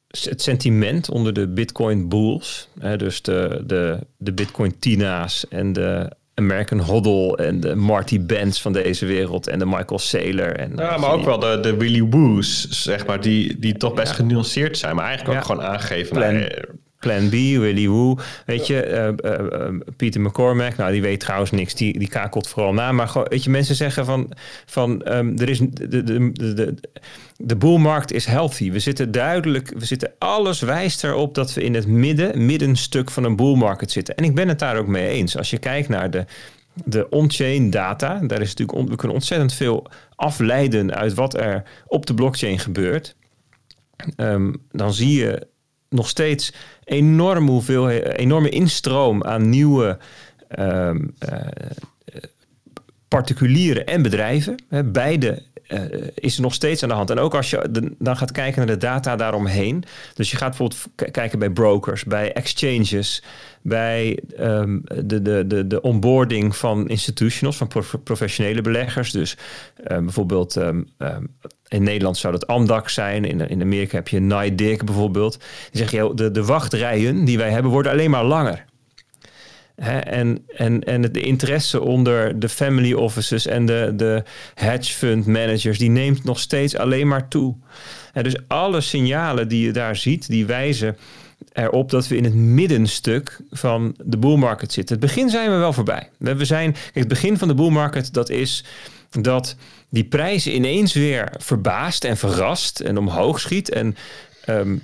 het 0.09 0.43
sentiment 0.43 1.11
onder 1.11 1.33
de 1.33 1.49
Bitcoin 1.49 2.09
bulls, 2.09 2.69
hè, 2.79 2.97
dus 2.97 3.23
de, 3.23 3.63
de, 3.67 4.07
de 4.17 4.33
Bitcoin 4.33 4.79
tina's 4.79 5.49
en 5.49 5.73
de 5.73 6.11
American 6.35 6.81
Hoddle 6.81 7.37
en 7.37 7.61
de 7.61 7.75
Marty 7.75 8.21
Benz 8.21 8.61
van 8.61 8.73
deze 8.73 9.07
wereld 9.07 9.49
en 9.49 9.59
de 9.59 9.67
Michael 9.67 9.99
Saylor. 9.99 10.57
En, 10.57 10.73
ja, 10.77 10.97
maar 10.97 11.11
ook 11.11 11.25
wel 11.25 11.39
de, 11.39 11.61
de 11.61 11.77
Willy 11.77 12.03
Woos, 12.03 12.69
zeg 12.69 13.07
maar, 13.07 13.21
die, 13.21 13.59
die 13.59 13.77
toch 13.77 13.95
best 13.95 14.13
genuanceerd 14.13 14.79
zijn, 14.79 14.97
maar 14.97 15.05
eigenlijk 15.07 15.39
ook 15.39 15.45
gewoon 15.45 15.63
aangeven. 15.63 16.17
Plan, 16.17 16.49
Plan 17.05 17.29
B, 17.29 17.33
Willy 17.33 17.89
Woo, 17.89 18.19
weet 18.47 18.67
je, 18.67 19.15
uh, 19.23 19.79
Peter 19.97 20.21
McCormack, 20.21 20.77
nou 20.77 20.93
die 20.93 21.03
weet 21.03 21.21
trouwens 21.21 21.51
niks, 21.51 21.75
die, 21.75 21.99
die 21.99 22.09
kakelt 22.09 22.49
vooral 22.49 22.73
na. 22.73 22.93
Maar 22.93 23.13
weet 23.29 23.45
je, 23.45 23.51
mensen 23.51 23.75
zeggen 23.75 24.05
van, 24.05 24.33
van 24.67 25.03
um, 25.09 25.39
er 25.39 25.49
is 25.49 25.59
de, 25.59 25.89
de, 25.89 26.03
de, 26.03 26.55
de, 26.55 26.75
de 27.37 27.57
boelmarkt 27.57 28.13
is 28.13 28.27
healthy. 28.27 28.71
We 28.71 28.79
zitten 28.79 29.13
duidelijk, 29.13 29.73
we 29.79 29.85
zitten, 29.85 30.13
alles 30.19 30.61
wijst 30.61 31.05
erop 31.05 31.35
dat 31.35 31.55
we 31.55 31.63
in 31.63 31.75
het 31.75 31.87
midden, 31.87 32.47
middenstuk 32.47 33.11
van 33.11 33.25
een 33.25 33.37
boelmarkt 33.37 33.91
zitten. 33.91 34.15
En 34.15 34.25
ik 34.25 34.35
ben 34.35 34.49
het 34.49 34.59
daar 34.59 34.77
ook 34.77 34.87
mee 34.87 35.09
eens. 35.09 35.37
Als 35.37 35.51
je 35.51 35.59
kijkt 35.59 35.89
naar 35.89 36.11
de 36.11 36.25
de 36.85 37.09
on-chain 37.11 37.71
data. 37.71 38.19
Daar 38.27 38.41
is 38.41 38.55
natuurlijk 38.55 38.89
we 38.89 38.97
kunnen 38.97 39.17
ontzettend 39.17 39.53
veel 39.53 39.87
afleiden 40.17 40.95
uit 40.95 41.15
wat 41.15 41.35
er 41.35 41.63
op 41.87 42.07
de 42.07 42.15
blockchain 42.15 42.59
gebeurt. 42.59 43.17
Ehm, 44.17 44.53
dan 44.73 44.95
zie 44.95 45.19
je 45.19 45.47
nog 45.95 46.09
steeds 46.09 46.53
enorm 46.85 47.49
hoeveel, 47.49 47.89
enorme 47.91 48.49
instroom 48.49 49.25
aan 49.25 49.49
nieuwe 49.49 49.99
um, 50.59 51.15
particulieren 53.09 53.87
en 53.87 54.03
bedrijven. 54.03 54.57
Beide 54.85 55.43
uh, 55.69 55.81
is 56.15 56.37
er 56.37 56.43
nog 56.43 56.55
steeds 56.55 56.83
aan 56.83 56.89
de 56.89 56.95
hand. 56.95 57.11
En 57.11 57.19
ook 57.19 57.35
als 57.35 57.51
je 57.51 57.93
dan 57.99 58.17
gaat 58.17 58.33
kijken 58.33 58.59
naar 58.59 58.75
de 58.75 58.87
data 58.87 59.17
daaromheen. 59.17 59.85
Dus 60.15 60.31
je 60.31 60.37
gaat 60.37 60.49
bijvoorbeeld 60.49 61.11
kijken 61.11 61.39
bij 61.39 61.51
brokers, 61.51 62.05
bij 62.05 62.33
exchanges, 62.33 63.23
bij 63.63 64.19
um, 64.41 64.83
de, 65.05 65.23
de, 65.23 65.47
de, 65.47 65.67
de 65.67 65.81
onboarding 65.81 66.57
van 66.57 66.89
institutionals, 66.89 67.57
van 67.57 67.71
professionele 68.05 68.61
beleggers. 68.61 69.11
Dus 69.11 69.37
um, 69.91 70.05
bijvoorbeeld 70.05 70.57
um, 70.57 70.89
in 71.69 71.83
Nederland 71.83 72.17
zou 72.17 72.33
dat 72.33 72.47
Amdax 72.47 72.95
zijn. 72.95 73.25
In, 73.25 73.49
in 73.49 73.63
Amerika 73.63 73.97
heb 73.97 74.09
je 74.09 74.21
NYDIG 74.21 74.85
bijvoorbeeld. 74.85 75.39
Die 75.71 75.87
zeggen, 75.87 76.17
de, 76.17 76.31
de 76.31 76.45
wachtrijen 76.45 77.25
die 77.25 77.39
wij 77.39 77.51
hebben 77.51 77.71
worden 77.71 77.93
alleen 77.93 78.11
maar 78.11 78.25
langer 78.25 78.65
en, 79.77 80.45
en, 80.57 80.85
en 80.85 81.01
de 81.01 81.21
interesse 81.21 81.81
onder 81.81 82.39
de 82.39 82.49
family 82.49 82.93
offices 82.93 83.47
en 83.47 83.67
de, 83.67 83.93
de 83.97 84.23
hedge 84.55 84.93
fund 84.93 85.27
managers, 85.27 85.79
die 85.79 85.91
neemt 85.91 86.25
nog 86.25 86.39
steeds 86.39 86.77
alleen 86.77 87.09
maar 87.09 87.29
toe. 87.29 87.57
dus 88.23 88.37
alle 88.49 88.81
signalen 88.81 89.49
die 89.49 89.67
je 89.67 89.73
daar 89.73 89.97
ziet, 89.97 90.29
die 90.29 90.47
wijzen 90.47 90.97
erop 91.53 91.91
dat 91.91 92.09
we 92.09 92.17
in 92.17 92.25
het 92.25 92.35
middenstuk 92.35 93.41
van 93.51 93.95
de 94.05 94.19
bull 94.19 94.37
market 94.37 94.73
zitten. 94.73 94.97
Het 94.97 95.07
begin 95.07 95.31
zijn 95.31 95.51
we 95.51 95.57
wel 95.57 95.73
voorbij. 95.73 96.11
We 96.19 96.45
zijn, 96.45 96.77
het 96.93 97.09
begin 97.09 97.39
van 97.39 97.49
de 97.49 97.55
bull 97.55 97.71
market, 97.71 98.13
dat 98.13 98.31
is 98.31 98.65
dat 99.11 99.57
die 99.91 100.05
prijzen 100.05 100.55
ineens 100.55 100.93
weer 100.93 101.33
verbaast 101.39 102.05
en 102.05 102.17
verrast 102.17 102.81
en 102.81 102.99
omhoog 102.99 103.41
schiet. 103.41 103.71
En 103.71 103.97
um, 104.49 104.83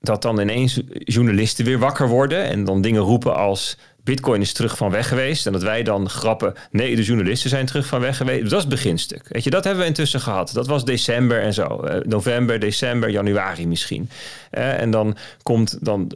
dat 0.00 0.22
dan 0.22 0.40
ineens 0.40 0.80
journalisten 0.88 1.64
weer 1.64 1.78
wakker 1.78 2.08
worden 2.08 2.44
en 2.44 2.64
dan 2.64 2.80
dingen 2.80 3.02
roepen 3.02 3.36
als 3.36 3.76
Bitcoin 4.04 4.40
is 4.40 4.52
terug 4.52 4.76
van 4.76 4.90
weg 4.90 5.08
geweest. 5.08 5.46
En 5.46 5.52
dat 5.52 5.62
wij 5.62 5.82
dan 5.82 6.08
grappen, 6.08 6.54
nee, 6.70 6.96
de 6.96 7.02
journalisten 7.02 7.50
zijn 7.50 7.66
terug 7.66 7.86
van 7.86 8.00
weg 8.00 8.16
geweest. 8.16 8.42
Dat 8.42 8.52
is 8.52 8.58
het 8.58 8.68
beginstuk. 8.68 9.28
Weet 9.28 9.44
je, 9.44 9.50
dat 9.50 9.64
hebben 9.64 9.82
we 9.82 9.88
intussen 9.88 10.20
gehad. 10.20 10.52
Dat 10.52 10.66
was 10.66 10.84
december 10.84 11.42
en 11.42 11.54
zo. 11.54 11.84
Uh, 11.84 11.94
november, 12.02 12.58
december, 12.58 13.10
januari 13.10 13.66
misschien. 13.66 14.10
Uh, 14.52 14.80
en 14.80 14.90
dan 14.90 15.16
komt 15.42 15.78
dan, 15.80 16.10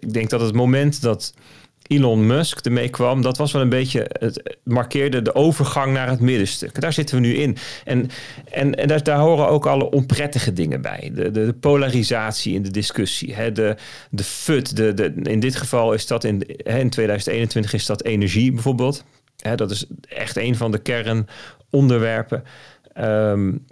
ik 0.00 0.12
denk 0.12 0.30
dat 0.30 0.40
het 0.40 0.54
moment 0.54 1.02
dat 1.02 1.34
Elon 1.90 2.26
Musk 2.26 2.64
ermee 2.66 2.88
kwam, 2.88 3.22
dat 3.22 3.36
was 3.36 3.52
wel 3.52 3.62
een 3.62 3.68
beetje, 3.68 4.06
het 4.08 4.56
markeerde 4.64 5.22
de 5.22 5.34
overgang 5.34 5.92
naar 5.92 6.08
het 6.08 6.20
middenstuk. 6.20 6.80
Daar 6.80 6.92
zitten 6.92 7.14
we 7.14 7.26
nu 7.26 7.34
in. 7.34 7.56
En, 7.84 8.08
en, 8.50 8.74
en 8.74 9.02
daar, 9.02 9.18
horen 9.18 9.48
ook 9.48 9.66
alle 9.66 9.90
onprettige 9.90 10.52
dingen 10.52 10.82
bij. 10.82 11.10
De, 11.14 11.30
de, 11.30 11.52
polarisatie 11.60 12.54
in 12.54 12.62
de 12.62 12.70
discussie. 12.70 13.34
Hè, 13.34 13.52
de, 13.52 13.76
de 14.10 14.24
FUT, 14.24 14.76
de, 14.76 14.94
de, 14.94 15.12
in 15.22 15.40
dit 15.40 15.56
geval 15.56 15.92
is 15.92 16.06
dat 16.06 16.24
in, 16.24 16.42
hè, 16.56 16.78
in 16.78 16.90
2021 16.90 17.72
is 17.72 17.86
dat 17.86 18.04
energie 18.04 18.52
bijvoorbeeld. 18.52 19.04
Hè, 19.36 19.54
dat 19.54 19.70
is 19.70 19.86
echt 20.08 20.36
een 20.36 20.56
van 20.56 20.70
de 20.70 20.78
kernonderwerpen. 20.78 22.44
Um, 22.98 23.64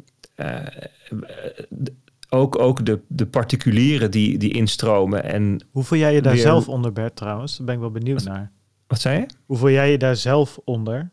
ook, 2.28 2.58
ook 2.58 2.86
de, 2.86 3.00
de 3.06 3.26
particulieren 3.26 4.10
die, 4.10 4.38
die 4.38 4.52
instromen. 4.52 5.24
En 5.24 5.60
Hoe 5.70 5.84
voel 5.84 5.98
jij 5.98 6.14
je 6.14 6.22
daar 6.22 6.36
zelf 6.36 6.68
onder, 6.68 6.92
Bert, 6.92 7.16
trouwens? 7.16 7.56
Daar 7.56 7.66
ben 7.66 7.74
ik 7.74 7.80
wel 7.80 7.90
benieuwd 7.90 8.24
naar. 8.24 8.50
Wat 8.86 9.00
zei 9.00 9.18
je? 9.18 9.26
Hoe 9.46 9.56
voel 9.56 9.70
jij 9.70 9.90
je 9.90 9.98
daar 9.98 10.16
zelf 10.16 10.58
onder? 10.64 11.10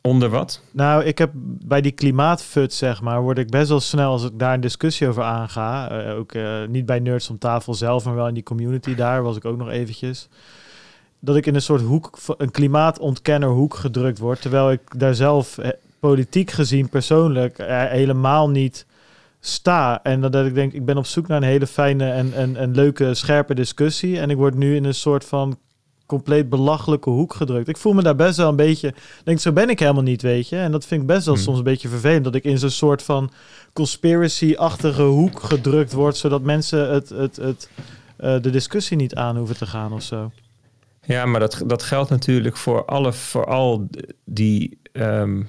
Onder 0.00 0.28
wat? 0.28 0.62
Nou, 0.72 1.04
ik 1.04 1.18
heb 1.18 1.30
bij 1.64 1.80
die 1.80 1.92
klimaatfut, 1.92 2.72
zeg 2.72 3.00
maar, 3.00 3.22
word 3.22 3.38
ik 3.38 3.50
best 3.50 3.68
wel 3.68 3.80
snel 3.80 4.10
als 4.10 4.24
ik 4.24 4.38
daar 4.38 4.54
een 4.54 4.60
discussie 4.60 5.08
over 5.08 5.22
aanga. 5.22 6.04
Uh, 6.06 6.18
ook 6.18 6.34
uh, 6.34 6.66
niet 6.68 6.86
bij 6.86 6.98
Nerds 6.98 7.30
om 7.30 7.38
tafel 7.38 7.74
zelf, 7.74 8.04
maar 8.04 8.14
wel 8.14 8.28
in 8.28 8.34
die 8.34 8.42
community 8.42 8.94
daar 8.94 9.22
was 9.22 9.36
ik 9.36 9.44
ook 9.44 9.56
nog 9.56 9.68
eventjes. 9.68 10.28
Dat 11.20 11.36
ik 11.36 11.46
in 11.46 11.54
een 11.54 11.62
soort 11.62 11.82
hoek, 11.82 12.18
een 12.36 12.50
klimaatontkenner 12.50 13.48
hoek 13.48 13.74
gedrukt 13.74 14.18
word. 14.18 14.40
Terwijl 14.40 14.70
ik 14.70 14.80
daar 14.98 15.14
zelf 15.14 15.58
eh, 15.58 15.70
politiek 16.00 16.50
gezien 16.50 16.88
persoonlijk 16.88 17.56
helemaal 17.88 18.50
niet 18.50 18.86
sta. 19.46 20.02
En 20.02 20.20
dat, 20.20 20.46
ik 20.46 20.54
denk, 20.54 20.72
ik 20.72 20.84
ben 20.84 20.96
op 20.96 21.06
zoek 21.06 21.26
naar 21.26 21.36
een 21.36 21.48
hele 21.48 21.66
fijne 21.66 22.10
en, 22.10 22.32
en, 22.32 22.56
en 22.56 22.74
leuke, 22.74 23.14
scherpe 23.14 23.54
discussie. 23.54 24.20
En 24.20 24.30
ik 24.30 24.36
word 24.36 24.54
nu 24.54 24.76
in 24.76 24.84
een 24.84 24.94
soort 24.94 25.24
van 25.24 25.58
compleet 26.06 26.48
belachelijke 26.48 27.10
hoek 27.10 27.34
gedrukt. 27.34 27.68
Ik 27.68 27.76
voel 27.76 27.92
me 27.92 28.02
daar 28.02 28.16
best 28.16 28.36
wel 28.36 28.48
een 28.48 28.56
beetje... 28.56 28.94
Denk, 29.24 29.38
zo 29.38 29.52
ben 29.52 29.70
ik 29.70 29.78
helemaal 29.78 30.02
niet, 30.02 30.22
weet 30.22 30.48
je. 30.48 30.56
En 30.56 30.72
dat 30.72 30.86
vind 30.86 31.00
ik 31.00 31.06
best 31.06 31.24
wel 31.26 31.34
hmm. 31.34 31.42
soms 31.42 31.58
een 31.58 31.64
beetje 31.64 31.88
vervelend... 31.88 32.24
dat 32.24 32.34
ik 32.34 32.44
in 32.44 32.58
zo'n 32.58 32.70
soort 32.70 33.02
van 33.02 33.30
conspiracy-achtige 33.72 35.02
hoek 35.02 35.42
gedrukt 35.42 35.92
word... 35.92 36.16
zodat 36.16 36.42
mensen 36.42 36.90
het, 36.92 37.08
het, 37.08 37.36
het, 37.36 37.70
uh, 38.20 38.40
de 38.40 38.50
discussie 38.50 38.96
niet 38.96 39.14
aan 39.14 39.36
hoeven 39.36 39.56
te 39.56 39.66
gaan 39.66 39.92
of 39.92 40.02
zo. 40.02 40.30
Ja, 41.02 41.26
maar 41.26 41.40
dat, 41.40 41.62
dat 41.66 41.82
geldt 41.82 42.10
natuurlijk 42.10 42.56
voor 42.56 42.84
alle, 42.84 43.12
vooral 43.12 43.88
die... 44.24 44.78
Um 44.92 45.48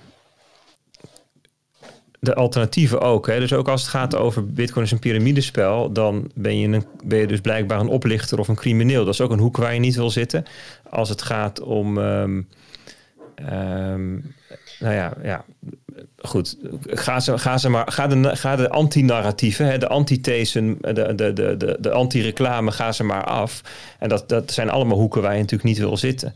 de 2.20 2.36
alternatieven 2.36 3.02
ook. 3.02 3.28
Hè? 3.28 3.40
Dus 3.40 3.54
ook 3.54 3.68
als 3.68 3.82
het 3.82 3.90
gaat 3.90 4.16
over 4.16 4.46
Bitcoin 4.46 4.86
is 4.86 4.92
een 4.92 5.00
piramidespel, 5.00 5.92
dan 5.92 6.32
ben 6.36 6.60
je, 6.60 6.68
een, 6.68 6.86
ben 7.04 7.20
je 7.20 7.28
dus 7.28 7.42
blijkbaar 7.42 7.80
een 7.80 7.88
oplichter 7.88 8.40
of 8.40 8.48
een 8.48 8.56
crimineel. 8.56 9.06
Dat 9.06 9.14
is 9.14 9.22
ook 9.22 9.32
een 9.32 9.40
hoek 9.40 9.58
waar 9.58 9.74
je 9.74 9.80
niet 9.80 9.96
wil 9.96 10.10
zitten. 10.10 10.46
Als 10.90 11.10
het 11.10 11.22
gaat 11.22 11.62
om. 11.62 11.98
Um, 11.98 12.48
nou 14.80 14.94
ja, 14.94 15.14
ja, 15.24 15.46
goed. 16.18 16.58
Ga, 16.86 17.20
ze, 17.20 17.38
ga, 17.38 17.58
ze 17.58 17.70
maar, 17.70 17.92
ga 17.92 18.08
de, 18.08 18.36
ga 18.36 18.56
de 18.56 18.70
anti-narratieven, 18.70 19.80
de 19.80 19.88
antithesen, 19.88 20.78
de, 20.82 21.16
de, 21.16 21.34
de, 21.34 21.78
de, 21.80 21.92
anti-reclame, 21.92 22.72
ga 22.72 22.92
ze 22.92 23.04
maar 23.04 23.24
af. 23.24 23.62
En 24.00 24.10
dat, 24.10 24.30
dat 24.30 24.52
zijn 24.52 24.70
allemaal 24.70 24.98
hoeken 24.98 25.22
waar 25.22 25.34
je 25.34 25.40
natuurlijk 25.42 25.70
niet 25.70 25.78
wil 25.78 25.98
zitten. 25.98 26.34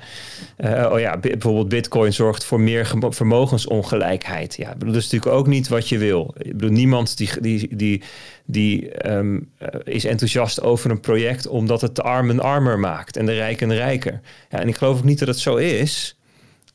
Uh, 0.57 0.89
oh 0.91 0.99
ja, 0.99 1.17
bijvoorbeeld 1.17 1.69
Bitcoin 1.69 2.13
zorgt 2.13 2.43
voor 2.43 2.59
meer 2.59 2.93
vermogensongelijkheid. 3.09 4.55
Ja, 4.57 4.73
bedoel, 4.73 4.93
dat 4.93 5.01
is 5.01 5.09
natuurlijk 5.09 5.39
ook 5.39 5.47
niet 5.47 5.67
wat 5.67 5.89
je 5.89 5.97
wil. 5.97 6.33
Ik 6.37 6.57
bedoel, 6.57 6.75
niemand 6.75 7.17
die, 7.17 7.29
die, 7.41 7.75
die, 7.75 8.01
die 8.45 9.09
um, 9.11 9.49
is 9.83 10.05
enthousiast 10.05 10.61
over 10.61 10.91
een 10.91 10.99
project 10.99 11.47
omdat 11.47 11.81
het 11.81 11.95
de 11.95 12.01
armen 12.01 12.39
armer 12.39 12.79
maakt 12.79 13.17
en 13.17 13.25
de 13.25 13.33
rijken 13.33 13.73
rijker. 13.73 14.21
Ja, 14.49 14.59
en 14.59 14.67
ik 14.67 14.75
geloof 14.75 14.97
ook 14.97 15.03
niet 15.03 15.19
dat 15.19 15.27
het 15.27 15.39
zo 15.39 15.55
is. 15.55 16.15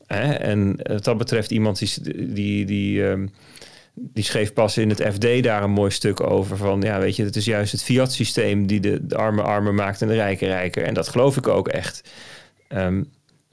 Hè? 0.07 0.33
En 0.33 0.79
wat 0.83 1.03
dat 1.03 1.17
betreft 1.17 1.51
iemand 1.51 1.79
die, 1.79 1.91
die, 2.33 2.65
die, 2.65 3.03
um, 3.03 3.29
die 3.93 4.23
schreef 4.23 4.53
pas 4.53 4.77
in 4.77 4.89
het 4.89 5.01
FD 5.13 5.43
daar 5.43 5.63
een 5.63 5.71
mooi 5.71 5.91
stuk 5.91 6.29
over. 6.29 6.57
Van 6.57 6.81
ja, 6.81 6.99
weet 6.99 7.15
je, 7.15 7.23
het 7.23 7.35
is 7.35 7.45
juist 7.45 7.71
het 7.71 7.83
fiat 7.83 8.13
systeem 8.13 8.67
die 8.67 8.79
de, 8.79 9.07
de 9.07 9.15
armen 9.43 9.75
maakt 9.75 10.01
en 10.01 10.07
de 10.07 10.13
rijken 10.13 10.47
rijker. 10.47 10.83
En 10.83 10.93
dat 10.93 11.07
geloof 11.07 11.37
ik 11.37 11.47
ook 11.47 11.67
echt. 11.67 12.09
Um, 12.69 13.09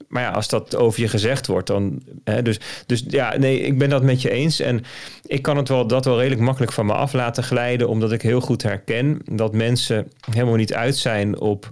maar 0.07 0.23
ja, 0.23 0.31
als 0.31 0.47
dat 0.47 0.75
over 0.75 1.01
je 1.01 1.07
gezegd 1.07 1.47
wordt, 1.47 1.67
dan. 1.67 2.01
Hè, 2.23 2.41
dus, 2.41 2.59
dus 2.85 3.03
ja, 3.07 3.37
nee, 3.37 3.59
ik 3.59 3.77
ben 3.77 3.89
dat 3.89 4.03
met 4.03 4.21
je 4.21 4.29
eens. 4.29 4.59
En 4.59 4.83
ik 5.25 5.41
kan 5.41 5.57
het 5.57 5.69
wel, 5.69 5.87
dat 5.87 6.05
wel 6.05 6.17
redelijk 6.17 6.41
makkelijk 6.41 6.71
van 6.71 6.85
me 6.85 6.93
af 6.93 7.13
laten 7.13 7.43
glijden, 7.43 7.89
omdat 7.89 8.11
ik 8.11 8.21
heel 8.21 8.41
goed 8.41 8.63
herken 8.63 9.21
dat 9.31 9.53
mensen 9.53 10.11
helemaal 10.31 10.55
niet 10.55 10.73
uit 10.73 10.97
zijn 10.97 11.39
op. 11.39 11.69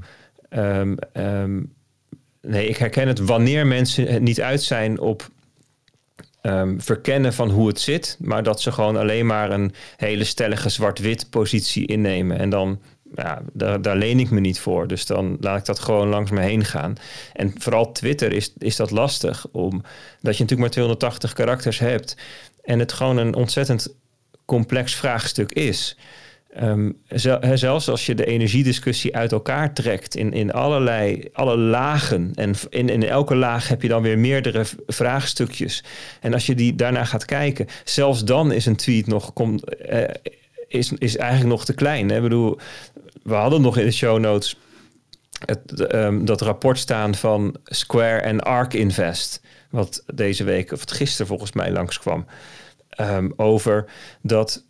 Um, 0.50 0.96
nee, 2.48 2.68
ik 2.68 2.78
herken 2.78 3.07
het 3.07 3.20
wanneer 3.20 3.68
mensen 3.68 4.07
het 4.07 4.22
niet 4.22 4.41
uit 4.41 4.61
zijn 4.61 4.99
op 4.99 5.30
um, 6.41 6.82
verkennen 6.82 7.34
van 7.34 7.49
hoe 7.49 7.68
het 7.68 7.80
zit, 7.80 8.18
maar 8.20 8.44
dat 8.44 8.61
ze 8.61 8.72
gewoon 8.72 8.98
alleen 8.98 9.26
maar 9.26 9.52
een 9.52 9.74
hele 9.98 10.24
stellige 10.24 10.70
zwart-wit 10.70 11.30
positie 11.30 11.88
innemen. 11.88 12.40
En 12.40 12.49
dan, 12.49 12.80
ja, 13.15 13.41
daar, 13.53 13.82
daar 13.82 13.95
leen 13.95 14.20
ik 14.20 14.30
me 14.30 14.40
niet 14.40 14.60
voor. 14.60 14.88
Dus 14.88 15.06
dan 15.06 15.38
laat 15.40 15.60
ik 15.60 15.65
dat 15.65 15.80
gewoon 15.80 16.07
langs 16.07 16.32
me 16.32 16.41
heen 16.41 16.65
gaan. 16.65 16.95
En 17.34 17.53
vooral 17.57 17.91
Twitter 17.91 18.34
is, 18.34 18.53
is 18.57 18.76
dat 18.76 18.91
lastig, 18.91 19.45
omdat 19.52 19.82
je 20.22 20.44
natuurlijk 20.44 20.60
maar 20.60 20.70
280 20.70 21.34
karakters 21.34 21.80
hebt 21.80 22.18
en 22.64 22.80
het 22.80 22.94
gewoon 22.94 23.18
een 23.18 23.36
ontzettend 23.36 23.95
complex 24.45 24.95
vraagstuk 24.95 25.52
is. 25.52 25.98
Um, 26.62 26.98
zelfs 27.54 27.90
als 27.90 28.06
je 28.06 28.16
de 28.16 28.26
energiediscussie 28.26 29.16
uit 29.16 29.32
elkaar 29.32 29.74
trekt 29.74 30.16
in, 30.16 30.34
in 30.34 30.52
allerlei 30.52 31.30
alle 31.34 31.58
lagen. 31.58 32.32
En 32.36 32.54
in, 32.70 32.90
in 32.90 33.04
elke 33.04 33.36
laag 33.36 33.68
heb 33.68 33.82
je 33.82 33.88
dan 33.88 34.02
weer 34.02 34.20
meerdere 34.20 34.66
vraagstukjes. 34.88 35.84
En 36.22 36.34
als 36.34 36.46
je 36.46 36.56
die 36.56 36.76
daarna 36.76 37.06
gaat 37.06 37.26
kijken, 37.26 37.68
zelfs 37.84 38.26
dan 38.26 38.52
is 38.52 38.66
een 38.66 38.76
tweet 38.76 39.08
nog. 39.08 39.34
Kom, 39.34 39.60
uh, 39.92 40.04
is, 40.68 40.92
is 40.98 41.18
eigenlijk 41.18 41.50
nog 41.50 41.66
te 41.66 41.74
klein. 41.74 42.10
Hè? 42.10 42.16
Ik 42.16 42.22
bedoel, 42.22 42.58
we 43.24 43.34
hadden 43.34 43.62
nog 43.62 43.78
in 43.78 43.86
de 43.86 43.92
show 43.92 44.20
notes 44.20 44.58
het, 45.46 45.94
um, 45.94 46.26
dat 46.26 46.42
rapport 46.42 46.80
staan 46.80 47.16
van 47.16 47.56
Square 47.64 48.20
en 48.20 48.42
Ark 48.42 48.74
Invest. 48.74 49.42
Wat 49.70 50.04
deze 50.14 50.44
week, 50.44 50.72
of 50.72 50.84
gisteren 50.86 51.28
volgens 51.28 51.52
mij 51.52 51.72
langskwam. 51.72 52.26
Um, 53.00 53.34
over 53.36 53.86
dat 54.22 54.64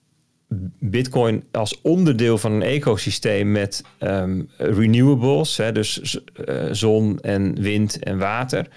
Bitcoin 0.80 1.44
als 1.52 1.82
onderdeel 1.82 2.38
van 2.38 2.52
een 2.52 2.62
ecosysteem 2.62 3.52
met 3.52 3.84
um, 4.00 4.50
renewables, 4.58 5.58
hè, 5.58 5.72
dus 5.72 6.20
uh, 6.46 6.66
zon 6.72 7.20
en 7.20 7.62
wind 7.62 8.00
en 8.00 8.18
water, 8.18 8.68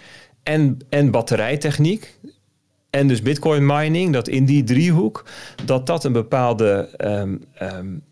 en, 0.43 0.79
en 0.89 1.11
batterijtechniek. 1.11 2.19
En 2.91 3.09
dus 3.09 3.23
Bitcoin 3.23 3.67
mining, 3.67 4.13
dat 4.13 4.29
in 4.29 4.45
die 4.45 4.65
driehoek, 4.65 5.25
dat 5.65 5.87
dat 5.87 6.05
een 6.05 6.13
bepaalde 6.13 6.95
um, 6.99 7.45
um, 7.63 8.03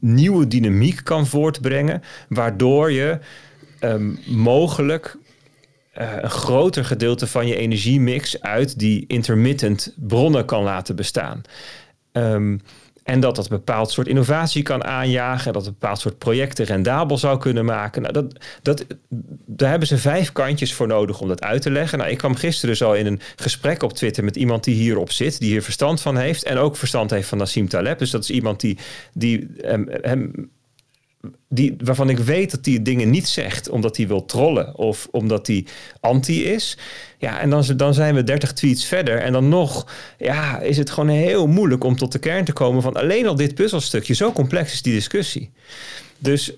nieuwe 0.00 0.46
dynamiek 0.46 1.00
kan 1.04 1.26
voortbrengen, 1.26 2.02
waardoor 2.28 2.92
je 2.92 3.18
mogelijk 4.26 5.16
uh, 5.98 6.12
een 6.20 6.30
groter 6.30 6.84
gedeelte 6.84 7.26
van 7.26 7.46
je 7.46 7.56
energiemix 7.56 8.40
uit 8.40 8.78
die 8.78 9.04
intermittent 9.06 9.94
bronnen 9.96 10.44
kan 10.44 10.62
laten 10.62 10.96
bestaan. 10.96 11.42
Um, 12.12 12.60
en 13.02 13.20
dat 13.20 13.36
dat 13.36 13.44
een 13.44 13.56
bepaald 13.56 13.90
soort 13.90 14.06
innovatie 14.06 14.62
kan 14.62 14.84
aanjagen. 14.84 15.52
Dat 15.52 15.66
een 15.66 15.76
bepaald 15.78 15.98
soort 15.98 16.18
projecten 16.18 16.64
rendabel 16.64 17.18
zou 17.18 17.38
kunnen 17.38 17.64
maken. 17.64 18.02
Nou, 18.02 18.14
dat, 18.14 18.34
dat, 18.62 18.86
daar 19.46 19.70
hebben 19.70 19.88
ze 19.88 19.98
vijf 19.98 20.32
kantjes 20.32 20.74
voor 20.74 20.86
nodig 20.86 21.20
om 21.20 21.28
dat 21.28 21.42
uit 21.42 21.62
te 21.62 21.70
leggen. 21.70 21.98
Nou, 21.98 22.10
ik 22.10 22.18
kwam 22.18 22.34
gisteren 22.34 22.70
dus 22.70 22.82
al 22.82 22.94
in 22.94 23.06
een 23.06 23.20
gesprek 23.36 23.82
op 23.82 23.92
Twitter 23.92 24.24
met 24.24 24.36
iemand 24.36 24.64
die 24.64 24.74
hierop 24.74 25.10
zit. 25.10 25.38
Die 25.38 25.50
hier 25.50 25.62
verstand 25.62 26.00
van 26.00 26.16
heeft. 26.16 26.42
En 26.42 26.58
ook 26.58 26.76
verstand 26.76 27.10
heeft 27.10 27.28
van 27.28 27.38
Nassim 27.38 27.68
Taleb. 27.68 27.98
Dus 27.98 28.10
dat 28.10 28.22
is 28.22 28.30
iemand 28.30 28.60
die, 28.60 28.78
die 29.12 29.48
hem, 29.60 29.88
hem 30.00 30.50
die, 31.48 31.74
waarvan 31.84 32.08
ik 32.08 32.18
weet 32.18 32.50
dat 32.50 32.64
hij 32.64 32.82
dingen 32.82 33.10
niet 33.10 33.28
zegt 33.28 33.68
omdat 33.68 33.96
hij 33.96 34.06
wil 34.06 34.24
trollen 34.24 34.76
of 34.76 35.08
omdat 35.10 35.46
hij 35.46 35.66
anti 36.00 36.44
is. 36.44 36.78
Ja, 37.18 37.40
en 37.40 37.50
dan, 37.50 37.64
dan 37.76 37.94
zijn 37.94 38.14
we 38.14 38.24
30 38.24 38.52
tweets 38.52 38.84
verder. 38.84 39.18
En 39.18 39.32
dan 39.32 39.48
nog 39.48 39.86
ja, 40.18 40.58
is 40.58 40.76
het 40.76 40.90
gewoon 40.90 41.08
heel 41.08 41.46
moeilijk 41.46 41.84
om 41.84 41.96
tot 41.96 42.12
de 42.12 42.18
kern 42.18 42.44
te 42.44 42.52
komen 42.52 42.82
van 42.82 42.94
alleen 42.94 43.26
al 43.26 43.34
dit 43.34 43.54
puzzelstukje. 43.54 44.14
Zo 44.14 44.32
complex 44.32 44.72
is 44.72 44.82
die 44.82 44.94
discussie. 44.94 45.50
Dus 46.18 46.52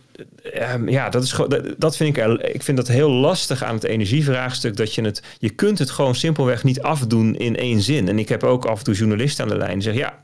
um, 0.73 0.89
ja, 0.89 1.09
dat, 1.09 1.23
is, 1.23 1.35
dat, 1.49 1.75
dat 1.79 1.97
vind 1.97 2.17
ik, 2.17 2.27
ik 2.55 2.63
vind 2.63 2.77
dat 2.77 2.89
heel 2.89 3.11
lastig 3.11 3.63
aan 3.63 3.75
het 3.75 3.85
energievraagstuk. 3.85 4.77
Dat 4.77 4.95
je 4.95 5.03
het, 5.03 5.23
je 5.39 5.51
kunt 5.51 5.79
het 5.79 5.91
gewoon 5.91 6.15
simpelweg 6.15 6.65
niet 6.65 6.83
afdoen 6.83 7.37
in 7.37 7.57
één 7.57 7.81
zin. 7.81 8.09
En 8.09 8.19
ik 8.19 8.29
heb 8.29 8.43
ook 8.45 8.65
af 8.65 8.79
en 8.79 8.85
toe 8.85 8.95
journalisten 8.95 9.45
aan 9.45 9.51
de 9.51 9.57
lijn 9.57 9.73
die 9.73 9.83
zeggen, 9.83 10.03
ja, 10.03 10.23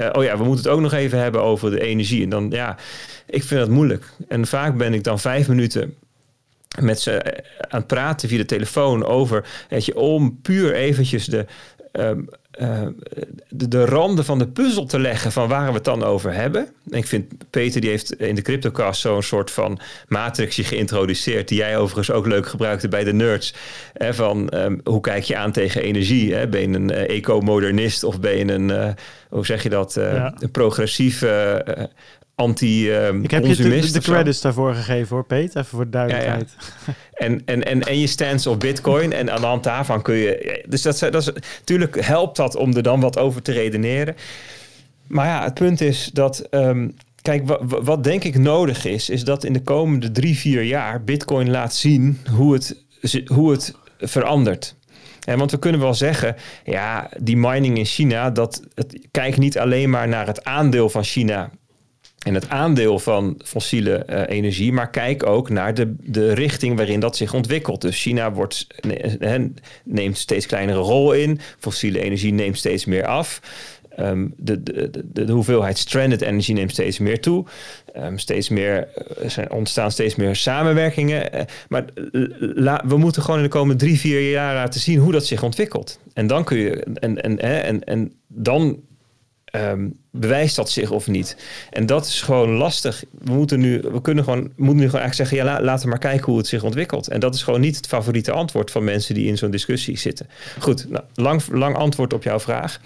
uh, 0.00 0.08
oh 0.12 0.24
ja, 0.24 0.36
we 0.36 0.44
moeten 0.44 0.64
het 0.64 0.72
ook 0.74 0.80
nog 0.80 0.92
even 0.92 1.18
hebben 1.18 1.42
over 1.42 1.70
de 1.70 1.80
energie. 1.80 2.22
En 2.22 2.28
dan, 2.28 2.50
ja, 2.50 2.76
ik 3.26 3.42
vind 3.42 3.60
dat 3.60 3.68
moeilijk. 3.68 4.04
En 4.28 4.46
vaak 4.46 4.76
ben 4.76 4.94
ik 4.94 5.04
dan 5.04 5.18
vijf 5.18 5.48
minuten 5.48 5.94
met 6.80 7.00
ze 7.00 7.12
eh, 7.12 7.44
aan 7.68 7.78
het 7.78 7.86
praten 7.86 8.28
via 8.28 8.38
de 8.38 8.44
telefoon 8.44 9.04
over, 9.04 9.46
weet 9.68 9.84
je, 9.84 9.96
om 9.96 10.40
puur 10.42 10.74
eventjes 10.74 11.26
de, 11.26 11.46
um, 11.92 12.28
uh, 12.60 12.86
de, 13.48 13.68
de, 13.68 13.84
randen 13.84 14.24
van 14.24 14.38
de 14.38 14.48
puzzel 14.48 14.86
te 14.86 14.98
leggen 14.98 15.32
van 15.32 15.48
waar 15.48 15.66
we 15.66 15.72
het 15.72 15.84
dan 15.84 16.02
over 16.04 16.34
hebben. 16.34 16.68
En 16.90 16.98
ik 16.98 17.06
vind 17.06 17.50
Peter 17.50 17.80
die 17.80 17.90
heeft 17.90 18.12
in 18.12 18.34
de 18.34 18.42
CryptoCast 18.42 19.00
zo'n 19.00 19.22
soort 19.22 19.50
van 19.50 19.80
matrixje 20.08 20.64
geïntroduceerd, 20.64 21.48
die 21.48 21.58
jij 21.58 21.76
overigens 21.76 22.10
ook 22.10 22.26
leuk 22.26 22.48
gebruikte 22.48 22.88
bij 22.88 23.04
de 23.04 23.12
nerds. 23.12 23.54
Hè, 23.92 24.14
van 24.14 24.52
um, 24.54 24.80
hoe 24.84 25.00
kijk 25.00 25.24
je 25.24 25.36
aan 25.36 25.52
tegen 25.52 25.82
energie? 25.82 26.34
Hè? 26.34 26.48
Ben 26.48 26.60
je 26.60 26.76
een 26.76 26.92
uh, 26.92 27.08
eco-modernist 27.08 28.04
of 28.04 28.20
ben 28.20 28.36
je 28.36 28.52
een, 28.52 28.68
uh, 28.68 28.88
hoe 29.28 29.46
zeg 29.46 29.62
je 29.62 29.68
dat, 29.68 29.94
ja. 29.94 30.34
een 30.38 30.50
progressief 30.50 31.24
anti 32.38 32.92
um, 32.92 33.22
Ik 33.22 33.30
heb 33.30 33.44
je 33.44 33.56
de, 33.56 33.92
de 33.92 34.00
credits 34.00 34.40
daarvoor 34.40 34.74
gegeven 34.74 35.16
hoor, 35.16 35.24
Peet. 35.24 35.48
Even 35.48 35.64
voor 35.64 35.84
de 35.84 35.90
duidelijkheid. 35.90 36.54
Ja, 36.58 36.64
ja. 36.86 36.92
En, 37.26 37.42
en, 37.44 37.64
en, 37.64 37.82
en 37.82 37.98
je 37.98 38.06
stance 38.06 38.50
op 38.50 38.60
bitcoin. 38.60 39.12
En 39.12 39.32
aan 39.32 39.40
de 39.40 39.46
hand 39.46 39.64
daarvan 39.64 40.02
kun 40.02 40.14
je... 40.14 40.64
Dus 40.68 40.82
dat, 40.82 40.98
dat 40.98 41.14
is, 41.14 41.30
natuurlijk 41.58 42.04
helpt 42.04 42.36
dat 42.36 42.56
om 42.56 42.76
er 42.76 42.82
dan 42.82 43.00
wat 43.00 43.18
over 43.18 43.42
te 43.42 43.52
redeneren. 43.52 44.16
Maar 45.06 45.26
ja, 45.26 45.44
het 45.44 45.54
punt 45.54 45.80
is 45.80 46.10
dat... 46.12 46.46
Um, 46.50 46.94
kijk, 47.22 47.46
wat, 47.46 47.60
wat 47.82 48.04
denk 48.04 48.24
ik 48.24 48.38
nodig 48.38 48.84
is... 48.84 49.10
is 49.10 49.24
dat 49.24 49.44
in 49.44 49.52
de 49.52 49.62
komende 49.62 50.10
drie, 50.10 50.36
vier 50.36 50.62
jaar... 50.62 51.04
bitcoin 51.04 51.50
laat 51.50 51.74
zien 51.74 52.18
hoe 52.30 52.52
het, 52.52 52.84
hoe 53.26 53.50
het 53.50 53.74
verandert. 53.98 54.76
En 55.24 55.38
want 55.38 55.50
we 55.50 55.58
kunnen 55.58 55.80
wel 55.80 55.94
zeggen, 55.94 56.36
ja, 56.64 57.10
die 57.20 57.36
mining 57.36 57.78
in 57.78 57.84
China, 57.84 58.30
dat 58.30 58.62
het, 58.74 59.06
kijk 59.10 59.36
niet 59.36 59.58
alleen 59.58 59.90
maar 59.90 60.08
naar 60.08 60.26
het 60.26 60.44
aandeel 60.44 60.88
van 60.88 61.04
China 61.04 61.50
en 62.18 62.34
het 62.34 62.48
aandeel 62.48 62.98
van 62.98 63.40
fossiele 63.44 64.06
uh, 64.10 64.22
energie, 64.26 64.72
maar 64.72 64.90
kijk 64.90 65.26
ook 65.26 65.50
naar 65.50 65.74
de, 65.74 65.94
de 66.00 66.32
richting 66.32 66.76
waarin 66.76 67.00
dat 67.00 67.16
zich 67.16 67.34
ontwikkelt. 67.34 67.80
Dus 67.80 68.02
China 68.02 68.32
wordt, 68.32 68.66
ne, 69.20 69.50
neemt 69.84 70.18
steeds 70.18 70.46
kleinere 70.46 70.78
rol 70.78 71.12
in, 71.12 71.40
fossiele 71.58 72.00
energie 72.00 72.32
neemt 72.32 72.58
steeds 72.58 72.84
meer 72.84 73.06
af. 73.06 73.40
Um, 74.00 74.34
de, 74.36 74.62
de, 74.62 74.90
de, 75.12 75.32
hoeveelheid 75.32 75.78
stranded 75.78 76.20
energie 76.20 76.54
neemt 76.54 76.70
steeds 76.70 76.98
meer 76.98 77.20
toe. 77.20 77.44
Um, 77.96 78.18
steeds 78.18 78.48
meer, 78.48 78.88
er 79.22 79.30
zijn, 79.30 79.52
ontstaan 79.52 79.90
steeds 79.90 80.14
meer 80.14 80.36
samenwerkingen. 80.36 81.34
Uh, 81.34 81.40
maar 81.68 81.84
we 82.84 82.96
moeten 82.96 83.22
gewoon 83.22 83.36
in 83.38 83.44
de 83.44 83.50
komende 83.50 83.84
drie, 83.84 83.98
vier 83.98 84.30
jaar 84.30 84.54
laten 84.54 84.80
zien 84.80 84.98
hoe 84.98 85.12
dat 85.12 85.26
zich 85.26 85.42
ontwikkelt. 85.42 85.98
En 86.12 86.26
dan 86.26 86.44
kun 86.44 86.58
je, 86.58 86.70
en, 86.94 87.22
en, 87.22 87.38
en, 87.38 87.84
en 87.84 88.12
dan 88.26 88.80
Um, 89.52 89.98
bewijst 90.10 90.56
dat 90.56 90.70
zich 90.70 90.90
of 90.90 91.06
niet? 91.06 91.36
En 91.70 91.86
dat 91.86 92.06
is 92.06 92.20
gewoon 92.20 92.50
lastig. 92.50 93.04
We 93.18 93.32
moeten 93.32 93.60
nu, 93.60 93.80
we 93.80 94.00
kunnen 94.00 94.24
gewoon, 94.24 94.40
moeten 94.56 94.76
nu 94.76 94.86
gewoon 94.86 95.00
eigenlijk 95.00 95.14
zeggen: 95.14 95.36
ja, 95.36 95.44
la, 95.44 95.64
laten 95.64 95.84
we 95.84 95.90
maar 95.90 95.98
kijken 95.98 96.24
hoe 96.26 96.38
het 96.38 96.46
zich 96.46 96.62
ontwikkelt. 96.62 97.08
En 97.08 97.20
dat 97.20 97.34
is 97.34 97.42
gewoon 97.42 97.60
niet 97.60 97.76
het 97.76 97.86
favoriete 97.86 98.32
antwoord 98.32 98.70
van 98.70 98.84
mensen 98.84 99.14
die 99.14 99.26
in 99.26 99.38
zo'n 99.38 99.50
discussie 99.50 99.98
zitten. 99.98 100.28
Goed, 100.58 100.90
nou, 100.90 101.04
lang, 101.14 101.42
lang 101.52 101.76
antwoord 101.76 102.12
op 102.12 102.22
jouw 102.22 102.40
vraag. 102.40 102.80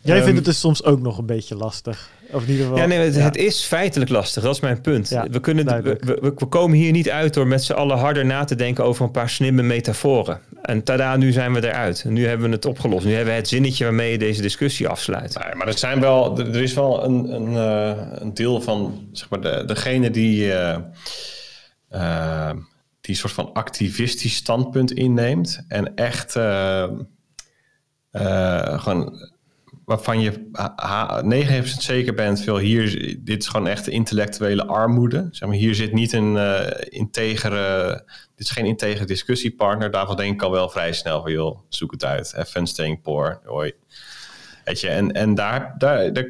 Jij 0.00 0.16
um, 0.16 0.22
vindt 0.22 0.38
het 0.38 0.46
dus 0.46 0.60
soms 0.60 0.84
ook 0.84 1.00
nog 1.00 1.18
een 1.18 1.26
beetje 1.26 1.56
lastig. 1.56 2.10
Of 2.32 2.42
in 2.42 2.50
ieder 2.50 2.64
geval, 2.64 2.80
ja, 2.80 2.86
nee, 2.86 2.98
het, 2.98 3.14
ja. 3.14 3.20
het 3.20 3.36
is 3.36 3.64
feitelijk 3.64 4.10
lastig. 4.10 4.42
Dat 4.42 4.54
is 4.54 4.60
mijn 4.60 4.80
punt. 4.80 5.08
Ja, 5.08 5.26
we, 5.30 5.40
kunnen, 5.40 5.82
we, 5.82 5.96
we, 6.00 6.32
we, 6.36 6.46
komen 6.46 6.76
hier 6.76 6.92
niet 6.92 7.10
uit 7.10 7.34
door 7.34 7.46
met 7.46 7.64
z'n 7.64 7.72
allen 7.72 7.98
harder 7.98 8.26
na 8.26 8.44
te 8.44 8.54
denken 8.54 8.84
over 8.84 9.04
een 9.04 9.10
paar 9.10 9.30
slimme 9.30 9.62
metaforen. 9.62 10.40
En 10.62 10.82
tada, 10.82 11.16
nu 11.16 11.32
zijn 11.32 11.52
we 11.52 11.66
eruit. 11.68 12.04
Nu 12.08 12.26
hebben 12.26 12.48
we 12.48 12.54
het 12.54 12.64
opgelost. 12.64 13.04
Nu 13.04 13.14
hebben 13.14 13.32
we 13.32 13.38
het 13.38 13.48
zinnetje 13.48 13.84
waarmee 13.84 14.10
je 14.10 14.18
deze 14.18 14.42
discussie 14.42 14.88
afsluit. 14.88 15.38
Nee, 15.44 15.54
maar 15.54 15.66
het 15.66 15.78
zijn 15.78 16.00
wel, 16.00 16.38
er 16.38 16.62
is 16.62 16.74
wel 16.74 17.04
een, 17.04 17.34
een, 17.34 17.52
uh, 17.52 18.06
een 18.14 18.34
deel 18.34 18.60
van 18.60 19.08
zeg 19.12 19.28
maar, 19.28 19.40
de, 19.40 19.62
degene 19.66 20.10
die, 20.10 20.46
uh, 20.46 20.76
uh, 21.90 22.50
die 23.00 23.14
soort 23.14 23.32
van 23.32 23.52
activistisch 23.52 24.34
standpunt 24.34 24.92
inneemt. 24.92 25.64
En 25.68 25.94
echt 25.94 26.32
gewoon 28.80 29.31
waarvan 29.94 30.20
je 30.20 31.62
9% 31.64 31.64
zeker 31.78 32.14
bent, 32.14 32.40
veel 32.40 32.58
hier, 32.58 33.16
dit 33.20 33.42
is 33.42 33.48
gewoon 33.48 33.66
echt 33.66 33.88
intellectuele 33.88 34.66
armoede. 34.66 35.28
Zeg 35.30 35.48
maar, 35.48 35.58
hier 35.58 35.74
zit 35.74 35.92
niet 35.92 36.12
een 36.12 36.34
uh, 36.34 36.66
integere, 36.88 37.94
dit 38.34 38.46
is 38.46 38.50
geen 38.50 38.66
integere 38.66 39.04
discussiepartner. 39.04 39.90
Daarvan 39.90 40.16
denk 40.16 40.34
ik 40.34 40.42
al 40.42 40.50
wel 40.50 40.68
vrij 40.68 40.92
snel 40.92 41.22
van, 41.22 41.32
joh, 41.32 41.58
zoek 41.68 41.92
het 41.92 42.04
uit. 42.04 42.34
Even 42.36 42.66
staying 42.66 43.00
hoi. 43.44 43.72
Weet 44.64 44.80
je, 44.80 44.88
en, 44.88 45.12
en 45.12 45.34
daar, 45.34 45.74
daar, 45.78 46.12
daar, 46.12 46.28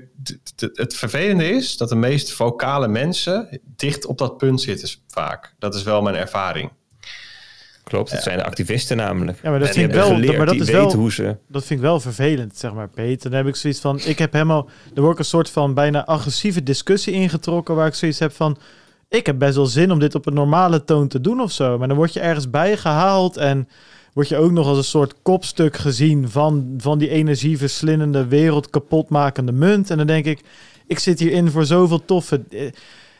het 0.56 0.94
vervelende 0.94 1.50
is 1.50 1.76
dat 1.76 1.88
de 1.88 1.94
meest 1.94 2.32
vocale 2.32 2.88
mensen 2.88 3.60
dicht 3.76 4.06
op 4.06 4.18
dat 4.18 4.36
punt 4.36 4.60
zitten 4.60 4.88
vaak. 5.08 5.54
Dat 5.58 5.74
is 5.74 5.82
wel 5.82 6.02
mijn 6.02 6.16
ervaring. 6.16 6.70
Klopt, 7.84 8.10
het 8.10 8.22
zijn 8.22 8.38
de 8.38 8.44
activisten 8.44 8.96
namelijk. 8.96 9.38
Ja, 9.42 9.50
maar 9.50 9.58
dat 9.58 9.68
vind 9.68 9.88
ik 9.88 9.94
wel, 9.94 10.08
geleerd, 10.08 10.36
maar 10.36 10.46
dat 10.46 10.54
is 10.54 10.70
wel, 10.70 10.94
hoe 10.94 11.12
ze... 11.12 11.36
dat 11.48 11.64
vind 11.64 11.80
ik 11.80 11.84
wel 11.86 12.00
vervelend, 12.00 12.56
zeg 12.56 12.72
maar, 12.72 12.88
Peter. 12.88 13.30
Dan 13.30 13.38
heb 13.38 13.48
ik 13.48 13.56
zoiets 13.56 13.80
van, 13.80 14.00
ik 14.04 14.18
heb 14.18 14.32
helemaal, 14.32 14.68
er 14.94 15.02
wordt 15.02 15.18
een 15.18 15.24
soort 15.24 15.50
van 15.50 15.74
bijna 15.74 16.06
agressieve 16.06 16.62
discussie 16.62 17.12
ingetrokken, 17.12 17.74
waar 17.74 17.86
ik 17.86 17.94
zoiets 17.94 18.18
heb 18.18 18.32
van, 18.32 18.58
ik 19.08 19.26
heb 19.26 19.38
best 19.38 19.56
wel 19.56 19.66
zin 19.66 19.90
om 19.90 19.98
dit 19.98 20.14
op 20.14 20.26
een 20.26 20.34
normale 20.34 20.84
toon 20.84 21.08
te 21.08 21.20
doen 21.20 21.40
of 21.40 21.52
zo. 21.52 21.78
Maar 21.78 21.88
dan 21.88 21.96
word 21.96 22.12
je 22.12 22.20
ergens 22.20 22.50
bijgehaald 22.50 23.36
en 23.36 23.68
word 24.12 24.28
je 24.28 24.36
ook 24.36 24.50
nog 24.50 24.66
als 24.66 24.78
een 24.78 24.84
soort 24.84 25.14
kopstuk 25.22 25.76
gezien 25.76 26.30
van, 26.30 26.74
van 26.78 26.98
die 26.98 27.08
energieverslindende, 27.08 28.26
wereld 28.26 28.70
kapotmakende 28.70 29.52
munt. 29.52 29.90
En 29.90 29.96
dan 29.96 30.06
denk 30.06 30.24
ik, 30.24 30.40
ik 30.86 30.98
zit 30.98 31.18
hierin 31.18 31.50
voor 31.50 31.64
zoveel 31.64 32.04
toffe 32.04 32.40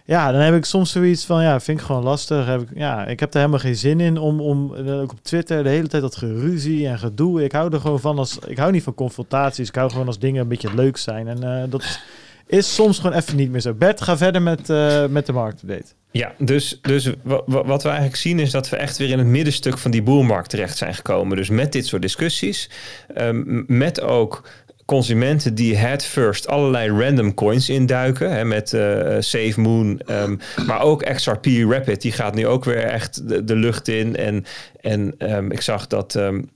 ja, 0.05 0.33
dan 0.33 0.41
heb 0.41 0.55
ik 0.55 0.65
soms 0.65 0.91
zoiets 0.91 1.25
van, 1.25 1.43
ja, 1.43 1.61
vind 1.61 1.81
ik 1.81 1.87
gewoon 1.87 2.03
lastig. 2.03 2.47
Heb 2.47 2.61
ik, 2.61 2.69
ja, 2.75 3.07
ik 3.07 3.21
heb 3.21 3.33
er 3.33 3.39
helemaal 3.39 3.61
geen 3.61 3.77
zin 3.77 4.01
in 4.01 4.19
om, 4.19 4.41
om 4.41 4.75
eh, 4.75 5.01
ook 5.01 5.13
op 5.13 5.23
Twitter 5.23 5.63
de 5.63 5.69
hele 5.69 5.89
tijd 5.89 6.03
dat 6.03 6.17
geruzie 6.17 6.89
en 6.89 6.99
gedoe. 6.99 7.45
Ik 7.45 7.53
hou 7.53 7.73
er 7.73 7.81
gewoon 7.81 8.01
van 8.01 8.19
als, 8.19 8.39
ik 8.47 8.59
hou 8.59 8.73
niet 8.73 8.83
van 8.83 8.95
confrontaties. 8.95 9.69
Ik 9.69 9.75
hou 9.75 9.91
gewoon 9.91 10.07
als 10.07 10.19
dingen 10.19 10.43
een 10.43 10.49
beetje 10.49 10.75
leuk 10.75 10.97
zijn. 10.97 11.29
En 11.29 11.45
uh, 11.45 11.71
dat 11.71 12.01
is 12.47 12.75
soms 12.75 12.99
gewoon 12.99 13.17
even 13.17 13.37
niet 13.37 13.51
meer 13.51 13.61
zo. 13.61 13.75
Bert, 13.75 14.01
ga 14.01 14.17
verder 14.17 14.43
met, 14.43 14.69
uh, 14.69 15.07
met 15.07 15.27
de 15.27 15.33
marktupdate. 15.33 15.95
Ja, 16.11 16.33
dus, 16.39 16.79
dus 16.83 17.11
wat 17.47 17.83
we 17.83 17.89
eigenlijk 17.89 18.17
zien 18.17 18.39
is 18.39 18.51
dat 18.51 18.69
we 18.69 18.77
echt 18.77 18.97
weer 18.97 19.11
in 19.11 19.19
het 19.19 19.27
middenstuk 19.27 19.79
van 19.79 19.91
die 19.91 20.03
boelmarkt 20.03 20.51
terecht 20.51 20.77
zijn 20.77 20.95
gekomen. 20.95 21.37
Dus 21.37 21.49
met 21.49 21.73
dit 21.73 21.87
soort 21.87 22.03
discussies, 22.03 22.71
um, 23.17 23.65
met 23.67 24.01
ook 24.01 24.49
consumenten 24.93 25.55
die 25.55 25.77
head 25.77 26.05
first 26.05 26.47
allerlei 26.47 26.91
random 26.91 27.35
coins 27.35 27.69
induiken. 27.69 28.33
Hè, 28.33 28.45
met 28.45 28.73
uh, 28.73 29.17
Save 29.19 29.61
Moon. 29.61 30.01
Um, 30.11 30.39
maar 30.67 30.81
ook 30.81 31.05
XRP 31.05 31.47
Rapid. 31.47 32.03
Die 32.03 32.13
gaat 32.13 32.35
nu 32.35 32.47
ook 32.47 32.65
weer 32.65 32.85
echt 32.85 33.47
de, 33.47 33.57
lucht 33.57 33.89
in. 33.89 34.17
En, 34.17 34.45
en 34.81 35.15
um, 35.19 35.51
ik 35.51 35.61
zag 35.61 35.87
dat... 35.87 36.15
Um, 36.15 36.51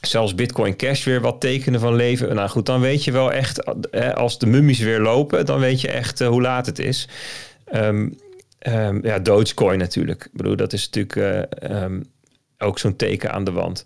zelfs 0.00 0.34
Bitcoin 0.34 0.76
Cash 0.76 1.04
weer 1.04 1.20
wat 1.20 1.40
tekenen 1.40 1.80
van 1.80 1.94
leven. 1.94 2.34
Nou 2.34 2.48
goed, 2.48 2.66
dan 2.66 2.80
weet 2.80 3.04
je 3.04 3.12
wel 3.12 3.32
echt, 3.32 3.64
als 4.14 4.38
de 4.38 4.46
mummies 4.46 4.78
weer 4.78 5.00
lopen, 5.00 5.46
dan 5.46 5.60
weet 5.60 5.80
je 5.80 5.88
echt 5.88 6.20
uh, 6.20 6.28
hoe 6.28 6.42
laat 6.42 6.66
het 6.66 6.78
is. 6.78 7.08
Um, 7.74 8.16
ja, 9.02 9.18
Dogecoin 9.18 9.78
natuurlijk. 9.78 10.24
Ik 10.24 10.32
bedoel, 10.32 10.56
dat 10.56 10.72
is 10.72 10.90
natuurlijk 10.90 11.38
um, 11.70 12.04
ook 12.58 12.78
zo'n 12.78 12.96
teken 12.96 13.32
aan 13.32 13.44
de 13.44 13.52
wand. 13.52 13.84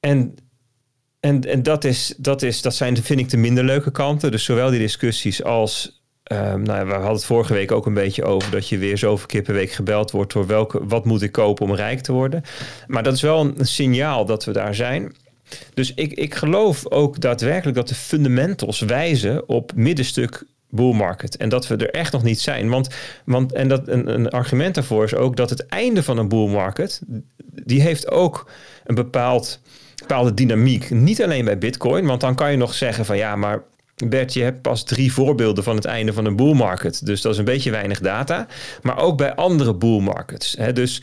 En, 0.00 0.34
en, 1.20 1.40
en 1.40 1.62
dat, 1.62 1.84
is, 1.84 2.14
dat, 2.16 2.42
is, 2.42 2.62
dat 2.62 2.74
zijn, 2.74 3.02
vind 3.02 3.20
ik, 3.20 3.28
de 3.28 3.36
minder 3.36 3.64
leuke 3.64 3.90
kanten. 3.90 4.30
Dus 4.30 4.44
zowel 4.44 4.70
die 4.70 4.78
discussies 4.78 5.42
als 5.42 5.98
Um, 6.32 6.62
nou, 6.62 6.86
we 6.86 6.92
hadden 6.92 7.12
het 7.12 7.24
vorige 7.24 7.52
week 7.52 7.72
ook 7.72 7.86
een 7.86 7.94
beetje 7.94 8.24
over 8.24 8.50
dat 8.50 8.68
je 8.68 8.78
weer 8.78 8.98
zoveel 8.98 9.26
keer 9.26 9.42
per 9.42 9.54
week 9.54 9.70
gebeld 9.70 10.10
wordt 10.10 10.32
door 10.32 10.46
welke, 10.46 10.86
wat 10.86 11.04
moet 11.04 11.22
ik 11.22 11.32
kopen 11.32 11.66
om 11.66 11.74
rijk 11.74 12.00
te 12.00 12.12
worden. 12.12 12.42
Maar 12.86 13.02
dat 13.02 13.14
is 13.14 13.20
wel 13.20 13.40
een, 13.40 13.54
een 13.58 13.66
signaal 13.66 14.24
dat 14.24 14.44
we 14.44 14.52
daar 14.52 14.74
zijn. 14.74 15.16
Dus 15.74 15.94
ik, 15.94 16.12
ik 16.12 16.34
geloof 16.34 16.90
ook 16.90 17.20
daadwerkelijk 17.20 17.76
dat 17.76 17.88
de 17.88 17.94
fundamentals 17.94 18.80
wijzen 18.80 19.48
op 19.48 19.72
middenstuk 19.74 20.44
bull 20.68 20.94
market. 20.94 21.36
En 21.36 21.48
dat 21.48 21.66
we 21.66 21.76
er 21.76 21.90
echt 21.90 22.12
nog 22.12 22.22
niet 22.22 22.40
zijn. 22.40 22.68
Want, 22.68 22.88
want 23.24 23.52
en 23.52 23.68
dat 23.68 23.88
een, 23.88 24.14
een 24.14 24.28
argument 24.28 24.74
daarvoor 24.74 25.04
is 25.04 25.14
ook 25.14 25.36
dat 25.36 25.50
het 25.50 25.66
einde 25.66 26.02
van 26.02 26.18
een 26.18 26.28
bull 26.28 26.48
market, 26.48 27.00
die 27.64 27.80
heeft 27.80 28.10
ook 28.10 28.50
een 28.84 28.94
bepaald, 28.94 29.60
bepaalde 30.00 30.34
dynamiek. 30.34 30.90
Niet 30.90 31.22
alleen 31.22 31.44
bij 31.44 31.58
Bitcoin, 31.58 32.06
want 32.06 32.20
dan 32.20 32.34
kan 32.34 32.50
je 32.50 32.56
nog 32.56 32.74
zeggen 32.74 33.04
van 33.04 33.16
ja, 33.16 33.36
maar 33.36 33.62
Bert, 34.08 34.32
je 34.32 34.42
hebt 34.42 34.62
pas 34.62 34.84
drie 34.84 35.12
voorbeelden 35.12 35.64
van 35.64 35.76
het 35.76 35.84
einde 35.84 36.12
van 36.12 36.24
een 36.24 36.36
bull 36.36 36.54
market. 36.54 37.06
Dus 37.06 37.20
dat 37.20 37.32
is 37.32 37.38
een 37.38 37.44
beetje 37.44 37.70
weinig 37.70 38.00
data. 38.00 38.46
Maar 38.82 38.98
ook 38.98 39.16
bij 39.16 39.34
andere 39.34 39.74
bull 39.74 40.00
markets. 40.00 40.54
Hè, 40.58 40.72
dus 40.72 41.02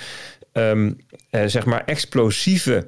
um, 0.53 0.97
eh, 1.29 1.43
zeg 1.45 1.65
maar 1.65 1.83
explosieve 1.85 2.87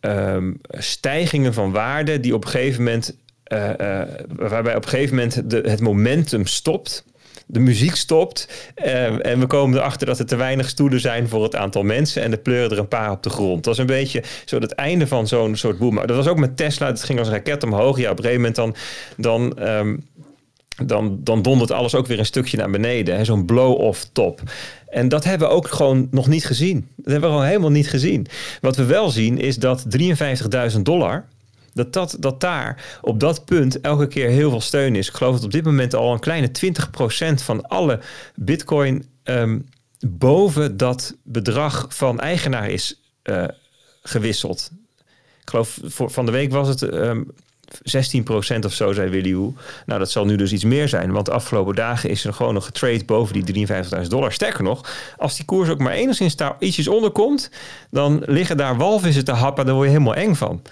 um, 0.00 0.60
stijgingen 0.70 1.54
van 1.54 1.72
waarde 1.72 2.20
die 2.20 2.34
op 2.34 2.44
een 2.44 2.50
gegeven 2.50 2.82
moment 2.82 3.16
uh, 3.52 3.68
uh, 3.80 4.02
waarbij 4.28 4.76
op 4.76 4.82
een 4.82 4.88
gegeven 4.88 5.16
moment 5.16 5.50
de, 5.50 5.60
het 5.66 5.80
momentum 5.80 6.46
stopt. 6.46 7.04
De 7.50 7.60
muziek 7.60 7.94
stopt. 7.94 8.48
Uh, 8.84 9.26
en 9.26 9.40
we 9.40 9.46
komen 9.46 9.78
erachter 9.78 10.06
dat 10.06 10.18
er 10.18 10.26
te 10.26 10.36
weinig 10.36 10.68
stoelen 10.68 11.00
zijn 11.00 11.28
voor 11.28 11.42
het 11.42 11.56
aantal 11.56 11.82
mensen. 11.82 12.22
En 12.22 12.32
er 12.32 12.38
pleuren 12.38 12.70
er 12.70 12.78
een 12.78 12.88
paar 12.88 13.10
op 13.10 13.22
de 13.22 13.30
grond. 13.30 13.64
Dat 13.64 13.74
is 13.74 13.80
een 13.80 13.86
beetje 13.86 14.22
zo 14.44 14.58
het 14.58 14.72
einde 14.72 15.06
van 15.06 15.26
zo'n 15.26 15.56
soort 15.56 15.78
boom. 15.78 15.94
Dat 15.94 16.16
was 16.16 16.26
ook 16.26 16.38
met 16.38 16.56
Tesla. 16.56 16.86
Het 16.86 17.02
ging 17.02 17.18
als 17.18 17.28
een 17.28 17.34
raket 17.34 17.64
omhoog. 17.64 17.98
Ja, 17.98 18.10
op 18.10 18.18
een 18.18 18.24
gegeven 18.24 18.40
moment 18.40 18.56
dan. 18.56 18.74
dan 19.16 19.68
um, 19.68 20.06
dan, 20.84 21.18
dan 21.20 21.42
dondert 21.42 21.70
alles 21.70 21.94
ook 21.94 22.06
weer 22.06 22.18
een 22.18 22.26
stukje 22.26 22.56
naar 22.56 22.70
beneden. 22.70 23.24
Zo'n 23.24 23.44
blow-off 23.44 24.08
top. 24.12 24.42
En 24.88 25.08
dat 25.08 25.24
hebben 25.24 25.48
we 25.48 25.54
ook 25.54 25.68
gewoon 25.68 26.08
nog 26.10 26.26
niet 26.26 26.46
gezien. 26.46 26.88
Dat 26.96 27.12
hebben 27.12 27.28
we 27.28 27.34
gewoon 27.34 27.48
helemaal 27.48 27.70
niet 27.70 27.90
gezien. 27.90 28.26
Wat 28.60 28.76
we 28.76 28.84
wel 28.84 29.10
zien 29.10 29.38
is 29.38 29.56
dat 29.56 29.84
53.000 30.74 30.80
dollar 30.82 31.26
dat, 31.72 31.92
dat, 31.92 32.16
dat 32.18 32.40
daar 32.40 32.98
op 33.00 33.20
dat 33.20 33.44
punt 33.44 33.80
elke 33.80 34.06
keer 34.06 34.28
heel 34.28 34.50
veel 34.50 34.60
steun 34.60 34.96
is. 34.96 35.08
Ik 35.08 35.14
geloof 35.14 35.34
dat 35.34 35.44
op 35.44 35.52
dit 35.52 35.64
moment 35.64 35.94
al 35.94 36.12
een 36.12 36.20
kleine 36.20 36.50
20% 36.50 37.34
van 37.34 37.62
alle 37.68 38.00
bitcoin 38.34 39.06
um, 39.24 39.68
boven 40.00 40.76
dat 40.76 41.16
bedrag 41.22 41.86
van 41.88 42.20
eigenaar 42.20 42.70
is 42.70 43.00
uh, 43.24 43.44
gewisseld. 44.02 44.70
Ik 45.42 45.50
geloof 45.50 45.78
voor, 45.84 46.10
van 46.10 46.26
de 46.26 46.32
week 46.32 46.50
was 46.52 46.68
het 46.68 46.82
um, 46.82 47.30
16% 47.72 48.64
of 48.64 48.72
zo, 48.72 48.92
zei 48.92 49.10
Willy 49.10 49.32
Hoe. 49.32 49.52
Nou, 49.86 49.98
dat 49.98 50.10
zal 50.10 50.24
nu 50.24 50.36
dus 50.36 50.52
iets 50.52 50.64
meer 50.64 50.88
zijn. 50.88 51.12
Want 51.12 51.26
de 51.26 51.32
afgelopen 51.32 51.74
dagen 51.74 52.10
is 52.10 52.24
er 52.24 52.34
gewoon 52.34 52.54
nog 52.54 52.64
getrade 52.64 53.04
boven 53.04 53.42
die 53.42 53.66
53.000 53.66 54.08
dollar. 54.08 54.32
Sterker 54.32 54.62
nog, 54.62 54.90
als 55.16 55.36
die 55.36 55.44
koers 55.44 55.68
ook 55.68 55.78
maar 55.78 55.92
enigszins 55.92 56.36
daar 56.36 56.56
ietsjes 56.58 56.88
onder 56.88 57.10
komt... 57.10 57.50
dan 57.90 58.22
liggen 58.26 58.56
daar 58.56 58.76
walvissen 58.76 59.24
te 59.24 59.32
happen. 59.32 59.66
Daar 59.66 59.74
word 59.74 59.86
je 59.86 59.92
helemaal 59.92 60.14
eng 60.14 60.34
van. 60.34 60.62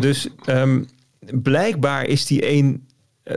Dus 0.00 0.28
um, 0.46 0.88
blijkbaar 1.30 2.04
is 2.04 2.26
die 2.26 2.42
1 2.42 2.86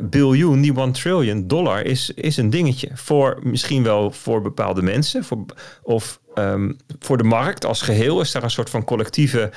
biljoen, 0.01 0.61
die 0.61 0.73
1 0.73 0.91
trillion 0.91 1.47
dollar... 1.47 1.85
Is, 1.85 2.11
is 2.15 2.37
een 2.37 2.49
dingetje. 2.49 2.89
Voor 2.93 3.39
misschien 3.43 3.83
wel 3.83 4.11
voor 4.11 4.41
bepaalde 4.41 4.81
mensen. 4.81 5.23
Voor, 5.23 5.45
of 5.83 6.19
um, 6.35 6.77
voor 6.99 7.17
de 7.17 7.23
markt 7.23 7.65
als 7.65 7.81
geheel 7.81 8.21
is 8.21 8.31
daar 8.31 8.43
een 8.43 8.49
soort 8.49 8.69
van 8.69 8.83
collectieve 8.83 9.51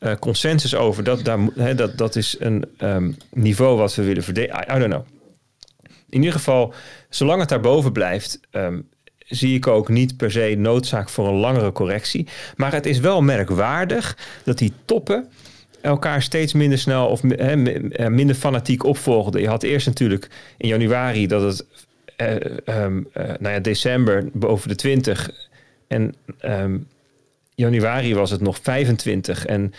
uh, 0.00 0.12
consensus 0.20 0.74
over. 0.74 1.04
Dat, 1.04 1.24
daar, 1.24 1.38
hè, 1.54 1.74
dat, 1.74 1.98
dat 1.98 2.16
is 2.16 2.36
een 2.38 2.64
um, 2.78 3.16
niveau 3.32 3.78
wat 3.78 3.94
we 3.94 4.02
willen 4.02 4.22
verdelen. 4.22 4.64
I, 4.70 4.78
don't 4.78 4.92
know. 4.92 5.04
In 6.08 6.18
ieder 6.18 6.32
geval, 6.32 6.74
zolang 7.08 7.40
het 7.40 7.48
daarboven 7.48 7.92
blijft, 7.92 8.40
um, 8.50 8.88
zie 9.18 9.56
ik 9.56 9.66
ook 9.66 9.88
niet 9.88 10.16
per 10.16 10.30
se 10.30 10.54
noodzaak 10.58 11.08
voor 11.08 11.28
een 11.28 11.34
langere 11.34 11.72
correctie. 11.72 12.26
Maar 12.56 12.72
het 12.72 12.86
is 12.86 12.98
wel 12.98 13.22
merkwaardig 13.22 14.16
dat 14.44 14.58
die 14.58 14.72
toppen 14.84 15.28
elkaar 15.80 16.22
steeds 16.22 16.52
minder 16.52 16.78
snel 16.78 17.06
of 17.06 17.22
he, 17.22 17.62
eh, 17.72 18.06
minder 18.06 18.36
fanatiek 18.36 18.84
opvolgden. 18.84 19.40
Je 19.40 19.48
had 19.48 19.62
eerst 19.62 19.86
natuurlijk 19.86 20.28
in 20.56 20.68
januari 20.68 21.26
dat 21.26 21.42
het 21.42 21.66
um, 22.64 23.08
uh, 23.16 23.24
nou 23.24 23.54
ja, 23.54 23.60
december 23.60 24.28
boven 24.32 24.68
de 24.68 24.74
20 24.74 25.30
en 25.88 26.14
januari 27.54 28.14
was 28.14 28.30
het 28.30 28.40
nog 28.40 28.58
25 28.62 29.46
en 29.46 29.72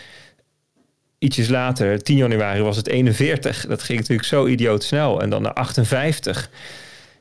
ietsjes 1.18 1.48
later, 1.48 2.02
10 2.02 2.16
januari, 2.16 2.62
was 2.62 2.76
het 2.76 2.88
41. 2.88 3.66
Dat 3.66 3.82
ging 3.82 3.98
natuurlijk 3.98 4.28
zo 4.28 4.46
idioot 4.46 4.84
snel. 4.84 5.22
En 5.22 5.30
dan 5.30 5.42
naar 5.42 5.52
58. 5.52 6.50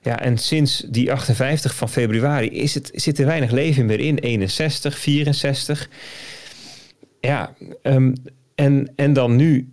Ja, 0.01 0.19
en 0.19 0.38
sinds 0.38 0.85
die 0.88 1.11
58 1.11 1.75
van 1.75 1.90
februari 1.90 2.50
is 2.50 2.74
het, 2.74 2.92
zit 2.93 3.19
er 3.19 3.25
weinig 3.25 3.51
leven 3.51 3.85
meer 3.85 4.00
in. 4.00 4.17
61, 4.17 4.98
64. 4.98 5.90
Ja, 7.19 7.53
um, 7.82 8.14
en, 8.56 8.92
en 8.95 9.14
dan 9.14 9.35
nu 9.35 9.69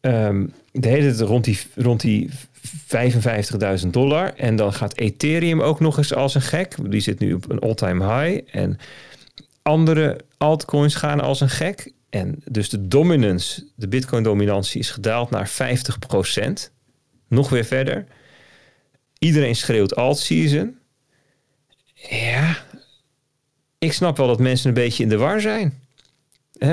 um, 0.00 0.52
de 0.72 0.88
hele 0.88 1.14
tijd 1.14 1.28
rond 1.28 1.44
die, 1.44 1.58
rond 1.74 2.00
die 2.00 2.30
55.000 3.82 3.88
dollar. 3.90 4.34
En 4.34 4.56
dan 4.56 4.72
gaat 4.72 4.96
Ethereum 4.96 5.60
ook 5.60 5.80
nog 5.80 5.98
eens 5.98 6.14
als 6.14 6.34
een 6.34 6.42
gek. 6.42 6.74
Die 6.90 7.00
zit 7.00 7.18
nu 7.18 7.32
op 7.32 7.50
een 7.50 7.58
all-time 7.58 8.04
high. 8.04 8.56
En 8.56 8.78
andere 9.66 10.20
altcoins 10.38 10.94
gaan 10.94 11.20
als 11.20 11.40
een 11.40 11.50
gek. 11.50 11.92
En 12.10 12.42
dus 12.44 12.68
de 12.68 12.88
dominance, 12.88 13.66
de 13.74 13.88
Bitcoin-dominantie 13.88 14.80
is 14.80 14.90
gedaald 14.90 15.30
naar 15.30 15.50
50%. 15.50 16.72
Nog 17.28 17.48
weer 17.48 17.64
verder. 17.64 18.06
Iedereen 19.18 19.56
schreeuwt 19.56 19.96
alt-season. 19.96 20.78
Ja, 21.94 22.56
ik 23.78 23.92
snap 23.92 24.16
wel 24.16 24.26
dat 24.26 24.38
mensen 24.38 24.68
een 24.68 24.74
beetje 24.74 25.02
in 25.02 25.08
de 25.08 25.16
war 25.16 25.40
zijn. 25.40 25.80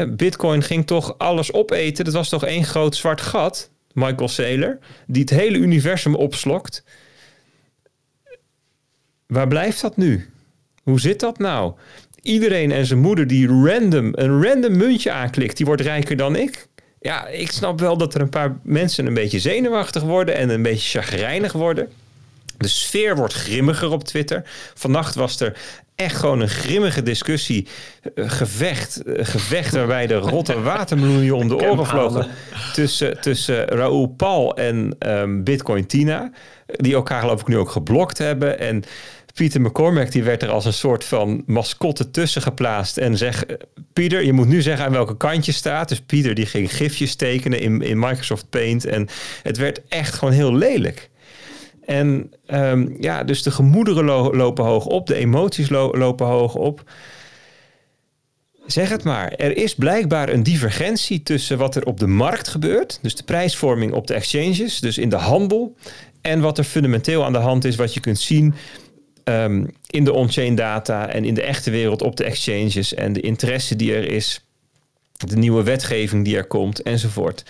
Bitcoin 0.10 0.62
ging 0.62 0.88
toch 0.88 1.18
alles 1.18 1.54
opeten. 1.54 2.06
Dat 2.06 2.14
was 2.14 2.30
toch 2.30 2.46
één 2.46 2.64
groot 2.64 2.96
zwart 2.96 3.22
gat, 3.22 3.70
Michael 3.94 4.28
Saylor, 4.28 4.80
die 5.08 5.22
het 5.22 5.30
hele 5.30 5.58
universum 5.58 6.16
opslokt. 6.16 6.84
Waar 9.28 9.48
blijft 9.48 9.82
dat 9.82 9.98
nu? 9.98 10.30
Hoe 10.84 11.00
zit 11.00 11.20
dat 11.20 11.38
nou? 11.38 11.74
Iedereen 12.24 12.72
en 12.72 12.86
zijn 12.86 13.00
moeder 13.00 13.28
die 13.28 13.48
random 13.48 14.10
een 14.12 14.44
random 14.44 14.78
muntje 14.78 15.12
aanklikt, 15.12 15.58
die 15.58 15.66
wordt 15.66 15.82
rijker 15.82 16.18
dan 16.18 16.36
ik. 16.36 16.68
Ja, 17.00 17.28
ik 17.28 17.52
snap 17.52 17.80
wel 17.80 17.98
dat 17.98 18.14
er 18.14 18.22
een 18.22 18.30
paar 18.30 18.58
mensen 18.64 19.06
een 19.06 19.14
beetje 19.14 19.40
zenuwachtig 19.40 20.04
worden 20.04 20.36
en 20.36 20.50
een 20.50 20.62
beetje 20.62 21.00
chagrijnig 21.00 21.52
worden. 21.52 21.90
De 22.58 22.68
sfeer 22.68 23.16
wordt 23.16 23.34
grimmiger 23.34 23.92
op 23.92 24.04
Twitter. 24.04 24.44
Vannacht 24.74 25.16
was 25.16 25.40
er 25.40 25.58
echt 25.96 26.16
gewoon 26.16 26.40
een 26.40 26.50
grimmige 26.50 27.04
discussie, 27.04 27.68
uh, 28.16 28.30
gevecht, 28.30 29.02
uh, 29.06 29.26
gevecht 29.26 29.74
waarbij 29.74 30.08
de 30.08 30.16
rotte 30.16 30.62
watermeloen 30.72 31.24
je 31.24 31.36
om 31.36 31.48
de 31.48 31.56
oren 31.56 31.86
vlogen 31.86 32.28
tussen, 32.74 33.22
tussen 33.22 33.66
Raoul 33.66 34.08
Paul 34.08 34.58
en 34.58 34.96
um, 35.00 35.44
Bitcoin 35.44 35.88
Tina, 35.88 36.32
die 36.66 36.94
elkaar 36.94 37.22
geloof 37.22 37.42
ik 37.42 37.48
nu 37.48 37.58
ook 37.58 37.70
geblokt 37.70 38.18
hebben 38.18 38.60
en 38.60 38.84
Pieter 39.34 39.62
McCormack 39.62 40.12
die 40.12 40.24
werd 40.24 40.44
er 40.44 40.50
als 40.50 40.66
een 40.66 40.74
soort 40.74 41.04
van 41.04 41.44
mascotte 41.46 42.12
tussen 42.12 42.42
geplaatst. 42.42 42.98
En 42.98 43.18
zeg, 43.18 43.46
Pieter, 43.94 44.26
je 44.26 44.34
moet 44.34 44.48
nu 44.48 44.62
zeggen 44.62 44.86
aan 44.86 44.92
welke 44.92 45.18
kant 45.18 45.46
je 45.46 45.52
staat. 45.52 45.90
Dus 45.90 46.02
Pieter 46.02 46.34
die 46.34 46.46
ging 46.46 46.76
gifjes 46.76 47.16
tekenen 47.16 47.60
in, 47.60 47.82
in 47.82 48.00
Microsoft 48.00 48.50
Paint. 48.50 48.86
En 48.86 49.08
het 49.44 49.58
werd 49.58 49.82
echt 49.88 50.14
gewoon 50.14 50.34
heel 50.34 50.56
lelijk. 50.56 51.10
En 51.86 52.32
um, 52.54 52.96
ja, 53.00 53.24
dus 53.24 53.44
de 53.44 53.52
gemoederen 53.52 54.06
lo 54.06 54.36
lopen 54.36 54.66
hoog 54.66 54.86
op, 54.86 55.08
de 55.08 55.16
emoties 55.16 55.70
lo 55.70 55.98
lopen 55.98 56.26
hoog 56.26 56.56
op. 56.56 56.92
Zeg 58.66 58.90
het 58.90 59.04
maar. 59.04 59.32
Er 59.32 59.58
is 59.58 59.76
blijkbaar 59.76 60.30
een 60.30 60.44
divergentie 60.44 61.24
tussen 61.24 61.58
wat 61.58 61.76
er 61.76 61.86
op 61.86 62.00
de 62.00 62.08
markt 62.08 62.48
gebeurt, 62.48 63.00
dus 63.02 63.16
de 63.16 63.24
prijsvorming 63.24 63.94
op 63.94 64.08
de 64.08 64.14
exchanges, 64.14 64.80
dus 64.80 64.98
in 64.98 65.10
de 65.10 65.16
handel, 65.16 65.76
en 66.22 66.40
wat 66.42 66.58
er 66.58 66.64
fundamenteel 66.64 67.26
aan 67.26 67.34
de 67.34 67.40
hand 67.40 67.66
is, 67.66 67.76
wat 67.76 67.94
je 67.94 68.00
kunt 68.00 68.20
zien 68.20 68.54
um, 69.24 69.68
in 69.90 70.04
de 70.04 70.14
on-chain 70.14 70.56
data 70.56 71.10
en 71.10 71.26
in 71.26 71.34
de 71.34 71.42
echte 71.42 71.72
wereld 71.72 72.02
op 72.02 72.16
de 72.16 72.24
exchanges 72.24 72.94
en 72.94 73.14
de 73.14 73.22
interesse 73.22 73.76
die 73.76 73.94
er 73.94 74.12
is, 74.12 74.46
de 75.14 75.36
nieuwe 75.36 75.64
wetgeving 75.64 76.26
die 76.26 76.38
er 76.38 76.48
komt 76.48 76.82
enzovoort. 76.82 77.44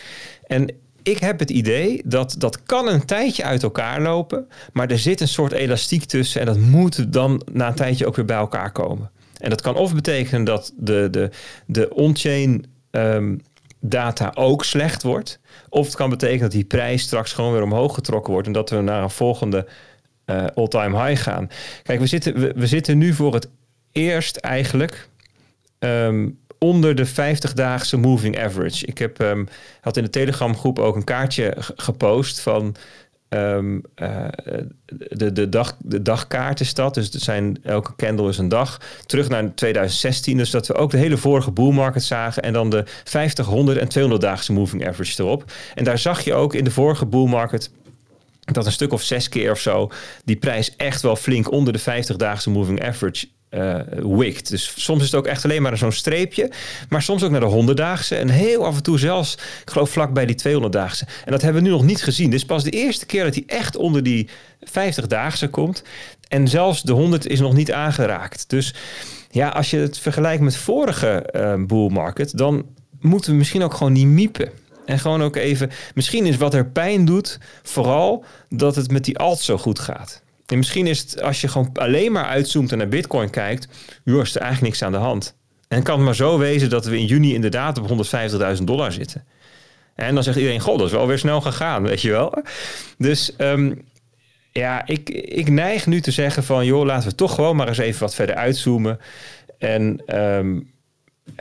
En 0.47 0.69
ik 1.03 1.17
heb 1.17 1.39
het 1.39 1.49
idee 1.49 2.01
dat 2.05 2.35
dat 2.37 2.63
kan 2.63 2.87
een 2.87 3.05
tijdje 3.05 3.43
uit 3.43 3.63
elkaar 3.63 4.01
lopen, 4.01 4.47
maar 4.73 4.89
er 4.89 4.99
zit 4.99 5.21
een 5.21 5.27
soort 5.27 5.51
elastiek 5.51 6.03
tussen 6.03 6.41
en 6.41 6.45
dat 6.45 6.57
moet 6.57 7.13
dan 7.13 7.41
na 7.51 7.67
een 7.67 7.75
tijdje 7.75 8.07
ook 8.07 8.15
weer 8.15 8.25
bij 8.25 8.37
elkaar 8.37 8.71
komen. 8.71 9.11
En 9.37 9.49
dat 9.49 9.61
kan 9.61 9.75
of 9.75 9.95
betekenen 9.95 10.43
dat 10.43 10.73
de, 10.77 11.07
de, 11.11 11.29
de 11.65 11.93
on-chain 11.93 12.65
ehm, 12.91 13.35
data 13.79 14.31
ook 14.33 14.65
slecht 14.65 15.03
wordt, 15.03 15.39
of 15.69 15.85
het 15.85 15.95
kan 15.95 16.09
betekenen 16.09 16.41
dat 16.41 16.51
die 16.51 16.63
prijs 16.63 17.01
straks 17.01 17.33
gewoon 17.33 17.51
weer 17.51 17.63
omhoog 17.63 17.93
getrokken 17.93 18.31
wordt 18.31 18.47
en 18.47 18.53
dat 18.53 18.69
we 18.69 18.81
naar 18.81 19.03
een 19.03 19.09
volgende 19.09 19.67
uh, 20.25 20.45
all-time 20.55 21.03
high 21.05 21.21
gaan. 21.21 21.49
Kijk, 21.83 21.99
we 21.99 22.07
zitten, 22.07 22.39
we, 22.39 22.53
we, 22.55 22.67
zitten 22.67 22.97
nu 22.97 23.13
voor 23.13 23.33
het 23.33 23.49
eerst 23.91 24.37
eigenlijk 24.37 25.09
ehm, 25.79 26.29
onder 26.57 26.95
de 26.95 27.07
50-daagse 27.07 27.97
moving 27.97 28.39
average. 28.39 28.85
Ik 28.85 28.97
heb, 28.97 29.19
um, 29.19 29.47
had 29.81 29.97
in 29.97 30.03
de 30.03 30.09
Telegram 30.09 30.55
groep 30.55 30.79
ook 30.79 30.95
een 30.95 31.03
kaartje 31.03 31.53
gepost 31.57 32.39
van 32.39 32.75
um, 33.33 33.81
uh, 33.95 34.25
de, 35.09 35.31
de, 35.31 35.49
dag, 35.49 35.77
de 35.79 36.01
dagkaart 36.01 36.59
is 36.59 36.73
dat. 36.73 36.93
Dus 36.93 37.13
het 37.13 37.21
zijn, 37.21 37.57
elke 37.63 37.95
candle 37.95 38.29
is 38.29 38.37
een 38.37 38.49
dag. 38.49 38.79
Terug 39.05 39.29
naar 39.29 39.55
2016. 39.55 40.37
Dus 40.37 40.49
dat 40.49 40.67
we 40.67 40.73
ook 40.73 40.91
de 40.91 40.97
hele 40.97 41.17
vorige 41.17 41.51
bull 41.51 41.71
market 41.71 42.03
zagen. 42.03 42.43
En 42.43 42.53
dan 42.53 42.69
de 42.69 42.83
50, 43.03 43.45
100 43.45 43.77
en 43.77 43.87
200 43.87 44.23
daagse 44.23 44.53
moving 44.53 44.87
average 44.87 45.23
erop. 45.23 45.51
En 45.75 45.83
daar 45.83 45.97
zag 45.97 46.21
je 46.21 46.33
ook 46.33 46.53
in 46.53 46.63
de 46.63 46.71
vorige 46.71 47.05
bull 47.05 47.27
market 47.27 47.71
dat 48.51 48.65
een 48.65 48.71
stuk 48.71 48.93
of 48.93 49.01
zes 49.01 49.29
keer 49.29 49.51
of 49.51 49.59
zo 49.59 49.91
die 50.25 50.35
prijs 50.35 50.75
echt 50.75 51.01
wel 51.01 51.15
flink 51.15 51.51
onder 51.51 51.73
de 51.73 51.81
50-daagse 51.81 52.49
moving 52.49 52.83
average 52.83 53.27
uh, 53.53 53.79
wikt. 54.17 54.49
Dus 54.49 54.73
soms 54.75 54.99
is 54.99 55.05
het 55.05 55.15
ook 55.15 55.27
echt 55.27 55.43
alleen 55.43 55.61
maar 55.61 55.77
zo'n 55.77 55.91
streepje. 55.91 56.51
Maar 56.89 57.01
soms 57.01 57.23
ook 57.23 57.31
naar 57.31 57.39
de 57.39 57.65
100-daagse. 57.71 58.15
En 58.15 58.29
heel 58.29 58.65
af 58.65 58.75
en 58.75 58.83
toe 58.83 58.99
zelfs, 58.99 59.33
ik 59.33 59.69
geloof 59.69 59.89
vlak 59.89 60.13
bij 60.13 60.25
die 60.25 60.35
200-daagse. 60.35 61.05
En 61.25 61.31
dat 61.31 61.41
hebben 61.41 61.61
we 61.61 61.67
nu 61.67 61.73
nog 61.73 61.83
niet 61.83 62.03
gezien. 62.03 62.29
Dit 62.29 62.39
is 62.39 62.45
pas 62.45 62.63
de 62.63 62.69
eerste 62.69 63.05
keer 63.05 63.23
dat 63.23 63.33
hij 63.33 63.43
echt 63.47 63.75
onder 63.75 64.03
die 64.03 64.29
50-daagse 64.65 65.47
komt. 65.47 65.83
En 66.27 66.47
zelfs 66.47 66.81
de 66.81 66.91
100 66.91 67.27
is 67.27 67.39
nog 67.39 67.53
niet 67.53 67.71
aangeraakt. 67.71 68.49
Dus 68.49 68.73
ja, 69.29 69.49
als 69.49 69.69
je 69.69 69.77
het 69.77 69.99
vergelijkt 69.99 70.41
met 70.41 70.55
vorige 70.55 71.29
uh, 71.35 71.65
bull 71.65 71.89
market, 71.89 72.37
dan 72.37 72.65
moeten 72.99 73.31
we 73.31 73.37
misschien 73.37 73.63
ook 73.63 73.73
gewoon 73.73 73.93
niet 73.93 74.07
miepen. 74.07 74.49
En 74.85 74.99
gewoon 74.99 75.23
ook 75.23 75.35
even, 75.35 75.71
misschien 75.95 76.25
is 76.25 76.37
wat 76.37 76.53
er 76.53 76.65
pijn 76.65 77.05
doet, 77.05 77.39
vooral 77.63 78.25
dat 78.49 78.75
het 78.75 78.91
met 78.91 79.05
die 79.05 79.17
alt 79.17 79.39
zo 79.39 79.57
goed 79.57 79.79
gaat. 79.79 80.23
En 80.45 80.57
misschien 80.57 80.87
is 80.87 80.99
het, 80.99 81.21
als 81.21 81.41
je 81.41 81.47
gewoon 81.47 81.69
alleen 81.73 82.11
maar 82.11 82.25
uitzoomt 82.25 82.71
en 82.71 82.77
naar 82.77 82.87
Bitcoin 82.87 83.29
kijkt, 83.29 83.67
joh, 84.03 84.21
is 84.21 84.35
er 84.35 84.41
eigenlijk 84.41 84.71
niks 84.71 84.83
aan 84.83 84.91
de 84.91 85.07
hand. 85.07 85.35
En 85.67 85.83
kan 85.83 85.95
het 85.95 86.05
maar 86.05 86.15
zo 86.15 86.37
wezen 86.37 86.69
dat 86.69 86.85
we 86.85 86.97
in 86.97 87.05
juni 87.05 87.33
inderdaad 87.33 87.77
op 87.77 88.05
150.000 88.57 88.63
dollar 88.63 88.91
zitten. 88.91 89.25
En 89.95 90.13
dan 90.13 90.23
zegt 90.23 90.37
iedereen, 90.37 90.59
god, 90.59 90.77
dat 90.77 90.87
is 90.87 90.93
wel 90.93 91.07
weer 91.07 91.17
snel 91.17 91.41
gegaan, 91.41 91.83
weet 91.83 92.01
je 92.01 92.09
wel. 92.09 92.43
Dus 92.97 93.33
um, 93.37 93.81
ja, 94.51 94.87
ik, 94.87 95.09
ik 95.09 95.49
neig 95.49 95.85
nu 95.85 96.01
te 96.01 96.11
zeggen 96.11 96.43
van, 96.43 96.65
joh, 96.65 96.85
laten 96.85 97.09
we 97.09 97.15
toch 97.15 97.35
gewoon 97.35 97.55
maar 97.55 97.67
eens 97.67 97.77
even 97.77 97.99
wat 97.99 98.15
verder 98.15 98.35
uitzoomen. 98.35 98.99
En 99.57 100.17
um, 100.19 100.72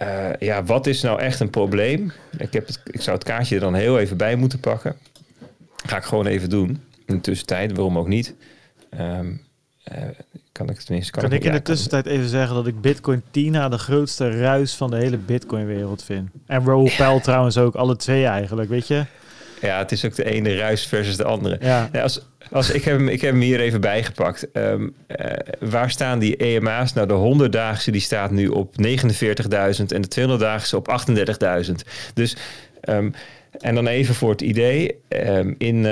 uh, 0.02 0.28
ja, 0.38 0.64
wat 0.64 0.86
is 0.86 1.02
nou 1.02 1.20
echt 1.20 1.40
een 1.40 1.50
probleem? 1.50 2.12
Ik, 2.38 2.52
heb 2.52 2.66
het, 2.66 2.80
ik 2.84 3.00
zou 3.00 3.16
het 3.16 3.26
kaartje 3.26 3.54
er 3.54 3.60
dan 3.60 3.74
heel 3.74 3.98
even 3.98 4.16
bij 4.16 4.36
moeten 4.36 4.60
pakken. 4.60 4.96
Ga 5.86 5.96
ik 5.96 6.04
gewoon 6.04 6.26
even 6.26 6.50
doen. 6.50 6.68
In 7.06 7.14
de 7.14 7.20
tussentijd, 7.20 7.72
waarom 7.72 7.98
ook 7.98 8.08
niet. 8.08 8.34
Um, 9.00 9.40
uh, 9.92 9.98
kan 10.52 10.68
ik 10.70 10.80
tenminste. 10.80 11.12
Kan, 11.12 11.22
kan 11.22 11.32
ik, 11.32 11.44
in 11.44 11.52
de 11.52 11.62
tussentijd 11.62 12.06
even 12.06 12.28
zeggen 12.28 12.54
dat 12.54 12.66
ik 12.66 12.80
Bitcoin 12.80 13.22
Tina 13.30 13.68
de 13.68 13.78
grootste 13.78 14.38
ruis 14.38 14.74
van 14.74 14.90
de 14.90 14.96
hele 14.96 15.16
Bitcoin-wereld 15.16 16.04
vind. 16.04 16.30
En 16.46 16.64
ja. 16.64 16.96
Pell 16.96 17.20
trouwens 17.20 17.58
ook, 17.58 17.74
alle 17.74 17.96
twee 17.96 18.24
eigenlijk, 18.24 18.68
weet 18.68 18.86
je? 18.86 19.04
Ja, 19.60 19.78
het 19.78 19.92
is 19.92 20.04
ook 20.04 20.14
de 20.14 20.24
ene 20.24 20.56
ruis 20.56 20.86
versus 20.86 21.16
de 21.16 21.24
andere. 21.24 21.58
Ja. 21.60 21.90
als, 22.02 22.26
als, 22.50 22.70
ik, 22.70 22.84
heb 22.84 22.98
hem, 22.98 23.08
ik 23.08 23.20
heb 23.20 23.30
hem 23.30 23.40
hier 23.40 23.60
even 23.60 23.80
bijgepakt. 23.80 24.46
Um, 24.52 24.94
uh, 25.20 25.26
waar 25.60 25.90
staan 25.90 26.18
die 26.18 26.36
EMA's? 26.36 26.92
Nou, 26.92 27.06
de 27.06 27.46
100-daagse 27.48 27.90
die 27.90 28.00
staat 28.00 28.30
nu 28.30 28.48
op 28.48 28.74
49.000 28.82 28.88
en 29.86 30.02
de 30.02 30.36
200-daagse 30.36 30.76
op 30.76 31.04
38.000. 31.66 31.72
Dus, 32.14 32.36
um, 32.88 33.14
en 33.60 33.74
dan 33.74 33.86
even 33.86 34.14
voor 34.14 34.30
het 34.30 34.40
idee. 34.40 35.00
Um, 35.08 35.54
in 35.58 35.86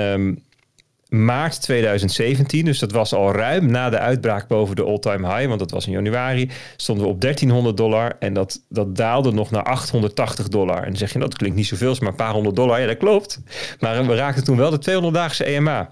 maart 1.11 1.61
2017, 1.61 2.65
dus 2.65 2.79
dat 2.79 2.91
was 2.91 3.13
al 3.13 3.31
ruim 3.31 3.65
na 3.65 3.89
de 3.89 3.99
uitbraak 3.99 4.47
boven 4.47 4.75
de 4.75 4.83
all-time 4.83 5.27
high, 5.27 5.47
want 5.47 5.59
dat 5.59 5.71
was 5.71 5.85
in 5.85 5.91
januari, 5.91 6.49
stonden 6.75 7.05
we 7.05 7.11
op 7.11 7.21
1300 7.21 7.77
dollar 7.77 8.15
en 8.19 8.33
dat, 8.33 8.61
dat 8.69 8.95
daalde 8.95 9.31
nog 9.31 9.51
naar 9.51 9.63
880 9.63 10.47
dollar. 10.47 10.77
En 10.77 10.83
dan 10.83 10.95
zeg 10.95 11.11
je, 11.11 11.17
nou, 11.17 11.29
dat 11.29 11.39
klinkt 11.39 11.57
niet 11.57 11.67
zoveel, 11.67 11.95
maar 11.99 12.09
een 12.09 12.15
paar 12.15 12.33
honderd 12.33 12.55
dollar. 12.55 12.79
Ja, 12.79 12.87
dat 12.87 12.97
klopt. 12.97 13.41
Maar 13.79 14.07
we 14.07 14.15
raakten 14.15 14.43
toen 14.43 14.57
wel 14.57 14.69
de 14.69 15.11
200-daagse 15.11 15.43
EMA. 15.43 15.89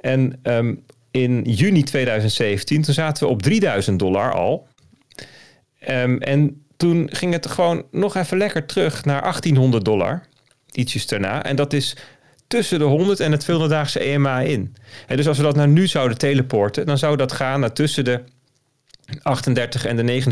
En 0.00 0.40
um, 0.42 0.84
in 1.10 1.42
juni 1.42 1.82
2017, 1.82 2.82
toen 2.82 2.94
zaten 2.94 3.26
we 3.26 3.32
op 3.32 3.42
3000 3.42 3.98
dollar 3.98 4.32
al. 4.32 4.68
Um, 5.88 6.18
en 6.18 6.64
toen 6.76 7.08
ging 7.12 7.32
het 7.32 7.46
gewoon 7.46 7.84
nog 7.90 8.16
even 8.16 8.38
lekker 8.38 8.66
terug 8.66 9.04
naar 9.04 9.20
1800 9.20 9.84
dollar. 9.84 10.22
Ietsjes 10.70 11.06
daarna. 11.06 11.44
En 11.44 11.56
dat 11.56 11.72
is 11.72 11.96
tussen 12.46 12.78
de 12.78 12.84
100 12.84 13.20
en 13.20 13.32
het 13.32 13.46
200-daagse 13.50 14.00
EMA 14.00 14.40
in. 14.40 14.76
En 15.06 15.16
dus 15.16 15.28
als 15.28 15.36
we 15.36 15.42
dat 15.42 15.56
nou 15.56 15.68
nu 15.68 15.86
zouden 15.86 16.18
teleporten, 16.18 16.86
dan 16.86 16.98
zou 16.98 17.16
dat 17.16 17.32
gaan 17.32 17.60
naar 17.60 17.72
tussen 17.72 18.04
de 18.04 18.22
38 19.22 19.84
en 19.84 19.96
de 19.96 20.22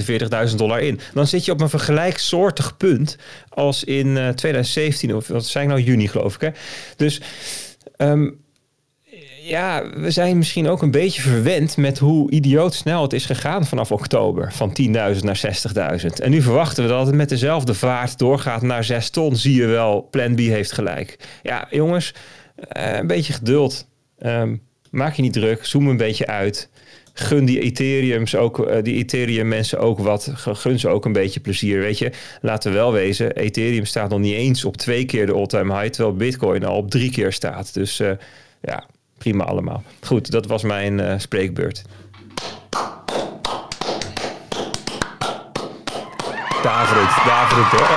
49.000 0.51 0.55
dollar 0.57 0.81
in. 0.81 1.01
Dan 1.15 1.27
zit 1.27 1.45
je 1.45 1.53
op 1.53 1.61
een 1.61 1.69
vergelijksoortig 1.69 2.77
punt 2.77 3.17
als 3.49 3.85
in 3.85 4.07
uh, 4.07 4.29
2017, 4.29 5.15
of 5.15 5.29
wat 5.29 5.47
zijn 5.47 5.69
nou 5.69 5.81
juni 5.81 6.09
geloof 6.09 6.35
ik. 6.35 6.41
Hè? 6.41 6.51
Dus 6.97 7.21
um, 7.97 8.41
ja, 9.49 9.91
we 9.97 10.11
zijn 10.11 10.37
misschien 10.37 10.69
ook 10.69 10.83
een 10.83 10.91
beetje 10.91 11.23
verwend 11.23 11.77
met 11.77 11.99
hoe 11.99 12.31
idioot 12.31 12.75
snel 12.75 13.03
het 13.03 13.13
is 13.13 13.27
gegaan 13.27 13.67
vanaf 13.67 13.93
oktober. 13.93 14.53
Van 14.53 14.77
10.000 14.83 14.91
naar 15.21 15.41
60.000. 16.01 16.07
En 16.23 16.31
nu 16.31 16.43
verwachten 16.43 16.83
we 16.83 16.91
dat 16.91 17.07
het 17.07 17.15
met 17.15 17.29
dezelfde 17.29 17.75
vaart 17.75 18.19
doorgaat 18.19 18.63
naar 18.63 18.85
6 18.85 19.11
ton. 19.11 19.37
Zie 19.37 19.55
je 19.55 19.67
wel, 19.67 20.09
plan 20.11 20.35
B 20.35 20.39
heeft 20.39 20.73
gelijk. 20.73 21.17
Ja, 21.43 21.67
jongens, 21.71 22.15
uh, 22.77 22.97
een 22.97 23.07
beetje 23.07 23.33
geduld. 23.33 23.89
Um, 24.19 24.63
maak 24.91 25.15
je 25.15 25.23
niet 25.23 25.33
druk, 25.33 25.65
zoom 25.65 25.89
een 25.89 25.97
beetje 25.97 26.27
uit. 26.27 26.69
Gun 27.13 27.45
die 27.45 27.61
Ethereums 27.61 28.37
ook, 28.37 28.59
uh, 28.59 28.77
die 28.83 28.97
Ethereum 28.97 29.49
mensen 29.49 29.79
ook 29.79 29.99
wat. 29.99 30.33
Gun 30.35 30.79
ze 30.79 30.89
ook 30.89 31.05
een 31.05 31.13
beetje 31.13 31.41
plezier. 31.41 31.81
Weet 31.81 31.99
je, 31.99 32.13
laten 32.41 32.71
we 32.71 32.77
wel 32.77 32.93
wezen. 32.93 33.37
Ethereum 33.37 33.85
staat 33.85 34.11
nog 34.11 34.19
niet 34.19 34.35
eens 34.35 34.65
op 34.65 34.77
twee 34.77 35.05
keer 35.05 35.27
de 35.27 35.33
all-time 35.33 35.75
high. 35.75 35.91
Terwijl 35.91 36.17
Bitcoin 36.17 36.65
al 36.65 36.77
op 36.77 36.91
drie 36.91 37.11
keer 37.11 37.33
staat. 37.33 37.75
Dus 37.75 38.01
uh, 38.01 38.11
ja, 38.61 38.87
prima 39.19 39.45
allemaal. 39.45 39.83
Goed, 40.01 40.31
dat 40.31 40.47
was 40.47 40.63
mijn 40.63 40.99
uh, 40.99 41.15
spreekbeurt. 41.19 41.85
David, 46.63 47.25
David 47.25 47.71
door. 47.71 47.89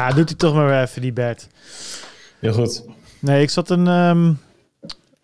ja, 0.00 0.10
doet 0.10 0.28
hij 0.28 0.38
toch 0.38 0.54
maar 0.54 0.66
weer 0.66 0.80
even, 0.82 1.02
die 1.02 1.12
Bert. 1.12 1.48
Heel 2.38 2.52
goed. 2.52 2.84
Nee, 3.18 3.42
ik 3.42 3.50
zat 3.50 3.70
een... 3.70 3.86
Um, 3.86 4.28
uh, 4.28 4.34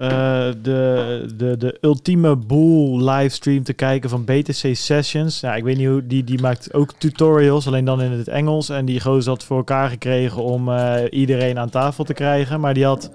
de, 0.08 1.26
de, 1.36 1.56
de 1.56 1.78
ultieme 1.80 2.36
boel 2.36 3.04
livestream 3.10 3.62
te 3.62 3.72
kijken 3.72 4.10
van 4.10 4.24
BTC 4.24 4.68
Sessions. 4.72 5.40
Ja, 5.40 5.54
ik 5.54 5.64
weet 5.64 5.76
niet 5.76 5.86
hoe, 5.86 6.06
die, 6.06 6.24
die 6.24 6.40
maakt 6.40 6.74
ook 6.74 6.92
tutorials, 6.98 7.66
alleen 7.66 7.84
dan 7.84 8.02
in 8.02 8.10
het 8.10 8.28
Engels. 8.28 8.68
En 8.68 8.84
die 8.84 9.00
gozer 9.00 9.30
had 9.32 9.44
voor 9.44 9.56
elkaar 9.56 9.88
gekregen 9.88 10.42
om 10.42 10.68
uh, 10.68 10.94
iedereen 11.10 11.58
aan 11.58 11.70
tafel 11.70 12.04
te 12.04 12.14
krijgen. 12.14 12.60
Maar 12.60 12.74
die 12.74 12.84
had, 12.84 13.10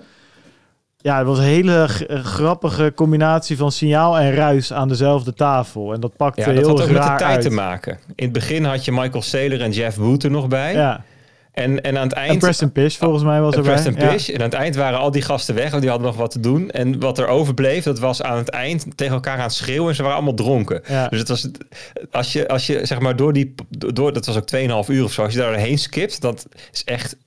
ja, 0.98 1.18
het 1.18 1.28
was 1.28 1.38
een 1.38 1.44
hele 1.44 1.88
grappige 2.10 2.92
combinatie 2.96 3.58
van 3.58 3.72
signaal 3.72 4.20
en 4.20 4.34
ruis 4.34 4.74
aan 4.74 4.88
dezelfde 4.88 5.34
tafel. 5.34 5.94
En 5.94 6.00
dat 6.00 6.16
pakte 6.16 6.40
ja, 6.40 6.46
dat 6.46 6.56
heel 6.56 6.68
had 6.68 6.82
ook 6.82 6.92
met 6.92 7.02
de 7.02 7.08
tijd 7.08 7.22
uit. 7.22 7.42
te 7.42 7.50
maken. 7.50 8.00
In 8.16 8.24
het 8.24 8.34
begin 8.34 8.64
had 8.64 8.86
je 8.86 8.92
Michael 8.92 9.22
Saylor 9.22 9.62
en 9.62 9.72
Jeff 9.72 9.98
Booth 9.98 10.24
er 10.24 10.32
nog 10.32 10.48
bij. 10.48 10.74
Ja. 10.74 11.04
En, 11.56 11.82
en 11.82 11.98
aan 11.98 12.04
het 12.04 12.14
eind... 12.14 12.32
En 12.32 12.40
Preston 12.40 12.72
Pish 12.72 12.96
volgens 12.98 13.24
mij 13.24 13.42
was 13.42 13.56
erbij. 13.56 13.72
Preston 13.72 14.10
Pish. 14.10 14.30
En 14.30 14.38
aan 14.38 14.42
het 14.42 14.54
eind 14.54 14.76
waren 14.76 15.00
al 15.00 15.12
die 15.12 15.22
gasten 15.22 15.56
weg, 15.56 15.70
want 15.70 15.82
die 15.82 15.90
hadden 15.90 16.08
nog 16.08 16.18
wat 16.18 16.32
te 16.32 16.40
doen. 16.40 16.70
En 16.70 17.00
wat 17.00 17.18
er 17.18 17.28
overbleef, 17.28 17.84
dat 17.84 18.00
was 18.00 18.22
aan 18.22 18.38
het 18.38 18.50
eind 18.50 18.86
tegen 18.96 19.14
elkaar 19.14 19.38
aan 19.38 19.44
het 19.44 19.54
schreeuwen. 19.54 19.90
En 19.90 19.96
ze 19.96 20.02
waren 20.02 20.18
allemaal 20.18 20.36
dronken. 20.36 20.82
Ja. 20.88 21.08
Dus 21.08 21.20
het 21.20 21.28
was, 21.28 21.50
als 22.12 22.34
je, 22.34 22.48
als 22.48 22.68
je 22.68 22.86
zeg 22.86 23.00
maar 23.00 23.16
door 23.16 23.34
die, 23.34 23.56
door, 23.70 24.14
dat 24.14 24.26
was 24.26 24.38
ook 24.38 24.86
2,5 24.86 24.90
uur 24.90 25.04
of 25.04 25.12
zo. 25.12 25.24
Als 25.24 25.34
je 25.34 25.40
daar 25.40 25.52
doorheen 25.52 25.78
skipt, 25.78 26.22
dat 26.22 26.48
is 26.72 26.84
echt... 26.84 27.18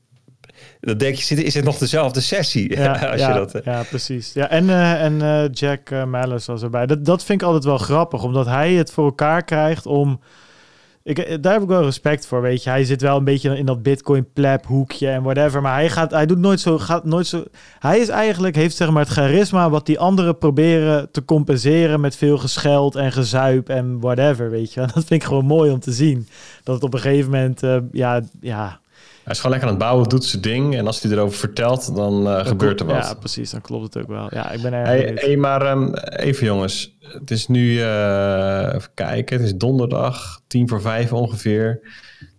Dan 0.81 0.98
denk 0.98 1.16
je, 1.16 1.44
is 1.44 1.55
het 1.55 1.65
nog 1.65 1.78
dezelfde 1.78 2.20
sessie? 2.20 2.76
Ja, 2.76 2.92
als 2.92 3.20
ja, 3.20 3.28
je 3.28 3.34
dat, 3.34 3.65
ja, 3.65 3.82
precies. 3.82 4.32
Ja, 4.32 4.50
en 4.50 4.65
uh, 4.65 5.05
en 5.05 5.12
uh, 5.12 5.44
Jack 5.52 5.90
uh, 5.90 6.05
Malice 6.05 6.52
was 6.52 6.62
erbij. 6.62 6.86
Dat, 6.86 7.05
dat 7.05 7.24
vind 7.24 7.40
ik 7.40 7.47
altijd 7.47 7.65
wel 7.65 7.78
grappig, 7.78 8.23
omdat 8.23 8.47
hij 8.47 8.73
het 8.73 8.92
voor 8.92 9.05
elkaar 9.05 9.44
krijgt 9.44 9.86
om 9.86 10.20
ik, 11.02 11.43
daar 11.43 11.52
heb 11.52 11.62
ik 11.62 11.68
wel 11.68 11.83
respect 11.83 12.27
voor, 12.27 12.41
weet 12.41 12.62
je. 12.62 12.70
Hij 12.70 12.85
zit 12.85 13.02
wel 13.02 13.17
een 13.17 13.25
beetje 13.25 13.59
in 13.59 13.67
dat 13.67 13.83
Bitcoin 13.83 14.33
pleb 14.33 14.67
hoekje 14.67 15.09
en 15.09 15.23
whatever. 15.23 15.62
Maar 15.62 15.75
hij 15.75 15.91
gaat, 15.91 16.10
hij 16.10 16.27
doet 16.27 16.39
nooit 16.39 16.60
zo, 16.60 16.78
gaat 16.78 17.05
nooit 17.05 17.27
zo. 17.27 17.44
Hij 17.78 17.99
is 17.99 18.09
eigenlijk, 18.09 18.57
heeft 18.57 18.77
zeg 18.77 18.91
maar 18.91 19.02
het 19.02 19.12
charisma 19.12 19.70
wat 19.70 19.86
die 19.86 19.99
anderen 19.99 20.39
proberen 20.39 21.10
te 21.10 21.25
compenseren 21.25 22.01
met 22.01 22.17
veel 22.17 22.39
gescheld 22.39 22.97
en 22.97 23.12
gezuip 23.12 23.68
en 23.68 24.01
whatever, 24.01 24.51
weet 24.51 24.73
je. 24.73 24.81
Dat 24.94 25.05
vind 25.05 25.10
ik 25.10 25.25
gewoon 25.25 25.44
mooi 25.47 25.70
om 25.70 25.81
te 25.81 25.93
zien. 25.93 26.28
Dat 26.62 26.75
het 26.75 26.85
op 26.85 26.94
een 26.94 27.01
gegeven 27.01 27.31
moment, 27.31 27.62
uh, 27.62 27.77
ja, 27.93 28.23
ja, 28.41 28.81
Hij 29.28 29.36
is 29.36 29.42
gewoon 29.42 29.58
lekker 29.58 29.74
aan 29.74 29.76
het 29.81 29.89
bouwen, 29.89 30.08
doet 30.08 30.24
zijn 30.24 30.42
ding. 30.42 30.76
En 30.76 30.86
als 30.86 31.02
hij 31.02 31.12
erover 31.12 31.39
vertelt, 31.39 31.94
dan, 31.94 32.26
uh, 32.26 32.47
gebeurt 32.47 32.81
er 32.81 32.86
wat. 32.86 33.05
Ja, 33.05 33.15
precies. 33.15 33.50
Dan 33.50 33.60
klopt 33.60 33.94
het 33.94 34.02
ook 34.02 34.08
wel. 34.08 34.28
Ja, 34.34 34.50
ik 34.50 34.62
ben 34.62 34.73
erg 34.73 34.86
hey, 34.86 35.12
hey, 35.15 35.36
maar 35.36 35.70
um, 35.70 35.94
even 35.94 36.47
jongens. 36.47 36.97
Het 37.00 37.31
is 37.31 37.48
nu, 37.48 37.73
uh, 37.73 38.70
even 38.74 38.90
kijken, 38.94 39.36
het 39.36 39.47
is 39.47 39.55
donderdag, 39.55 40.40
tien 40.47 40.68
voor 40.68 40.81
vijf 40.81 41.12
ongeveer. 41.12 41.81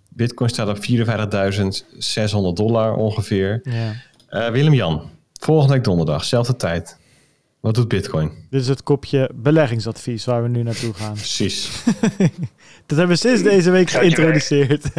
Bitcoin 0.10 0.50
staat 0.50 0.68
op 0.68 0.78
54.600 0.78 2.54
dollar 2.54 2.94
ongeveer. 2.94 3.60
Ja. 3.64 3.94
Uh, 4.30 4.52
Willem-Jan, 4.52 5.10
volgende 5.40 5.74
week 5.74 5.84
donderdag, 5.84 6.24
zelfde 6.24 6.56
tijd. 6.56 6.98
Wat 7.60 7.76
doet 7.76 7.88
Bitcoin? 7.88 8.32
Dit 8.50 8.62
is 8.62 8.68
het 8.68 8.84
kopje 8.84 9.30
beleggingsadvies 9.36 10.26
waar 10.26 10.44
we 10.44 10.50
nu 10.50 10.64
naartoe 10.64 10.94
gaan. 10.94 11.14
Precies. 11.14 11.84
Dat 12.86 12.98
hebben 12.98 13.08
we 13.08 13.16
sinds 13.16 13.44
deze 13.44 13.72
week 13.72 13.90
geïntroduceerd. 13.90 14.84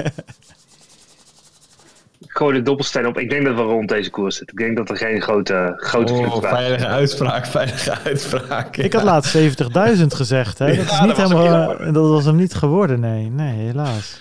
Gooi 2.40 2.54
de 2.54 2.62
dobbelsteen 2.62 3.06
op. 3.06 3.18
Ik 3.18 3.30
denk 3.30 3.44
dat 3.44 3.54
we 3.54 3.62
rond 3.62 3.88
deze 3.88 4.10
koers 4.10 4.36
zitten. 4.36 4.56
Ik 4.56 4.64
denk 4.64 4.76
dat 4.76 4.90
er 4.90 4.96
geen 4.96 5.22
grote, 5.22 5.72
grote 5.76 6.12
oh, 6.12 6.42
veilige 6.42 6.86
uitspraak, 6.86 7.46
veilige 7.56 7.98
uitspraak. 8.04 8.76
Ik 8.76 8.92
had 8.92 9.02
laatst 9.02 9.36
70.000 9.36 9.42
gezegd. 10.06 10.58
Hè? 10.58 10.66
Dat, 10.66 10.84
is 10.84 11.00
niet 11.00 11.16
dat 11.16 11.32
helemaal, 11.32 11.66
was 11.66 11.92
dat 11.92 12.08
was 12.08 12.24
hem 12.24 12.36
niet 12.36 12.54
geworden, 12.54 13.00
nee. 13.00 13.30
Nee, 13.30 13.66
helaas. 13.66 14.20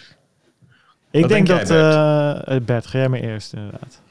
Ik 1.12 1.28
denk, 1.28 1.48
denk, 1.48 1.48
dat... 1.48 1.68
Bert? 1.68 2.62
Uh, 2.62 2.66
Bert, 2.66 2.88
ga 2.88 2.98
jij 2.98 3.10
maar 3.10 3.20
eerst 3.20 3.54
inderdaad. 3.54 4.02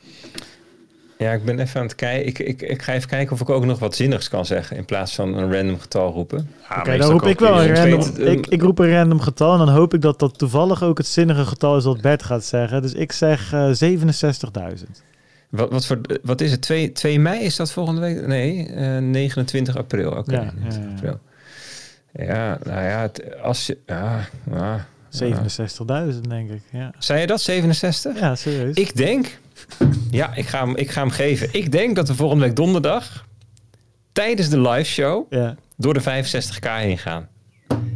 Ja, 1.19 1.33
ik 1.33 1.45
ben 1.45 1.59
even 1.59 1.81
aan 1.81 1.87
het 1.87 1.95
kijken. 1.95 2.27
Ik, 2.27 2.39
ik, 2.39 2.63
ik 2.63 2.83
ga 2.83 2.93
even 2.93 3.09
kijken 3.09 3.33
of 3.33 3.41
ik 3.41 3.49
ook 3.49 3.65
nog 3.65 3.79
wat 3.79 3.95
zinnigs 3.95 4.29
kan 4.29 4.47
zeggen 4.47 4.77
in 4.77 4.85
plaats 4.85 5.15
van 5.15 5.35
een 5.35 5.53
random 5.53 5.79
getal 5.79 6.13
roepen. 6.13 6.51
Oké, 6.71 6.81
okay, 6.81 6.99
dan 6.99 7.11
roep 7.11 7.27
ik 7.27 7.39
wel 7.39 7.63
een 7.63 7.75
random. 7.75 8.27
ik, 8.27 8.47
ik 8.47 8.63
roep 8.63 8.79
een 8.79 8.93
random 8.93 9.21
getal 9.21 9.53
en 9.53 9.59
dan 9.59 9.69
hoop 9.69 9.95
ik 9.95 10.01
dat 10.01 10.19
dat 10.19 10.39
toevallig 10.39 10.83
ook 10.83 10.99
het 10.99 11.07
zinnige 11.07 11.45
getal 11.45 11.77
is 11.77 11.85
wat 11.85 12.01
Bert 12.01 12.23
gaat 12.23 12.45
zeggen. 12.45 12.83
Dus 12.83 12.93
ik 12.93 13.13
zeg 13.13 13.53
uh, 13.53 13.83
eh, 13.83 14.01
67.000. 14.77 14.85
Wat, 15.49 15.71
wat, 15.71 15.87
voor, 15.87 16.01
wat 16.23 16.41
is 16.41 16.51
het? 16.51 16.61
2, 16.61 16.93
2 16.93 17.21
mei 17.21 17.41
is 17.41 17.57
dat 17.57 17.73
volgende 17.73 18.01
week? 18.01 18.27
Nee, 18.27 18.69
uh, 18.69 18.97
eh, 18.97 19.05
29 19.05 19.77
april. 19.77 20.11
Oké, 20.11 20.19
okay, 20.19 20.35
ja, 20.35 20.53
29 20.55 20.83
ja, 20.83 20.91
april. 20.97 21.21
Ja, 22.13 22.59
nou 22.65 22.83
ja, 22.83 23.01
het, 23.01 23.41
als 23.43 23.67
je. 23.67 23.79
Ja, 23.87 24.29
ja, 24.51 24.87
67.000 25.11 26.21
denk 26.29 26.51
ik. 26.51 26.63
Ja. 26.71 26.93
Zei 26.99 27.21
je 27.21 27.27
dat, 27.27 27.41
67? 27.41 28.21
Ja, 28.21 28.35
serieus. 28.35 28.77
Ik 28.77 28.97
denk 28.97 29.39
ja, 30.11 30.35
ik 30.35 30.47
ga, 30.47 30.65
hem, 30.65 30.77
ik 30.77 30.91
ga 30.91 31.01
hem 31.01 31.11
geven. 31.11 31.49
Ik 31.53 31.73
denk 31.73 31.97
dat 31.97 32.09
we 32.09 32.15
volgende 32.15 32.45
week 32.45 32.57
donderdag 32.57 33.25
tijdens 34.13 34.49
de 34.49 34.61
live 34.61 34.91
show 34.91 35.27
ja. 35.31 35.55
door 35.77 35.95
de 35.95 36.03
65k 36.03 36.71
heen 36.71 36.99
gaan. 36.99 37.29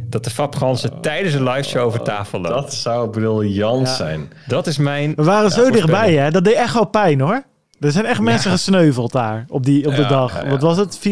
Dat 0.09 0.23
de 0.23 0.29
Fabgansen 0.29 0.93
oh, 0.93 0.99
tijdens 0.99 1.33
de 1.33 1.43
live 1.43 1.69
show 1.69 1.85
over 1.85 2.01
tafel 2.01 2.41
lopen. 2.41 2.61
Dat 2.61 2.73
zou 2.73 3.09
briljant 3.09 3.89
zijn. 3.89 4.31
Dat 4.47 4.67
is 4.67 4.77
mijn. 4.77 5.13
We 5.15 5.23
waren 5.23 5.51
zo 5.51 5.69
dichtbij, 5.69 6.13
hè? 6.13 6.31
Dat 6.31 6.43
deed 6.43 6.55
echt 6.55 6.73
wel 6.73 6.85
pijn 6.85 7.19
hoor. 7.19 7.43
Er 7.79 7.91
zijn 7.91 8.05
echt 8.05 8.19
mensen 8.19 8.51
gesneuveld 8.51 9.11
daar 9.11 9.45
op, 9.47 9.65
die, 9.65 9.87
op 9.87 9.95
de 9.95 10.05
dag. 10.05 10.43
Wat 10.43 10.61
was 10.61 10.77
het? 10.77 10.97
64.900 10.97 11.03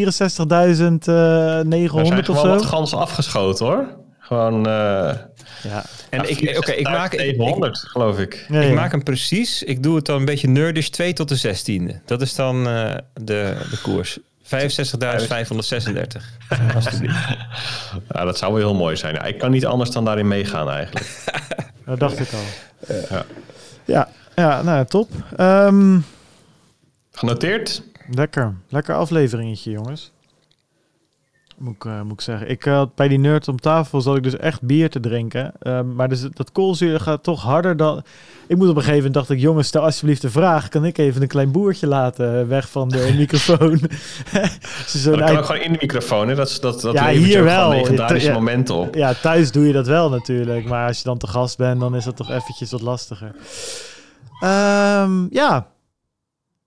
of 2.29 2.39
zo? 2.39 2.47
wat 2.47 2.65
ganzen 2.65 2.97
afgeschoten 2.97 3.65
hoor. 3.65 3.87
Gewoon. 4.19 4.67
Uh... 4.67 5.11
Ja. 5.63 5.83
En 6.09 6.29
ik, 6.29 6.57
oké, 6.57 6.71
ik 6.71 6.89
maak 6.89 7.13
700, 7.13 7.77
geloof 7.77 8.19
ik. 8.19 8.45
ik 8.49 8.73
maak 8.73 8.91
hem 8.91 9.03
precies. 9.03 9.63
Ik 9.63 9.83
doe 9.83 9.95
het 9.95 10.05
dan 10.05 10.19
een 10.19 10.25
beetje 10.25 10.47
nerdish 10.47 10.87
2 10.87 11.13
tot 11.13 11.29
de 11.29 11.55
16e. 11.55 12.05
Dat 12.05 12.21
is 12.21 12.35
dan 12.35 12.67
uh, 12.67 12.95
de, 13.13 13.55
de 13.69 13.79
koers. 13.81 14.19
65.536. 14.43 14.51
ja, 18.11 18.23
dat 18.25 18.37
zou 18.37 18.53
wel 18.53 18.61
heel 18.61 18.75
mooi 18.75 18.95
zijn. 18.95 19.25
Ik 19.25 19.37
kan 19.37 19.51
niet 19.51 19.65
anders 19.65 19.89
dan 19.89 20.05
daarin 20.05 20.27
meegaan 20.27 20.69
eigenlijk. 20.69 21.23
dat 21.85 21.99
dacht 21.99 22.19
ik 22.19 22.29
al. 22.33 22.39
Ja, 23.09 23.25
ja, 23.85 24.09
ja 24.35 24.61
nou 24.61 24.85
top. 24.85 25.09
Um, 25.39 26.05
Genoteerd? 27.11 27.83
Lekker. 28.09 28.55
Lekker 28.69 28.95
afleveringetje, 28.95 29.71
jongens. 29.71 30.10
Moet 31.61 31.75
ik, 31.75 31.83
uh, 31.83 32.01
moet 32.01 32.13
ik 32.13 32.21
zeggen. 32.21 32.49
Ik 32.49 32.63
had 32.63 32.95
bij 32.95 33.07
die 33.07 33.19
nerd 33.19 33.47
om 33.47 33.59
tafel 33.59 34.01
zat 34.01 34.17
ik 34.17 34.23
dus 34.23 34.37
echt 34.37 34.61
bier 34.61 34.89
te 34.89 34.99
drinken. 34.99 35.53
Uh, 35.61 35.81
maar 35.81 36.09
dus 36.09 36.21
dat 36.21 36.51
koolzuur 36.51 36.99
gaat 36.99 37.23
toch 37.23 37.41
harder 37.41 37.77
dan. 37.77 38.03
Ik 38.47 38.57
moet 38.57 38.69
op 38.69 38.75
een 38.75 38.81
gegeven 38.81 38.95
moment 38.97 39.13
dacht 39.13 39.29
ik, 39.29 39.39
jongens, 39.39 39.67
stel 39.67 39.83
alsjeblieft 39.83 40.21
de 40.21 40.29
vraag. 40.29 40.69
Kan 40.69 40.85
ik 40.85 40.97
even 40.97 41.21
een 41.21 41.27
klein 41.27 41.51
boertje 41.51 41.87
laten 41.87 42.47
weg 42.47 42.69
van 42.69 42.89
de 42.89 43.13
microfoon? 43.17 43.79
Zo 44.87 45.15
dat 45.15 45.25
kan 45.27 45.37
ook 45.37 45.45
gewoon 45.45 45.61
in 45.61 45.71
de 45.71 45.77
microfoon. 45.81 46.27
Hè? 46.27 46.35
Dat, 46.35 46.57
dat, 46.61 46.81
dat 46.81 46.93
ja, 46.93 47.09
hier 47.09 47.43
wel. 47.43 47.69
legendarische 47.69 48.27
ja, 48.27 48.33
momenten 48.33 48.75
op. 48.75 48.95
Ja, 48.95 49.13
thuis 49.13 49.51
doe 49.51 49.67
je 49.67 49.73
dat 49.73 49.87
wel 49.87 50.09
natuurlijk. 50.09 50.65
Maar 50.65 50.87
als 50.87 50.97
je 50.97 51.03
dan 51.03 51.17
te 51.17 51.27
gast 51.27 51.57
bent, 51.57 51.79
dan 51.79 51.95
is 51.95 52.03
dat 52.03 52.15
toch 52.15 52.31
eventjes 52.31 52.71
wat 52.71 52.81
lastiger. 52.81 53.31
Um, 54.43 55.27
ja, 55.31 55.67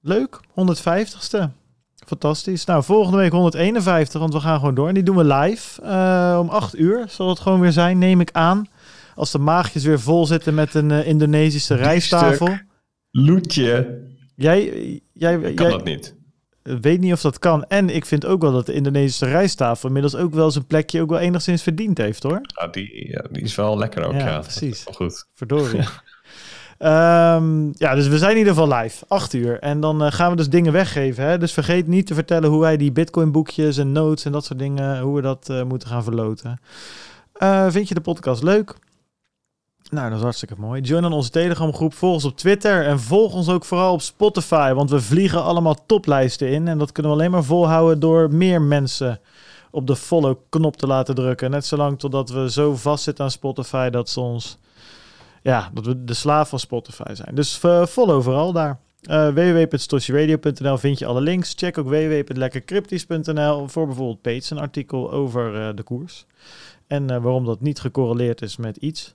leuk. 0.01 0.41
150ste. 0.51 1.64
Fantastisch. 2.07 2.65
Nou, 2.65 2.83
volgende 2.83 3.19
week 3.19 3.33
151, 3.33 4.21
want 4.21 4.33
we 4.33 4.41
gaan 4.41 4.59
gewoon 4.59 4.75
door. 4.75 4.89
En 4.89 4.95
die 4.95 5.03
doen 5.03 5.17
we 5.17 5.25
live 5.25 5.83
uh, 5.83 6.39
om 6.41 6.49
8 6.49 6.79
uur. 6.79 7.05
Zal 7.09 7.29
het 7.29 7.41
gewoon 7.41 7.61
weer 7.61 7.73
zijn, 7.73 7.99
neem 7.99 8.21
ik 8.21 8.31
aan. 8.33 8.67
Als 9.15 9.31
de 9.31 9.39
maagjes 9.39 9.85
weer 9.85 10.01
vol 10.01 10.27
zitten 10.27 10.55
met 10.55 10.75
een 10.75 10.91
uh, 10.91 11.07
Indonesische 11.07 11.75
rijsttafel. 11.75 12.59
Loetje. 13.11 14.03
Jij, 14.37 14.61
jij, 15.13 15.41
kan 15.41 15.55
jij, 15.55 15.71
dat 15.71 15.85
niet. 15.85 16.15
Weet 16.63 17.01
niet 17.01 17.13
of 17.13 17.21
dat 17.21 17.39
kan. 17.39 17.65
En 17.65 17.91
ik 17.91 18.05
vind 18.05 18.27
ook 18.27 18.43
wel 18.43 18.53
dat 18.53 18.67
de 18.67 18.73
Indonesische 18.73 19.27
rijsttafel 19.27 19.87
inmiddels 19.87 20.17
ook 20.17 20.35
wel 20.35 20.51
zijn 20.51 20.67
plekje 20.67 21.01
ook 21.01 21.11
wel 21.11 21.19
enigszins 21.19 21.63
verdiend 21.63 21.99
heeft, 21.99 22.23
hoor. 22.23 22.41
Ja, 22.43 22.67
die, 22.67 23.09
ja, 23.09 23.25
die 23.31 23.43
is 23.43 23.55
wel 23.55 23.79
lekker 23.79 24.05
ook, 24.05 24.13
ja. 24.13 24.27
ja 24.27 24.39
precies. 24.39 24.85
goed. 24.93 25.27
Verdorie. 25.35 25.81
Um, 26.79 27.73
ja, 27.73 27.95
dus 27.95 28.09
we 28.09 28.19
zijn 28.19 28.31
in 28.31 28.39
ieder 28.39 28.55
geval 28.55 28.79
live, 28.79 29.05
8 29.09 29.33
uur. 29.33 29.59
En 29.59 29.81
dan 29.81 30.05
uh, 30.05 30.13
gaan 30.13 30.31
we 30.31 30.37
dus 30.37 30.49
dingen 30.49 30.73
weggeven. 30.73 31.25
Hè? 31.25 31.39
Dus 31.39 31.53
vergeet 31.53 31.87
niet 31.87 32.07
te 32.07 32.15
vertellen 32.15 32.51
hoe 32.51 32.61
wij 32.61 32.77
die 32.77 32.93
Bitcoin 32.93 33.33
boekjes 33.33 33.77
en 33.77 33.93
notes 33.93 34.25
en 34.25 34.33
dat 34.33 34.45
soort 34.45 34.59
dingen, 34.59 35.01
hoe 35.01 35.15
we 35.15 35.23
dat 35.23 35.49
uh, 35.51 35.63
moeten 35.63 35.89
gaan 35.89 36.03
verloten. 36.03 36.61
Uh, 37.39 37.67
vind 37.69 37.89
je 37.89 37.95
de 37.95 38.01
podcast 38.01 38.43
leuk? 38.43 38.75
Nou, 39.91 40.09
dat 40.09 40.19
is 40.19 40.25
hartstikke 40.25 40.55
mooi. 40.59 40.81
Join 40.81 41.03
dan 41.03 41.13
onze 41.13 41.31
Telegram 41.31 41.75
groep, 41.75 41.95
volg 41.95 42.15
ons 42.15 42.25
op 42.25 42.37
Twitter 42.37 42.87
en 42.87 43.01
volg 43.01 43.33
ons 43.33 43.49
ook 43.49 43.65
vooral 43.65 43.93
op 43.93 44.01
Spotify, 44.01 44.73
want 44.73 44.91
we 44.91 45.01
vliegen 45.01 45.43
allemaal 45.43 45.87
toplijsten 45.87 46.49
in. 46.49 46.69
En 46.69 46.79
dat 46.79 46.93
kunnen 46.93 47.13
we 47.13 47.19
alleen 47.19 47.31
maar 47.31 47.45
volhouden 47.45 48.01
door 48.01 48.33
meer 48.33 48.63
mensen 48.63 49.21
op 49.71 49.87
de 49.87 49.97
follow 49.97 50.37
knop 50.49 50.77
te 50.77 50.87
laten 50.87 51.15
drukken. 51.15 51.51
Net 51.51 51.67
zolang 51.67 51.99
totdat 51.99 52.31
we 52.31 52.51
zo 52.51 52.77
vastzitten 52.77 53.25
aan 53.25 53.31
Spotify 53.31 53.91
dat 53.91 54.09
ze 54.09 54.21
ons 54.21 54.59
ja, 55.45 55.71
dat 55.73 55.87
we 55.87 56.05
de 56.05 56.15
slaaf 56.15 56.49
van 56.49 56.59
Spotify 56.59 57.15
zijn. 57.15 57.35
Dus 57.35 57.57
follow 57.89 58.23
vooral 58.23 58.53
daar. 58.53 58.79
Uh, 59.11 59.29
www.stoshiradio.nl 59.29 60.79
vind 60.79 60.99
je 60.99 61.07
alle 61.07 61.21
links. 61.21 61.55
Check 61.57 61.79
ook 61.79 61.89
www.lekkercryptisch.nl 61.89 63.69
voor 63.69 63.87
bijvoorbeeld 63.87 64.21
Peets 64.21 64.51
een 64.51 64.59
artikel 64.59 65.13
over 65.13 65.55
uh, 65.55 65.69
de 65.75 65.83
koers. 65.83 66.27
En 66.87 67.07
waarom 67.07 67.45
dat 67.45 67.61
niet 67.61 67.81
gecorreleerd 67.81 68.43
is 68.43 68.57
met 68.57 68.77
iets. 68.77 69.15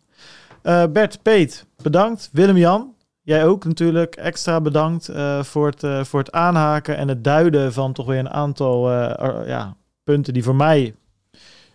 Bert, 0.92 1.22
Peet, 1.22 1.66
bedankt. 1.82 2.30
Willem-Jan, 2.32 2.94
jij 3.22 3.46
ook 3.46 3.66
natuurlijk 3.66 4.16
extra 4.16 4.62
bedankt 4.62 5.10
voor, 5.42 5.74
het, 5.76 6.08
voor 6.08 6.20
het 6.20 6.32
aanhaken 6.32 6.98
en 6.98 7.08
het 7.08 7.24
duiden 7.24 7.74
van 7.74 7.94
toch 7.94 8.06
weer 8.06 8.20
een 8.20 8.30
aantal 8.30 8.92
ja, 9.46 9.76
punten 10.04 10.34
die 10.34 10.44
voor 10.44 10.56
mij 10.56 10.96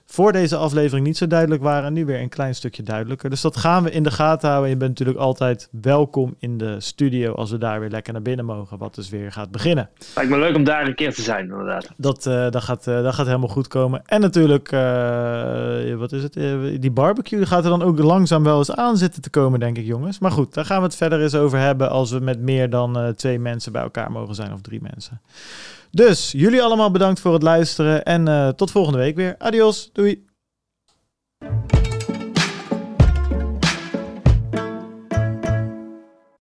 voor 0.07 0.33
deze 0.33 0.57
aflevering 0.57 1.07
niet 1.07 1.17
zo 1.17 1.27
duidelijk 1.27 1.63
waren. 1.63 1.85
En 1.85 1.93
nu 1.93 2.05
weer 2.05 2.21
een 2.21 2.29
klein 2.29 2.55
stukje 2.55 2.83
duidelijker. 2.83 3.31
Dus 3.31 3.41
dat 3.41 3.57
gaan 3.57 3.83
we 3.83 3.91
in 3.91 4.03
de 4.03 4.11
gaten 4.11 4.49
houden. 4.49 4.71
Je 4.71 4.77
bent 4.77 4.91
natuurlijk 4.91 5.19
altijd 5.19 5.69
welkom 5.81 6.35
in 6.39 6.59
de 6.59 6.81
studio 6.81 7.33
als 7.33 7.51
we 7.51 7.59
daar 7.59 7.81
weer 7.81 7.91
lekker 7.91 8.13
naar 8.13 8.23
binnen 8.23 8.45
mogen. 8.45 8.79
Wat 8.79 8.95
dus 8.95 9.09
weer 9.09 9.33
gaat 9.33 9.51
beginnen. 9.51 9.91
Lijkt 10.15 10.31
me 10.31 10.39
leuk 10.39 10.57
om 10.57 10.65
daar 10.65 10.87
een 10.87 10.95
keer 10.95 11.15
te 11.15 11.23
zijn, 11.23 11.43
inderdaad. 11.45 11.89
Dat, 11.97 12.27
uh, 12.27 12.51
dat, 12.51 12.63
gaat, 12.63 12.87
uh, 12.87 13.03
dat 13.03 13.15
gaat 13.15 13.27
helemaal 13.27 13.49
goed 13.49 13.69
komen. 13.69 14.03
En 14.07 14.21
natuurlijk, 14.21 14.73
uh, 14.73 15.95
wat 15.95 16.13
is 16.13 16.23
het? 16.23 16.33
die 16.81 16.91
barbecue 16.91 17.47
gaat 17.47 17.65
er 17.65 17.71
dan 17.71 17.83
ook 17.83 17.99
langzaam 17.99 18.45
wel 18.45 18.59
eens 18.59 18.75
aan 18.75 18.97
zitten 18.97 19.23
te 19.23 19.31
komen, 19.31 19.61
denk 19.61 19.79
ik, 19.79 19.85
jongens. 19.85 20.19
Maar 20.19 20.31
goed, 20.31 20.55
daar 20.55 20.65
gaan 20.65 20.79
we 20.79 20.85
het 20.85 20.97
verder 20.97 21.23
eens 21.23 21.35
over 21.35 21.59
hebben 21.59 21.91
als 21.91 22.11
we 22.11 22.19
met 22.19 22.41
meer 22.41 22.71
dan 22.71 23.13
twee 23.17 23.39
mensen 23.39 23.73
bij 23.73 23.83
elkaar 23.83 24.11
mogen 24.11 24.35
zijn 24.35 24.53
of 24.53 24.61
drie 24.61 24.81
mensen. 24.83 25.21
Dus 25.95 26.33
jullie 26.33 26.63
allemaal 26.63 26.91
bedankt 26.91 27.21
voor 27.21 27.33
het 27.33 27.43
luisteren 27.43 28.05
en 28.05 28.29
eh, 28.29 28.49
tot 28.49 28.71
volgende 28.71 28.99
week 28.99 29.17
weer. 29.17 29.35
Adios, 29.39 29.91
doei. 29.93 30.25